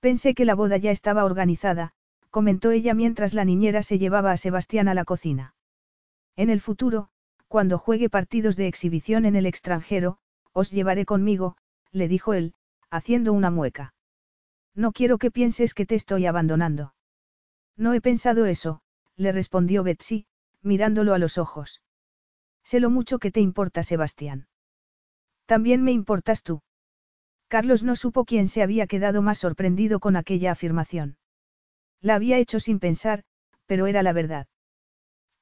Pensé 0.00 0.34
que 0.34 0.44
la 0.44 0.54
boda 0.54 0.76
ya 0.76 0.90
estaba 0.90 1.24
organizada, 1.24 1.92
comentó 2.32 2.70
ella 2.70 2.94
mientras 2.94 3.34
la 3.34 3.44
niñera 3.44 3.82
se 3.82 3.98
llevaba 3.98 4.32
a 4.32 4.38
Sebastián 4.38 4.88
a 4.88 4.94
la 4.94 5.04
cocina. 5.04 5.54
En 6.34 6.48
el 6.48 6.62
futuro, 6.62 7.10
cuando 7.46 7.76
juegue 7.76 8.08
partidos 8.08 8.56
de 8.56 8.66
exhibición 8.68 9.26
en 9.26 9.36
el 9.36 9.44
extranjero, 9.44 10.16
os 10.52 10.70
llevaré 10.70 11.04
conmigo, 11.04 11.58
le 11.90 12.08
dijo 12.08 12.32
él, 12.32 12.54
haciendo 12.90 13.34
una 13.34 13.50
mueca. 13.50 13.92
No 14.74 14.92
quiero 14.92 15.18
que 15.18 15.30
pienses 15.30 15.74
que 15.74 15.84
te 15.84 15.94
estoy 15.94 16.24
abandonando. 16.24 16.94
No 17.76 17.92
he 17.92 18.00
pensado 18.00 18.46
eso, 18.46 18.80
le 19.16 19.30
respondió 19.30 19.82
Betsy, 19.82 20.24
mirándolo 20.62 21.12
a 21.12 21.18
los 21.18 21.36
ojos. 21.36 21.82
Sé 22.64 22.80
lo 22.80 22.88
mucho 22.88 23.18
que 23.18 23.30
te 23.30 23.40
importa 23.40 23.82
Sebastián. 23.82 24.48
También 25.44 25.82
me 25.82 25.92
importas 25.92 26.42
tú. 26.42 26.62
Carlos 27.48 27.82
no 27.82 27.94
supo 27.94 28.24
quién 28.24 28.48
se 28.48 28.62
había 28.62 28.86
quedado 28.86 29.20
más 29.20 29.38
sorprendido 29.38 30.00
con 30.00 30.16
aquella 30.16 30.52
afirmación. 30.52 31.18
La 32.02 32.16
había 32.16 32.38
hecho 32.38 32.60
sin 32.60 32.80
pensar, 32.80 33.22
pero 33.66 33.86
era 33.86 34.02
la 34.02 34.12
verdad. 34.12 34.48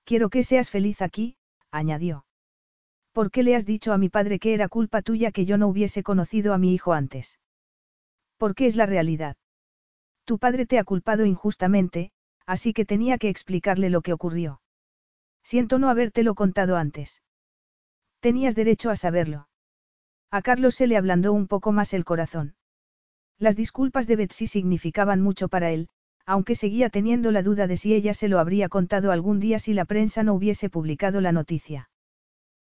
Quiero 0.04 0.28
que 0.28 0.44
seas 0.44 0.70
feliz 0.70 1.02
aquí, 1.02 1.36
añadió. 1.70 2.26
¿Por 3.12 3.30
qué 3.30 3.42
le 3.42 3.56
has 3.56 3.66
dicho 3.66 3.92
a 3.92 3.98
mi 3.98 4.08
padre 4.08 4.38
que 4.38 4.54
era 4.54 4.68
culpa 4.68 5.02
tuya 5.02 5.32
que 5.32 5.46
yo 5.46 5.56
no 5.56 5.68
hubiese 5.68 6.02
conocido 6.02 6.54
a 6.54 6.58
mi 6.58 6.74
hijo 6.74 6.92
antes? 6.92 7.40
Porque 8.36 8.66
es 8.66 8.76
la 8.76 8.86
realidad. 8.86 9.36
Tu 10.24 10.38
padre 10.38 10.66
te 10.66 10.78
ha 10.78 10.84
culpado 10.84 11.24
injustamente, 11.26 12.12
así 12.46 12.72
que 12.72 12.84
tenía 12.84 13.18
que 13.18 13.28
explicarle 13.28 13.90
lo 13.90 14.02
que 14.02 14.12
ocurrió. 14.12 14.60
Siento 15.42 15.78
no 15.78 15.88
habértelo 15.88 16.34
contado 16.34 16.76
antes. 16.76 17.22
Tenías 18.20 18.54
derecho 18.54 18.90
a 18.90 18.96
saberlo. 18.96 19.48
A 20.30 20.42
Carlos 20.42 20.74
se 20.74 20.86
le 20.86 20.96
ablandó 20.96 21.32
un 21.32 21.48
poco 21.48 21.72
más 21.72 21.92
el 21.94 22.04
corazón. 22.04 22.54
Las 23.38 23.56
disculpas 23.56 24.06
de 24.06 24.16
Betsy 24.16 24.46
significaban 24.46 25.22
mucho 25.22 25.48
para 25.48 25.70
él, 25.70 25.88
aunque 26.30 26.54
seguía 26.54 26.90
teniendo 26.90 27.32
la 27.32 27.42
duda 27.42 27.66
de 27.66 27.76
si 27.76 27.92
ella 27.92 28.14
se 28.14 28.28
lo 28.28 28.38
habría 28.38 28.68
contado 28.68 29.10
algún 29.10 29.40
día 29.40 29.58
si 29.58 29.74
la 29.74 29.84
prensa 29.84 30.22
no 30.22 30.32
hubiese 30.32 30.70
publicado 30.70 31.20
la 31.20 31.32
noticia. 31.32 31.90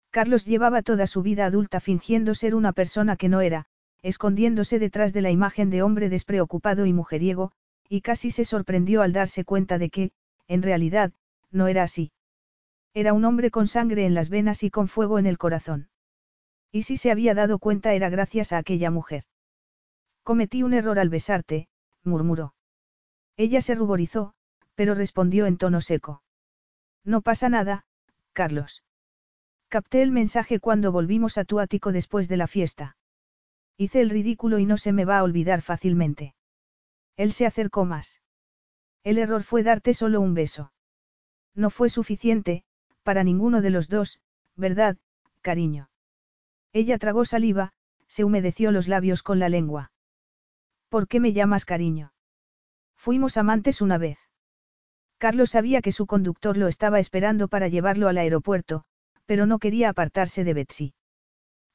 Carlos 0.10 0.46
llevaba 0.46 0.82
toda 0.84 1.06
su 1.06 1.22
vida 1.22 1.46
adulta 1.46 1.82
fingiendo 1.82 2.34
ser 2.34 2.56
una 2.56 2.72
persona 2.72 3.18
que 3.18 3.28
no 3.28 3.42
era, 3.42 3.66
escondiéndose 4.02 4.80
detrás 4.80 5.12
de 5.12 5.22
la 5.22 5.32
imagen 5.32 5.70
de 5.70 5.82
hombre 5.82 6.08
despreocupado 6.08 6.86
y 6.86 6.94
mujeriego, 6.94 7.52
y 7.90 8.00
casi 8.00 8.32
se 8.32 8.46
sorprendió 8.46 9.02
al 9.02 9.12
darse 9.12 9.44
cuenta 9.44 9.78
de 9.78 9.90
que, 9.90 10.12
en 10.48 10.62
realidad, 10.62 11.12
no 11.52 11.68
era 11.68 11.84
así. 11.84 12.14
Era 12.94 13.12
un 13.12 13.26
hombre 13.26 13.52
con 13.52 13.68
sangre 13.68 14.06
en 14.06 14.14
las 14.14 14.30
venas 14.30 14.64
y 14.64 14.70
con 14.70 14.88
fuego 14.88 15.20
en 15.20 15.26
el 15.26 15.38
corazón. 15.38 15.90
Y 16.72 16.84
si 16.84 16.96
se 16.96 17.12
había 17.12 17.34
dado 17.34 17.60
cuenta 17.60 17.94
era 17.94 18.10
gracias 18.10 18.54
a 18.54 18.60
aquella 18.60 18.92
mujer. 18.92 19.26
Cometí 20.24 20.64
un 20.64 20.74
error 20.74 21.00
al 21.00 21.10
besarte, 21.10 21.68
murmuró. 22.06 22.54
Ella 23.38 23.62
se 23.62 23.76
ruborizó, 23.76 24.34
pero 24.76 24.96
respondió 24.96 25.46
en 25.46 25.58
tono 25.58 25.80
seco. 25.80 26.24
No 27.04 27.22
pasa 27.22 27.50
nada, 27.50 27.86
Carlos. 28.34 28.84
Capté 29.70 30.02
el 30.02 30.12
mensaje 30.12 30.60
cuando 30.60 30.92
volvimos 30.92 31.38
a 31.38 31.46
tu 31.46 31.60
ático 31.60 31.92
después 31.92 32.28
de 32.28 32.38
la 32.38 32.48
fiesta. 32.48 32.98
Hice 33.78 34.02
el 34.02 34.10
ridículo 34.10 34.60
y 34.60 34.66
no 34.66 34.78
se 34.78 34.92
me 34.92 35.06
va 35.06 35.20
a 35.20 35.24
olvidar 35.24 35.62
fácilmente. 35.62 36.36
Él 37.16 37.32
se 37.32 37.46
acercó 37.46 37.86
más. 37.86 38.22
El 39.04 39.20
error 39.20 39.44
fue 39.44 39.64
darte 39.64 39.94
solo 39.94 40.20
un 40.20 40.34
beso. 40.34 40.72
No 41.54 41.70
fue 41.70 41.90
suficiente, 41.90 42.64
para 43.04 43.24
ninguno 43.24 43.62
de 43.62 43.70
los 43.70 43.88
dos, 43.88 44.20
¿verdad, 44.56 44.98
cariño? 45.42 45.90
Ella 46.74 46.98
tragó 46.98 47.24
saliva, 47.24 47.74
se 48.08 48.24
humedeció 48.24 48.72
los 48.72 48.88
labios 48.88 49.22
con 49.24 49.40
la 49.40 49.50
lengua. 49.50 49.92
¿Por 50.90 51.08
qué 51.08 51.20
me 51.20 51.34
llamas 51.34 51.66
cariño? 51.66 52.14
Fuimos 53.08 53.38
amantes 53.38 53.82
una 53.82 53.98
vez. 53.98 54.20
Carlos 55.18 55.52
sabía 55.52 55.82
que 55.82 55.94
su 55.94 56.08
conductor 56.08 56.58
lo 56.58 56.68
estaba 56.68 57.00
esperando 57.00 57.48
para 57.48 57.70
llevarlo 57.70 58.10
al 58.10 58.18
aeropuerto, 58.18 58.84
pero 59.26 59.46
no 59.46 59.60
quería 59.60 59.88
apartarse 59.88 60.44
de 60.44 60.54
Betsy. 60.54 60.94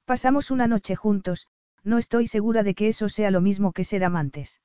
Pasamos 0.04 0.50
una 0.50 0.66
noche 0.66 0.94
juntos, 0.94 1.46
no 1.84 1.96
estoy 1.96 2.26
segura 2.26 2.62
de 2.62 2.74
que 2.74 2.88
eso 2.88 3.09
sea 3.09 3.30
lo 3.30 3.40
mismo 3.40 3.72
que 3.72 3.82
ser 3.82 4.04
amantes. 4.04 4.60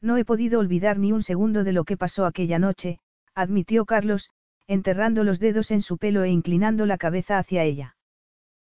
No 0.00 0.16
he 0.16 0.24
podido 0.24 0.60
olvidar 0.60 0.96
ni 0.96 1.10
un 1.10 1.24
segundo 1.24 1.64
de 1.64 1.72
lo 1.72 1.82
que 1.82 1.96
pasó 1.96 2.24
aquella 2.24 2.60
noche, 2.60 3.00
admitió 3.34 3.84
Carlos, 3.84 4.30
enterrando 4.68 5.24
los 5.24 5.40
dedos 5.40 5.72
en 5.72 5.82
su 5.82 5.98
pelo 5.98 6.22
e 6.22 6.30
inclinando 6.30 6.86
la 6.86 6.98
cabeza 6.98 7.36
hacia 7.36 7.64
ella. 7.64 7.96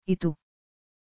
¿Y 0.07 0.19
tú? 0.19 0.37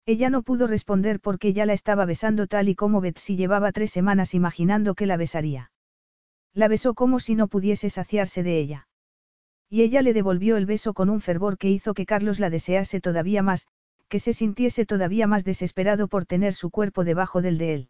Ella 0.04 0.28
no 0.28 0.42
pudo 0.42 0.66
responder 0.66 1.18
porque 1.20 1.54
ya 1.54 1.64
la 1.64 1.72
estaba 1.72 2.04
besando 2.04 2.46
tal 2.46 2.68
y 2.68 2.74
como 2.74 3.00
Betsy 3.00 3.36
llevaba 3.36 3.72
tres 3.72 3.90
semanas 3.90 4.34
imaginando 4.34 4.94
que 4.94 5.06
la 5.06 5.16
besaría. 5.16 5.70
La 6.54 6.68
besó 6.68 6.94
como 6.94 7.18
si 7.18 7.34
no 7.34 7.48
pudiese 7.48 7.90
saciarse 7.90 8.42
de 8.42 8.58
ella. 8.58 8.88
Y 9.68 9.82
ella 9.82 10.02
le 10.02 10.14
devolvió 10.14 10.56
el 10.56 10.66
beso 10.66 10.94
con 10.94 11.10
un 11.10 11.20
fervor 11.20 11.58
que 11.58 11.68
hizo 11.68 11.94
que 11.94 12.06
Carlos 12.06 12.38
la 12.38 12.48
desease 12.48 13.00
todavía 13.00 13.42
más, 13.42 13.66
que 14.08 14.20
se 14.20 14.32
sintiese 14.32 14.86
todavía 14.86 15.26
más 15.26 15.44
desesperado 15.44 16.06
por 16.06 16.26
tener 16.26 16.54
su 16.54 16.70
cuerpo 16.70 17.02
debajo 17.02 17.42
del 17.42 17.58
de 17.58 17.74
él. 17.74 17.88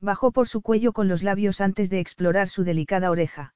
Bajó 0.00 0.32
por 0.32 0.48
su 0.48 0.60
cuello 0.60 0.92
con 0.92 1.08
los 1.08 1.22
labios 1.22 1.60
antes 1.60 1.88
de 1.88 2.00
explorar 2.00 2.48
su 2.48 2.64
delicada 2.64 3.10
oreja. 3.10 3.54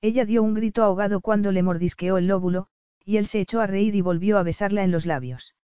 Ella 0.00 0.24
dio 0.24 0.42
un 0.42 0.54
grito 0.54 0.82
ahogado 0.82 1.20
cuando 1.20 1.52
le 1.52 1.62
mordisqueó 1.62 2.18
el 2.18 2.26
lóbulo, 2.26 2.66
y 3.04 3.18
él 3.18 3.26
se 3.26 3.40
echó 3.40 3.60
a 3.60 3.66
reír 3.66 3.94
y 3.94 4.00
volvió 4.00 4.38
a 4.38 4.42
besarla 4.42 4.82
en 4.82 4.90
los 4.90 5.06
labios. 5.06 5.54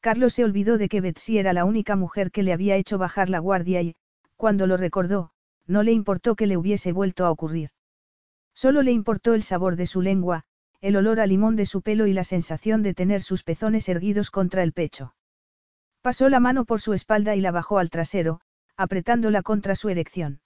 Carlos 0.00 0.34
se 0.34 0.44
olvidó 0.44 0.78
de 0.78 0.88
que 0.88 1.00
Betsy 1.00 1.38
era 1.38 1.52
la 1.52 1.64
única 1.64 1.96
mujer 1.96 2.30
que 2.30 2.42
le 2.42 2.52
había 2.52 2.76
hecho 2.76 2.98
bajar 2.98 3.30
la 3.30 3.38
guardia 3.38 3.82
y, 3.82 3.96
cuando 4.36 4.66
lo 4.66 4.76
recordó, 4.76 5.32
no 5.66 5.82
le 5.82 5.92
importó 5.92 6.34
que 6.34 6.46
le 6.46 6.56
hubiese 6.56 6.92
vuelto 6.92 7.24
a 7.24 7.30
ocurrir. 7.30 7.70
Solo 8.54 8.82
le 8.82 8.92
importó 8.92 9.34
el 9.34 9.42
sabor 9.42 9.76
de 9.76 9.86
su 9.86 10.02
lengua, 10.02 10.44
el 10.80 10.96
olor 10.96 11.20
a 11.20 11.26
limón 11.26 11.56
de 11.56 11.66
su 11.66 11.82
pelo 11.82 12.06
y 12.06 12.12
la 12.12 12.24
sensación 12.24 12.82
de 12.82 12.94
tener 12.94 13.22
sus 13.22 13.42
pezones 13.42 13.88
erguidos 13.88 14.30
contra 14.30 14.62
el 14.62 14.72
pecho. 14.72 15.14
Pasó 16.00 16.28
la 16.28 16.40
mano 16.40 16.64
por 16.64 16.80
su 16.80 16.92
espalda 16.92 17.34
y 17.34 17.40
la 17.40 17.50
bajó 17.50 17.78
al 17.78 17.90
trasero, 17.90 18.40
apretándola 18.76 19.42
contra 19.42 19.74
su 19.74 19.88
erección. 19.88 20.40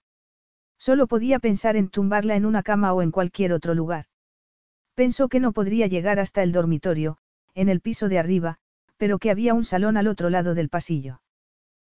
Solo 0.79 1.07
podía 1.07 1.39
pensar 1.39 1.77
en 1.77 1.89
tumbarla 1.89 2.37
en 2.37 2.47
una 2.47 2.63
cama 2.63 2.93
o 2.95 3.03
en 3.03 3.11
cualquier 3.11 3.53
otro 3.53 3.75
lugar. 3.75 4.07
Pensó 4.95 5.29
que 5.29 5.41
no 5.41 5.53
podría 5.53 5.87
llegar 5.87 6.19
hasta 6.19 6.43
el 6.43 6.53
dormitorio, 6.53 7.19
en 7.55 7.69
el 7.69 7.81
piso 7.81 8.09
de 8.09 8.19
arriba, 8.19 8.59
pero 8.97 9.19
que 9.19 9.31
había 9.31 9.55
un 9.55 9.65
salón 9.65 9.97
al 9.97 10.07
otro 10.07 10.31
lado 10.31 10.55
del 10.55 10.69
pasillo. 10.69 11.21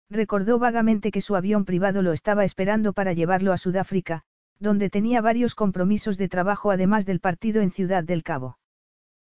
Recordó 0.09 0.59
vagamente 0.59 1.11
que 1.11 1.21
su 1.21 1.35
avión 1.35 1.65
privado 1.65 2.03
lo 2.03 2.13
estaba 2.13 2.45
esperando 2.45 2.93
para 2.93 3.13
llevarlo 3.13 3.53
a 3.53 3.59
Sudáfrica, 3.59 4.23
donde 4.59 4.89
tenía 4.89 5.21
varios 5.21 5.55
compromisos 5.55 6.17
de 6.17 6.29
trabajo 6.29 6.71
además 6.71 7.07
del 7.07 7.21
partido 7.21 7.61
en 7.61 7.71
Ciudad 7.71 8.05
del 8.05 8.23
Cabo. 8.23 8.59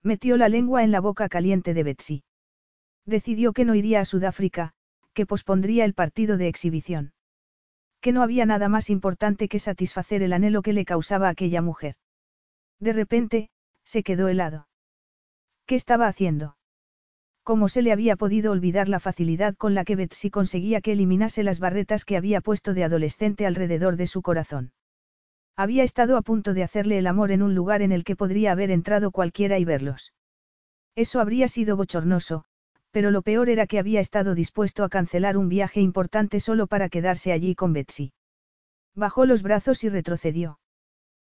Metió 0.04 0.38
la 0.38 0.50
lengua 0.50 0.84
en 0.84 0.92
la 0.92 1.00
boca 1.00 1.30
caliente 1.30 1.74
de 1.74 1.84
Betsy. 1.84 2.24
Decidió 3.06 3.54
que 3.54 3.66
no 3.66 3.76
iría 3.76 4.02
a 4.02 4.06
Sudáfrica, 4.06 4.74
que 5.14 5.26
pospondría 5.26 5.86
el 5.86 5.94
partido 5.94 6.38
de 6.38 6.48
exhibición. 6.48 7.14
Que 8.02 8.12
no 8.12 8.22
había 8.22 8.46
nada 8.46 8.70
más 8.70 8.90
importante 8.90 9.48
que 9.48 9.60
satisfacer 9.60 10.22
el 10.22 10.34
anhelo 10.34 10.62
que 10.62 10.74
le 10.74 10.86
causaba 10.86 11.30
aquella 11.30 11.62
mujer. 11.62 11.96
De 12.80 12.94
repente, 12.94 13.50
se 13.84 14.04
quedó 14.04 14.28
helado. 14.28 14.68
¿Qué 15.66 15.76
estaba 15.76 16.08
haciendo? 16.08 16.58
¿Cómo 17.48 17.70
se 17.70 17.82
le 17.82 17.94
había 17.94 18.18
podido 18.18 18.52
olvidar 18.52 18.90
la 18.90 19.00
facilidad 19.00 19.56
con 19.56 19.74
la 19.74 19.86
que 19.86 19.96
Betsy 19.96 20.30
conseguía 20.30 20.82
que 20.82 20.92
eliminase 20.92 21.44
las 21.44 21.62
barretas 21.62 22.04
que 22.04 22.18
había 22.18 22.42
puesto 22.42 22.74
de 22.74 22.84
adolescente 22.84 23.46
alrededor 23.46 23.96
de 23.96 24.06
su 24.06 24.22
corazón? 24.22 24.74
Había 25.56 25.86
estado 25.86 26.18
a 26.18 26.22
punto 26.24 26.54
de 26.54 26.64
hacerle 26.64 26.98
el 26.98 27.08
amor 27.08 27.32
en 27.32 27.42
un 27.42 27.56
lugar 27.56 27.82
en 27.82 27.94
el 27.94 28.04
que 28.04 28.18
podría 28.18 28.52
haber 28.52 28.70
entrado 28.70 29.12
cualquiera 29.12 29.60
y 29.60 29.64
verlos. 29.64 30.12
Eso 30.94 31.22
habría 31.22 31.48
sido 31.48 31.78
bochornoso, 31.78 32.44
pero 32.92 33.12
lo 33.12 33.22
peor 33.22 33.48
era 33.48 33.66
que 33.66 33.80
había 33.80 34.02
estado 34.02 34.36
dispuesto 34.36 34.84
a 34.84 34.90
cancelar 34.90 35.38
un 35.38 35.48
viaje 35.48 35.80
importante 35.80 36.42
solo 36.42 36.68
para 36.68 36.90
quedarse 36.90 37.32
allí 37.32 37.56
con 37.56 37.72
Betsy. 37.72 38.12
Bajó 38.94 39.26
los 39.26 39.42
brazos 39.42 39.86
y 39.86 39.88
retrocedió. 39.88 40.60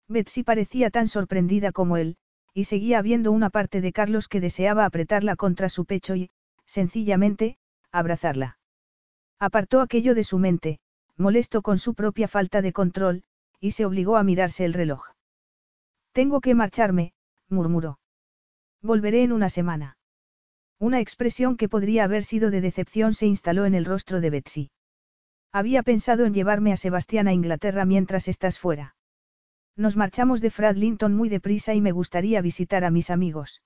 Betsy 0.06 0.44
parecía 0.44 0.90
tan 0.90 1.08
sorprendida 1.08 1.72
como 1.72 1.96
él, 1.96 2.14
y 2.54 2.64
seguía 2.64 2.98
habiendo 2.98 3.32
una 3.32 3.50
parte 3.50 3.80
de 3.80 3.92
Carlos 3.92 4.28
que 4.28 4.40
deseaba 4.40 4.84
apretarla 4.84 5.34
contra 5.34 5.68
su 5.68 5.84
pecho 5.84 6.14
y, 6.14 6.30
sencillamente, 6.64 7.58
abrazarla. 7.90 8.58
Apartó 9.40 9.80
aquello 9.80 10.14
de 10.14 10.24
su 10.24 10.38
mente, 10.38 10.78
molesto 11.16 11.62
con 11.62 11.78
su 11.78 11.94
propia 11.94 12.28
falta 12.28 12.62
de 12.62 12.72
control, 12.72 13.24
y 13.60 13.72
se 13.72 13.84
obligó 13.84 14.16
a 14.16 14.22
mirarse 14.22 14.64
el 14.64 14.72
reloj. 14.72 15.10
Tengo 16.12 16.40
que 16.40 16.54
marcharme, 16.54 17.12
murmuró. 17.48 17.98
Volveré 18.80 19.24
en 19.24 19.32
una 19.32 19.48
semana. 19.48 19.98
Una 20.78 21.00
expresión 21.00 21.56
que 21.56 21.68
podría 21.68 22.04
haber 22.04 22.22
sido 22.22 22.50
de 22.50 22.60
decepción 22.60 23.14
se 23.14 23.26
instaló 23.26 23.64
en 23.64 23.74
el 23.74 23.84
rostro 23.84 24.20
de 24.20 24.30
Betsy. 24.30 24.70
Había 25.52 25.82
pensado 25.82 26.24
en 26.24 26.34
llevarme 26.34 26.72
a 26.72 26.76
Sebastián 26.76 27.26
a 27.26 27.32
Inglaterra 27.32 27.84
mientras 27.84 28.28
estás 28.28 28.58
fuera. 28.58 28.93
Nos 29.76 29.96
marchamos 29.96 30.40
de 30.40 30.50
Fradlington 30.50 31.14
muy 31.14 31.28
deprisa 31.28 31.74
y 31.74 31.80
me 31.80 31.92
gustaría 31.92 32.40
visitar 32.40 32.84
a 32.84 32.90
mis 32.90 33.10
amigos. 33.10 33.62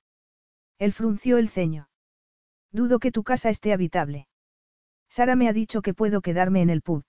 Él 0.78 0.92
frunció 0.92 1.38
el 1.38 1.48
ceño. 1.48 1.88
Dudo 2.72 2.98
que 2.98 3.12
tu 3.12 3.24
casa 3.24 3.50
esté 3.50 3.72
habitable. 3.72 4.28
Sara 5.08 5.36
me 5.36 5.48
ha 5.48 5.52
dicho 5.52 5.82
que 5.82 5.94
puedo 5.94 6.20
quedarme 6.20 6.62
en 6.62 6.70
el 6.70 6.82
pub. 6.82 7.04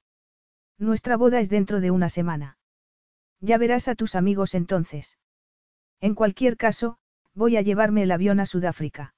Nuestra 0.77 1.17
boda 1.17 1.39
es 1.39 1.49
dentro 1.49 1.81
de 1.81 1.91
una 1.91 2.09
semana. 2.09 2.57
Ya 3.41 3.57
verás 3.57 3.87
a 3.87 3.95
tus 3.95 4.15
amigos 4.15 4.53
entonces. 4.53 5.17
En 6.01 6.15
cualquier 6.15 6.57
caso, 6.57 6.97
voy 7.33 7.57
a 7.57 7.61
llevarme 7.61 8.03
el 8.03 8.11
avión 8.11 8.39
a 8.39 8.45
Sudáfrica. 8.45 9.13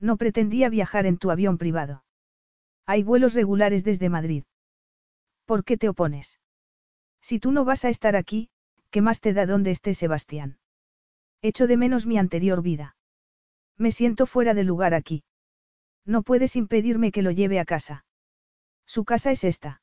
No 0.00 0.16
pretendía 0.16 0.68
viajar 0.68 1.06
en 1.06 1.18
tu 1.18 1.30
avión 1.30 1.58
privado. 1.58 2.04
Hay 2.86 3.02
vuelos 3.02 3.34
regulares 3.34 3.84
desde 3.84 4.10
Madrid. 4.10 4.44
¿Por 5.46 5.64
qué 5.64 5.76
te 5.76 5.88
opones? 5.88 6.38
Si 7.20 7.38
tú 7.38 7.52
no 7.52 7.64
vas 7.64 7.84
a 7.84 7.88
estar 7.88 8.16
aquí, 8.16 8.50
¿qué 8.94 9.02
más 9.02 9.20
te 9.20 9.32
da 9.32 9.44
donde 9.44 9.72
esté 9.72 9.92
Sebastián? 9.92 10.56
Echo 11.42 11.66
de 11.66 11.76
menos 11.76 12.06
mi 12.06 12.16
anterior 12.16 12.62
vida. 12.62 12.94
Me 13.76 13.90
siento 13.90 14.24
fuera 14.24 14.54
de 14.54 14.62
lugar 14.62 14.94
aquí. 14.94 15.24
No 16.04 16.22
puedes 16.22 16.54
impedirme 16.54 17.10
que 17.10 17.22
lo 17.22 17.32
lleve 17.32 17.58
a 17.58 17.64
casa. 17.64 18.04
Su 18.86 19.04
casa 19.04 19.32
es 19.32 19.42
esta. 19.42 19.82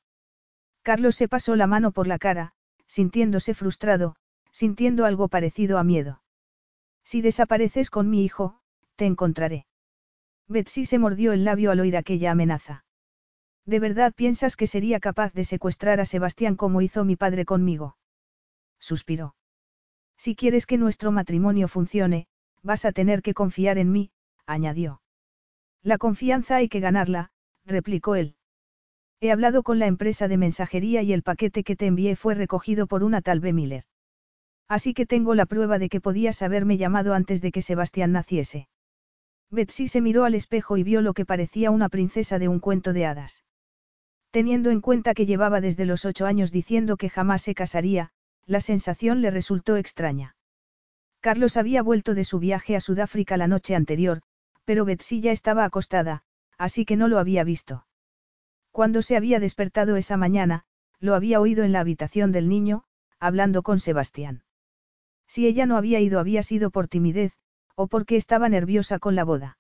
Carlos 0.82 1.16
se 1.16 1.28
pasó 1.28 1.58
la 1.58 1.68
mano 1.68 1.92
por 1.92 2.08
la 2.08 2.20
cara, 2.20 2.54
sintiéndose 2.88 3.54
frustrado, 3.54 4.16
sintiendo 4.54 5.04
algo 5.04 5.28
parecido 5.28 5.78
a 5.78 5.84
miedo. 5.84 6.22
Si 7.04 7.22
desapareces 7.22 7.90
con 7.90 8.10
mi 8.10 8.24
hijo, 8.24 8.62
te 8.96 9.08
encontraré. 9.08 9.66
Betsy 10.48 10.86
se 10.86 11.00
mordió 11.00 11.34
el 11.34 11.44
labio 11.44 11.72
al 11.72 11.82
oír 11.82 11.98
aquella 11.98 12.32
amenaza. 12.32 12.86
¿De 13.66 13.82
verdad 13.82 14.14
piensas 14.14 14.56
que 14.56 14.68
sería 14.68 15.02
capaz 15.02 15.34
de 15.34 15.44
secuestrar 15.44 16.00
a 16.00 16.06
Sebastián 16.06 16.56
como 16.56 16.82
hizo 16.82 17.04
mi 17.04 17.18
padre 17.18 17.44
conmigo? 17.44 17.98
Suspiró. 18.82 19.36
Si 20.18 20.36
quieres 20.36 20.66
que 20.66 20.78
nuestro 20.78 21.12
matrimonio 21.14 21.70
funcione, 21.70 22.28
vas 22.62 22.84
a 22.84 22.92
tener 22.92 23.22
que 23.22 23.34
confiar 23.34 23.78
en 23.78 23.92
mí, 23.92 24.12
añadió. 24.46 25.02
La 25.82 25.98
confianza 25.98 26.58
hay 26.58 26.68
que 26.68 26.82
ganarla, 26.82 27.32
replicó 27.66 28.16
él. 28.16 28.36
He 29.20 29.32
hablado 29.32 29.64
con 29.64 29.80
la 29.80 29.88
empresa 29.88 30.28
de 30.28 30.38
mensajería 30.38 31.04
y 31.04 31.14
el 31.14 31.24
paquete 31.24 31.64
que 31.64 31.76
te 31.76 31.86
envié 31.86 32.16
fue 32.16 32.36
recogido 32.36 32.88
por 32.88 33.04
una 33.04 33.22
tal 33.22 33.40
B. 33.40 33.54
Miller. 33.54 33.86
Así 34.68 34.94
que 34.94 35.06
tengo 35.06 35.36
la 35.36 35.46
prueba 35.46 35.80
de 35.80 35.90
que 35.90 36.02
podías 36.02 36.42
haberme 36.42 36.78
llamado 36.78 37.14
antes 37.14 37.42
de 37.42 37.52
que 37.52 37.62
Sebastián 37.62 38.12
naciese. 38.12 38.68
Betsy 39.52 39.88
se 39.88 40.02
miró 40.02 40.24
al 40.24 40.34
espejo 40.34 40.78
y 40.78 40.84
vio 40.84 41.02
lo 41.02 41.14
que 41.14 41.26
parecía 41.26 41.72
una 41.72 41.90
princesa 41.90 42.40
de 42.40 42.48
un 42.48 42.60
cuento 42.60 42.94
de 42.94 43.06
hadas. 43.06 43.44
Teniendo 44.32 44.70
en 44.70 44.80
cuenta 44.80 45.14
que 45.14 45.26
llevaba 45.26 45.60
desde 45.60 45.86
los 45.86 46.06
ocho 46.06 46.26
años 46.26 46.52
diciendo 46.52 46.96
que 46.96 47.10
jamás 47.10 47.42
se 47.42 47.54
casaría, 47.54 48.12
la 48.46 48.62
sensación 48.62 49.22
le 49.22 49.32
resultó 49.32 49.78
extraña. 49.78 50.36
Carlos 51.20 51.58
había 51.58 51.84
vuelto 51.84 52.16
de 52.16 52.24
su 52.24 52.40
viaje 52.40 52.76
a 52.76 52.82
Sudáfrica 52.82 53.38
la 53.38 53.48
noche 53.48 53.76
anterior, 53.76 54.22
pero 54.66 54.86
Betsy 54.86 55.22
ya 55.22 55.32
estaba 55.32 55.66
acostada, 55.66 56.24
así 56.58 56.86
que 56.86 56.98
no 56.98 57.08
lo 57.08 57.20
había 57.20 57.44
visto. 57.44 57.86
Cuando 58.72 59.02
se 59.02 59.18
había 59.18 59.40
despertado 59.40 59.98
esa 59.98 60.18
mañana, 60.18 60.64
lo 61.00 61.16
había 61.16 61.40
oído 61.40 61.64
en 61.64 61.72
la 61.72 61.82
habitación 61.82 62.32
del 62.32 62.48
niño, 62.48 62.84
hablando 63.20 63.64
con 63.64 63.80
Sebastián. 63.80 64.44
Si 65.28 65.46
ella 65.48 65.66
no 65.66 65.78
había 65.78 66.00
ido 66.00 66.20
había 66.20 66.44
sido 66.44 66.72
por 66.72 66.88
timidez, 66.88 67.34
o 67.76 67.88
porque 67.88 68.16
estaba 68.16 68.50
nerviosa 68.50 69.00
con 69.00 69.16
la 69.16 69.24
boda. 69.24 69.58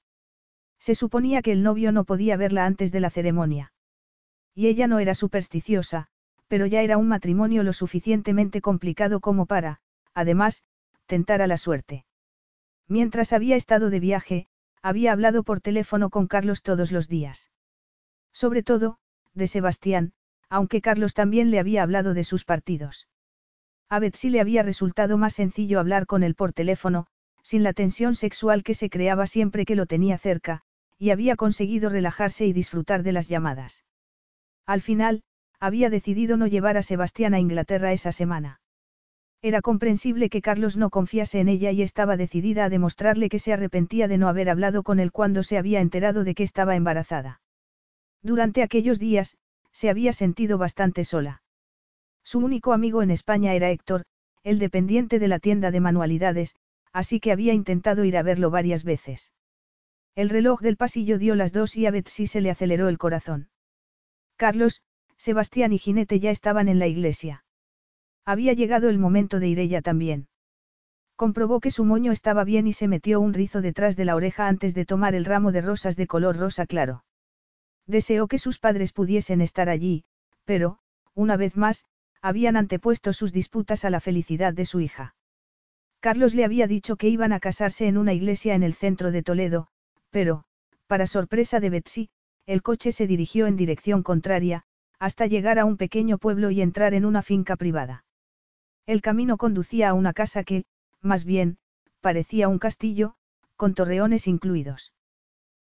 Se 0.79 0.95
suponía 0.95 1.41
que 1.41 1.51
el 1.51 1.63
novio 1.63 1.91
no 1.91 2.05
podía 2.05 2.37
verla 2.37 2.65
antes 2.65 2.91
de 2.91 2.99
la 2.99 3.09
ceremonia. 3.09 3.73
Y 4.55 4.67
ella 4.67 4.87
no 4.87 4.99
era 4.99 5.13
supersticiosa, 5.13 6.09
pero 6.51 6.65
ya 6.65 6.81
era 6.81 6.97
un 6.97 7.07
matrimonio 7.07 7.63
lo 7.63 7.71
suficientemente 7.71 8.59
complicado 8.59 9.21
como 9.21 9.45
para, 9.45 9.79
además, 10.13 10.65
tentar 11.05 11.41
a 11.41 11.47
la 11.47 11.55
suerte. 11.55 12.03
Mientras 12.89 13.31
había 13.31 13.55
estado 13.55 13.89
de 13.89 14.01
viaje, 14.01 14.47
había 14.81 15.13
hablado 15.13 15.43
por 15.43 15.61
teléfono 15.61 16.09
con 16.09 16.27
Carlos 16.27 16.61
todos 16.61 16.91
los 16.91 17.07
días. 17.07 17.49
Sobre 18.33 18.63
todo, 18.63 18.97
de 19.33 19.47
Sebastián, 19.47 20.11
aunque 20.49 20.81
Carlos 20.81 21.13
también 21.13 21.51
le 21.51 21.59
había 21.59 21.83
hablado 21.83 22.13
de 22.13 22.25
sus 22.25 22.43
partidos. 22.43 23.07
A 23.87 23.99
Betsy 23.99 24.29
le 24.29 24.41
había 24.41 24.61
resultado 24.61 25.17
más 25.17 25.35
sencillo 25.35 25.79
hablar 25.79 26.05
con 26.05 26.21
él 26.21 26.35
por 26.35 26.51
teléfono, 26.51 27.07
sin 27.43 27.63
la 27.63 27.71
tensión 27.71 28.13
sexual 28.13 28.63
que 28.63 28.73
se 28.73 28.89
creaba 28.89 29.25
siempre 29.25 29.63
que 29.63 29.77
lo 29.77 29.85
tenía 29.85 30.17
cerca, 30.17 30.63
y 30.97 31.11
había 31.11 31.37
conseguido 31.37 31.89
relajarse 31.89 32.45
y 32.45 32.51
disfrutar 32.51 33.03
de 33.03 33.13
las 33.13 33.29
llamadas. 33.29 33.85
Al 34.65 34.81
final, 34.81 35.23
había 35.61 35.89
decidido 35.91 36.35
no 36.35 36.47
llevar 36.47 36.75
a 36.75 36.83
Sebastián 36.83 37.33
a 37.33 37.39
Inglaterra 37.39 37.93
esa 37.93 38.11
semana. 38.11 38.59
Era 39.43 39.61
comprensible 39.61 40.29
que 40.29 40.41
Carlos 40.41 40.75
no 40.75 40.89
confiase 40.89 41.39
en 41.39 41.47
ella 41.47 41.71
y 41.71 41.83
estaba 41.83 42.17
decidida 42.17 42.65
a 42.65 42.69
demostrarle 42.69 43.29
que 43.29 43.39
se 43.39 43.53
arrepentía 43.53 44.07
de 44.07 44.17
no 44.17 44.27
haber 44.27 44.49
hablado 44.49 44.83
con 44.83 44.99
él 44.99 45.11
cuando 45.11 45.43
se 45.43 45.57
había 45.57 45.79
enterado 45.79 46.23
de 46.23 46.35
que 46.35 46.43
estaba 46.43 46.75
embarazada. 46.75 47.41
Durante 48.23 48.63
aquellos 48.63 48.99
días, 48.99 49.37
se 49.71 49.89
había 49.89 50.13
sentido 50.13 50.57
bastante 50.57 51.03
sola. 51.03 51.43
Su 52.23 52.39
único 52.39 52.73
amigo 52.73 53.01
en 53.03 53.11
España 53.11 53.53
era 53.53 53.69
Héctor, 53.69 54.03
el 54.43 54.59
dependiente 54.59 55.19
de 55.19 55.27
la 55.27 55.39
tienda 55.39 55.71
de 55.71 55.79
manualidades, 55.79 56.55
así 56.91 57.19
que 57.19 57.31
había 57.31 57.53
intentado 57.53 58.03
ir 58.03 58.17
a 58.17 58.23
verlo 58.23 58.49
varias 58.49 58.83
veces. 58.83 59.31
El 60.15 60.29
reloj 60.29 60.61
del 60.61 60.77
pasillo 60.77 61.19
dio 61.19 61.35
las 61.35 61.53
dos 61.53 61.75
y 61.77 61.85
a 61.85 61.91
Betsy 61.91 62.27
se 62.27 62.41
le 62.41 62.49
aceleró 62.49 62.89
el 62.89 62.97
corazón. 62.97 63.49
Carlos, 64.35 64.81
Sebastián 65.21 65.71
y 65.71 65.77
Jinete 65.77 66.19
ya 66.19 66.31
estaban 66.31 66.67
en 66.67 66.79
la 66.79 66.87
iglesia. 66.87 67.43
Había 68.25 68.53
llegado 68.53 68.89
el 68.89 68.97
momento 68.97 69.39
de 69.39 69.49
ir 69.49 69.59
ella 69.59 69.83
también. 69.83 70.29
Comprobó 71.15 71.59
que 71.59 71.69
su 71.69 71.85
moño 71.85 72.11
estaba 72.11 72.43
bien 72.43 72.65
y 72.65 72.73
se 72.73 72.87
metió 72.87 73.21
un 73.21 73.35
rizo 73.35 73.61
detrás 73.61 73.95
de 73.95 74.05
la 74.05 74.15
oreja 74.15 74.47
antes 74.47 74.73
de 74.73 74.83
tomar 74.83 75.13
el 75.13 75.25
ramo 75.25 75.51
de 75.51 75.61
rosas 75.61 75.95
de 75.95 76.07
color 76.07 76.37
rosa 76.37 76.65
claro. 76.65 77.03
Deseó 77.85 78.27
que 78.27 78.39
sus 78.39 78.57
padres 78.57 78.93
pudiesen 78.93 79.41
estar 79.41 79.69
allí, 79.69 80.05
pero, 80.43 80.79
una 81.13 81.37
vez 81.37 81.55
más, 81.55 81.85
habían 82.23 82.57
antepuesto 82.57 83.13
sus 83.13 83.31
disputas 83.31 83.85
a 83.85 83.91
la 83.91 83.99
felicidad 83.99 84.55
de 84.55 84.65
su 84.65 84.79
hija. 84.79 85.13
Carlos 85.99 86.33
le 86.33 86.45
había 86.45 86.65
dicho 86.65 86.95
que 86.95 87.09
iban 87.09 87.31
a 87.31 87.39
casarse 87.39 87.85
en 87.85 87.99
una 87.99 88.13
iglesia 88.13 88.55
en 88.55 88.63
el 88.63 88.73
centro 88.73 89.11
de 89.11 89.21
Toledo, 89.21 89.67
pero, 90.09 90.45
para 90.87 91.05
sorpresa 91.05 91.59
de 91.59 91.69
Betsy, 91.69 92.09
el 92.47 92.63
coche 92.63 92.91
se 92.91 93.05
dirigió 93.05 93.45
en 93.45 93.55
dirección 93.55 94.01
contraria, 94.01 94.65
hasta 95.01 95.25
llegar 95.25 95.57
a 95.57 95.65
un 95.65 95.77
pequeño 95.77 96.19
pueblo 96.19 96.51
y 96.51 96.61
entrar 96.61 96.93
en 96.93 97.05
una 97.05 97.23
finca 97.23 97.55
privada. 97.55 98.05
El 98.85 99.01
camino 99.01 99.35
conducía 99.37 99.89
a 99.89 99.93
una 99.95 100.13
casa 100.13 100.43
que, 100.43 100.65
más 101.01 101.25
bien, 101.25 101.57
parecía 102.01 102.47
un 102.47 102.59
castillo, 102.59 103.15
con 103.55 103.73
torreones 103.73 104.27
incluidos. 104.27 104.93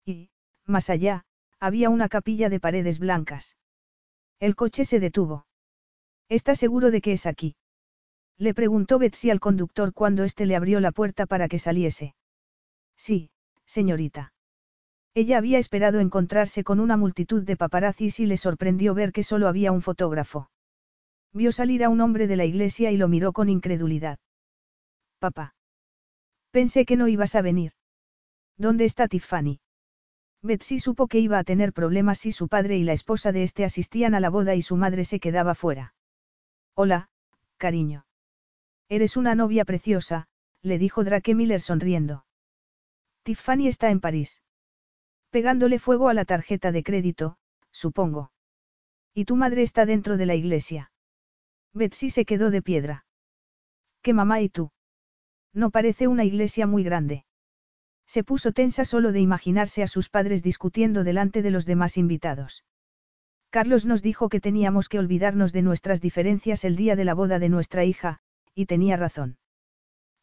Y, 0.06 0.32
más 0.66 0.90
allá, 0.90 1.24
había 1.62 1.90
una 1.90 2.10
capilla 2.10 2.50
de 2.50 2.60
paredes 2.60 3.00
blancas. 3.00 3.56
El 4.42 4.58
coche 4.58 4.84
se 4.84 5.00
detuvo. 5.00 5.46
¿Está 6.28 6.54
seguro 6.54 6.92
de 6.92 7.00
que 7.00 7.14
es 7.14 7.26
aquí? 7.26 7.56
Le 8.38 8.54
preguntó 8.54 9.00
Betsy 9.00 9.30
al 9.30 9.40
conductor 9.40 9.94
cuando 9.94 10.26
éste 10.26 10.46
le 10.46 10.58
abrió 10.58 10.82
la 10.82 10.92
puerta 10.92 11.26
para 11.26 11.48
que 11.48 11.58
saliese. 11.58 12.16
Sí, 12.98 13.32
señorita. 13.66 14.34
Ella 15.14 15.38
había 15.38 15.60
esperado 15.60 16.00
encontrarse 16.00 16.64
con 16.64 16.80
una 16.80 16.96
multitud 16.96 17.44
de 17.44 17.58
paparazzis 17.58 18.20
y 18.20 18.26
le 18.26 18.38
sorprendió 18.38 18.94
ver 18.94 19.12
que 19.12 19.24
solo 19.24 19.48
había 19.48 19.72
un 19.72 19.82
fotógrafo. 19.82 20.50
Vio 21.34 21.52
salir 21.52 21.84
a 21.84 21.90
un 21.90 22.02
hombre 22.02 22.28
de 22.28 22.38
la 22.38 22.46
iglesia 22.46 22.92
y 22.92 22.98
lo 22.98 23.08
miró 23.08 23.34
con 23.34 23.50
incredulidad. 23.50 24.20
Papá. 25.20 25.56
Pensé 26.52 26.86
que 26.86 26.96
no 26.96 27.08
ibas 27.08 27.36
a 27.36 27.42
venir. 27.42 27.74
¿Dónde 28.58 28.86
está 28.86 29.08
Tiffany? 29.08 29.60
Betsy 30.42 30.80
supo 30.80 31.08
que 31.08 31.20
iba 31.20 31.38
a 31.40 31.44
tener 31.44 31.72
problemas 31.74 32.20
si 32.20 32.32
su 32.32 32.48
padre 32.48 32.78
y 32.78 32.84
la 32.84 32.94
esposa 32.94 33.32
de 33.32 33.44
este 33.44 33.64
asistían 33.64 34.16
a 34.16 34.20
la 34.20 34.30
boda 34.30 34.56
y 34.56 34.62
su 34.62 34.76
madre 34.76 35.06
se 35.06 35.20
quedaba 35.20 35.56
fuera. 35.56 35.94
Hola, 36.74 37.10
cariño. 37.58 38.06
Eres 38.90 39.18
una 39.18 39.36
novia 39.36 39.66
preciosa, 39.66 40.28
le 40.62 40.78
dijo 40.78 41.04
Drake 41.04 41.36
Miller 41.36 41.62
sonriendo. 41.62 42.26
Tiffany 43.24 43.68
está 43.68 43.92
en 43.92 44.00
París. 44.00 44.42
Pegándole 45.32 45.80
fuego 45.80 46.10
a 46.10 46.14
la 46.14 46.26
tarjeta 46.26 46.72
de 46.72 46.84
crédito, 46.84 47.38
supongo. 47.72 48.32
Y 49.14 49.26
tu 49.26 49.38
madre 49.38 49.64
está 49.64 49.86
dentro 49.86 50.18
de 50.18 50.26
la 50.26 50.36
iglesia. 50.36 50.92
Betsy 51.74 52.10
se 52.10 52.26
quedó 52.26 52.52
de 52.52 52.62
piedra. 52.62 53.06
¿Qué 54.02 54.14
mamá 54.14 54.42
y 54.42 54.50
tú? 54.50 54.72
No 55.54 55.70
parece 55.72 56.08
una 56.08 56.26
iglesia 56.26 56.68
muy 56.68 56.84
grande. 56.84 57.26
Se 58.08 58.26
puso 58.26 58.52
tensa 58.52 58.84
solo 58.84 59.14
de 59.14 59.22
imaginarse 59.22 59.84
a 59.84 59.88
sus 59.88 60.10
padres 60.10 60.44
discutiendo 60.44 61.06
delante 61.06 61.42
de 61.42 61.52
los 61.52 61.66
demás 61.66 61.98
invitados. 61.98 62.66
Carlos 63.50 63.86
nos 63.86 64.02
dijo 64.02 64.28
que 64.28 64.42
teníamos 64.42 64.90
que 64.90 65.00
olvidarnos 65.00 65.54
de 65.54 65.62
nuestras 65.62 66.02
diferencias 66.02 66.66
el 66.66 66.76
día 66.76 66.98
de 66.98 67.06
la 67.06 67.14
boda 67.14 67.40
de 67.40 67.48
nuestra 67.48 67.86
hija, 67.86 68.20
y 68.54 68.66
tenía 68.66 68.98
razón. 68.98 69.38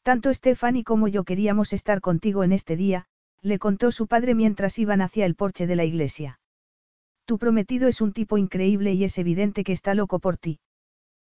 Tanto 0.02 0.32
Stephanie 0.32 0.84
como 0.84 1.08
yo 1.08 1.24
queríamos 1.24 1.72
estar 1.72 2.02
contigo 2.02 2.44
en 2.44 2.52
este 2.52 2.76
día, 2.76 3.06
le 3.42 3.58
contó 3.58 3.90
su 3.90 4.06
padre 4.06 4.34
mientras 4.34 4.78
iban 4.78 5.00
hacia 5.00 5.26
el 5.26 5.34
porche 5.34 5.66
de 5.66 5.76
la 5.76 5.84
iglesia. 5.84 6.40
Tu 7.24 7.38
prometido 7.38 7.88
es 7.88 8.00
un 8.00 8.12
tipo 8.12 8.38
increíble 8.38 8.92
y 8.94 9.04
es 9.04 9.18
evidente 9.18 9.64
que 9.64 9.72
está 9.72 9.94
loco 9.94 10.18
por 10.18 10.38
ti. 10.38 10.60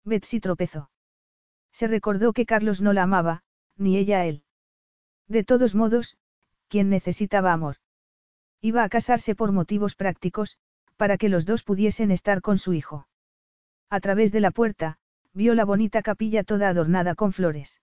Betsy 0.04 0.40
tropezó. 0.40 0.90
Se 1.72 1.88
recordó 1.88 2.34
que 2.34 2.46
Carlos 2.46 2.82
no 2.82 2.94
la 2.94 3.04
amaba, 3.04 3.44
ni 3.78 3.98
ella 3.98 4.22
a 4.22 4.26
él. 4.26 4.44
De 5.28 5.44
todos 5.44 5.76
modos, 5.76 6.18
¿quién 6.68 6.90
necesitaba 6.90 7.54
amor? 7.54 7.78
Iba 8.62 8.84
a 8.84 8.90
casarse 8.90 9.36
por 9.36 9.52
motivos 9.52 9.96
prácticos, 9.96 10.58
para 10.98 11.18
que 11.18 11.30
los 11.30 11.46
dos 11.46 11.64
pudiesen 11.64 12.12
estar 12.12 12.42
con 12.42 12.58
su 12.58 12.74
hijo. 12.74 13.08
A 13.90 14.00
través 14.00 14.32
de 14.32 14.40
la 14.40 14.52
puerta, 14.52 14.98
vio 15.34 15.56
la 15.56 15.66
bonita 15.66 16.02
capilla 16.02 16.44
toda 16.44 16.70
adornada 16.70 17.16
con 17.16 17.34
flores. 17.34 17.82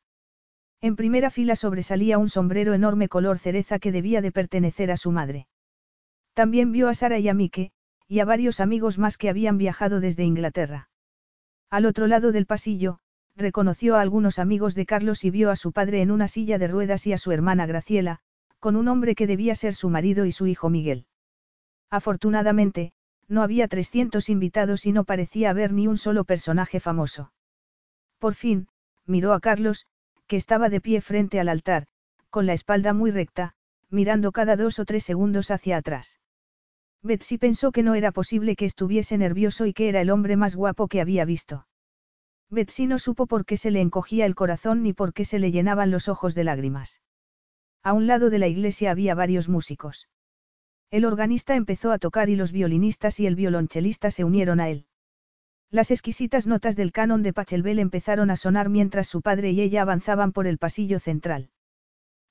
En 0.80 0.94
primera 0.94 1.30
fila 1.30 1.56
sobresalía 1.56 2.18
un 2.18 2.28
sombrero 2.28 2.72
enorme 2.72 3.08
color 3.08 3.38
cereza 3.38 3.78
que 3.78 3.92
debía 3.92 4.22
de 4.22 4.30
pertenecer 4.30 4.90
a 4.90 4.96
su 4.96 5.10
madre. 5.10 5.48
También 6.34 6.70
vio 6.70 6.88
a 6.88 6.94
Sara 6.94 7.18
y 7.18 7.28
a 7.28 7.34
Mike, 7.34 7.72
y 8.06 8.20
a 8.20 8.24
varios 8.24 8.60
amigos 8.60 8.96
más 8.96 9.18
que 9.18 9.28
habían 9.28 9.58
viajado 9.58 10.00
desde 10.00 10.24
Inglaterra. 10.24 10.88
Al 11.68 11.84
otro 11.84 12.06
lado 12.06 12.30
del 12.30 12.46
pasillo, 12.46 13.00
reconoció 13.34 13.96
a 13.96 14.00
algunos 14.00 14.38
amigos 14.38 14.74
de 14.74 14.86
Carlos 14.86 15.24
y 15.24 15.30
vio 15.30 15.50
a 15.50 15.56
su 15.56 15.72
padre 15.72 16.00
en 16.00 16.10
una 16.10 16.28
silla 16.28 16.58
de 16.58 16.68
ruedas 16.68 17.06
y 17.06 17.12
a 17.12 17.18
su 17.18 17.32
hermana 17.32 17.66
Graciela, 17.66 18.20
con 18.60 18.76
un 18.76 18.88
hombre 18.88 19.14
que 19.14 19.26
debía 19.26 19.54
ser 19.54 19.74
su 19.74 19.90
marido 19.90 20.26
y 20.26 20.32
su 20.32 20.46
hijo 20.46 20.70
Miguel. 20.70 21.06
Afortunadamente, 21.90 22.92
no 23.28 23.42
había 23.42 23.68
300 23.68 24.28
invitados 24.28 24.86
y 24.86 24.92
no 24.92 25.04
parecía 25.04 25.50
haber 25.50 25.72
ni 25.72 25.86
un 25.86 25.98
solo 25.98 26.24
personaje 26.24 26.80
famoso. 26.80 27.32
Por 28.18 28.34
fin, 28.34 28.68
miró 29.06 29.32
a 29.32 29.40
Carlos, 29.40 29.86
que 30.28 30.36
estaba 30.36 30.68
de 30.68 30.80
pie 30.80 31.00
frente 31.00 31.40
al 31.40 31.48
altar, 31.48 31.86
con 32.30 32.46
la 32.46 32.52
espalda 32.52 32.92
muy 32.92 33.10
recta, 33.10 33.54
mirando 33.90 34.30
cada 34.30 34.54
dos 34.56 34.78
o 34.78 34.84
tres 34.84 35.02
segundos 35.02 35.50
hacia 35.50 35.78
atrás. 35.78 36.20
Betsy 37.02 37.38
pensó 37.38 37.72
que 37.72 37.82
no 37.82 37.94
era 37.94 38.12
posible 38.12 38.56
que 38.56 38.64
estuviese 38.64 39.18
nervioso 39.18 39.66
y 39.66 39.72
que 39.72 39.88
era 39.88 40.00
el 40.00 40.10
hombre 40.10 40.36
más 40.36 40.54
guapo 40.54 40.88
que 40.88 41.00
había 41.00 41.24
visto. 41.24 41.66
Betsy 42.50 42.86
no 42.86 42.98
supo 42.98 43.26
por 43.26 43.44
qué 43.44 43.56
se 43.56 43.70
le 43.70 43.80
encogía 43.80 44.26
el 44.26 44.34
corazón 44.34 44.82
ni 44.82 44.92
por 44.92 45.12
qué 45.12 45.24
se 45.24 45.38
le 45.38 45.50
llenaban 45.50 45.90
los 45.90 46.08
ojos 46.08 46.34
de 46.34 46.44
lágrimas. 46.44 47.00
A 47.82 47.92
un 47.92 48.06
lado 48.06 48.30
de 48.30 48.38
la 48.38 48.48
iglesia 48.48 48.90
había 48.90 49.14
varios 49.14 49.48
músicos. 49.48 50.08
El 50.90 51.04
organista 51.04 51.54
empezó 51.54 51.92
a 51.92 51.98
tocar 51.98 52.30
y 52.30 52.36
los 52.36 52.50
violinistas 52.52 53.20
y 53.20 53.26
el 53.26 53.36
violonchelista 53.36 54.10
se 54.10 54.24
unieron 54.24 54.60
a 54.60 54.68
él. 54.68 54.86
Las 55.70 55.90
exquisitas 55.90 56.46
notas 56.46 56.76
del 56.76 56.92
canon 56.92 57.22
de 57.22 57.34
Pachelbel 57.34 57.78
empezaron 57.78 58.30
a 58.30 58.36
sonar 58.36 58.70
mientras 58.70 59.06
su 59.06 59.20
padre 59.20 59.50
y 59.50 59.60
ella 59.60 59.82
avanzaban 59.82 60.32
por 60.32 60.46
el 60.46 60.56
pasillo 60.56 60.98
central. 60.98 61.50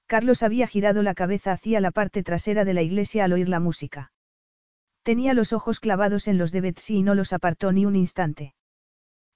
Carlos 0.07 0.41
había 0.41 0.67
girado 0.67 1.03
la 1.03 1.14
cabeza 1.14 1.51
hacia 1.51 1.80
la 1.80 1.91
parte 1.91 2.24
trasera 2.24 2.66
de 2.66 2.74
la 2.74 2.82
iglesia 2.82 3.25
al 3.25 3.33
oír 3.33 3.48
la 3.48 3.59
música. 3.59 4.11
Tenía 5.03 5.33
los 5.33 5.53
ojos 5.53 5.80
clavados 5.80 6.27
en 6.27 6.38
los 6.38 6.51
de 6.51 6.61
Betsy 6.61 6.98
y 6.98 7.03
no 7.03 7.14
los 7.14 7.32
apartó 7.32 7.72
ni 7.72 7.85
un 7.85 7.95
instante. 7.95 8.56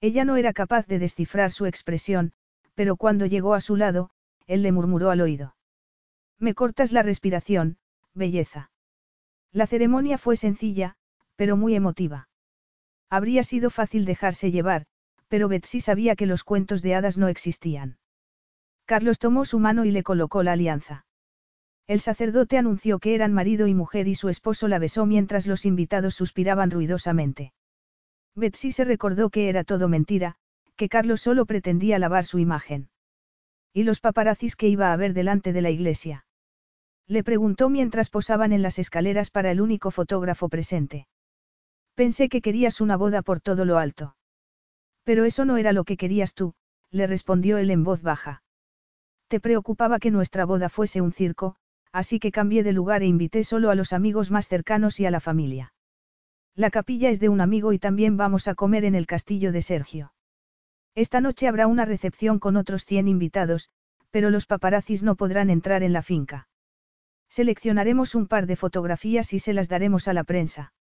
Ella 0.00 0.24
no 0.24 0.36
era 0.36 0.52
capaz 0.52 0.86
de 0.86 0.98
descifrar 0.98 1.52
su 1.52 1.66
expresión, 1.66 2.32
pero 2.74 2.96
cuando 2.96 3.26
llegó 3.26 3.54
a 3.54 3.60
su 3.60 3.76
lado, 3.76 4.10
él 4.46 4.62
le 4.62 4.72
murmuró 4.72 5.10
al 5.10 5.20
oído. 5.20 5.54
Me 6.38 6.54
cortas 6.54 6.90
la 6.90 7.02
respiración, 7.02 7.78
belleza. 8.14 8.70
La 9.52 9.68
ceremonia 9.68 10.18
fue 10.18 10.36
sencilla, 10.36 10.96
pero 11.36 11.56
muy 11.56 11.76
emotiva. 11.76 12.28
Habría 13.12 13.42
sido 13.42 13.68
fácil 13.68 14.06
dejarse 14.06 14.50
llevar, 14.50 14.86
pero 15.28 15.46
Betsy 15.46 15.82
sabía 15.82 16.16
que 16.16 16.24
los 16.24 16.44
cuentos 16.44 16.80
de 16.80 16.94
hadas 16.94 17.18
no 17.18 17.28
existían. 17.28 17.98
Carlos 18.86 19.18
tomó 19.18 19.44
su 19.44 19.58
mano 19.58 19.84
y 19.84 19.90
le 19.90 20.02
colocó 20.02 20.42
la 20.42 20.52
alianza. 20.52 21.04
El 21.86 22.00
sacerdote 22.00 22.56
anunció 22.56 22.98
que 23.00 23.14
eran 23.14 23.34
marido 23.34 23.66
y 23.66 23.74
mujer 23.74 24.08
y 24.08 24.14
su 24.14 24.30
esposo 24.30 24.66
la 24.66 24.78
besó 24.78 25.04
mientras 25.04 25.46
los 25.46 25.66
invitados 25.66 26.14
suspiraban 26.14 26.70
ruidosamente. 26.70 27.52
Betsy 28.34 28.72
se 28.72 28.86
recordó 28.86 29.28
que 29.28 29.50
era 29.50 29.62
todo 29.62 29.88
mentira, 29.88 30.36
que 30.76 30.88
Carlos 30.88 31.20
solo 31.20 31.44
pretendía 31.44 31.98
lavar 31.98 32.24
su 32.24 32.38
imagen. 32.38 32.88
¿Y 33.74 33.82
los 33.82 34.00
paparazzis 34.00 34.56
que 34.56 34.68
iba 34.68 34.90
a 34.90 34.96
ver 34.96 35.12
delante 35.12 35.52
de 35.52 35.60
la 35.60 35.68
iglesia? 35.68 36.24
Le 37.06 37.22
preguntó 37.22 37.68
mientras 37.68 38.08
posaban 38.08 38.54
en 38.54 38.62
las 38.62 38.78
escaleras 38.78 39.28
para 39.28 39.50
el 39.50 39.60
único 39.60 39.90
fotógrafo 39.90 40.48
presente. 40.48 41.08
Pensé 41.94 42.28
que 42.28 42.40
querías 42.40 42.80
una 42.80 42.96
boda 42.96 43.22
por 43.22 43.40
todo 43.40 43.64
lo 43.64 43.78
alto. 43.78 44.16
Pero 45.04 45.24
eso 45.24 45.44
no 45.44 45.56
era 45.56 45.72
lo 45.72 45.84
que 45.84 45.96
querías 45.96 46.34
tú, 46.34 46.54
le 46.90 47.06
respondió 47.06 47.58
él 47.58 47.70
en 47.70 47.84
voz 47.84 48.02
baja. 48.02 48.42
Te 49.28 49.40
preocupaba 49.40 49.98
que 49.98 50.10
nuestra 50.10 50.44
boda 50.44 50.68
fuese 50.68 51.00
un 51.00 51.12
circo, 51.12 51.56
así 51.92 52.18
que 52.18 52.32
cambié 52.32 52.62
de 52.62 52.72
lugar 52.72 53.02
e 53.02 53.06
invité 53.06 53.44
solo 53.44 53.70
a 53.70 53.74
los 53.74 53.92
amigos 53.92 54.30
más 54.30 54.48
cercanos 54.48 55.00
y 55.00 55.06
a 55.06 55.10
la 55.10 55.20
familia. 55.20 55.74
La 56.54 56.70
capilla 56.70 57.10
es 57.10 57.18
de 57.20 57.28
un 57.28 57.40
amigo 57.40 57.72
y 57.72 57.78
también 57.78 58.16
vamos 58.16 58.46
a 58.46 58.54
comer 58.54 58.84
en 58.84 58.94
el 58.94 59.06
castillo 59.06 59.52
de 59.52 59.62
Sergio. 59.62 60.12
Esta 60.94 61.20
noche 61.20 61.48
habrá 61.48 61.66
una 61.66 61.86
recepción 61.86 62.38
con 62.38 62.56
otros 62.56 62.84
100 62.84 63.08
invitados, 63.08 63.70
pero 64.10 64.30
los 64.30 64.46
paparazzis 64.46 65.02
no 65.02 65.16
podrán 65.16 65.48
entrar 65.48 65.82
en 65.82 65.94
la 65.94 66.02
finca. 66.02 66.48
Seleccionaremos 67.30 68.14
un 68.14 68.26
par 68.26 68.46
de 68.46 68.56
fotografías 68.56 69.32
y 69.32 69.38
se 69.38 69.54
las 69.54 69.70
daremos 69.70 70.06
a 70.08 70.12
la 70.12 70.24
prensa. 70.24 70.74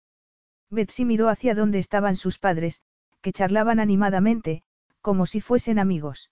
Betsy 0.70 1.04
miró 1.04 1.28
hacia 1.28 1.54
donde 1.54 1.78
estaban 1.78 2.16
sus 2.16 2.38
padres, 2.38 2.82
que 3.20 3.32
charlaban 3.32 3.80
animadamente, 3.80 4.62
como 5.00 5.26
si 5.26 5.40
fuesen 5.40 5.78
amigos. 5.78 6.30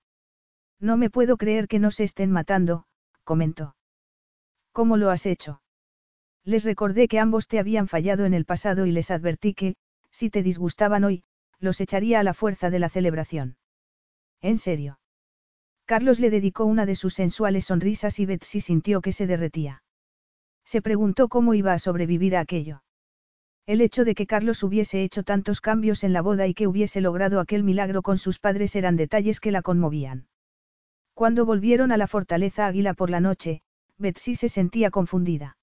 No 0.79 0.97
me 0.97 1.11
puedo 1.11 1.37
creer 1.37 1.69
que 1.69 1.79
no 1.79 1.91
se 1.91 2.05
estén 2.05 2.31
matando, 2.31 2.85
comentó. 3.25 3.77
¿Cómo 4.73 4.97
lo 4.97 5.11
has 5.11 5.27
hecho? 5.27 5.63
Les 6.45 6.65
recordé 6.65 7.09
que 7.09 7.19
ambos 7.19 7.49
te 7.49 7.59
habían 7.59 7.89
fallado 7.89 8.25
en 8.25 8.35
el 8.35 8.45
pasado 8.45 8.87
y 8.87 8.93
les 8.93 9.11
advertí 9.11 9.55
que, 9.55 9.77
si 10.11 10.31
te 10.31 10.43
disgustaban 10.43 11.05
hoy, 11.05 11.25
los 11.59 11.81
echaría 11.81 12.21
a 12.21 12.23
la 12.23 12.35
fuerza 12.35 12.71
de 12.71 12.79
la 12.79 12.89
celebración. 12.89 13.57
¿En 14.43 14.59
serio? 14.59 15.01
Carlos 15.87 16.21
le 16.21 16.31
dedicó 16.31 16.65
una 16.65 16.85
de 16.85 16.95
sus 16.95 17.15
sensuales 17.15 17.67
sonrisas 17.67 18.19
y 18.19 18.27
Betsy 18.27 18.61
sintió 18.61 19.01
que 19.01 19.13
se 19.13 19.27
derretía. 19.27 19.83
Se 20.65 20.83
preguntó 20.83 21.29
cómo 21.29 21.55
iba 21.55 21.73
a 21.73 21.79
sobrevivir 21.79 22.37
a 22.37 22.41
aquello. 22.41 22.83
El 23.67 23.81
hecho 23.81 24.05
de 24.05 24.15
que 24.15 24.29
Carlos 24.29 24.63
hubiese 24.63 25.03
hecho 25.03 25.25
tantos 25.25 25.61
cambios 25.61 26.05
en 26.05 26.13
la 26.13 26.23
boda 26.23 26.47
y 26.47 26.55
que 26.55 26.69
hubiese 26.69 27.01
logrado 27.01 27.41
aquel 27.41 27.65
milagro 27.65 28.01
con 28.03 28.17
sus 28.17 28.39
padres 28.39 28.77
eran 28.77 28.97
detalles 28.97 29.41
que 29.41 29.51
la 29.51 29.61
conmovían. 29.61 30.29
Cuando 31.15 31.45
volvieron 31.45 31.91
a 31.91 31.97
la 31.97 32.07
fortaleza 32.07 32.67
Águila 32.67 32.95
por 32.95 33.11
la 33.11 33.19
noche, 33.19 33.63
Betsy 33.99 34.37
se 34.37 34.49
sentía 34.49 34.91
confundida. 34.91 35.57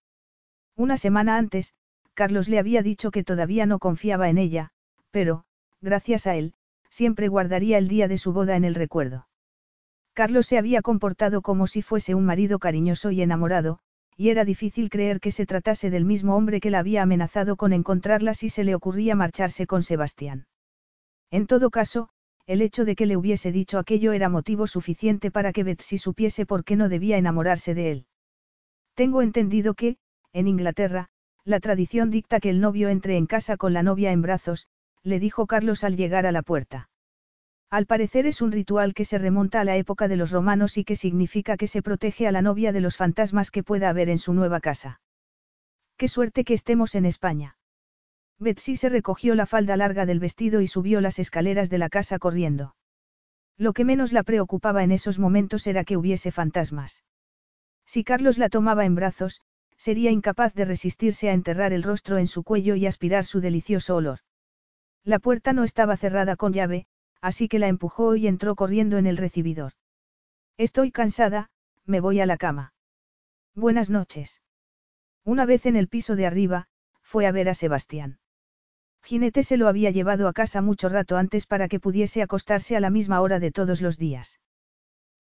Una 0.76 0.98
semana 0.98 1.38
antes, 1.38 1.76
Carlos 2.14 2.50
le 2.50 2.60
había 2.60 2.82
dicho 2.82 3.10
que 3.10 3.24
todavía 3.24 3.66
no 3.66 3.80
confiaba 3.80 4.28
en 4.28 4.38
ella, 4.38 4.72
pero, 5.12 5.46
gracias 5.80 6.28
a 6.28 6.36
él, 6.36 6.56
siempre 6.90 7.30
guardaría 7.30 7.78
el 7.78 7.88
día 7.88 8.10
de 8.10 8.18
su 8.18 8.34
boda 8.34 8.58
en 8.58 8.66
el 8.66 8.76
recuerdo. 8.76 9.28
Carlos 10.14 10.46
se 10.46 10.58
había 10.58 10.82
comportado 10.82 11.42
como 11.42 11.68
si 11.68 11.82
fuese 11.82 12.16
un 12.16 12.26
marido 12.26 12.60
cariñoso 12.60 13.12
y 13.12 13.22
enamorado, 13.22 13.80
y 14.18 14.30
era 14.30 14.46
difícil 14.46 14.90
creer 14.90 15.20
que 15.20 15.32
se 15.32 15.46
tratase 15.46 15.90
del 15.90 16.06
mismo 16.06 16.36
hombre 16.36 16.60
que 16.60 16.70
la 16.70 16.80
había 16.80 17.02
amenazado 17.04 17.56
con 17.56 17.74
encontrarla 17.74 18.34
si 18.34 18.50
se 18.50 18.64
le 18.64 18.76
ocurría 18.76 19.16
marcharse 19.16 19.68
con 19.68 19.84
Sebastián. 19.84 20.48
En 21.32 21.48
todo 21.48 21.70
caso, 21.70 22.10
el 22.46 22.62
hecho 22.62 22.86
de 22.86 22.96
que 22.96 23.06
le 23.06 23.18
hubiese 23.18 23.52
dicho 23.52 23.80
aquello 23.80 24.12
era 24.12 24.30
motivo 24.30 24.68
suficiente 24.68 25.32
para 25.32 25.54
que 25.54 25.64
Betsy 25.64 25.98
supiese 25.98 26.46
por 26.46 26.64
qué 26.64 26.76
no 26.76 26.90
debía 26.90 27.18
enamorarse 27.18 27.74
de 27.74 27.92
él. 27.92 28.06
Tengo 28.96 29.22
entendido 29.22 29.74
que, 29.74 29.98
en 30.34 30.48
Inglaterra, 30.48 31.10
la 31.46 31.60
tradición 31.60 32.12
dicta 32.12 32.40
que 32.40 32.50
el 32.50 32.60
novio 32.60 32.90
entre 32.90 33.18
en 33.18 33.26
casa 33.26 33.58
con 33.58 33.74
la 33.74 33.84
novia 33.84 34.12
en 34.12 34.22
brazos, 34.22 34.68
le 35.04 35.20
dijo 35.20 35.48
Carlos 35.48 35.84
al 35.84 35.98
llegar 35.98 36.26
a 36.26 36.32
la 36.32 36.42
puerta. 36.42 36.90
Al 37.74 37.88
parecer 37.88 38.28
es 38.28 38.44
un 38.44 38.52
ritual 38.52 38.94
que 38.94 39.04
se 39.04 39.18
remonta 39.18 39.60
a 39.60 39.64
la 39.64 39.78
época 39.78 40.08
de 40.08 40.16
los 40.16 40.30
romanos 40.30 40.78
y 40.78 40.84
que 40.84 40.96
significa 40.96 41.58
que 41.58 41.66
se 41.66 41.82
protege 41.82 42.28
a 42.28 42.32
la 42.32 42.44
novia 42.44 42.72
de 42.72 42.82
los 42.82 42.98
fantasmas 42.98 43.50
que 43.50 43.64
pueda 43.64 43.90
haber 43.90 44.10
en 44.10 44.20
su 44.20 44.32
nueva 44.36 44.60
casa. 44.60 45.02
Qué 45.98 46.08
suerte 46.08 46.44
que 46.44 46.54
estemos 46.54 46.94
en 46.94 47.08
España. 47.08 47.58
Betsy 48.38 48.76
se 48.76 48.90
recogió 48.90 49.34
la 49.34 49.48
falda 49.48 49.76
larga 49.76 50.06
del 50.06 50.20
vestido 50.20 50.62
y 50.62 50.68
subió 50.68 51.02
las 51.02 51.18
escaleras 51.18 51.72
de 51.72 51.80
la 51.80 51.90
casa 51.90 52.20
corriendo. 52.20 52.76
Lo 53.58 53.74
que 53.74 53.86
menos 53.86 54.14
la 54.14 54.22
preocupaba 54.22 54.84
en 54.84 54.92
esos 54.92 55.18
momentos 55.18 55.66
era 55.66 55.84
que 55.84 55.98
hubiese 55.98 56.32
fantasmas. 56.32 57.04
Si 57.88 58.04
Carlos 58.04 58.38
la 58.38 58.50
tomaba 58.50 58.86
en 58.86 58.94
brazos, 58.94 59.42
sería 59.78 60.12
incapaz 60.12 60.54
de 60.54 60.66
resistirse 60.66 61.28
a 61.28 61.34
enterrar 61.34 61.74
el 61.74 61.82
rostro 61.82 62.20
en 62.20 62.28
su 62.28 62.44
cuello 62.44 62.76
y 62.76 62.86
aspirar 62.86 63.26
su 63.26 63.42
delicioso 63.42 63.96
olor. 63.96 64.20
La 65.04 65.18
puerta 65.18 65.54
no 65.54 65.64
estaba 65.64 65.98
cerrada 65.98 66.36
con 66.36 66.54
llave, 66.54 66.86
así 67.24 67.48
que 67.48 67.58
la 67.58 67.70
empujó 67.70 68.18
y 68.18 68.28
entró 68.28 68.54
corriendo 68.54 68.98
en 68.98 69.08
el 69.08 69.16
recibidor. 69.16 69.72
Estoy 70.58 70.92
cansada, 70.92 71.50
me 71.86 72.02
voy 72.02 72.20
a 72.20 72.26
la 72.26 72.36
cama. 72.36 72.74
Buenas 73.56 73.90
noches. 73.90 74.42
Una 75.24 75.46
vez 75.46 75.66
en 75.66 75.78
el 75.78 75.88
piso 75.88 76.18
de 76.18 76.26
arriba, 76.26 76.68
fue 77.02 77.26
a 77.26 77.32
ver 77.32 77.48
a 77.48 77.54
Sebastián. 77.54 78.20
Jinete 79.04 79.44
se 79.44 79.56
lo 79.56 79.70
había 79.70 79.90
llevado 79.90 80.28
a 80.28 80.34
casa 80.34 80.62
mucho 80.62 80.90
rato 80.90 81.16
antes 81.16 81.46
para 81.46 81.70
que 81.70 81.80
pudiese 81.80 82.22
acostarse 82.22 82.76
a 82.76 82.82
la 82.82 82.90
misma 82.90 83.22
hora 83.22 83.40
de 83.40 83.52
todos 83.52 83.82
los 83.82 83.98
días. 83.98 84.42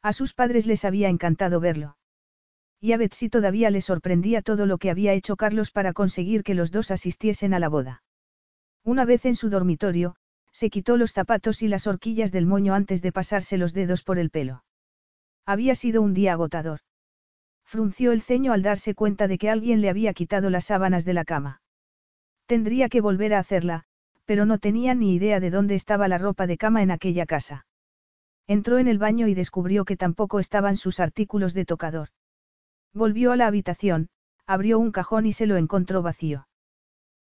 A 0.01 0.11
sus 0.11 0.33
padres 0.33 0.67
les 0.67 0.83
había 0.83 1.07
encantado 1.07 1.61
verlo. 1.61 1.95
Y 2.81 2.91
a 2.91 2.97
Betsy 2.97 3.29
todavía 3.29 3.69
le 3.69 3.79
sorprendía 3.79 4.41
todo 4.41 4.65
lo 4.65 4.77
que 4.77 4.89
había 4.89 5.13
hecho 5.13 5.37
Carlos 5.37 5.71
para 5.71 5.93
conseguir 5.93 6.43
que 6.43 6.53
los 6.53 6.69
dos 6.69 6.91
asistiesen 6.91 7.53
a 7.53 7.59
la 7.59 7.69
boda. 7.69 8.03
Una 8.83 9.05
vez 9.05 9.25
en 9.25 9.37
su 9.37 9.49
dormitorio, 9.49 10.17
se 10.53 10.69
quitó 10.69 10.95
los 10.95 11.11
zapatos 11.11 11.61
y 11.61 11.67
las 11.67 11.87
horquillas 11.87 12.31
del 12.31 12.45
moño 12.45 12.73
antes 12.73 13.01
de 13.01 13.11
pasarse 13.11 13.57
los 13.57 13.73
dedos 13.73 14.03
por 14.03 14.19
el 14.19 14.29
pelo. 14.29 14.63
Había 15.45 15.75
sido 15.75 16.01
un 16.01 16.13
día 16.13 16.33
agotador. 16.33 16.79
Frunció 17.65 18.11
el 18.11 18.21
ceño 18.21 18.53
al 18.53 18.61
darse 18.61 18.93
cuenta 18.93 19.27
de 19.27 19.37
que 19.37 19.49
alguien 19.49 19.81
le 19.81 19.89
había 19.89 20.13
quitado 20.13 20.49
las 20.49 20.65
sábanas 20.65 21.05
de 21.05 21.13
la 21.13 21.25
cama. 21.25 21.61
Tendría 22.45 22.87
que 22.87 23.01
volver 23.01 23.33
a 23.33 23.39
hacerla, 23.39 23.83
pero 24.25 24.45
no 24.45 24.59
tenía 24.59 24.93
ni 24.93 25.15
idea 25.15 25.39
de 25.39 25.49
dónde 25.49 25.75
estaba 25.75 26.07
la 26.07 26.17
ropa 26.17 26.47
de 26.47 26.57
cama 26.57 26.83
en 26.83 26.91
aquella 26.91 27.25
casa. 27.25 27.65
Entró 28.47 28.77
en 28.77 28.87
el 28.87 28.99
baño 28.99 29.27
y 29.27 29.33
descubrió 29.33 29.85
que 29.85 29.97
tampoco 29.97 30.39
estaban 30.39 30.77
sus 30.77 30.99
artículos 30.99 31.53
de 31.53 31.65
tocador. 31.65 32.09
Volvió 32.93 33.31
a 33.31 33.37
la 33.37 33.47
habitación, 33.47 34.09
abrió 34.45 34.77
un 34.79 34.91
cajón 34.91 35.25
y 35.25 35.33
se 35.33 35.47
lo 35.47 35.57
encontró 35.57 36.01
vacío. 36.01 36.47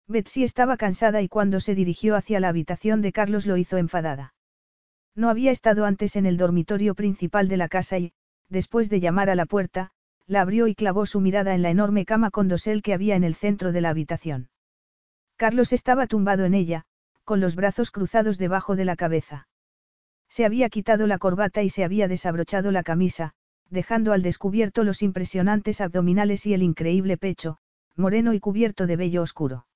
Betsy 0.08 0.44
estaba 0.44 0.76
cansada 0.76 1.22
y 1.22 1.28
cuando 1.28 1.60
se 1.60 1.74
dirigió 1.74 2.16
hacia 2.16 2.40
la 2.40 2.48
habitación 2.48 3.02
de 3.02 3.12
Carlos 3.12 3.46
lo 3.46 3.56
hizo 3.56 3.76
enfadada. 3.76 4.34
No 5.14 5.28
había 5.28 5.50
estado 5.50 5.84
antes 5.84 6.16
en 6.16 6.26
el 6.26 6.36
dormitorio 6.36 6.94
principal 6.94 7.48
de 7.48 7.56
la 7.56 7.68
casa 7.68 7.98
y, 7.98 8.12
después 8.48 8.90
de 8.90 9.00
llamar 9.00 9.30
a 9.30 9.34
la 9.34 9.46
puerta, 9.46 9.92
la 10.26 10.42
abrió 10.42 10.66
y 10.66 10.74
clavó 10.74 11.06
su 11.06 11.20
mirada 11.20 11.54
en 11.54 11.62
la 11.62 11.70
enorme 11.70 12.04
cama 12.04 12.30
con 12.30 12.48
dosel 12.48 12.82
que 12.82 12.94
había 12.94 13.16
en 13.16 13.24
el 13.24 13.34
centro 13.34 13.72
de 13.72 13.80
la 13.80 13.90
habitación. 13.90 14.48
Carlos 15.36 15.72
estaba 15.72 16.06
tumbado 16.06 16.44
en 16.44 16.54
ella, 16.54 16.84
con 17.24 17.40
los 17.40 17.56
brazos 17.56 17.90
cruzados 17.90 18.38
debajo 18.38 18.76
de 18.76 18.84
la 18.84 18.96
cabeza. 18.96 19.48
Se 20.28 20.44
había 20.44 20.68
quitado 20.68 21.06
la 21.06 21.18
corbata 21.18 21.62
y 21.62 21.70
se 21.70 21.82
había 21.82 22.06
desabrochado 22.06 22.70
la 22.70 22.82
camisa, 22.82 23.32
dejando 23.68 24.12
al 24.12 24.22
descubierto 24.22 24.84
los 24.84 25.02
impresionantes 25.02 25.80
abdominales 25.80 26.46
y 26.46 26.54
el 26.54 26.62
increíble 26.62 27.16
pecho, 27.16 27.58
moreno 27.96 28.32
y 28.32 28.40
cubierto 28.40 28.86
de 28.86 28.96
vello 28.96 29.22
oscuro. 29.22 29.66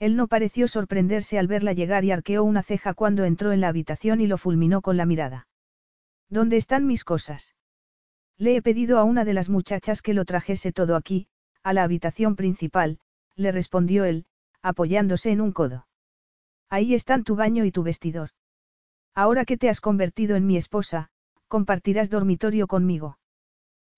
Él 0.00 0.16
no 0.16 0.28
pareció 0.28 0.66
sorprenderse 0.66 1.38
al 1.38 1.46
verla 1.46 1.74
llegar 1.74 2.04
y 2.04 2.10
arqueó 2.10 2.42
una 2.42 2.62
ceja 2.62 2.94
cuando 2.94 3.24
entró 3.24 3.52
en 3.52 3.60
la 3.60 3.68
habitación 3.68 4.22
y 4.22 4.26
lo 4.26 4.38
fulminó 4.38 4.80
con 4.80 4.96
la 4.96 5.04
mirada. 5.04 5.46
¿Dónde 6.30 6.56
están 6.56 6.86
mis 6.86 7.04
cosas? 7.04 7.54
Le 8.38 8.56
he 8.56 8.62
pedido 8.62 8.98
a 8.98 9.04
una 9.04 9.26
de 9.26 9.34
las 9.34 9.50
muchachas 9.50 10.00
que 10.00 10.14
lo 10.14 10.24
trajese 10.24 10.72
todo 10.72 10.96
aquí, 10.96 11.28
a 11.62 11.74
la 11.74 11.82
habitación 11.82 12.34
principal, 12.34 12.98
le 13.36 13.52
respondió 13.52 14.04
él, 14.04 14.24
apoyándose 14.62 15.32
en 15.32 15.42
un 15.42 15.52
codo. 15.52 15.86
Ahí 16.70 16.94
están 16.94 17.22
tu 17.22 17.36
baño 17.36 17.66
y 17.66 17.70
tu 17.70 17.82
vestidor. 17.82 18.30
Ahora 19.14 19.44
que 19.44 19.58
te 19.58 19.68
has 19.68 19.82
convertido 19.82 20.34
en 20.36 20.46
mi 20.46 20.56
esposa, 20.56 21.10
compartirás 21.46 22.08
dormitorio 22.08 22.66
conmigo. 22.66 23.18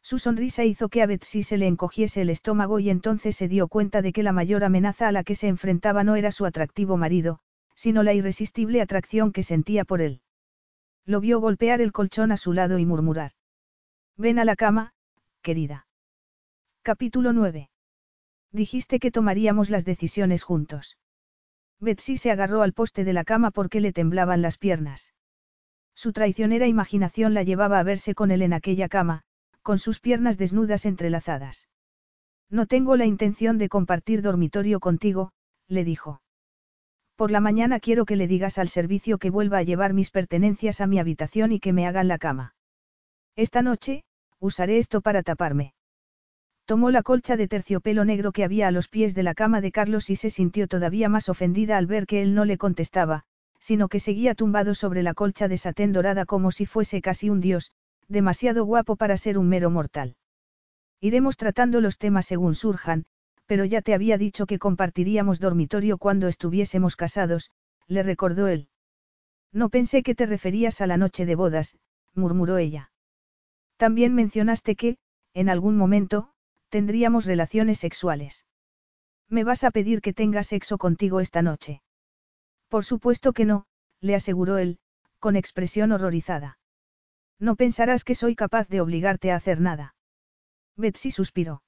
Su 0.03 0.19
sonrisa 0.19 0.65
hizo 0.65 0.89
que 0.89 1.01
a 1.03 1.07
Betsy 1.07 1.43
se 1.43 1.57
le 1.57 1.69
encogiese 1.69 2.23
el 2.23 2.31
estómago 2.31 2.81
y 2.81 2.91
entonces 2.91 3.37
se 3.37 3.49
dio 3.49 3.69
cuenta 3.69 4.03
de 4.03 4.13
que 4.13 4.25
la 4.25 4.33
mayor 4.33 4.65
amenaza 4.65 5.09
a 5.09 5.13
la 5.13 5.23
que 5.23 5.37
se 5.37 5.47
enfrentaba 5.49 6.03
no 6.03 6.17
era 6.17 6.33
su 6.33 6.45
atractivo 6.45 6.97
marido, 6.97 7.39
sino 7.77 8.03
la 8.03 8.13
irresistible 8.13 8.81
atracción 8.81 9.33
que 9.33 9.43
sentía 9.43 9.85
por 9.85 10.01
él. 10.01 10.21
Lo 11.05 11.21
vio 11.21 11.41
golpear 11.41 11.81
el 11.81 11.93
colchón 11.93 12.33
a 12.33 12.37
su 12.37 12.53
lado 12.53 12.79
y 12.79 12.87
murmurar. 12.87 13.33
Ven 14.17 14.39
a 14.39 14.45
la 14.45 14.57
cama, 14.57 14.93
querida. 15.41 15.87
Capítulo 16.83 17.33
9. 17.33 17.71
Dijiste 18.51 18.99
que 18.99 19.11
tomaríamos 19.11 19.71
las 19.71 19.85
decisiones 19.85 20.43
juntos. 20.43 20.99
Betsy 21.81 22.17
se 22.17 22.31
agarró 22.31 22.63
al 22.63 22.73
poste 22.73 23.05
de 23.05 23.13
la 23.13 23.25
cama 23.25 23.51
porque 23.51 23.81
le 23.81 23.93
temblaban 23.93 24.43
las 24.43 24.59
piernas. 24.59 25.15
Su 25.95 26.13
traicionera 26.13 26.67
imaginación 26.67 27.35
la 27.35 27.43
llevaba 27.43 27.79
a 27.79 27.83
verse 27.83 28.15
con 28.15 28.31
él 28.31 28.43
en 28.43 28.53
aquella 28.53 28.89
cama, 28.89 29.25
con 29.63 29.79
sus 29.79 30.01
piernas 30.01 30.39
desnudas 30.39 30.87
entrelazadas. 30.87 31.69
No 32.51 32.67
tengo 32.67 32.97
la 32.97 33.07
intención 33.07 33.59
de 33.59 33.69
compartir 33.69 34.21
dormitorio 34.21 34.81
contigo, 34.81 35.33
le 35.69 35.85
dijo. 35.85 36.21
Por 37.17 37.31
la 37.31 37.41
mañana 37.41 37.81
quiero 37.81 38.05
que 38.05 38.17
le 38.17 38.27
digas 38.27 38.59
al 38.59 38.69
servicio 38.69 39.19
que 39.19 39.31
vuelva 39.31 39.59
a 39.59 39.63
llevar 39.63 39.95
mis 39.95 40.11
pertenencias 40.11 40.81
a 40.81 40.87
mi 40.87 40.99
habitación 40.99 41.53
y 41.53 41.61
que 41.61 41.73
me 41.73 41.87
hagan 41.87 42.09
la 42.09 42.19
cama. 42.19 42.55
Esta 43.37 43.63
noche, 43.63 44.05
usaré 44.39 44.79
esto 44.79 45.01
para 45.01 45.23
taparme. 45.23 45.75
Tomó 46.65 46.91
la 46.91 47.03
colcha 47.03 47.37
de 47.37 47.49
terciopelo 47.49 48.05
negro 48.05 48.33
que 48.33 48.45
había 48.45 48.69
a 48.69 48.71
los 48.71 48.89
pies 48.89 49.15
de 49.15 49.23
la 49.23 49.35
cama 49.35 49.61
de 49.61 49.73
Carlos 49.73 50.11
y 50.11 50.17
se 50.17 50.31
sintió 50.31 50.69
todavía 50.69 51.09
más 51.09 51.29
ofendida 51.29 51.77
al 51.77 51.87
ver 51.87 52.07
que 52.07 52.23
él 52.23 52.35
no 52.35 52.45
le 52.45 52.59
contestaba, 52.59 53.25
sino 53.59 53.89
que 53.89 54.01
seguía 54.01 54.35
tumbado 54.35 54.75
sobre 54.75 55.03
la 55.03 55.15
colcha 55.15 55.49
de 55.49 55.59
satén 55.59 55.93
dorada 55.93 56.25
como 56.25 56.51
si 56.51 56.67
fuese 56.67 57.01
casi 57.01 57.31
un 57.31 57.41
dios, 57.41 57.73
demasiado 58.13 58.65
guapo 58.65 58.97
para 58.97 59.17
ser 59.17 59.39
un 59.39 59.49
mero 59.49 59.71
mortal. 59.71 60.17
Iremos 61.01 61.37
tratando 61.37 61.81
los 61.81 61.99
temas 61.99 62.27
según 62.27 62.55
surjan, 62.55 63.07
pero 63.47 63.65
ya 63.65 63.83
te 63.83 63.95
había 63.95 64.19
dicho 64.19 64.47
que 64.47 64.59
compartiríamos 64.59 65.41
dormitorio 65.41 65.99
cuando 65.99 66.29
estuviésemos 66.29 66.95
casados, 66.95 67.51
le 67.89 68.03
recordó 68.03 68.47
él. 68.47 68.69
No 69.53 69.69
pensé 69.69 70.03
que 70.03 70.15
te 70.15 70.27
referías 70.27 70.81
a 70.81 70.87
la 70.87 70.97
noche 70.97 71.27
de 71.27 71.35
bodas, 71.35 71.77
murmuró 72.15 72.59
ella. 72.59 72.93
También 73.77 74.15
mencionaste 74.15 74.77
que, 74.77 74.97
en 75.35 75.49
algún 75.49 75.77
momento, 75.77 76.31
tendríamos 76.69 77.27
relaciones 77.27 77.79
sexuales. 77.79 78.47
¿Me 79.29 79.45
vas 79.45 79.65
a 79.65 79.71
pedir 79.71 80.01
que 80.01 80.13
tenga 80.13 80.43
sexo 80.43 80.79
contigo 80.79 81.21
esta 81.21 81.43
noche? 81.43 81.83
Por 82.69 82.85
supuesto 82.85 83.33
que 83.33 83.45
no, 83.45 83.67
le 84.01 84.15
aseguró 84.15 84.59
él, 84.59 84.79
con 85.19 85.37
expresión 85.37 85.93
horrorizada. 85.93 86.59
No 87.43 87.57
pensarás 87.57 88.05
que 88.05 88.15
soy 88.15 88.37
capaz 88.37 88.69
de 88.69 88.81
obligarte 88.81 89.33
a 89.33 89.37
hacer 89.37 89.61
nada. 89.61 89.97
Betsy 90.77 91.11
suspiró. 91.11 91.65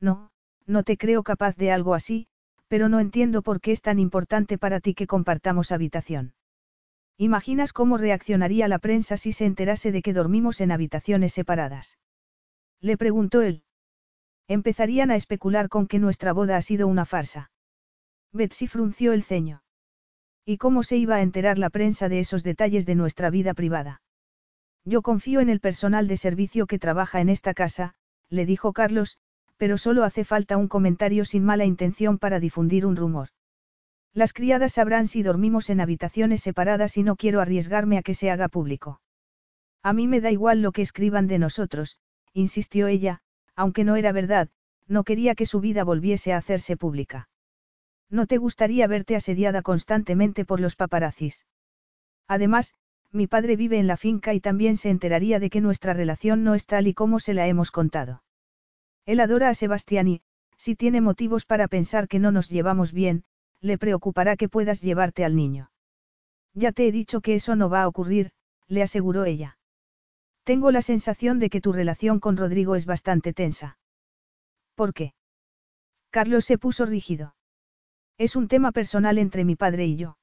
No, 0.00 0.32
no 0.66 0.82
te 0.82 0.96
creo 0.96 1.22
capaz 1.22 1.54
de 1.54 1.70
algo 1.70 1.94
así, 1.94 2.26
pero 2.66 2.88
no 2.88 2.98
entiendo 2.98 3.42
por 3.42 3.60
qué 3.60 3.70
es 3.70 3.80
tan 3.80 4.00
importante 4.00 4.58
para 4.58 4.80
ti 4.80 4.94
que 4.94 5.06
compartamos 5.06 5.70
habitación. 5.70 6.34
¿Imaginas 7.16 7.72
cómo 7.72 7.96
reaccionaría 7.96 8.66
la 8.66 8.80
prensa 8.80 9.16
si 9.16 9.30
se 9.30 9.46
enterase 9.46 9.92
de 9.92 10.02
que 10.02 10.12
dormimos 10.12 10.60
en 10.60 10.72
habitaciones 10.72 11.32
separadas? 11.32 11.96
Le 12.80 12.96
preguntó 12.96 13.42
él. 13.42 13.62
Empezarían 14.48 15.12
a 15.12 15.16
especular 15.16 15.68
con 15.68 15.86
que 15.86 16.00
nuestra 16.00 16.32
boda 16.32 16.56
ha 16.56 16.62
sido 16.62 16.88
una 16.88 17.04
farsa. 17.04 17.52
Betsy 18.32 18.66
frunció 18.66 19.12
el 19.12 19.22
ceño. 19.22 19.62
¿Y 20.44 20.56
cómo 20.56 20.82
se 20.82 20.96
iba 20.96 21.14
a 21.14 21.22
enterar 21.22 21.56
la 21.56 21.70
prensa 21.70 22.08
de 22.08 22.18
esos 22.18 22.42
detalles 22.42 22.84
de 22.84 22.96
nuestra 22.96 23.30
vida 23.30 23.54
privada? 23.54 24.00
Yo 24.88 25.02
confío 25.02 25.40
en 25.40 25.50
el 25.50 25.60
personal 25.60 26.08
de 26.08 26.16
servicio 26.16 26.66
que 26.66 26.78
trabaja 26.78 27.20
en 27.20 27.28
esta 27.28 27.52
casa, 27.52 27.92
le 28.30 28.46
dijo 28.46 28.72
Carlos, 28.72 29.18
pero 29.58 29.76
solo 29.76 30.02
hace 30.02 30.24
falta 30.24 30.56
un 30.56 30.66
comentario 30.66 31.26
sin 31.26 31.44
mala 31.44 31.66
intención 31.66 32.16
para 32.16 32.40
difundir 32.40 32.86
un 32.86 32.96
rumor. 32.96 33.28
Las 34.14 34.32
criadas 34.32 34.72
sabrán 34.72 35.06
si 35.06 35.22
dormimos 35.22 35.68
en 35.68 35.82
habitaciones 35.82 36.40
separadas 36.40 36.96
y 36.96 37.02
no 37.02 37.16
quiero 37.16 37.42
arriesgarme 37.42 37.98
a 37.98 38.02
que 38.02 38.14
se 38.14 38.30
haga 38.30 38.48
público. 38.48 39.02
A 39.82 39.92
mí 39.92 40.08
me 40.08 40.22
da 40.22 40.30
igual 40.30 40.62
lo 40.62 40.72
que 40.72 40.80
escriban 40.80 41.26
de 41.26 41.38
nosotros, 41.38 41.98
insistió 42.32 42.86
ella, 42.86 43.20
aunque 43.54 43.84
no 43.84 43.94
era 43.96 44.12
verdad, 44.12 44.48
no 44.86 45.04
quería 45.04 45.34
que 45.34 45.44
su 45.44 45.60
vida 45.60 45.84
volviese 45.84 46.32
a 46.32 46.38
hacerse 46.38 46.78
pública. 46.78 47.28
No 48.08 48.26
te 48.26 48.38
gustaría 48.38 48.86
verte 48.86 49.16
asediada 49.16 49.60
constantemente 49.60 50.46
por 50.46 50.60
los 50.60 50.76
paparazzis. 50.76 51.44
Además, 52.26 52.74
mi 53.12 53.26
padre 53.26 53.56
vive 53.56 53.78
en 53.78 53.86
la 53.86 53.96
finca 53.96 54.34
y 54.34 54.40
también 54.40 54.76
se 54.76 54.90
enteraría 54.90 55.40
de 55.40 55.50
que 55.50 55.60
nuestra 55.60 55.94
relación 55.94 56.44
no 56.44 56.54
es 56.54 56.66
tal 56.66 56.86
y 56.86 56.94
como 56.94 57.20
se 57.20 57.34
la 57.34 57.46
hemos 57.46 57.70
contado. 57.70 58.22
Él 59.06 59.20
adora 59.20 59.48
a 59.48 59.54
Sebastián 59.54 60.08
y, 60.08 60.22
si 60.56 60.74
tiene 60.76 61.00
motivos 61.00 61.46
para 61.46 61.68
pensar 61.68 62.08
que 62.08 62.18
no 62.18 62.30
nos 62.30 62.50
llevamos 62.50 62.92
bien, 62.92 63.24
le 63.60 63.78
preocupará 63.78 64.36
que 64.36 64.48
puedas 64.48 64.82
llevarte 64.82 65.24
al 65.24 65.34
niño. 65.34 65.70
Ya 66.54 66.72
te 66.72 66.86
he 66.86 66.92
dicho 66.92 67.20
que 67.20 67.34
eso 67.34 67.56
no 67.56 67.70
va 67.70 67.82
a 67.82 67.88
ocurrir, 67.88 68.32
le 68.66 68.82
aseguró 68.82 69.24
ella. 69.24 69.58
Tengo 70.44 70.70
la 70.70 70.82
sensación 70.82 71.38
de 71.38 71.50
que 71.50 71.60
tu 71.60 71.72
relación 71.72 72.20
con 72.20 72.36
Rodrigo 72.36 72.74
es 72.74 72.86
bastante 72.86 73.32
tensa. 73.32 73.78
¿Por 74.74 74.94
qué? 74.94 75.14
Carlos 76.10 76.44
se 76.44 76.58
puso 76.58 76.86
rígido. 76.86 77.34
Es 78.16 78.34
un 78.34 78.48
tema 78.48 78.72
personal 78.72 79.18
entre 79.18 79.44
mi 79.44 79.56
padre 79.56 79.86
y 79.86 79.96
yo. 79.96 80.18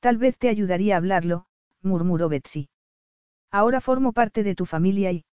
Tal 0.00 0.18
vez 0.18 0.38
te 0.38 0.48
ayudaría 0.48 0.94
a 0.94 0.98
hablarlo, 0.98 1.46
murmuró 1.84 2.28
Betsy. 2.28 2.68
Ahora 3.50 3.80
formo 3.80 4.12
parte 4.12 4.42
de 4.42 4.54
tu 4.54 4.66
familia 4.66 5.12
y... 5.12 5.24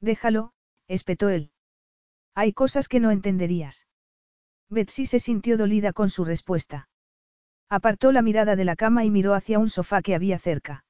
Déjalo, 0.00 0.52
espetó 0.86 1.28
él. 1.28 1.50
Hay 2.34 2.52
cosas 2.52 2.88
que 2.88 3.00
no 3.00 3.10
entenderías. 3.10 3.86
Betsy 4.68 5.06
se 5.06 5.18
sintió 5.18 5.56
dolida 5.56 5.92
con 5.92 6.10
su 6.10 6.24
respuesta. 6.24 6.88
Apartó 7.70 8.12
la 8.12 8.22
mirada 8.22 8.54
de 8.56 8.64
la 8.64 8.76
cama 8.76 9.04
y 9.04 9.10
miró 9.10 9.34
hacia 9.34 9.58
un 9.58 9.68
sofá 9.68 10.02
que 10.02 10.14
había 10.14 10.38
cerca. 10.38 10.84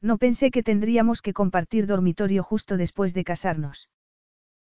No 0.00 0.18
pensé 0.18 0.50
que 0.50 0.62
tendríamos 0.62 1.22
que 1.22 1.32
compartir 1.32 1.86
dormitorio 1.86 2.42
justo 2.42 2.76
después 2.76 3.14
de 3.14 3.24
casarnos. 3.24 3.88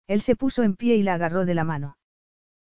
Él 0.07 0.21
se 0.21 0.37
puso 0.37 0.63
en 0.63 0.77
pie 0.77 0.97
y 0.97 1.03
la 1.03 1.15
agarró 1.15 1.47
de 1.47 1.55
la 1.55 1.65
mano. 1.65 1.97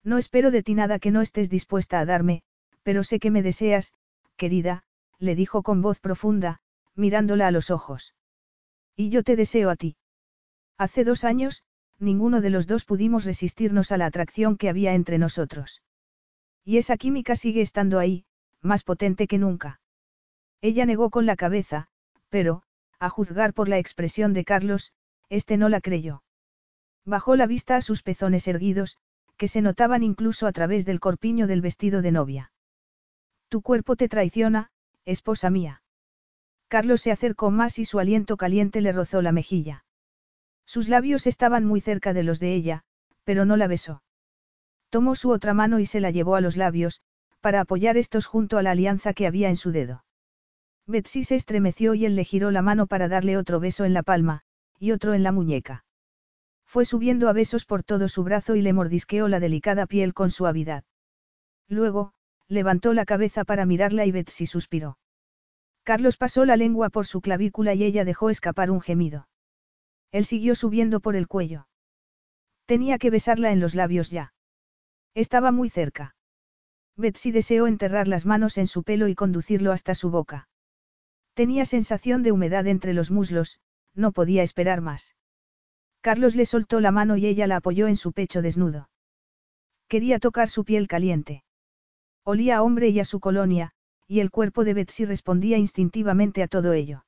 No 0.02 0.18
espero 0.18 0.50
de 0.50 0.62
ti 0.62 0.74
nada 0.74 0.98
que 0.98 1.10
no 1.10 1.20
estés 1.20 1.50
dispuesta 1.50 1.98
a 1.98 2.06
darme, 2.06 2.42
pero 2.82 3.02
sé 3.02 3.18
que 3.18 3.30
me 3.30 3.42
deseas, 3.42 3.92
querida, 4.36 4.84
le 5.18 5.34
dijo 5.34 5.62
con 5.62 5.82
voz 5.82 6.00
profunda, 6.00 6.60
mirándola 6.94 7.48
a 7.48 7.50
los 7.50 7.70
ojos. 7.70 8.14
Y 8.96 9.10
yo 9.10 9.22
te 9.22 9.36
deseo 9.36 9.70
a 9.70 9.76
ti. 9.76 9.96
Hace 10.76 11.04
dos 11.04 11.24
años, 11.24 11.64
ninguno 11.98 12.40
de 12.40 12.50
los 12.50 12.66
dos 12.66 12.84
pudimos 12.84 13.24
resistirnos 13.24 13.92
a 13.92 13.98
la 13.98 14.06
atracción 14.06 14.56
que 14.56 14.68
había 14.68 14.94
entre 14.94 15.18
nosotros. 15.18 15.82
Y 16.64 16.78
esa 16.78 16.96
química 16.96 17.36
sigue 17.36 17.60
estando 17.60 17.98
ahí, 17.98 18.24
más 18.60 18.82
potente 18.82 19.26
que 19.26 19.38
nunca. 19.38 19.80
Ella 20.60 20.86
negó 20.86 21.10
con 21.10 21.26
la 21.26 21.36
cabeza, 21.36 21.88
pero, 22.30 22.62
a 22.98 23.10
juzgar 23.10 23.52
por 23.52 23.68
la 23.68 23.78
expresión 23.78 24.32
de 24.32 24.44
Carlos, 24.44 24.92
este 25.28 25.56
no 25.56 25.68
la 25.68 25.80
creyó. 25.80 26.22
Bajó 27.04 27.36
la 27.36 27.46
vista 27.46 27.76
a 27.76 27.82
sus 27.82 28.02
pezones 28.02 28.48
erguidos, 28.48 28.98
que 29.36 29.48
se 29.48 29.60
notaban 29.60 30.02
incluso 30.02 30.46
a 30.46 30.52
través 30.52 30.86
del 30.86 31.00
corpiño 31.00 31.46
del 31.46 31.60
vestido 31.60 32.00
de 32.02 32.12
novia. 32.12 32.52
Tu 33.48 33.60
cuerpo 33.62 33.94
te 33.94 34.08
traiciona, 34.08 34.70
esposa 35.04 35.50
mía. 35.50 35.83
Carlos 36.68 37.02
se 37.02 37.12
acercó 37.12 37.50
más 37.50 37.78
y 37.78 37.84
su 37.84 37.98
aliento 37.98 38.36
caliente 38.36 38.80
le 38.80 38.92
rozó 38.92 39.22
la 39.22 39.32
mejilla. 39.32 39.84
Sus 40.66 40.88
labios 40.88 41.26
estaban 41.26 41.64
muy 41.64 41.80
cerca 41.80 42.12
de 42.12 42.22
los 42.22 42.40
de 42.40 42.54
ella, 42.54 42.84
pero 43.24 43.44
no 43.44 43.56
la 43.56 43.66
besó. 43.66 44.02
Tomó 44.90 45.14
su 45.16 45.30
otra 45.30 45.54
mano 45.54 45.80
y 45.80 45.86
se 45.86 46.00
la 46.00 46.10
llevó 46.10 46.36
a 46.36 46.40
los 46.40 46.56
labios, 46.56 47.00
para 47.40 47.60
apoyar 47.60 47.96
estos 47.96 48.26
junto 48.26 48.58
a 48.58 48.62
la 48.62 48.70
alianza 48.70 49.12
que 49.12 49.26
había 49.26 49.50
en 49.50 49.56
su 49.56 49.70
dedo. 49.70 50.04
Betsy 50.86 51.24
se 51.24 51.34
estremeció 51.34 51.94
y 51.94 52.04
él 52.06 52.16
le 52.16 52.24
giró 52.24 52.50
la 52.50 52.62
mano 52.62 52.86
para 52.86 53.08
darle 53.08 53.36
otro 53.36 53.60
beso 53.60 53.84
en 53.84 53.94
la 53.94 54.02
palma, 54.02 54.42
y 54.78 54.92
otro 54.92 55.14
en 55.14 55.22
la 55.22 55.32
muñeca. 55.32 55.84
Fue 56.66 56.84
subiendo 56.84 57.28
a 57.28 57.32
besos 57.32 57.64
por 57.64 57.82
todo 57.82 58.08
su 58.08 58.24
brazo 58.24 58.56
y 58.56 58.62
le 58.62 58.72
mordisqueó 58.72 59.28
la 59.28 59.40
delicada 59.40 59.86
piel 59.86 60.12
con 60.12 60.30
suavidad. 60.30 60.84
Luego, 61.68 62.12
levantó 62.48 62.92
la 62.92 63.04
cabeza 63.04 63.44
para 63.44 63.66
mirarla 63.66 64.06
y 64.06 64.12
Betsy 64.12 64.46
suspiró. 64.46 64.98
Carlos 65.84 66.16
pasó 66.16 66.46
la 66.46 66.56
lengua 66.56 66.88
por 66.88 67.06
su 67.06 67.20
clavícula 67.20 67.74
y 67.74 67.84
ella 67.84 68.06
dejó 68.06 68.30
escapar 68.30 68.70
un 68.70 68.80
gemido. 68.80 69.28
Él 70.12 70.24
siguió 70.24 70.54
subiendo 70.54 71.00
por 71.00 71.14
el 71.14 71.28
cuello. 71.28 71.68
Tenía 72.64 72.98
que 72.98 73.10
besarla 73.10 73.52
en 73.52 73.60
los 73.60 73.74
labios 73.74 74.10
ya. 74.10 74.32
Estaba 75.14 75.52
muy 75.52 75.68
cerca. 75.68 76.16
Betsy 76.96 77.32
deseó 77.32 77.66
enterrar 77.66 78.08
las 78.08 78.24
manos 78.24 78.56
en 78.56 78.66
su 78.66 78.82
pelo 78.82 79.08
y 79.08 79.14
conducirlo 79.14 79.72
hasta 79.72 79.94
su 79.94 80.10
boca. 80.10 80.48
Tenía 81.34 81.66
sensación 81.66 82.22
de 82.22 82.32
humedad 82.32 82.66
entre 82.66 82.94
los 82.94 83.10
muslos, 83.10 83.60
no 83.94 84.12
podía 84.12 84.42
esperar 84.42 84.80
más. 84.80 85.14
Carlos 86.00 86.34
le 86.34 86.46
soltó 86.46 86.80
la 86.80 86.92
mano 86.92 87.16
y 87.16 87.26
ella 87.26 87.46
la 87.46 87.56
apoyó 87.56 87.88
en 87.88 87.96
su 87.96 88.12
pecho 88.12 88.40
desnudo. 88.40 88.88
Quería 89.88 90.18
tocar 90.18 90.48
su 90.48 90.64
piel 90.64 90.88
caliente. 90.88 91.44
Olía 92.24 92.58
a 92.58 92.62
hombre 92.62 92.88
y 92.88 93.00
a 93.00 93.04
su 93.04 93.20
colonia, 93.20 93.74
y 94.06 94.20
el 94.20 94.30
cuerpo 94.30 94.64
de 94.64 94.74
Betsy 94.74 95.04
respondía 95.04 95.58
instintivamente 95.58 96.42
a 96.42 96.48
todo 96.48 96.72
ello. 96.72 97.04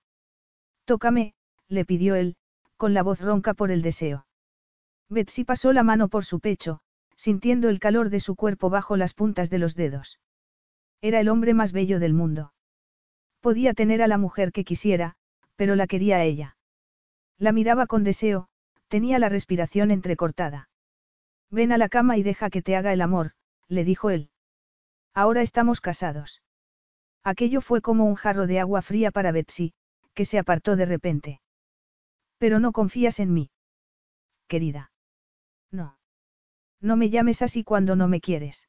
Tócame, 0.85 1.35
le 1.69 1.85
pidió 1.85 2.15
él, 2.15 2.37
con 2.77 2.95
la 2.95 3.03
voz 3.03 3.21
ronca 3.21 3.55
por 3.55 3.71
el 3.71 3.83
deseo. 3.83 4.27
Betsy 5.09 5.45
pasó 5.45 5.73
la 5.73 5.83
mano 5.83 6.09
por 6.09 6.25
su 6.25 6.41
pecho, 6.41 6.81
sintiendo 7.17 7.69
el 7.69 7.79
calor 7.79 8.11
de 8.11 8.21
su 8.21 8.37
cuerpo 8.37 8.71
bajo 8.71 8.97
las 8.97 9.15
puntas 9.15 9.51
de 9.51 9.59
los 9.59 9.75
dedos. 9.75 10.19
Era 11.01 11.21
el 11.21 11.29
hombre 11.29 11.55
más 11.55 11.73
bello 11.73 12.01
del 12.01 12.15
mundo. 12.15 12.53
Podía 13.41 13.75
tener 13.75 14.03
a 14.03 14.09
la 14.09 14.19
mujer 14.19 14.53
que 14.53 14.65
quisiera, 14.65 15.17
pero 15.57 15.77
la 15.77 15.87
quería 15.87 16.17
a 16.17 16.25
ella. 16.25 16.57
La 17.39 17.53
miraba 17.53 17.87
con 17.87 18.03
deseo, 18.03 18.49
tenía 18.89 19.19
la 19.19 19.29
respiración 19.29 19.91
entrecortada. 19.91 20.69
Ven 21.51 21.73
a 21.73 21.79
la 21.79 21.89
cama 21.89 22.17
y 22.17 22.23
deja 22.23 22.51
que 22.51 22.63
te 22.63 22.77
haga 22.77 22.93
el 22.93 23.01
amor, 23.01 23.33
le 23.69 23.85
dijo 23.85 24.11
él. 24.11 24.31
Ahora 25.15 25.43
estamos 25.43 25.81
casados. 25.81 26.43
Aquello 27.27 27.61
fue 27.61 27.83
como 27.83 28.05
un 28.05 28.15
jarro 28.15 28.47
de 28.47 28.61
agua 28.61 28.83
fría 28.83 29.11
para 29.11 29.33
Betsy, 29.33 29.73
que 30.15 30.25
se 30.25 30.39
apartó 30.39 30.77
de 30.77 30.87
repente. 30.87 31.41
Pero 32.39 32.61
no 32.61 32.71
confías 32.71 33.19
en 33.19 33.33
mí. 33.33 33.51
Querida. 34.47 34.93
No. 35.73 35.99
No 36.81 36.97
me 36.97 37.11
llames 37.11 37.43
así 37.43 37.65
cuando 37.65 37.97
no 37.97 38.07
me 38.07 38.21
quieres. 38.21 38.69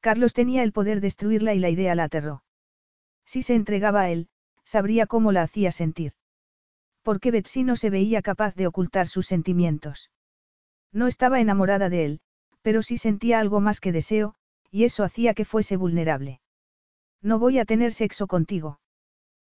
Carlos 0.00 0.34
tenía 0.34 0.62
el 0.64 0.72
poder 0.72 1.00
destruirla 1.00 1.54
y 1.54 1.60
la 1.60 1.70
idea 1.70 1.94
la 1.94 2.04
aterró. 2.04 2.44
Si 3.24 3.42
se 3.42 3.54
entregaba 3.54 4.02
a 4.02 4.10
él, 4.10 4.28
sabría 4.64 5.06
cómo 5.06 5.32
la 5.32 5.40
hacía 5.40 5.72
sentir. 5.72 6.12
Porque 7.00 7.30
Betsy 7.30 7.64
no 7.64 7.76
se 7.76 7.88
veía 7.88 8.20
capaz 8.20 8.54
de 8.54 8.66
ocultar 8.66 9.06
sus 9.06 9.26
sentimientos. 9.26 10.10
No 10.92 11.06
estaba 11.06 11.40
enamorada 11.40 11.88
de 11.88 12.04
él, 12.04 12.20
pero 12.60 12.82
sí 12.82 12.98
sentía 12.98 13.40
algo 13.40 13.60
más 13.60 13.80
que 13.80 13.92
deseo, 13.92 14.34
y 14.70 14.84
eso 14.84 15.04
hacía 15.04 15.32
que 15.32 15.46
fuese 15.46 15.78
vulnerable. 15.78 16.41
No 17.22 17.38
voy 17.38 17.58
a 17.58 17.64
tener 17.64 17.92
sexo 17.92 18.26
contigo. 18.26 18.80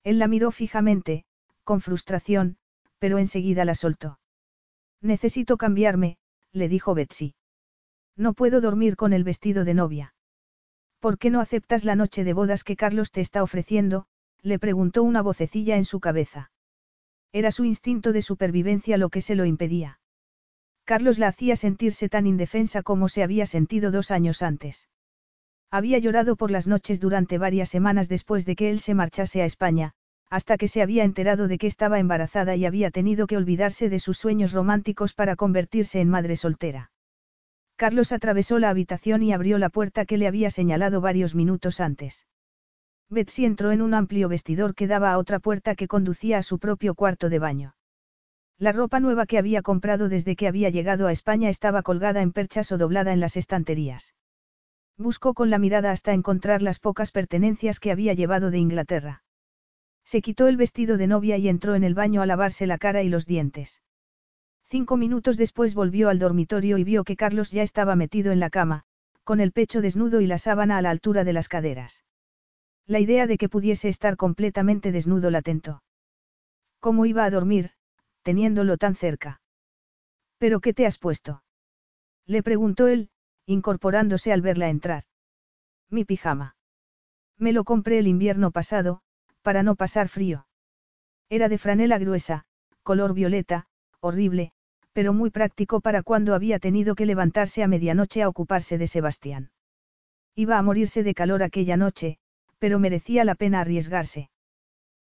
Él 0.03 0.19
la 0.19 0.27
miró 0.27 0.51
fijamente, 0.51 1.23
con 1.63 1.79
frustración, 1.79 2.57
pero 2.99 3.17
enseguida 3.17 3.63
la 3.63 3.73
soltó. 3.73 4.19
Necesito 5.01 5.57
cambiarme, 5.57 6.17
le 6.51 6.67
dijo 6.67 6.93
Betsy. 6.93 7.35
No 8.15 8.33
puedo 8.33 8.61
dormir 8.61 8.95
con 8.95 9.13
el 9.13 9.23
vestido 9.23 9.63
de 9.63 9.73
novia. 9.73 10.13
¿Por 10.99 11.17
qué 11.17 11.29
no 11.29 11.41
aceptas 11.41 11.83
la 11.83 11.95
noche 11.95 12.23
de 12.23 12.33
bodas 12.33 12.63
que 12.63 12.75
Carlos 12.75 13.11
te 13.11 13.21
está 13.21 13.43
ofreciendo? 13.43 14.07
le 14.41 14.59
preguntó 14.59 15.03
una 15.03 15.21
vocecilla 15.21 15.77
en 15.77 15.85
su 15.85 15.99
cabeza. 15.99 16.51
Era 17.31 17.51
su 17.51 17.65
instinto 17.65 18.11
de 18.13 18.21
supervivencia 18.21 18.97
lo 18.97 19.09
que 19.09 19.21
se 19.21 19.35
lo 19.35 19.45
impedía. 19.45 19.99
Carlos 20.83 21.17
la 21.17 21.29
hacía 21.29 21.55
sentirse 21.55 22.09
tan 22.09 22.27
indefensa 22.27 22.83
como 22.83 23.07
se 23.07 23.23
había 23.23 23.45
sentido 23.45 23.89
dos 23.89 24.11
años 24.11 24.41
antes. 24.41 24.89
Había 25.73 25.97
llorado 25.97 26.35
por 26.35 26.51
las 26.51 26.67
noches 26.67 26.99
durante 26.99 27.39
varias 27.39 27.67
semanas 27.67 28.07
después 28.07 28.45
de 28.45 28.55
que 28.55 28.69
él 28.69 28.79
se 28.79 28.93
marchase 28.93 29.41
a 29.41 29.45
España, 29.45 29.93
hasta 30.29 30.55
que 30.55 30.67
se 30.67 30.83
había 30.83 31.03
enterado 31.03 31.47
de 31.47 31.57
que 31.57 31.65
estaba 31.65 31.97
embarazada 31.97 32.55
y 32.55 32.67
había 32.67 32.91
tenido 32.91 33.25
que 33.25 33.37
olvidarse 33.37 33.89
de 33.89 33.97
sus 33.97 34.19
sueños 34.19 34.53
románticos 34.53 35.15
para 35.15 35.35
convertirse 35.35 35.99
en 35.99 36.09
madre 36.09 36.35
soltera. 36.35 36.91
Carlos 37.75 38.11
atravesó 38.11 38.59
la 38.59 38.69
habitación 38.69 39.23
y 39.23 39.33
abrió 39.33 39.57
la 39.57 39.69
puerta 39.69 40.05
que 40.05 40.19
le 40.19 40.27
había 40.27 40.51
señalado 40.51 41.01
varios 41.01 41.33
minutos 41.33 41.79
antes. 41.79 42.27
Betsy 43.09 43.45
entró 43.45 43.71
en 43.71 43.81
un 43.81 43.95
amplio 43.95 44.29
vestidor 44.29 44.75
que 44.75 44.85
daba 44.85 45.11
a 45.11 45.17
otra 45.17 45.39
puerta 45.39 45.73
que 45.73 45.87
conducía 45.87 46.37
a 46.37 46.43
su 46.43 46.59
propio 46.59 46.93
cuarto 46.93 47.29
de 47.29 47.39
baño. 47.39 47.75
La 48.59 48.73
ropa 48.73 48.99
nueva 48.99 49.25
que 49.25 49.39
había 49.39 49.63
comprado 49.63 50.07
desde 50.07 50.35
que 50.35 50.47
había 50.47 50.69
llegado 50.69 51.07
a 51.07 51.11
España 51.11 51.49
estaba 51.49 51.81
colgada 51.81 52.21
en 52.21 52.31
perchas 52.31 52.71
o 52.71 52.77
doblada 52.77 53.11
en 53.11 53.19
las 53.19 53.37
estanterías. 53.37 54.13
Buscó 54.97 55.33
con 55.33 55.49
la 55.49 55.57
mirada 55.57 55.91
hasta 55.91 56.13
encontrar 56.13 56.61
las 56.61 56.79
pocas 56.79 57.11
pertenencias 57.11 57.79
que 57.79 57.91
había 57.91 58.13
llevado 58.13 58.51
de 58.51 58.59
Inglaterra. 58.59 59.23
Se 60.05 60.21
quitó 60.21 60.47
el 60.47 60.57
vestido 60.57 60.97
de 60.97 61.07
novia 61.07 61.37
y 61.37 61.47
entró 61.47 61.75
en 61.75 61.83
el 61.83 61.95
baño 61.95 62.21
a 62.21 62.25
lavarse 62.25 62.67
la 62.67 62.77
cara 62.77 63.03
y 63.03 63.09
los 63.09 63.25
dientes. 63.25 63.81
Cinco 64.65 64.97
minutos 64.97 65.37
después 65.37 65.75
volvió 65.75 66.09
al 66.09 66.19
dormitorio 66.19 66.77
y 66.77 66.83
vio 66.83 67.03
que 67.03 67.15
Carlos 67.15 67.51
ya 67.51 67.63
estaba 67.63 67.95
metido 67.95 68.31
en 68.31 68.39
la 68.39 68.49
cama, 68.49 68.83
con 69.23 69.39
el 69.39 69.51
pecho 69.51 69.81
desnudo 69.81 70.19
y 70.21 70.27
la 70.27 70.37
sábana 70.37 70.77
a 70.77 70.81
la 70.81 70.89
altura 70.89 71.23
de 71.23 71.33
las 71.33 71.47
caderas. 71.47 72.03
La 72.85 72.99
idea 72.99 73.27
de 73.27 73.37
que 73.37 73.49
pudiese 73.49 73.87
estar 73.87 74.17
completamente 74.17 74.91
desnudo 74.91 75.31
la 75.31 75.41
tentó. 75.41 75.83
¿Cómo 76.79 77.05
iba 77.05 77.23
a 77.23 77.29
dormir, 77.29 77.71
teniéndolo 78.23 78.77
tan 78.77 78.95
cerca? 78.95 79.41
¿Pero 80.37 80.59
qué 80.59 80.73
te 80.73 80.85
has 80.85 80.97
puesto? 80.97 81.43
Le 82.25 82.43
preguntó 82.43 82.87
él, 82.87 83.09
incorporándose 83.45 84.31
al 84.31 84.41
verla 84.41 84.69
entrar. 84.69 85.03
Mi 85.89 86.05
pijama. 86.05 86.55
Me 87.37 87.51
lo 87.51 87.63
compré 87.63 87.99
el 87.99 88.07
invierno 88.07 88.51
pasado, 88.51 89.01
para 89.41 89.63
no 89.63 89.75
pasar 89.75 90.07
frío. 90.07 90.47
Era 91.29 91.49
de 91.49 91.57
franela 91.57 91.97
gruesa, 91.97 92.45
color 92.83 93.13
violeta, 93.13 93.65
horrible, 93.99 94.51
pero 94.93 95.13
muy 95.13 95.29
práctico 95.29 95.81
para 95.81 96.03
cuando 96.03 96.35
había 96.35 96.59
tenido 96.59 96.95
que 96.95 97.05
levantarse 97.05 97.63
a 97.63 97.67
medianoche 97.67 98.21
a 98.21 98.29
ocuparse 98.29 98.77
de 98.77 98.87
Sebastián. 98.87 99.51
Iba 100.35 100.57
a 100.57 100.61
morirse 100.61 101.03
de 101.03 101.13
calor 101.13 101.43
aquella 101.43 101.77
noche, 101.77 102.17
pero 102.59 102.79
merecía 102.79 103.25
la 103.25 103.35
pena 103.35 103.61
arriesgarse. 103.61 104.29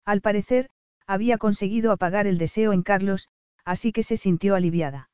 Al 0.06 0.22
parecer, 0.22 0.70
había 1.06 1.38
conseguido 1.38 1.92
apagar 1.92 2.28
el 2.28 2.38
deseo 2.38 2.74
en 2.74 2.84
Carlos, 2.84 3.30
así 3.66 3.92
que 3.92 4.04
se 4.04 4.18
sintió 4.18 4.56
aliviada. 4.56 5.10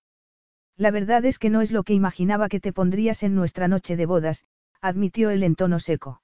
La 0.78 0.92
verdad 0.92 1.24
es 1.26 1.38
que 1.38 1.50
no 1.50 1.62
es 1.62 1.72
lo 1.72 1.84
que 1.84 1.94
imaginaba 1.94 2.50
que 2.50 2.60
te 2.60 2.74
pondrías 2.74 3.24
en 3.24 3.36
nuestra 3.36 3.68
noche 3.68 3.96
de 3.96 4.06
bodas, 4.06 4.46
admitió 4.82 5.30
él 5.30 5.44
en 5.44 5.56
tono 5.56 5.80
seco. 5.80 6.22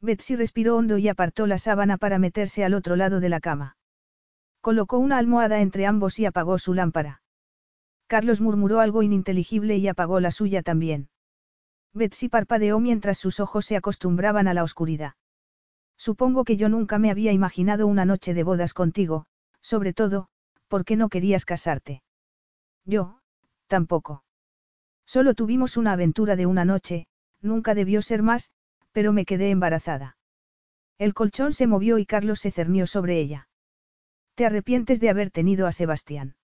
Betsy 0.00 0.34
respiró 0.34 0.76
hondo 0.76 0.98
y 0.98 1.08
apartó 1.08 1.46
la 1.46 1.58
sábana 1.58 1.98
para 1.98 2.18
meterse 2.18 2.64
al 2.64 2.74
otro 2.74 2.96
lado 2.96 3.20
de 3.20 3.28
la 3.28 3.40
cama. 3.40 3.76
Colocó 4.60 4.98
una 4.98 5.18
almohada 5.18 5.60
entre 5.60 5.86
ambos 5.86 6.18
y 6.18 6.26
apagó 6.26 6.58
su 6.58 6.74
lámpara. 6.74 7.22
Carlos 8.06 8.40
murmuró 8.40 8.80
algo 8.80 9.02
ininteligible 9.02 9.76
y 9.76 9.88
apagó 9.88 10.20
la 10.20 10.30
suya 10.30 10.62
también. 10.62 11.08
Betsy 11.94 12.28
parpadeó 12.28 12.80
mientras 12.80 13.18
sus 13.18 13.40
ojos 13.40 13.66
se 13.66 13.76
acostumbraban 13.76 14.48
a 14.48 14.54
la 14.54 14.64
oscuridad. 14.64 15.14
Supongo 15.96 16.44
que 16.44 16.56
yo 16.56 16.68
nunca 16.68 16.98
me 16.98 17.10
había 17.10 17.32
imaginado 17.32 17.86
una 17.86 18.04
noche 18.04 18.34
de 18.34 18.42
bodas 18.42 18.74
contigo, 18.74 19.26
sobre 19.60 19.92
todo, 19.92 20.28
porque 20.66 20.96
no 20.96 21.08
querías 21.08 21.44
casarte. 21.44 22.02
Yo, 22.84 23.19
tampoco. 23.70 24.24
Solo 25.06 25.32
tuvimos 25.34 25.76
una 25.76 25.92
aventura 25.92 26.36
de 26.36 26.44
una 26.44 26.64
noche, 26.64 27.06
nunca 27.40 27.74
debió 27.74 28.02
ser 28.02 28.22
más, 28.22 28.50
pero 28.92 29.12
me 29.12 29.24
quedé 29.24 29.50
embarazada. 29.50 30.18
El 30.98 31.14
colchón 31.14 31.52
se 31.52 31.66
movió 31.66 31.98
y 31.98 32.04
Carlos 32.04 32.40
se 32.40 32.50
cernió 32.50 32.86
sobre 32.86 33.18
ella. 33.20 33.48
¿Te 34.34 34.44
arrepientes 34.44 35.00
de 35.00 35.08
haber 35.08 35.30
tenido 35.30 35.66
a 35.66 35.72
Sebastián? 35.72 36.34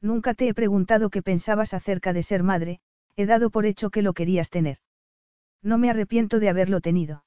Nunca 0.00 0.34
te 0.34 0.46
he 0.46 0.54
preguntado 0.54 1.10
qué 1.10 1.22
pensabas 1.22 1.74
acerca 1.74 2.12
de 2.12 2.22
ser 2.22 2.42
madre, 2.42 2.80
he 3.16 3.26
dado 3.26 3.50
por 3.50 3.64
hecho 3.66 3.90
que 3.90 4.02
lo 4.02 4.12
querías 4.12 4.50
tener. 4.50 4.78
No 5.62 5.78
me 5.78 5.90
arrepiento 5.90 6.38
de 6.38 6.48
haberlo 6.48 6.80
tenido. 6.80 7.24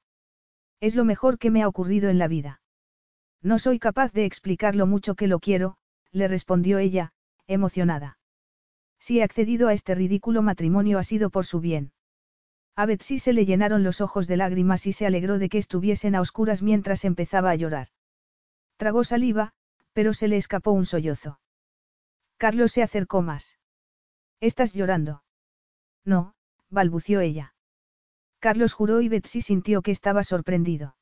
Es 0.81 0.95
lo 0.95 1.03
mejor 1.03 1.39
que 1.39 1.51
me 1.51 1.63
ha 1.63 1.67
ocurrido 1.67 2.09
en 2.09 2.19
la 2.19 2.27
vida. 2.27 2.61
No 3.41 3.57
soy 3.59 3.79
capaz 3.79 4.11
de 4.13 4.25
explicar 4.25 4.75
lo 4.75 4.85
mucho 4.85 5.15
que 5.15 5.27
lo 5.27 5.39
quiero, 5.39 5.77
le 6.11 6.27
respondió 6.27 6.77
ella, 6.77 7.13
emocionada. 7.47 8.17
Si 9.05 9.19
he 9.19 9.23
accedido 9.23 9.67
a 9.67 9.73
este 9.73 9.93
ridículo 9.93 10.41
matrimonio 10.41 10.97
ha 10.97 11.03
sido 11.03 11.29
por 11.29 11.45
su 11.45 11.59
bien. 11.59 11.91
A 12.75 12.87
Betsy 12.87 13.19
se 13.19 13.33
le 13.33 13.45
llenaron 13.45 13.83
los 13.83 14.01
ojos 14.01 14.25
de 14.25 14.35
lágrimas 14.35 14.87
y 14.87 14.93
se 14.93 15.05
alegró 15.05 15.37
de 15.37 15.47
que 15.47 15.59
estuviesen 15.59 16.15
a 16.15 16.21
oscuras 16.21 16.63
mientras 16.63 17.05
empezaba 17.05 17.51
a 17.51 17.55
llorar. 17.55 17.89
Tragó 18.77 19.03
saliva, 19.03 19.53
pero 19.93 20.15
se 20.15 20.27
le 20.27 20.37
escapó 20.37 20.71
un 20.71 20.87
sollozo. 20.87 21.39
Carlos 22.37 22.71
se 22.71 22.81
acercó 22.81 23.21
más. 23.21 23.59
¿Estás 24.39 24.73
llorando? 24.73 25.21
No, 26.03 26.33
balbució 26.71 27.21
ella. 27.21 27.53
Carlos 28.39 28.73
juró 28.73 29.01
y 29.01 29.09
Betsy 29.09 29.43
sintió 29.43 29.83
que 29.83 29.91
estaba 29.91 30.23
sorprendido. 30.23 30.97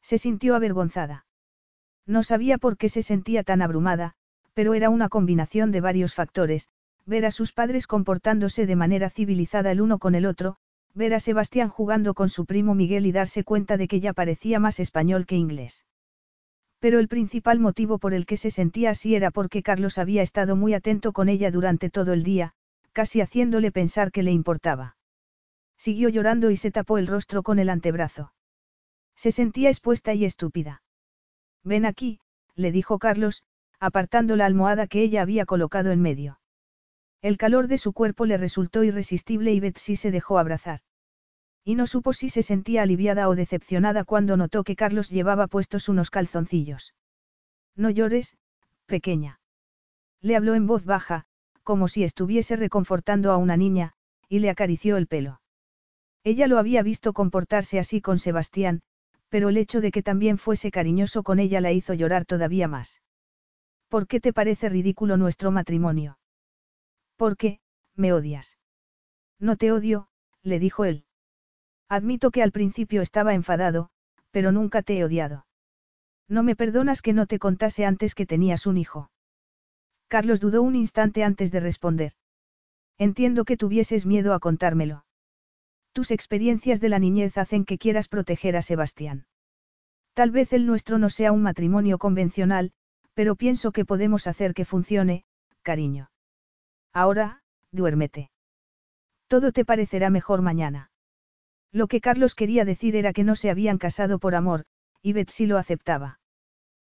Se 0.00 0.16
sintió 0.16 0.54
avergonzada. 0.54 1.26
No 2.06 2.22
sabía 2.22 2.56
por 2.56 2.78
qué 2.78 2.88
se 2.88 3.02
sentía 3.02 3.42
tan 3.44 3.60
abrumada, 3.60 4.14
pero 4.54 4.72
era 4.72 4.88
una 4.88 5.10
combinación 5.10 5.72
de 5.72 5.82
varios 5.82 6.14
factores, 6.14 6.70
ver 7.08 7.24
a 7.24 7.30
sus 7.30 7.52
padres 7.52 7.86
comportándose 7.86 8.66
de 8.66 8.76
manera 8.76 9.08
civilizada 9.08 9.72
el 9.72 9.80
uno 9.80 9.98
con 9.98 10.14
el 10.14 10.26
otro, 10.26 10.58
ver 10.94 11.14
a 11.14 11.20
Sebastián 11.20 11.70
jugando 11.70 12.12
con 12.12 12.28
su 12.28 12.44
primo 12.44 12.74
Miguel 12.74 13.06
y 13.06 13.12
darse 13.12 13.44
cuenta 13.44 13.78
de 13.78 13.88
que 13.88 13.98
ya 13.98 14.12
parecía 14.12 14.60
más 14.60 14.78
español 14.78 15.24
que 15.24 15.36
inglés. 15.36 15.86
Pero 16.80 16.98
el 16.98 17.08
principal 17.08 17.60
motivo 17.60 17.98
por 17.98 18.12
el 18.12 18.26
que 18.26 18.36
se 18.36 18.50
sentía 18.50 18.90
así 18.90 19.14
era 19.14 19.30
porque 19.30 19.62
Carlos 19.62 19.96
había 19.96 20.20
estado 20.20 20.54
muy 20.54 20.74
atento 20.74 21.12
con 21.12 21.30
ella 21.30 21.50
durante 21.50 21.88
todo 21.88 22.12
el 22.12 22.22
día, 22.22 22.52
casi 22.92 23.22
haciéndole 23.22 23.72
pensar 23.72 24.12
que 24.12 24.22
le 24.22 24.32
importaba. 24.32 24.96
Siguió 25.78 26.10
llorando 26.10 26.50
y 26.50 26.58
se 26.58 26.70
tapó 26.70 26.98
el 26.98 27.06
rostro 27.06 27.42
con 27.42 27.58
el 27.58 27.70
antebrazo. 27.70 28.34
Se 29.16 29.32
sentía 29.32 29.70
expuesta 29.70 30.12
y 30.12 30.26
estúpida. 30.26 30.82
Ven 31.64 31.86
aquí, 31.86 32.20
le 32.54 32.70
dijo 32.70 32.98
Carlos, 32.98 33.44
apartando 33.80 34.36
la 34.36 34.44
almohada 34.44 34.86
que 34.86 35.00
ella 35.00 35.22
había 35.22 35.46
colocado 35.46 35.90
en 35.90 36.02
medio. 36.02 36.38
El 37.20 37.36
calor 37.36 37.66
de 37.66 37.78
su 37.78 37.92
cuerpo 37.92 38.26
le 38.26 38.36
resultó 38.36 38.84
irresistible 38.84 39.52
y 39.52 39.60
Betsy 39.60 39.96
se 39.96 40.10
dejó 40.10 40.38
abrazar. 40.38 40.80
Y 41.64 41.74
no 41.74 41.86
supo 41.86 42.12
si 42.12 42.28
se 42.28 42.42
sentía 42.42 42.82
aliviada 42.82 43.28
o 43.28 43.34
decepcionada 43.34 44.04
cuando 44.04 44.36
notó 44.36 44.62
que 44.62 44.76
Carlos 44.76 45.10
llevaba 45.10 45.48
puestos 45.48 45.88
unos 45.88 46.10
calzoncillos. 46.10 46.94
No 47.74 47.90
llores, 47.90 48.36
pequeña. 48.86 49.40
Le 50.20 50.36
habló 50.36 50.54
en 50.54 50.66
voz 50.66 50.84
baja, 50.84 51.24
como 51.62 51.88
si 51.88 52.04
estuviese 52.04 52.56
reconfortando 52.56 53.32
a 53.32 53.36
una 53.36 53.56
niña, 53.56 53.92
y 54.28 54.38
le 54.38 54.50
acarició 54.50 54.96
el 54.96 55.06
pelo. 55.06 55.40
Ella 56.24 56.46
lo 56.46 56.58
había 56.58 56.82
visto 56.82 57.12
comportarse 57.12 57.78
así 57.78 58.00
con 58.00 58.18
Sebastián, 58.18 58.80
pero 59.28 59.48
el 59.48 59.56
hecho 59.56 59.80
de 59.80 59.90
que 59.90 60.02
también 60.02 60.38
fuese 60.38 60.70
cariñoso 60.70 61.22
con 61.22 61.38
ella 61.38 61.60
la 61.60 61.72
hizo 61.72 61.94
llorar 61.94 62.24
todavía 62.24 62.68
más. 62.68 63.02
¿Por 63.88 64.06
qué 64.06 64.20
te 64.20 64.32
parece 64.32 64.68
ridículo 64.68 65.16
nuestro 65.16 65.50
matrimonio? 65.50 66.17
¿Por 67.18 67.36
qué, 67.36 67.58
me 67.96 68.12
odias? 68.12 68.58
No 69.40 69.56
te 69.56 69.72
odio, 69.72 70.08
le 70.44 70.60
dijo 70.60 70.84
él. 70.84 71.04
Admito 71.88 72.30
que 72.30 72.44
al 72.44 72.52
principio 72.52 73.02
estaba 73.02 73.34
enfadado, 73.34 73.90
pero 74.30 74.52
nunca 74.52 74.82
te 74.82 74.96
he 74.96 75.04
odiado. 75.04 75.44
No 76.28 76.44
me 76.44 76.54
perdonas 76.54 77.02
que 77.02 77.12
no 77.12 77.26
te 77.26 77.40
contase 77.40 77.84
antes 77.84 78.14
que 78.14 78.24
tenías 78.24 78.66
un 78.66 78.76
hijo. 78.76 79.10
Carlos 80.06 80.38
dudó 80.38 80.62
un 80.62 80.76
instante 80.76 81.24
antes 81.24 81.50
de 81.50 81.58
responder. 81.58 82.12
Entiendo 82.98 83.44
que 83.44 83.56
tuvieses 83.56 84.06
miedo 84.06 84.32
a 84.32 84.38
contármelo. 84.38 85.04
Tus 85.92 86.12
experiencias 86.12 86.80
de 86.80 86.88
la 86.88 87.00
niñez 87.00 87.36
hacen 87.36 87.64
que 87.64 87.78
quieras 87.78 88.06
proteger 88.06 88.56
a 88.56 88.62
Sebastián. 88.62 89.26
Tal 90.14 90.30
vez 90.30 90.52
el 90.52 90.66
nuestro 90.66 90.98
no 90.98 91.10
sea 91.10 91.32
un 91.32 91.42
matrimonio 91.42 91.98
convencional, 91.98 92.70
pero 93.14 93.34
pienso 93.34 93.72
que 93.72 93.84
podemos 93.84 94.28
hacer 94.28 94.54
que 94.54 94.64
funcione, 94.64 95.24
cariño. 95.62 96.10
Ahora, 96.92 97.40
duérmete. 97.72 98.30
Todo 99.26 99.52
te 99.52 99.64
parecerá 99.64 100.10
mejor 100.10 100.42
mañana. 100.42 100.90
Lo 101.72 101.86
que 101.86 102.00
Carlos 102.00 102.34
quería 102.34 102.64
decir 102.64 102.96
era 102.96 103.12
que 103.12 103.24
no 103.24 103.34
se 103.34 103.50
habían 103.50 103.78
casado 103.78 104.18
por 104.18 104.34
amor, 104.34 104.64
y 105.02 105.12
Betsy 105.12 105.46
lo 105.46 105.58
aceptaba. 105.58 106.18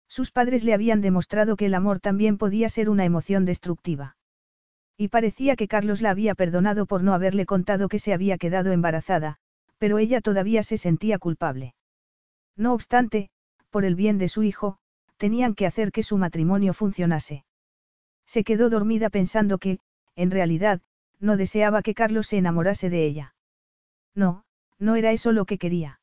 Sus 0.08 0.30
padres 0.30 0.64
le 0.64 0.74
habían 0.74 1.00
demostrado 1.00 1.56
que 1.56 1.66
el 1.66 1.74
amor 1.74 2.00
también 2.00 2.38
podía 2.38 2.68
ser 2.68 2.88
una 2.90 3.04
emoción 3.04 3.44
destructiva. 3.44 4.16
Y 4.96 5.08
parecía 5.08 5.56
que 5.56 5.68
Carlos 5.68 6.00
la 6.00 6.10
había 6.10 6.34
perdonado 6.34 6.86
por 6.86 7.02
no 7.02 7.12
haberle 7.12 7.46
contado 7.46 7.88
que 7.88 7.98
se 7.98 8.12
había 8.12 8.38
quedado 8.38 8.72
embarazada, 8.72 9.36
pero 9.78 9.98
ella 9.98 10.20
todavía 10.20 10.62
se 10.62 10.78
sentía 10.78 11.18
culpable. 11.18 11.74
No 12.56 12.72
obstante, 12.72 13.30
por 13.70 13.84
el 13.84 13.94
bien 13.94 14.18
de 14.18 14.28
su 14.28 14.42
hijo, 14.42 14.78
tenían 15.16 15.54
que 15.54 15.66
hacer 15.66 15.92
que 15.92 16.02
su 16.02 16.16
matrimonio 16.16 16.72
funcionase. 16.72 17.44
Se 18.26 18.44
quedó 18.44 18.70
dormida 18.70 19.10
pensando 19.10 19.58
que, 19.58 19.78
en 20.16 20.30
realidad, 20.30 20.80
no 21.20 21.36
deseaba 21.36 21.82
que 21.82 21.94
Carlos 21.94 22.26
se 22.26 22.38
enamorase 22.38 22.90
de 22.90 23.04
ella. 23.04 23.34
No, 24.14 24.44
no 24.78 24.96
era 24.96 25.12
eso 25.12 25.32
lo 25.32 25.44
que 25.44 25.58
quería. 25.58 26.00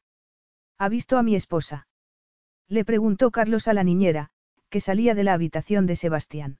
¿Ha 0.77 0.89
visto 0.89 1.17
a 1.17 1.23
mi 1.23 1.35
esposa? 1.35 1.87
Le 2.67 2.85
preguntó 2.85 3.31
Carlos 3.31 3.67
a 3.67 3.73
la 3.73 3.83
niñera, 3.83 4.29
que 4.69 4.79
salía 4.79 5.13
de 5.15 5.23
la 5.23 5.33
habitación 5.33 5.85
de 5.85 5.95
Sebastián. 5.95 6.59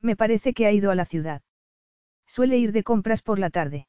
Me 0.00 0.16
parece 0.16 0.54
que 0.54 0.66
ha 0.66 0.72
ido 0.72 0.90
a 0.90 0.94
la 0.94 1.04
ciudad. 1.04 1.42
Suele 2.26 2.58
ir 2.58 2.72
de 2.72 2.82
compras 2.82 3.22
por 3.22 3.38
la 3.38 3.50
tarde. 3.50 3.86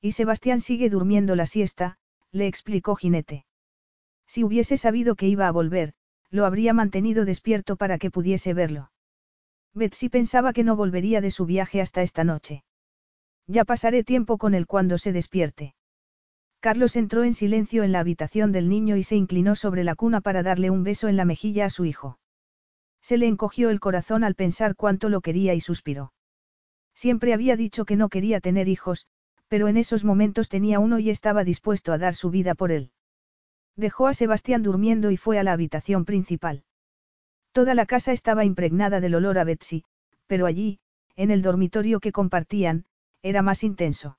Y 0.00 0.12
Sebastián 0.12 0.60
sigue 0.60 0.90
durmiendo 0.90 1.36
la 1.36 1.46
siesta, 1.46 1.98
le 2.32 2.46
explicó 2.46 2.96
Jinete. 2.96 3.46
Si 4.26 4.44
hubiese 4.44 4.76
sabido 4.76 5.14
que 5.14 5.28
iba 5.28 5.46
a 5.46 5.52
volver, 5.52 5.94
lo 6.30 6.46
habría 6.46 6.72
mantenido 6.72 7.24
despierto 7.24 7.76
para 7.76 7.98
que 7.98 8.10
pudiese 8.10 8.54
verlo. 8.54 8.90
Betsy 9.74 10.08
pensaba 10.08 10.52
que 10.52 10.64
no 10.64 10.76
volvería 10.76 11.20
de 11.20 11.30
su 11.30 11.46
viaje 11.46 11.80
hasta 11.80 12.02
esta 12.02 12.24
noche. 12.24 12.64
Ya 13.46 13.64
pasaré 13.64 14.04
tiempo 14.04 14.38
con 14.38 14.54
él 14.54 14.66
cuando 14.66 14.98
se 14.98 15.12
despierte. 15.12 15.74
Carlos 16.60 16.94
entró 16.94 17.24
en 17.24 17.34
silencio 17.34 17.82
en 17.82 17.90
la 17.90 18.00
habitación 18.00 18.52
del 18.52 18.68
niño 18.68 18.96
y 18.96 19.02
se 19.02 19.16
inclinó 19.16 19.56
sobre 19.56 19.82
la 19.82 19.96
cuna 19.96 20.20
para 20.20 20.42
darle 20.42 20.70
un 20.70 20.84
beso 20.84 21.08
en 21.08 21.16
la 21.16 21.24
mejilla 21.24 21.64
a 21.64 21.70
su 21.70 21.84
hijo. 21.84 22.18
Se 23.00 23.16
le 23.18 23.26
encogió 23.26 23.70
el 23.70 23.80
corazón 23.80 24.22
al 24.22 24.36
pensar 24.36 24.76
cuánto 24.76 25.08
lo 25.08 25.22
quería 25.22 25.54
y 25.54 25.60
suspiró. 25.60 26.12
Siempre 26.94 27.34
había 27.34 27.56
dicho 27.56 27.84
que 27.84 27.96
no 27.96 28.08
quería 28.08 28.40
tener 28.40 28.68
hijos, 28.68 29.06
pero 29.48 29.66
en 29.68 29.76
esos 29.76 30.04
momentos 30.04 30.48
tenía 30.48 30.78
uno 30.78 30.98
y 30.98 31.10
estaba 31.10 31.42
dispuesto 31.42 31.92
a 31.92 31.98
dar 31.98 32.14
su 32.14 32.30
vida 32.30 32.54
por 32.54 32.70
él. 32.70 32.92
Dejó 33.76 34.06
a 34.06 34.14
Sebastián 34.14 34.62
durmiendo 34.62 35.10
y 35.10 35.16
fue 35.16 35.38
a 35.38 35.42
la 35.42 35.52
habitación 35.52 36.04
principal. 36.04 36.62
Toda 37.52 37.74
la 37.74 37.86
casa 37.86 38.12
estaba 38.12 38.44
impregnada 38.44 39.00
del 39.00 39.14
olor 39.14 39.38
a 39.38 39.44
Betsy, 39.44 39.84
pero 40.26 40.46
allí, 40.46 40.80
en 41.16 41.30
el 41.30 41.42
dormitorio 41.42 42.00
que 42.00 42.10
compartían, 42.10 42.86
era 43.22 43.42
más 43.42 43.62
intenso. 43.62 44.18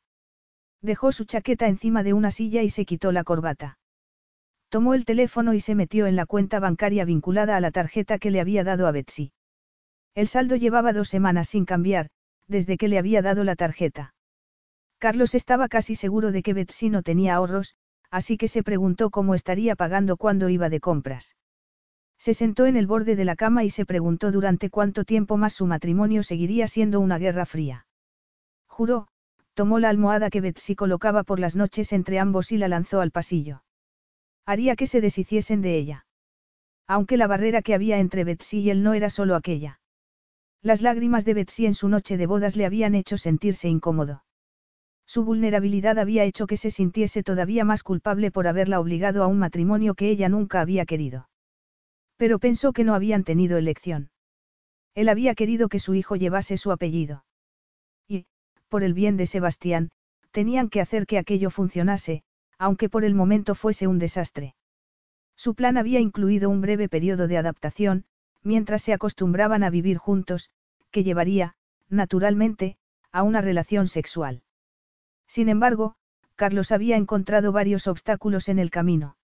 Dejó 0.81 1.11
su 1.11 1.25
chaqueta 1.25 1.67
encima 1.67 2.03
de 2.03 2.13
una 2.13 2.29
silla 2.29 2.61
y 2.61 2.69
se 2.69 2.85
quitó 2.85 3.11
la 3.11 3.23
corbata. 3.23 3.79
Tomó 4.69 4.93
el 4.93 5.05
teléfono 5.05 5.53
y 5.53 5.59
se 5.59 5.75
metió 5.75 6.07
en 6.07 6.15
la 6.15 6.25
cuenta 6.25 6.59
bancaria 6.59 7.05
vinculada 7.05 7.57
a 7.57 7.59
la 7.59 7.71
tarjeta 7.71 8.19
que 8.19 8.31
le 8.31 8.39
había 8.39 8.63
dado 8.63 8.85
a 8.87 8.91
Betsy. 8.91 9.31
El 10.13 10.27
saldo 10.27 10.55
llevaba 10.55 10.93
dos 10.93 11.09
semanas 11.09 11.49
sin 11.49 11.65
cambiar, 11.65 12.09
desde 12.47 12.77
que 12.77 12.87
le 12.87 12.99
había 12.99 13.21
dado 13.21 13.43
la 13.43 13.55
tarjeta. 13.55 14.13
Carlos 14.99 15.35
estaba 15.35 15.69
casi 15.69 15.95
seguro 15.95 16.31
de 16.31 16.43
que 16.43 16.53
Betsy 16.53 16.89
no 16.89 17.01
tenía 17.01 17.35
ahorros, 17.35 17.75
así 18.11 18.37
que 18.37 18.47
se 18.47 18.61
preguntó 18.63 19.09
cómo 19.09 19.35
estaría 19.35 19.75
pagando 19.75 20.17
cuando 20.17 20.49
iba 20.49 20.69
de 20.69 20.79
compras. 20.79 21.35
Se 22.23 22.33
sentó 22.33 22.67
en 22.67 22.77
el 22.77 22.87
borde 22.87 23.17
de 23.17 23.25
la 23.25 23.35
cama 23.35 23.65
y 23.65 23.69
se 23.69 23.85
preguntó 23.85 24.31
durante 24.31 24.69
cuánto 24.69 25.03
tiempo 25.03 25.35
más 25.35 25.51
su 25.51 25.65
matrimonio 25.65 26.23
seguiría 26.23 26.69
siendo 26.69 27.01
una 27.01 27.17
guerra 27.17 27.45
fría. 27.45 27.85
Juró, 28.65 29.09
tomó 29.53 29.77
la 29.77 29.89
almohada 29.89 30.29
que 30.29 30.39
Betsy 30.39 30.73
colocaba 30.73 31.23
por 31.23 31.41
las 31.41 31.57
noches 31.57 31.91
entre 31.91 32.19
ambos 32.19 32.53
y 32.53 32.57
la 32.57 32.69
lanzó 32.69 33.01
al 33.01 33.11
pasillo. 33.11 33.65
Haría 34.45 34.77
que 34.77 34.87
se 34.87 35.01
deshiciesen 35.01 35.61
de 35.61 35.75
ella. 35.75 36.05
Aunque 36.87 37.17
la 37.17 37.27
barrera 37.27 37.61
que 37.61 37.73
había 37.73 37.99
entre 37.99 38.23
Betsy 38.23 38.59
y 38.59 38.69
él 38.69 38.83
no 38.83 38.93
era 38.93 39.09
solo 39.09 39.35
aquella. 39.35 39.81
Las 40.61 40.81
lágrimas 40.81 41.25
de 41.25 41.33
Betsy 41.33 41.65
en 41.65 41.73
su 41.73 41.89
noche 41.89 42.15
de 42.15 42.25
bodas 42.25 42.55
le 42.55 42.65
habían 42.65 42.95
hecho 42.95 43.17
sentirse 43.17 43.67
incómodo. 43.67 44.23
Su 45.05 45.25
vulnerabilidad 45.25 45.99
había 45.99 46.23
hecho 46.23 46.47
que 46.47 46.55
se 46.55 46.71
sintiese 46.71 47.21
todavía 47.21 47.65
más 47.65 47.83
culpable 47.83 48.31
por 48.31 48.47
haberla 48.47 48.79
obligado 48.79 49.23
a 49.23 49.27
un 49.27 49.39
matrimonio 49.39 49.93
que 49.93 50.09
ella 50.09 50.29
nunca 50.29 50.61
había 50.61 50.85
querido. 50.85 51.27
Pero 52.17 52.39
pensó 52.39 52.73
que 52.73 52.83
no 52.83 52.95
habían 52.95 53.23
tenido 53.23 53.57
elección. 53.57 54.09
Él 54.95 55.09
había 55.09 55.35
querido 55.35 55.69
que 55.69 55.79
su 55.79 55.95
hijo 55.95 56.15
llevase 56.15 56.57
su 56.57 56.71
apellido. 56.71 57.25
Y, 58.07 58.25
por 58.69 58.83
el 58.83 58.93
bien 58.93 59.17
de 59.17 59.25
Sebastián, 59.25 59.91
tenían 60.31 60.69
que 60.69 60.81
hacer 60.81 61.05
que 61.05 61.17
aquello 61.17 61.49
funcionase, 61.49 62.23
aunque 62.57 62.89
por 62.89 63.03
el 63.03 63.15
momento 63.15 63.55
fuese 63.55 63.87
un 63.87 63.99
desastre. 63.99 64.55
Su 65.35 65.55
plan 65.55 65.77
había 65.77 65.99
incluido 65.99 66.49
un 66.49 66.61
breve 66.61 66.89
periodo 66.89 67.27
de 67.27 67.37
adaptación, 67.37 68.05
mientras 68.43 68.83
se 68.83 68.93
acostumbraban 68.93 69.63
a 69.63 69.69
vivir 69.69 69.97
juntos, 69.97 70.49
que 70.91 71.03
llevaría, 71.03 71.55
naturalmente, 71.89 72.77
a 73.11 73.23
una 73.23 73.41
relación 73.41 73.87
sexual. 73.87 74.43
Sin 75.27 75.49
embargo, 75.49 75.95
Carlos 76.35 76.71
había 76.71 76.97
encontrado 76.97 77.51
varios 77.51 77.87
obstáculos 77.87 78.49
en 78.49 78.59
el 78.59 78.69
camino. 78.69 79.17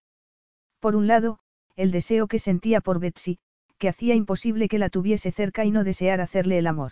Por 0.79 0.95
un 0.95 1.07
lado, 1.07 1.39
el 1.79 1.91
deseo 1.91 2.27
que 2.27 2.39
sentía 2.39 2.81
por 2.81 2.99
Betsy, 2.99 3.39
que 3.77 3.87
hacía 3.87 4.13
imposible 4.13 4.67
que 4.67 4.79
la 4.79 4.89
tuviese 4.89 5.31
cerca 5.31 5.63
y 5.63 5.71
no 5.71 5.85
desear 5.85 6.19
hacerle 6.19 6.57
el 6.57 6.67
amor. 6.67 6.91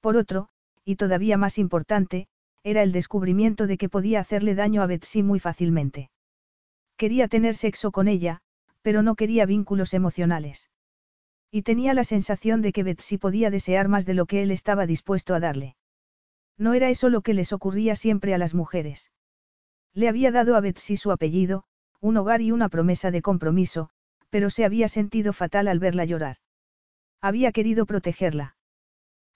Por 0.00 0.16
otro, 0.16 0.50
y 0.84 0.94
todavía 0.94 1.36
más 1.36 1.58
importante, 1.58 2.28
era 2.62 2.84
el 2.84 2.92
descubrimiento 2.92 3.66
de 3.66 3.76
que 3.76 3.88
podía 3.88 4.20
hacerle 4.20 4.54
daño 4.54 4.82
a 4.82 4.86
Betsy 4.86 5.24
muy 5.24 5.40
fácilmente. 5.40 6.10
Quería 6.96 7.26
tener 7.26 7.56
sexo 7.56 7.90
con 7.90 8.06
ella, 8.06 8.40
pero 8.82 9.02
no 9.02 9.16
quería 9.16 9.46
vínculos 9.46 9.92
emocionales. 9.94 10.70
Y 11.50 11.62
tenía 11.62 11.92
la 11.92 12.04
sensación 12.04 12.62
de 12.62 12.72
que 12.72 12.84
Betsy 12.84 13.18
podía 13.18 13.50
desear 13.50 13.88
más 13.88 14.06
de 14.06 14.14
lo 14.14 14.26
que 14.26 14.44
él 14.44 14.52
estaba 14.52 14.86
dispuesto 14.86 15.34
a 15.34 15.40
darle. 15.40 15.74
No 16.56 16.72
era 16.72 16.88
eso 16.88 17.08
lo 17.08 17.22
que 17.22 17.34
les 17.34 17.52
ocurría 17.52 17.96
siempre 17.96 18.32
a 18.32 18.38
las 18.38 18.54
mujeres. 18.54 19.10
Le 19.92 20.08
había 20.08 20.30
dado 20.30 20.54
a 20.54 20.60
Betsy 20.60 20.96
su 20.96 21.10
apellido, 21.10 21.64
un 22.00 22.16
hogar 22.16 22.40
y 22.42 22.52
una 22.52 22.68
promesa 22.68 23.10
de 23.10 23.22
compromiso, 23.22 23.90
pero 24.30 24.50
se 24.50 24.64
había 24.64 24.88
sentido 24.88 25.32
fatal 25.32 25.68
al 25.68 25.78
verla 25.78 26.04
llorar. 26.04 26.36
Había 27.20 27.52
querido 27.52 27.86
protegerla. 27.86 28.56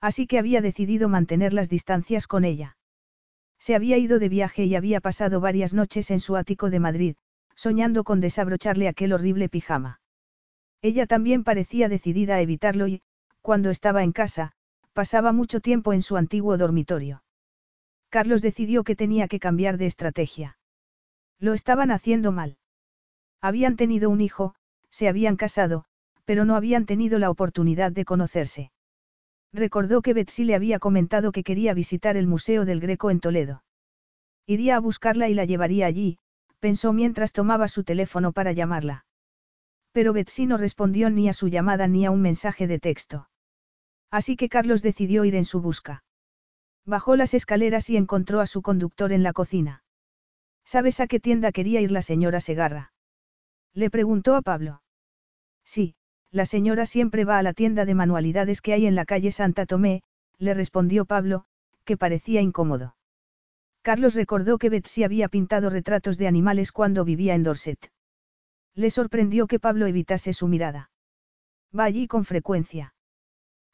Así 0.01 0.27
que 0.27 0.39
había 0.39 0.61
decidido 0.61 1.09
mantener 1.09 1.53
las 1.53 1.69
distancias 1.69 2.27
con 2.27 2.45
ella. 2.45 2.77
Se 3.59 3.75
había 3.75 3.97
ido 3.99 4.19
de 4.19 4.29
viaje 4.29 4.65
y 4.65 4.75
había 4.75 5.01
pasado 5.01 5.41
varias 5.41 5.73
noches 5.73 6.11
en 6.11 6.21
su 6.21 6.37
ático 6.37 6.71
de 6.71 6.81
Madrid, 6.81 7.17
soñando 7.55 8.05
con 8.05 8.21
desabrocharle 8.21 8.89
aquel 8.89 9.13
horrible 9.13 9.49
pijama. 9.49 10.01
Ella 10.81 11.07
también 11.07 11.45
parecía 11.45 11.89
decidida 11.89 12.37
a 12.37 12.41
evitarlo 12.41 12.89
y, 12.89 13.03
cuando 13.41 13.71
estaba 13.71 14.03
en 14.03 14.13
casa, 14.13 14.53
pasaba 14.93 15.33
mucho 15.33 15.61
tiempo 15.61 15.93
en 15.93 16.03
su 16.03 16.17
antiguo 16.17 16.59
dormitorio. 16.59 17.23
Carlos 18.09 18.43
decidió 18.43 18.85
que 18.85 18.97
tenía 18.97 19.29
que 19.29 19.39
cambiar 19.39 19.79
de 19.79 19.87
estrategia. 19.87 20.59
Lo 21.43 21.55
estaban 21.55 21.91
haciendo 21.91 22.31
mal. 22.31 22.57
Habían 23.41 23.75
tenido 23.75 24.11
un 24.11 24.21
hijo, 24.21 24.55
se 24.91 25.09
habían 25.09 25.35
casado, 25.35 25.85
pero 26.25 26.45
no 26.45 26.55
habían 26.55 26.87
tenido 26.87 27.19
la 27.19 27.31
oportunidad 27.31 27.91
de 27.91 28.05
conocerse. 28.05 28.71
Recordó 29.53 30.03
que 30.03 30.15
Betsy 30.15 30.45
le 30.45 30.55
había 30.55 30.79
comentado 30.79 31.33
que 31.33 31.43
quería 31.43 31.75
visitar 31.75 32.17
el 32.17 32.29
Museo 32.29 32.65
del 32.65 32.79
Greco 32.79 33.11
en 33.11 33.19
Toledo. 33.19 33.65
Iría 34.47 34.77
a 34.77 34.79
buscarla 34.79 35.29
y 35.29 35.35
la 35.35 35.45
llevaría 35.45 35.87
allí, 35.87 36.19
pensó 36.61 36.93
mientras 36.93 37.33
tomaba 37.33 37.67
su 37.67 37.83
teléfono 37.83 38.31
para 38.31 38.53
llamarla. 38.53 39.05
Pero 39.91 40.13
Betsy 40.13 40.47
no 40.47 40.59
respondió 40.59 41.11
ni 41.11 41.29
a 41.29 41.33
su 41.33 41.49
llamada 41.49 41.89
ni 41.89 42.07
a 42.07 42.13
un 42.13 42.23
mensaje 42.23 42.69
de 42.69 42.79
texto. 42.79 43.29
Así 44.13 44.37
que 44.37 44.49
Carlos 44.49 44.81
decidió 44.81 45.25
ir 45.25 45.35
en 45.35 45.45
su 45.45 45.61
busca. 45.61 46.05
Bajó 46.87 47.17
las 47.17 47.35
escaleras 47.35 47.91
y 47.91 47.97
encontró 47.97 48.41
a 48.41 48.47
su 48.47 48.63
conductor 48.63 49.13
en 49.13 49.25
la 49.25 49.33
cocina. 49.33 49.83
¿Sabes 50.65 51.01
a 51.01 51.07
qué 51.07 51.21
tienda 51.21 51.53
quería 51.53 51.81
ir 51.81 51.91
la 51.91 52.03
señora 52.03 52.41
Segarra? 52.41 52.93
Le 53.75 53.91
preguntó 53.91 54.35
a 54.35 54.43
Pablo. 54.43 54.83
Sí, 55.65 55.95
la 56.31 56.47
señora 56.47 56.87
siempre 56.87 57.25
va 57.25 57.39
a 57.39 57.43
la 57.43 57.53
tienda 57.53 57.85
de 57.85 57.95
manualidades 57.95 58.61
que 58.61 58.73
hay 58.73 58.87
en 58.87 58.95
la 58.95 59.05
calle 59.05 59.33
Santa 59.33 59.67
Tomé, 59.67 60.03
le 60.39 60.55
respondió 60.55 61.05
Pablo, 61.05 61.45
que 61.85 61.97
parecía 61.97 62.41
incómodo. 62.41 62.97
Carlos 63.83 64.15
recordó 64.15 64.59
que 64.59 64.71
Betsy 64.71 65.05
había 65.05 65.29
pintado 65.29 65.69
retratos 65.69 66.17
de 66.17 66.29
animales 66.29 66.73
cuando 66.73 67.05
vivía 67.05 67.35
en 67.35 67.43
Dorset. 67.43 67.93
Le 68.75 68.91
sorprendió 68.91 69.47
que 69.47 69.59
Pablo 69.59 69.87
evitase 69.87 70.33
su 70.33 70.49
mirada. 70.49 70.91
Va 71.77 71.85
allí 71.85 72.07
con 72.07 72.25
frecuencia. 72.25 72.95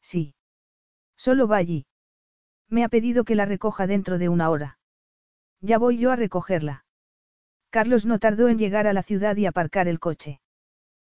Sí. 0.00 0.34
Solo 1.16 1.46
va 1.46 1.58
allí. 1.58 1.86
Me 2.68 2.84
ha 2.84 2.88
pedido 2.88 3.24
que 3.24 3.34
la 3.34 3.44
recoja 3.44 3.86
dentro 3.86 4.18
de 4.18 4.28
una 4.28 4.50
hora. 4.50 4.77
Ya 5.60 5.78
voy 5.78 5.98
yo 5.98 6.12
a 6.12 6.16
recogerla. 6.16 6.84
Carlos 7.70 8.06
no 8.06 8.18
tardó 8.18 8.48
en 8.48 8.58
llegar 8.58 8.86
a 8.86 8.92
la 8.92 9.02
ciudad 9.02 9.36
y 9.36 9.46
aparcar 9.46 9.88
el 9.88 9.98
coche. 9.98 10.40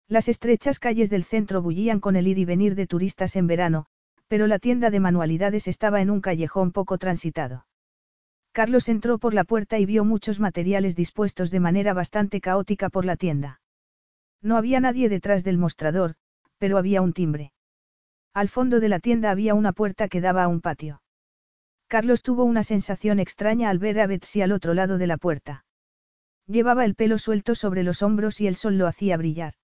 Las 0.06 0.28
estrechas 0.28 0.78
calles 0.78 1.10
del 1.10 1.24
centro 1.24 1.62
bullían 1.62 1.98
con 2.00 2.14
el 2.16 2.28
ir 2.28 2.39
y 2.39 2.44
venir 2.44 2.74
de 2.74 2.86
turistas 2.86 3.36
en 3.36 3.47
verano, 3.47 3.86
pero 4.28 4.47
la 4.47 4.58
tienda 4.58 4.90
de 4.90 5.00
manualidades 5.00 5.66
estaba 5.66 6.00
en 6.00 6.10
un 6.10 6.20
callejón 6.20 6.73
poco 6.73 6.98
transitado. 6.98 7.66
Carlos 8.52 8.89
entró 8.89 9.18
por 9.18 9.34
la 9.34 9.44
puerta 9.44 9.78
y 9.78 9.86
vio 9.86 10.05
muchos 10.05 10.39
materiales 10.40 10.94
dispuestos 10.94 11.50
de 11.50 11.60
manera 11.60 11.94
bastante 11.94 12.40
caótica 12.40 12.89
por 12.89 13.05
la 13.05 13.16
tienda. 13.16 13.60
No 14.42 14.56
había 14.56 14.78
nadie 14.78 15.08
detrás 15.08 15.42
del 15.42 15.58
mostrador, 15.58 16.14
pero 16.58 16.78
había 16.78 17.02
un 17.02 17.12
timbre. 17.12 17.52
Al 18.32 18.48
fondo 18.48 18.78
de 18.78 18.89
la 18.89 19.00
tienda 19.00 19.31
había 19.31 19.55
una 19.55 19.73
puerta 19.73 20.08
que 20.08 20.20
daba 20.20 20.44
a 20.44 20.48
un 20.48 20.60
patio. 20.60 21.02
Carlos 21.94 22.23
tuvo 22.24 22.42
una 22.42 22.64
sensación 22.64 23.20
extraña 23.20 23.70
al 23.70 23.78
ver 23.78 24.00
a 24.00 24.08
Betsy 24.08 24.42
al 24.42 24.50
otro 24.50 24.74
lado 24.74 24.98
de 24.98 25.06
la 25.06 25.16
puerta. 25.16 25.64
Llevaba 26.48 26.84
el 26.84 26.97
pelo 26.97 27.18
suelto 27.18 27.55
sobre 27.55 27.84
los 27.84 28.02
hombros 28.02 28.40
y 28.40 28.48
el 28.48 28.56
sol 28.56 28.78
lo 28.78 28.89
hacía 28.89 29.16
brillar. 29.16 29.55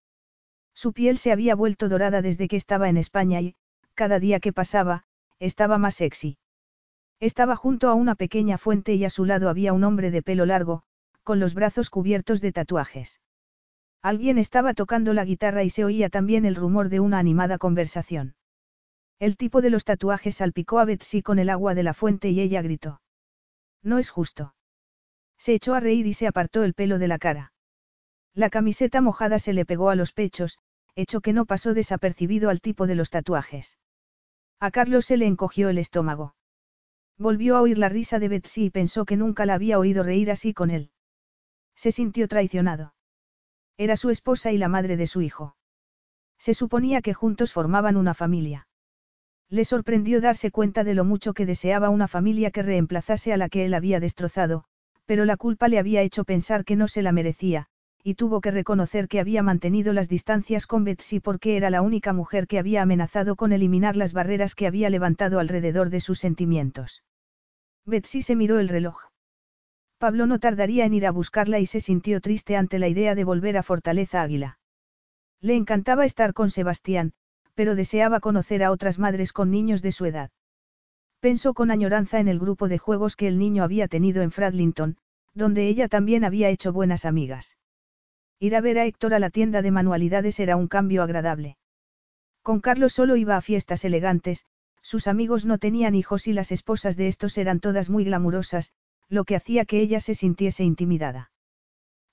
Su 0.73 0.93
piel 0.93 1.19
se 1.19 1.33
había 1.33 1.57
vuelto 1.57 1.89
dorada 1.89 2.23
desde 2.23 2.47
que 2.47 2.55
estaba 2.55 2.89
en 2.89 2.99
España 2.99 3.41
y, 3.41 3.57
cada 3.95 4.21
día 4.21 4.39
que 4.39 4.53
pasaba, 4.53 5.03
estaba 5.41 5.77
más 5.77 5.97
sexy. 5.97 6.39
Estaba 7.19 7.57
junto 7.57 7.89
a 7.89 7.95
una 7.95 8.15
pequeña 8.15 8.59
fuente 8.59 8.95
y 8.95 9.05
a 9.05 9.11
su 9.11 9.25
lado 9.25 9.49
había 9.49 9.73
un 9.73 9.83
hombre 9.83 10.13
de 10.13 10.23
pelo 10.23 10.47
largo, 10.47 10.85
con 11.25 11.41
los 11.41 11.55
brazos 11.55 11.91
cubiertos 11.91 12.41
de 12.41 12.53
tatuajes. 12.53 13.21
Alguien 14.03 14.39
estaba 14.39 14.73
tocando 14.75 15.15
la 15.15 15.25
guitarra 15.25 15.65
y 15.65 15.71
se 15.71 15.85
oía 15.85 16.09
también 16.11 16.45
el 16.45 16.55
rumor 16.55 16.91
de 16.91 17.01
una 17.01 17.19
animada 17.19 17.59
conversación. 17.59 18.37
El 19.21 19.37
tipo 19.37 19.61
de 19.61 19.69
los 19.69 19.85
tatuajes 19.85 20.37
salpicó 20.37 20.79
a 20.79 20.87
Betsy 20.87 21.21
con 21.21 21.39
el 21.39 21.51
agua 21.51 21.75
de 21.75 21.83
la 21.83 21.93
fuente 21.93 22.31
y 22.31 22.41
ella 22.41 22.63
gritó. 22.63 23.03
No 23.83 23.99
es 23.99 24.09
justo. 24.09 24.55
Se 25.37 25.53
echó 25.53 25.75
a 25.75 25.81
reír 25.81 26.07
y 26.07 26.15
se 26.15 26.27
apartó 26.27 26.65
el 26.65 26.73
pelo 26.73 26.99
de 26.99 27.07
la 27.07 27.19
cara. 27.19 27.53
La 28.35 28.49
camiseta 28.49 29.03
mojada 29.03 29.39
se 29.39 29.53
le 29.53 29.67
pegó 29.67 29.91
a 29.91 29.95
los 29.95 30.13
pechos, 30.13 30.59
hecho 30.95 31.21
que 31.21 31.35
no 31.35 31.45
pasó 31.45 31.75
desapercibido 31.75 32.49
al 32.49 32.63
tipo 32.63 32.87
de 32.87 32.95
los 32.95 33.11
tatuajes. 33.11 33.79
A 34.59 34.71
Carlos 34.71 35.05
se 35.05 35.19
le 35.19 35.27
encogió 35.27 35.69
el 35.69 35.77
estómago. 35.77 36.35
Volvió 37.19 37.59
a 37.59 37.61
oír 37.61 37.77
la 37.77 37.91
risa 37.91 38.21
de 38.21 38.29
Betsy 38.29 38.65
y 38.65 38.71
pensó 38.71 39.05
que 39.05 39.19
nunca 39.19 39.45
la 39.45 39.53
había 39.53 39.79
oído 39.79 40.03
reír 40.03 40.31
así 40.31 40.55
con 40.55 40.71
él. 40.71 40.93
Se 41.75 41.93
sintió 41.93 42.27
traicionado. 42.27 42.95
Era 43.77 43.97
su 43.97 44.09
esposa 44.09 44.51
y 44.51 44.57
la 44.57 44.69
madre 44.69 44.97
de 44.97 45.07
su 45.07 45.21
hijo. 45.21 45.57
Se 46.39 46.55
suponía 46.55 47.03
que 47.03 47.13
juntos 47.13 47.53
formaban 47.53 47.99
una 47.99 48.15
familia. 48.15 48.69
Le 49.51 49.65
sorprendió 49.65 50.21
darse 50.21 50.53
cuenta 50.53 50.85
de 50.85 50.95
lo 50.95 51.05
mucho 51.05 51.35
que 51.35 51.45
deseaba 51.45 51.91
una 51.91 52.07
familia 52.07 52.53
que 52.53 52.63
reemplazase 52.63 53.33
a 53.33 53.37
la 53.37 53.49
que 53.49 53.65
él 53.65 53.75
había 53.75 53.99
destrozado, 53.99 54.65
pero 55.07 55.25
la 55.25 55.37
culpa 55.37 55.67
le 55.67 55.81
había 55.81 56.03
hecho 56.03 56.25
pensar 56.25 56.65
que 56.65 56.77
no 56.77 56.87
se 56.87 57.03
la 57.03 57.11
merecía, 57.11 57.67
y 58.05 58.15
tuvo 58.15 58.41
que 58.41 58.53
reconocer 58.53 59.09
que 59.09 59.19
había 59.19 59.43
mantenido 59.43 59.93
las 59.93 60.09
distancias 60.09 60.69
con 60.69 60.85
Betsy 60.85 61.19
porque 61.19 61.57
era 61.57 61.69
la 61.69 61.83
única 61.83 62.13
mujer 62.13 62.47
que 62.47 62.61
había 62.61 62.83
amenazado 62.83 63.35
con 63.35 63.53
eliminar 63.53 63.97
las 63.97 64.13
barreras 64.13 64.55
que 64.55 64.69
había 64.69 64.89
levantado 64.89 65.41
alrededor 65.41 65.91
de 65.91 66.01
sus 66.01 66.21
sentimientos. 66.21 67.03
Betsy 67.85 68.23
se 68.23 68.37
miró 68.37 68.61
el 68.61 68.69
reloj. 68.69 69.11
Pablo 69.99 70.27
no 70.27 70.39
tardaría 70.39 70.85
en 70.85 70.95
ir 70.95 71.07
a 71.07 71.11
buscarla 71.11 71.59
y 71.59 71.67
se 71.67 71.81
sintió 71.81 72.21
triste 72.21 72.57
ante 72.57 72.79
la 72.79 72.87
idea 72.87 73.17
de 73.17 73.25
volver 73.25 73.59
a 73.59 73.65
Fortaleza 73.65 74.23
Águila. 74.23 74.59
Le 75.41 75.57
encantaba 75.57 76.05
estar 76.05 76.35
con 76.35 76.51
Sebastián, 76.51 77.13
pero 77.61 77.75
deseaba 77.75 78.21
conocer 78.21 78.63
a 78.65 78.71
otras 78.71 78.99
madres 78.99 79.35
con 79.35 79.51
niños 79.51 79.83
de 79.83 79.93
su 79.93 80.07
edad. 80.07 80.31
Pensó 81.21 81.53
con 81.53 81.71
añoranza 81.71 82.19
en 82.19 82.27
el 82.27 82.39
grupo 82.39 82.69
de 82.69 82.79
juegos 82.79 83.17
que 83.17 83.29
el 83.29 83.39
niño 83.39 83.63
había 83.63 83.87
tenido 83.87 84.23
en 84.23 84.31
Fradlington, 84.31 84.97
donde 85.35 85.69
ella 85.69 85.87
también 85.87 86.25
había 86.25 86.49
hecho 86.49 86.73
buenas 86.73 87.05
amigas. 87.05 87.59
Ir 88.39 88.57
a 88.57 88.63
ver 88.63 88.79
a 88.79 88.87
Héctor 88.87 89.13
a 89.13 89.19
la 89.19 89.29
tienda 89.29 89.61
de 89.61 89.73
manualidades 89.73 90.41
era 90.41 90.57
un 90.57 90.69
cambio 90.69 91.03
agradable. 91.03 91.59
Con 92.41 92.61
Carlos 92.61 92.95
solo 92.95 93.17
iba 93.17 93.37
a 93.37 93.43
fiestas 93.43 93.85
elegantes, 93.85 94.47
sus 94.81 95.07
amigos 95.07 95.45
no 95.45 95.59
tenían 95.59 95.95
hijos 95.95 96.29
y 96.29 96.33
las 96.33 96.53
esposas 96.53 96.97
de 96.97 97.09
estos 97.09 97.37
eran 97.37 97.61
todas 97.61 97.91
muy 97.91 98.05
glamurosas, 98.05 98.73
lo 99.11 99.25
que 99.25 99.37
hacía 99.37 99.67
que 99.67 99.81
ella 99.83 100.01
se 100.01 100.15
sintiese 100.15 100.65
intimidada. 100.65 101.31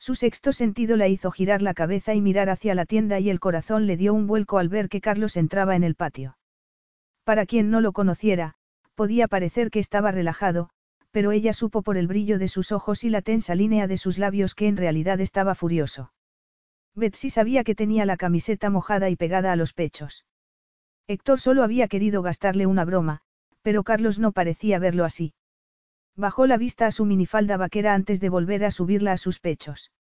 Su 0.08 0.16
sexto 0.16 0.53
sentido 0.53 0.95
la 0.95 1.10
hizo 1.10 1.32
girar 1.32 1.61
la 1.61 1.74
cabeza 1.74 2.14
y 2.14 2.22
mirar 2.22 2.50
hacia 2.50 2.74
la 2.74 2.86
tienda 2.86 3.19
y 3.19 3.30
el 3.30 3.42
corazón 3.42 3.88
le 3.88 3.98
dio 3.98 4.14
un 4.14 4.26
vuelco 4.26 4.58
al 4.58 4.69
ver 4.69 4.88
que 4.88 5.02
Carlos 5.02 5.36
entraba 5.36 5.76
en 5.76 5.84
el 5.84 5.95
patio. 5.95 6.38
Para 7.26 7.45
quien 7.45 7.69
no 7.69 7.82
lo 7.82 7.92
conociera, 7.92 8.53
podía 8.95 9.27
parecer 9.27 9.69
que 9.69 9.80
estaba 9.80 10.14
relajado, 10.14 10.69
pero 11.11 11.34
ella 11.34 11.52
supo 11.52 11.82
por 11.82 11.98
el 11.98 12.08
brillo 12.08 12.40
de 12.40 12.48
sus 12.48 12.72
ojos 12.72 13.03
y 13.03 13.10
la 13.10 13.22
tensa 13.22 13.53
línea 13.53 13.86
de 13.86 13.98
sus 13.98 14.18
labios 14.18 14.56
que 14.56 14.69
en 14.69 14.77
realidad 14.77 15.19
estaba 15.19 15.56
furioso. 15.56 16.14
Betsy 16.95 17.30
sabía 17.30 17.66
que 17.66 17.76
tenía 17.76 18.06
la 18.06 18.16
camiseta 18.16 18.69
mojada 18.69 19.10
y 19.10 19.18
pegada 19.18 19.52
a 19.52 19.58
los 19.58 19.74
pechos. 19.74 20.24
Héctor 21.08 21.42
solo 21.42 21.64
había 21.64 21.90
querido 21.90 22.22
gastarle 22.22 22.66
una 22.66 22.86
broma, 22.86 23.19
pero 23.61 23.84
Carlos 23.84 24.19
no 24.19 24.32
parecía 24.32 24.80
verlo 24.80 25.03
así. 25.03 25.34
Bajó 26.16 26.48
la 26.48 26.56
vista 26.56 26.86
a 26.86 26.94
su 26.94 27.03
minifalda 27.03 27.58
vaquera 27.58 27.94
antes 27.94 28.22
de 28.22 28.30
volver 28.30 28.64
a 28.64 28.72
subirla 28.72 29.11
a 29.11 29.18
sus 29.18 29.42
pechos. 29.42 29.92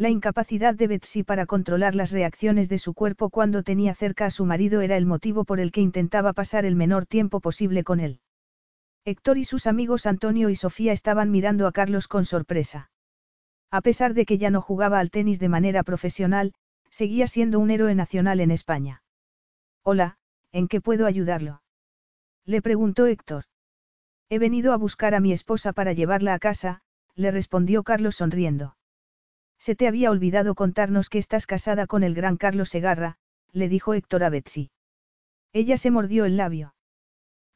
La 0.00 0.08
incapacidad 0.08 0.74
de 0.74 0.86
Betsy 0.86 1.24
para 1.24 1.44
controlar 1.44 1.94
las 1.94 2.10
reacciones 2.10 2.70
de 2.70 2.78
su 2.78 2.94
cuerpo 2.94 3.28
cuando 3.28 3.62
tenía 3.62 3.94
cerca 3.94 4.24
a 4.24 4.30
su 4.30 4.46
marido 4.46 4.80
era 4.80 4.96
el 4.96 5.04
motivo 5.04 5.44
por 5.44 5.60
el 5.60 5.72
que 5.72 5.82
intentaba 5.82 6.32
pasar 6.32 6.64
el 6.64 6.74
menor 6.74 7.04
tiempo 7.04 7.40
posible 7.40 7.84
con 7.84 8.00
él. 8.00 8.18
Héctor 9.04 9.36
y 9.36 9.44
sus 9.44 9.66
amigos 9.66 10.06
Antonio 10.06 10.48
y 10.48 10.54
Sofía 10.54 10.94
estaban 10.94 11.30
mirando 11.30 11.66
a 11.66 11.72
Carlos 11.72 12.08
con 12.08 12.24
sorpresa. 12.24 12.90
A 13.70 13.82
pesar 13.82 14.14
de 14.14 14.24
que 14.24 14.38
ya 14.38 14.48
no 14.48 14.62
jugaba 14.62 15.00
al 15.00 15.10
tenis 15.10 15.38
de 15.38 15.50
manera 15.50 15.82
profesional, 15.82 16.54
seguía 16.88 17.26
siendo 17.26 17.58
un 17.58 17.70
héroe 17.70 17.94
nacional 17.94 18.40
en 18.40 18.52
España. 18.52 19.02
Hola, 19.82 20.16
¿en 20.50 20.68
qué 20.68 20.80
puedo 20.80 21.04
ayudarlo? 21.04 21.60
Le 22.46 22.62
preguntó 22.62 23.06
Héctor. 23.06 23.44
He 24.30 24.38
venido 24.38 24.72
a 24.72 24.78
buscar 24.78 25.14
a 25.14 25.20
mi 25.20 25.34
esposa 25.34 25.74
para 25.74 25.92
llevarla 25.92 26.32
a 26.32 26.38
casa, 26.38 26.80
le 27.16 27.30
respondió 27.30 27.82
Carlos 27.82 28.16
sonriendo. 28.16 28.78
Se 29.60 29.76
te 29.76 29.86
había 29.86 30.10
olvidado 30.10 30.54
contarnos 30.54 31.10
que 31.10 31.18
estás 31.18 31.46
casada 31.46 31.86
con 31.86 32.02
el 32.02 32.14
gran 32.14 32.38
Carlos 32.38 32.70
Segarra, 32.70 33.18
le 33.52 33.68
dijo 33.68 33.92
Héctor 33.92 34.24
a 34.24 34.30
Betsy. 34.30 34.70
Ella 35.52 35.76
se 35.76 35.90
mordió 35.90 36.24
el 36.24 36.38
labio. 36.38 36.74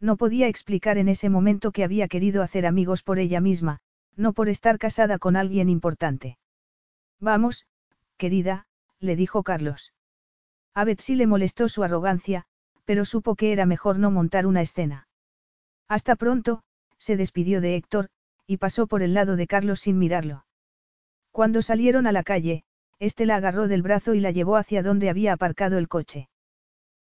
No 0.00 0.18
podía 0.18 0.47
explicar 0.49 0.99
en 0.99 1.08
ese 1.08 1.31
momento 1.31 1.73
que 1.73 1.83
había 1.83 2.07
querido 2.07 2.42
hacer 2.42 2.66
amigos 2.66 3.02
por 3.02 3.18
ella 3.18 3.41
misma, 3.41 3.78
no 4.16 4.34
por 4.34 4.50
estar 4.50 4.78
casada 4.78 5.18
con 5.18 5.34
alguien 5.34 5.70
importante. 5.70 6.36
Vamos, 7.20 7.66
querida, 8.18 8.66
le 9.00 9.16
dijo 9.16 9.42
Carlos. 9.42 9.94
A 10.74 10.84
Betsy 10.84 11.15
le 11.15 11.26
molestó 11.26 11.70
su 11.70 11.84
arrogancia, 11.84 12.44
pero 12.84 13.07
supo 13.07 13.34
que 13.34 13.50
era 13.50 13.65
mejor 13.65 13.99
no 13.99 14.10
montar 14.10 14.47
una 14.47 14.60
escena. 14.60 15.08
Hasta 15.89 16.16
pronto, 16.16 16.65
se 16.99 17.16
despidió 17.16 17.62
de 17.62 17.76
Héctor, 17.76 18.10
y 18.47 18.58
pasó 18.58 18.86
por 18.86 19.02
el 19.02 19.15
lado 19.15 19.36
de 19.36 19.47
Carlos 19.47 19.81
sin 19.81 19.99
mirarlo. 19.99 20.44
Cuando 21.34 21.62
salieron 21.62 22.06
a 22.06 22.12
la 22.12 22.22
calle, 22.22 22.62
éste 23.00 23.26
la 23.26 23.34
agarró 23.34 23.66
del 23.66 23.82
brazo 23.82 24.14
y 24.14 24.20
la 24.20 24.30
llevó 24.30 24.54
hacia 24.54 24.84
donde 24.84 25.10
había 25.10 25.32
aparcado 25.32 25.78
el 25.78 25.88
coche. 25.88 26.28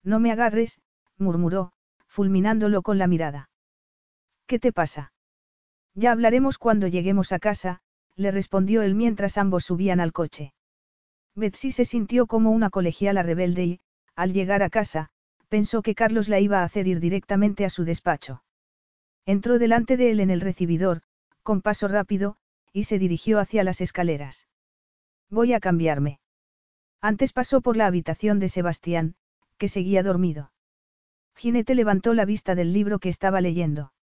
No 0.03 0.19
me 0.19 0.33
agarres, 0.33 0.81
murmuró, 1.17 1.71
fulminándolo 2.07 2.81
con 2.81 2.97
la 2.97 3.07
mirada. 3.07 3.49
¿Qué 4.45 4.59
te 4.59 4.73
pasa? 4.73 5.13
Ya 5.93 6.11
hablaremos 6.11 6.57
cuando 6.57 6.87
lleguemos 6.87 7.31
a 7.31 7.39
casa, 7.39 7.79
le 8.17 8.31
respondió 8.31 8.81
él 8.81 8.95
mientras 8.95 9.37
ambos 9.37 9.63
subían 9.63 10.01
al 10.01 10.11
coche. 10.11 10.53
Betsy 11.33 11.71
se 11.71 11.85
sintió 11.85 12.27
como 12.27 12.51
una 12.51 12.69
colegiala 12.69 13.23
rebelde 13.23 13.63
y, 13.63 13.79
al 14.13 14.33
llegar 14.33 14.61
a 14.61 14.69
casa, 14.69 15.07
pensó 15.47 15.81
que 15.81 15.95
Carlos 15.95 16.27
la 16.27 16.41
iba 16.41 16.59
a 16.59 16.63
hacer 16.65 16.89
ir 16.89 16.99
directamente 16.99 17.63
a 17.63 17.69
su 17.69 17.85
despacho. 17.85 18.43
Entró 19.25 19.57
delante 19.57 19.95
de 19.95 20.11
él 20.11 20.19
en 20.19 20.31
el 20.31 20.41
recibidor, 20.41 21.03
con 21.43 21.61
paso 21.61 21.87
rápido, 21.87 22.35
y 22.77 22.83
se 22.83 22.99
dirigió 22.99 23.39
hacia 23.39 23.63
las 23.63 23.81
escaleras. 23.81 24.45
Voy 25.31 25.53
a 25.53 25.59
cambiarme. 25.59 26.19
Antes 27.01 27.33
pasó 27.33 27.61
por 27.61 27.75
la 27.75 27.87
habitación 27.87 28.37
de 28.37 28.49
Sebastián, 28.49 29.15
que 29.57 29.67
seguía 29.67 30.03
dormido. 30.03 30.51
Ginete 31.35 31.73
levantó 31.73 32.13
la 32.13 32.23
vista 32.23 32.53
del 32.53 32.73
libro 32.73 32.99
que 32.99 33.09
estaba 33.09 33.41
leyendo. 33.41 33.93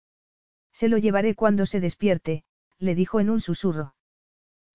Se 0.72 0.88
lo 0.88 0.98
llevaré 0.98 1.36
cuando 1.36 1.66
se 1.66 1.78
despierte, 1.78 2.42
le 2.80 2.96
dijo 2.96 3.20
en 3.20 3.30
un 3.30 3.40
susurro. 3.40 3.94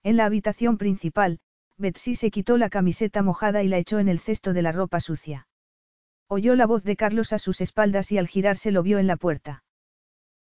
En 0.02 0.16
la 0.16 0.24
habitación 0.24 0.78
principal, 0.78 1.38
Betsy 1.76 2.14
se 2.14 2.30
quitó 2.30 2.56
la 2.56 2.70
camiseta 2.70 3.22
mojada 3.22 3.62
y 3.62 3.68
la 3.68 3.76
echó 3.76 3.98
en 3.98 4.08
el 4.08 4.18
cesto 4.18 4.54
de 4.54 4.62
la 4.62 4.72
ropa 4.72 5.00
sucia. 5.00 5.46
Oyó 6.26 6.56
la 6.56 6.64
voz 6.64 6.84
de 6.84 6.96
Carlos 6.96 7.34
a 7.34 7.38
sus 7.38 7.60
espaldas 7.60 8.12
y 8.12 8.16
al 8.16 8.28
girarse 8.28 8.70
lo 8.70 8.82
vio 8.82 8.98
en 8.98 9.06
la 9.06 9.16
puerta. 9.16 9.62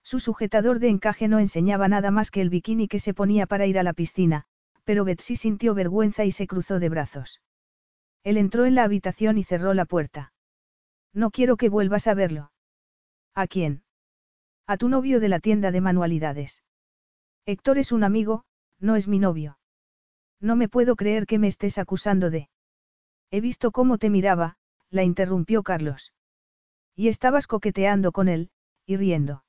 Su 0.03 0.19
sujetador 0.19 0.80
de 0.80 0.90
encaje 0.90 1.28
no 1.28 1.40
enseñaba 1.40 1.88
nada 1.88 2.11
más 2.11 2.32
que 2.32 2.42
el 2.42 2.50
bikini 2.50 2.88
que 2.88 3.00
se 3.00 3.14
ponía 3.14 3.45
para 3.45 3.66
ir 3.66 3.78
a 3.78 3.84
la 3.84 3.94
piscina, 3.94 4.45
pero 4.84 5.06
Betsy 5.06 5.36
sintió 5.36 5.74
vergüenza 5.74 6.26
y 6.26 6.32
se 6.32 6.48
cruzó 6.48 6.80
de 6.80 6.90
brazos. 6.90 7.42
Él 8.24 8.38
entró 8.38 8.66
en 8.66 8.76
la 8.76 8.84
habitación 8.84 9.38
y 9.38 9.44
cerró 9.44 9.74
la 9.74 9.86
puerta. 9.86 10.34
No 11.14 11.32
quiero 11.32 11.58
que 11.58 11.69
vuelvas 11.69 12.08
a 12.08 12.14
verlo. 12.14 12.52
¿A 13.36 13.48
quién? 13.48 13.84
A 14.68 14.78
tu 14.78 14.90
novio 14.90 15.19
de 15.19 15.30
la 15.30 15.40
tienda 15.40 15.72
de 15.72 15.82
manualidades. 15.82 16.64
Héctor 17.45 17.78
es 17.78 17.92
un 17.92 18.03
amigo, 18.03 18.44
no 18.80 18.95
es 18.95 19.08
mi 19.08 19.19
novio. 19.19 19.58
No 20.40 20.56
me 20.56 20.69
puedo 20.69 20.95
creer 20.95 21.26
que 21.26 21.40
me 21.40 21.48
estés 21.48 21.78
acusando 21.78 22.30
de... 22.30 22.50
He 23.32 23.42
visto 23.42 23.72
cómo 23.72 23.98
te 23.98 24.10
miraba, 24.10 24.58
la 24.90 25.03
interrumpió 25.03 25.64
Carlos. 25.64 26.14
Y 26.95 27.08
estabas 27.08 27.48
coqueteando 27.48 28.11
con 28.11 28.28
él, 28.28 28.52
y 28.86 28.98
riendo. 28.98 29.44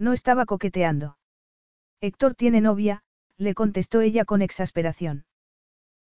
No 0.00 0.14
estaba 0.14 0.46
coqueteando. 0.46 1.18
Héctor 2.00 2.34
tiene 2.34 2.62
novia, 2.62 3.02
le 3.36 3.54
contestó 3.54 4.00
ella 4.00 4.24
con 4.24 4.40
exasperación. 4.40 5.26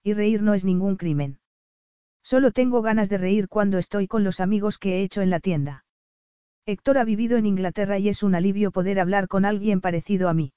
Y 0.02 0.14
reír 0.14 0.42
no 0.42 0.52
es 0.52 0.64
ningún 0.64 0.96
crimen. 0.96 1.38
Solo 2.20 2.50
tengo 2.50 2.82
ganas 2.82 3.08
de 3.08 3.18
reír 3.18 3.48
cuando 3.48 3.78
estoy 3.78 4.08
con 4.08 4.24
los 4.24 4.40
amigos 4.40 4.78
que 4.78 4.96
he 4.96 5.02
hecho 5.04 5.22
en 5.22 5.30
la 5.30 5.38
tienda. 5.38 5.84
Héctor 6.66 6.98
ha 6.98 7.04
vivido 7.04 7.36
en 7.36 7.46
Inglaterra 7.46 7.96
y 8.00 8.08
es 8.08 8.24
un 8.24 8.34
alivio 8.34 8.72
poder 8.72 8.98
hablar 8.98 9.28
con 9.28 9.44
alguien 9.44 9.80
parecido 9.80 10.28
a 10.28 10.34
mí. 10.34 10.52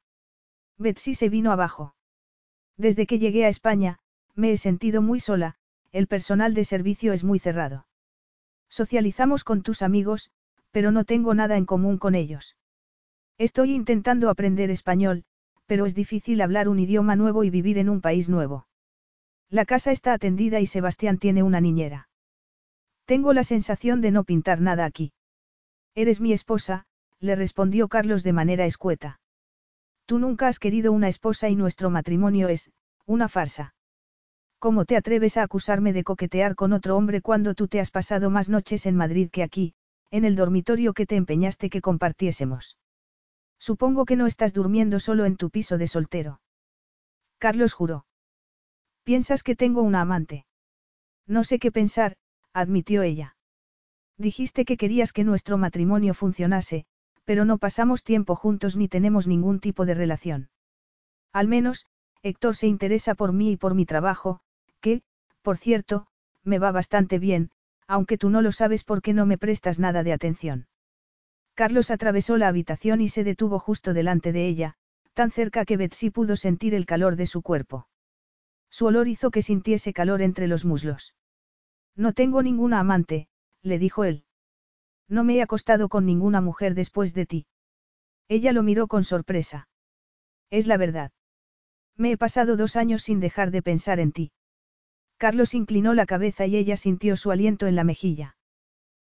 Betsy 0.79 1.13
se 1.13 1.29
vino 1.29 1.51
abajo. 1.51 1.93
Desde 2.75 3.05
que 3.05 3.19
llegué 3.19 3.45
a 3.45 3.49
España, 3.49 3.99
me 4.33 4.51
he 4.51 4.57
sentido 4.57 5.03
muy 5.03 5.19
sola, 5.19 5.57
el 5.91 6.07
personal 6.07 6.55
de 6.55 6.65
servicio 6.65 7.13
es 7.13 7.23
muy 7.23 7.37
cerrado. 7.37 7.85
Socializamos 8.67 9.43
con 9.43 9.61
tus 9.61 9.83
amigos, 9.83 10.31
pero 10.71 10.91
no 10.91 11.05
tengo 11.05 11.35
nada 11.35 11.55
en 11.55 11.67
común 11.67 11.99
con 11.99 12.15
ellos. 12.15 12.56
Estoy 13.39 13.73
intentando 13.73 14.31
aprender 14.31 14.71
español, 14.71 15.23
pero 15.67 15.85
es 15.85 15.93
difícil 15.93 16.41
hablar 16.41 16.67
un 16.67 16.79
idioma 16.79 17.15
nuevo 17.15 17.43
y 17.43 17.51
vivir 17.51 17.77
en 17.77 17.87
un 17.87 18.01
país 18.01 18.29
nuevo. 18.29 18.67
La 19.49 19.63
casa 19.63 19.91
está 19.91 20.13
atendida 20.13 20.59
y 20.59 20.65
Sebastián 20.65 21.19
tiene 21.19 21.43
una 21.43 21.61
niñera. 21.61 22.09
Tengo 23.05 23.33
la 23.33 23.43
sensación 23.43 24.01
de 24.01 24.11
no 24.11 24.23
pintar 24.23 24.59
nada 24.59 24.85
aquí. 24.85 25.13
Eres 25.93 26.19
mi 26.19 26.33
esposa, 26.33 26.85
le 27.19 27.35
respondió 27.35 27.87
Carlos 27.87 28.23
de 28.23 28.33
manera 28.33 28.65
escueta. 28.65 29.19
Tú 30.07 30.17
nunca 30.17 30.47
has 30.47 30.57
querido 30.57 30.91
una 30.91 31.07
esposa 31.07 31.47
y 31.47 31.55
nuestro 31.55 31.91
matrimonio 31.91 32.47
es, 32.47 32.71
una 33.05 33.29
farsa. 33.29 33.75
¿Cómo 34.57 34.85
te 34.85 34.95
atreves 34.95 35.37
a 35.37 35.43
acusarme 35.43 35.93
de 35.93 36.03
coquetear 36.03 36.55
con 36.55 36.73
otro 36.73 36.97
hombre 36.97 37.21
cuando 37.21 37.53
tú 37.53 37.67
te 37.67 37.79
has 37.79 37.91
pasado 37.91 38.31
más 38.31 38.49
noches 38.49 38.87
en 38.87 38.95
Madrid 38.95 39.29
que 39.31 39.43
aquí, 39.43 39.75
en 40.09 40.25
el 40.25 40.35
dormitorio 40.35 40.93
que 40.93 41.05
te 41.05 41.15
empeñaste 41.15 41.69
que 41.69 41.81
compartiésemos? 41.81 42.77
Supongo 43.59 44.05
que 44.05 44.15
no 44.15 44.27
estás 44.27 44.53
durmiendo 44.53 44.99
solo 44.99 45.25
en 45.25 45.37
tu 45.37 45.49
piso 45.49 45.77
de 45.77 45.87
soltero. 45.87 46.41
Carlos 47.37 47.73
juró. 47.73 48.05
¿Piensas 49.03 49.43
que 49.43 49.55
tengo 49.55 49.81
una 49.81 50.01
amante? 50.01 50.45
No 51.27 51.43
sé 51.43 51.59
qué 51.59 51.71
pensar, 51.71 52.17
admitió 52.53 53.03
ella. 53.03 53.35
Dijiste 54.17 54.65
que 54.65 54.77
querías 54.77 55.13
que 55.13 55.23
nuestro 55.23 55.57
matrimonio 55.57 56.13
funcionase, 56.13 56.85
pero 57.23 57.45
no 57.45 57.57
pasamos 57.57 58.03
tiempo 58.03 58.35
juntos 58.35 58.75
ni 58.75 58.87
tenemos 58.87 59.27
ningún 59.27 59.59
tipo 59.59 59.85
de 59.85 59.93
relación. 59.93 60.49
Al 61.33 61.47
menos, 61.47 61.85
Héctor 62.23 62.55
se 62.55 62.67
interesa 62.67 63.15
por 63.15 63.33
mí 63.33 63.51
y 63.51 63.57
por 63.57 63.75
mi 63.75 63.85
trabajo, 63.85 64.39
que, 64.81 65.03
por 65.41 65.57
cierto, 65.57 66.07
me 66.43 66.57
va 66.57 66.71
bastante 66.71 67.19
bien, 67.19 67.51
aunque 67.87 68.17
tú 68.17 68.29
no 68.29 68.41
lo 68.41 68.51
sabes 68.51 68.83
porque 68.83 69.13
no 69.13 69.25
me 69.25 69.37
prestas 69.37 69.79
nada 69.79 70.03
de 70.03 70.13
atención. 70.13 70.67
Carlos 71.57 71.89
atravesó 71.89 72.37
la 72.37 72.49
habitación 72.49 73.01
y 73.01 73.09
se 73.09 73.23
detuvo 73.23 73.57
justo 73.57 73.95
delante 73.95 74.31
de 74.31 74.47
ella, 74.47 74.75
tan 75.15 75.31
cerca 75.31 75.65
que 75.65 75.75
Betsy 75.75 76.11
pudo 76.11 76.35
sentir 76.35 76.75
el 76.75 76.85
calor 76.85 77.15
de 77.15 77.25
su 77.25 77.41
cuerpo. 77.41 77.87
Su 78.69 78.85
olor 78.85 79.07
hizo 79.07 79.31
que 79.31 79.41
sintiese 79.41 79.91
calor 79.91 80.21
entre 80.21 80.47
los 80.47 80.65
muslos. 80.65 81.15
No 81.95 82.13
tengo 82.13 82.43
ninguna 82.43 82.79
amante, 82.79 83.27
le 83.63 83.79
dijo 83.79 84.03
él. 84.03 84.23
No 85.09 85.23
me 85.23 85.37
he 85.37 85.41
acostado 85.41 85.89
con 85.89 86.05
ninguna 86.05 86.41
mujer 86.41 86.75
después 86.75 87.15
de 87.15 87.25
ti. 87.25 87.47
Ella 88.27 88.51
lo 88.51 88.61
miró 88.61 88.85
con 88.85 89.03
sorpresa. 89.03 89.67
Es 90.51 90.67
la 90.67 90.77
verdad. 90.77 91.11
Me 91.95 92.11
he 92.11 92.17
pasado 92.17 92.55
dos 92.55 92.75
años 92.75 93.01
sin 93.01 93.19
dejar 93.19 93.49
de 93.49 93.63
pensar 93.63 93.99
en 93.99 94.11
ti. 94.11 94.31
Carlos 95.17 95.55
inclinó 95.55 95.95
la 95.95 96.05
cabeza 96.05 96.45
y 96.45 96.55
ella 96.55 96.77
sintió 96.77 97.17
su 97.17 97.31
aliento 97.31 97.65
en 97.65 97.75
la 97.75 97.83
mejilla. 97.83 98.37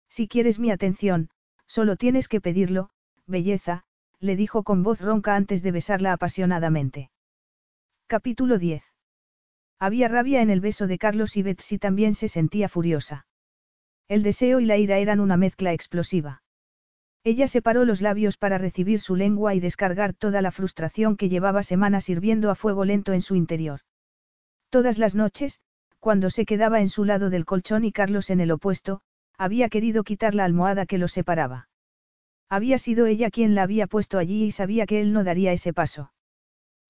Si 0.08 0.28
quieres 0.28 0.58
mi 0.58 0.70
atención, 0.70 1.28
solo 1.68 1.96
tienes 1.96 2.26
que 2.26 2.40
pedirlo, 2.40 2.90
belleza, 3.26 3.84
le 4.18 4.34
dijo 4.34 4.64
con 4.64 4.82
voz 4.82 5.00
ronca 5.00 5.36
antes 5.36 5.62
de 5.62 5.70
besarla 5.70 6.12
apasionadamente. 6.12 7.10
Capítulo 8.08 8.58
10. 8.58 8.82
Había 9.78 10.08
rabia 10.08 10.42
en 10.42 10.50
el 10.50 10.60
beso 10.60 10.88
de 10.88 10.98
Carlos 10.98 11.36
y 11.36 11.42
Betsy 11.42 11.78
también 11.78 12.14
se 12.14 12.26
sentía 12.26 12.68
furiosa. 12.68 13.26
El 14.08 14.22
deseo 14.22 14.58
y 14.58 14.64
la 14.64 14.78
ira 14.78 14.98
eran 14.98 15.20
una 15.20 15.36
mezcla 15.36 15.72
explosiva. 15.72 16.42
Ella 17.22 17.46
separó 17.46 17.84
los 17.84 18.00
labios 18.00 18.38
para 18.38 18.58
recibir 18.58 19.00
su 19.00 19.14
lengua 19.14 19.54
y 19.54 19.60
descargar 19.60 20.14
toda 20.14 20.40
la 20.40 20.50
frustración 20.50 21.16
que 21.16 21.28
llevaba 21.28 21.62
semanas 21.62 22.08
hirviendo 22.08 22.50
a 22.50 22.54
fuego 22.54 22.84
lento 22.84 23.12
en 23.12 23.20
su 23.20 23.36
interior. 23.36 23.80
Todas 24.70 24.98
las 24.98 25.14
noches, 25.14 25.60
cuando 26.00 26.30
se 26.30 26.46
quedaba 26.46 26.80
en 26.80 26.88
su 26.88 27.04
lado 27.04 27.28
del 27.28 27.44
colchón 27.44 27.84
y 27.84 27.92
Carlos 27.92 28.30
en 28.30 28.40
el 28.40 28.50
opuesto, 28.50 29.02
había 29.38 29.68
querido 29.68 30.02
quitar 30.02 30.34
la 30.34 30.44
almohada 30.44 30.84
que 30.84 30.98
los 30.98 31.12
separaba. 31.12 31.68
Había 32.50 32.78
sido 32.78 33.06
ella 33.06 33.30
quien 33.30 33.54
la 33.54 33.62
había 33.62 33.86
puesto 33.86 34.18
allí 34.18 34.44
y 34.44 34.50
sabía 34.50 34.84
que 34.84 35.00
él 35.00 35.12
no 35.12 35.22
daría 35.22 35.52
ese 35.52 35.72
paso. 35.72 36.12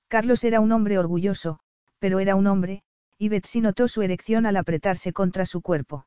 Carlos 0.09 0.43
era 0.44 0.60
un 0.60 0.73
hombre 0.73 0.99
orgulloso, 0.99 1.60
pero 1.99 2.20
era 2.20 2.35
un 2.35 2.47
hombre, 2.47 2.83
y 3.18 3.28
Betsy 3.28 3.60
notó 3.60 3.89
su 3.89 4.02
erección 4.02 4.47
al 4.47 4.57
apretarse 4.57 5.12
contra 5.12 5.44
su 5.44 5.60
cuerpo. 5.60 6.07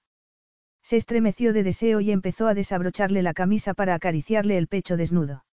Se 0.82 0.98
estremeció 0.98 1.53
de 1.53 1.64
deseo 1.64 2.02
y 2.02 2.11
empezó 2.11 2.48
a 2.48 2.56
desabrocharle 2.56 3.22
la 3.22 3.34
camisa 3.34 3.74
para 3.76 3.94
acariciarle 3.94 4.58
el 4.58 4.68
pecho 4.68 4.98
desnudo. 4.98 5.45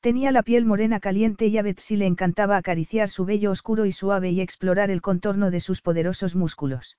Tenía 0.00 0.32
la 0.32 0.42
piel 0.42 0.66
morena 0.66 1.00
caliente 1.00 1.46
y 1.46 1.56
a 1.56 1.62
Betsy 1.62 1.96
le 1.96 2.04
encantaba 2.04 2.58
acariciar 2.58 3.08
su 3.08 3.24
vello 3.24 3.50
oscuro 3.50 3.86
y 3.86 3.92
suave 3.92 4.30
y 4.30 4.42
explorar 4.42 4.90
el 4.90 5.00
contorno 5.00 5.50
de 5.50 5.60
sus 5.60 5.80
poderosos 5.80 6.34
músculos. 6.34 6.98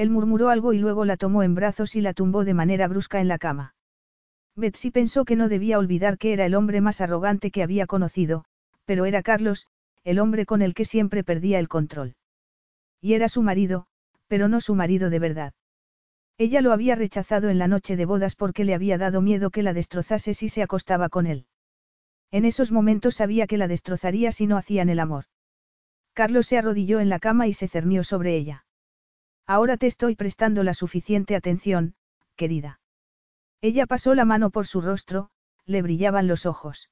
Él 0.00 0.08
murmuró 0.08 0.48
algo 0.48 0.72
y 0.72 0.78
luego 0.78 1.04
la 1.04 1.18
tomó 1.18 1.42
en 1.42 1.54
brazos 1.54 1.94
y 1.94 2.00
la 2.00 2.14
tumbó 2.14 2.46
de 2.46 2.54
manera 2.54 2.88
brusca 2.88 3.20
en 3.20 3.28
la 3.28 3.36
cama. 3.36 3.74
Betsy 4.56 4.90
pensó 4.90 5.26
que 5.26 5.36
no 5.36 5.50
debía 5.50 5.78
olvidar 5.78 6.16
que 6.16 6.32
era 6.32 6.46
el 6.46 6.54
hombre 6.54 6.80
más 6.80 7.02
arrogante 7.02 7.50
que 7.50 7.62
había 7.62 7.86
conocido, 7.86 8.46
pero 8.86 9.04
era 9.04 9.22
Carlos, 9.22 9.66
el 10.02 10.18
hombre 10.18 10.46
con 10.46 10.62
el 10.62 10.72
que 10.72 10.86
siempre 10.86 11.22
perdía 11.22 11.58
el 11.58 11.68
control. 11.68 12.14
Y 13.02 13.12
era 13.12 13.28
su 13.28 13.42
marido, 13.42 13.88
pero 14.26 14.48
no 14.48 14.62
su 14.62 14.74
marido 14.74 15.10
de 15.10 15.18
verdad. 15.18 15.52
Ella 16.38 16.62
lo 16.62 16.72
había 16.72 16.94
rechazado 16.94 17.50
en 17.50 17.58
la 17.58 17.68
noche 17.68 17.94
de 17.94 18.06
bodas 18.06 18.36
porque 18.36 18.64
le 18.64 18.74
había 18.74 18.96
dado 18.96 19.20
miedo 19.20 19.50
que 19.50 19.62
la 19.62 19.74
destrozase 19.74 20.32
si 20.32 20.48
se 20.48 20.62
acostaba 20.62 21.10
con 21.10 21.26
él. 21.26 21.44
En 22.30 22.46
esos 22.46 22.72
momentos 22.72 23.16
sabía 23.16 23.46
que 23.46 23.58
la 23.58 23.68
destrozaría 23.68 24.32
si 24.32 24.46
no 24.46 24.56
hacían 24.56 24.88
el 24.88 24.98
amor. 24.98 25.26
Carlos 26.14 26.46
se 26.46 26.56
arrodilló 26.56 27.00
en 27.00 27.10
la 27.10 27.18
cama 27.18 27.48
y 27.48 27.52
se 27.52 27.68
cernió 27.68 28.02
sobre 28.02 28.34
ella. 28.34 28.64
Ahora 29.50 29.76
te 29.76 29.88
estoy 29.88 30.14
prestando 30.14 30.62
la 30.62 30.74
suficiente 30.74 31.34
atención, 31.34 31.96
querida. 32.36 32.78
Ella 33.60 33.84
pasó 33.84 34.14
la 34.14 34.24
mano 34.24 34.50
por 34.50 34.64
su 34.64 34.80
rostro, 34.80 35.30
le 35.66 35.82
brillaban 35.82 36.28
los 36.28 36.46
ojos. 36.46 36.88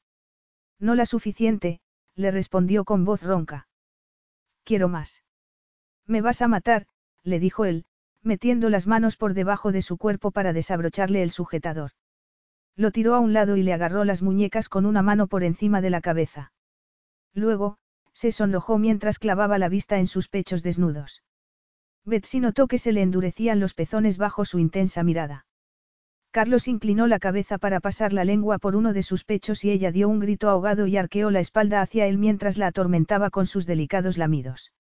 No 0.81 0.97
la 0.97 1.07
suficiente, 1.07 1.79
le 2.17 2.33
respondió 2.33 2.85
con 2.85 3.05
voz 3.05 3.23
ronca. 3.23 3.69
Quiero 4.65 4.89
más. 4.89 5.23
Me 6.05 6.21
vas 6.21 6.43
a 6.43 6.49
matar, 6.49 6.89
le 7.23 7.39
dijo 7.39 7.65
él, 7.65 7.85
metiendo 8.23 8.71
las 8.71 8.89
manos 8.89 9.17
por 9.17 9.35
debajo 9.35 9.71
de 9.71 9.81
su 9.81 9.97
cuerpo 9.97 10.33
para 10.33 10.53
desabrocharle 10.53 11.23
el 11.23 11.31
sujetador. 11.31 11.93
Lo 12.75 12.91
tiró 12.91 13.15
a 13.15 13.21
un 13.21 13.35
lado 13.35 13.57
y 13.57 13.63
le 13.63 13.73
agarró 13.73 14.03
las 14.03 14.21
muñecas 14.21 14.69
con 14.69 14.85
una 14.85 15.03
mano 15.03 15.29
por 15.29 15.45
encima 15.45 15.81
de 15.81 15.91
la 15.91 16.01
cabeza. 16.01 16.53
Luego, 17.35 17.79
se 18.15 18.33
sonrojó 18.33 18.79
mientras 18.79 19.21
clavaba 19.21 19.59
la 19.59 19.69
vista 19.69 20.01
en 20.01 20.09
sus 20.09 20.27
pechos 20.27 20.65
desnudos. 20.65 21.23
Betsy 22.09 22.41
notó 22.41 22.69
que 22.69 22.79
se 22.79 22.93
le 22.93 23.03
endurecían 23.03 23.61
los 23.61 23.75
pezones 23.75 24.17
bajo 24.17 24.47
su 24.47 24.59
intensa 24.59 25.03
mirada. 25.03 25.45
Carlos 26.31 26.67
inclinó 26.67 27.07
la 27.07 27.19
cabeza 27.19 27.59
para 27.59 27.81
pasar 27.81 28.15
la 28.15 28.25
lengua 28.25 28.59
por 28.59 28.77
uno 28.77 28.95
de 28.95 29.03
sus 29.03 29.25
pechos 29.25 29.63
y 29.65 29.71
ella 29.71 29.93
dio 29.93 30.09
un 30.09 30.19
grito 30.19 30.49
ahogado 30.49 30.87
y 30.87 30.97
arqueó 30.97 31.31
la 31.31 31.41
espalda 31.41 31.83
hacia 31.83 32.07
él 32.07 32.17
mientras 32.17 32.57
la 32.57 32.69
atormentaba 32.69 33.29
con 33.29 33.47
sus 33.47 33.67
delicados 33.67 34.17
lamidos. 34.17 34.73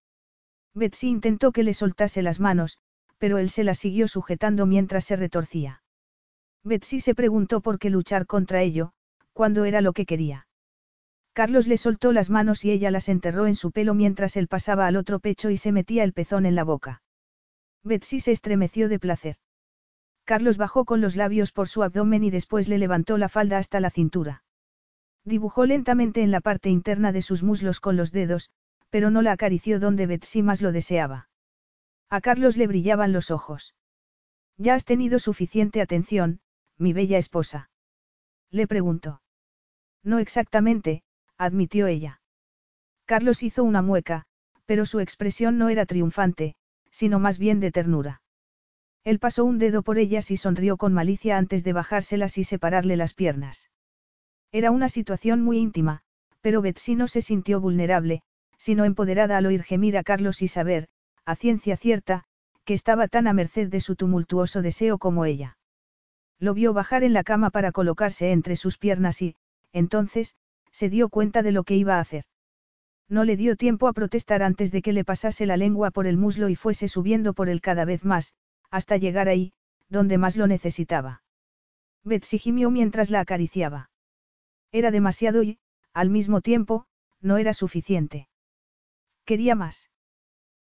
Betsy 0.74 1.08
intentó 1.08 1.52
que 1.52 1.64
le 1.64 1.74
soltase 1.74 2.22
las 2.22 2.40
manos, 2.40 2.78
pero 3.18 3.36
él 3.36 3.50
se 3.50 3.62
las 3.62 3.78
siguió 3.78 4.08
sujetando 4.08 4.64
mientras 4.64 5.04
se 5.04 5.16
retorcía. 5.16 5.82
Betsy 6.64 7.00
se 7.00 7.14
preguntó 7.14 7.60
por 7.60 7.78
qué 7.78 7.90
luchar 7.90 8.26
contra 8.26 8.62
ello, 8.62 8.92
cuando 9.34 9.66
era 9.66 9.82
lo 9.82 9.92
que 9.92 10.06
quería. 10.06 10.46
Carlos 11.34 11.66
le 11.66 11.76
soltó 11.76 12.12
las 12.12 12.30
manos 12.30 12.64
y 12.64 12.70
ella 12.70 12.90
las 12.90 13.08
enterró 13.08 13.46
en 13.46 13.54
su 13.54 13.70
pelo 13.70 13.92
mientras 13.92 14.36
él 14.36 14.48
pasaba 14.48 14.86
al 14.86 14.96
otro 14.96 15.20
pecho 15.20 15.50
y 15.50 15.58
se 15.58 15.72
metía 15.72 16.04
el 16.04 16.14
pezón 16.14 16.46
en 16.46 16.54
la 16.54 16.64
boca. 16.64 17.02
Betsy 17.88 18.20
se 18.20 18.32
estremeció 18.32 18.88
de 18.88 18.98
placer. 18.98 19.36
Carlos 20.24 20.58
bajó 20.58 20.84
con 20.84 21.00
los 21.00 21.16
labios 21.16 21.52
por 21.52 21.68
su 21.68 21.82
abdomen 21.82 22.22
y 22.22 22.30
después 22.30 22.68
le 22.68 22.78
levantó 22.78 23.18
la 23.18 23.28
falda 23.28 23.58
hasta 23.58 23.80
la 23.80 23.90
cintura. 23.90 24.44
Dibujó 25.24 25.66
lentamente 25.66 26.22
en 26.22 26.30
la 26.30 26.40
parte 26.40 26.68
interna 26.68 27.12
de 27.12 27.22
sus 27.22 27.42
muslos 27.42 27.80
con 27.80 27.96
los 27.96 28.12
dedos, 28.12 28.50
pero 28.90 29.10
no 29.10 29.22
la 29.22 29.32
acarició 29.32 29.80
donde 29.80 30.06
Betsy 30.06 30.42
más 30.42 30.62
lo 30.62 30.70
deseaba. 30.72 31.28
A 32.10 32.20
Carlos 32.20 32.56
le 32.56 32.66
brillaban 32.66 33.12
los 33.12 33.30
ojos. 33.30 33.74
Ya 34.56 34.74
has 34.74 34.84
tenido 34.84 35.18
suficiente 35.18 35.80
atención, 35.80 36.40
mi 36.78 36.92
bella 36.92 37.18
esposa. 37.18 37.70
Le 38.50 38.66
preguntó. 38.66 39.22
No 40.02 40.18
exactamente, 40.18 41.02
admitió 41.36 41.86
ella. 41.86 42.20
Carlos 43.04 43.42
hizo 43.42 43.64
una 43.64 43.82
mueca, 43.82 44.26
pero 44.66 44.84
su 44.84 45.00
expresión 45.00 45.58
no 45.58 45.68
era 45.68 45.86
triunfante, 45.86 46.56
sino 46.90 47.18
más 47.18 47.38
bien 47.38 47.60
de 47.60 47.70
ternura. 47.70 48.22
Él 49.04 49.18
pasó 49.18 49.44
un 49.44 49.58
dedo 49.58 49.82
por 49.82 49.98
ellas 49.98 50.30
y 50.30 50.36
sonrió 50.36 50.76
con 50.76 50.92
malicia 50.92 51.38
antes 51.38 51.64
de 51.64 51.72
bajárselas 51.72 52.38
y 52.38 52.44
separarle 52.44 52.96
las 52.96 53.14
piernas. 53.14 53.70
Era 54.52 54.70
una 54.70 54.88
situación 54.88 55.42
muy 55.42 55.58
íntima, 55.58 56.02
pero 56.40 56.62
Betsy 56.62 56.94
no 56.94 57.06
se 57.06 57.22
sintió 57.22 57.60
vulnerable, 57.60 58.22
sino 58.56 58.84
empoderada 58.84 59.36
al 59.36 59.46
oír 59.46 59.62
gemir 59.62 59.96
a 59.96 60.02
Carlos 60.02 60.42
y 60.42 60.48
saber, 60.48 60.88
a 61.24 61.36
ciencia 61.36 61.76
cierta, 61.76 62.24
que 62.64 62.74
estaba 62.74 63.08
tan 63.08 63.26
a 63.26 63.32
merced 63.32 63.68
de 63.68 63.80
su 63.80 63.96
tumultuoso 63.96 64.62
deseo 64.62 64.98
como 64.98 65.24
ella. 65.24 65.56
Lo 66.38 66.54
vio 66.54 66.72
bajar 66.72 67.02
en 67.02 67.12
la 67.12 67.24
cama 67.24 67.50
para 67.50 67.72
colocarse 67.72 68.30
entre 68.32 68.56
sus 68.56 68.78
piernas 68.78 69.22
y, 69.22 69.36
entonces, 69.72 70.36
se 70.70 70.88
dio 70.88 71.08
cuenta 71.08 71.42
de 71.42 71.52
lo 71.52 71.64
que 71.64 71.76
iba 71.76 71.96
a 71.96 72.00
hacer. 72.00 72.24
No 73.08 73.24
le 73.24 73.36
dio 73.36 73.56
tiempo 73.56 73.88
a 73.88 73.92
protestar 73.92 74.42
antes 74.42 74.70
de 74.70 74.82
que 74.82 74.92
le 74.92 75.04
pasase 75.04 75.46
la 75.46 75.56
lengua 75.56 75.90
por 75.90 76.06
el 76.06 76.18
muslo 76.18 76.48
y 76.48 76.56
fuese 76.56 76.88
subiendo 76.88 77.32
por 77.32 77.48
él 77.48 77.60
cada 77.60 77.84
vez 77.84 78.04
más, 78.04 78.34
hasta 78.70 78.98
llegar 78.98 79.28
ahí, 79.28 79.52
donde 79.88 80.18
más 80.18 80.36
lo 80.36 80.46
necesitaba. 80.46 81.22
Betsy 82.04 82.38
gimió 82.38 82.70
mientras 82.70 83.10
la 83.10 83.20
acariciaba. 83.20 83.90
Era 84.72 84.90
demasiado 84.90 85.42
y, 85.42 85.58
al 85.94 86.10
mismo 86.10 86.42
tiempo, 86.42 86.86
no 87.20 87.38
era 87.38 87.54
suficiente. 87.54 88.28
Quería 89.24 89.54
más. 89.54 89.90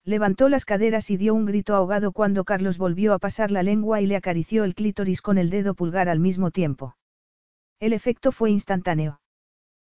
Levantó 0.05 0.49
las 0.49 0.65
caderas 0.65 1.11
y 1.11 1.19
dio 1.19 1.35
un 1.35 1.45
grito 1.45 1.75
ahogado 1.75 2.13
cuando 2.13 2.45
Carlos 2.45 2.79
volvió 2.79 3.13
a 3.13 3.19
pasar 3.19 3.51
la 3.51 3.63
lengua 3.63 4.01
y 4.01 4.07
le 4.07 4.17
acarició 4.17 4.65
el 4.65 4.75
clítoris 4.75 5.21
con 5.21 5.37
el 5.37 5.51
dedo 5.51 5.75
pulgar 5.75 6.09
al 6.09 6.21
mismo 6.21 6.51
tiempo. 6.51 6.97
El 7.79 7.93
efecto 7.93 8.33
fue 8.33 8.51
instantáneo. 8.51 9.21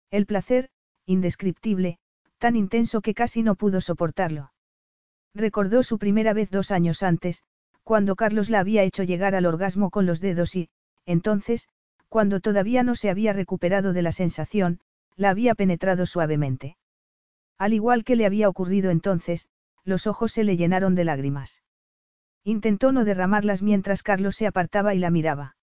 El 0.10 0.26
placer, 0.26 0.70
indescriptible, 1.06 2.00
tan 2.38 2.56
intenso 2.56 3.02
que 3.02 3.14
casi 3.14 3.44
no 3.44 3.56
pudo 3.56 3.82
soportarlo. 3.82 4.52
Recordó 5.34 5.84
su 5.84 5.98
primera 5.98 6.34
vez 6.34 6.50
dos 6.50 6.72
años 6.72 7.04
antes, 7.04 7.44
cuando 7.84 8.16
Carlos 8.16 8.50
la 8.50 8.60
había 8.60 8.84
hecho 8.84 9.04
llegar 9.04 9.36
al 9.36 9.46
orgasmo 9.46 9.90
con 9.90 10.06
los 10.06 10.20
dedos 10.20 10.56
y, 10.56 10.70
entonces, 11.06 11.68
cuando 12.10 12.40
todavía 12.40 12.84
no 12.84 12.96
se 12.96 13.10
había 13.10 13.34
recuperado 13.34 13.94
de 13.94 14.02
la 14.02 14.12
sensación, 14.12 14.80
la 15.16 15.30
había 15.30 15.56
penetrado 15.56 16.06
suavemente. 16.06 16.78
Al 17.58 17.74
igual 17.74 18.04
que 18.04 18.16
le 18.16 18.26
había 18.26 18.50
ocurrido 18.50 18.92
entonces, 18.92 19.48
los 19.84 20.06
ojos 20.06 20.32
se 20.32 20.44
le 20.44 20.58
llenaron 20.58 20.96
de 20.96 21.06
lágrimas. 21.06 21.64
Intentó 22.44 22.92
no 22.92 23.04
derramarlas 23.04 23.62
mientras 23.62 24.04
Carlos 24.04 24.36
se 24.36 24.48
apartaba 24.48 24.94
y 24.94 25.00
la 25.00 25.10
miraba. 25.10 25.56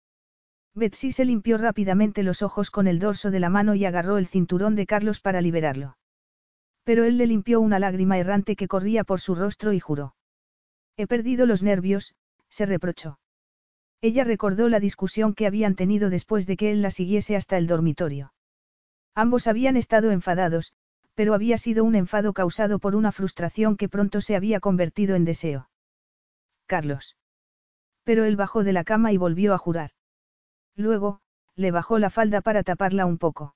Betsy 0.75 1.12
se 1.12 1.25
limpió 1.25 1.57
rápidamente 1.57 2.23
los 2.23 2.43
ojos 2.43 2.70
con 2.70 2.89
el 2.89 2.99
dorso 2.99 3.31
de 3.31 3.41
la 3.41 3.49
mano 3.49 3.75
y 3.75 3.85
agarró 3.85 4.19
el 4.19 4.27
cinturón 4.27 4.75
de 4.75 4.86
Carlos 4.86 5.20
para 5.20 5.41
liberarlo. 5.41 5.97
Pero 6.85 7.05
él 7.05 7.19
le 7.19 7.27
limpió 7.27 7.61
una 7.61 7.79
lágrima 7.79 8.19
errante 8.19 8.57
que 8.57 8.69
corría 8.69 9.05
por 9.05 9.21
su 9.21 9.35
rostro 9.35 9.73
y 9.73 9.81
juró. 9.81 10.15
He 10.97 11.07
perdido 11.07 11.47
los 11.47 11.63
nervios, 11.63 12.15
se 12.49 12.67
reprochó. 12.67 13.19
Ella 14.01 14.23
recordó 14.23 14.69
la 14.69 14.81
discusión 14.81 15.35
que 15.35 15.47
habían 15.47 15.75
tenido 15.75 16.11
después 16.11 16.47
de 16.47 16.57
que 16.57 16.71
él 16.71 16.83
la 16.83 16.91
siguiese 16.91 17.37
hasta 17.37 17.57
el 17.57 17.67
dormitorio. 17.67 18.35
Ambos 19.15 19.47
habían 19.47 19.77
estado 19.77 20.11
enfadados, 20.11 20.73
pero 21.15 21.35
había 21.35 21.59
sido 21.59 21.85
un 21.85 21.95
enfado 21.95 22.33
causado 22.33 22.79
por 22.79 22.97
una 22.97 23.13
frustración 23.13 23.77
que 23.77 23.89
pronto 23.89 24.21
se 24.21 24.37
había 24.37 24.61
convertido 24.61 25.15
en 25.17 25.25
deseo. 25.25 25.71
Carlos. 26.67 27.17
Pero 28.03 28.25
él 28.25 28.37
bajó 28.37 28.65
de 28.65 28.73
la 28.73 28.85
cama 28.85 29.13
y 29.13 29.17
volvió 29.17 29.55
a 29.55 29.59
jurar. 29.59 29.93
Luego, 30.77 31.21
le 31.57 31.71
bajó 31.71 31.99
la 31.99 32.11
falda 32.11 32.41
para 32.41 32.63
taparla 32.63 33.07
un 33.07 33.19
poco. 33.19 33.55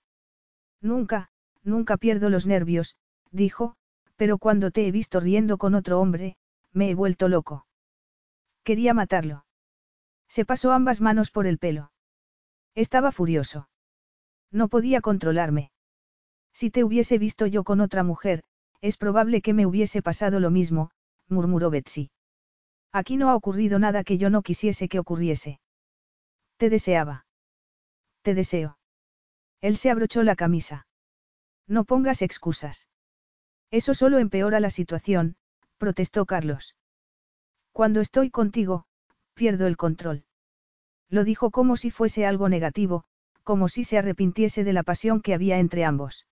Nunca, 0.80 1.30
nunca 1.62 1.96
pierdo 1.96 2.30
los 2.30 2.46
nervios, 2.46 2.96
dijo, 3.30 3.76
pero 4.16 4.38
cuando 4.38 4.70
te 4.70 4.86
he 4.86 4.90
visto 4.90 5.20
riendo 5.20 5.58
con 5.58 5.74
otro 5.74 6.00
hombre, 6.00 6.36
me 6.72 6.90
he 6.90 6.94
vuelto 6.94 7.28
loco. 7.28 7.66
Quería 8.64 8.94
matarlo. 8.94 9.44
Se 10.28 10.44
pasó 10.44 10.72
ambas 10.72 11.00
manos 11.00 11.30
por 11.30 11.46
el 11.46 11.58
pelo. 11.58 11.92
Estaba 12.74 13.12
furioso. 13.12 13.68
No 14.50 14.68
podía 14.68 15.00
controlarme. 15.00 15.70
Si 16.52 16.70
te 16.70 16.84
hubiese 16.84 17.18
visto 17.18 17.46
yo 17.46 17.64
con 17.64 17.80
otra 17.80 18.02
mujer, 18.02 18.44
es 18.80 18.96
probable 18.96 19.42
que 19.42 19.54
me 19.54 19.66
hubiese 19.66 20.02
pasado 20.02 20.40
lo 20.40 20.50
mismo, 20.50 20.90
murmuró 21.28 21.70
Betsy. 21.70 22.10
Aquí 22.92 23.16
no 23.16 23.30
ha 23.30 23.36
ocurrido 23.36 23.78
nada 23.78 24.04
que 24.04 24.18
yo 24.18 24.30
no 24.30 24.42
quisiese 24.42 24.88
que 24.88 24.98
ocurriese. 24.98 25.60
Te 26.56 26.70
deseaba. 26.70 27.26
Te 28.22 28.34
deseo. 28.34 28.78
Él 29.60 29.76
se 29.76 29.90
abrochó 29.90 30.22
la 30.22 30.36
camisa. 30.36 30.86
No 31.66 31.84
pongas 31.84 32.22
excusas. 32.22 32.88
Eso 33.70 33.94
solo 33.94 34.18
empeora 34.18 34.60
la 34.60 34.70
situación, 34.70 35.36
protestó 35.76 36.26
Carlos. 36.26 36.74
Cuando 37.72 38.00
estoy 38.00 38.30
contigo, 38.30 38.86
pierdo 39.34 39.66
el 39.66 39.76
control. 39.76 40.24
Lo 41.08 41.24
dijo 41.24 41.50
como 41.50 41.76
si 41.76 41.90
fuese 41.90 42.26
algo 42.26 42.48
negativo, 42.48 43.04
como 43.44 43.68
si 43.68 43.84
se 43.84 43.98
arrepintiese 43.98 44.64
de 44.64 44.72
la 44.72 44.82
pasión 44.82 45.20
que 45.20 45.34
había 45.34 45.58
entre 45.58 45.84
ambos. 45.84 46.26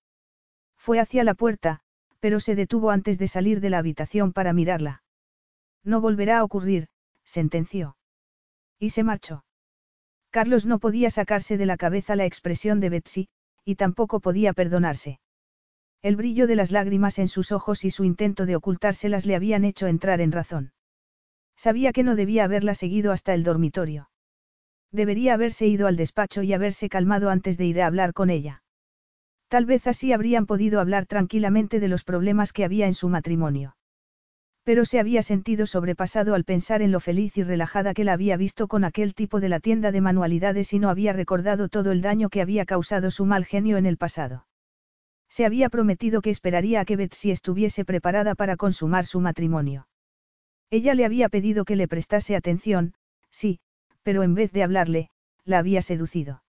Fue 0.76 0.98
hacia 0.98 1.24
la 1.24 1.34
puerta, 1.34 1.80
pero 2.20 2.40
se 2.40 2.54
detuvo 2.54 2.90
antes 2.90 3.18
de 3.18 3.28
salir 3.28 3.60
de 3.60 3.70
la 3.70 3.78
habitación 3.78 4.32
para 4.32 4.52
mirarla. 4.52 5.02
No 5.82 6.00
volverá 6.00 6.38
a 6.38 6.44
ocurrir, 6.44 6.88
sentenció. 7.24 7.96
Y 8.78 8.90
se 8.90 9.04
marchó. 9.04 9.44
Carlos 10.30 10.66
no 10.66 10.78
podía 10.78 11.10
sacarse 11.10 11.56
de 11.56 11.66
la 11.66 11.76
cabeza 11.76 12.16
la 12.16 12.26
expresión 12.26 12.80
de 12.80 12.90
Betsy, 12.90 13.28
y 13.64 13.76
tampoco 13.76 14.20
podía 14.20 14.52
perdonarse. 14.52 15.20
El 16.02 16.16
brillo 16.16 16.46
de 16.46 16.56
las 16.56 16.70
lágrimas 16.70 17.18
en 17.18 17.28
sus 17.28 17.52
ojos 17.52 17.84
y 17.84 17.90
su 17.90 18.04
intento 18.04 18.46
de 18.46 18.56
ocultárselas 18.56 19.26
le 19.26 19.34
habían 19.34 19.64
hecho 19.64 19.86
entrar 19.86 20.20
en 20.20 20.32
razón. 20.32 20.72
Sabía 21.56 21.92
que 21.92 22.02
no 22.02 22.16
debía 22.16 22.44
haberla 22.44 22.74
seguido 22.74 23.12
hasta 23.12 23.34
el 23.34 23.42
dormitorio. 23.42 24.10
Debería 24.92 25.34
haberse 25.34 25.66
ido 25.66 25.86
al 25.86 25.96
despacho 25.96 26.42
y 26.42 26.52
haberse 26.52 26.88
calmado 26.88 27.30
antes 27.30 27.58
de 27.58 27.66
ir 27.66 27.80
a 27.80 27.86
hablar 27.86 28.12
con 28.12 28.30
ella. 28.30 28.62
Tal 29.48 29.64
vez 29.64 29.86
así 29.86 30.12
habrían 30.12 30.46
podido 30.46 30.80
hablar 30.80 31.06
tranquilamente 31.06 31.80
de 31.80 31.88
los 31.88 32.04
problemas 32.04 32.52
que 32.52 32.64
había 32.64 32.86
en 32.86 32.94
su 32.94 33.08
matrimonio. 33.08 33.76
Pero 34.64 34.84
se 34.84 34.98
había 34.98 35.22
sentido 35.22 35.66
sobrepasado 35.66 36.34
al 36.34 36.44
pensar 36.44 36.82
en 36.82 36.90
lo 36.90 36.98
feliz 36.98 37.36
y 37.38 37.44
relajada 37.44 37.94
que 37.94 38.02
la 38.02 38.12
había 38.12 38.36
visto 38.36 38.66
con 38.66 38.82
aquel 38.82 39.14
tipo 39.14 39.38
de 39.38 39.48
la 39.48 39.60
tienda 39.60 39.92
de 39.92 40.00
manualidades 40.00 40.72
y 40.72 40.80
no 40.80 40.90
había 40.90 41.12
recordado 41.12 41.68
todo 41.68 41.92
el 41.92 42.02
daño 42.02 42.28
que 42.28 42.42
había 42.42 42.66
causado 42.66 43.12
su 43.12 43.24
mal 43.24 43.44
genio 43.44 43.76
en 43.76 43.86
el 43.86 43.96
pasado. 43.96 44.46
Se 45.36 45.44
había 45.44 45.68
prometido 45.68 46.22
que 46.22 46.30
esperaría 46.30 46.80
a 46.80 46.86
que 46.86 46.96
Betsy 46.96 47.30
estuviese 47.30 47.84
preparada 47.84 48.34
para 48.34 48.56
consumar 48.56 49.04
su 49.04 49.20
matrimonio. 49.20 49.86
Ella 50.70 50.94
le 50.94 51.04
había 51.04 51.28
pedido 51.28 51.66
que 51.66 51.76
le 51.76 51.88
prestase 51.88 52.34
atención, 52.34 52.94
sí, 53.30 53.60
pero 54.02 54.22
en 54.22 54.32
vez 54.32 54.50
de 54.52 54.62
hablarle, 54.62 55.10
la 55.44 55.58
había 55.58 55.82
seducido. 55.82 56.42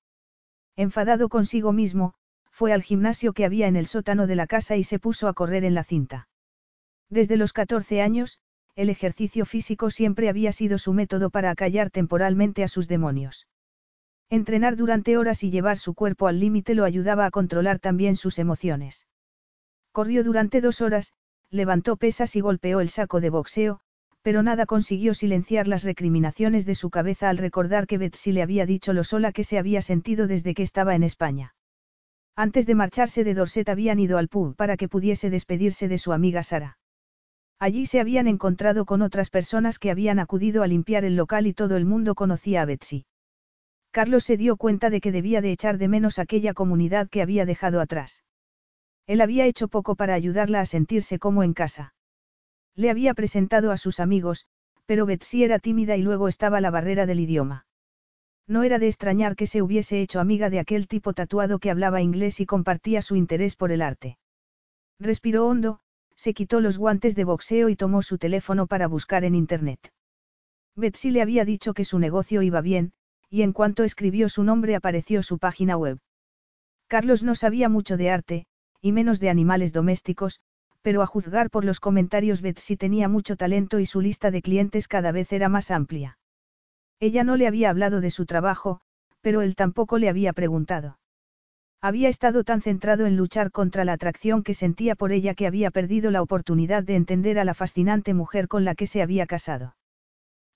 Enfadado 0.78 1.28
consigo 1.28 1.74
mismo, 1.74 2.14
fue 2.50 2.72
al 2.72 2.82
gimnasio 2.82 3.34
que 3.34 3.44
había 3.44 3.68
en 3.68 3.76
el 3.76 3.88
sótano 3.88 4.26
de 4.26 4.38
la 4.38 4.48
casa 4.48 4.78
y 4.78 4.86
se 4.86 5.00
puso 5.00 5.28
a 5.28 5.34
correr 5.34 5.66
en 5.66 5.74
la 5.74 5.84
cinta. 5.84 6.30
Desde 7.10 7.36
los 7.36 7.52
14 7.52 8.02
años, 8.02 8.40
el 8.78 8.90
ejercicio 8.90 9.44
físico 9.44 9.90
siempre 9.90 10.30
había 10.30 10.54
sido 10.54 10.78
su 10.78 10.94
método 10.94 11.30
para 11.30 11.52
acallar 11.52 11.90
temporalmente 11.90 12.64
a 12.64 12.70
sus 12.70 12.88
demonios. 12.88 13.48
Entrenar 14.30 14.76
durante 14.76 15.18
horas 15.18 15.44
y 15.44 15.52
llevar 15.52 15.78
su 15.78 15.94
cuerpo 15.94 16.28
al 16.28 16.40
límite 16.40 16.76
lo 16.76 16.84
ayudaba 16.84 17.26
a 17.26 17.32
controlar 17.32 17.80
también 17.80 18.18
sus 18.18 18.40
emociones. 18.40 19.08
Corrió 19.94 20.24
durante 20.24 20.60
dos 20.60 20.82
horas, 20.82 21.14
levantó 21.50 21.96
pesas 21.96 22.36
y 22.36 22.42
golpeó 22.42 22.82
el 22.82 22.90
saco 22.90 23.22
de 23.22 23.30
boxeo, 23.30 23.80
pero 24.22 24.44
nada 24.44 24.66
consiguió 24.66 25.14
silenciar 25.14 25.70
las 25.70 25.86
recriminaciones 25.86 26.66
de 26.66 26.76
su 26.76 26.90
cabeza 26.90 27.30
al 27.30 27.38
recordar 27.38 27.88
que 27.88 27.98
Betsy 27.98 28.34
le 28.34 28.42
había 28.42 28.66
dicho 28.66 28.92
lo 28.92 29.06
sola 29.06 29.32
que 29.32 29.46
se 29.46 29.58
había 29.58 29.82
sentido 29.82 30.28
desde 30.28 30.54
que 30.54 30.64
estaba 30.64 30.96
en 30.96 31.04
España. 31.04 31.56
Antes 32.36 32.66
de 32.66 32.76
marcharse 32.76 33.24
de 33.24 33.34
Dorset 33.34 33.70
habían 33.70 34.00
ido 34.00 34.18
al 34.18 34.28
pub 34.28 34.58
para 34.58 34.76
que 34.76 34.90
pudiese 34.90 35.30
despedirse 35.30 35.88
de 35.88 35.98
su 35.98 36.12
amiga 36.12 36.44
Sara. 36.44 36.78
Allí 37.60 37.86
se 37.86 38.02
habían 38.02 38.28
encontrado 38.28 38.86
con 38.86 39.02
otras 39.02 39.30
personas 39.30 39.80
que 39.80 39.90
habían 39.90 40.20
acudido 40.20 40.62
a 40.62 40.68
limpiar 40.68 41.06
el 41.06 41.16
local 41.16 41.48
y 41.48 41.54
todo 41.54 41.78
el 41.78 41.86
mundo 41.86 42.14
conocía 42.14 42.62
a 42.62 42.66
Betsy. 42.66 43.06
Carlos 43.98 44.26
se 44.26 44.38
dio 44.38 44.58
cuenta 44.58 44.92
de 44.92 45.02
que 45.02 45.12
debía 45.12 45.42
de 45.42 45.52
echar 45.52 45.80
de 45.80 45.88
menos 45.88 46.20
aquella 46.20 46.54
comunidad 46.54 47.10
que 47.10 47.24
había 47.24 47.48
dejado 47.48 47.82
atrás. 47.82 48.24
Él 49.08 49.22
había 49.22 49.48
hecho 49.48 49.70
poco 49.70 49.96
para 49.96 50.14
ayudarla 50.14 50.62
a 50.62 50.68
sentirse 50.68 51.18
como 51.18 51.42
en 51.42 51.56
casa. 51.56 51.96
Le 52.76 52.92
había 52.92 53.16
presentado 53.16 53.72
a 53.72 53.78
sus 53.78 54.00
amigos, 54.00 54.46
pero 54.86 55.08
Betsy 55.08 55.44
era 55.44 55.58
tímida 55.58 55.98
y 55.98 56.04
luego 56.04 56.28
estaba 56.28 56.62
la 56.62 56.70
barrera 56.70 57.08
del 57.08 57.22
idioma. 57.22 57.66
No 58.46 58.62
era 58.62 58.78
de 58.78 58.86
extrañar 58.86 59.36
que 59.36 59.48
se 59.48 59.64
hubiese 59.64 60.00
hecho 60.00 60.20
amiga 60.20 60.52
de 60.52 60.60
aquel 60.60 60.88
tipo 60.88 61.14
tatuado 61.14 61.58
que 61.58 61.72
hablaba 61.72 62.00
inglés 62.00 62.40
y 62.40 62.46
compartía 62.46 63.02
su 63.02 63.16
interés 63.16 63.56
por 63.56 63.72
el 63.72 63.82
arte. 63.82 64.20
Respiró 65.00 65.48
hondo, 65.48 65.80
se 66.16 66.36
quitó 66.36 66.62
los 66.62 66.78
guantes 66.78 67.16
de 67.16 67.24
boxeo 67.24 67.68
y 67.68 67.76
tomó 67.76 68.04
su 68.04 68.20
teléfono 68.20 68.68
para 68.68 68.86
buscar 68.86 69.24
en 69.24 69.34
Internet. 69.34 69.92
Betsy 70.76 71.10
le 71.10 71.24
había 71.24 71.46
dicho 71.46 71.74
que 71.74 71.84
su 71.84 71.98
negocio 71.98 72.44
iba 72.44 72.62
bien, 72.62 72.92
y 73.30 73.42
en 73.42 73.54
cuanto 73.54 73.84
escribió 73.84 74.30
su 74.30 74.44
nombre 74.44 74.76
apareció 74.76 75.24
su 75.24 75.38
página 75.38 75.78
web. 75.78 76.00
Carlos 76.88 77.24
no 77.24 77.36
sabía 77.36 77.70
mucho 77.70 77.98
de 77.98 78.10
arte, 78.10 78.46
y 78.82 78.92
menos 78.92 79.20
de 79.20 79.30
animales 79.30 79.74
domésticos, 79.74 80.40
pero 80.82 81.02
a 81.02 81.06
juzgar 81.06 81.50
por 81.50 81.66
los 81.66 81.80
comentarios 81.80 82.42
Betsy 82.42 82.78
tenía 82.78 83.10
mucho 83.10 83.36
talento 83.36 83.80
y 83.80 83.86
su 83.86 84.00
lista 84.00 84.32
de 84.32 84.42
clientes 84.42 84.88
cada 84.88 85.12
vez 85.12 85.34
era 85.34 85.50
más 85.50 85.72
amplia. 85.72 86.18
Ella 87.00 87.24
no 87.24 87.36
le 87.36 87.48
había 87.48 87.70
hablado 87.70 88.00
de 88.00 88.12
su 88.12 88.26
trabajo, 88.26 88.80
pero 89.22 89.42
él 89.42 89.56
tampoco 89.56 89.98
le 89.98 90.10
había 90.10 90.32
preguntado. 90.34 90.98
Había 91.82 92.10
estado 92.10 92.44
tan 92.44 92.62
centrado 92.62 93.06
en 93.06 93.18
luchar 93.18 93.52
contra 93.52 93.86
la 93.86 93.94
atracción 93.94 94.42
que 94.42 94.54
sentía 94.54 94.96
por 94.96 95.12
ella 95.12 95.36
que 95.36 95.46
había 95.46 95.70
perdido 95.70 96.10
la 96.10 96.22
oportunidad 96.22 96.84
de 96.84 96.96
entender 96.96 97.38
a 97.38 97.46
la 97.46 97.54
fascinante 97.54 98.14
mujer 98.14 98.48
con 98.48 98.66
la 98.66 98.74
que 98.74 98.88
se 98.88 99.02
había 99.02 99.28
casado. 99.28 99.76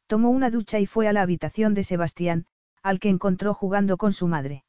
Tomó 0.08 0.30
una 0.30 0.50
ducha 0.50 0.80
y 0.80 0.88
fue 0.88 1.08
a 1.08 1.14
la 1.14 1.22
habitación 1.22 1.74
de 1.74 1.83
Sebastián, 1.83 2.45
al 2.84 3.00
que 3.00 3.10
encontró 3.10 3.53
jugando 3.53 3.98
con 3.98 4.14
su 4.14 4.27
madre. 4.27 4.64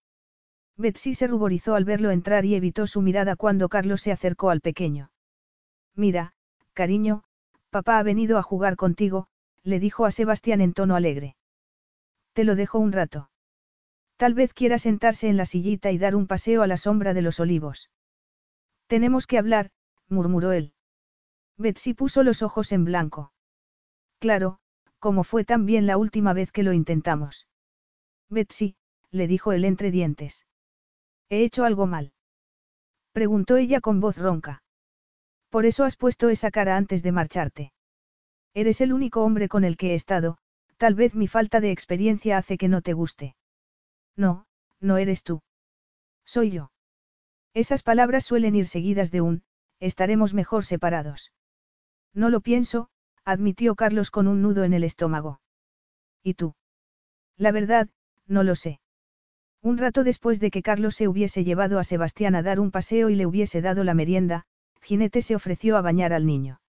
Betsy 0.76 1.14
se 1.14 1.26
ruborizó 1.26 1.74
al 1.74 1.84
verlo 1.84 2.10
entrar 2.10 2.44
y 2.44 2.54
evitó 2.54 2.86
su 2.86 3.02
mirada 3.02 3.36
cuando 3.36 3.68
Carlos 3.68 4.00
se 4.00 4.12
acercó 4.12 4.50
al 4.50 4.60
pequeño. 4.60 5.10
Mira, 5.94 6.34
cariño, 6.72 7.24
papá 7.70 7.98
ha 7.98 8.02
venido 8.02 8.38
a 8.38 8.42
jugar 8.42 8.76
contigo, 8.76 9.26
le 9.62 9.80
dijo 9.80 10.06
a 10.06 10.10
Sebastián 10.10 10.60
en 10.60 10.72
tono 10.72 10.96
alegre. 10.96 11.36
Te 12.32 12.44
lo 12.44 12.56
dejo 12.56 12.78
un 12.78 12.92
rato. 12.92 13.30
Tal 14.16 14.34
vez 14.34 14.54
quiera 14.54 14.78
sentarse 14.78 15.28
en 15.28 15.36
la 15.36 15.46
sillita 15.46 15.90
y 15.90 15.98
dar 15.98 16.14
un 16.14 16.26
paseo 16.26 16.62
a 16.62 16.66
la 16.66 16.76
sombra 16.76 17.14
de 17.14 17.22
los 17.22 17.40
olivos. 17.40 17.90
Tenemos 18.86 19.26
que 19.26 19.38
hablar, 19.38 19.70
murmuró 20.08 20.52
él. 20.52 20.72
Betsy 21.58 21.94
puso 21.94 22.22
los 22.22 22.42
ojos 22.42 22.72
en 22.72 22.84
blanco. 22.84 23.32
Claro, 24.18 24.58
como 24.98 25.24
fue 25.24 25.44
tan 25.44 25.66
bien 25.66 25.86
la 25.86 25.96
última 25.96 26.32
vez 26.32 26.52
que 26.52 26.62
lo 26.62 26.72
intentamos. 26.72 27.46
Betsy, 28.32 28.76
le 29.10 29.26
dijo 29.26 29.52
él 29.52 29.64
entre 29.64 29.90
dientes. 29.90 30.46
¿He 31.28 31.44
hecho 31.44 31.64
algo 31.64 31.86
mal? 31.86 32.12
Preguntó 33.12 33.56
ella 33.56 33.80
con 33.80 34.00
voz 34.00 34.16
ronca. 34.16 34.62
Por 35.50 35.66
eso 35.66 35.84
has 35.84 35.96
puesto 35.96 36.30
esa 36.30 36.50
cara 36.50 36.76
antes 36.76 37.02
de 37.02 37.12
marcharte. 37.12 37.72
Eres 38.54 38.80
el 38.80 38.92
único 38.92 39.22
hombre 39.22 39.48
con 39.48 39.64
el 39.64 39.76
que 39.76 39.92
he 39.92 39.94
estado, 39.94 40.38
tal 40.78 40.94
vez 40.94 41.14
mi 41.14 41.28
falta 41.28 41.60
de 41.60 41.70
experiencia 41.70 42.38
hace 42.38 42.56
que 42.56 42.68
no 42.68 42.80
te 42.80 42.94
guste. 42.94 43.36
No, 44.16 44.46
no 44.80 44.96
eres 44.96 45.22
tú. 45.22 45.42
Soy 46.24 46.50
yo. 46.50 46.70
Esas 47.54 47.82
palabras 47.82 48.24
suelen 48.24 48.54
ir 48.54 48.66
seguidas 48.66 49.10
de 49.10 49.20
un, 49.20 49.42
estaremos 49.78 50.32
mejor 50.32 50.64
separados. 50.64 51.32
No 52.14 52.30
lo 52.30 52.40
pienso, 52.40 52.88
admitió 53.24 53.74
Carlos 53.74 54.10
con 54.10 54.26
un 54.26 54.40
nudo 54.40 54.64
en 54.64 54.72
el 54.72 54.84
estómago. 54.84 55.40
¿Y 56.22 56.34
tú? 56.34 56.54
La 57.36 57.52
verdad, 57.52 57.88
no 58.26 58.42
lo 58.42 58.54
sé. 58.54 58.80
Un 59.62 59.78
rato 59.78 60.04
después 60.04 60.40
de 60.40 60.50
que 60.50 60.62
Carlos 60.62 60.96
se 60.96 61.08
hubiese 61.08 61.44
llevado 61.44 61.78
a 61.78 61.84
Sebastián 61.84 62.34
a 62.34 62.42
dar 62.42 62.58
un 62.58 62.70
paseo 62.70 63.10
y 63.10 63.14
le 63.14 63.26
hubiese 63.26 63.60
dado 63.60 63.84
la 63.84 63.94
merienda, 63.94 64.44
Jinete 64.80 65.22
se 65.22 65.36
ofreció 65.36 65.76
a 65.76 65.82
bañar 65.82 66.12
al 66.12 66.26
niño. 66.26 66.60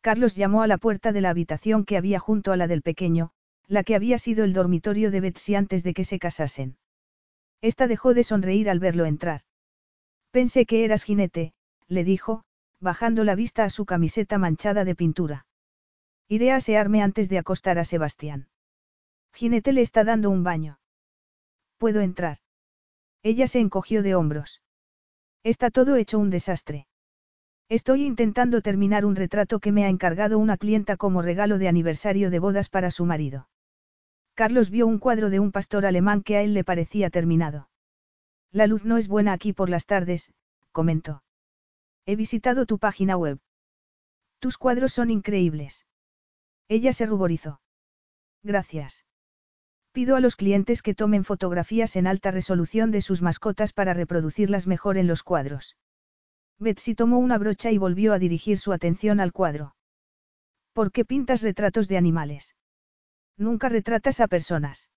Carlos 0.00 0.34
llamó 0.34 0.62
a 0.62 0.66
la 0.66 0.78
puerta 0.78 1.12
de 1.12 1.20
la 1.20 1.30
habitación 1.30 1.84
que 1.84 1.96
había 1.96 2.18
junto 2.18 2.52
a 2.52 2.56
la 2.56 2.68
del 2.68 2.82
pequeño, 2.82 3.32
la 3.66 3.82
que 3.82 3.94
había 3.94 4.18
sido 4.18 4.44
el 4.44 4.52
dormitorio 4.52 5.10
de 5.10 5.20
Betsy 5.20 5.54
antes 5.56 5.82
de 5.82 5.92
que 5.92 6.04
se 6.04 6.18
casasen. 6.18 6.78
Esta 7.60 7.86
dejó 7.86 8.14
de 8.14 8.22
sonreír 8.22 8.70
al 8.70 8.78
verlo 8.78 9.04
entrar. 9.04 9.42
Pensé 10.30 10.66
que 10.66 10.84
eras 10.84 11.02
jinete, 11.02 11.52
le 11.88 12.04
dijo, 12.04 12.44
bajando 12.80 13.24
la 13.24 13.34
vista 13.34 13.64
a 13.64 13.70
su 13.70 13.84
camiseta 13.84 14.38
manchada 14.38 14.84
de 14.84 14.94
pintura. 14.94 15.46
Iré 16.28 16.52
a 16.52 16.56
asearme 16.56 17.02
antes 17.02 17.28
de 17.28 17.38
acostar 17.38 17.78
a 17.78 17.84
Sebastián. 17.84 18.48
Jinete 19.36 19.74
le 19.74 19.82
está 19.82 20.02
dando 20.02 20.30
un 20.30 20.44
baño. 20.44 20.78
¿Puedo 21.76 22.00
entrar? 22.00 22.38
Ella 23.22 23.46
se 23.46 23.60
encogió 23.60 24.02
de 24.02 24.14
hombros. 24.14 24.62
Está 25.44 25.70
todo 25.70 25.96
hecho 25.96 26.18
un 26.18 26.30
desastre. 26.30 26.86
Estoy 27.68 28.06
intentando 28.06 28.62
terminar 28.62 29.04
un 29.04 29.14
retrato 29.14 29.60
que 29.60 29.72
me 29.72 29.84
ha 29.84 29.90
encargado 29.90 30.38
una 30.38 30.56
clienta 30.56 30.96
como 30.96 31.20
regalo 31.20 31.58
de 31.58 31.68
aniversario 31.68 32.30
de 32.30 32.38
bodas 32.38 32.70
para 32.70 32.90
su 32.90 33.04
marido. 33.04 33.46
Carlos 34.32 34.70
vio 34.70 34.86
un 34.86 34.98
cuadro 34.98 35.28
de 35.28 35.38
un 35.38 35.52
pastor 35.52 35.84
alemán 35.84 36.22
que 36.22 36.38
a 36.38 36.42
él 36.42 36.54
le 36.54 36.64
parecía 36.64 37.10
terminado. 37.10 37.68
La 38.52 38.66
luz 38.66 38.86
no 38.86 38.96
es 38.96 39.06
buena 39.06 39.34
aquí 39.34 39.52
por 39.52 39.68
las 39.68 39.84
tardes, 39.84 40.32
comentó. 40.72 41.22
He 42.06 42.16
visitado 42.16 42.64
tu 42.64 42.78
página 42.78 43.18
web. 43.18 43.38
Tus 44.38 44.56
cuadros 44.56 44.94
son 44.94 45.10
increíbles. 45.10 45.84
Ella 46.68 46.94
se 46.94 47.04
ruborizó. 47.04 47.60
Gracias. 48.42 49.05
Pido 49.96 50.14
a 50.14 50.20
los 50.20 50.36
clientes 50.36 50.82
que 50.82 50.94
tomen 50.94 51.24
fotografías 51.24 51.96
en 51.96 52.06
alta 52.06 52.30
resolución 52.30 52.90
de 52.90 53.00
sus 53.00 53.22
mascotas 53.22 53.72
para 53.72 53.94
reproducirlas 53.94 54.66
mejor 54.66 54.98
en 54.98 55.06
los 55.06 55.22
cuadros. 55.22 55.78
Betsy 56.58 56.94
tomó 56.94 57.18
una 57.18 57.38
brocha 57.38 57.70
y 57.70 57.78
volvió 57.78 58.12
a 58.12 58.18
dirigir 58.18 58.58
su 58.58 58.74
atención 58.74 59.20
al 59.20 59.32
cuadro. 59.32 59.74
¿Por 60.74 60.92
qué 60.92 61.06
pintas 61.06 61.40
retratos 61.40 61.88
de 61.88 61.96
animales? 61.96 62.54
Nunca 63.38 63.70
retratas 63.70 64.20
a 64.20 64.28
personas. 64.28 64.90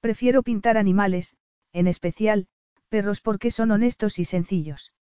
Prefiero 0.00 0.42
pintar 0.42 0.76
animales, 0.76 1.34
en 1.72 1.86
especial, 1.86 2.46
perros 2.90 3.22
porque 3.22 3.50
son 3.50 3.70
honestos 3.70 4.18
y 4.18 4.26
sencillos. 4.26 4.92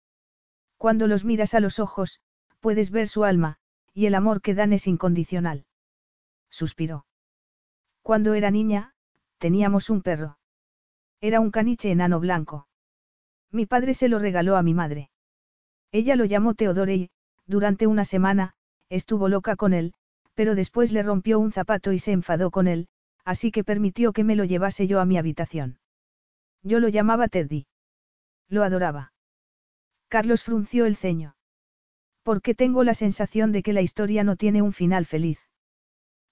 Cuando 0.77 1.07
los 1.07 1.25
miras 1.25 1.53
a 1.55 1.59
los 1.59 1.79
ojos, 1.79 2.21
puedes 2.61 2.89
ver 2.89 3.09
su 3.09 3.25
alma, 3.25 3.57
y 3.93 4.05
el 4.05 4.15
amor 4.15 4.41
que 4.41 4.55
dan 4.55 4.71
es 4.71 4.87
incondicional. 4.87 5.65
Suspiró. 6.49 7.05
Cuando 8.01 8.33
era 8.33 8.49
niña, 8.49 8.93
teníamos 9.39 9.89
un 9.89 10.01
perro. 10.01 10.37
Era 11.21 11.39
un 11.39 11.51
caniche 11.51 11.91
enano 11.91 12.19
blanco. 12.19 12.67
Mi 13.51 13.65
padre 13.65 13.93
se 13.93 14.07
lo 14.07 14.19
regaló 14.19 14.55
a 14.55 14.61
mi 14.61 14.73
madre. 14.73 15.09
Ella 15.91 16.15
lo 16.15 16.25
llamó 16.25 16.53
Teodore 16.53 16.95
y, 16.95 17.09
durante 17.47 17.87
una 17.87 18.05
semana, 18.05 18.53
estuvo 18.89 19.27
loca 19.27 19.55
con 19.55 19.73
él, 19.73 19.93
pero 20.35 20.53
después 20.55 20.91
le 20.91 21.01
rompió 21.01 21.39
un 21.39 21.51
zapato 21.51 21.91
y 21.91 21.99
se 21.99 22.11
enfadó 22.11 22.51
con 22.51 22.67
él, 22.67 22.87
así 23.25 23.51
que 23.51 23.63
permitió 23.63 24.13
que 24.13 24.23
me 24.23 24.35
lo 24.35 24.43
llevase 24.43 24.87
yo 24.87 24.99
a 24.99 25.05
mi 25.05 25.17
habitación. 25.17 25.79
Yo 26.61 26.79
lo 26.79 26.89
llamaba 26.89 27.27
Teddy. 27.27 27.65
Lo 28.49 28.63
adoraba. 28.63 29.13
Carlos 30.09 30.43
frunció 30.43 30.85
el 30.85 30.95
ceño. 30.95 31.35
Porque 32.23 32.53
tengo 32.53 32.83
la 32.83 32.93
sensación 32.93 33.51
de 33.51 33.63
que 33.63 33.73
la 33.73 33.81
historia 33.81 34.23
no 34.23 34.35
tiene 34.35 34.61
un 34.61 34.73
final 34.73 35.05
feliz. 35.05 35.39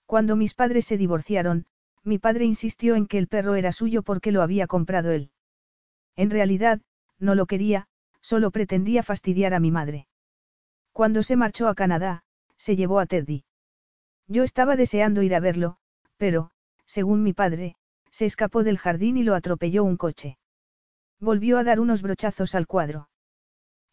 Cuando 0.06 0.36
mis 0.36 0.54
padres 0.54 0.86
se 0.86 0.98
divorciaron, 0.98 1.66
mi 2.04 2.20
padre 2.20 2.46
insistió 2.46 2.96
en 2.96 3.08
que 3.08 3.18
el 3.18 3.28
perro 3.28 3.56
era 3.56 3.72
suyo 3.72 4.04
porque 4.04 4.32
lo 4.32 4.42
había 4.42 4.68
comprado 4.68 5.12
él. 5.12 5.32
En 6.16 6.30
realidad, 6.30 6.82
no 7.20 7.36
lo 7.36 7.46
quería, 7.46 7.88
Solo 8.32 8.52
pretendía 8.52 9.04
fastidiar 9.04 9.54
a 9.54 9.62
mi 9.62 9.72
madre. 9.72 10.06
Cuando 10.92 11.24
se 11.24 11.38
marchó 11.38 11.70
a 11.70 11.76
Canadá, 11.76 12.24
se 12.58 12.76
llevó 12.76 13.00
a 13.00 13.06
Teddy. 13.06 13.46
Yo 14.28 14.44
estaba 14.44 14.76
deseando 14.76 15.22
ir 15.22 15.34
a 15.34 15.40
verlo, 15.40 15.78
pero, 16.18 16.52
según 16.86 17.24
mi 17.24 17.32
padre, 17.32 17.78
se 18.12 18.26
escapó 18.26 18.66
del 18.66 18.80
jardín 18.80 19.16
y 19.16 19.24
lo 19.24 19.34
atropelló 19.34 19.86
un 19.86 19.96
coche. 19.96 20.38
Volvió 21.22 21.58
a 21.58 21.64
dar 21.64 21.80
unos 21.80 22.02
brochazos 22.02 22.54
al 22.54 22.68
cuadro. 22.68 23.08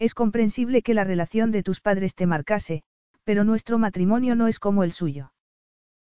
Es 0.01 0.15
comprensible 0.15 0.83
que 0.83 0.95
la 0.95 1.05
relación 1.05 1.53
de 1.53 1.63
tus 1.63 1.81
padres 1.81 2.17
te 2.17 2.27
marcase, 2.27 2.83
pero 3.23 3.45
nuestro 3.45 3.79
matrimonio 3.79 4.35
no 4.35 4.49
es 4.49 4.59
como 4.59 4.83
el 4.83 4.91
suyo. 4.91 5.33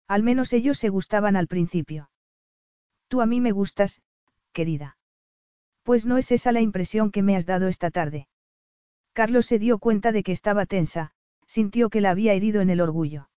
Al 0.08 0.24
menos 0.24 0.54
ellos 0.54 0.78
se 0.78 0.90
gustaban 0.90 1.36
al 1.36 1.48
principio. 1.48 2.10
Tú 3.08 3.22
a 3.22 3.26
mí 3.26 3.42
me 3.42 3.52
gustas, 3.52 4.02
querida. 4.54 4.98
Pues 5.84 6.06
no 6.06 6.18
es 6.18 6.32
esa 6.32 6.52
la 6.52 6.62
impresión 6.62 7.12
que 7.12 7.24
me 7.24 7.36
has 7.36 7.46
dado 7.46 7.68
esta 7.68 7.92
tarde. 7.92 8.28
Carlos 9.14 9.46
se 9.46 9.60
dio 9.60 9.80
cuenta 9.80 10.12
de 10.12 10.24
que 10.24 10.32
estaba 10.32 10.66
tensa, 10.66 11.12
sintió 11.46 11.90
que 11.90 12.02
la 12.02 12.12
había 12.12 12.34
herido 12.34 12.62
en 12.62 12.70
el 12.70 12.82
orgullo. 12.82 13.30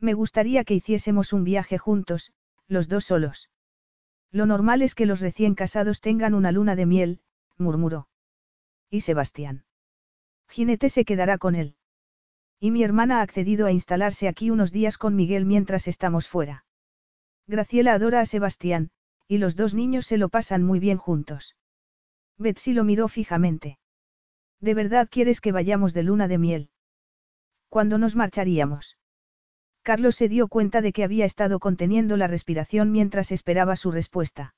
Me 0.00 0.14
gustaría 0.14 0.64
que 0.64 0.74
hiciésemos 0.74 1.32
un 1.32 1.44
viaje 1.44 1.78
juntos, 1.78 2.32
los 2.68 2.88
dos 2.88 3.04
solos. 3.04 3.50
Lo 4.30 4.46
normal 4.46 4.82
es 4.82 4.94
que 4.94 5.06
los 5.06 5.20
recién 5.20 5.54
casados 5.54 6.00
tengan 6.00 6.34
una 6.34 6.52
luna 6.52 6.74
de 6.76 6.86
miel, 6.86 7.20
murmuró. 7.56 8.08
¿Y 8.90 9.02
Sebastián? 9.02 9.64
Jinete 10.48 10.88
se 10.88 11.04
quedará 11.04 11.38
con 11.38 11.54
él. 11.54 11.76
Y 12.64 12.70
mi 12.70 12.82
hermana 12.82 13.18
ha 13.18 13.20
accedido 13.20 13.66
a 13.66 13.72
instalarse 13.72 14.26
aquí 14.26 14.48
unos 14.48 14.72
días 14.72 14.96
con 14.96 15.14
Miguel 15.14 15.44
mientras 15.44 15.86
estamos 15.86 16.28
fuera. 16.28 16.64
Graciela 17.46 17.92
adora 17.92 18.20
a 18.20 18.24
Sebastián, 18.24 18.90
y 19.28 19.36
los 19.36 19.54
dos 19.54 19.74
niños 19.74 20.06
se 20.06 20.16
lo 20.16 20.30
pasan 20.30 20.62
muy 20.62 20.80
bien 20.80 20.96
juntos. 20.96 21.56
Betsy 22.38 22.72
lo 22.72 22.82
miró 22.82 23.08
fijamente. 23.08 23.78
¿De 24.60 24.72
verdad 24.72 25.10
quieres 25.10 25.42
que 25.42 25.52
vayamos 25.52 25.92
de 25.92 26.04
luna 26.04 26.26
de 26.26 26.38
miel? 26.38 26.70
¿Cuándo 27.68 27.98
nos 27.98 28.16
marcharíamos? 28.16 28.96
Carlos 29.82 30.16
se 30.16 30.30
dio 30.30 30.48
cuenta 30.48 30.80
de 30.80 30.94
que 30.94 31.04
había 31.04 31.26
estado 31.26 31.58
conteniendo 31.58 32.16
la 32.16 32.28
respiración 32.28 32.90
mientras 32.90 33.30
esperaba 33.30 33.76
su 33.76 33.90
respuesta. 33.90 34.54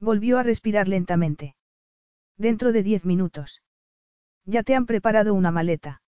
Volvió 0.00 0.38
a 0.38 0.44
respirar 0.44 0.88
lentamente. 0.88 1.56
Dentro 2.38 2.72
de 2.72 2.82
diez 2.82 3.04
minutos. 3.04 3.62
Ya 4.46 4.62
te 4.62 4.74
han 4.74 4.86
preparado 4.86 5.34
una 5.34 5.50
maleta. 5.50 6.00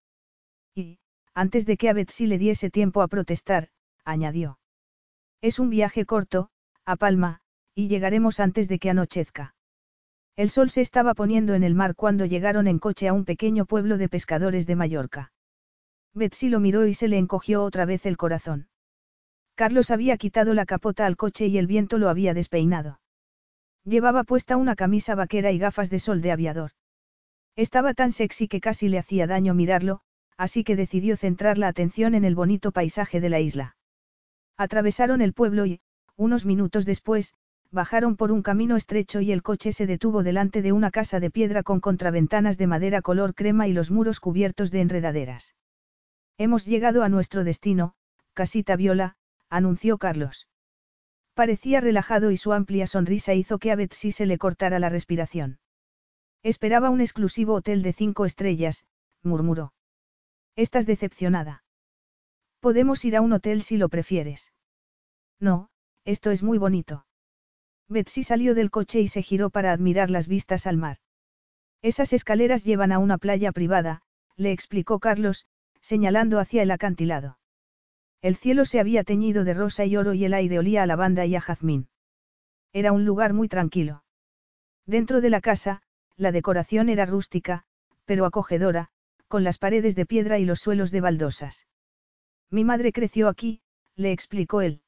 Y, 0.75 1.00
antes 1.35 1.67
de 1.67 1.77
que 1.77 1.89
a 1.89 1.93
Betsy 1.93 2.27
le 2.27 2.39
diese 2.39 2.71
tiempo 2.71 3.03
a 3.03 3.09
protestar, 3.09 3.69
añadió. 4.05 4.59
Es 5.41 5.59
un 5.59 5.71
viaje 5.71 6.05
corto, 6.05 6.51
a 6.85 6.97
Palma, 6.97 7.41
y 7.75 7.89
llegaremos 7.89 8.41
antes 8.41 8.69
de 8.69 8.79
que 8.79 8.91
anochezca. 8.91 9.55
El 10.37 10.51
sol 10.51 10.71
se 10.71 10.81
estaba 10.81 11.15
poniendo 11.15 11.55
en 11.55 11.63
el 11.63 11.75
mar 11.75 11.95
cuando 11.95 12.25
llegaron 12.25 12.67
en 12.67 12.79
coche 12.79 13.09
a 13.09 13.13
un 13.13 13.25
pequeño 13.25 13.67
pueblo 13.67 13.99
de 13.99 14.09
pescadores 14.09 14.67
de 14.67 14.77
Mallorca. 14.77 15.33
Betsy 16.15 16.49
lo 16.49 16.61
miró 16.61 16.87
y 16.87 16.95
se 16.95 17.09
le 17.09 17.19
encogió 17.19 17.63
otra 17.63 17.85
vez 17.85 18.07
el 18.07 18.17
corazón. 18.17 18.69
Carlos 19.55 19.91
había 19.91 20.17
quitado 20.17 20.55
la 20.55 20.67
capota 20.67 21.07
al 21.07 21.17
coche 21.17 21.47
y 21.47 21.59
el 21.59 21.67
viento 21.67 21.99
lo 21.99 22.09
había 22.09 22.35
despeinado. 22.35 23.01
Llevaba 23.85 24.25
puesta 24.25 24.57
una 24.57 24.77
camisa 24.77 25.15
vaquera 25.15 25.53
y 25.53 25.59
gafas 25.59 25.91
de 25.91 25.99
sol 25.99 26.21
de 26.23 26.33
aviador. 26.33 26.73
Estaba 27.57 27.95
tan 27.95 28.13
sexy 28.13 28.49
que 28.49 28.61
casi 28.61 28.89
le 28.89 28.99
hacía 28.99 29.27
daño 29.27 29.55
mirarlo, 29.55 30.01
así 30.41 30.65
que 30.65 30.75
decidió 30.75 31.19
centrar 31.19 31.59
la 31.59 31.69
atención 31.69 32.15
en 32.15 32.25
el 32.25 32.35
bonito 32.35 32.73
paisaje 32.73 33.21
de 33.21 33.29
la 33.29 33.41
isla. 33.41 33.77
Atravesaron 34.57 35.21
el 35.21 35.35
pueblo 35.35 35.67
y, 35.67 35.83
unos 36.17 36.47
minutos 36.47 36.87
después, 36.87 37.35
bajaron 37.71 38.17
por 38.17 38.33
un 38.33 38.41
camino 38.41 38.77
estrecho 38.77 39.21
y 39.21 39.33
el 39.33 39.43
coche 39.43 39.71
se 39.75 39.87
detuvo 39.87 40.23
delante 40.23 40.63
de 40.63 40.73
una 40.73 40.91
casa 40.91 41.21
de 41.21 41.31
piedra 41.31 41.63
con 41.63 41.81
contraventanas 41.81 42.57
de 42.57 42.67
madera 42.67 43.03
color 43.03 43.35
crema 43.35 43.69
y 43.69 43.75
los 43.75 43.91
muros 43.91 44.19
cubiertos 44.19 44.71
de 44.71 44.81
enredaderas. 44.81 45.55
Hemos 46.39 46.65
llegado 46.65 47.03
a 47.03 47.11
nuestro 47.11 47.45
destino, 47.45 47.93
casita 48.33 48.77
Viola, 48.77 49.17
anunció 49.51 49.99
Carlos. 49.99 50.49
Parecía 51.35 51.83
relajado 51.83 52.31
y 52.31 52.39
su 52.39 52.55
amplia 52.55 52.87
sonrisa 52.87 53.35
hizo 53.35 53.59
que 53.59 53.73
a 53.73 53.77
Betsy 53.77 54.11
se 54.11 54.25
le 54.25 54.39
cortara 54.39 54.79
la 54.79 54.89
respiración. 54.89 55.59
Esperaba 56.43 56.89
un 56.89 57.03
exclusivo 57.03 57.53
hotel 57.57 57.83
de 57.83 57.93
cinco 57.93 58.25
estrellas, 58.25 58.87
murmuró. 59.23 59.75
Estás 60.57 60.87
decepcionada. 60.87 61.65
Podemos 62.61 63.05
ir 63.05 63.17
a 63.17 63.21
un 63.21 63.33
hotel 63.33 63.63
si 63.63 63.77
lo 63.77 63.89
prefieres. 63.89 64.53
No, 65.39 65.71
esto 66.05 66.31
es 66.31 66.43
muy 66.43 66.59
bonito. 66.59 67.07
Betsy 67.89 68.23
salió 68.23 68.55
del 68.55 68.71
coche 68.71 69.01
y 69.01 69.09
se 69.09 69.23
giró 69.23 69.51
para 69.51 69.73
admirar 69.73 70.11
las 70.11 70.29
vistas 70.29 70.67
al 70.67 70.77
mar. 70.77 70.99
Esas 71.83 72.13
escaleras 72.13 72.65
llevan 72.65 72.93
a 72.93 72.99
una 72.99 73.19
playa 73.19 73.53
privada, 73.53 74.03
le 74.37 74.53
explicó 74.53 74.99
Carlos, 75.01 75.47
señalando 75.81 76.39
hacia 76.39 76.63
el 76.63 76.71
acantilado. 76.71 77.39
El 78.23 78.37
cielo 78.37 78.67
se 78.67 78.81
había 78.81 79.03
teñido 79.03 79.45
de 79.45 79.55
rosa 79.55 79.87
y 79.87 79.97
oro 79.97 80.13
y 80.13 80.25
el 80.25 80.35
aire 80.35 80.59
olía 80.59 80.83
a 80.83 80.87
lavanda 80.87 81.25
y 81.25 81.37
a 81.37 81.41
jazmín. 81.41 81.89
Era 82.73 82.93
un 82.93 83.05
lugar 83.05 83.33
muy 83.33 83.49
tranquilo. 83.49 84.05
Dentro 84.87 85.21
de 85.21 85.31
la 85.31 85.41
casa, 85.41 85.83
la 86.17 86.33
decoración 86.33 86.91
era 86.91 87.07
rústica, 87.07 87.65
pero 88.05 88.27
acogedora, 88.27 88.91
con 89.31 89.45
las 89.45 89.59
paredes 89.59 89.95
de 89.95 90.07
piedra 90.07 90.41
y 90.41 90.45
los 90.45 90.59
suelos 90.59 90.91
de 90.91 91.01
baldosas. 91.01 91.69
Mi 92.51 92.65
madre 92.65 92.93
creció 92.93 93.29
aquí, 93.29 93.61
le 93.95 94.11
explicó 94.11 94.61
él. 94.61 94.83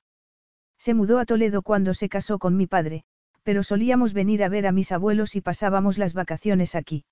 Se 0.78 0.94
mudó 0.94 1.20
a 1.20 1.26
Toledo 1.26 1.62
cuando 1.62 1.94
se 1.94 2.08
casó 2.08 2.40
con 2.40 2.56
mi 2.56 2.66
padre, 2.66 3.04
pero 3.44 3.62
solíamos 3.62 4.14
venir 4.14 4.42
a 4.42 4.48
ver 4.48 4.66
a 4.66 4.72
mis 4.72 4.90
abuelos 4.90 5.36
y 5.36 5.40
pasábamos 5.40 5.96
las 5.96 6.12
vacaciones 6.12 6.74
aquí. 6.74 7.04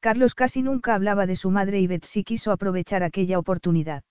Carlos 0.00 0.34
casi 0.34 0.60
nunca 0.60 0.94
hablaba 0.94 1.24
de 1.24 1.36
su 1.36 1.50
madre 1.50 1.80
y 1.80 1.86
Betsy 1.86 2.22
quiso 2.22 2.52
aprovechar 2.52 3.02
aquella 3.02 3.38
oportunidad. 3.38 4.04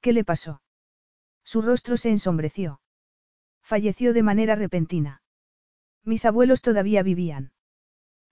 ¿Qué 0.00 0.12
le 0.12 0.22
pasó? 0.22 0.62
Su 1.42 1.62
rostro 1.62 1.96
se 1.96 2.10
ensombreció. 2.10 2.80
Falleció 3.60 4.12
de 4.12 4.22
manera 4.22 4.54
repentina. 4.54 5.20
Mis 6.04 6.24
abuelos 6.24 6.62
todavía 6.62 7.02
vivían. 7.02 7.50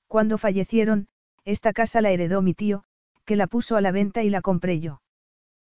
Cuando 0.06 0.38
fallecieron, 0.38 1.08
esta 1.44 1.72
casa 1.72 2.00
la 2.00 2.10
heredó 2.10 2.42
mi 2.42 2.54
tío, 2.54 2.84
que 3.28 3.36
la 3.36 3.46
puso 3.46 3.76
a 3.76 3.82
la 3.82 3.92
venta 3.92 4.22
y 4.22 4.30
la 4.30 4.40
compré 4.40 4.80
yo. 4.80 5.02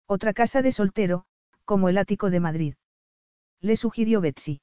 Otra 0.07 0.33
casa 0.33 0.63
de 0.63 0.73
soltero, 0.73 1.27
como 1.67 1.91
el 1.91 1.99
ático 1.99 2.31
de 2.31 2.41
Madrid. 2.41 2.75
Le 3.61 3.77
sugirió 3.77 4.23
Betsy. 4.23 4.63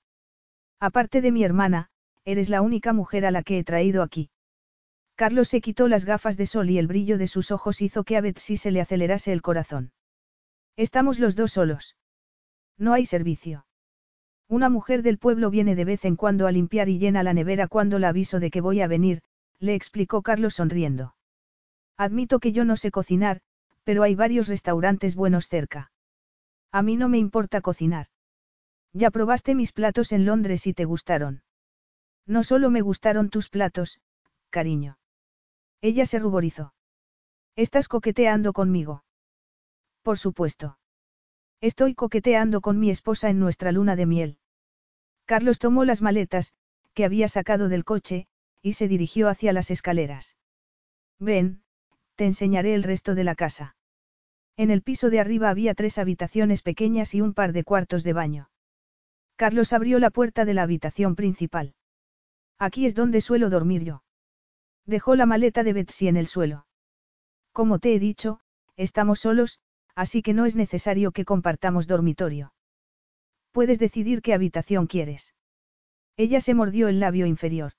Aparte 0.79 1.21
de 1.21 1.31
mi 1.31 1.43
hermana, 1.43 1.91
eres 2.25 2.49
la 2.49 2.63
única 2.63 2.91
mujer 2.91 3.27
a 3.27 3.31
la 3.31 3.43
que 3.43 3.59
he 3.59 3.63
traído 3.63 4.01
aquí. 4.01 4.31
Carlos 5.13 5.49
se 5.49 5.61
quitó 5.61 5.87
las 5.87 6.03
gafas 6.03 6.35
de 6.35 6.47
sol 6.47 6.71
y 6.71 6.79
el 6.79 6.87
brillo 6.87 7.19
de 7.19 7.27
sus 7.27 7.51
ojos 7.51 7.79
hizo 7.83 8.03
que 8.03 8.17
a 8.17 8.21
Betsy 8.21 8.57
se 8.57 8.71
le 8.71 8.81
acelerase 8.81 9.31
el 9.33 9.43
corazón. 9.43 9.91
Estamos 10.75 11.19
los 11.19 11.35
dos 11.35 11.51
solos. 11.51 11.95
No 12.79 12.93
hay 12.93 13.05
servicio. 13.05 13.67
Una 14.47 14.69
mujer 14.69 15.03
del 15.03 15.19
pueblo 15.19 15.51
viene 15.51 15.75
de 15.75 15.85
vez 15.85 16.05
en 16.05 16.15
cuando 16.15 16.47
a 16.47 16.51
limpiar 16.51 16.89
y 16.89 16.97
llena 16.97 17.21
la 17.21 17.35
nevera 17.35 17.67
cuando 17.67 17.99
la 17.99 18.09
aviso 18.09 18.39
de 18.39 18.49
que 18.49 18.61
voy 18.61 18.81
a 18.81 18.87
venir, 18.87 19.21
le 19.59 19.75
explicó 19.75 20.23
Carlos 20.23 20.55
sonriendo. 20.55 21.13
Admito 21.99 22.39
que 22.39 22.53
yo 22.53 22.63
no 22.63 22.77
sé 22.77 22.91
cocinar, 22.91 23.41
pero 23.83 24.03
hay 24.03 24.15
varios 24.15 24.47
restaurantes 24.47 25.15
buenos 25.15 25.49
cerca. 25.49 25.91
A 26.71 26.81
mí 26.81 26.95
no 26.95 27.09
me 27.09 27.17
importa 27.17 27.59
cocinar. 27.59 28.07
Ya 28.93 29.11
probaste 29.11 29.53
mis 29.53 29.73
platos 29.73 30.13
en 30.13 30.25
Londres 30.25 30.65
y 30.65 30.73
te 30.73 30.85
gustaron. 30.85 31.43
No 32.25 32.45
solo 32.45 32.69
me 32.69 32.79
gustaron 32.79 33.29
tus 33.29 33.49
platos, 33.49 33.99
cariño. 34.49 34.97
Ella 35.81 36.05
se 36.05 36.19
ruborizó. 36.19 36.73
¿Estás 37.57 37.89
coqueteando 37.89 38.53
conmigo? 38.53 39.03
Por 40.01 40.17
supuesto. 40.17 40.79
Estoy 41.59 41.95
coqueteando 41.95 42.61
con 42.61 42.79
mi 42.79 42.91
esposa 42.91 43.29
en 43.29 43.41
nuestra 43.41 43.73
luna 43.73 43.97
de 43.97 44.05
miel. 44.05 44.37
Carlos 45.25 45.59
tomó 45.59 45.83
las 45.83 46.01
maletas, 46.01 46.53
que 46.93 47.03
había 47.03 47.27
sacado 47.27 47.67
del 47.67 47.83
coche, 47.83 48.27
y 48.61 48.73
se 48.73 48.87
dirigió 48.87 49.27
hacia 49.27 49.51
las 49.51 49.69
escaleras. 49.69 50.37
Ven, 51.19 51.63
te 52.19 52.25
enseñaré 52.25 52.73
el 52.75 52.83
resto 52.83 53.15
de 53.15 53.23
la 53.23 53.33
casa. 53.33 53.77
En 54.57 54.71
el 54.71 54.81
piso 54.81 55.09
de 55.09 55.21
arriba 55.21 55.49
había 55.49 55.73
tres 55.73 55.97
habitaciones 55.97 56.61
pequeñas 56.61 57.15
y 57.15 57.21
un 57.21 57.33
par 57.33 57.53
de 57.53 57.63
cuartos 57.63 58.03
de 58.03 58.11
baño. 58.11 58.49
Carlos 59.37 59.71
abrió 59.71 59.99
la 59.99 60.09
puerta 60.09 60.43
de 60.43 60.53
la 60.53 60.63
habitación 60.63 61.15
principal. 61.15 61.75
Aquí 62.57 62.85
es 62.85 62.93
donde 62.93 63.21
suelo 63.21 63.49
dormir 63.49 63.85
yo. 63.85 64.03
Dejó 64.85 65.15
la 65.15 65.25
maleta 65.25 65.63
de 65.63 65.71
Betsy 65.71 66.09
en 66.09 66.17
el 66.17 66.27
suelo. 66.27 66.67
Como 67.53 67.79
te 67.79 67.95
he 67.95 67.99
dicho, 67.99 68.41
estamos 68.75 69.21
solos, 69.21 69.61
así 69.95 70.21
que 70.21 70.33
no 70.33 70.45
es 70.45 70.57
necesario 70.57 71.13
que 71.13 71.23
compartamos 71.23 71.87
dormitorio. 71.87 72.51
Puedes 73.53 73.79
decidir 73.79 74.21
qué 74.21 74.33
habitación 74.33 74.87
quieres. 74.87 75.33
Ella 76.17 76.41
se 76.41 76.53
mordió 76.53 76.89
el 76.89 76.99
labio 76.99 77.27
inferior. 77.27 77.71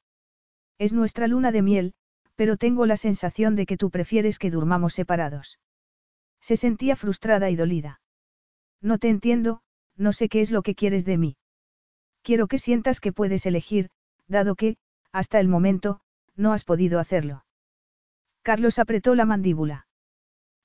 Es 0.78 0.94
nuestra 0.94 1.26
luna 1.26 1.52
de 1.52 1.60
miel, 1.60 1.92
pero 2.40 2.56
tengo 2.56 2.86
la 2.86 2.96
sensación 2.96 3.54
de 3.54 3.66
que 3.66 3.76
tú 3.76 3.90
prefieres 3.90 4.38
que 4.38 4.50
durmamos 4.50 4.94
separados. 4.94 5.58
Se 6.40 6.56
sentía 6.56 6.96
frustrada 6.96 7.50
y 7.50 7.54
dolida. 7.54 8.00
No 8.80 8.96
te 8.96 9.10
entiendo, 9.10 9.60
no 9.98 10.14
sé 10.14 10.30
qué 10.30 10.40
es 10.40 10.50
lo 10.50 10.62
que 10.62 10.74
quieres 10.74 11.04
de 11.04 11.18
mí. 11.18 11.36
Quiero 12.22 12.46
que 12.46 12.58
sientas 12.58 12.98
que 12.98 13.12
puedes 13.12 13.44
elegir, 13.44 13.90
dado 14.26 14.54
que, 14.54 14.78
hasta 15.12 15.38
el 15.38 15.48
momento, 15.48 16.00
no 16.34 16.54
has 16.54 16.64
podido 16.64 16.98
hacerlo. 16.98 17.44
Carlos 18.40 18.78
apretó 18.78 19.14
la 19.14 19.26
mandíbula. 19.26 19.86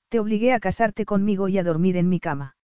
Te 0.08 0.18
obligué 0.18 0.54
a 0.54 0.60
casarte 0.60 1.04
conmigo 1.04 1.48
y 1.48 1.58
a 1.58 1.62
dormir 1.62 1.98
en 1.98 2.08
mi 2.08 2.20
cama. 2.20 2.56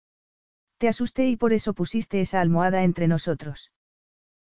Te 0.79 0.89
asusté 0.89 1.29
y 1.29 1.37
por 1.37 1.53
eso 1.53 1.75
pusiste 1.75 2.23
esa 2.23 2.41
almohada 2.41 2.83
entre 2.83 3.09
nosotros. 3.09 3.73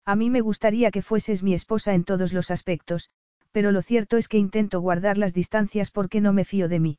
A 0.06 0.16
mí 0.16 0.30
me 0.30 0.40
gustaría 0.40 0.90
que 0.90 1.02
fueses 1.02 1.42
mi 1.42 1.52
esposa 1.52 1.92
en 1.92 2.04
todos 2.04 2.32
los 2.32 2.50
aspectos, 2.50 3.10
pero 3.54 3.70
lo 3.70 3.82
cierto 3.82 4.16
es 4.16 4.26
que 4.26 4.36
intento 4.36 4.80
guardar 4.80 5.16
las 5.16 5.32
distancias 5.32 5.92
porque 5.92 6.20
no 6.20 6.32
me 6.32 6.44
fío 6.44 6.68
de 6.68 6.80
mí. 6.80 6.98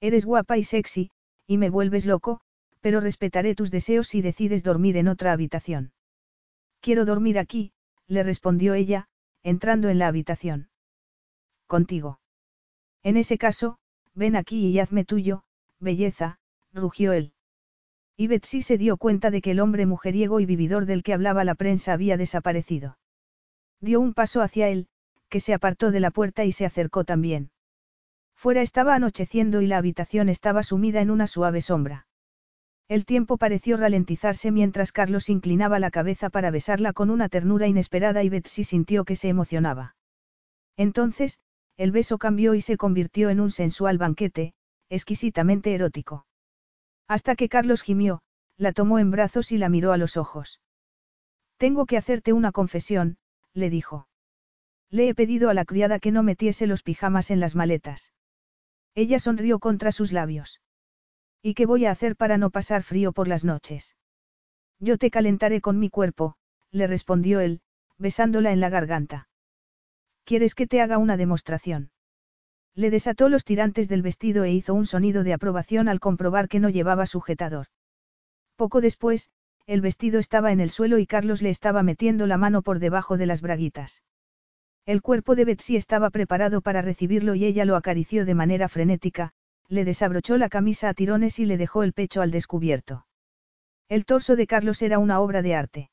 Eres 0.00 0.24
guapa 0.24 0.56
y 0.56 0.62
sexy, 0.62 1.10
y 1.48 1.58
me 1.58 1.68
vuelves 1.68 2.06
loco, 2.06 2.40
pero 2.80 3.00
respetaré 3.00 3.56
tus 3.56 3.72
deseos 3.72 4.06
si 4.06 4.22
decides 4.22 4.62
dormir 4.62 4.96
en 4.96 5.08
otra 5.08 5.32
habitación. 5.32 5.92
Quiero 6.80 7.04
dormir 7.04 7.40
aquí, 7.40 7.72
le 8.06 8.22
respondió 8.22 8.74
ella, 8.74 9.08
entrando 9.42 9.88
en 9.88 9.98
la 9.98 10.06
habitación. 10.06 10.68
Contigo. 11.66 12.20
En 13.02 13.16
ese 13.16 13.36
caso, 13.36 13.78
ven 14.14 14.36
aquí 14.36 14.68
y 14.68 14.78
hazme 14.78 15.04
tuyo, 15.04 15.42
belleza, 15.80 16.38
rugió 16.72 17.12
él. 17.12 17.32
Y 18.16 18.28
Betsy 18.28 18.62
se 18.62 18.78
dio 18.78 18.96
cuenta 18.96 19.32
de 19.32 19.42
que 19.42 19.50
el 19.50 19.58
hombre 19.58 19.86
mujeriego 19.86 20.38
y 20.38 20.46
vividor 20.46 20.86
del 20.86 21.02
que 21.02 21.14
hablaba 21.14 21.42
la 21.42 21.56
prensa 21.56 21.92
había 21.92 22.16
desaparecido. 22.16 22.96
Dio 23.80 23.98
un 23.98 24.14
paso 24.14 24.40
hacia 24.40 24.68
él, 24.68 24.86
que 25.28 25.40
se 25.40 25.54
apartó 25.54 25.90
de 25.90 26.00
la 26.00 26.10
puerta 26.10 26.44
y 26.44 26.52
se 26.52 26.66
acercó 26.66 27.04
también. 27.04 27.50
Fuera 28.34 28.62
estaba 28.62 28.94
anocheciendo 28.94 29.62
y 29.62 29.66
la 29.66 29.78
habitación 29.78 30.28
estaba 30.28 30.62
sumida 30.62 31.00
en 31.00 31.10
una 31.10 31.26
suave 31.26 31.60
sombra. 31.60 32.06
El 32.88 33.06
tiempo 33.06 33.38
pareció 33.38 33.76
ralentizarse 33.78 34.50
mientras 34.50 34.92
Carlos 34.92 35.30
inclinaba 35.30 35.78
la 35.78 35.90
cabeza 35.90 36.28
para 36.28 36.50
besarla 36.50 36.92
con 36.92 37.08
una 37.10 37.28
ternura 37.28 37.66
inesperada 37.66 38.22
y 38.22 38.28
Betsy 38.28 38.64
sintió 38.64 39.04
que 39.04 39.16
se 39.16 39.28
emocionaba. 39.28 39.96
Entonces, 40.76 41.38
el 41.76 41.92
beso 41.92 42.18
cambió 42.18 42.54
y 42.54 42.60
se 42.60 42.76
convirtió 42.76 43.30
en 43.30 43.40
un 43.40 43.50
sensual 43.50 43.96
banquete, 43.96 44.52
exquisitamente 44.90 45.74
erótico. 45.74 46.26
Hasta 47.08 47.36
que 47.36 47.48
Carlos 47.48 47.82
gimió, 47.82 48.20
la 48.56 48.72
tomó 48.72 48.98
en 48.98 49.10
brazos 49.10 49.50
y 49.50 49.58
la 49.58 49.68
miró 49.68 49.92
a 49.92 49.96
los 49.96 50.16
ojos. 50.16 50.60
Tengo 51.56 51.86
que 51.86 51.96
hacerte 51.96 52.32
una 52.32 52.52
confesión, 52.52 53.16
le 53.54 53.70
dijo. 53.70 54.06
Le 54.94 55.08
he 55.08 55.14
pedido 55.16 55.50
a 55.50 55.54
la 55.54 55.64
criada 55.64 55.98
que 55.98 56.12
no 56.12 56.22
metiese 56.22 56.68
los 56.68 56.84
pijamas 56.84 57.32
en 57.32 57.40
las 57.40 57.56
maletas. 57.56 58.12
Ella 58.94 59.18
sonrió 59.18 59.58
contra 59.58 59.90
sus 59.90 60.12
labios. 60.12 60.60
¿Y 61.42 61.54
qué 61.54 61.66
voy 61.66 61.84
a 61.84 61.90
hacer 61.90 62.14
para 62.14 62.38
no 62.38 62.50
pasar 62.50 62.84
frío 62.84 63.12
por 63.12 63.26
las 63.26 63.42
noches? 63.44 63.96
Yo 64.78 64.96
te 64.96 65.10
calentaré 65.10 65.60
con 65.60 65.80
mi 65.80 65.90
cuerpo, 65.90 66.36
le 66.70 66.86
respondió 66.86 67.40
él, 67.40 67.60
besándola 67.98 68.52
en 68.52 68.60
la 68.60 68.68
garganta. 68.68 69.28
¿Quieres 70.22 70.54
que 70.54 70.68
te 70.68 70.80
haga 70.80 70.98
una 70.98 71.16
demostración? 71.16 71.90
Le 72.76 72.90
desató 72.90 73.28
los 73.28 73.44
tirantes 73.44 73.88
del 73.88 74.02
vestido 74.02 74.44
e 74.44 74.52
hizo 74.52 74.74
un 74.74 74.86
sonido 74.86 75.24
de 75.24 75.32
aprobación 75.32 75.88
al 75.88 75.98
comprobar 75.98 76.48
que 76.48 76.60
no 76.60 76.68
llevaba 76.68 77.06
sujetador. 77.06 77.66
Poco 78.54 78.80
después, 78.80 79.28
el 79.66 79.80
vestido 79.80 80.20
estaba 80.20 80.52
en 80.52 80.60
el 80.60 80.70
suelo 80.70 80.98
y 80.98 81.06
Carlos 81.08 81.42
le 81.42 81.50
estaba 81.50 81.82
metiendo 81.82 82.28
la 82.28 82.36
mano 82.36 82.62
por 82.62 82.78
debajo 82.78 83.16
de 83.16 83.26
las 83.26 83.42
braguitas. 83.42 84.00
El 84.86 85.00
cuerpo 85.00 85.34
de 85.34 85.46
Betsy 85.46 85.76
estaba 85.76 86.10
preparado 86.10 86.60
para 86.60 86.82
recibirlo 86.82 87.34
y 87.34 87.46
ella 87.46 87.64
lo 87.64 87.76
acarició 87.76 88.26
de 88.26 88.34
manera 88.34 88.68
frenética, 88.68 89.32
le 89.68 89.84
desabrochó 89.86 90.36
la 90.36 90.50
camisa 90.50 90.90
a 90.90 90.94
tirones 90.94 91.38
y 91.38 91.46
le 91.46 91.56
dejó 91.56 91.82
el 91.82 91.94
pecho 91.94 92.20
al 92.20 92.30
descubierto. 92.30 93.06
El 93.88 94.04
torso 94.04 94.36
de 94.36 94.46
Carlos 94.46 94.82
era 94.82 94.98
una 94.98 95.20
obra 95.20 95.40
de 95.40 95.54
arte. 95.54 95.90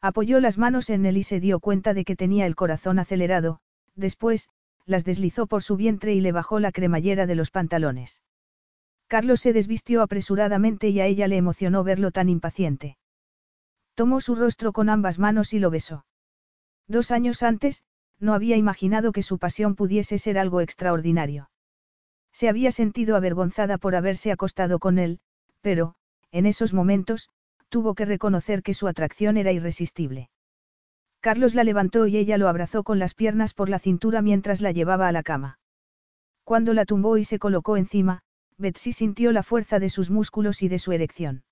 Apoyó 0.00 0.38
las 0.38 0.58
manos 0.58 0.90
en 0.90 1.06
él 1.06 1.16
y 1.16 1.24
se 1.24 1.40
dio 1.40 1.58
cuenta 1.58 1.92
de 1.92 2.04
que 2.04 2.14
tenía 2.14 2.46
el 2.46 2.54
corazón 2.54 3.00
acelerado, 3.00 3.58
después, 3.96 4.48
las 4.86 5.04
deslizó 5.04 5.46
por 5.48 5.62
su 5.62 5.76
vientre 5.76 6.14
y 6.14 6.20
le 6.20 6.30
bajó 6.30 6.60
la 6.60 6.70
cremallera 6.70 7.26
de 7.26 7.34
los 7.34 7.50
pantalones. 7.50 8.22
Carlos 9.08 9.40
se 9.40 9.52
desvistió 9.52 10.02
apresuradamente 10.02 10.88
y 10.88 11.00
a 11.00 11.06
ella 11.06 11.26
le 11.26 11.36
emocionó 11.36 11.82
verlo 11.82 12.12
tan 12.12 12.28
impaciente. 12.28 12.96
Tomó 13.94 14.20
su 14.20 14.34
rostro 14.34 14.72
con 14.72 14.88
ambas 14.88 15.18
manos 15.18 15.52
y 15.52 15.58
lo 15.58 15.70
besó. 15.70 16.04
Dos 16.86 17.10
años 17.10 17.42
antes, 17.42 17.82
no 18.24 18.34
había 18.34 18.56
imaginado 18.56 19.12
que 19.12 19.22
su 19.22 19.38
pasión 19.38 19.76
pudiese 19.76 20.18
ser 20.18 20.38
algo 20.38 20.60
extraordinario. 20.60 21.50
Se 22.32 22.48
había 22.48 22.72
sentido 22.72 23.16
avergonzada 23.16 23.78
por 23.78 23.94
haberse 23.94 24.32
acostado 24.32 24.78
con 24.78 24.98
él, 24.98 25.20
pero, 25.60 25.94
en 26.32 26.46
esos 26.46 26.72
momentos, 26.72 27.28
tuvo 27.68 27.94
que 27.94 28.06
reconocer 28.06 28.62
que 28.62 28.74
su 28.74 28.88
atracción 28.88 29.36
era 29.36 29.52
irresistible. 29.52 30.30
Carlos 31.20 31.54
la 31.54 31.64
levantó 31.64 32.06
y 32.06 32.16
ella 32.16 32.38
lo 32.38 32.48
abrazó 32.48 32.82
con 32.82 32.98
las 32.98 33.14
piernas 33.14 33.54
por 33.54 33.68
la 33.68 33.78
cintura 33.78 34.22
mientras 34.22 34.60
la 34.60 34.72
llevaba 34.72 35.06
a 35.06 35.12
la 35.12 35.22
cama. 35.22 35.58
Cuando 36.44 36.74
la 36.74 36.86
tumbó 36.86 37.16
y 37.18 37.24
se 37.24 37.38
colocó 37.38 37.76
encima, 37.76 38.22
Betsy 38.56 38.92
sintió 38.92 39.32
la 39.32 39.42
fuerza 39.42 39.78
de 39.78 39.88
sus 39.88 40.10
músculos 40.10 40.62
y 40.62 40.68
de 40.68 40.78
su 40.78 40.92
erección. 40.92 41.44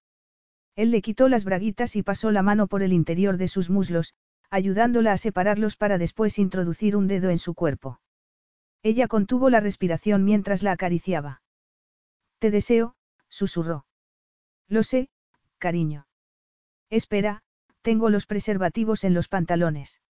Él 0.75 0.91
le 0.91 1.02
quitó 1.02 1.28
las 1.28 1.44
braguitas 1.44 1.97
y 1.97 2.02
pasó 2.02 2.31
la 2.31 2.42
mano 2.42 2.67
por 2.67 2.83
el 2.83 2.92
interior 2.92 3.36
de 3.36 3.49
sus 3.49 3.68
muslos, 3.68 4.15
ayudándola 4.53 5.13
a 5.13 5.17
separarlos 5.17 5.77
para 5.77 5.97
después 5.97 6.39
introducir 6.39 6.95
un 6.95 7.09
dedo 7.09 7.31
en 7.31 7.39
su 7.39 7.55
cuerpo. 7.55 8.01
Ella 8.83 9.09
contuvo 9.09 9.49
la 9.49 9.61
respiración 9.61 10.25
mientras 10.25 10.63
la 10.63 10.73
acariciaba. 10.73 11.41
Te 12.39 12.51
deseo, 12.51 12.95
susurró. 13.31 13.87
Lo 14.69 14.83
sé, 14.83 15.09
cariño. 15.57 16.07
Espera, 16.91 17.43
tengo 17.81 18.11
los 18.11 18.27
preservativos 18.27 19.05
en 19.05 19.15
los 19.15 19.27
pantalones. 19.29 20.03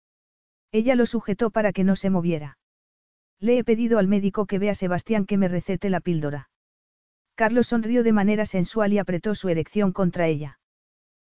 Ella 0.71 0.95
lo 0.95 1.05
sujetó 1.05 1.51
para 1.51 1.71
que 1.71 1.83
no 1.83 1.95
se 1.95 2.09
moviera. 2.09 2.57
Le 3.39 3.59
he 3.59 3.63
pedido 3.63 3.99
al 3.99 4.07
médico 4.07 4.47
que 4.47 4.57
vea 4.57 4.71
a 4.71 4.75
Sebastián 4.75 5.27
que 5.27 5.37
me 5.37 5.49
recete 5.49 5.91
la 5.91 5.99
píldora. 5.99 6.49
Carlos 7.35 7.67
sonrió 7.67 8.01
de 8.03 8.11
manera 8.11 8.47
sensual 8.47 8.91
y 8.91 8.97
apretó 8.97 9.35
su 9.35 9.49
erección 9.49 9.91
contra 9.91 10.25
ella. 10.25 10.59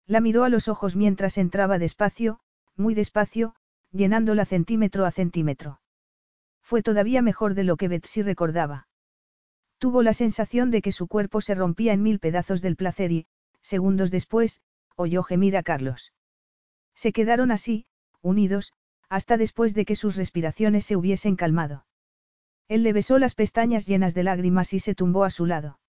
La 0.06 0.20
miró 0.20 0.44
a 0.44 0.50
los 0.50 0.68
ojos 0.68 0.98
mientras 0.98 1.38
entraba 1.38 1.80
despacio, 1.80 2.42
muy 2.78 2.94
despacio, 2.94 3.56
llenándola 3.92 4.46
centímetro 4.46 5.06
a 5.06 5.12
centímetro. 5.12 5.82
Fue 6.62 6.84
todavía 6.84 7.22
mejor 7.22 7.54
de 7.54 7.64
lo 7.64 7.78
que 7.78 7.88
Betsy 7.88 8.22
recordaba. 8.22 8.88
Tuvo 9.78 10.02
la 10.04 10.14
sensación 10.14 10.72
de 10.72 10.82
que 10.82 10.92
su 10.92 11.08
cuerpo 11.08 11.42
se 11.42 11.56
rompía 11.56 11.94
en 11.94 12.04
mil 12.04 12.20
pedazos 12.20 12.62
del 12.62 12.76
placer 12.76 13.12
y, 13.12 13.28
segundos 13.62 14.12
después, 14.12 14.62
oyó 14.96 15.24
gemir 15.24 15.56
a 15.56 15.64
Carlos. 15.64 16.14
Se 16.96 17.12
quedaron 17.12 17.52
así, 17.52 17.86
unidos, 18.22 18.74
hasta 19.10 19.38
después 19.38 19.74
de 19.74 19.86
que 19.86 19.96
sus 19.96 20.16
respiraciones 20.16 20.86
se 20.86 20.96
hubiesen 20.96 21.36
calmado. 21.36 21.86
Él 22.68 22.84
le 22.84 22.92
besó 22.92 23.18
las 23.18 23.36
pestañas 23.36 23.86
llenas 23.86 24.14
de 24.14 24.24
lágrimas 24.24 24.74
y 24.74 24.80
se 24.80 24.96
tumbó 24.96 25.24
a 25.24 25.30
su 25.30 25.46
lado. 25.46 25.80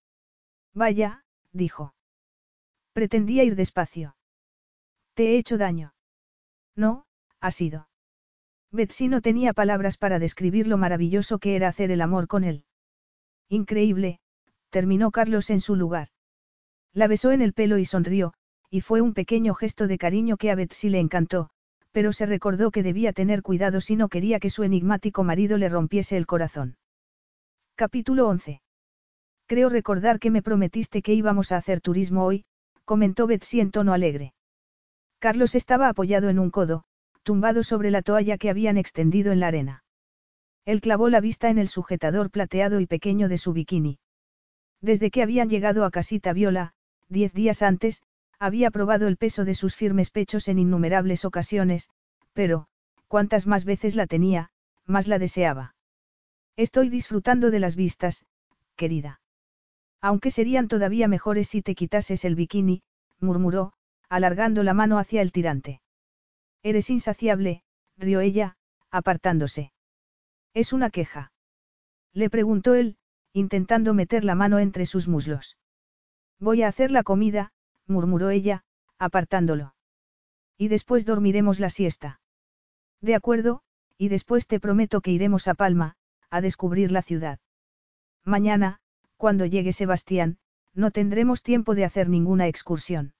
Vaya, 0.73 1.25
dijo. 1.51 1.93
Pretendía 2.93 3.43
ir 3.43 3.55
despacio. 3.55 4.15
¿Te 5.13 5.31
he 5.31 5.37
hecho 5.37 5.57
daño? 5.57 5.93
No, 6.79 7.03
ha 7.41 7.51
sido. 7.51 7.89
Betsy 8.71 9.09
no 9.09 9.19
tenía 9.19 9.51
palabras 9.51 9.97
para 9.97 10.17
describir 10.17 10.65
lo 10.65 10.77
maravilloso 10.77 11.37
que 11.37 11.57
era 11.57 11.67
hacer 11.67 11.91
el 11.91 11.99
amor 11.99 12.27
con 12.27 12.45
él. 12.45 12.63
Increíble, 13.49 14.21
terminó 14.69 15.11
Carlos 15.11 15.49
en 15.49 15.59
su 15.59 15.75
lugar. 15.75 16.07
La 16.93 17.07
besó 17.07 17.31
en 17.33 17.41
el 17.41 17.51
pelo 17.51 17.79
y 17.79 17.85
sonrió, 17.85 18.33
y 18.69 18.79
fue 18.79 19.01
un 19.01 19.13
pequeño 19.13 19.55
gesto 19.55 19.87
de 19.87 19.97
cariño 19.97 20.37
que 20.37 20.51
a 20.51 20.55
Betsy 20.55 20.87
le 20.87 20.99
encantó, 20.99 21.49
pero 21.91 22.13
se 22.13 22.25
recordó 22.25 22.71
que 22.71 22.81
debía 22.81 23.11
tener 23.11 23.41
cuidado 23.41 23.81
si 23.81 23.97
no 23.97 24.07
quería 24.07 24.39
que 24.39 24.49
su 24.49 24.63
enigmático 24.63 25.25
marido 25.25 25.57
le 25.57 25.67
rompiese 25.67 26.15
el 26.15 26.27
corazón. 26.27 26.77
Capítulo 27.75 28.29
11. 28.29 28.61
Creo 29.47 29.67
recordar 29.67 30.19
que 30.19 30.31
me 30.31 30.41
prometiste 30.41 31.01
que 31.01 31.13
íbamos 31.13 31.51
a 31.51 31.57
hacer 31.57 31.81
turismo 31.81 32.23
hoy, 32.23 32.45
comentó 32.85 33.27
Betsy 33.27 33.59
en 33.59 33.71
tono 33.71 33.91
alegre. 33.91 34.33
Carlos 35.19 35.53
estaba 35.53 35.89
apoyado 35.89 36.29
en 36.29 36.39
un 36.39 36.49
codo, 36.49 36.83
tumbado 37.23 37.63
sobre 37.63 37.91
la 37.91 38.01
toalla 38.01 38.37
que 38.37 38.49
habían 38.49 38.77
extendido 38.77 39.31
en 39.31 39.39
la 39.41 39.47
arena. 39.47 39.83
Él 40.65 40.81
clavó 40.81 41.09
la 41.09 41.19
vista 41.19 41.49
en 41.49 41.57
el 41.57 41.67
sujetador 41.67 42.31
plateado 42.31 42.79
y 42.79 42.87
pequeño 42.87 43.27
de 43.27 43.37
su 43.37 43.53
bikini. 43.53 43.99
Desde 44.81 45.11
que 45.11 45.21
habían 45.21 45.49
llegado 45.49 45.83
a 45.83 45.91
Casita 45.91 46.31
Viola, 46.31 46.73
diez 47.09 47.33
días 47.33 47.61
antes, 47.61 48.01
había 48.39 48.71
probado 48.71 49.07
el 49.07 49.17
peso 49.17 49.43
de 49.43 49.55
sus 49.55 49.75
firmes 49.75 50.09
pechos 50.09 50.47
en 50.47 50.59
innumerables 50.59 51.25
ocasiones, 51.25 51.89
pero, 52.33 52.67
cuantas 53.07 53.45
más 53.47 53.65
veces 53.65 53.95
la 53.95 54.07
tenía, 54.07 54.51
más 54.85 55.07
la 55.07 55.19
deseaba. 55.19 55.75
Estoy 56.55 56.89
disfrutando 56.89 57.51
de 57.51 57.59
las 57.59 57.75
vistas, 57.75 58.25
querida. 58.77 59.19
Aunque 60.01 60.31
serían 60.31 60.69
todavía 60.69 61.09
mejores 61.09 61.49
si 61.49 61.61
te 61.61 61.75
quitases 61.75 62.23
el 62.23 62.35
bikini, 62.35 62.83
murmuró, 63.19 63.73
alargando 64.09 64.63
la 64.63 64.73
mano 64.73 64.97
hacia 64.97 65.21
el 65.21 65.31
tirante. 65.31 65.81
Eres 66.63 66.89
insaciable, 66.89 67.63
rió 67.97 68.19
ella, 68.19 68.57
apartándose. 68.91 69.71
Es 70.53 70.73
una 70.73 70.89
queja. 70.89 71.31
Le 72.13 72.29
preguntó 72.29 72.73
él, 72.73 72.97
intentando 73.33 73.93
meter 73.93 74.25
la 74.25 74.35
mano 74.35 74.59
entre 74.59 74.85
sus 74.85 75.07
muslos. 75.07 75.57
Voy 76.39 76.63
a 76.63 76.67
hacer 76.67 76.91
la 76.91 77.03
comida, 77.03 77.51
murmuró 77.85 78.29
ella, 78.29 78.63
apartándolo. 78.97 79.75
Y 80.57 80.67
después 80.67 81.05
dormiremos 81.05 81.59
la 81.59 81.69
siesta. 81.69 82.19
De 83.01 83.15
acuerdo, 83.15 83.61
y 83.97 84.09
después 84.09 84.47
te 84.47 84.59
prometo 84.59 85.01
que 85.01 85.11
iremos 85.11 85.47
a 85.47 85.53
Palma, 85.53 85.95
a 86.29 86.41
descubrir 86.41 86.91
la 86.91 87.01
ciudad. 87.01 87.39
Mañana, 88.25 88.79
cuando 89.17 89.45
llegue 89.45 89.73
Sebastián, 89.73 90.37
no 90.73 90.91
tendremos 90.91 91.43
tiempo 91.43 91.75
de 91.75 91.85
hacer 91.85 92.09
ninguna 92.09 92.47
excursión. 92.47 93.13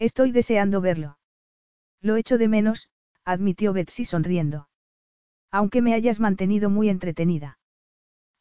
Estoy 0.00 0.32
deseando 0.32 0.80
verlo. 0.80 1.18
Lo 2.00 2.16
echo 2.16 2.38
de 2.38 2.48
menos, 2.48 2.88
admitió 3.26 3.74
Betsy 3.74 4.06
sonriendo. 4.06 4.68
Aunque 5.50 5.82
me 5.82 5.92
hayas 5.92 6.20
mantenido 6.20 6.70
muy 6.70 6.88
entretenida. 6.88 7.58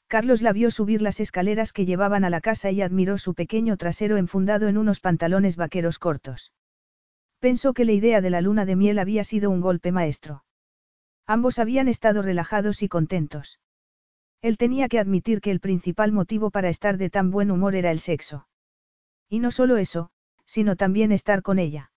Carlos 0.07 0.41
la 0.41 0.53
vio 0.53 0.71
subir 0.71 1.01
las 1.01 1.19
escaleras 1.19 1.73
que 1.73 1.85
llevaban 1.85 2.23
a 2.23 2.29
la 2.29 2.39
casa 2.39 2.71
y 2.71 2.81
admiró 2.81 3.17
su 3.17 3.33
pequeño 3.33 3.75
trasero 3.75 4.15
enfundado 4.15 4.69
en 4.69 4.77
unos 4.77 5.01
pantalones 5.01 5.57
vaqueros 5.57 5.99
cortos. 5.99 6.53
Pensó 7.39 7.73
que 7.73 7.83
la 7.83 7.91
idea 7.91 8.21
de 8.21 8.29
la 8.29 8.39
luna 8.39 8.65
de 8.65 8.77
miel 8.77 8.97
había 8.97 9.25
sido 9.25 9.49
un 9.49 9.59
golpe 9.59 9.91
maestro. 9.91 10.45
Ambos 11.27 11.59
habían 11.59 11.89
estado 11.89 12.21
relajados 12.21 12.81
y 12.83 12.88
contentos. 12.88 13.59
Él 14.41 14.57
tenía 14.57 14.88
que 14.88 14.99
admitir 14.99 15.41
que 15.41 15.51
el 15.51 15.59
principal 15.59 16.13
motivo 16.13 16.51
para 16.51 16.69
estar 16.69 16.97
de 16.97 17.09
tan 17.09 17.31
buen 17.31 17.51
humor 17.51 17.75
era 17.75 17.91
el 17.91 17.99
sexo. 17.99 18.47
Y 19.27 19.39
no 19.39 19.51
solo 19.51 19.75
eso, 19.75 20.09
sino 20.49 20.75
también 20.75 21.11
estar 21.11 21.43
con 21.43 21.59
ella. 21.59 21.91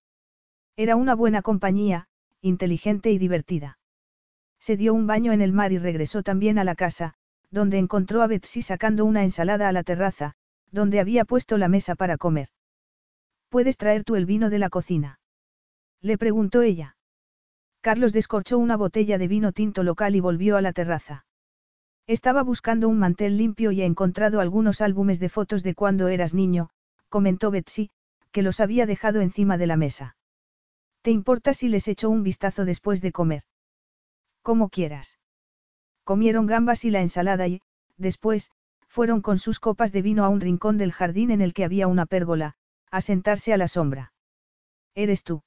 Era 0.77 0.95
una 0.95 1.15
buena 1.15 1.41
compañía, 1.41 2.09
inteligente 2.43 3.11
y 3.11 3.17
divertida. 3.17 3.79
Se 4.61 4.77
dio 4.77 4.93
un 4.93 5.07
baño 5.07 5.33
en 5.33 5.41
el 5.41 5.55
mar 5.55 5.73
y 5.73 5.79
regresó 5.79 6.23
también 6.23 6.59
a 6.59 6.65
la 6.65 6.75
casa, 6.75 7.15
donde 7.51 7.79
encontró 7.79 8.21
a 8.21 8.27
Betsy 8.27 8.61
sacando 8.61 9.07
una 9.07 9.23
ensalada 9.23 9.71
a 9.71 9.73
la 9.73 9.85
terraza, 9.85 10.35
donde 10.71 11.01
había 11.01 11.25
puesto 11.25 11.57
la 11.57 11.69
mesa 11.69 11.95
para 11.95 12.19
comer. 12.19 12.49
¿Puedes 13.49 13.79
traer 13.79 14.05
tú 14.05 14.17
el 14.17 14.27
vino 14.27 14.51
de 14.51 14.59
la 14.59 14.69
cocina? 14.69 15.19
Le 16.03 16.19
preguntó 16.19 16.61
ella. 16.61 16.97
Carlos 17.81 18.13
descorchó 18.13 18.59
una 18.59 18.77
botella 18.77 19.17
de 19.17 19.29
vino 19.29 19.53
tinto 19.53 19.83
local 19.83 20.15
y 20.15 20.21
volvió 20.21 20.59
a 20.59 20.61
la 20.61 20.75
terraza. 20.75 21.25
Estaba 22.07 22.43
buscando 22.43 22.91
un 22.91 22.99
mantel 22.99 23.39
limpio 23.39 23.73
y 23.73 23.81
he 23.81 23.87
encontrado 23.87 24.41
algunos 24.41 24.83
álbumes 24.83 25.21
de 25.21 25.31
fotos 25.31 25.63
de 25.63 25.75
cuando 25.75 26.09
eras 26.09 26.35
niño, 26.35 26.69
comentó 27.09 27.51
Betsy, 27.51 27.91
que 28.33 28.43
los 28.43 28.61
había 28.61 28.87
dejado 28.87 29.21
encima 29.21 29.59
de 29.59 29.67
la 29.67 29.77
mesa. 29.77 30.17
¿Te 31.03 31.11
importa 31.11 31.55
si 31.55 31.69
les 31.69 31.87
echo 31.89 32.11
un 32.11 32.23
vistazo 32.23 32.65
después 32.65 33.01
de 33.01 33.13
comer? 33.13 33.43
Como 34.43 34.69
quieras. 34.69 35.19
Comieron 36.05 36.47
gambas 36.47 36.85
y 36.85 36.91
la 36.91 37.01
ensalada 37.01 37.47
y, 37.47 37.61
después, 37.97 38.51
fueron 38.89 39.23
con 39.23 39.39
sus 39.39 39.61
copas 39.61 39.93
de 39.93 40.03
vino 40.03 40.25
a 40.25 40.29
un 40.29 40.41
rincón 40.41 40.79
del 40.79 40.93
jardín 40.93 41.31
en 41.31 41.41
el 41.41 41.55
que 41.55 41.65
había 41.65 41.87
una 41.87 42.07
pérgola, 42.07 42.55
a 42.91 43.01
sentarse 43.01 43.53
a 43.53 43.57
la 43.57 43.69
sombra. 43.69 44.13
¿Eres 44.95 45.23
tú? 45.25 45.43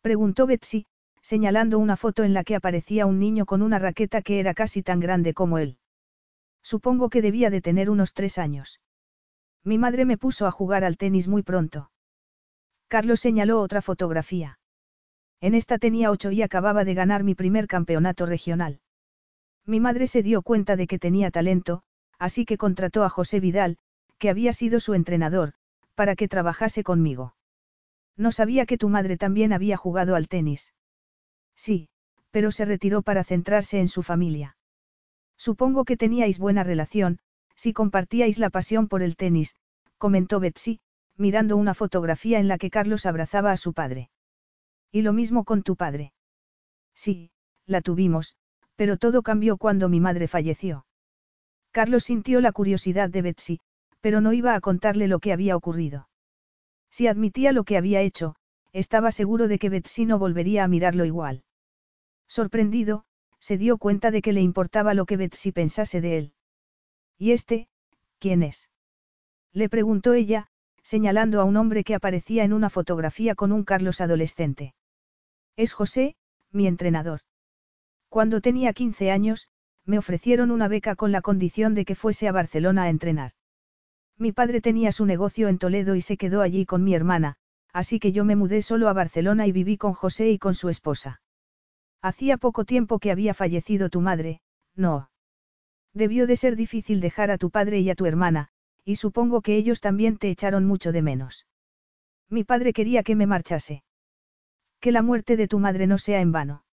preguntó 0.00 0.46
Betsy, 0.46 0.86
señalando 1.20 1.78
una 1.78 1.96
foto 1.96 2.24
en 2.24 2.34
la 2.34 2.44
que 2.44 2.54
aparecía 2.54 3.06
un 3.06 3.18
niño 3.18 3.46
con 3.46 3.62
una 3.62 3.78
raqueta 3.78 4.22
que 4.22 4.40
era 4.40 4.54
casi 4.54 4.82
tan 4.82 5.00
grande 5.00 5.34
como 5.34 5.58
él. 5.58 5.78
Supongo 6.62 7.10
que 7.10 7.22
debía 7.22 7.50
de 7.50 7.60
tener 7.60 7.90
unos 7.90 8.12
tres 8.12 8.38
años. 8.38 8.80
Mi 9.62 9.78
madre 9.78 10.04
me 10.04 10.18
puso 10.18 10.46
a 10.46 10.50
jugar 10.50 10.84
al 10.84 10.96
tenis 10.96 11.28
muy 11.28 11.42
pronto. 11.42 11.90
Carlos 12.88 13.20
señaló 13.20 13.60
otra 13.60 13.82
fotografía. 13.82 14.58
En 15.40 15.54
esta 15.54 15.78
tenía 15.78 16.10
ocho 16.10 16.30
y 16.30 16.42
acababa 16.42 16.84
de 16.84 16.94
ganar 16.94 17.24
mi 17.24 17.34
primer 17.34 17.66
campeonato 17.66 18.26
regional. 18.26 18.80
Mi 19.66 19.80
madre 19.80 20.06
se 20.06 20.22
dio 20.22 20.42
cuenta 20.42 20.76
de 20.76 20.86
que 20.86 20.98
tenía 20.98 21.30
talento, 21.30 21.82
así 22.18 22.44
que 22.44 22.58
contrató 22.58 23.04
a 23.04 23.08
José 23.08 23.40
Vidal, 23.40 23.78
que 24.18 24.30
había 24.30 24.52
sido 24.52 24.80
su 24.80 24.94
entrenador, 24.94 25.54
para 25.94 26.16
que 26.16 26.28
trabajase 26.28 26.82
conmigo. 26.82 27.34
No 28.16 28.30
sabía 28.30 28.66
que 28.66 28.78
tu 28.78 28.88
madre 28.88 29.16
también 29.16 29.52
había 29.52 29.76
jugado 29.76 30.14
al 30.14 30.28
tenis. 30.28 30.72
Sí, 31.56 31.88
pero 32.30 32.52
se 32.52 32.64
retiró 32.64 33.02
para 33.02 33.24
centrarse 33.24 33.80
en 33.80 33.88
su 33.88 34.02
familia. 34.02 34.56
Supongo 35.36 35.84
que 35.84 35.96
teníais 35.96 36.38
buena 36.38 36.62
relación, 36.62 37.18
si 37.56 37.72
compartíais 37.72 38.38
la 38.38 38.50
pasión 38.50 38.88
por 38.88 39.02
el 39.02 39.16
tenis, 39.16 39.54
comentó 39.98 40.40
Betsy, 40.40 40.80
mirando 41.16 41.56
una 41.56 41.74
fotografía 41.74 42.38
en 42.38 42.48
la 42.48 42.58
que 42.58 42.70
Carlos 42.70 43.06
abrazaba 43.06 43.52
a 43.52 43.56
su 43.56 43.72
padre. 43.72 44.10
Y 44.90 45.02
lo 45.02 45.12
mismo 45.12 45.44
con 45.44 45.62
tu 45.62 45.76
padre. 45.76 46.12
Sí, 46.94 47.30
la 47.66 47.80
tuvimos, 47.80 48.36
pero 48.76 48.96
todo 48.96 49.22
cambió 49.22 49.56
cuando 49.56 49.88
mi 49.88 50.00
madre 50.00 50.28
falleció. 50.28 50.86
Carlos 51.70 52.04
sintió 52.04 52.40
la 52.40 52.52
curiosidad 52.52 53.10
de 53.10 53.22
Betsy, 53.22 53.60
pero 54.00 54.20
no 54.20 54.32
iba 54.32 54.54
a 54.54 54.60
contarle 54.60 55.08
lo 55.08 55.18
que 55.18 55.32
había 55.32 55.56
ocurrido. 55.56 56.08
Si 56.90 57.08
admitía 57.08 57.52
lo 57.52 57.64
que 57.64 57.76
había 57.76 58.00
hecho, 58.00 58.36
estaba 58.72 59.10
seguro 59.12 59.48
de 59.48 59.58
que 59.58 59.70
Betsy 59.70 60.04
no 60.04 60.18
volvería 60.18 60.64
a 60.64 60.68
mirarlo 60.68 61.04
igual. 61.04 61.42
Sorprendido, 62.28 63.04
se 63.40 63.58
dio 63.58 63.78
cuenta 63.78 64.10
de 64.10 64.22
que 64.22 64.32
le 64.32 64.40
importaba 64.40 64.94
lo 64.94 65.06
que 65.06 65.16
Betsy 65.16 65.52
pensase 65.52 66.00
de 66.00 66.18
él. 66.18 66.32
¿Y 67.18 67.32
este, 67.32 67.68
quién 68.18 68.42
es? 68.42 68.70
Le 69.52 69.68
preguntó 69.68 70.14
ella, 70.14 70.48
señalando 70.84 71.40
a 71.40 71.44
un 71.44 71.56
hombre 71.56 71.82
que 71.82 71.94
aparecía 71.94 72.44
en 72.44 72.52
una 72.52 72.70
fotografía 72.70 73.34
con 73.34 73.50
un 73.50 73.64
Carlos 73.64 74.00
adolescente. 74.00 74.74
Es 75.56 75.72
José, 75.72 76.14
mi 76.52 76.66
entrenador. 76.66 77.20
Cuando 78.08 78.40
tenía 78.40 78.72
15 78.72 79.10
años, 79.10 79.48
me 79.86 79.98
ofrecieron 79.98 80.50
una 80.50 80.68
beca 80.68 80.94
con 80.94 81.10
la 81.10 81.22
condición 81.22 81.74
de 81.74 81.84
que 81.84 81.94
fuese 81.94 82.28
a 82.28 82.32
Barcelona 82.32 82.84
a 82.84 82.88
entrenar. 82.90 83.32
Mi 84.18 84.32
padre 84.32 84.60
tenía 84.60 84.92
su 84.92 85.06
negocio 85.06 85.48
en 85.48 85.58
Toledo 85.58 85.96
y 85.96 86.00
se 86.00 86.16
quedó 86.16 86.42
allí 86.42 86.66
con 86.66 86.84
mi 86.84 86.94
hermana, 86.94 87.36
así 87.72 87.98
que 87.98 88.12
yo 88.12 88.24
me 88.24 88.36
mudé 88.36 88.62
solo 88.62 88.88
a 88.88 88.92
Barcelona 88.92 89.46
y 89.46 89.52
viví 89.52 89.76
con 89.76 89.94
José 89.94 90.30
y 90.30 90.38
con 90.38 90.54
su 90.54 90.68
esposa. 90.68 91.20
Hacía 92.00 92.36
poco 92.36 92.64
tiempo 92.64 92.98
que 92.98 93.10
había 93.10 93.34
fallecido 93.34 93.88
tu 93.88 94.00
madre, 94.00 94.40
no. 94.76 95.10
Debió 95.94 96.26
de 96.26 96.36
ser 96.36 96.56
difícil 96.56 97.00
dejar 97.00 97.30
a 97.30 97.38
tu 97.38 97.50
padre 97.50 97.80
y 97.80 97.90
a 97.90 97.94
tu 97.94 98.06
hermana, 98.06 98.50
y 98.84 98.96
supongo 98.96 99.40
que 99.40 99.56
ellos 99.56 99.80
también 99.80 100.18
te 100.18 100.28
echaron 100.30 100.66
mucho 100.66 100.92
de 100.92 101.02
menos. 101.02 101.46
Mi 102.28 102.44
padre 102.44 102.72
quería 102.72 103.02
que 103.02 103.16
me 103.16 103.26
marchase. 103.26 103.82
Que 104.80 104.92
la 104.92 105.02
muerte 105.02 105.36
de 105.36 105.48
tu 105.48 105.58
madre 105.58 105.86
no 105.86 105.98
sea 105.98 106.20
en 106.20 106.32
vano. 106.32 106.64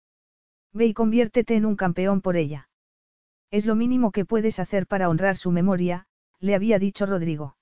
Ve 0.72 0.86
y 0.86 0.94
conviértete 0.94 1.54
en 1.56 1.64
un 1.64 1.76
campeón 1.76 2.20
por 2.20 2.36
ella. 2.36 2.68
Es 3.50 3.66
lo 3.66 3.74
mínimo 3.74 4.12
que 4.12 4.24
puedes 4.24 4.58
hacer 4.58 4.86
para 4.86 5.08
honrar 5.08 5.36
su 5.36 5.50
memoria, 5.50 6.06
le 6.38 6.54
había 6.54 6.78
dicho 6.78 7.06
Rodrigo. 7.06 7.56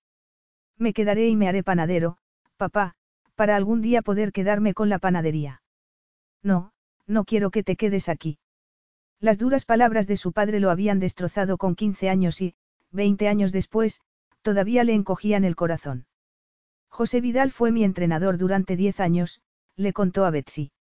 Me 0.77 0.93
quedaré 0.93 1.29
y 1.29 1.37
me 1.37 1.49
haré 1.49 1.63
panadero, 1.63 2.19
papá, 2.57 2.95
para 3.35 3.57
algún 3.57 3.83
día 3.83 4.03
poder 4.03 4.33
quedarme 4.33 4.75
con 4.75 4.89
la 4.89 4.99
panadería. 4.99 5.63
No, 6.43 6.73
no 7.07 7.25
quiero 7.25 7.51
que 7.51 7.65
te 7.65 7.77
quedes 7.77 8.09
aquí. 8.09 8.39
Las 9.21 9.39
duras 9.39 9.65
palabras 9.65 10.07
de 10.07 10.17
su 10.17 10.33
padre 10.33 10.61
lo 10.61 10.71
habían 10.71 11.01
destrozado 11.01 11.57
con 11.57 11.75
15 11.75 12.09
años 12.09 12.41
y, 12.41 12.55
20 12.93 13.29
años 13.29 13.51
después, 13.51 14.01
todavía 14.43 14.85
le 14.85 14.95
encogían 14.95 15.45
el 15.45 15.57
corazón. 15.57 16.07
José 16.89 17.21
Vidal 17.21 17.51
fue 17.51 17.71
mi 17.71 17.85
entrenador 17.85 18.39
durante 18.39 18.77
10 18.77 19.01
años, 19.01 19.41
le 19.77 19.93
contó 19.93 20.25
a 20.25 20.31
Betsy. 20.31 20.73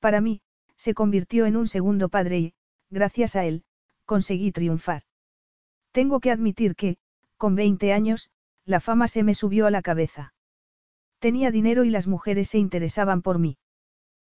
Para 0.00 0.20
mí, 0.20 0.40
se 0.76 0.94
convirtió 0.94 1.46
en 1.46 1.56
un 1.56 1.66
segundo 1.66 2.08
padre 2.08 2.38
y, 2.38 2.54
gracias 2.90 3.36
a 3.36 3.44
él, 3.44 3.64
conseguí 4.04 4.52
triunfar. 4.52 5.02
Tengo 5.92 6.20
que 6.20 6.30
admitir 6.30 6.76
que, 6.76 6.96
con 7.36 7.54
20 7.54 7.92
años, 7.92 8.30
la 8.64 8.80
fama 8.80 9.08
se 9.08 9.22
me 9.22 9.34
subió 9.34 9.66
a 9.66 9.70
la 9.70 9.82
cabeza. 9.82 10.34
Tenía 11.18 11.50
dinero 11.50 11.84
y 11.84 11.90
las 11.90 12.06
mujeres 12.06 12.50
se 12.50 12.58
interesaban 12.58 13.22
por 13.22 13.38
mí. 13.38 13.58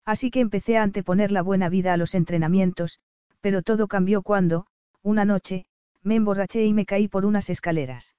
Así 0.04 0.30
que 0.30 0.40
empecé 0.40 0.76
a 0.76 0.82
anteponer 0.82 1.32
la 1.32 1.42
buena 1.42 1.68
vida 1.68 1.92
a 1.92 1.96
los 1.96 2.14
entrenamientos, 2.14 3.00
pero 3.40 3.62
todo 3.62 3.88
cambió 3.88 4.22
cuando, 4.22 4.66
una 5.02 5.24
noche, 5.24 5.66
me 6.02 6.16
emborraché 6.16 6.64
y 6.64 6.74
me 6.74 6.84
caí 6.84 7.08
por 7.08 7.24
unas 7.24 7.48
escaleras. 7.48 8.14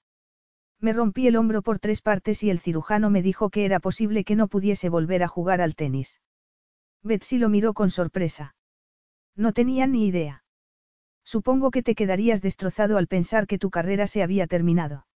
Me 0.80 0.94
rompí 0.94 1.28
el 1.28 1.36
hombro 1.36 1.62
por 1.62 1.80
tres 1.80 2.02
partes 2.02 2.44
y 2.44 2.50
el 2.50 2.60
cirujano 2.60 3.10
me 3.10 3.22
dijo 3.22 3.50
que 3.50 3.66
era 3.66 3.80
posible 3.80 4.24
que 4.24 4.36
no 4.36 4.48
pudiese 4.48 4.90
volver 4.90 5.24
a 5.24 5.28
jugar 5.28 5.62
al 5.62 5.76
tenis. 5.76 6.22
Betsy 7.04 7.38
lo 7.38 7.50
miró 7.50 7.74
con 7.74 7.90
sorpresa. 7.90 8.56
No 9.36 9.54
tenía 9.54 9.88
ni 9.88 10.08
idea. 10.08 10.44
Supongo 11.24 11.72
que 11.72 11.84
te 11.84 11.96
quedarías 11.96 12.42
destrozado 12.42 12.98
al 12.98 13.08
pensar 13.08 13.48
que 13.48 13.58
tu 13.58 13.70
carrera 13.70 14.08
se 14.08 14.22
había 14.22 14.48
terminado. 14.48 15.08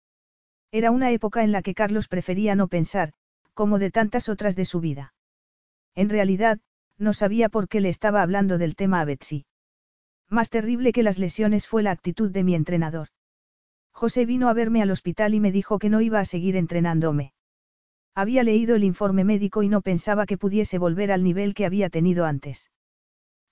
Era 0.71 0.91
una 0.91 1.11
época 1.11 1.43
en 1.43 1.53
la 1.53 1.63
que 1.63 1.75
Carlos 1.75 2.09
prefería 2.09 2.55
no 2.55 2.69
pensar, 2.69 3.13
como 3.55 3.79
de 3.79 3.91
tantas 3.91 4.29
otras 4.29 4.57
de 4.57 4.65
su 4.65 4.81
vida. 4.81 5.15
En 5.95 6.09
realidad, 6.09 6.61
no 6.99 7.13
sabía 7.13 7.49
por 7.49 7.69
qué 7.69 7.81
le 7.81 7.89
estaba 7.89 8.23
hablando 8.23 8.59
del 8.59 8.77
tema 8.77 9.01
a 9.01 9.05
Betsy. 9.05 9.47
Más 10.29 10.51
terrible 10.51 10.93
que 10.93 11.03
las 11.03 11.19
lesiones 11.19 11.67
fue 11.67 11.83
la 11.83 11.91
actitud 11.91 12.31
de 12.31 12.45
mi 12.45 12.55
entrenador. 12.55 13.09
José 13.99 14.27
vino 14.27 14.49
a 14.49 14.53
verme 14.53 14.81
al 14.81 14.93
hospital 14.93 15.35
y 15.35 15.41
me 15.41 15.51
dijo 15.51 15.81
que 15.81 15.89
no 15.89 16.01
iba 16.01 16.21
a 16.21 16.25
seguir 16.25 16.55
entrenándome. 16.55 17.33
Había 18.15 18.45
leído 18.45 18.77
el 18.77 18.85
informe 18.85 19.25
médico 19.25 19.65
y 19.65 19.69
no 19.69 19.81
pensaba 19.81 20.25
que 20.25 20.39
pudiese 20.39 20.79
volver 20.79 21.11
al 21.11 21.25
nivel 21.25 21.53
que 21.53 21.67
había 21.67 21.91
tenido 21.91 22.25
antes. 22.25 22.71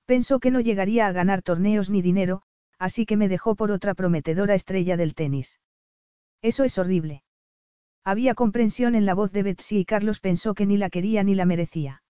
Pensó 0.05 0.39
que 0.39 0.52
no 0.52 0.60
llegaría 0.60 1.08
a 1.08 1.12
ganar 1.12 1.42
torneos 1.42 1.91
ni 1.91 2.00
dinero, 2.00 2.42
así 2.78 3.07
que 3.07 3.16
me 3.16 3.26
dejó 3.26 3.57
por 3.57 3.73
otra 3.73 3.94
prometedora 3.94 4.55
estrella 4.55 4.97
del 4.97 5.16
tenis. 5.16 5.58
Eso 6.42 6.62
es 6.62 6.78
horrible. 6.78 7.25
Había 8.05 8.36
comprensión 8.36 8.94
en 8.94 9.05
la 9.05 9.15
voz 9.15 9.33
de 9.33 9.42
Betsy 9.42 9.78
y 9.78 9.84
Carlos 9.84 10.20
pensó 10.20 10.55
que 10.55 10.65
ni 10.65 10.76
la 10.76 10.91
quería 10.91 11.25
ni 11.25 11.34
la 11.34 11.44
merecía. 11.44 12.05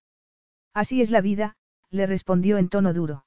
Así 0.74 1.00
es 1.00 1.10
la 1.10 1.22
vida, 1.22 1.56
le 1.88 2.04
respondió 2.04 2.58
en 2.58 2.68
tono 2.68 2.92
duro. 2.92 3.24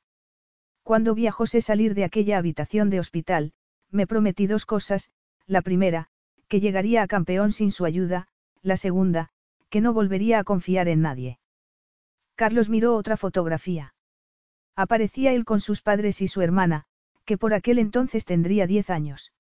Cuando 0.84 1.16
vi 1.16 1.26
a 1.26 1.32
José 1.32 1.62
salir 1.62 1.96
de 1.96 2.04
aquella 2.04 2.38
habitación 2.38 2.92
de 2.92 3.00
hospital, 3.00 3.54
me 3.92 4.08
prometí 4.08 4.48
dos 4.48 4.66
cosas, 4.66 5.10
la 5.48 5.62
primera, 5.62 6.08
que 6.48 6.60
llegaría 6.60 7.04
a 7.04 7.08
campeón 7.08 7.52
sin 7.52 7.72
su 7.72 7.86
ayuda, 7.86 8.28
la 8.62 8.78
segunda, 8.78 9.30
que 9.70 9.82
no 9.82 9.94
volvería 9.94 10.40
a 10.40 10.44
confiar 10.44 10.88
en 10.88 11.02
nadie. 11.02 11.40
Carlos 12.36 12.70
miró 12.70 12.96
otra 12.96 13.18
fotografía. 13.18 13.94
Aparecía 14.76 15.34
él 15.34 15.46
con 15.46 15.60
sus 15.60 15.82
padres 15.82 16.22
y 16.22 16.28
su 16.28 16.42
hermana, 16.42 16.86
que 17.26 17.38
por 17.38 17.54
aquel 17.54 17.80
entonces 17.80 18.26
tendría 18.26 18.66
diez 18.66 18.90
años. 18.90 19.34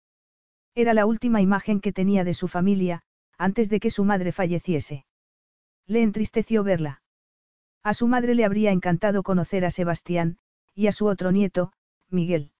Era 0.75 0.93
la 0.93 1.05
última 1.05 1.41
imagen 1.41 1.81
que 1.81 1.93
tenía 1.93 2.23
de 2.23 2.33
su 2.33 2.47
familia, 2.47 3.01
antes 3.37 3.69
de 3.69 3.79
que 3.79 3.89
su 3.89 4.03
madre 4.03 4.31
falleciese. 4.31 5.05
Le 5.87 6.03
entristeció 6.03 6.63
verla. 6.63 7.01
A 7.83 7.93
su 7.93 8.07
madre 8.07 8.35
le 8.35 8.45
habría 8.45 8.71
encantado 8.71 9.23
conocer 9.23 9.65
a 9.65 9.71
Sebastián, 9.71 10.37
y 10.75 10.87
a 10.87 10.91
su 10.91 11.07
otro 11.07 11.31
nieto, 11.31 11.71
Miguel. 12.09 12.51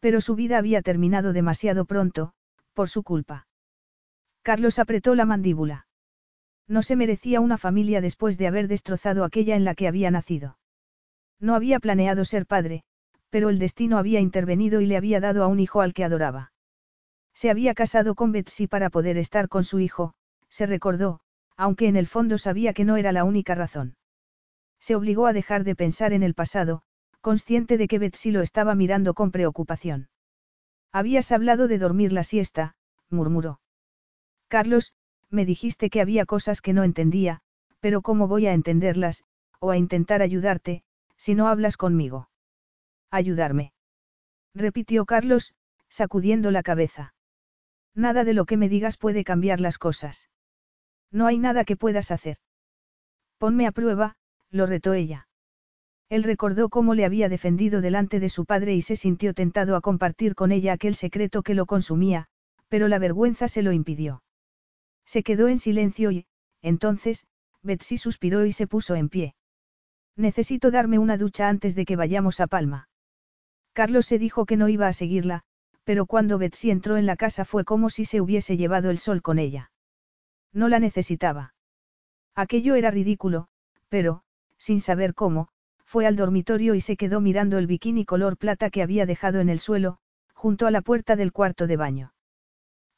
Pero 0.00 0.20
su 0.20 0.34
vida 0.34 0.58
había 0.58 0.82
terminado 0.82 1.32
demasiado 1.32 1.84
pronto, 1.84 2.32
por 2.72 2.88
su 2.88 3.02
culpa. 3.02 3.46
Carlos 4.42 4.78
apretó 4.78 5.14
la 5.14 5.24
mandíbula. 5.24 5.86
No 6.68 6.82
se 6.82 6.96
merecía 6.96 7.40
una 7.40 7.58
familia 7.58 8.00
después 8.00 8.38
de 8.38 8.46
haber 8.46 8.68
destrozado 8.68 9.24
aquella 9.24 9.56
en 9.56 9.64
la 9.64 9.74
que 9.74 9.88
había 9.88 10.10
nacido. 10.10 10.58
No 11.40 11.54
había 11.54 11.80
planeado 11.80 12.24
ser 12.24 12.46
padre, 12.46 12.84
pero 13.30 13.48
el 13.48 13.58
destino 13.58 13.98
había 13.98 14.20
intervenido 14.20 14.80
y 14.80 14.86
le 14.86 14.96
había 14.96 15.20
dado 15.20 15.42
a 15.42 15.46
un 15.46 15.60
hijo 15.60 15.80
al 15.80 15.94
que 15.94 16.04
adoraba. 16.04 16.52
Se 17.34 17.50
había 17.50 17.74
casado 17.74 18.14
con 18.14 18.32
Betsy 18.32 18.66
para 18.66 18.90
poder 18.90 19.16
estar 19.16 19.48
con 19.48 19.64
su 19.64 19.78
hijo, 19.78 20.14
se 20.48 20.66
recordó, 20.66 21.20
aunque 21.56 21.88
en 21.88 21.96
el 21.96 22.06
fondo 22.06 22.38
sabía 22.38 22.72
que 22.72 22.84
no 22.84 22.96
era 22.96 23.12
la 23.12 23.24
única 23.24 23.54
razón. 23.54 23.96
Se 24.80 24.94
obligó 24.94 25.26
a 25.26 25.32
dejar 25.32 25.64
de 25.64 25.74
pensar 25.74 26.12
en 26.12 26.22
el 26.22 26.34
pasado, 26.34 26.82
consciente 27.28 27.76
de 27.76 27.88
que 27.88 27.98
Betsy 27.98 28.30
lo 28.30 28.40
estaba 28.40 28.74
mirando 28.74 29.12
con 29.12 29.30
preocupación. 29.30 30.08
Habías 30.92 31.30
hablado 31.30 31.68
de 31.68 31.76
dormir 31.76 32.10
la 32.10 32.24
siesta, 32.24 32.74
murmuró. 33.10 33.60
Carlos, 34.48 34.94
me 35.28 35.44
dijiste 35.44 35.90
que 35.90 36.00
había 36.00 36.24
cosas 36.24 36.62
que 36.62 36.72
no 36.72 36.84
entendía, 36.84 37.42
pero 37.80 38.00
¿cómo 38.00 38.28
voy 38.28 38.46
a 38.46 38.54
entenderlas, 38.54 39.24
o 39.60 39.70
a 39.70 39.76
intentar 39.76 40.22
ayudarte, 40.22 40.84
si 41.18 41.34
no 41.34 41.48
hablas 41.48 41.76
conmigo? 41.76 42.30
Ayudarme. 43.10 43.74
Repitió 44.54 45.04
Carlos, 45.04 45.54
sacudiendo 45.90 46.50
la 46.50 46.62
cabeza. 46.62 47.12
Nada 47.94 48.24
de 48.24 48.32
lo 48.32 48.46
que 48.46 48.56
me 48.56 48.70
digas 48.70 48.96
puede 48.96 49.22
cambiar 49.22 49.60
las 49.60 49.76
cosas. 49.76 50.30
No 51.12 51.26
hay 51.26 51.36
nada 51.36 51.66
que 51.66 51.76
puedas 51.76 52.10
hacer. 52.10 52.38
Ponme 53.36 53.66
a 53.66 53.72
prueba, 53.72 54.16
lo 54.48 54.64
retó 54.64 54.94
ella. 54.94 55.27
Él 56.08 56.22
recordó 56.22 56.70
cómo 56.70 56.94
le 56.94 57.04
había 57.04 57.28
defendido 57.28 57.80
delante 57.80 58.18
de 58.18 58.28
su 58.28 58.46
padre 58.46 58.74
y 58.74 58.82
se 58.82 58.96
sintió 58.96 59.34
tentado 59.34 59.76
a 59.76 59.80
compartir 59.80 60.34
con 60.34 60.52
ella 60.52 60.72
aquel 60.72 60.94
secreto 60.94 61.42
que 61.42 61.54
lo 61.54 61.66
consumía, 61.66 62.26
pero 62.68 62.88
la 62.88 62.98
vergüenza 62.98 63.48
se 63.48 63.62
lo 63.62 63.72
impidió. 63.72 64.22
Se 65.04 65.22
quedó 65.22 65.48
en 65.48 65.58
silencio 65.58 66.10
y, 66.10 66.26
entonces, 66.62 67.26
Betsy 67.62 67.98
suspiró 67.98 68.46
y 68.46 68.52
se 68.52 68.66
puso 68.66 68.94
en 68.94 69.08
pie. 69.08 69.34
Necesito 70.16 70.70
darme 70.70 70.98
una 70.98 71.16
ducha 71.16 71.48
antes 71.48 71.74
de 71.74 71.84
que 71.84 71.96
vayamos 71.96 72.40
a 72.40 72.46
Palma. 72.46 72.88
Carlos 73.72 74.06
se 74.06 74.18
dijo 74.18 74.46
que 74.46 74.56
no 74.56 74.68
iba 74.68 74.88
a 74.88 74.92
seguirla, 74.92 75.42
pero 75.84 76.06
cuando 76.06 76.38
Betsy 76.38 76.70
entró 76.70 76.96
en 76.96 77.06
la 77.06 77.16
casa 77.16 77.44
fue 77.44 77.64
como 77.64 77.90
si 77.90 78.04
se 78.04 78.20
hubiese 78.20 78.56
llevado 78.56 78.90
el 78.90 78.98
sol 78.98 79.22
con 79.22 79.38
ella. 79.38 79.70
No 80.52 80.68
la 80.68 80.80
necesitaba. 80.80 81.54
Aquello 82.34 82.74
era 82.74 82.90
ridículo, 82.90 83.48
pero, 83.88 84.22
sin 84.56 84.80
saber 84.80 85.14
cómo, 85.14 85.48
fue 85.88 86.04
al 86.04 86.16
dormitorio 86.16 86.74
y 86.74 86.82
se 86.82 86.98
quedó 86.98 87.22
mirando 87.22 87.56
el 87.56 87.66
bikini 87.66 88.04
color 88.04 88.36
plata 88.36 88.68
que 88.68 88.82
había 88.82 89.06
dejado 89.06 89.40
en 89.40 89.48
el 89.48 89.58
suelo, 89.58 89.96
junto 90.34 90.66
a 90.66 90.70
la 90.70 90.82
puerta 90.82 91.16
del 91.16 91.32
cuarto 91.32 91.66
de 91.66 91.78
baño. 91.78 92.12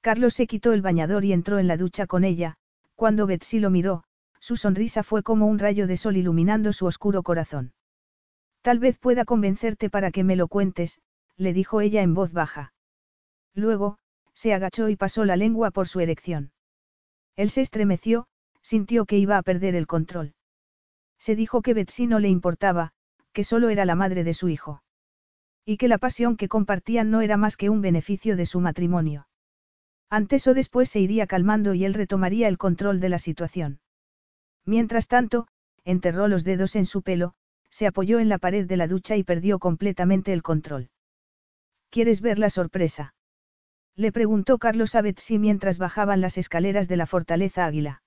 Carlos 0.01 0.35
se 0.35 0.49
quitó 0.49 0.73
el 0.73 0.83
bañador 0.83 1.25
y 1.25 1.33
entró 1.33 1.61
en 1.61 1.69
la 1.69 1.77
ducha 1.77 2.09
con 2.09 2.25
ella, 2.25 2.57
cuando 2.97 3.29
Betsy 3.29 3.61
lo 3.61 3.71
miró, 3.71 4.03
su 4.41 4.57
sonrisa 4.57 5.05
fue 5.05 5.23
como 5.23 5.47
un 5.47 5.61
rayo 5.61 5.87
de 5.87 5.97
sol 5.97 6.17
iluminando 6.17 6.73
su 6.73 6.85
oscuro 6.85 7.23
corazón. 7.23 7.75
Tal 8.61 8.81
vez 8.81 8.99
pueda 8.99 9.25
convencerte 9.25 9.89
para 9.89 10.11
que 10.11 10.25
me 10.25 10.35
lo 10.35 10.49
cuentes, 10.49 11.01
le 11.37 11.53
dijo 11.53 11.81
ella 11.81 12.03
en 12.03 12.15
voz 12.15 12.33
baja. 12.33 12.73
Luego, 13.55 13.99
se 14.35 14.53
agachó 14.53 14.89
y 14.89 14.97
pasó 14.97 15.25
la 15.25 15.37
lengua 15.37 15.71
por 15.71 15.87
su 15.87 16.01
erección. 16.01 16.51
Él 17.37 17.51
se 17.51 17.61
estremeció, 17.61 18.27
sintió 18.63 19.05
que 19.05 19.17
iba 19.17 19.39
a 19.39 19.43
perder 19.43 19.77
el 19.77 19.87
control. 19.87 20.35
Se 21.21 21.37
dijo 21.37 21.63
que 21.63 21.75
Betsy 21.75 22.07
no 22.07 22.19
le 22.19 22.29
importaba, 22.29 22.93
que 23.33 23.45
solo 23.45 23.69
era 23.69 23.85
la 23.85 23.95
madre 23.95 24.25
de 24.25 24.35
su 24.35 24.49
hijo. 24.49 24.83
Y 25.65 25.77
que 25.77 25.87
la 25.87 25.99
pasión 25.99 26.37
que 26.37 26.49
compartían 26.49 27.11
no 27.11 27.21
era 27.21 27.37
más 27.37 27.57
que 27.57 27.69
un 27.69 27.83
beneficio 27.83 28.37
de 28.37 28.47
su 28.47 28.61
matrimonio. 28.61 29.29
Antes 30.09 30.47
o 30.47 30.55
después 30.55 30.89
se 30.89 30.99
iría 30.99 31.27
calmando 31.27 31.75
y 31.75 31.85
él 31.85 31.95
retomaría 31.95 32.49
el 32.49 32.59
control 32.59 32.99
de 32.99 33.11
la 33.11 33.19
situación. 33.19 33.81
Mientras 34.65 35.07
tanto, 35.07 35.47
enterró 35.85 36.27
los 36.27 36.43
dedos 36.43 36.75
en 36.75 36.87
su 36.87 37.03
pelo, 37.03 37.35
se 37.69 37.87
apoyó 37.87 38.19
en 38.19 38.29
la 38.29 38.39
pared 38.39 38.67
de 38.67 38.77
la 38.77 38.89
ducha 38.89 39.17
y 39.17 39.23
perdió 39.23 39.59
completamente 39.59 40.33
el 40.33 40.43
control. 40.43 40.89
¿Quieres 41.91 42.21
ver 42.21 42.39
la 42.39 42.51
sorpresa? 42.51 43.15
Le 43.95 44.11
preguntó 44.11 44.59
Carlos 44.59 44.95
a 44.95 45.03
Betsy 45.03 45.39
mientras 45.39 45.79
bajaban 45.79 46.21
las 46.21 46.39
escaleras 46.39 46.89
de 46.89 46.97
la 46.97 47.07
fortaleza 47.07 47.67
Águila. 47.67 48.03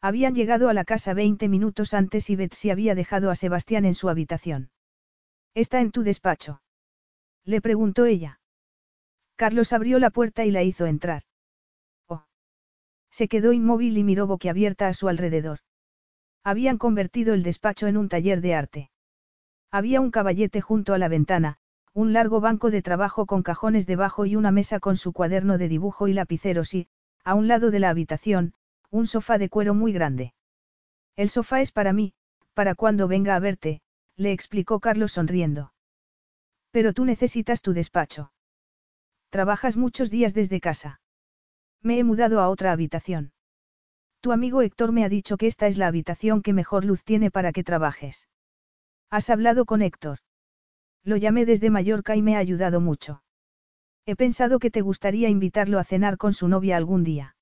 Habían 0.00 0.34
llegado 0.34 0.68
a 0.68 0.74
la 0.74 0.84
casa 0.84 1.12
20 1.12 1.48
minutos 1.48 1.92
antes 1.92 2.30
y 2.30 2.36
Betsy 2.36 2.70
había 2.70 2.94
dejado 2.94 3.30
a 3.30 3.34
Sebastián 3.34 3.84
en 3.84 3.94
su 3.94 4.08
habitación. 4.08 4.70
¿Está 5.54 5.80
en 5.80 5.90
tu 5.90 6.04
despacho? 6.04 6.62
Le 7.44 7.60
preguntó 7.60 8.04
ella. 8.04 8.40
Carlos 9.34 9.72
abrió 9.72 9.98
la 9.98 10.10
puerta 10.10 10.44
y 10.44 10.50
la 10.50 10.62
hizo 10.62 10.86
entrar. 10.86 11.22
Oh. 12.06 12.24
Se 13.10 13.26
quedó 13.26 13.52
inmóvil 13.52 13.98
y 13.98 14.04
miró 14.04 14.26
boquiabierta 14.26 14.86
a 14.86 14.94
su 14.94 15.08
alrededor. 15.08 15.60
Habían 16.44 16.78
convertido 16.78 17.34
el 17.34 17.42
despacho 17.42 17.88
en 17.88 17.96
un 17.96 18.08
taller 18.08 18.40
de 18.40 18.54
arte. 18.54 18.90
Había 19.70 20.00
un 20.00 20.10
caballete 20.10 20.60
junto 20.60 20.94
a 20.94 20.98
la 20.98 21.08
ventana, 21.08 21.58
un 21.92 22.12
largo 22.12 22.40
banco 22.40 22.70
de 22.70 22.82
trabajo 22.82 23.26
con 23.26 23.42
cajones 23.42 23.86
debajo 23.86 24.26
y 24.26 24.36
una 24.36 24.52
mesa 24.52 24.78
con 24.78 24.96
su 24.96 25.12
cuaderno 25.12 25.58
de 25.58 25.68
dibujo 25.68 26.06
y 26.06 26.12
lapiceros 26.12 26.72
y, 26.74 26.88
a 27.24 27.34
un 27.34 27.48
lado 27.48 27.70
de 27.70 27.80
la 27.80 27.90
habitación, 27.90 28.54
un 28.90 29.06
sofá 29.06 29.38
de 29.38 29.48
cuero 29.48 29.74
muy 29.74 29.92
grande. 29.92 30.34
El 31.16 31.30
sofá 31.30 31.60
es 31.60 31.72
para 31.72 31.92
mí, 31.92 32.14
para 32.54 32.74
cuando 32.74 33.08
venga 33.08 33.34
a 33.36 33.40
verte, 33.40 33.80
le 34.16 34.32
explicó 34.32 34.80
Carlos 34.80 35.12
sonriendo. 35.12 35.72
Pero 36.70 36.92
tú 36.92 37.04
necesitas 37.04 37.62
tu 37.62 37.72
despacho. 37.72 38.32
Trabajas 39.30 39.76
muchos 39.76 40.10
días 40.10 40.34
desde 40.34 40.60
casa. 40.60 41.00
Me 41.82 41.98
he 41.98 42.04
mudado 42.04 42.40
a 42.40 42.48
otra 42.48 42.72
habitación. 42.72 43.32
Tu 44.20 44.32
amigo 44.32 44.62
Héctor 44.62 44.92
me 44.92 45.04
ha 45.04 45.08
dicho 45.08 45.36
que 45.36 45.46
esta 45.46 45.66
es 45.68 45.78
la 45.78 45.86
habitación 45.86 46.42
que 46.42 46.52
mejor 46.52 46.84
luz 46.84 47.04
tiene 47.04 47.30
para 47.30 47.52
que 47.52 47.62
trabajes. 47.62 48.28
¿Has 49.10 49.30
hablado 49.30 49.64
con 49.64 49.80
Héctor? 49.80 50.18
Lo 51.04 51.16
llamé 51.16 51.46
desde 51.46 51.70
Mallorca 51.70 52.16
y 52.16 52.22
me 52.22 52.36
ha 52.36 52.40
ayudado 52.40 52.80
mucho. 52.80 53.22
He 54.06 54.16
pensado 54.16 54.58
que 54.58 54.70
te 54.70 54.80
gustaría 54.80 55.28
invitarlo 55.28 55.78
a 55.78 55.84
cenar 55.84 56.16
con 56.16 56.32
su 56.32 56.48
novia 56.48 56.76
algún 56.76 57.04
día. 57.04 57.36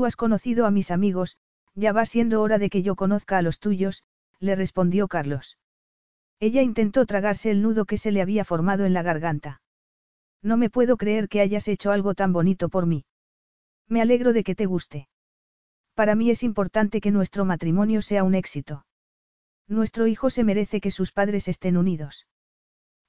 Tú 0.00 0.06
has 0.06 0.16
conocido 0.16 0.64
a 0.64 0.70
mis 0.70 0.90
amigos, 0.90 1.36
ya 1.74 1.92
va 1.92 2.06
siendo 2.06 2.40
hora 2.40 2.56
de 2.56 2.70
que 2.70 2.80
yo 2.80 2.96
conozca 2.96 3.36
a 3.36 3.42
los 3.42 3.58
tuyos, 3.58 4.02
le 4.38 4.56
respondió 4.56 5.08
Carlos. 5.08 5.58
Ella 6.38 6.62
intentó 6.62 7.04
tragarse 7.04 7.50
el 7.50 7.60
nudo 7.60 7.84
que 7.84 7.98
se 7.98 8.10
le 8.10 8.22
había 8.22 8.46
formado 8.46 8.86
en 8.86 8.94
la 8.94 9.02
garganta. 9.02 9.60
No 10.40 10.56
me 10.56 10.70
puedo 10.70 10.96
creer 10.96 11.28
que 11.28 11.42
hayas 11.42 11.68
hecho 11.68 11.90
algo 11.92 12.14
tan 12.14 12.32
bonito 12.32 12.70
por 12.70 12.86
mí. 12.86 13.04
Me 13.88 14.00
alegro 14.00 14.32
de 14.32 14.42
que 14.42 14.54
te 14.54 14.64
guste. 14.64 15.06
Para 15.92 16.14
mí 16.14 16.30
es 16.30 16.42
importante 16.44 17.02
que 17.02 17.10
nuestro 17.10 17.44
matrimonio 17.44 18.00
sea 18.00 18.24
un 18.24 18.34
éxito. 18.34 18.86
Nuestro 19.68 20.06
hijo 20.06 20.30
se 20.30 20.44
merece 20.44 20.80
que 20.80 20.90
sus 20.90 21.12
padres 21.12 21.46
estén 21.46 21.76
unidos. 21.76 22.26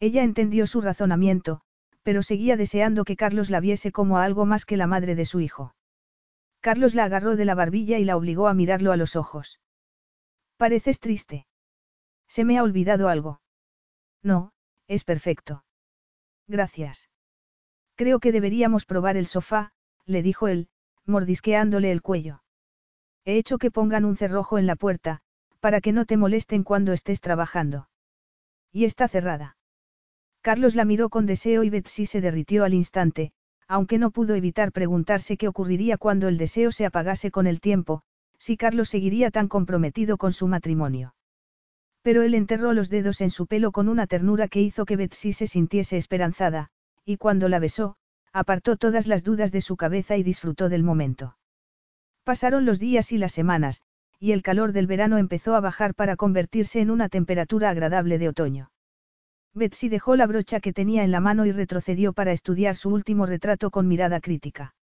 Ella 0.01 0.23
entendió 0.23 0.67
su 0.67 0.81
razonamiento, 0.81 1.61
pero 2.03 2.21
seguía 2.21 2.57
deseando 2.57 3.05
que 3.05 3.15
Carlos 3.15 3.49
la 3.49 3.61
viese 3.61 3.93
como 3.93 4.17
algo 4.17 4.45
más 4.45 4.65
que 4.65 4.75
la 4.75 4.87
madre 4.87 5.15
de 5.15 5.23
su 5.23 5.39
hijo. 5.39 5.73
Carlos 6.61 6.93
la 6.93 7.05
agarró 7.05 7.35
de 7.35 7.45
la 7.45 7.55
barbilla 7.55 7.97
y 7.97 8.05
la 8.05 8.15
obligó 8.15 8.47
a 8.47 8.53
mirarlo 8.53 8.91
a 8.91 8.97
los 8.97 9.15
ojos. 9.15 9.59
Pareces 10.57 10.99
triste. 10.99 11.47
Se 12.27 12.45
me 12.45 12.57
ha 12.57 12.63
olvidado 12.63 13.09
algo. 13.09 13.41
No, 14.21 14.53
es 14.87 15.03
perfecto. 15.03 15.65
Gracias. 16.47 17.09
Creo 17.95 18.19
que 18.19 18.31
deberíamos 18.31 18.85
probar 18.85 19.17
el 19.17 19.25
sofá, 19.25 19.73
le 20.05 20.21
dijo 20.21 20.47
él, 20.47 20.69
mordisqueándole 21.05 21.91
el 21.91 22.01
cuello. 22.01 22.43
He 23.25 23.37
hecho 23.37 23.57
que 23.57 23.71
pongan 23.71 24.05
un 24.05 24.15
cerrojo 24.15 24.57
en 24.57 24.67
la 24.67 24.75
puerta, 24.75 25.21
para 25.59 25.81
que 25.81 25.91
no 25.91 26.05
te 26.05 26.17
molesten 26.17 26.63
cuando 26.63 26.93
estés 26.93 27.21
trabajando. 27.21 27.89
Y 28.71 28.85
está 28.85 29.07
cerrada. 29.07 29.57
Carlos 30.41 30.75
la 30.75 30.85
miró 30.85 31.09
con 31.09 31.25
deseo 31.25 31.63
y 31.63 31.69
Betsy 31.69 32.05
se 32.05 32.21
derritió 32.21 32.63
al 32.63 32.73
instante, 32.73 33.33
aunque 33.71 33.97
no 33.97 34.11
pudo 34.11 34.35
evitar 34.35 34.73
preguntarse 34.73 35.37
qué 35.37 35.47
ocurriría 35.47 35.97
cuando 35.97 36.27
el 36.27 36.37
deseo 36.37 36.73
se 36.73 36.85
apagase 36.85 37.31
con 37.31 37.47
el 37.47 37.61
tiempo, 37.61 38.01
si 38.37 38.57
Carlos 38.57 38.89
seguiría 38.89 39.31
tan 39.31 39.47
comprometido 39.47 40.17
con 40.17 40.33
su 40.33 40.45
matrimonio. 40.47 41.15
Pero 42.01 42.21
él 42.21 42.33
enterró 42.33 42.73
los 42.73 42.89
dedos 42.89 43.21
en 43.21 43.29
su 43.29 43.47
pelo 43.47 43.71
con 43.71 43.87
una 43.87 44.07
ternura 44.07 44.49
que 44.49 44.59
hizo 44.59 44.83
que 44.83 44.97
Betsy 44.97 45.31
se 45.31 45.47
sintiese 45.47 45.95
esperanzada, 45.95 46.67
y 47.05 47.15
cuando 47.15 47.47
la 47.47 47.59
besó, 47.59 47.95
apartó 48.33 48.75
todas 48.75 49.07
las 49.07 49.23
dudas 49.23 49.53
de 49.53 49.61
su 49.61 49.77
cabeza 49.77 50.17
y 50.17 50.23
disfrutó 50.23 50.67
del 50.67 50.83
momento. 50.83 51.37
Pasaron 52.25 52.65
los 52.65 52.77
días 52.77 53.13
y 53.13 53.17
las 53.17 53.31
semanas, 53.31 53.83
y 54.19 54.33
el 54.33 54.41
calor 54.41 54.73
del 54.73 54.87
verano 54.87 55.17
empezó 55.17 55.55
a 55.55 55.61
bajar 55.61 55.95
para 55.95 56.17
convertirse 56.17 56.81
en 56.81 56.91
una 56.91 57.07
temperatura 57.07 57.69
agradable 57.69 58.19
de 58.19 58.27
otoño. 58.27 58.70
Betsy 59.53 59.89
dejó 59.89 60.15
la 60.15 60.27
brocha 60.27 60.59
que 60.59 60.73
tenía 60.73 61.03
en 61.03 61.11
la 61.11 61.19
mano 61.19 61.45
y 61.45 61.51
retrocedió 61.51 62.13
para 62.13 62.31
estudiar 62.31 62.75
su 62.75 62.89
último 62.89 63.25
retrato 63.25 63.69
con 63.69 63.87
mirada 63.87 64.21
crítica. 64.21 64.75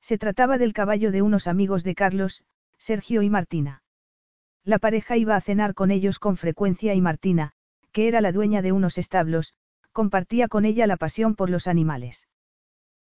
Se 0.00 0.18
trataba 0.18 0.58
del 0.58 0.72
caballo 0.72 1.10
de 1.10 1.22
unos 1.22 1.46
amigos 1.46 1.82
de 1.82 1.94
Carlos, 1.94 2.42
Sergio 2.78 3.22
y 3.22 3.30
Martina. 3.30 3.82
La 4.64 4.78
pareja 4.78 5.16
iba 5.16 5.36
a 5.36 5.40
cenar 5.40 5.74
con 5.74 5.90
ellos 5.90 6.18
con 6.18 6.36
frecuencia 6.36 6.94
y 6.94 7.00
Martina, 7.00 7.52
que 7.92 8.08
era 8.08 8.20
la 8.20 8.32
dueña 8.32 8.62
de 8.62 8.72
unos 8.72 8.98
establos, 8.98 9.54
compartía 9.92 10.48
con 10.48 10.66
ella 10.66 10.86
la 10.86 10.98
pasión 10.98 11.34
por 11.34 11.48
los 11.48 11.66
animales. 11.66 12.28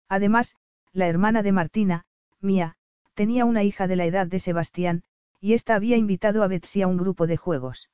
Además, 0.08 0.56
la 0.94 1.08
hermana 1.08 1.44
de 1.44 1.52
Martina, 1.52 2.06
Mía, 2.40 2.78
tenía 3.16 3.44
una 3.44 3.64
hija 3.64 3.88
de 3.88 3.98
la 3.98 4.06
edad 4.06 4.28
de 4.28 4.40
Sebastián, 4.40 5.04
y 5.42 5.54
ésta 5.54 5.76
había 5.76 5.98
invitado 5.98 6.44
a 6.44 6.48
Betsy 6.48 6.82
a 6.84 6.88
un 6.88 6.98
grupo 6.98 7.28
de 7.28 7.36
juegos. 7.36 7.90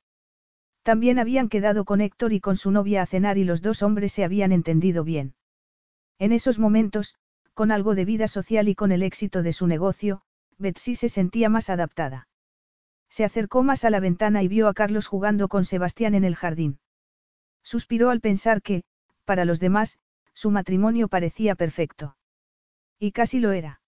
También 0.82 1.18
habían 1.18 1.48
quedado 1.48 1.84
con 1.84 2.00
Héctor 2.00 2.32
y 2.32 2.40
con 2.40 2.56
su 2.56 2.70
novia 2.70 3.02
a 3.02 3.06
cenar 3.06 3.38
y 3.38 3.44
los 3.44 3.62
dos 3.62 3.82
hombres 3.82 4.12
se 4.12 4.24
habían 4.24 4.50
entendido 4.52 5.04
bien. 5.04 5.34
En 6.18 6.32
esos 6.32 6.58
momentos, 6.58 7.14
con 7.54 7.70
algo 7.70 7.94
de 7.94 8.04
vida 8.04 8.28
social 8.28 8.68
y 8.68 8.74
con 8.74 8.92
el 8.92 9.02
éxito 9.02 9.42
de 9.42 9.52
su 9.52 9.66
negocio, 9.66 10.22
Betsy 10.58 10.94
se 10.94 11.08
sentía 11.08 11.48
más 11.48 11.70
adaptada. 11.70 12.28
Se 13.08 13.24
acercó 13.24 13.62
más 13.62 13.84
a 13.84 13.90
la 13.90 14.00
ventana 14.00 14.42
y 14.42 14.48
vio 14.48 14.68
a 14.68 14.74
Carlos 14.74 15.06
jugando 15.06 15.48
con 15.48 15.64
Sebastián 15.64 16.14
en 16.14 16.24
el 16.24 16.34
jardín. 16.34 16.78
Suspiró 17.62 18.10
al 18.10 18.20
pensar 18.20 18.62
que, 18.62 18.84
para 19.24 19.44
los 19.44 19.60
demás, 19.60 19.98
su 20.32 20.50
matrimonio 20.50 21.08
parecía 21.08 21.54
perfecto. 21.54 22.16
Y 22.98 23.12
casi 23.12 23.38
lo 23.38 23.52
era. 23.52 23.80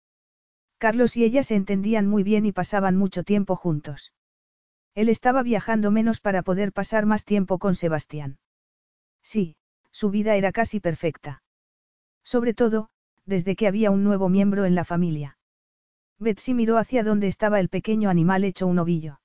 Carlos 0.79 1.17
y 1.17 1.25
ella 1.25 1.43
se 1.43 1.55
entendían 1.55 2.07
muy 2.07 2.23
bien 2.23 2.45
y 2.47 2.53
pasaban 2.53 2.97
mucho 2.97 3.23
tiempo 3.23 3.57
juntos. 3.57 4.13
Él 4.95 5.09
estaba 5.09 5.43
viajando 5.43 5.91
menos 5.91 6.21
para 6.21 6.43
poder 6.43 6.73
pasar 6.73 7.07
más 7.07 7.25
tiempo 7.25 7.59
con 7.59 7.75
Sebastián. 7.75 8.39
Sí, 9.23 9.57
su 9.91 10.11
vida 10.11 10.37
era 10.37 10.53
casi 10.53 10.81
perfecta. 10.81 11.43
Sobre 12.23 12.55
todo, 12.55 12.91
desde 13.27 13.57
que 13.57 13.67
había 13.67 13.91
un 13.91 14.05
nuevo 14.05 14.29
miembro 14.29 14.65
en 14.65 14.75
la 14.75 14.85
familia. 14.85 15.39
Betsy 16.19 16.55
miró 16.55 16.79
hacia 16.79 17.03
donde 17.03 17.27
estaba 17.27 17.59
el 17.59 17.69
pequeño 17.69 18.09
animal 18.09 18.45
hecho 18.45 18.67
un 18.67 18.79
ovillo. 18.79 19.21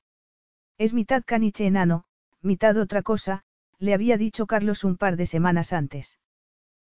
Es 0.78 0.94
mitad 0.94 1.24
caniche 1.26 1.68
enano, 1.68 2.06
mitad 2.42 2.78
otra 2.78 3.04
cosa, 3.04 3.44
le 3.78 3.94
había 3.94 4.18
dicho 4.18 4.48
Carlos 4.48 4.84
un 4.84 4.98
par 4.98 5.18
de 5.18 5.26
semanas 5.26 5.74
antes. 5.74 6.20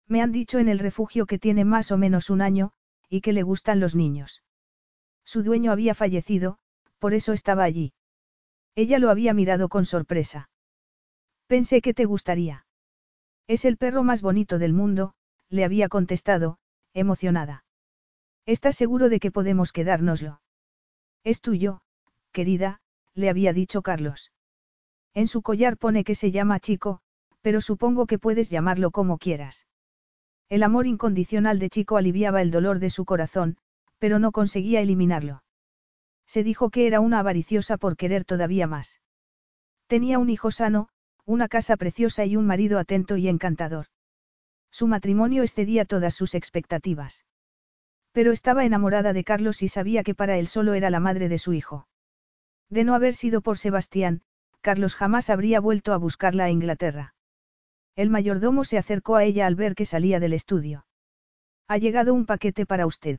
Me 0.09 0.21
han 0.21 0.33
dicho 0.33 0.59
en 0.59 0.69
el 0.69 0.79
refugio 0.79 1.27
que 1.27 1.39
tiene 1.39 1.65
más 1.65 1.93
o 1.93 1.99
menos 1.99 2.29
un 2.29 2.43
año, 2.43 2.73
y 3.09 3.21
que 3.21 3.33
le 3.33 3.43
gustan 3.43 3.81
los 3.81 3.95
niños. 3.95 4.43
Su 5.25 5.43
dueño 5.43 5.73
había 5.73 5.95
fallecido, 5.95 6.59
por 6.99 7.15
eso 7.15 7.33
estaba 7.33 7.65
allí. 7.65 7.93
Ella 8.77 8.99
lo 8.99 9.11
había 9.11 9.35
mirado 9.35 9.69
con 9.69 9.85
sorpresa. 9.85 10.49
Pensé 11.47 11.81
que 11.81 11.95
te 11.95 12.05
gustaría. 12.05 12.67
Es 13.47 13.65
el 13.65 13.77
perro 13.77 14.03
más 14.03 14.23
bonito 14.23 14.59
del 14.59 14.73
mundo, 14.73 15.15
le 15.49 15.65
había 15.65 15.89
contestado, 15.89 16.59
emocionada. 16.95 17.65
¿Estás 18.47 18.77
seguro 18.77 19.09
de 19.09 19.21
que 19.21 19.31
podemos 19.31 19.73
quedárnoslo? 19.73 20.41
Es 21.23 21.41
tuyo, 21.41 21.81
querida, 22.33 22.81
le 23.15 23.31
había 23.31 23.53
dicho 23.53 23.83
Carlos. 23.83 24.33
En 25.15 25.29
su 25.29 25.43
collar 25.43 25.77
pone 25.77 26.05
que 26.05 26.15
se 26.15 26.31
llama 26.31 26.61
Chico, 26.61 27.01
pero 27.41 27.61
supongo 27.61 28.07
que 28.07 28.19
puedes 28.19 28.51
llamarlo 28.51 28.91
como 28.91 29.19
quieras. 29.19 29.67
El 30.49 30.63
amor 30.63 30.87
incondicional 30.87 31.59
de 31.59 31.71
Chico 31.71 31.97
aliviaba 31.97 32.43
el 32.43 32.51
dolor 32.51 32.79
de 32.81 32.91
su 32.91 33.05
corazón, 33.05 33.57
pero 33.99 34.19
no 34.19 34.33
conseguía 34.33 34.81
eliminarlo. 34.81 35.43
Se 36.27 36.43
dijo 36.43 36.71
que 36.71 36.87
era 36.87 37.01
una 37.01 37.21
avariciosa 37.21 37.77
por 37.77 37.97
querer 37.97 38.25
todavía 38.25 38.67
más. 38.67 39.01
Tenía 39.87 40.19
un 40.19 40.31
hijo 40.31 40.51
sano, 40.51 40.89
una 41.25 41.49
casa 41.49 41.77
preciosa 41.77 42.25
y 42.25 42.37
un 42.37 42.47
marido 42.47 42.79
atento 42.79 43.17
y 43.17 43.29
encantador. 43.29 43.87
Su 44.71 44.87
matrimonio 44.87 45.43
excedía 45.43 45.85
todas 45.85 46.15
sus 46.15 46.35
expectativas. 46.35 47.25
Pero 48.13 48.33
estaba 48.33 48.65
enamorada 48.65 49.13
de 49.13 49.25
Carlos 49.25 49.63
y 49.63 49.69
sabía 49.69 50.03
que 50.03 50.15
para 50.15 50.39
él 50.39 50.47
solo 50.47 50.75
era 50.75 50.91
la 50.91 51.01
madre 51.01 51.29
de 51.29 51.39
su 51.39 51.53
hijo. 51.53 51.89
De 52.71 52.85
no 52.85 52.95
haber 52.95 53.15
sido 53.15 53.41
por 53.41 53.59
Sebastián, 53.59 54.23
Carlos 54.61 54.95
jamás 54.95 55.31
habría 55.31 55.61
vuelto 55.61 55.93
a 55.93 55.97
buscarla 55.97 56.45
a 56.45 56.51
Inglaterra. 56.51 57.15
El 57.97 58.11
mayordomo 58.11 58.65
se 58.65 58.79
acercó 58.79 59.17
a 59.17 59.25
ella 59.25 59.47
al 59.47 59.55
ver 59.55 59.75
que 59.75 59.85
salía 59.85 60.21
del 60.21 60.33
estudio. 60.33 60.87
Ha 61.69 61.79
llegado 61.79 62.15
un 62.15 62.27
paquete 62.27 62.67
para 62.67 62.87
usted. 62.87 63.19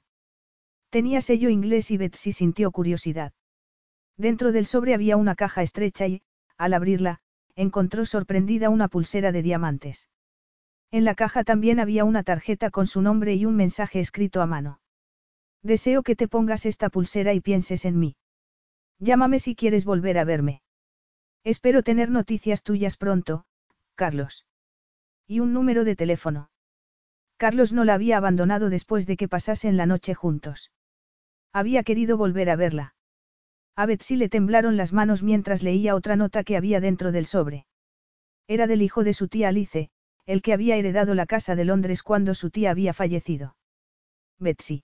Tenía 0.96 1.20
sello 1.20 1.50
inglés 1.50 1.92
y 1.92 1.98
Betsy 1.98 2.32
sintió 2.32 2.72
curiosidad. 2.72 3.34
Dentro 4.16 4.54
del 4.54 4.66
sobre 4.66 4.94
había 4.94 5.18
una 5.18 5.36
caja 5.36 5.62
estrecha 5.62 6.08
y, 6.08 6.22
al 6.58 6.74
abrirla, 6.74 7.20
encontró 7.54 8.06
sorprendida 8.06 8.70
una 8.70 8.88
pulsera 8.88 9.34
de 9.34 9.42
diamantes. 9.42 10.08
En 10.92 11.04
la 11.04 11.14
caja 11.14 11.44
también 11.44 11.82
había 11.82 12.06
una 12.06 12.24
tarjeta 12.24 12.70
con 12.72 12.88
su 12.88 13.02
nombre 13.02 13.36
y 13.36 13.46
un 13.46 13.58
mensaje 13.58 14.00
escrito 14.00 14.42
a 14.42 14.46
mano. 14.46 14.80
Deseo 15.62 16.02
que 16.02 16.16
te 16.16 16.30
pongas 16.30 16.66
esta 16.66 16.88
pulsera 16.90 17.34
y 17.34 17.42
pienses 17.42 17.84
en 17.84 18.00
mí. 18.00 18.16
Llámame 18.98 19.40
si 19.40 19.54
quieres 19.54 19.84
volver 19.84 20.18
a 20.18 20.24
verme. 20.24 20.62
Espero 21.44 21.84
tener 21.84 22.10
noticias 22.10 22.64
tuyas 22.64 22.96
pronto, 22.96 23.44
Carlos. 23.96 24.46
Y 25.28 25.42
un 25.42 25.52
número 25.52 25.84
de 25.84 25.98
teléfono. 25.98 26.52
Carlos 27.36 27.74
no 27.74 27.84
la 27.84 27.96
había 27.96 28.16
abandonado 28.16 28.70
después 28.70 29.06
de 29.06 29.18
que 29.18 29.28
pasasen 29.28 29.76
la 29.76 29.88
noche 29.88 30.14
juntos. 30.14 30.72
Había 31.56 31.84
querido 31.84 32.18
volver 32.18 32.50
a 32.50 32.58
verla. 32.58 32.96
A 33.78 33.86
Betsy 33.86 34.18
le 34.18 34.28
temblaron 34.28 34.76
las 34.76 34.92
manos 34.92 35.24
mientras 35.24 35.64
leía 35.64 35.96
otra 35.96 36.18
nota 36.18 36.44
que 36.44 36.58
había 36.58 36.82
dentro 36.82 37.14
del 37.14 37.26
sobre. 37.26 37.66
Era 38.46 38.68
del 38.68 38.82
hijo 38.82 39.06
de 39.06 39.14
su 39.14 39.30
tía 39.30 39.48
Alice, 39.48 39.90
el 40.26 40.42
que 40.42 40.52
había 40.52 40.76
heredado 40.76 41.16
la 41.16 41.26
casa 41.26 41.56
de 41.56 41.64
Londres 41.64 42.04
cuando 42.04 42.36
su 42.36 42.50
tía 42.50 42.72
había 42.72 42.94
fallecido. 42.94 43.56
Betsy. 44.38 44.84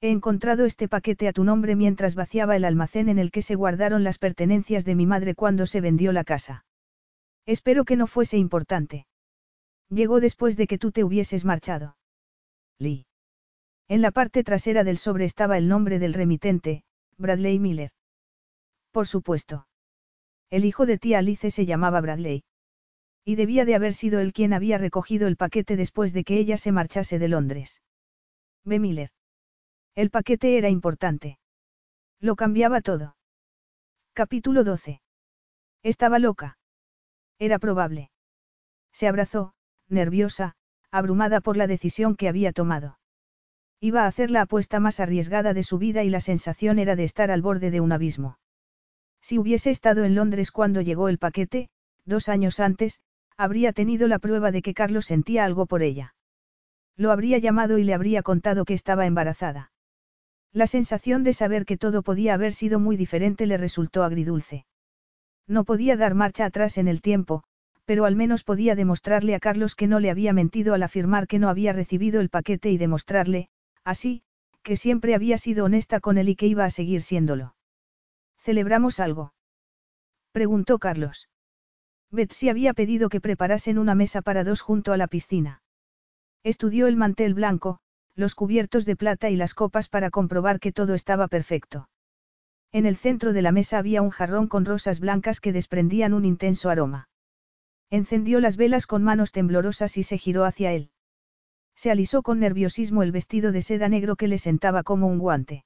He 0.00 0.12
encontrado 0.12 0.64
este 0.64 0.86
paquete 0.86 1.26
a 1.26 1.32
tu 1.32 1.42
nombre 1.42 1.74
mientras 1.74 2.14
vaciaba 2.14 2.54
el 2.54 2.66
almacén 2.66 3.08
en 3.08 3.18
el 3.18 3.32
que 3.32 3.42
se 3.42 3.56
guardaron 3.56 4.04
las 4.04 4.18
pertenencias 4.18 4.84
de 4.84 4.94
mi 4.94 5.06
madre 5.06 5.34
cuando 5.34 5.66
se 5.66 5.80
vendió 5.80 6.12
la 6.12 6.22
casa. 6.22 6.64
Espero 7.46 7.84
que 7.84 7.96
no 7.96 8.06
fuese 8.06 8.38
importante. 8.38 9.08
Llegó 9.88 10.20
después 10.20 10.56
de 10.56 10.68
que 10.68 10.78
tú 10.78 10.92
te 10.92 11.02
hubieses 11.02 11.44
marchado. 11.44 11.96
Lee. 12.78 13.06
En 13.90 14.02
la 14.02 14.12
parte 14.12 14.44
trasera 14.44 14.84
del 14.84 14.98
sobre 14.98 15.24
estaba 15.24 15.58
el 15.58 15.66
nombre 15.66 15.98
del 15.98 16.14
remitente, 16.14 16.84
Bradley 17.18 17.58
Miller. 17.58 17.90
Por 18.92 19.08
supuesto. 19.08 19.66
El 20.48 20.64
hijo 20.64 20.86
de 20.86 20.96
tía 20.96 21.18
Alice 21.18 21.50
se 21.50 21.66
llamaba 21.66 22.00
Bradley. 22.00 22.44
Y 23.24 23.34
debía 23.34 23.64
de 23.64 23.74
haber 23.74 23.94
sido 23.94 24.20
él 24.20 24.32
quien 24.32 24.52
había 24.52 24.78
recogido 24.78 25.26
el 25.26 25.36
paquete 25.36 25.74
después 25.74 26.12
de 26.12 26.22
que 26.22 26.38
ella 26.38 26.56
se 26.56 26.70
marchase 26.70 27.18
de 27.18 27.26
Londres. 27.26 27.82
B. 28.64 28.78
Miller. 28.78 29.10
El 29.96 30.10
paquete 30.10 30.56
era 30.56 30.68
importante. 30.68 31.40
Lo 32.20 32.36
cambiaba 32.36 32.82
todo. 32.82 33.16
Capítulo 34.12 34.62
12. 34.62 35.02
Estaba 35.82 36.20
loca. 36.20 36.58
Era 37.40 37.58
probable. 37.58 38.12
Se 38.92 39.08
abrazó, 39.08 39.52
nerviosa, 39.88 40.54
abrumada 40.92 41.40
por 41.40 41.56
la 41.56 41.66
decisión 41.66 42.14
que 42.14 42.28
había 42.28 42.52
tomado. 42.52 42.99
Iba 43.82 44.04
a 44.04 44.08
hacer 44.08 44.30
la 44.30 44.42
apuesta 44.42 44.78
más 44.78 45.00
arriesgada 45.00 45.54
de 45.54 45.62
su 45.62 45.78
vida 45.78 46.04
y 46.04 46.10
la 46.10 46.20
sensación 46.20 46.78
era 46.78 46.96
de 46.96 47.04
estar 47.04 47.30
al 47.30 47.40
borde 47.40 47.70
de 47.70 47.80
un 47.80 47.92
abismo. 47.92 48.38
Si 49.22 49.38
hubiese 49.38 49.70
estado 49.70 50.04
en 50.04 50.14
Londres 50.14 50.50
cuando 50.50 50.82
llegó 50.82 51.08
el 51.08 51.16
paquete, 51.16 51.70
dos 52.04 52.28
años 52.28 52.60
antes, 52.60 53.00
habría 53.38 53.72
tenido 53.72 54.06
la 54.06 54.18
prueba 54.18 54.50
de 54.50 54.60
que 54.60 54.74
Carlos 54.74 55.06
sentía 55.06 55.46
algo 55.46 55.64
por 55.64 55.82
ella. 55.82 56.14
Lo 56.96 57.10
habría 57.10 57.38
llamado 57.38 57.78
y 57.78 57.84
le 57.84 57.94
habría 57.94 58.22
contado 58.22 58.66
que 58.66 58.74
estaba 58.74 59.06
embarazada. 59.06 59.72
La 60.52 60.66
sensación 60.66 61.24
de 61.24 61.32
saber 61.32 61.64
que 61.64 61.78
todo 61.78 62.02
podía 62.02 62.34
haber 62.34 62.52
sido 62.52 62.80
muy 62.80 62.98
diferente 62.98 63.46
le 63.46 63.56
resultó 63.56 64.04
agridulce. 64.04 64.66
No 65.46 65.64
podía 65.64 65.96
dar 65.96 66.14
marcha 66.14 66.44
atrás 66.44 66.76
en 66.76 66.86
el 66.86 67.00
tiempo, 67.00 67.44
pero 67.86 68.04
al 68.04 68.14
menos 68.14 68.44
podía 68.44 68.74
demostrarle 68.74 69.34
a 69.34 69.40
Carlos 69.40 69.74
que 69.74 69.86
no 69.86 70.00
le 70.00 70.10
había 70.10 70.34
mentido 70.34 70.74
al 70.74 70.82
afirmar 70.82 71.26
que 71.26 71.38
no 71.38 71.48
había 71.48 71.72
recibido 71.72 72.20
el 72.20 72.28
paquete 72.28 72.70
y 72.70 72.76
demostrarle, 72.76 73.48
así, 73.90 74.22
que 74.62 74.76
siempre 74.76 75.14
había 75.14 75.38
sido 75.38 75.64
honesta 75.64 76.00
con 76.00 76.18
él 76.18 76.28
y 76.28 76.36
que 76.36 76.46
iba 76.46 76.64
a 76.64 76.70
seguir 76.70 77.02
siéndolo. 77.02 77.54
¿Celebramos 78.38 79.00
algo? 79.00 79.34
preguntó 80.32 80.78
Carlos. 80.78 81.28
Betsy 82.10 82.48
había 82.48 82.74
pedido 82.74 83.08
que 83.08 83.20
preparasen 83.20 83.78
una 83.78 83.94
mesa 83.94 84.22
para 84.22 84.44
dos 84.44 84.60
junto 84.60 84.92
a 84.92 84.96
la 84.96 85.06
piscina. 85.06 85.62
Estudió 86.42 86.86
el 86.86 86.96
mantel 86.96 87.34
blanco, 87.34 87.80
los 88.14 88.34
cubiertos 88.34 88.84
de 88.84 88.96
plata 88.96 89.30
y 89.30 89.36
las 89.36 89.54
copas 89.54 89.88
para 89.88 90.10
comprobar 90.10 90.58
que 90.58 90.72
todo 90.72 90.94
estaba 90.94 91.28
perfecto. 91.28 91.88
En 92.72 92.86
el 92.86 92.96
centro 92.96 93.32
de 93.32 93.42
la 93.42 93.52
mesa 93.52 93.78
había 93.78 94.02
un 94.02 94.10
jarrón 94.10 94.46
con 94.46 94.64
rosas 94.64 95.00
blancas 95.00 95.40
que 95.40 95.52
desprendían 95.52 96.12
un 96.12 96.24
intenso 96.24 96.70
aroma. 96.70 97.08
Encendió 97.90 98.40
las 98.40 98.56
velas 98.56 98.86
con 98.86 99.02
manos 99.02 99.32
temblorosas 99.32 99.96
y 99.96 100.02
se 100.04 100.18
giró 100.18 100.44
hacia 100.44 100.72
él. 100.72 100.90
Se 101.80 101.90
alisó 101.90 102.20
con 102.22 102.40
nerviosismo 102.40 103.02
el 103.02 103.10
vestido 103.10 103.52
de 103.52 103.62
seda 103.62 103.88
negro 103.88 104.14
que 104.14 104.28
le 104.28 104.36
sentaba 104.36 104.82
como 104.82 105.06
un 105.06 105.18
guante. 105.18 105.64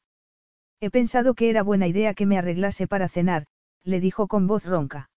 He 0.79 0.89
pensado 0.89 1.35
que 1.35 1.51
era 1.51 1.65
buena 1.65 1.89
idea 1.89 2.15
que 2.15 2.25
me 2.25 2.39
arreglase 2.39 2.87
para 2.87 3.09
cenar, 3.09 3.47
le 3.83 3.99
dijo 3.99 4.29
con 4.29 4.47
voz 4.47 4.65
ronca. 4.65 5.11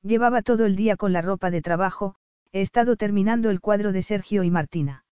Llevaba 0.00 0.40
todo 0.40 0.64
el 0.64 0.76
día 0.76 0.96
con 0.96 1.12
la 1.12 1.20
ropa 1.20 1.50
de 1.50 1.60
trabajo, 1.60 2.14
he 2.52 2.62
estado 2.62 2.96
terminando 2.96 3.50
el 3.50 3.60
cuadro 3.60 3.92
de 3.92 4.00
Sergio 4.00 4.44
y 4.44 4.50
Martina. 4.50 5.04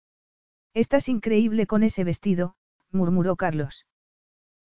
Estás 0.72 1.10
increíble 1.10 1.66
con 1.66 1.82
ese 1.82 2.04
vestido, 2.04 2.54
murmuró 2.90 3.36
Carlos. 3.36 3.84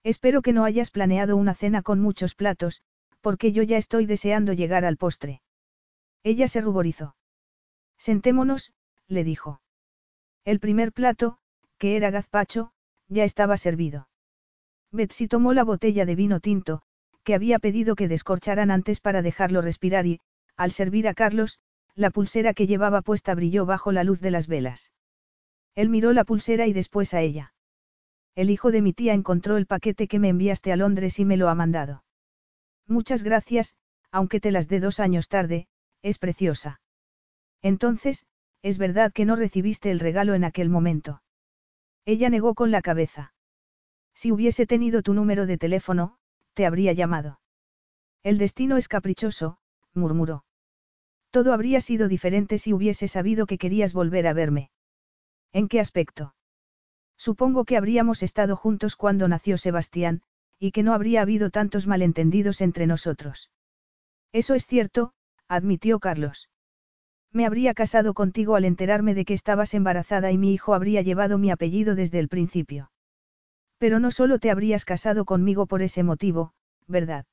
Espero 0.01 0.41
que 0.41 0.53
no 0.53 0.63
hayas 0.63 0.91
planeado 0.91 1.35
una 1.35 1.55
cena 1.55 1.81
con 1.81 1.99
muchos 1.99 2.35
platos, 2.35 2.83
porque 3.19 3.51
yo 3.51 3.63
ya 3.63 3.75
estoy 3.75 4.05
deseando 4.05 4.53
llegar 4.53 4.85
al 4.85 4.95
postre. 4.95 5.41
Ella 6.23 6.47
se 6.47 6.61
ruborizó. 6.61 7.17
Sentémonos, 7.97 8.71
le 9.09 9.25
dijo. 9.25 9.59
El 10.47 10.61
primer 10.61 10.93
plato, 10.93 11.39
que 11.77 11.97
era 11.97 12.09
gazpacho, 12.09 12.71
ya 13.09 13.25
estaba 13.25 13.57
servido. 13.57 14.07
Betsy 14.93 15.27
tomó 15.27 15.51
la 15.51 15.65
botella 15.65 16.05
de 16.05 16.15
vino 16.15 16.39
tinto, 16.39 16.83
que 17.25 17.35
había 17.35 17.59
pedido 17.59 17.95
que 17.95 18.07
descorcharan 18.07 18.71
antes 18.71 19.01
para 19.01 19.21
dejarlo 19.21 19.61
respirar 19.61 20.05
y, 20.05 20.21
al 20.55 20.71
servir 20.71 21.09
a 21.09 21.13
Carlos, 21.13 21.59
la 21.95 22.11
pulsera 22.11 22.53
que 22.53 22.65
llevaba 22.65 23.01
puesta 23.01 23.35
brilló 23.35 23.65
bajo 23.65 23.91
la 23.91 24.05
luz 24.05 24.21
de 24.21 24.31
las 24.31 24.47
velas. 24.47 24.93
Él 25.75 25.89
miró 25.89 26.13
la 26.13 26.23
pulsera 26.23 26.65
y 26.65 26.71
después 26.71 27.13
a 27.13 27.19
ella. 27.19 27.53
El 28.33 28.49
hijo 28.49 28.71
de 28.71 28.81
mi 28.81 28.93
tía 28.93 29.13
encontró 29.13 29.57
el 29.57 29.65
paquete 29.65 30.07
que 30.07 30.17
me 30.17 30.29
enviaste 30.29 30.71
a 30.71 30.77
Londres 30.77 31.19
y 31.19 31.25
me 31.25 31.35
lo 31.35 31.49
ha 31.49 31.55
mandado. 31.55 32.05
Muchas 32.87 33.21
gracias, 33.21 33.75
aunque 34.11 34.39
te 34.39 34.51
las 34.51 34.69
dé 34.69 34.79
dos 34.79 35.01
años 35.01 35.27
tarde, 35.27 35.67
es 36.03 36.19
preciosa. 36.19 36.79
Entonces, 37.61 38.25
es 38.61 38.77
verdad 38.77 39.13
que 39.13 39.25
no 39.25 39.35
recibiste 39.35 39.91
el 39.91 39.99
regalo 39.99 40.33
en 40.33 40.43
aquel 40.43 40.69
momento. 40.69 41.21
Ella 42.05 42.29
negó 42.29 42.55
con 42.55 42.71
la 42.71 42.81
cabeza. 42.81 43.33
Si 44.13 44.31
hubiese 44.31 44.65
tenido 44.65 45.01
tu 45.01 45.13
número 45.13 45.45
de 45.45 45.57
teléfono, 45.57 46.17
te 46.53 46.65
habría 46.65 46.93
llamado. 46.93 47.39
El 48.23 48.37
destino 48.37 48.77
es 48.77 48.87
caprichoso, 48.87 49.59
murmuró. 49.93 50.43
Todo 51.31 51.53
habría 51.53 51.81
sido 51.81 52.07
diferente 52.07 52.57
si 52.57 52.73
hubiese 52.73 53.07
sabido 53.07 53.45
que 53.45 53.57
querías 53.57 53.93
volver 53.93 54.27
a 54.27 54.33
verme. 54.33 54.71
¿En 55.53 55.67
qué 55.67 55.79
aspecto? 55.79 56.33
Supongo 57.17 57.65
que 57.65 57.77
habríamos 57.77 58.23
estado 58.23 58.55
juntos 58.55 58.95
cuando 58.95 59.27
nació 59.27 59.57
Sebastián, 59.57 60.21
y 60.59 60.71
que 60.71 60.83
no 60.83 60.93
habría 60.93 61.21
habido 61.21 61.49
tantos 61.49 61.87
malentendidos 61.87 62.61
entre 62.61 62.87
nosotros. 62.87 63.51
Eso 64.31 64.55
es 64.55 64.65
cierto, 64.65 65.13
admitió 65.47 65.99
Carlos. 65.99 66.49
Me 67.31 67.45
habría 67.45 67.73
casado 67.73 68.13
contigo 68.13 68.55
al 68.55 68.65
enterarme 68.65 69.13
de 69.13 69.25
que 69.25 69.33
estabas 69.33 69.73
embarazada 69.73 70.31
y 70.31 70.37
mi 70.37 70.53
hijo 70.53 70.73
habría 70.73 71.01
llevado 71.01 71.37
mi 71.37 71.51
apellido 71.51 71.95
desde 71.95 72.19
el 72.19 72.29
principio. 72.29 72.91
Pero 73.77 73.99
no 73.99 74.11
solo 74.11 74.39
te 74.39 74.49
habrías 74.49 74.85
casado 74.85 75.25
conmigo 75.25 75.67
por 75.67 75.81
ese 75.81 76.03
motivo, 76.03 76.53
¿verdad? 76.87 77.25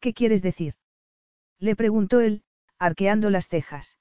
¿Qué 0.00 0.14
quieres 0.14 0.42
decir? 0.42 0.74
Le 1.58 1.76
preguntó 1.76 2.20
él, 2.20 2.42
arqueando 2.78 3.30
las 3.30 3.48
cejas. 3.48 3.98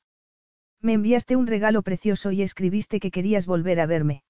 Me 0.82 0.94
enviaste 0.94 1.36
un 1.36 1.46
regalo 1.46 1.84
precioso 1.84 2.32
y 2.32 2.42
escribiste 2.42 3.00
que 3.00 3.12
querías 3.12 3.46
volver 3.46 3.80
a 3.80 3.86
verme. 3.86 4.24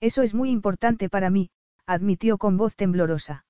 Eso 0.00 0.22
es 0.22 0.34
muy 0.34 0.50
importante 0.50 1.08
para 1.08 1.30
mí, 1.30 1.50
admitió 1.86 2.38
con 2.38 2.56
voz 2.56 2.76
temblorosa. 2.76 3.44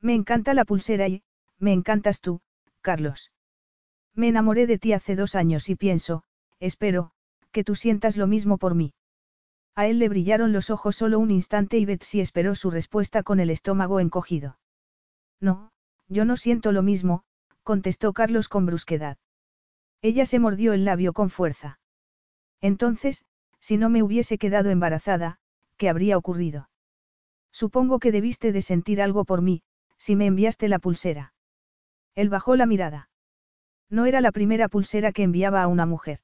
Me 0.00 0.14
encanta 0.14 0.54
la 0.54 0.64
pulsera 0.64 1.08
y, 1.08 1.22
me 1.58 1.72
encantas 1.72 2.20
tú, 2.20 2.40
Carlos. 2.80 3.32
Me 4.20 4.28
enamoré 4.28 4.66
de 4.66 4.78
ti 4.78 4.92
hace 4.92 5.16
dos 5.16 5.34
años 5.34 5.70
y 5.70 5.76
pienso, 5.76 6.24
espero, 6.58 7.12
que 7.52 7.64
tú 7.64 7.74
sientas 7.74 8.18
lo 8.18 8.26
mismo 8.26 8.58
por 8.58 8.74
mí. 8.74 8.92
A 9.74 9.86
él 9.86 9.98
le 9.98 10.10
brillaron 10.10 10.52
los 10.52 10.68
ojos 10.68 10.94
solo 10.94 11.18
un 11.18 11.30
instante 11.30 11.78
y 11.78 11.86
Betsy 11.86 12.20
esperó 12.20 12.54
su 12.54 12.70
respuesta 12.70 13.22
con 13.22 13.40
el 13.40 13.48
estómago 13.48 13.98
encogido. 13.98 14.58
No, 15.40 15.70
yo 16.06 16.26
no 16.26 16.36
siento 16.36 16.70
lo 16.70 16.82
mismo, 16.82 17.22
contestó 17.62 18.12
Carlos 18.12 18.50
con 18.50 18.66
brusquedad. 18.66 19.16
Ella 20.02 20.26
se 20.26 20.38
mordió 20.38 20.74
el 20.74 20.84
labio 20.84 21.14
con 21.14 21.30
fuerza. 21.30 21.80
Entonces, 22.60 23.24
si 23.58 23.78
no 23.78 23.88
me 23.88 24.02
hubiese 24.02 24.36
quedado 24.36 24.68
embarazada, 24.68 25.38
¿qué 25.78 25.88
habría 25.88 26.18
ocurrido? 26.18 26.68
Supongo 27.52 27.98
que 27.98 28.12
debiste 28.12 28.52
de 28.52 28.60
sentir 28.60 29.00
algo 29.00 29.24
por 29.24 29.40
mí, 29.40 29.62
si 29.96 30.14
me 30.14 30.26
enviaste 30.26 30.68
la 30.68 30.78
pulsera. 30.78 31.32
Él 32.14 32.28
bajó 32.28 32.54
la 32.56 32.66
mirada. 32.66 33.09
No 33.90 34.06
era 34.06 34.20
la 34.20 34.32
primera 34.32 34.68
pulsera 34.68 35.12
que 35.12 35.24
enviaba 35.24 35.62
a 35.62 35.66
una 35.66 35.84
mujer. 35.84 36.20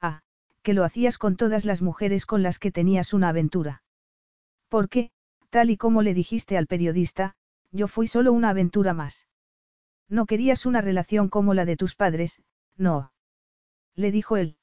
Ah, 0.00 0.22
que 0.62 0.72
lo 0.72 0.84
hacías 0.84 1.18
con 1.18 1.36
todas 1.36 1.64
las 1.64 1.82
mujeres 1.82 2.26
con 2.26 2.42
las 2.42 2.58
que 2.58 2.70
tenías 2.70 3.12
una 3.12 3.28
aventura. 3.28 3.82
Porque, 4.68 5.10
tal 5.50 5.70
y 5.70 5.76
como 5.76 6.02
le 6.02 6.14
dijiste 6.14 6.56
al 6.56 6.68
periodista, 6.68 7.34
yo 7.72 7.88
fui 7.88 8.06
solo 8.06 8.32
una 8.32 8.50
aventura 8.50 8.94
más. 8.94 9.26
No 10.08 10.26
querías 10.26 10.66
una 10.66 10.80
relación 10.80 11.28
como 11.28 11.54
la 11.54 11.64
de 11.64 11.76
tus 11.76 11.96
padres, 11.96 12.40
no. 12.76 13.12
Le 13.96 14.12
dijo 14.12 14.36
él. 14.36 14.56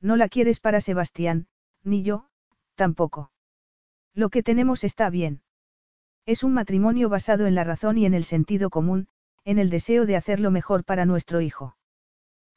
No 0.00 0.16
la 0.16 0.28
quieres 0.28 0.60
para 0.60 0.80
Sebastián, 0.80 1.46
ni 1.84 2.02
yo, 2.02 2.28
tampoco. 2.74 3.30
Lo 4.14 4.30
que 4.30 4.42
tenemos 4.42 4.82
está 4.82 5.10
bien. 5.10 5.42
Es 6.24 6.42
un 6.42 6.54
matrimonio 6.54 7.08
basado 7.08 7.46
en 7.46 7.54
la 7.54 7.62
razón 7.62 7.98
y 7.98 8.06
en 8.06 8.14
el 8.14 8.24
sentido 8.24 8.70
común, 8.70 9.08
en 9.46 9.60
el 9.60 9.70
deseo 9.70 10.06
de 10.06 10.16
hacerlo 10.16 10.50
mejor 10.50 10.84
para 10.84 11.06
nuestro 11.06 11.40
hijo. 11.40 11.76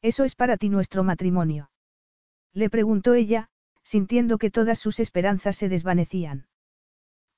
¿Eso 0.02 0.24
es 0.24 0.36
para 0.36 0.58
ti 0.58 0.70
nuestro 0.70 1.04
matrimonio? 1.04 1.70
Le 2.52 2.70
preguntó 2.70 3.14
ella, 3.14 3.50
sintiendo 3.84 4.40
que 4.40 4.50
todas 4.50 4.80
sus 4.80 5.00
esperanzas 5.00 5.56
se 5.56 5.70
desvanecían. 5.70 6.48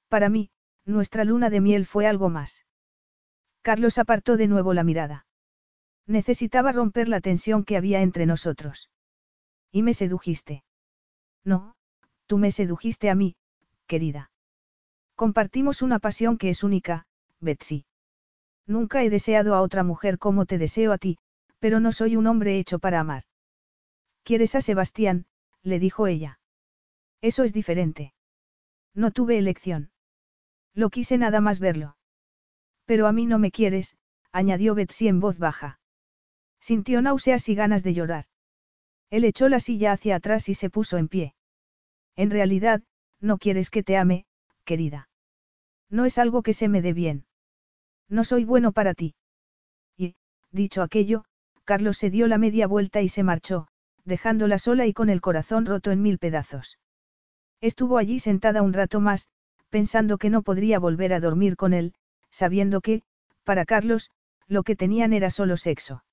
Para 0.07 0.29
mí, 0.29 0.51
nuestra 0.85 1.25
luna 1.25 1.49
de 1.49 1.59
miel 1.59 1.85
fue 1.85 2.07
algo 2.07 2.29
más. 2.29 2.65
Carlos 3.61 3.97
apartó 3.97 4.37
de 4.37 4.47
nuevo 4.47 4.73
la 4.73 4.85
mirada. 4.85 5.25
Necesitaba 6.07 6.71
romper 6.71 7.09
la 7.09 7.19
tensión 7.19 7.65
que 7.65 7.75
había 7.75 8.01
entre 8.01 8.25
nosotros. 8.25 8.89
Y 9.69 9.83
me 9.83 9.93
sedujiste. 9.93 10.63
No, 11.43 11.75
tú 12.25 12.37
me 12.37 12.51
sedujiste 12.51 13.09
a 13.09 13.15
mí, 13.15 13.35
querida. 13.85 14.31
Compartimos 15.15 15.81
una 15.81 15.99
pasión 15.99 16.37
que 16.37 16.49
es 16.49 16.63
única, 16.63 17.05
Betsy. 17.41 17.85
Nunca 18.67 19.03
he 19.03 19.09
deseado 19.09 19.55
a 19.55 19.61
otra 19.61 19.83
mujer 19.83 20.17
como 20.17 20.45
te 20.45 20.57
deseo 20.57 20.91
a 20.91 20.97
ti, 20.97 21.17
pero 21.59 21.79
no 21.79 21.91
soy 21.91 22.15
un 22.15 22.27
hombre 22.27 22.57
hecho 22.57 22.79
para 22.79 22.99
amar. 22.99 23.23
¿Quieres 24.23 24.55
a 24.55 24.61
Sebastián? 24.61 25.25
le 25.63 25.79
dijo 25.79 26.07
ella. 26.07 26.39
Eso 27.21 27.43
es 27.43 27.53
diferente. 27.53 28.13
No 28.93 29.11
tuve 29.11 29.37
elección. 29.37 29.91
Lo 30.73 30.89
quise 30.89 31.17
nada 31.17 31.41
más 31.41 31.59
verlo. 31.59 31.97
Pero 32.85 33.07
a 33.07 33.11
mí 33.11 33.25
no 33.25 33.39
me 33.39 33.51
quieres, 33.51 33.95
añadió 34.31 34.75
Betsy 34.75 35.07
en 35.07 35.19
voz 35.19 35.37
baja. 35.37 35.79
Sintió 36.59 37.01
náuseas 37.01 37.47
y 37.49 37.55
ganas 37.55 37.83
de 37.83 37.93
llorar. 37.93 38.25
Él 39.09 39.25
echó 39.25 39.49
la 39.49 39.59
silla 39.59 39.91
hacia 39.91 40.15
atrás 40.15 40.49
y 40.49 40.53
se 40.53 40.69
puso 40.69 40.97
en 40.97 41.07
pie. 41.07 41.35
En 42.15 42.29
realidad, 42.29 42.81
no 43.19 43.37
quieres 43.37 43.69
que 43.69 43.83
te 43.83 43.97
ame, 43.97 44.25
querida. 44.63 45.09
No 45.89 46.05
es 46.05 46.17
algo 46.17 46.43
que 46.43 46.53
se 46.53 46.69
me 46.69 46.81
dé 46.81 46.93
bien. 46.93 47.25
No 48.11 48.25
soy 48.25 48.43
bueno 48.43 48.73
para 48.73 48.93
ti. 48.93 49.15
Y, 49.97 50.15
dicho 50.51 50.83
aquello, 50.83 51.23
Carlos 51.63 51.97
se 51.97 52.09
dio 52.09 52.27
la 52.27 52.37
media 52.37 52.67
vuelta 52.67 53.01
y 53.01 53.07
se 53.07 53.23
marchó, 53.23 53.69
dejándola 54.03 54.59
sola 54.59 54.85
y 54.85 54.91
con 54.91 55.09
el 55.09 55.21
corazón 55.21 55.65
roto 55.65 55.91
en 55.91 56.01
mil 56.01 56.17
pedazos. 56.17 56.77
Estuvo 57.61 57.97
allí 57.97 58.19
sentada 58.19 58.63
un 58.63 58.73
rato 58.73 58.99
más, 58.99 59.29
pensando 59.69 60.17
que 60.17 60.29
no 60.29 60.41
podría 60.41 60.77
volver 60.77 61.13
a 61.13 61.21
dormir 61.21 61.55
con 61.55 61.73
él, 61.73 61.93
sabiendo 62.29 62.81
que, 62.81 63.01
para 63.45 63.63
Carlos, 63.63 64.11
lo 64.45 64.63
que 64.63 64.75
tenían 64.75 65.13
era 65.13 65.29
solo 65.29 65.55
sexo. 65.55 66.03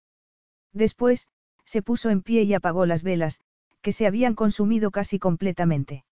Después, 0.72 1.26
se 1.64 1.82
puso 1.82 2.10
en 2.10 2.22
pie 2.22 2.44
y 2.44 2.54
apagó 2.54 2.86
las 2.86 3.02
velas, 3.02 3.40
que 3.82 3.90
se 3.90 4.06
habían 4.06 4.36
consumido 4.36 4.92
casi 4.92 5.18
completamente. 5.18 6.04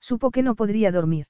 Supo 0.00 0.30
que 0.30 0.42
no 0.42 0.54
podría 0.54 0.90
dormir. 0.90 1.26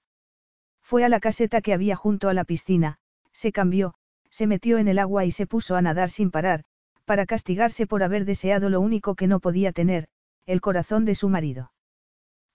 Fue 0.83 1.05
a 1.05 1.09
la 1.09 1.19
caseta 1.19 1.61
que 1.63 1.75
había 1.75 1.97
junto 1.97 2.29
a 2.29 2.35
la 2.35 2.45
piscina, 2.45 3.01
se 3.33 3.53
cambió, 3.53 3.95
se 4.31 4.47
metió 4.47 4.79
en 4.79 4.89
el 4.89 4.99
agua 4.99 5.25
y 5.25 5.31
se 5.31 5.47
puso 5.47 5.77
a 5.77 5.83
nadar 5.83 6.11
sin 6.11 6.31
parar, 6.31 6.65
para 7.05 7.27
castigarse 7.27 7.87
por 7.87 8.03
haber 8.03 8.25
deseado 8.25 8.71
lo 8.71 8.81
único 8.81 9.15
que 9.15 9.27
no 9.27 9.41
podía 9.41 9.73
tener, 9.73 10.09
el 10.47 10.61
corazón 10.61 11.05
de 11.05 11.15
su 11.15 11.29
marido. 11.29 11.73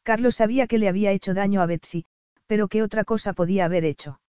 Carlos 0.04 0.36
sabía 0.36 0.68
que 0.68 0.78
le 0.78 0.88
había 0.88 1.12
hecho 1.12 1.34
daño 1.34 1.62
a 1.62 1.66
Betsy, 1.66 2.06
pero 2.48 2.68
¿qué 2.68 2.82
otra 2.82 3.04
cosa 3.04 3.34
podía 3.34 3.66
haber 3.66 3.84
hecho? 3.84 4.22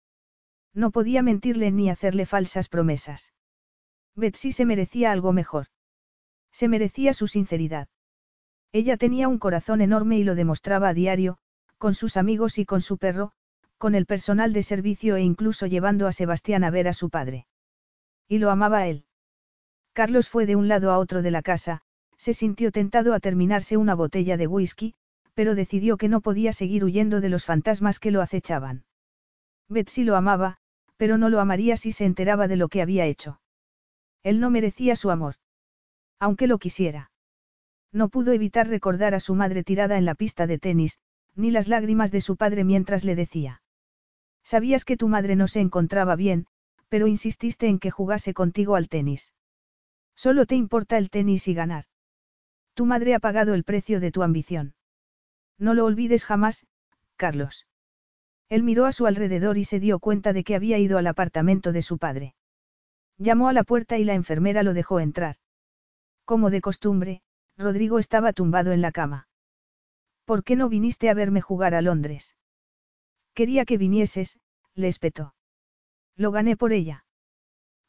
No 0.74 0.90
podía 0.90 1.22
mentirle 1.22 1.70
ni 1.70 1.88
hacerle 1.88 2.26
falsas 2.26 2.68
promesas. 2.68 3.32
Betsy 4.14 4.52
se 4.52 4.64
merecía 4.64 5.12
algo 5.12 5.32
mejor. 5.32 5.66
Se 6.52 6.68
merecía 6.68 7.12
su 7.14 7.28
sinceridad. 7.28 7.88
Ella 8.72 8.96
tenía 8.96 9.28
un 9.28 9.38
corazón 9.38 9.80
enorme 9.80 10.18
y 10.18 10.24
lo 10.24 10.34
demostraba 10.34 10.88
a 10.88 10.94
diario, 10.94 11.38
con 11.78 11.94
sus 11.94 12.16
amigos 12.16 12.58
y 12.58 12.64
con 12.64 12.80
su 12.80 12.98
perro, 12.98 13.32
con 13.78 13.94
el 13.94 14.06
personal 14.06 14.52
de 14.52 14.62
servicio 14.62 15.16
e 15.16 15.22
incluso 15.22 15.66
llevando 15.66 16.06
a 16.06 16.12
Sebastián 16.12 16.64
a 16.64 16.70
ver 16.70 16.88
a 16.88 16.92
su 16.92 17.10
padre. 17.10 17.46
Y 18.28 18.38
lo 18.38 18.50
amaba 18.50 18.86
él. 18.86 19.04
Carlos 19.92 20.28
fue 20.28 20.46
de 20.46 20.56
un 20.56 20.68
lado 20.68 20.90
a 20.92 20.98
otro 20.98 21.22
de 21.22 21.30
la 21.30 21.42
casa, 21.42 21.80
se 22.16 22.34
sintió 22.34 22.72
tentado 22.72 23.14
a 23.14 23.20
terminarse 23.20 23.76
una 23.76 23.94
botella 23.94 24.36
de 24.36 24.46
whisky, 24.46 24.94
pero 25.34 25.54
decidió 25.54 25.96
que 25.96 26.08
no 26.08 26.20
podía 26.20 26.52
seguir 26.52 26.84
huyendo 26.84 27.20
de 27.20 27.28
los 27.28 27.44
fantasmas 27.44 28.00
que 28.00 28.10
lo 28.10 28.20
acechaban. 28.20 28.84
Betsy 29.68 30.02
lo 30.02 30.16
amaba, 30.16 30.56
pero 30.96 31.16
no 31.16 31.28
lo 31.28 31.40
amaría 31.40 31.76
si 31.76 31.92
se 31.92 32.04
enteraba 32.04 32.48
de 32.48 32.56
lo 32.56 32.68
que 32.68 32.82
había 32.82 33.06
hecho. 33.06 33.40
Él 34.24 34.40
no 34.40 34.50
merecía 34.50 34.96
su 34.96 35.10
amor. 35.10 35.36
Aunque 36.18 36.48
lo 36.48 36.58
quisiera. 36.58 37.12
No 37.92 38.08
pudo 38.08 38.32
evitar 38.32 38.68
recordar 38.68 39.14
a 39.14 39.20
su 39.20 39.34
madre 39.34 39.62
tirada 39.62 39.96
en 39.96 40.04
la 40.04 40.16
pista 40.16 40.46
de 40.48 40.58
tenis, 40.58 40.98
ni 41.36 41.52
las 41.52 41.68
lágrimas 41.68 42.10
de 42.10 42.20
su 42.20 42.36
padre 42.36 42.64
mientras 42.64 43.04
le 43.04 43.14
decía. 43.14 43.62
Sabías 44.52 44.86
que 44.86 44.96
tu 44.96 45.08
madre 45.08 45.36
no 45.36 45.46
se 45.46 45.60
encontraba 45.60 46.16
bien, 46.16 46.46
pero 46.88 47.06
insististe 47.06 47.66
en 47.66 47.78
que 47.78 47.90
jugase 47.90 48.32
contigo 48.32 48.76
al 48.76 48.88
tenis. 48.88 49.34
Solo 50.16 50.46
te 50.46 50.54
importa 50.54 50.96
el 50.96 51.10
tenis 51.10 51.48
y 51.48 51.52
ganar. 51.52 51.84
Tu 52.72 52.86
madre 52.86 53.14
ha 53.14 53.18
pagado 53.18 53.52
el 53.52 53.62
precio 53.62 54.00
de 54.00 54.10
tu 54.10 54.22
ambición. 54.22 54.74
No 55.58 55.74
lo 55.74 55.84
olvides 55.84 56.24
jamás, 56.24 56.66
Carlos. 57.16 57.66
Él 58.48 58.62
miró 58.62 58.86
a 58.86 58.92
su 58.92 59.04
alrededor 59.04 59.58
y 59.58 59.64
se 59.64 59.80
dio 59.80 59.98
cuenta 59.98 60.32
de 60.32 60.44
que 60.44 60.54
había 60.54 60.78
ido 60.78 60.96
al 60.96 61.08
apartamento 61.08 61.70
de 61.72 61.82
su 61.82 61.98
padre. 61.98 62.34
Llamó 63.18 63.50
a 63.50 63.52
la 63.52 63.64
puerta 63.64 63.98
y 63.98 64.04
la 64.04 64.14
enfermera 64.14 64.62
lo 64.62 64.72
dejó 64.72 64.98
entrar. 64.98 65.36
Como 66.24 66.48
de 66.48 66.62
costumbre, 66.62 67.20
Rodrigo 67.58 67.98
estaba 67.98 68.32
tumbado 68.32 68.72
en 68.72 68.80
la 68.80 68.92
cama. 68.92 69.28
¿Por 70.24 70.42
qué 70.42 70.56
no 70.56 70.70
viniste 70.70 71.10
a 71.10 71.14
verme 71.14 71.42
jugar 71.42 71.74
a 71.74 71.82
Londres? 71.82 72.34
Quería 73.38 73.64
que 73.64 73.78
vinieses, 73.78 74.36
le 74.74 74.88
espetó. 74.88 75.32
Lo 76.16 76.32
gané 76.32 76.56
por 76.56 76.72
ella. 76.72 77.04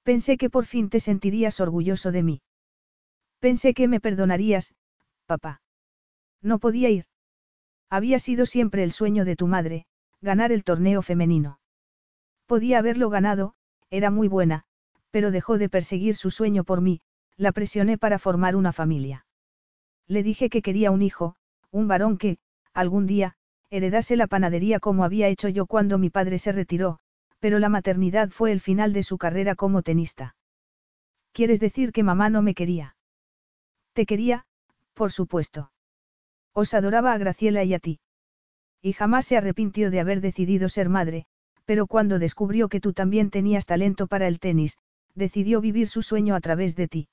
Pensé 0.03 0.37
que 0.37 0.47
por 0.47 0.67
fin 0.67 0.91
te 0.91 0.99
sentirías 0.99 1.59
orgulloso 1.59 2.11
de 2.11 2.21
mí. 2.21 2.41
Pensé 3.39 3.73
que 3.73 3.87
me 3.87 3.99
perdonarías, 3.99 4.75
papá. 5.25 5.63
No 6.43 6.59
podía 6.59 6.91
ir. 6.91 7.05
Había 7.89 8.19
sido 8.19 8.45
siempre 8.45 8.83
el 8.83 8.91
sueño 8.91 9.25
de 9.25 9.35
tu 9.35 9.47
madre, 9.47 9.87
ganar 10.21 10.51
el 10.51 10.63
torneo 10.63 11.01
femenino. 11.01 11.59
Podía 12.45 12.77
haberlo 12.77 13.09
ganado, 13.09 13.55
era 13.89 14.11
muy 14.11 14.27
buena, 14.27 14.65
pero 15.09 15.31
dejó 15.31 15.57
de 15.57 15.67
perseguir 15.67 16.15
su 16.15 16.29
sueño 16.29 16.63
por 16.63 16.81
mí, 16.81 17.01
la 17.37 17.53
presioné 17.53 17.97
para 17.97 18.19
formar 18.19 18.55
una 18.55 18.71
familia. 18.71 19.25
Le 20.05 20.21
dije 20.21 20.51
que 20.51 20.61
quería 20.61 20.91
un 20.91 21.01
hijo, 21.01 21.37
un 21.71 21.87
varón 21.87 22.19
que, 22.19 22.37
algún 22.71 23.07
día, 23.07 23.35
heredase 23.69 24.15
la 24.15 24.27
panadería 24.27 24.79
como 24.79 25.03
había 25.03 25.27
hecho 25.27 25.49
yo 25.49 25.65
cuando 25.65 25.97
mi 25.97 26.09
padre 26.09 26.39
se 26.39 26.51
retiró, 26.51 26.99
pero 27.39 27.59
la 27.59 27.69
maternidad 27.69 28.29
fue 28.29 28.51
el 28.51 28.59
final 28.59 28.93
de 28.93 29.03
su 29.03 29.17
carrera 29.17 29.55
como 29.55 29.81
tenista. 29.81 30.35
¿Quieres 31.31 31.59
decir 31.59 31.91
que 31.91 32.03
mamá 32.03 32.29
no 32.29 32.41
me 32.41 32.53
quería? 32.53 32.95
Te 33.93 34.05
quería, 34.05 34.45
por 34.93 35.11
supuesto. 35.11 35.71
Os 36.53 36.73
adoraba 36.73 37.13
a 37.13 37.17
Graciela 37.17 37.63
y 37.63 37.73
a 37.73 37.79
ti. 37.79 37.99
Y 38.81 38.93
jamás 38.93 39.25
se 39.25 39.37
arrepintió 39.37 39.91
de 39.91 39.99
haber 39.99 40.21
decidido 40.21 40.69
ser 40.69 40.89
madre, 40.89 41.25
pero 41.65 41.85
cuando 41.85 42.17
descubrió 42.17 42.69
que 42.69 42.81
tú 42.81 42.93
también 42.93 43.29
tenías 43.29 43.65
talento 43.65 44.07
para 44.07 44.27
el 44.27 44.39
tenis, 44.39 44.77
decidió 45.15 45.61
vivir 45.61 45.87
su 45.87 46.01
sueño 46.01 46.35
a 46.35 46.41
través 46.41 46.75
de 46.75 46.87
ti. 46.87 47.07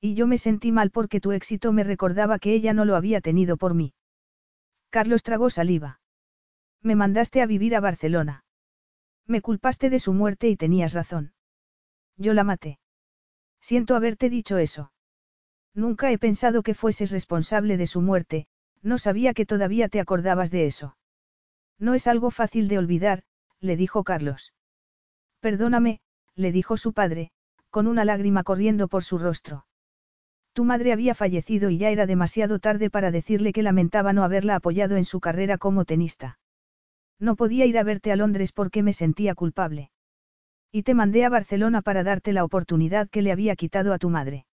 Y 0.00 0.14
yo 0.14 0.26
me 0.26 0.38
sentí 0.38 0.72
mal 0.72 0.90
porque 0.90 1.20
tu 1.20 1.32
éxito 1.32 1.72
me 1.72 1.84
recordaba 1.84 2.38
que 2.38 2.52
ella 2.52 2.72
no 2.72 2.84
lo 2.84 2.96
había 2.96 3.20
tenido 3.20 3.56
por 3.56 3.74
mí. 3.74 3.92
Carlos 4.90 5.22
tragó 5.22 5.50
saliva. 5.50 6.00
Me 6.82 6.96
mandaste 6.96 7.42
a 7.42 7.46
vivir 7.46 7.76
a 7.76 7.80
Barcelona. 7.80 8.44
Me 9.26 9.40
culpaste 9.40 9.88
de 9.90 10.00
su 10.00 10.12
muerte 10.12 10.48
y 10.48 10.56
tenías 10.56 10.92
razón. 10.92 11.32
Yo 12.16 12.34
la 12.34 12.44
maté. 12.44 12.80
Siento 13.60 13.94
haberte 13.94 14.28
dicho 14.28 14.58
eso. 14.58 14.92
Nunca 15.74 16.10
he 16.10 16.18
pensado 16.18 16.62
que 16.62 16.74
fueses 16.74 17.12
responsable 17.12 17.76
de 17.76 17.86
su 17.86 18.00
muerte, 18.00 18.48
no 18.82 18.98
sabía 18.98 19.34
que 19.34 19.46
todavía 19.46 19.88
te 19.88 20.00
acordabas 20.00 20.50
de 20.50 20.66
eso. 20.66 20.96
No 21.78 21.94
es 21.94 22.06
algo 22.06 22.30
fácil 22.30 22.66
de 22.68 22.78
olvidar, 22.78 23.22
le 23.60 23.76
dijo 23.76 24.02
Carlos. 24.02 24.52
Perdóname, 25.40 26.00
le 26.34 26.50
dijo 26.52 26.76
su 26.76 26.92
padre, 26.92 27.30
con 27.70 27.86
una 27.86 28.04
lágrima 28.04 28.42
corriendo 28.42 28.88
por 28.88 29.04
su 29.04 29.18
rostro. 29.18 29.66
Tu 30.52 30.64
madre 30.64 30.92
había 30.92 31.14
fallecido 31.14 31.70
y 31.70 31.78
ya 31.78 31.90
era 31.90 32.06
demasiado 32.06 32.58
tarde 32.58 32.90
para 32.90 33.10
decirle 33.10 33.52
que 33.52 33.62
lamentaba 33.62 34.12
no 34.12 34.24
haberla 34.24 34.56
apoyado 34.56 34.96
en 34.96 35.04
su 35.04 35.20
carrera 35.20 35.58
como 35.58 35.84
tenista. 35.84 36.38
No 37.18 37.36
podía 37.36 37.66
ir 37.66 37.78
a 37.78 37.82
verte 37.82 38.12
a 38.12 38.16
Londres 38.16 38.52
porque 38.52 38.82
me 38.82 38.92
sentía 38.92 39.34
culpable. 39.34 39.90
Y 40.72 40.82
te 40.82 40.94
mandé 40.94 41.24
a 41.24 41.28
Barcelona 41.28 41.82
para 41.82 42.02
darte 42.02 42.32
la 42.32 42.44
oportunidad 42.44 43.08
que 43.08 43.22
le 43.22 43.32
había 43.32 43.56
quitado 43.56 43.92
a 43.92 43.98
tu 43.98 44.08
madre. 44.08 44.46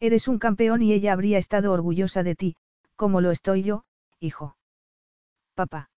Eres 0.00 0.26
un 0.26 0.38
campeón 0.38 0.82
y 0.82 0.92
ella 0.92 1.12
habría 1.12 1.38
estado 1.38 1.72
orgullosa 1.72 2.22
de 2.22 2.34
ti, 2.34 2.56
como 2.96 3.20
lo 3.20 3.30
estoy 3.30 3.62
yo, 3.62 3.84
hijo. 4.20 4.56
Papá. 5.54 5.90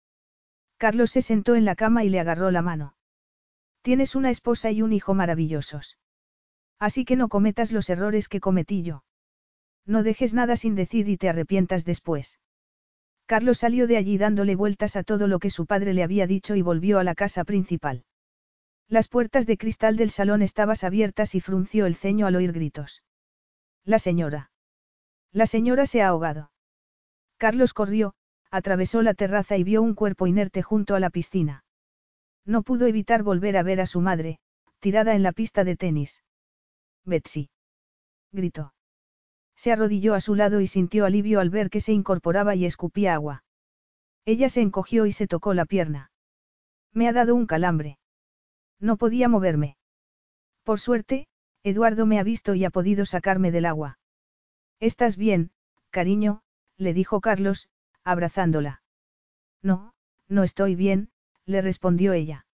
Carlos 0.77 1.11
se 1.11 1.21
sentó 1.21 1.55
en 1.55 1.65
la 1.65 1.75
cama 1.75 2.03
y 2.03 2.09
le 2.09 2.19
agarró 2.19 2.51
la 2.51 2.61
mano. 2.61 2.95
Tienes 3.81 4.15
una 4.15 4.29
esposa 4.29 4.71
y 4.71 4.81
un 4.81 4.93
hijo 4.93 5.13
maravillosos. 5.13 5.97
Así 6.79 7.05
que 7.05 7.15
no 7.15 7.29
cometas 7.29 7.71
los 7.71 7.89
errores 7.89 8.27
que 8.27 8.39
cometí 8.39 8.83
yo. 8.83 9.03
No 9.85 10.03
dejes 10.03 10.33
nada 10.33 10.55
sin 10.55 10.75
decir 10.75 11.09
y 11.09 11.17
te 11.17 11.30
arrepientas 11.30 11.85
después. 11.85 12.39
Carlos 13.25 13.59
salió 13.59 13.88
de 13.88 13.97
allí 13.97 14.17
dándole 14.17 14.55
vueltas 14.55 14.95
a 14.95 15.03
todo 15.03 15.27
lo 15.27 15.39
que 15.39 15.49
su 15.49 15.65
padre 15.65 15.93
le 15.93 16.03
había 16.03 16.27
dicho 16.27 16.55
y 16.55 16.61
volvió 16.61 16.99
a 16.99 17.03
la 17.03 17.15
casa 17.15 17.43
principal. 17.43 18.05
Las 18.88 19.07
puertas 19.07 19.47
de 19.47 19.57
cristal 19.57 19.97
del 19.97 20.11
salón 20.11 20.41
estaban 20.41 20.75
abiertas 20.81 21.33
y 21.33 21.41
frunció 21.41 21.88
el 21.88 21.95
ceño 21.95 22.27
al 22.27 22.35
oír 22.35 22.51
gritos. 22.51 23.03
La 23.83 23.97
señora. 23.97 24.51
La 25.31 25.47
señora 25.47 25.85
se 25.85 26.01
ha 26.01 26.09
ahogado. 26.09 26.51
Carlos 27.38 27.73
corrió, 27.73 28.14
atravesó 28.51 29.01
la 29.01 29.14
terraza 29.14 29.57
y 29.57 29.64
vio 29.64 29.81
un 29.81 29.95
cuerpo 29.95 30.27
inerte 30.27 30.61
junto 30.61 30.95
a 30.95 30.99
la 30.99 31.09
piscina. 31.09 31.64
No 32.45 32.61
pudo 32.61 32.85
evitar 32.85 33.23
volver 33.23 33.57
a 33.57 33.64
ver 33.64 33.81
a 33.81 33.85
su 33.88 34.01
madre, 34.01 34.39
tirada 34.80 35.15
en 35.15 35.23
la 35.23 35.31
pista 35.31 35.64
de 35.64 35.75
tenis. 35.75 36.23
Betsy. 37.05 37.49
Gritó. 38.31 38.73
Se 39.56 39.72
arrodilló 39.72 40.14
a 40.14 40.22
su 40.22 40.35
lado 40.35 40.61
y 40.61 40.67
sintió 40.67 41.06
alivio 41.06 41.40
al 41.40 41.50
ver 41.50 41.69
que 41.69 41.82
se 41.82 41.93
incorporaba 41.93 42.56
y 42.56 42.66
escupía 42.66 43.14
agua. 43.14 43.43
Ella 44.25 44.50
se 44.50 44.61
encogió 44.61 45.06
y 45.06 45.11
se 45.11 45.27
tocó 45.27 45.53
la 45.53 45.66
pierna. 45.66 46.11
Me 46.92 47.08
ha 47.08 47.14
dado 47.14 47.35
un 47.35 47.45
calambre. 47.45 48.00
No 48.80 48.98
podía 48.98 49.30
moverme. 49.30 49.77
Por 50.64 50.80
suerte, 50.80 51.27
Eduardo 51.64 52.06
me 52.06 52.19
ha 52.19 52.24
visto 52.24 52.56
y 52.56 52.66
ha 52.66 52.69
podido 52.69 53.06
sacarme 53.06 53.51
del 53.51 53.66
agua. 53.66 53.98
¿Estás 54.80 55.17
bien, 55.17 55.51
cariño? 55.90 56.42
le 56.77 56.93
dijo 56.93 57.22
Carlos, 57.22 57.69
abrazándola. 58.03 58.82
No, 59.61 59.93
no 60.27 60.43
estoy 60.43 60.75
bien, 60.75 61.09
le 61.45 61.61
respondió 61.61 62.14
ella. 62.14 62.45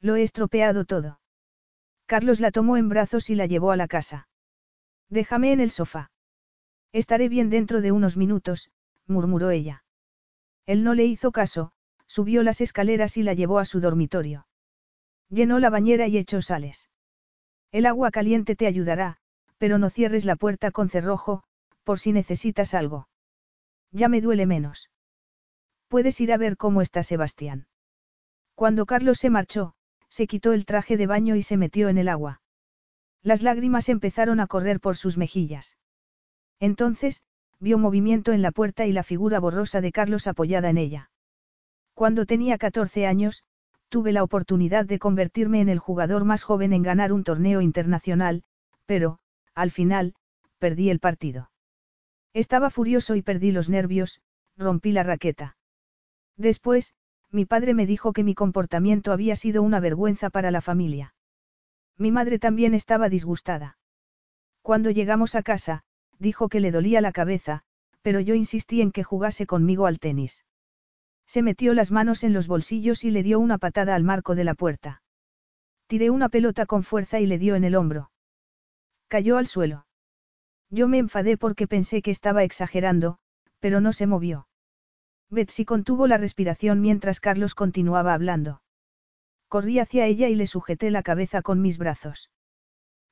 Lo 0.00 0.16
he 0.16 0.22
estropeado 0.22 0.84
todo. 0.84 1.20
Carlos 2.06 2.40
la 2.40 2.50
tomó 2.50 2.76
en 2.76 2.88
brazos 2.88 3.30
y 3.30 3.34
la 3.34 3.46
llevó 3.46 3.70
a 3.70 3.76
la 3.76 3.88
casa. 3.88 4.28
Déjame 5.08 5.52
en 5.52 5.60
el 5.60 5.70
sofá. 5.70 6.10
Estaré 6.92 7.28
bien 7.28 7.50
dentro 7.50 7.80
de 7.80 7.92
unos 7.92 8.16
minutos, 8.16 8.70
murmuró 9.06 9.50
ella. 9.50 9.84
Él 10.66 10.84
no 10.84 10.94
le 10.94 11.04
hizo 11.04 11.32
caso, 11.32 11.72
subió 12.06 12.42
las 12.42 12.60
escaleras 12.60 13.16
y 13.16 13.22
la 13.22 13.34
llevó 13.34 13.58
a 13.58 13.64
su 13.64 13.80
dormitorio. 13.80 14.46
Llenó 15.28 15.58
la 15.58 15.70
bañera 15.70 16.08
y 16.08 16.16
echó 16.16 16.40
sales. 16.40 16.88
El 17.70 17.86
agua 17.86 18.10
caliente 18.10 18.56
te 18.56 18.66
ayudará, 18.66 19.18
pero 19.58 19.78
no 19.78 19.90
cierres 19.90 20.24
la 20.24 20.36
puerta 20.36 20.70
con 20.70 20.88
cerrojo, 20.88 21.42
por 21.84 21.98
si 21.98 22.12
necesitas 22.12 22.74
algo. 22.74 23.08
Ya 23.92 24.08
me 24.08 24.20
duele 24.20 24.46
menos. 24.46 24.90
Puedes 25.88 26.20
ir 26.20 26.32
a 26.32 26.36
ver 26.36 26.56
cómo 26.56 26.82
está 26.82 27.02
Sebastián. 27.02 27.66
Cuando 28.54 28.86
Carlos 28.86 29.18
se 29.18 29.30
marchó, 29.30 29.74
se 30.08 30.26
quitó 30.26 30.52
el 30.52 30.64
traje 30.64 30.96
de 30.96 31.06
baño 31.06 31.36
y 31.36 31.42
se 31.42 31.56
metió 31.56 31.88
en 31.88 31.98
el 31.98 32.08
agua. 32.08 32.40
Las 33.22 33.42
lágrimas 33.42 33.88
empezaron 33.88 34.40
a 34.40 34.46
correr 34.46 34.80
por 34.80 34.96
sus 34.96 35.16
mejillas. 35.16 35.76
Entonces, 36.60 37.22
vio 37.60 37.78
movimiento 37.78 38.32
en 38.32 38.42
la 38.42 38.52
puerta 38.52 38.86
y 38.86 38.92
la 38.92 39.02
figura 39.02 39.40
borrosa 39.40 39.80
de 39.80 39.92
Carlos 39.92 40.26
apoyada 40.26 40.70
en 40.70 40.78
ella. 40.78 41.10
Cuando 41.94 42.26
tenía 42.26 42.58
14 42.58 43.06
años, 43.06 43.44
tuve 43.88 44.12
la 44.12 44.22
oportunidad 44.22 44.84
de 44.84 44.98
convertirme 44.98 45.60
en 45.60 45.68
el 45.68 45.78
jugador 45.78 46.24
más 46.24 46.42
joven 46.44 46.72
en 46.72 46.82
ganar 46.82 47.12
un 47.12 47.24
torneo 47.24 47.60
internacional, 47.60 48.44
pero, 48.86 49.18
al 49.54 49.70
final, 49.70 50.14
perdí 50.58 50.90
el 50.90 51.00
partido. 51.00 51.50
Estaba 52.34 52.70
furioso 52.70 53.16
y 53.16 53.22
perdí 53.22 53.50
los 53.50 53.68
nervios, 53.68 54.20
rompí 54.56 54.92
la 54.92 55.02
raqueta. 55.02 55.56
Después, 56.36 56.94
mi 57.30 57.44
padre 57.44 57.74
me 57.74 57.86
dijo 57.86 58.12
que 58.12 58.24
mi 58.24 58.34
comportamiento 58.34 59.12
había 59.12 59.36
sido 59.36 59.62
una 59.62 59.80
vergüenza 59.80 60.30
para 60.30 60.50
la 60.50 60.60
familia. 60.60 61.14
Mi 61.96 62.12
madre 62.12 62.38
también 62.38 62.74
estaba 62.74 63.08
disgustada. 63.08 63.78
Cuando 64.62 64.90
llegamos 64.90 65.34
a 65.34 65.42
casa, 65.42 65.84
dijo 66.18 66.48
que 66.48 66.60
le 66.60 66.70
dolía 66.70 67.00
la 67.00 67.12
cabeza, 67.12 67.62
pero 68.02 68.20
yo 68.20 68.34
insistí 68.34 68.80
en 68.80 68.92
que 68.92 69.04
jugase 69.04 69.46
conmigo 69.46 69.86
al 69.86 69.98
tenis. 69.98 70.44
Se 71.26 71.42
metió 71.42 71.74
las 71.74 71.90
manos 71.90 72.24
en 72.24 72.32
los 72.32 72.46
bolsillos 72.46 73.04
y 73.04 73.10
le 73.10 73.22
dio 73.22 73.38
una 73.38 73.58
patada 73.58 73.94
al 73.94 74.02
marco 74.02 74.34
de 74.34 74.44
la 74.44 74.54
puerta. 74.54 75.02
Tiré 75.86 76.10
una 76.10 76.28
pelota 76.28 76.66
con 76.66 76.84
fuerza 76.84 77.20
y 77.20 77.26
le 77.26 77.38
dio 77.38 77.54
en 77.54 77.64
el 77.64 77.74
hombro. 77.74 78.10
Cayó 79.08 79.36
al 79.36 79.46
suelo. 79.46 79.86
Yo 80.70 80.88
me 80.88 80.98
enfadé 80.98 81.36
porque 81.36 81.66
pensé 81.66 82.02
que 82.02 82.10
estaba 82.10 82.44
exagerando, 82.44 83.18
pero 83.60 83.80
no 83.80 83.92
se 83.92 84.06
movió. 84.06 84.48
Betsy 85.30 85.64
contuvo 85.64 86.06
la 86.06 86.16
respiración 86.16 86.80
mientras 86.80 87.20
Carlos 87.20 87.54
continuaba 87.54 88.14
hablando. 88.14 88.62
Corrí 89.48 89.78
hacia 89.78 90.06
ella 90.06 90.28
y 90.28 90.34
le 90.34 90.46
sujeté 90.46 90.90
la 90.90 91.02
cabeza 91.02 91.42
con 91.42 91.60
mis 91.60 91.78
brazos. 91.78 92.30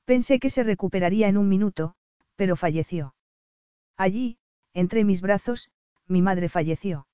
Pensé 0.05 0.39
que 0.39 0.51
se 0.51 0.63
recuperaría 0.63 1.29
en 1.29 1.37
un 1.37 1.49
minuto, 1.49 1.95
pero 2.37 2.57
falleció. 2.57 3.15
Allí, 3.97 4.39
entre 4.73 5.05
mis 5.05 5.21
brazos, 5.21 5.71
mi 6.07 6.23
madre 6.23 6.49
falleció. 6.49 7.09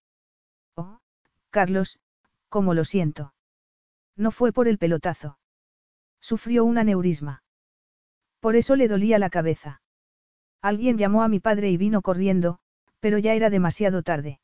Oh, 0.76 1.01
Carlos, 1.51 1.99
cómo 2.49 2.75
lo 2.75 2.84
siento. 2.84 3.33
No 4.17 4.31
fue 4.31 4.52
por 4.52 4.68
el 4.68 4.78
pelotazo. 4.78 5.39
Sufrió 6.20 6.65
un 6.65 6.78
aneurisma. 6.78 7.42
Por 8.41 8.57
eso 8.57 8.76
le 8.76 8.89
dolía 8.89 9.18
la 9.18 9.31
cabeza. 9.31 9.81
Alguien 10.60 10.99
llamó 10.99 11.23
a 11.23 11.28
mi 11.28 11.41
padre 11.41 11.70
y 11.70 11.76
vino 11.76 12.02
corriendo, 12.02 12.59
pero 13.01 13.18
ya 13.18 13.34
era 13.34 13.51
demasiado 13.51 14.02
tarde. 14.02 14.41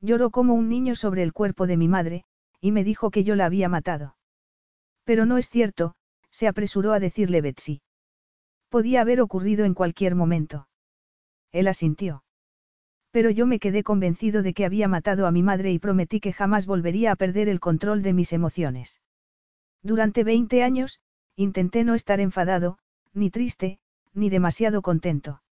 Lloró 0.00 0.30
como 0.30 0.54
un 0.54 0.68
niño 0.68 0.94
sobre 0.96 1.22
el 1.22 1.32
cuerpo 1.32 1.66
de 1.66 1.76
mi 1.76 1.88
madre, 1.88 2.24
y 2.60 2.72
me 2.72 2.84
dijo 2.84 3.10
que 3.10 3.24
yo 3.24 3.36
la 3.36 3.46
había 3.46 3.68
matado. 3.68 4.16
Pero 5.04 5.26
no 5.26 5.38
es 5.38 5.48
cierto, 5.48 5.94
se 6.30 6.48
apresuró 6.48 6.92
a 6.92 7.00
decirle 7.00 7.40
Betsy. 7.40 7.82
Podía 8.70 9.00
haber 9.02 9.20
ocurrido 9.20 9.64
en 9.64 9.74
cualquier 9.74 10.14
momento. 10.14 10.68
Él 11.52 11.68
asintió. 11.68 12.24
Pero 13.10 13.28
yo 13.30 13.46
me 13.46 13.58
quedé 13.58 13.82
convencido 13.82 14.42
de 14.42 14.54
que 14.54 14.64
había 14.64 14.86
matado 14.86 15.26
a 15.26 15.32
mi 15.32 15.42
madre 15.42 15.72
y 15.72 15.80
prometí 15.80 16.20
que 16.20 16.32
jamás 16.32 16.66
volvería 16.66 17.10
a 17.10 17.16
perder 17.16 17.48
el 17.48 17.58
control 17.58 18.02
de 18.02 18.12
mis 18.12 18.32
emociones. 18.32 19.00
Durante 19.82 20.22
20 20.22 20.62
años, 20.62 21.00
intenté 21.34 21.82
no 21.82 21.94
estar 21.94 22.20
enfadado, 22.20 22.78
ni 23.12 23.30
triste, 23.30 23.80
ni 24.14 24.30
demasiado 24.30 24.82
contento. 24.82 25.42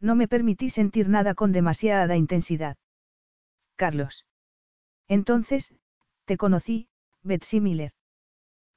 No 0.00 0.14
me 0.14 0.28
permití 0.28 0.70
sentir 0.70 1.08
nada 1.08 1.34
con 1.34 1.50
demasiada 1.50 2.16
intensidad. 2.16 2.76
Carlos. 3.74 4.24
Entonces, 5.08 5.74
te 6.26 6.36
conocí, 6.36 6.88
Betsy 7.24 7.60
Miller. 7.60 7.92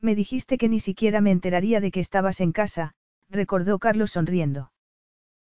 Me 0.02 0.16
dijiste 0.16 0.58
que 0.58 0.70
ni 0.70 0.80
siquiera 0.80 1.22
me 1.22 1.32
enteraría 1.32 1.82
de 1.82 1.92
que 1.92 2.00
estabas 2.00 2.40
en 2.42 2.52
casa, 2.52 2.96
recordó 3.30 3.80
Carlos 3.80 4.12
sonriendo. 4.12 4.72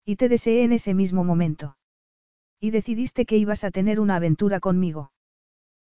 Y 0.04 0.16
te 0.16 0.28
deseé 0.28 0.64
en 0.64 0.72
ese 0.72 0.94
mismo 0.94 1.24
momento. 1.24 1.76
Y 2.60 2.70
decidiste 2.70 3.24
que 3.24 3.36
ibas 3.36 3.64
a 3.64 3.70
tener 3.70 4.00
una 4.00 4.16
aventura 4.16 4.60
conmigo. 4.60 5.12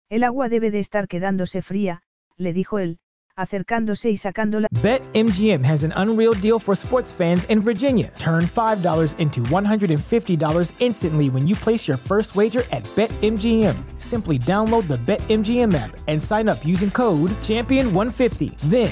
El 0.09 0.23
agua 0.23 0.49
debe 0.49 0.71
de 0.71 0.79
estar 0.79 1.07
quedándose 1.07 1.61
fría, 1.61 2.03
le 2.37 2.53
dijo 2.53 2.79
él, 2.79 2.99
acercándose 3.37 4.09
y 4.11 4.17
sacándola. 4.17 4.67
BetMGM 4.81 5.63
has 5.63 5.83
an 5.83 5.93
unreal 5.97 6.33
deal 6.35 6.59
for 6.59 6.75
sports 6.75 7.11
fans 7.11 7.45
in 7.45 7.59
Virginia. 7.59 8.11
Turn 8.17 8.43
$5 8.43 9.19
into 9.19 9.41
$150 9.41 10.73
instantly 10.79 11.29
when 11.29 11.47
you 11.47 11.55
place 11.55 11.87
your 11.87 11.97
first 11.97 12.35
wager 12.35 12.63
at 12.71 12.83
BetMGM. 12.95 13.75
Simply 13.99 14.37
download 14.37 14.87
the 14.87 14.97
BetMGM 14.97 15.73
app 15.73 15.95
and 16.07 16.21
sign 16.21 16.47
up 16.47 16.65
using 16.65 16.91
code 16.91 17.31
Champion150. 17.41 18.55
Then, 18.69 18.91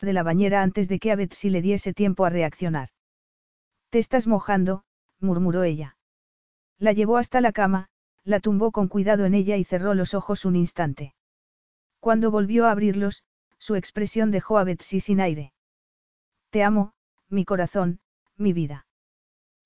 De 0.00 0.12
la 0.12 0.22
bañera 0.22 0.62
antes 0.62 0.88
de 0.88 0.98
que 0.98 1.12
a 1.12 1.16
Betsy 1.16 1.50
le 1.50 1.60
diese 1.60 1.92
tiempo 1.92 2.24
a 2.24 2.30
reaccionar. 2.30 2.88
Te 3.90 3.98
estás 3.98 4.26
mojando, 4.26 4.84
murmuró 5.18 5.62
ella. 5.62 5.96
La 6.78 6.92
llevó 6.92 7.18
hasta 7.18 7.40
la 7.40 7.52
cama, 7.52 7.90
la 8.24 8.40
tumbó 8.40 8.72
con 8.72 8.88
cuidado 8.88 9.26
en 9.26 9.34
ella 9.34 9.56
y 9.56 9.64
cerró 9.64 9.94
los 9.94 10.14
ojos 10.14 10.44
un 10.44 10.56
instante. 10.56 11.14
Cuando 11.98 12.30
volvió 12.30 12.66
a 12.66 12.70
abrirlos, 12.70 13.24
su 13.58 13.74
expresión 13.74 14.30
dejó 14.30 14.56
a 14.56 14.64
Betsy 14.64 15.00
sin 15.00 15.20
aire. 15.20 15.52
Te 16.48 16.62
amo, 16.62 16.94
mi 17.28 17.44
corazón, 17.44 18.00
mi 18.36 18.54
vida. 18.54 18.86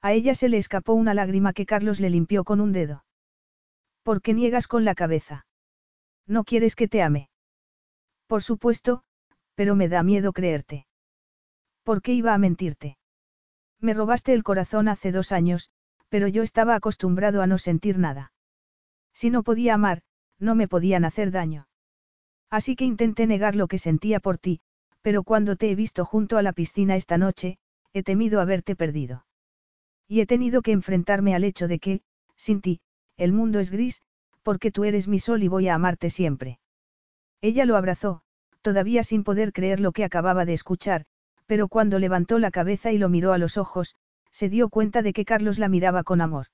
A 0.03 0.13
ella 0.13 0.35
se 0.35 0.49
le 0.49 0.59
escapó 0.59 0.95
una 0.95 1.15
lágrima 1.15 1.53
que 1.53 1.65
Carlos 1.65 2.01
le 2.01 2.11
limpió 2.11 2.43
con 2.43 2.61
un 2.61 2.73
dedo. 2.73 3.05
¿Por 4.03 4.21
qué 4.21 4.35
niegas 4.35 4.67
con 4.67 4.85
la 4.85 4.95
cabeza? 4.95 5.47
¿No 6.27 6.45
quieres 6.45 6.75
que 6.75 6.89
te 6.89 7.03
ame? 7.03 7.31
Por 8.27 8.43
supuesto, 8.43 9.05
pero 9.55 9.77
me 9.77 9.89
da 9.89 10.03
miedo 10.03 10.33
creerte. 10.33 10.87
¿Por 11.83 12.03
qué 12.03 12.13
iba 12.13 12.35
a 12.35 12.39
mentirte? 12.39 12.99
Me 13.81 13.95
robaste 13.95 14.33
el 14.33 14.43
corazón 14.43 14.89
hace 14.89 15.13
dos 15.13 15.33
años, 15.33 15.71
pero 16.09 16.29
yo 16.29 16.43
estaba 16.43 16.75
acostumbrado 16.75 17.43
a 17.43 17.47
no 17.47 17.59
sentir 17.59 17.99
nada. 17.99 18.33
Si 19.13 19.31
no 19.31 19.43
podía 19.43 19.75
amar, 19.75 20.03
no 20.39 20.55
me 20.55 20.69
podían 20.69 21.05
hacer 21.05 21.31
daño. 21.31 21.69
Así 22.51 22.77
que 22.77 22.85
intenté 22.85 23.27
negar 23.27 23.57
lo 23.57 23.69
que 23.69 23.79
sentía 23.79 24.21
por 24.21 24.39
ti, 24.39 24.61
pero 25.03 25.23
cuando 25.23 25.57
te 25.57 25.71
he 25.71 25.75
visto 25.75 26.05
junto 26.05 26.39
a 26.39 26.43
la 26.43 26.53
piscina 26.53 26.97
esta 26.97 27.19
noche, 27.19 27.59
he 27.93 28.03
temido 28.03 28.41
haberte 28.41 28.75
perdido. 28.77 29.27
Y 30.09 30.21
he 30.21 30.27
tenido 30.27 30.63
que 30.63 30.73
enfrentarme 30.73 31.35
al 31.35 31.45
hecho 31.45 31.69
de 31.69 31.79
que, 31.79 32.03
sin 32.37 32.61
ti, 32.61 32.81
el 33.17 33.33
mundo 33.33 33.61
es 33.61 33.71
gris, 33.71 34.03
porque 34.43 34.71
tú 34.71 34.85
eres 34.85 35.09
mi 35.09 35.19
sol 35.19 35.43
y 35.43 35.49
voy 35.49 35.69
a 35.69 35.75
amarte 35.75 36.11
siempre. 36.11 36.59
Ella 37.41 37.65
lo 37.65 37.77
abrazó, 37.77 38.23
todavía 38.65 39.05
sin 39.05 39.25
poder 39.25 39.53
creer 39.53 39.79
lo 39.79 39.93
que 39.93 40.05
acababa 40.05 40.47
de 40.47 40.55
escuchar, 40.55 41.05
pero 41.45 41.69
cuando 41.69 41.99
levantó 41.99 42.39
la 42.39 42.51
cabeza 42.51 42.93
y 42.93 42.99
lo 42.99 43.11
miró 43.11 43.35
a 43.35 43.39
los 43.39 43.59
ojos, 43.59 43.95
se 44.31 44.49
dio 44.49 44.71
cuenta 44.71 45.03
de 45.03 45.13
que 45.13 45.27
Carlos 45.27 45.59
la 45.59 45.69
miraba 45.69 46.03
con 46.03 46.23
amor. 46.23 46.47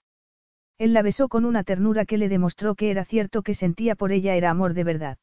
Él 0.77 0.93
la 0.93 1.03
besó 1.03 1.29
con 1.29 1.45
una 1.45 1.63
ternura 1.63 2.05
que 2.05 2.19
le 2.19 2.29
demostró 2.29 2.75
que 2.75 2.91
era 2.91 3.05
cierto 3.05 3.43
que 3.43 3.55
sentía 3.55 3.95
por 3.95 4.11
ella 4.11 4.35
era 4.35 4.51
amor 4.51 4.75
de 4.75 4.83
verdad. 4.83 5.19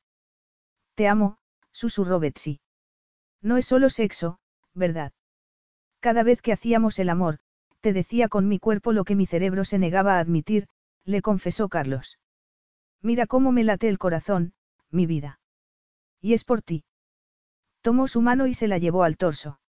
Te 0.95 1.09
amo, 1.09 1.39
susurró 1.73 2.21
Betsy. 2.21 2.61
No 3.41 3.57
es 3.57 3.65
solo 3.65 3.89
sexo, 3.89 4.39
¿verdad? 4.73 5.11
Cada 5.99 6.23
vez 6.23 6.41
que 6.41 6.53
hacíamos 6.53 6.99
el 6.99 7.09
amor, 7.09 7.39
te 7.81 7.91
decía 7.91 8.29
con 8.29 8.47
mi 8.47 8.59
cuerpo 8.59 8.93
lo 8.93 9.03
que 9.03 9.15
mi 9.15 9.25
cerebro 9.25 9.65
se 9.65 9.77
negaba 9.77 10.15
a 10.15 10.19
admitir, 10.19 10.67
le 11.03 11.21
confesó 11.21 11.67
Carlos. 11.67 12.17
Mira 13.01 13.27
cómo 13.27 13.51
me 13.51 13.65
late 13.65 13.89
el 13.89 13.97
corazón, 13.97 14.53
mi 14.89 15.05
vida. 15.05 15.39
Y 16.27 16.33
es 16.33 16.43
por 16.43 16.61
ti. 16.61 16.83
Tomó 17.79 18.09
su 18.09 18.21
mano 18.21 18.47
y 18.47 18.53
se 18.53 18.67
la 18.67 18.79
llevó 18.79 19.03
al 19.03 19.15
torso. 19.15 19.61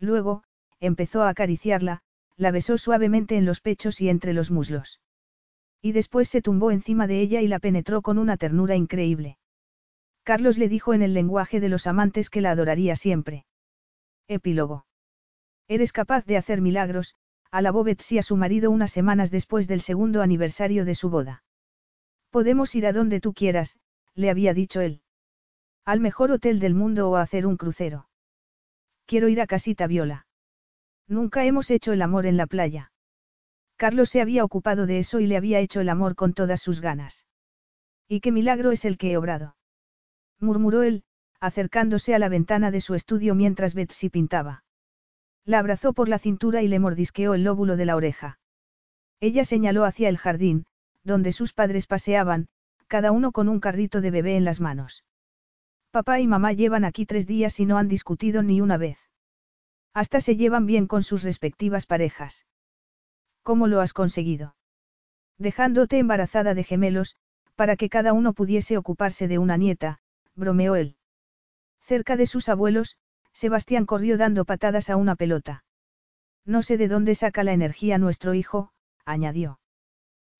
Luego, 0.00 0.42
empezó 0.80 1.22
a 1.22 1.28
acariciarla, 1.28 2.00
la 2.38 2.52
besó 2.52 2.78
suavemente 2.78 3.36
en 3.36 3.44
los 3.44 3.60
pechos 3.60 4.00
y 4.00 4.08
entre 4.08 4.32
los 4.32 4.50
muslos. 4.50 5.02
Y 5.82 5.92
después 5.92 6.30
se 6.30 6.40
tumbó 6.40 6.70
encima 6.70 7.06
de 7.06 7.20
ella 7.20 7.42
y 7.42 7.48
la 7.48 7.58
penetró 7.58 8.00
con 8.00 8.16
una 8.16 8.38
ternura 8.38 8.76
increíble. 8.76 9.36
Carlos 10.22 10.56
le 10.56 10.70
dijo 10.70 10.94
en 10.94 11.02
el 11.02 11.12
lenguaje 11.12 11.60
de 11.60 11.68
los 11.68 11.86
amantes 11.86 12.30
que 12.30 12.40
la 12.40 12.52
adoraría 12.52 12.96
siempre. 12.96 13.44
Epílogo. 14.26 14.86
Eres 15.68 15.92
capaz 15.92 16.24
de 16.24 16.38
hacer 16.38 16.62
milagros, 16.62 17.14
alabó 17.50 17.84
Betsy 17.84 18.16
a 18.16 18.22
su 18.22 18.38
marido 18.38 18.70
unas 18.70 18.90
semanas 18.90 19.30
después 19.30 19.68
del 19.68 19.82
segundo 19.82 20.22
aniversario 20.22 20.86
de 20.86 20.94
su 20.94 21.10
boda. 21.10 21.44
Podemos 22.30 22.74
ir 22.74 22.86
a 22.86 22.94
donde 22.94 23.20
tú 23.20 23.34
quieras, 23.34 23.76
le 24.14 24.30
había 24.30 24.54
dicho 24.54 24.80
él. 24.80 25.02
Al 25.84 26.00
mejor 26.00 26.30
hotel 26.30 26.60
del 26.60 26.74
mundo 26.74 27.10
o 27.10 27.16
a 27.16 27.22
hacer 27.22 27.46
un 27.46 27.58
crucero. 27.58 28.08
Quiero 29.06 29.28
ir 29.28 29.42
a 29.42 29.46
Casita 29.46 29.86
Viola. 29.86 30.26
Nunca 31.06 31.44
hemos 31.44 31.70
hecho 31.70 31.92
el 31.92 32.00
amor 32.00 32.24
en 32.24 32.38
la 32.38 32.46
playa. 32.46 32.90
Carlos 33.76 34.08
se 34.08 34.22
había 34.22 34.44
ocupado 34.44 34.86
de 34.86 34.98
eso 34.98 35.20
y 35.20 35.26
le 35.26 35.36
había 35.36 35.58
hecho 35.58 35.80
el 35.80 35.90
amor 35.90 36.14
con 36.14 36.32
todas 36.32 36.62
sus 36.62 36.80
ganas. 36.80 37.26
¿Y 38.08 38.20
qué 38.20 38.32
milagro 38.32 38.72
es 38.72 38.86
el 38.86 38.96
que 38.96 39.12
he 39.12 39.16
obrado? 39.18 39.56
murmuró 40.40 40.82
él, 40.82 41.04
acercándose 41.38 42.14
a 42.14 42.18
la 42.18 42.30
ventana 42.30 42.70
de 42.70 42.80
su 42.80 42.94
estudio 42.94 43.34
mientras 43.34 43.74
Betsy 43.74 44.08
pintaba. 44.08 44.64
La 45.44 45.58
abrazó 45.58 45.92
por 45.92 46.08
la 46.08 46.18
cintura 46.18 46.62
y 46.62 46.68
le 46.68 46.78
mordisqueó 46.78 47.34
el 47.34 47.44
lóbulo 47.44 47.76
de 47.76 47.84
la 47.84 47.96
oreja. 47.96 48.38
Ella 49.20 49.44
señaló 49.44 49.84
hacia 49.84 50.08
el 50.08 50.16
jardín, 50.16 50.64
donde 51.02 51.32
sus 51.32 51.52
padres 51.52 51.86
paseaban, 51.86 52.48
cada 52.86 53.12
uno 53.12 53.32
con 53.32 53.50
un 53.50 53.60
carrito 53.60 54.00
de 54.00 54.10
bebé 54.10 54.36
en 54.36 54.46
las 54.46 54.60
manos. 54.60 55.04
Papá 55.94 56.18
y 56.18 56.26
mamá 56.26 56.52
llevan 56.52 56.84
aquí 56.84 57.06
tres 57.06 57.24
días 57.24 57.60
y 57.60 57.66
no 57.66 57.78
han 57.78 57.86
discutido 57.86 58.42
ni 58.42 58.60
una 58.60 58.76
vez. 58.76 58.98
Hasta 59.92 60.20
se 60.20 60.34
llevan 60.34 60.66
bien 60.66 60.88
con 60.88 61.04
sus 61.04 61.22
respectivas 61.22 61.86
parejas. 61.86 62.46
¿Cómo 63.44 63.68
lo 63.68 63.80
has 63.80 63.92
conseguido? 63.92 64.56
Dejándote 65.38 66.00
embarazada 66.00 66.54
de 66.54 66.64
gemelos, 66.64 67.14
para 67.54 67.76
que 67.76 67.88
cada 67.88 68.12
uno 68.12 68.32
pudiese 68.32 68.76
ocuparse 68.76 69.28
de 69.28 69.38
una 69.38 69.56
nieta, 69.56 70.00
bromeó 70.34 70.74
él. 70.74 70.96
Cerca 71.80 72.16
de 72.16 72.26
sus 72.26 72.48
abuelos, 72.48 72.96
Sebastián 73.32 73.86
corrió 73.86 74.18
dando 74.18 74.44
patadas 74.44 74.90
a 74.90 74.96
una 74.96 75.14
pelota. 75.14 75.62
No 76.44 76.62
sé 76.62 76.76
de 76.76 76.88
dónde 76.88 77.14
saca 77.14 77.44
la 77.44 77.52
energía 77.52 77.98
nuestro 77.98 78.34
hijo, 78.34 78.72
añadió. 79.04 79.60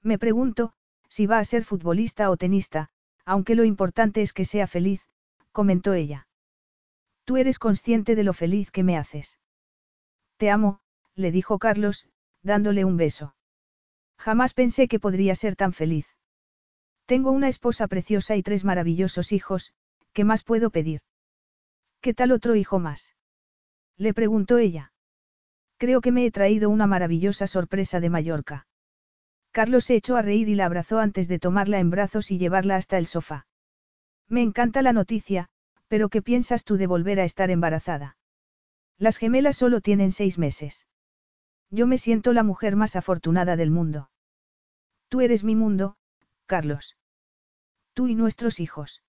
Me 0.03 0.19
pregunto, 0.19 0.73
si 1.09 1.27
va 1.29 1.39
a 1.39 1.45
ser 1.45 1.63
futbolista 1.63 2.29
o 2.31 2.37
tenista, 2.37 2.89
aunque 3.25 3.55
lo 3.55 3.63
importante 3.63 4.21
es 4.21 4.33
que 4.33 4.45
sea 4.45 4.67
feliz, 4.67 5.07
comentó 5.55 5.95
ella. 5.95 6.27
Tú 7.25 7.39
eres 7.39 7.59
consciente 7.59 8.17
de 8.17 8.25
lo 8.25 8.35
feliz 8.35 8.71
que 8.73 8.83
me 8.83 8.99
haces. 8.99 9.39
Te 10.37 10.51
amo, 10.51 10.81
le 11.15 11.31
dijo 11.31 11.59
Carlos, 11.59 12.07
dándole 12.43 12.85
un 12.85 12.97
beso. 12.97 13.37
Jamás 14.19 14.53
pensé 14.53 14.89
que 14.89 14.99
podría 14.99 15.35
ser 15.37 15.55
tan 15.55 15.73
feliz. 15.73 16.07
Tengo 17.07 17.31
una 17.31 17.49
esposa 17.49 17.87
preciosa 17.87 18.35
y 18.35 18.43
tres 18.43 18.65
maravillosos 18.65 19.31
hijos, 19.31 19.73
¿qué 20.13 20.25
más 20.25 20.43
puedo 20.43 20.71
pedir? 20.71 21.01
¿Qué 22.01 22.15
tal 22.15 22.33
otro 22.33 22.57
hijo 22.57 22.81
más? 22.81 23.15
Le 23.97 24.13
preguntó 24.13 24.59
ella. 24.59 24.93
Creo 25.79 26.01
que 26.01 26.11
me 26.11 26.27
he 26.27 26.33
traído 26.33 26.69
una 26.69 26.89
maravillosa 26.89 27.47
sorpresa 27.47 28.01
de 28.01 28.11
Mallorca. 28.11 28.67
Carlos 29.53 29.85
se 29.85 29.95
echó 29.95 30.17
a 30.17 30.23
reír 30.23 30.49
y 30.49 30.57
la 30.57 30.67
abrazó 30.67 30.99
antes 30.99 31.29
de 31.29 31.39
tomarla 31.39 31.79
en 31.79 31.91
brazos 31.91 32.33
y 32.33 32.39
llevarla 32.39 32.75
hasta 32.75 32.99
el 32.99 33.07
sofá. 33.07 33.47
Me 34.29 34.43
encanta 34.43 34.83
la 34.83 34.93
noticia, 34.93 35.49
pero 35.89 36.09
¿qué 36.09 36.23
piensas 36.23 36.65
tú 36.65 36.77
de 36.77 36.87
volver 36.87 37.21
a 37.21 37.25
estar 37.25 37.51
embarazada? 37.51 38.17
Las 38.99 39.17
gemelas 39.19 39.57
solo 39.57 39.81
tienen 39.81 40.13
seis 40.13 40.39
meses. 40.39 40.87
Yo 41.71 41.87
me 41.87 41.99
siento 41.99 42.33
la 42.33 42.43
mujer 42.43 42.77
más 42.77 42.97
afortunada 42.97 43.57
del 43.57 43.71
mundo. 43.71 44.11
Tú 45.09 45.21
eres 45.21 45.45
mi 45.45 45.57
mundo, 45.57 45.97
Carlos. 46.47 46.97
Tú 47.93 48.09
y 48.09 48.15
nuestros 48.15 48.61
hijos. 48.61 49.03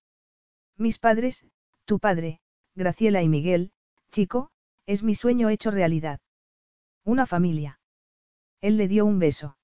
Mis 0.76 0.98
padres, 0.98 1.46
tu 1.84 1.98
padre, 1.98 2.40
Graciela 2.74 3.22
y 3.22 3.28
Miguel, 3.28 3.72
chico, 4.10 4.50
es 4.86 5.02
mi 5.02 5.14
sueño 5.14 5.48
hecho 5.48 5.70
realidad. 5.70 6.20
Una 7.04 7.26
familia. 7.26 7.80
Él 8.60 8.76
le 8.76 8.88
dio 8.88 9.06
un 9.06 9.18
beso. 9.18 9.56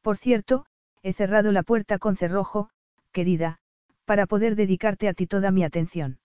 Por 0.00 0.16
cierto, 0.16 0.66
he 1.02 1.12
cerrado 1.12 1.52
la 1.52 1.62
puerta 1.62 1.98
con 1.98 2.16
cerrojo, 2.16 2.70
querida, 3.12 3.60
para 4.04 4.26
poder 4.26 4.56
dedicarte 4.56 5.08
a 5.08 5.14
ti 5.14 5.26
toda 5.26 5.50
mi 5.50 5.64
atención. 5.64 6.18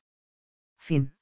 Fin. 0.80 1.17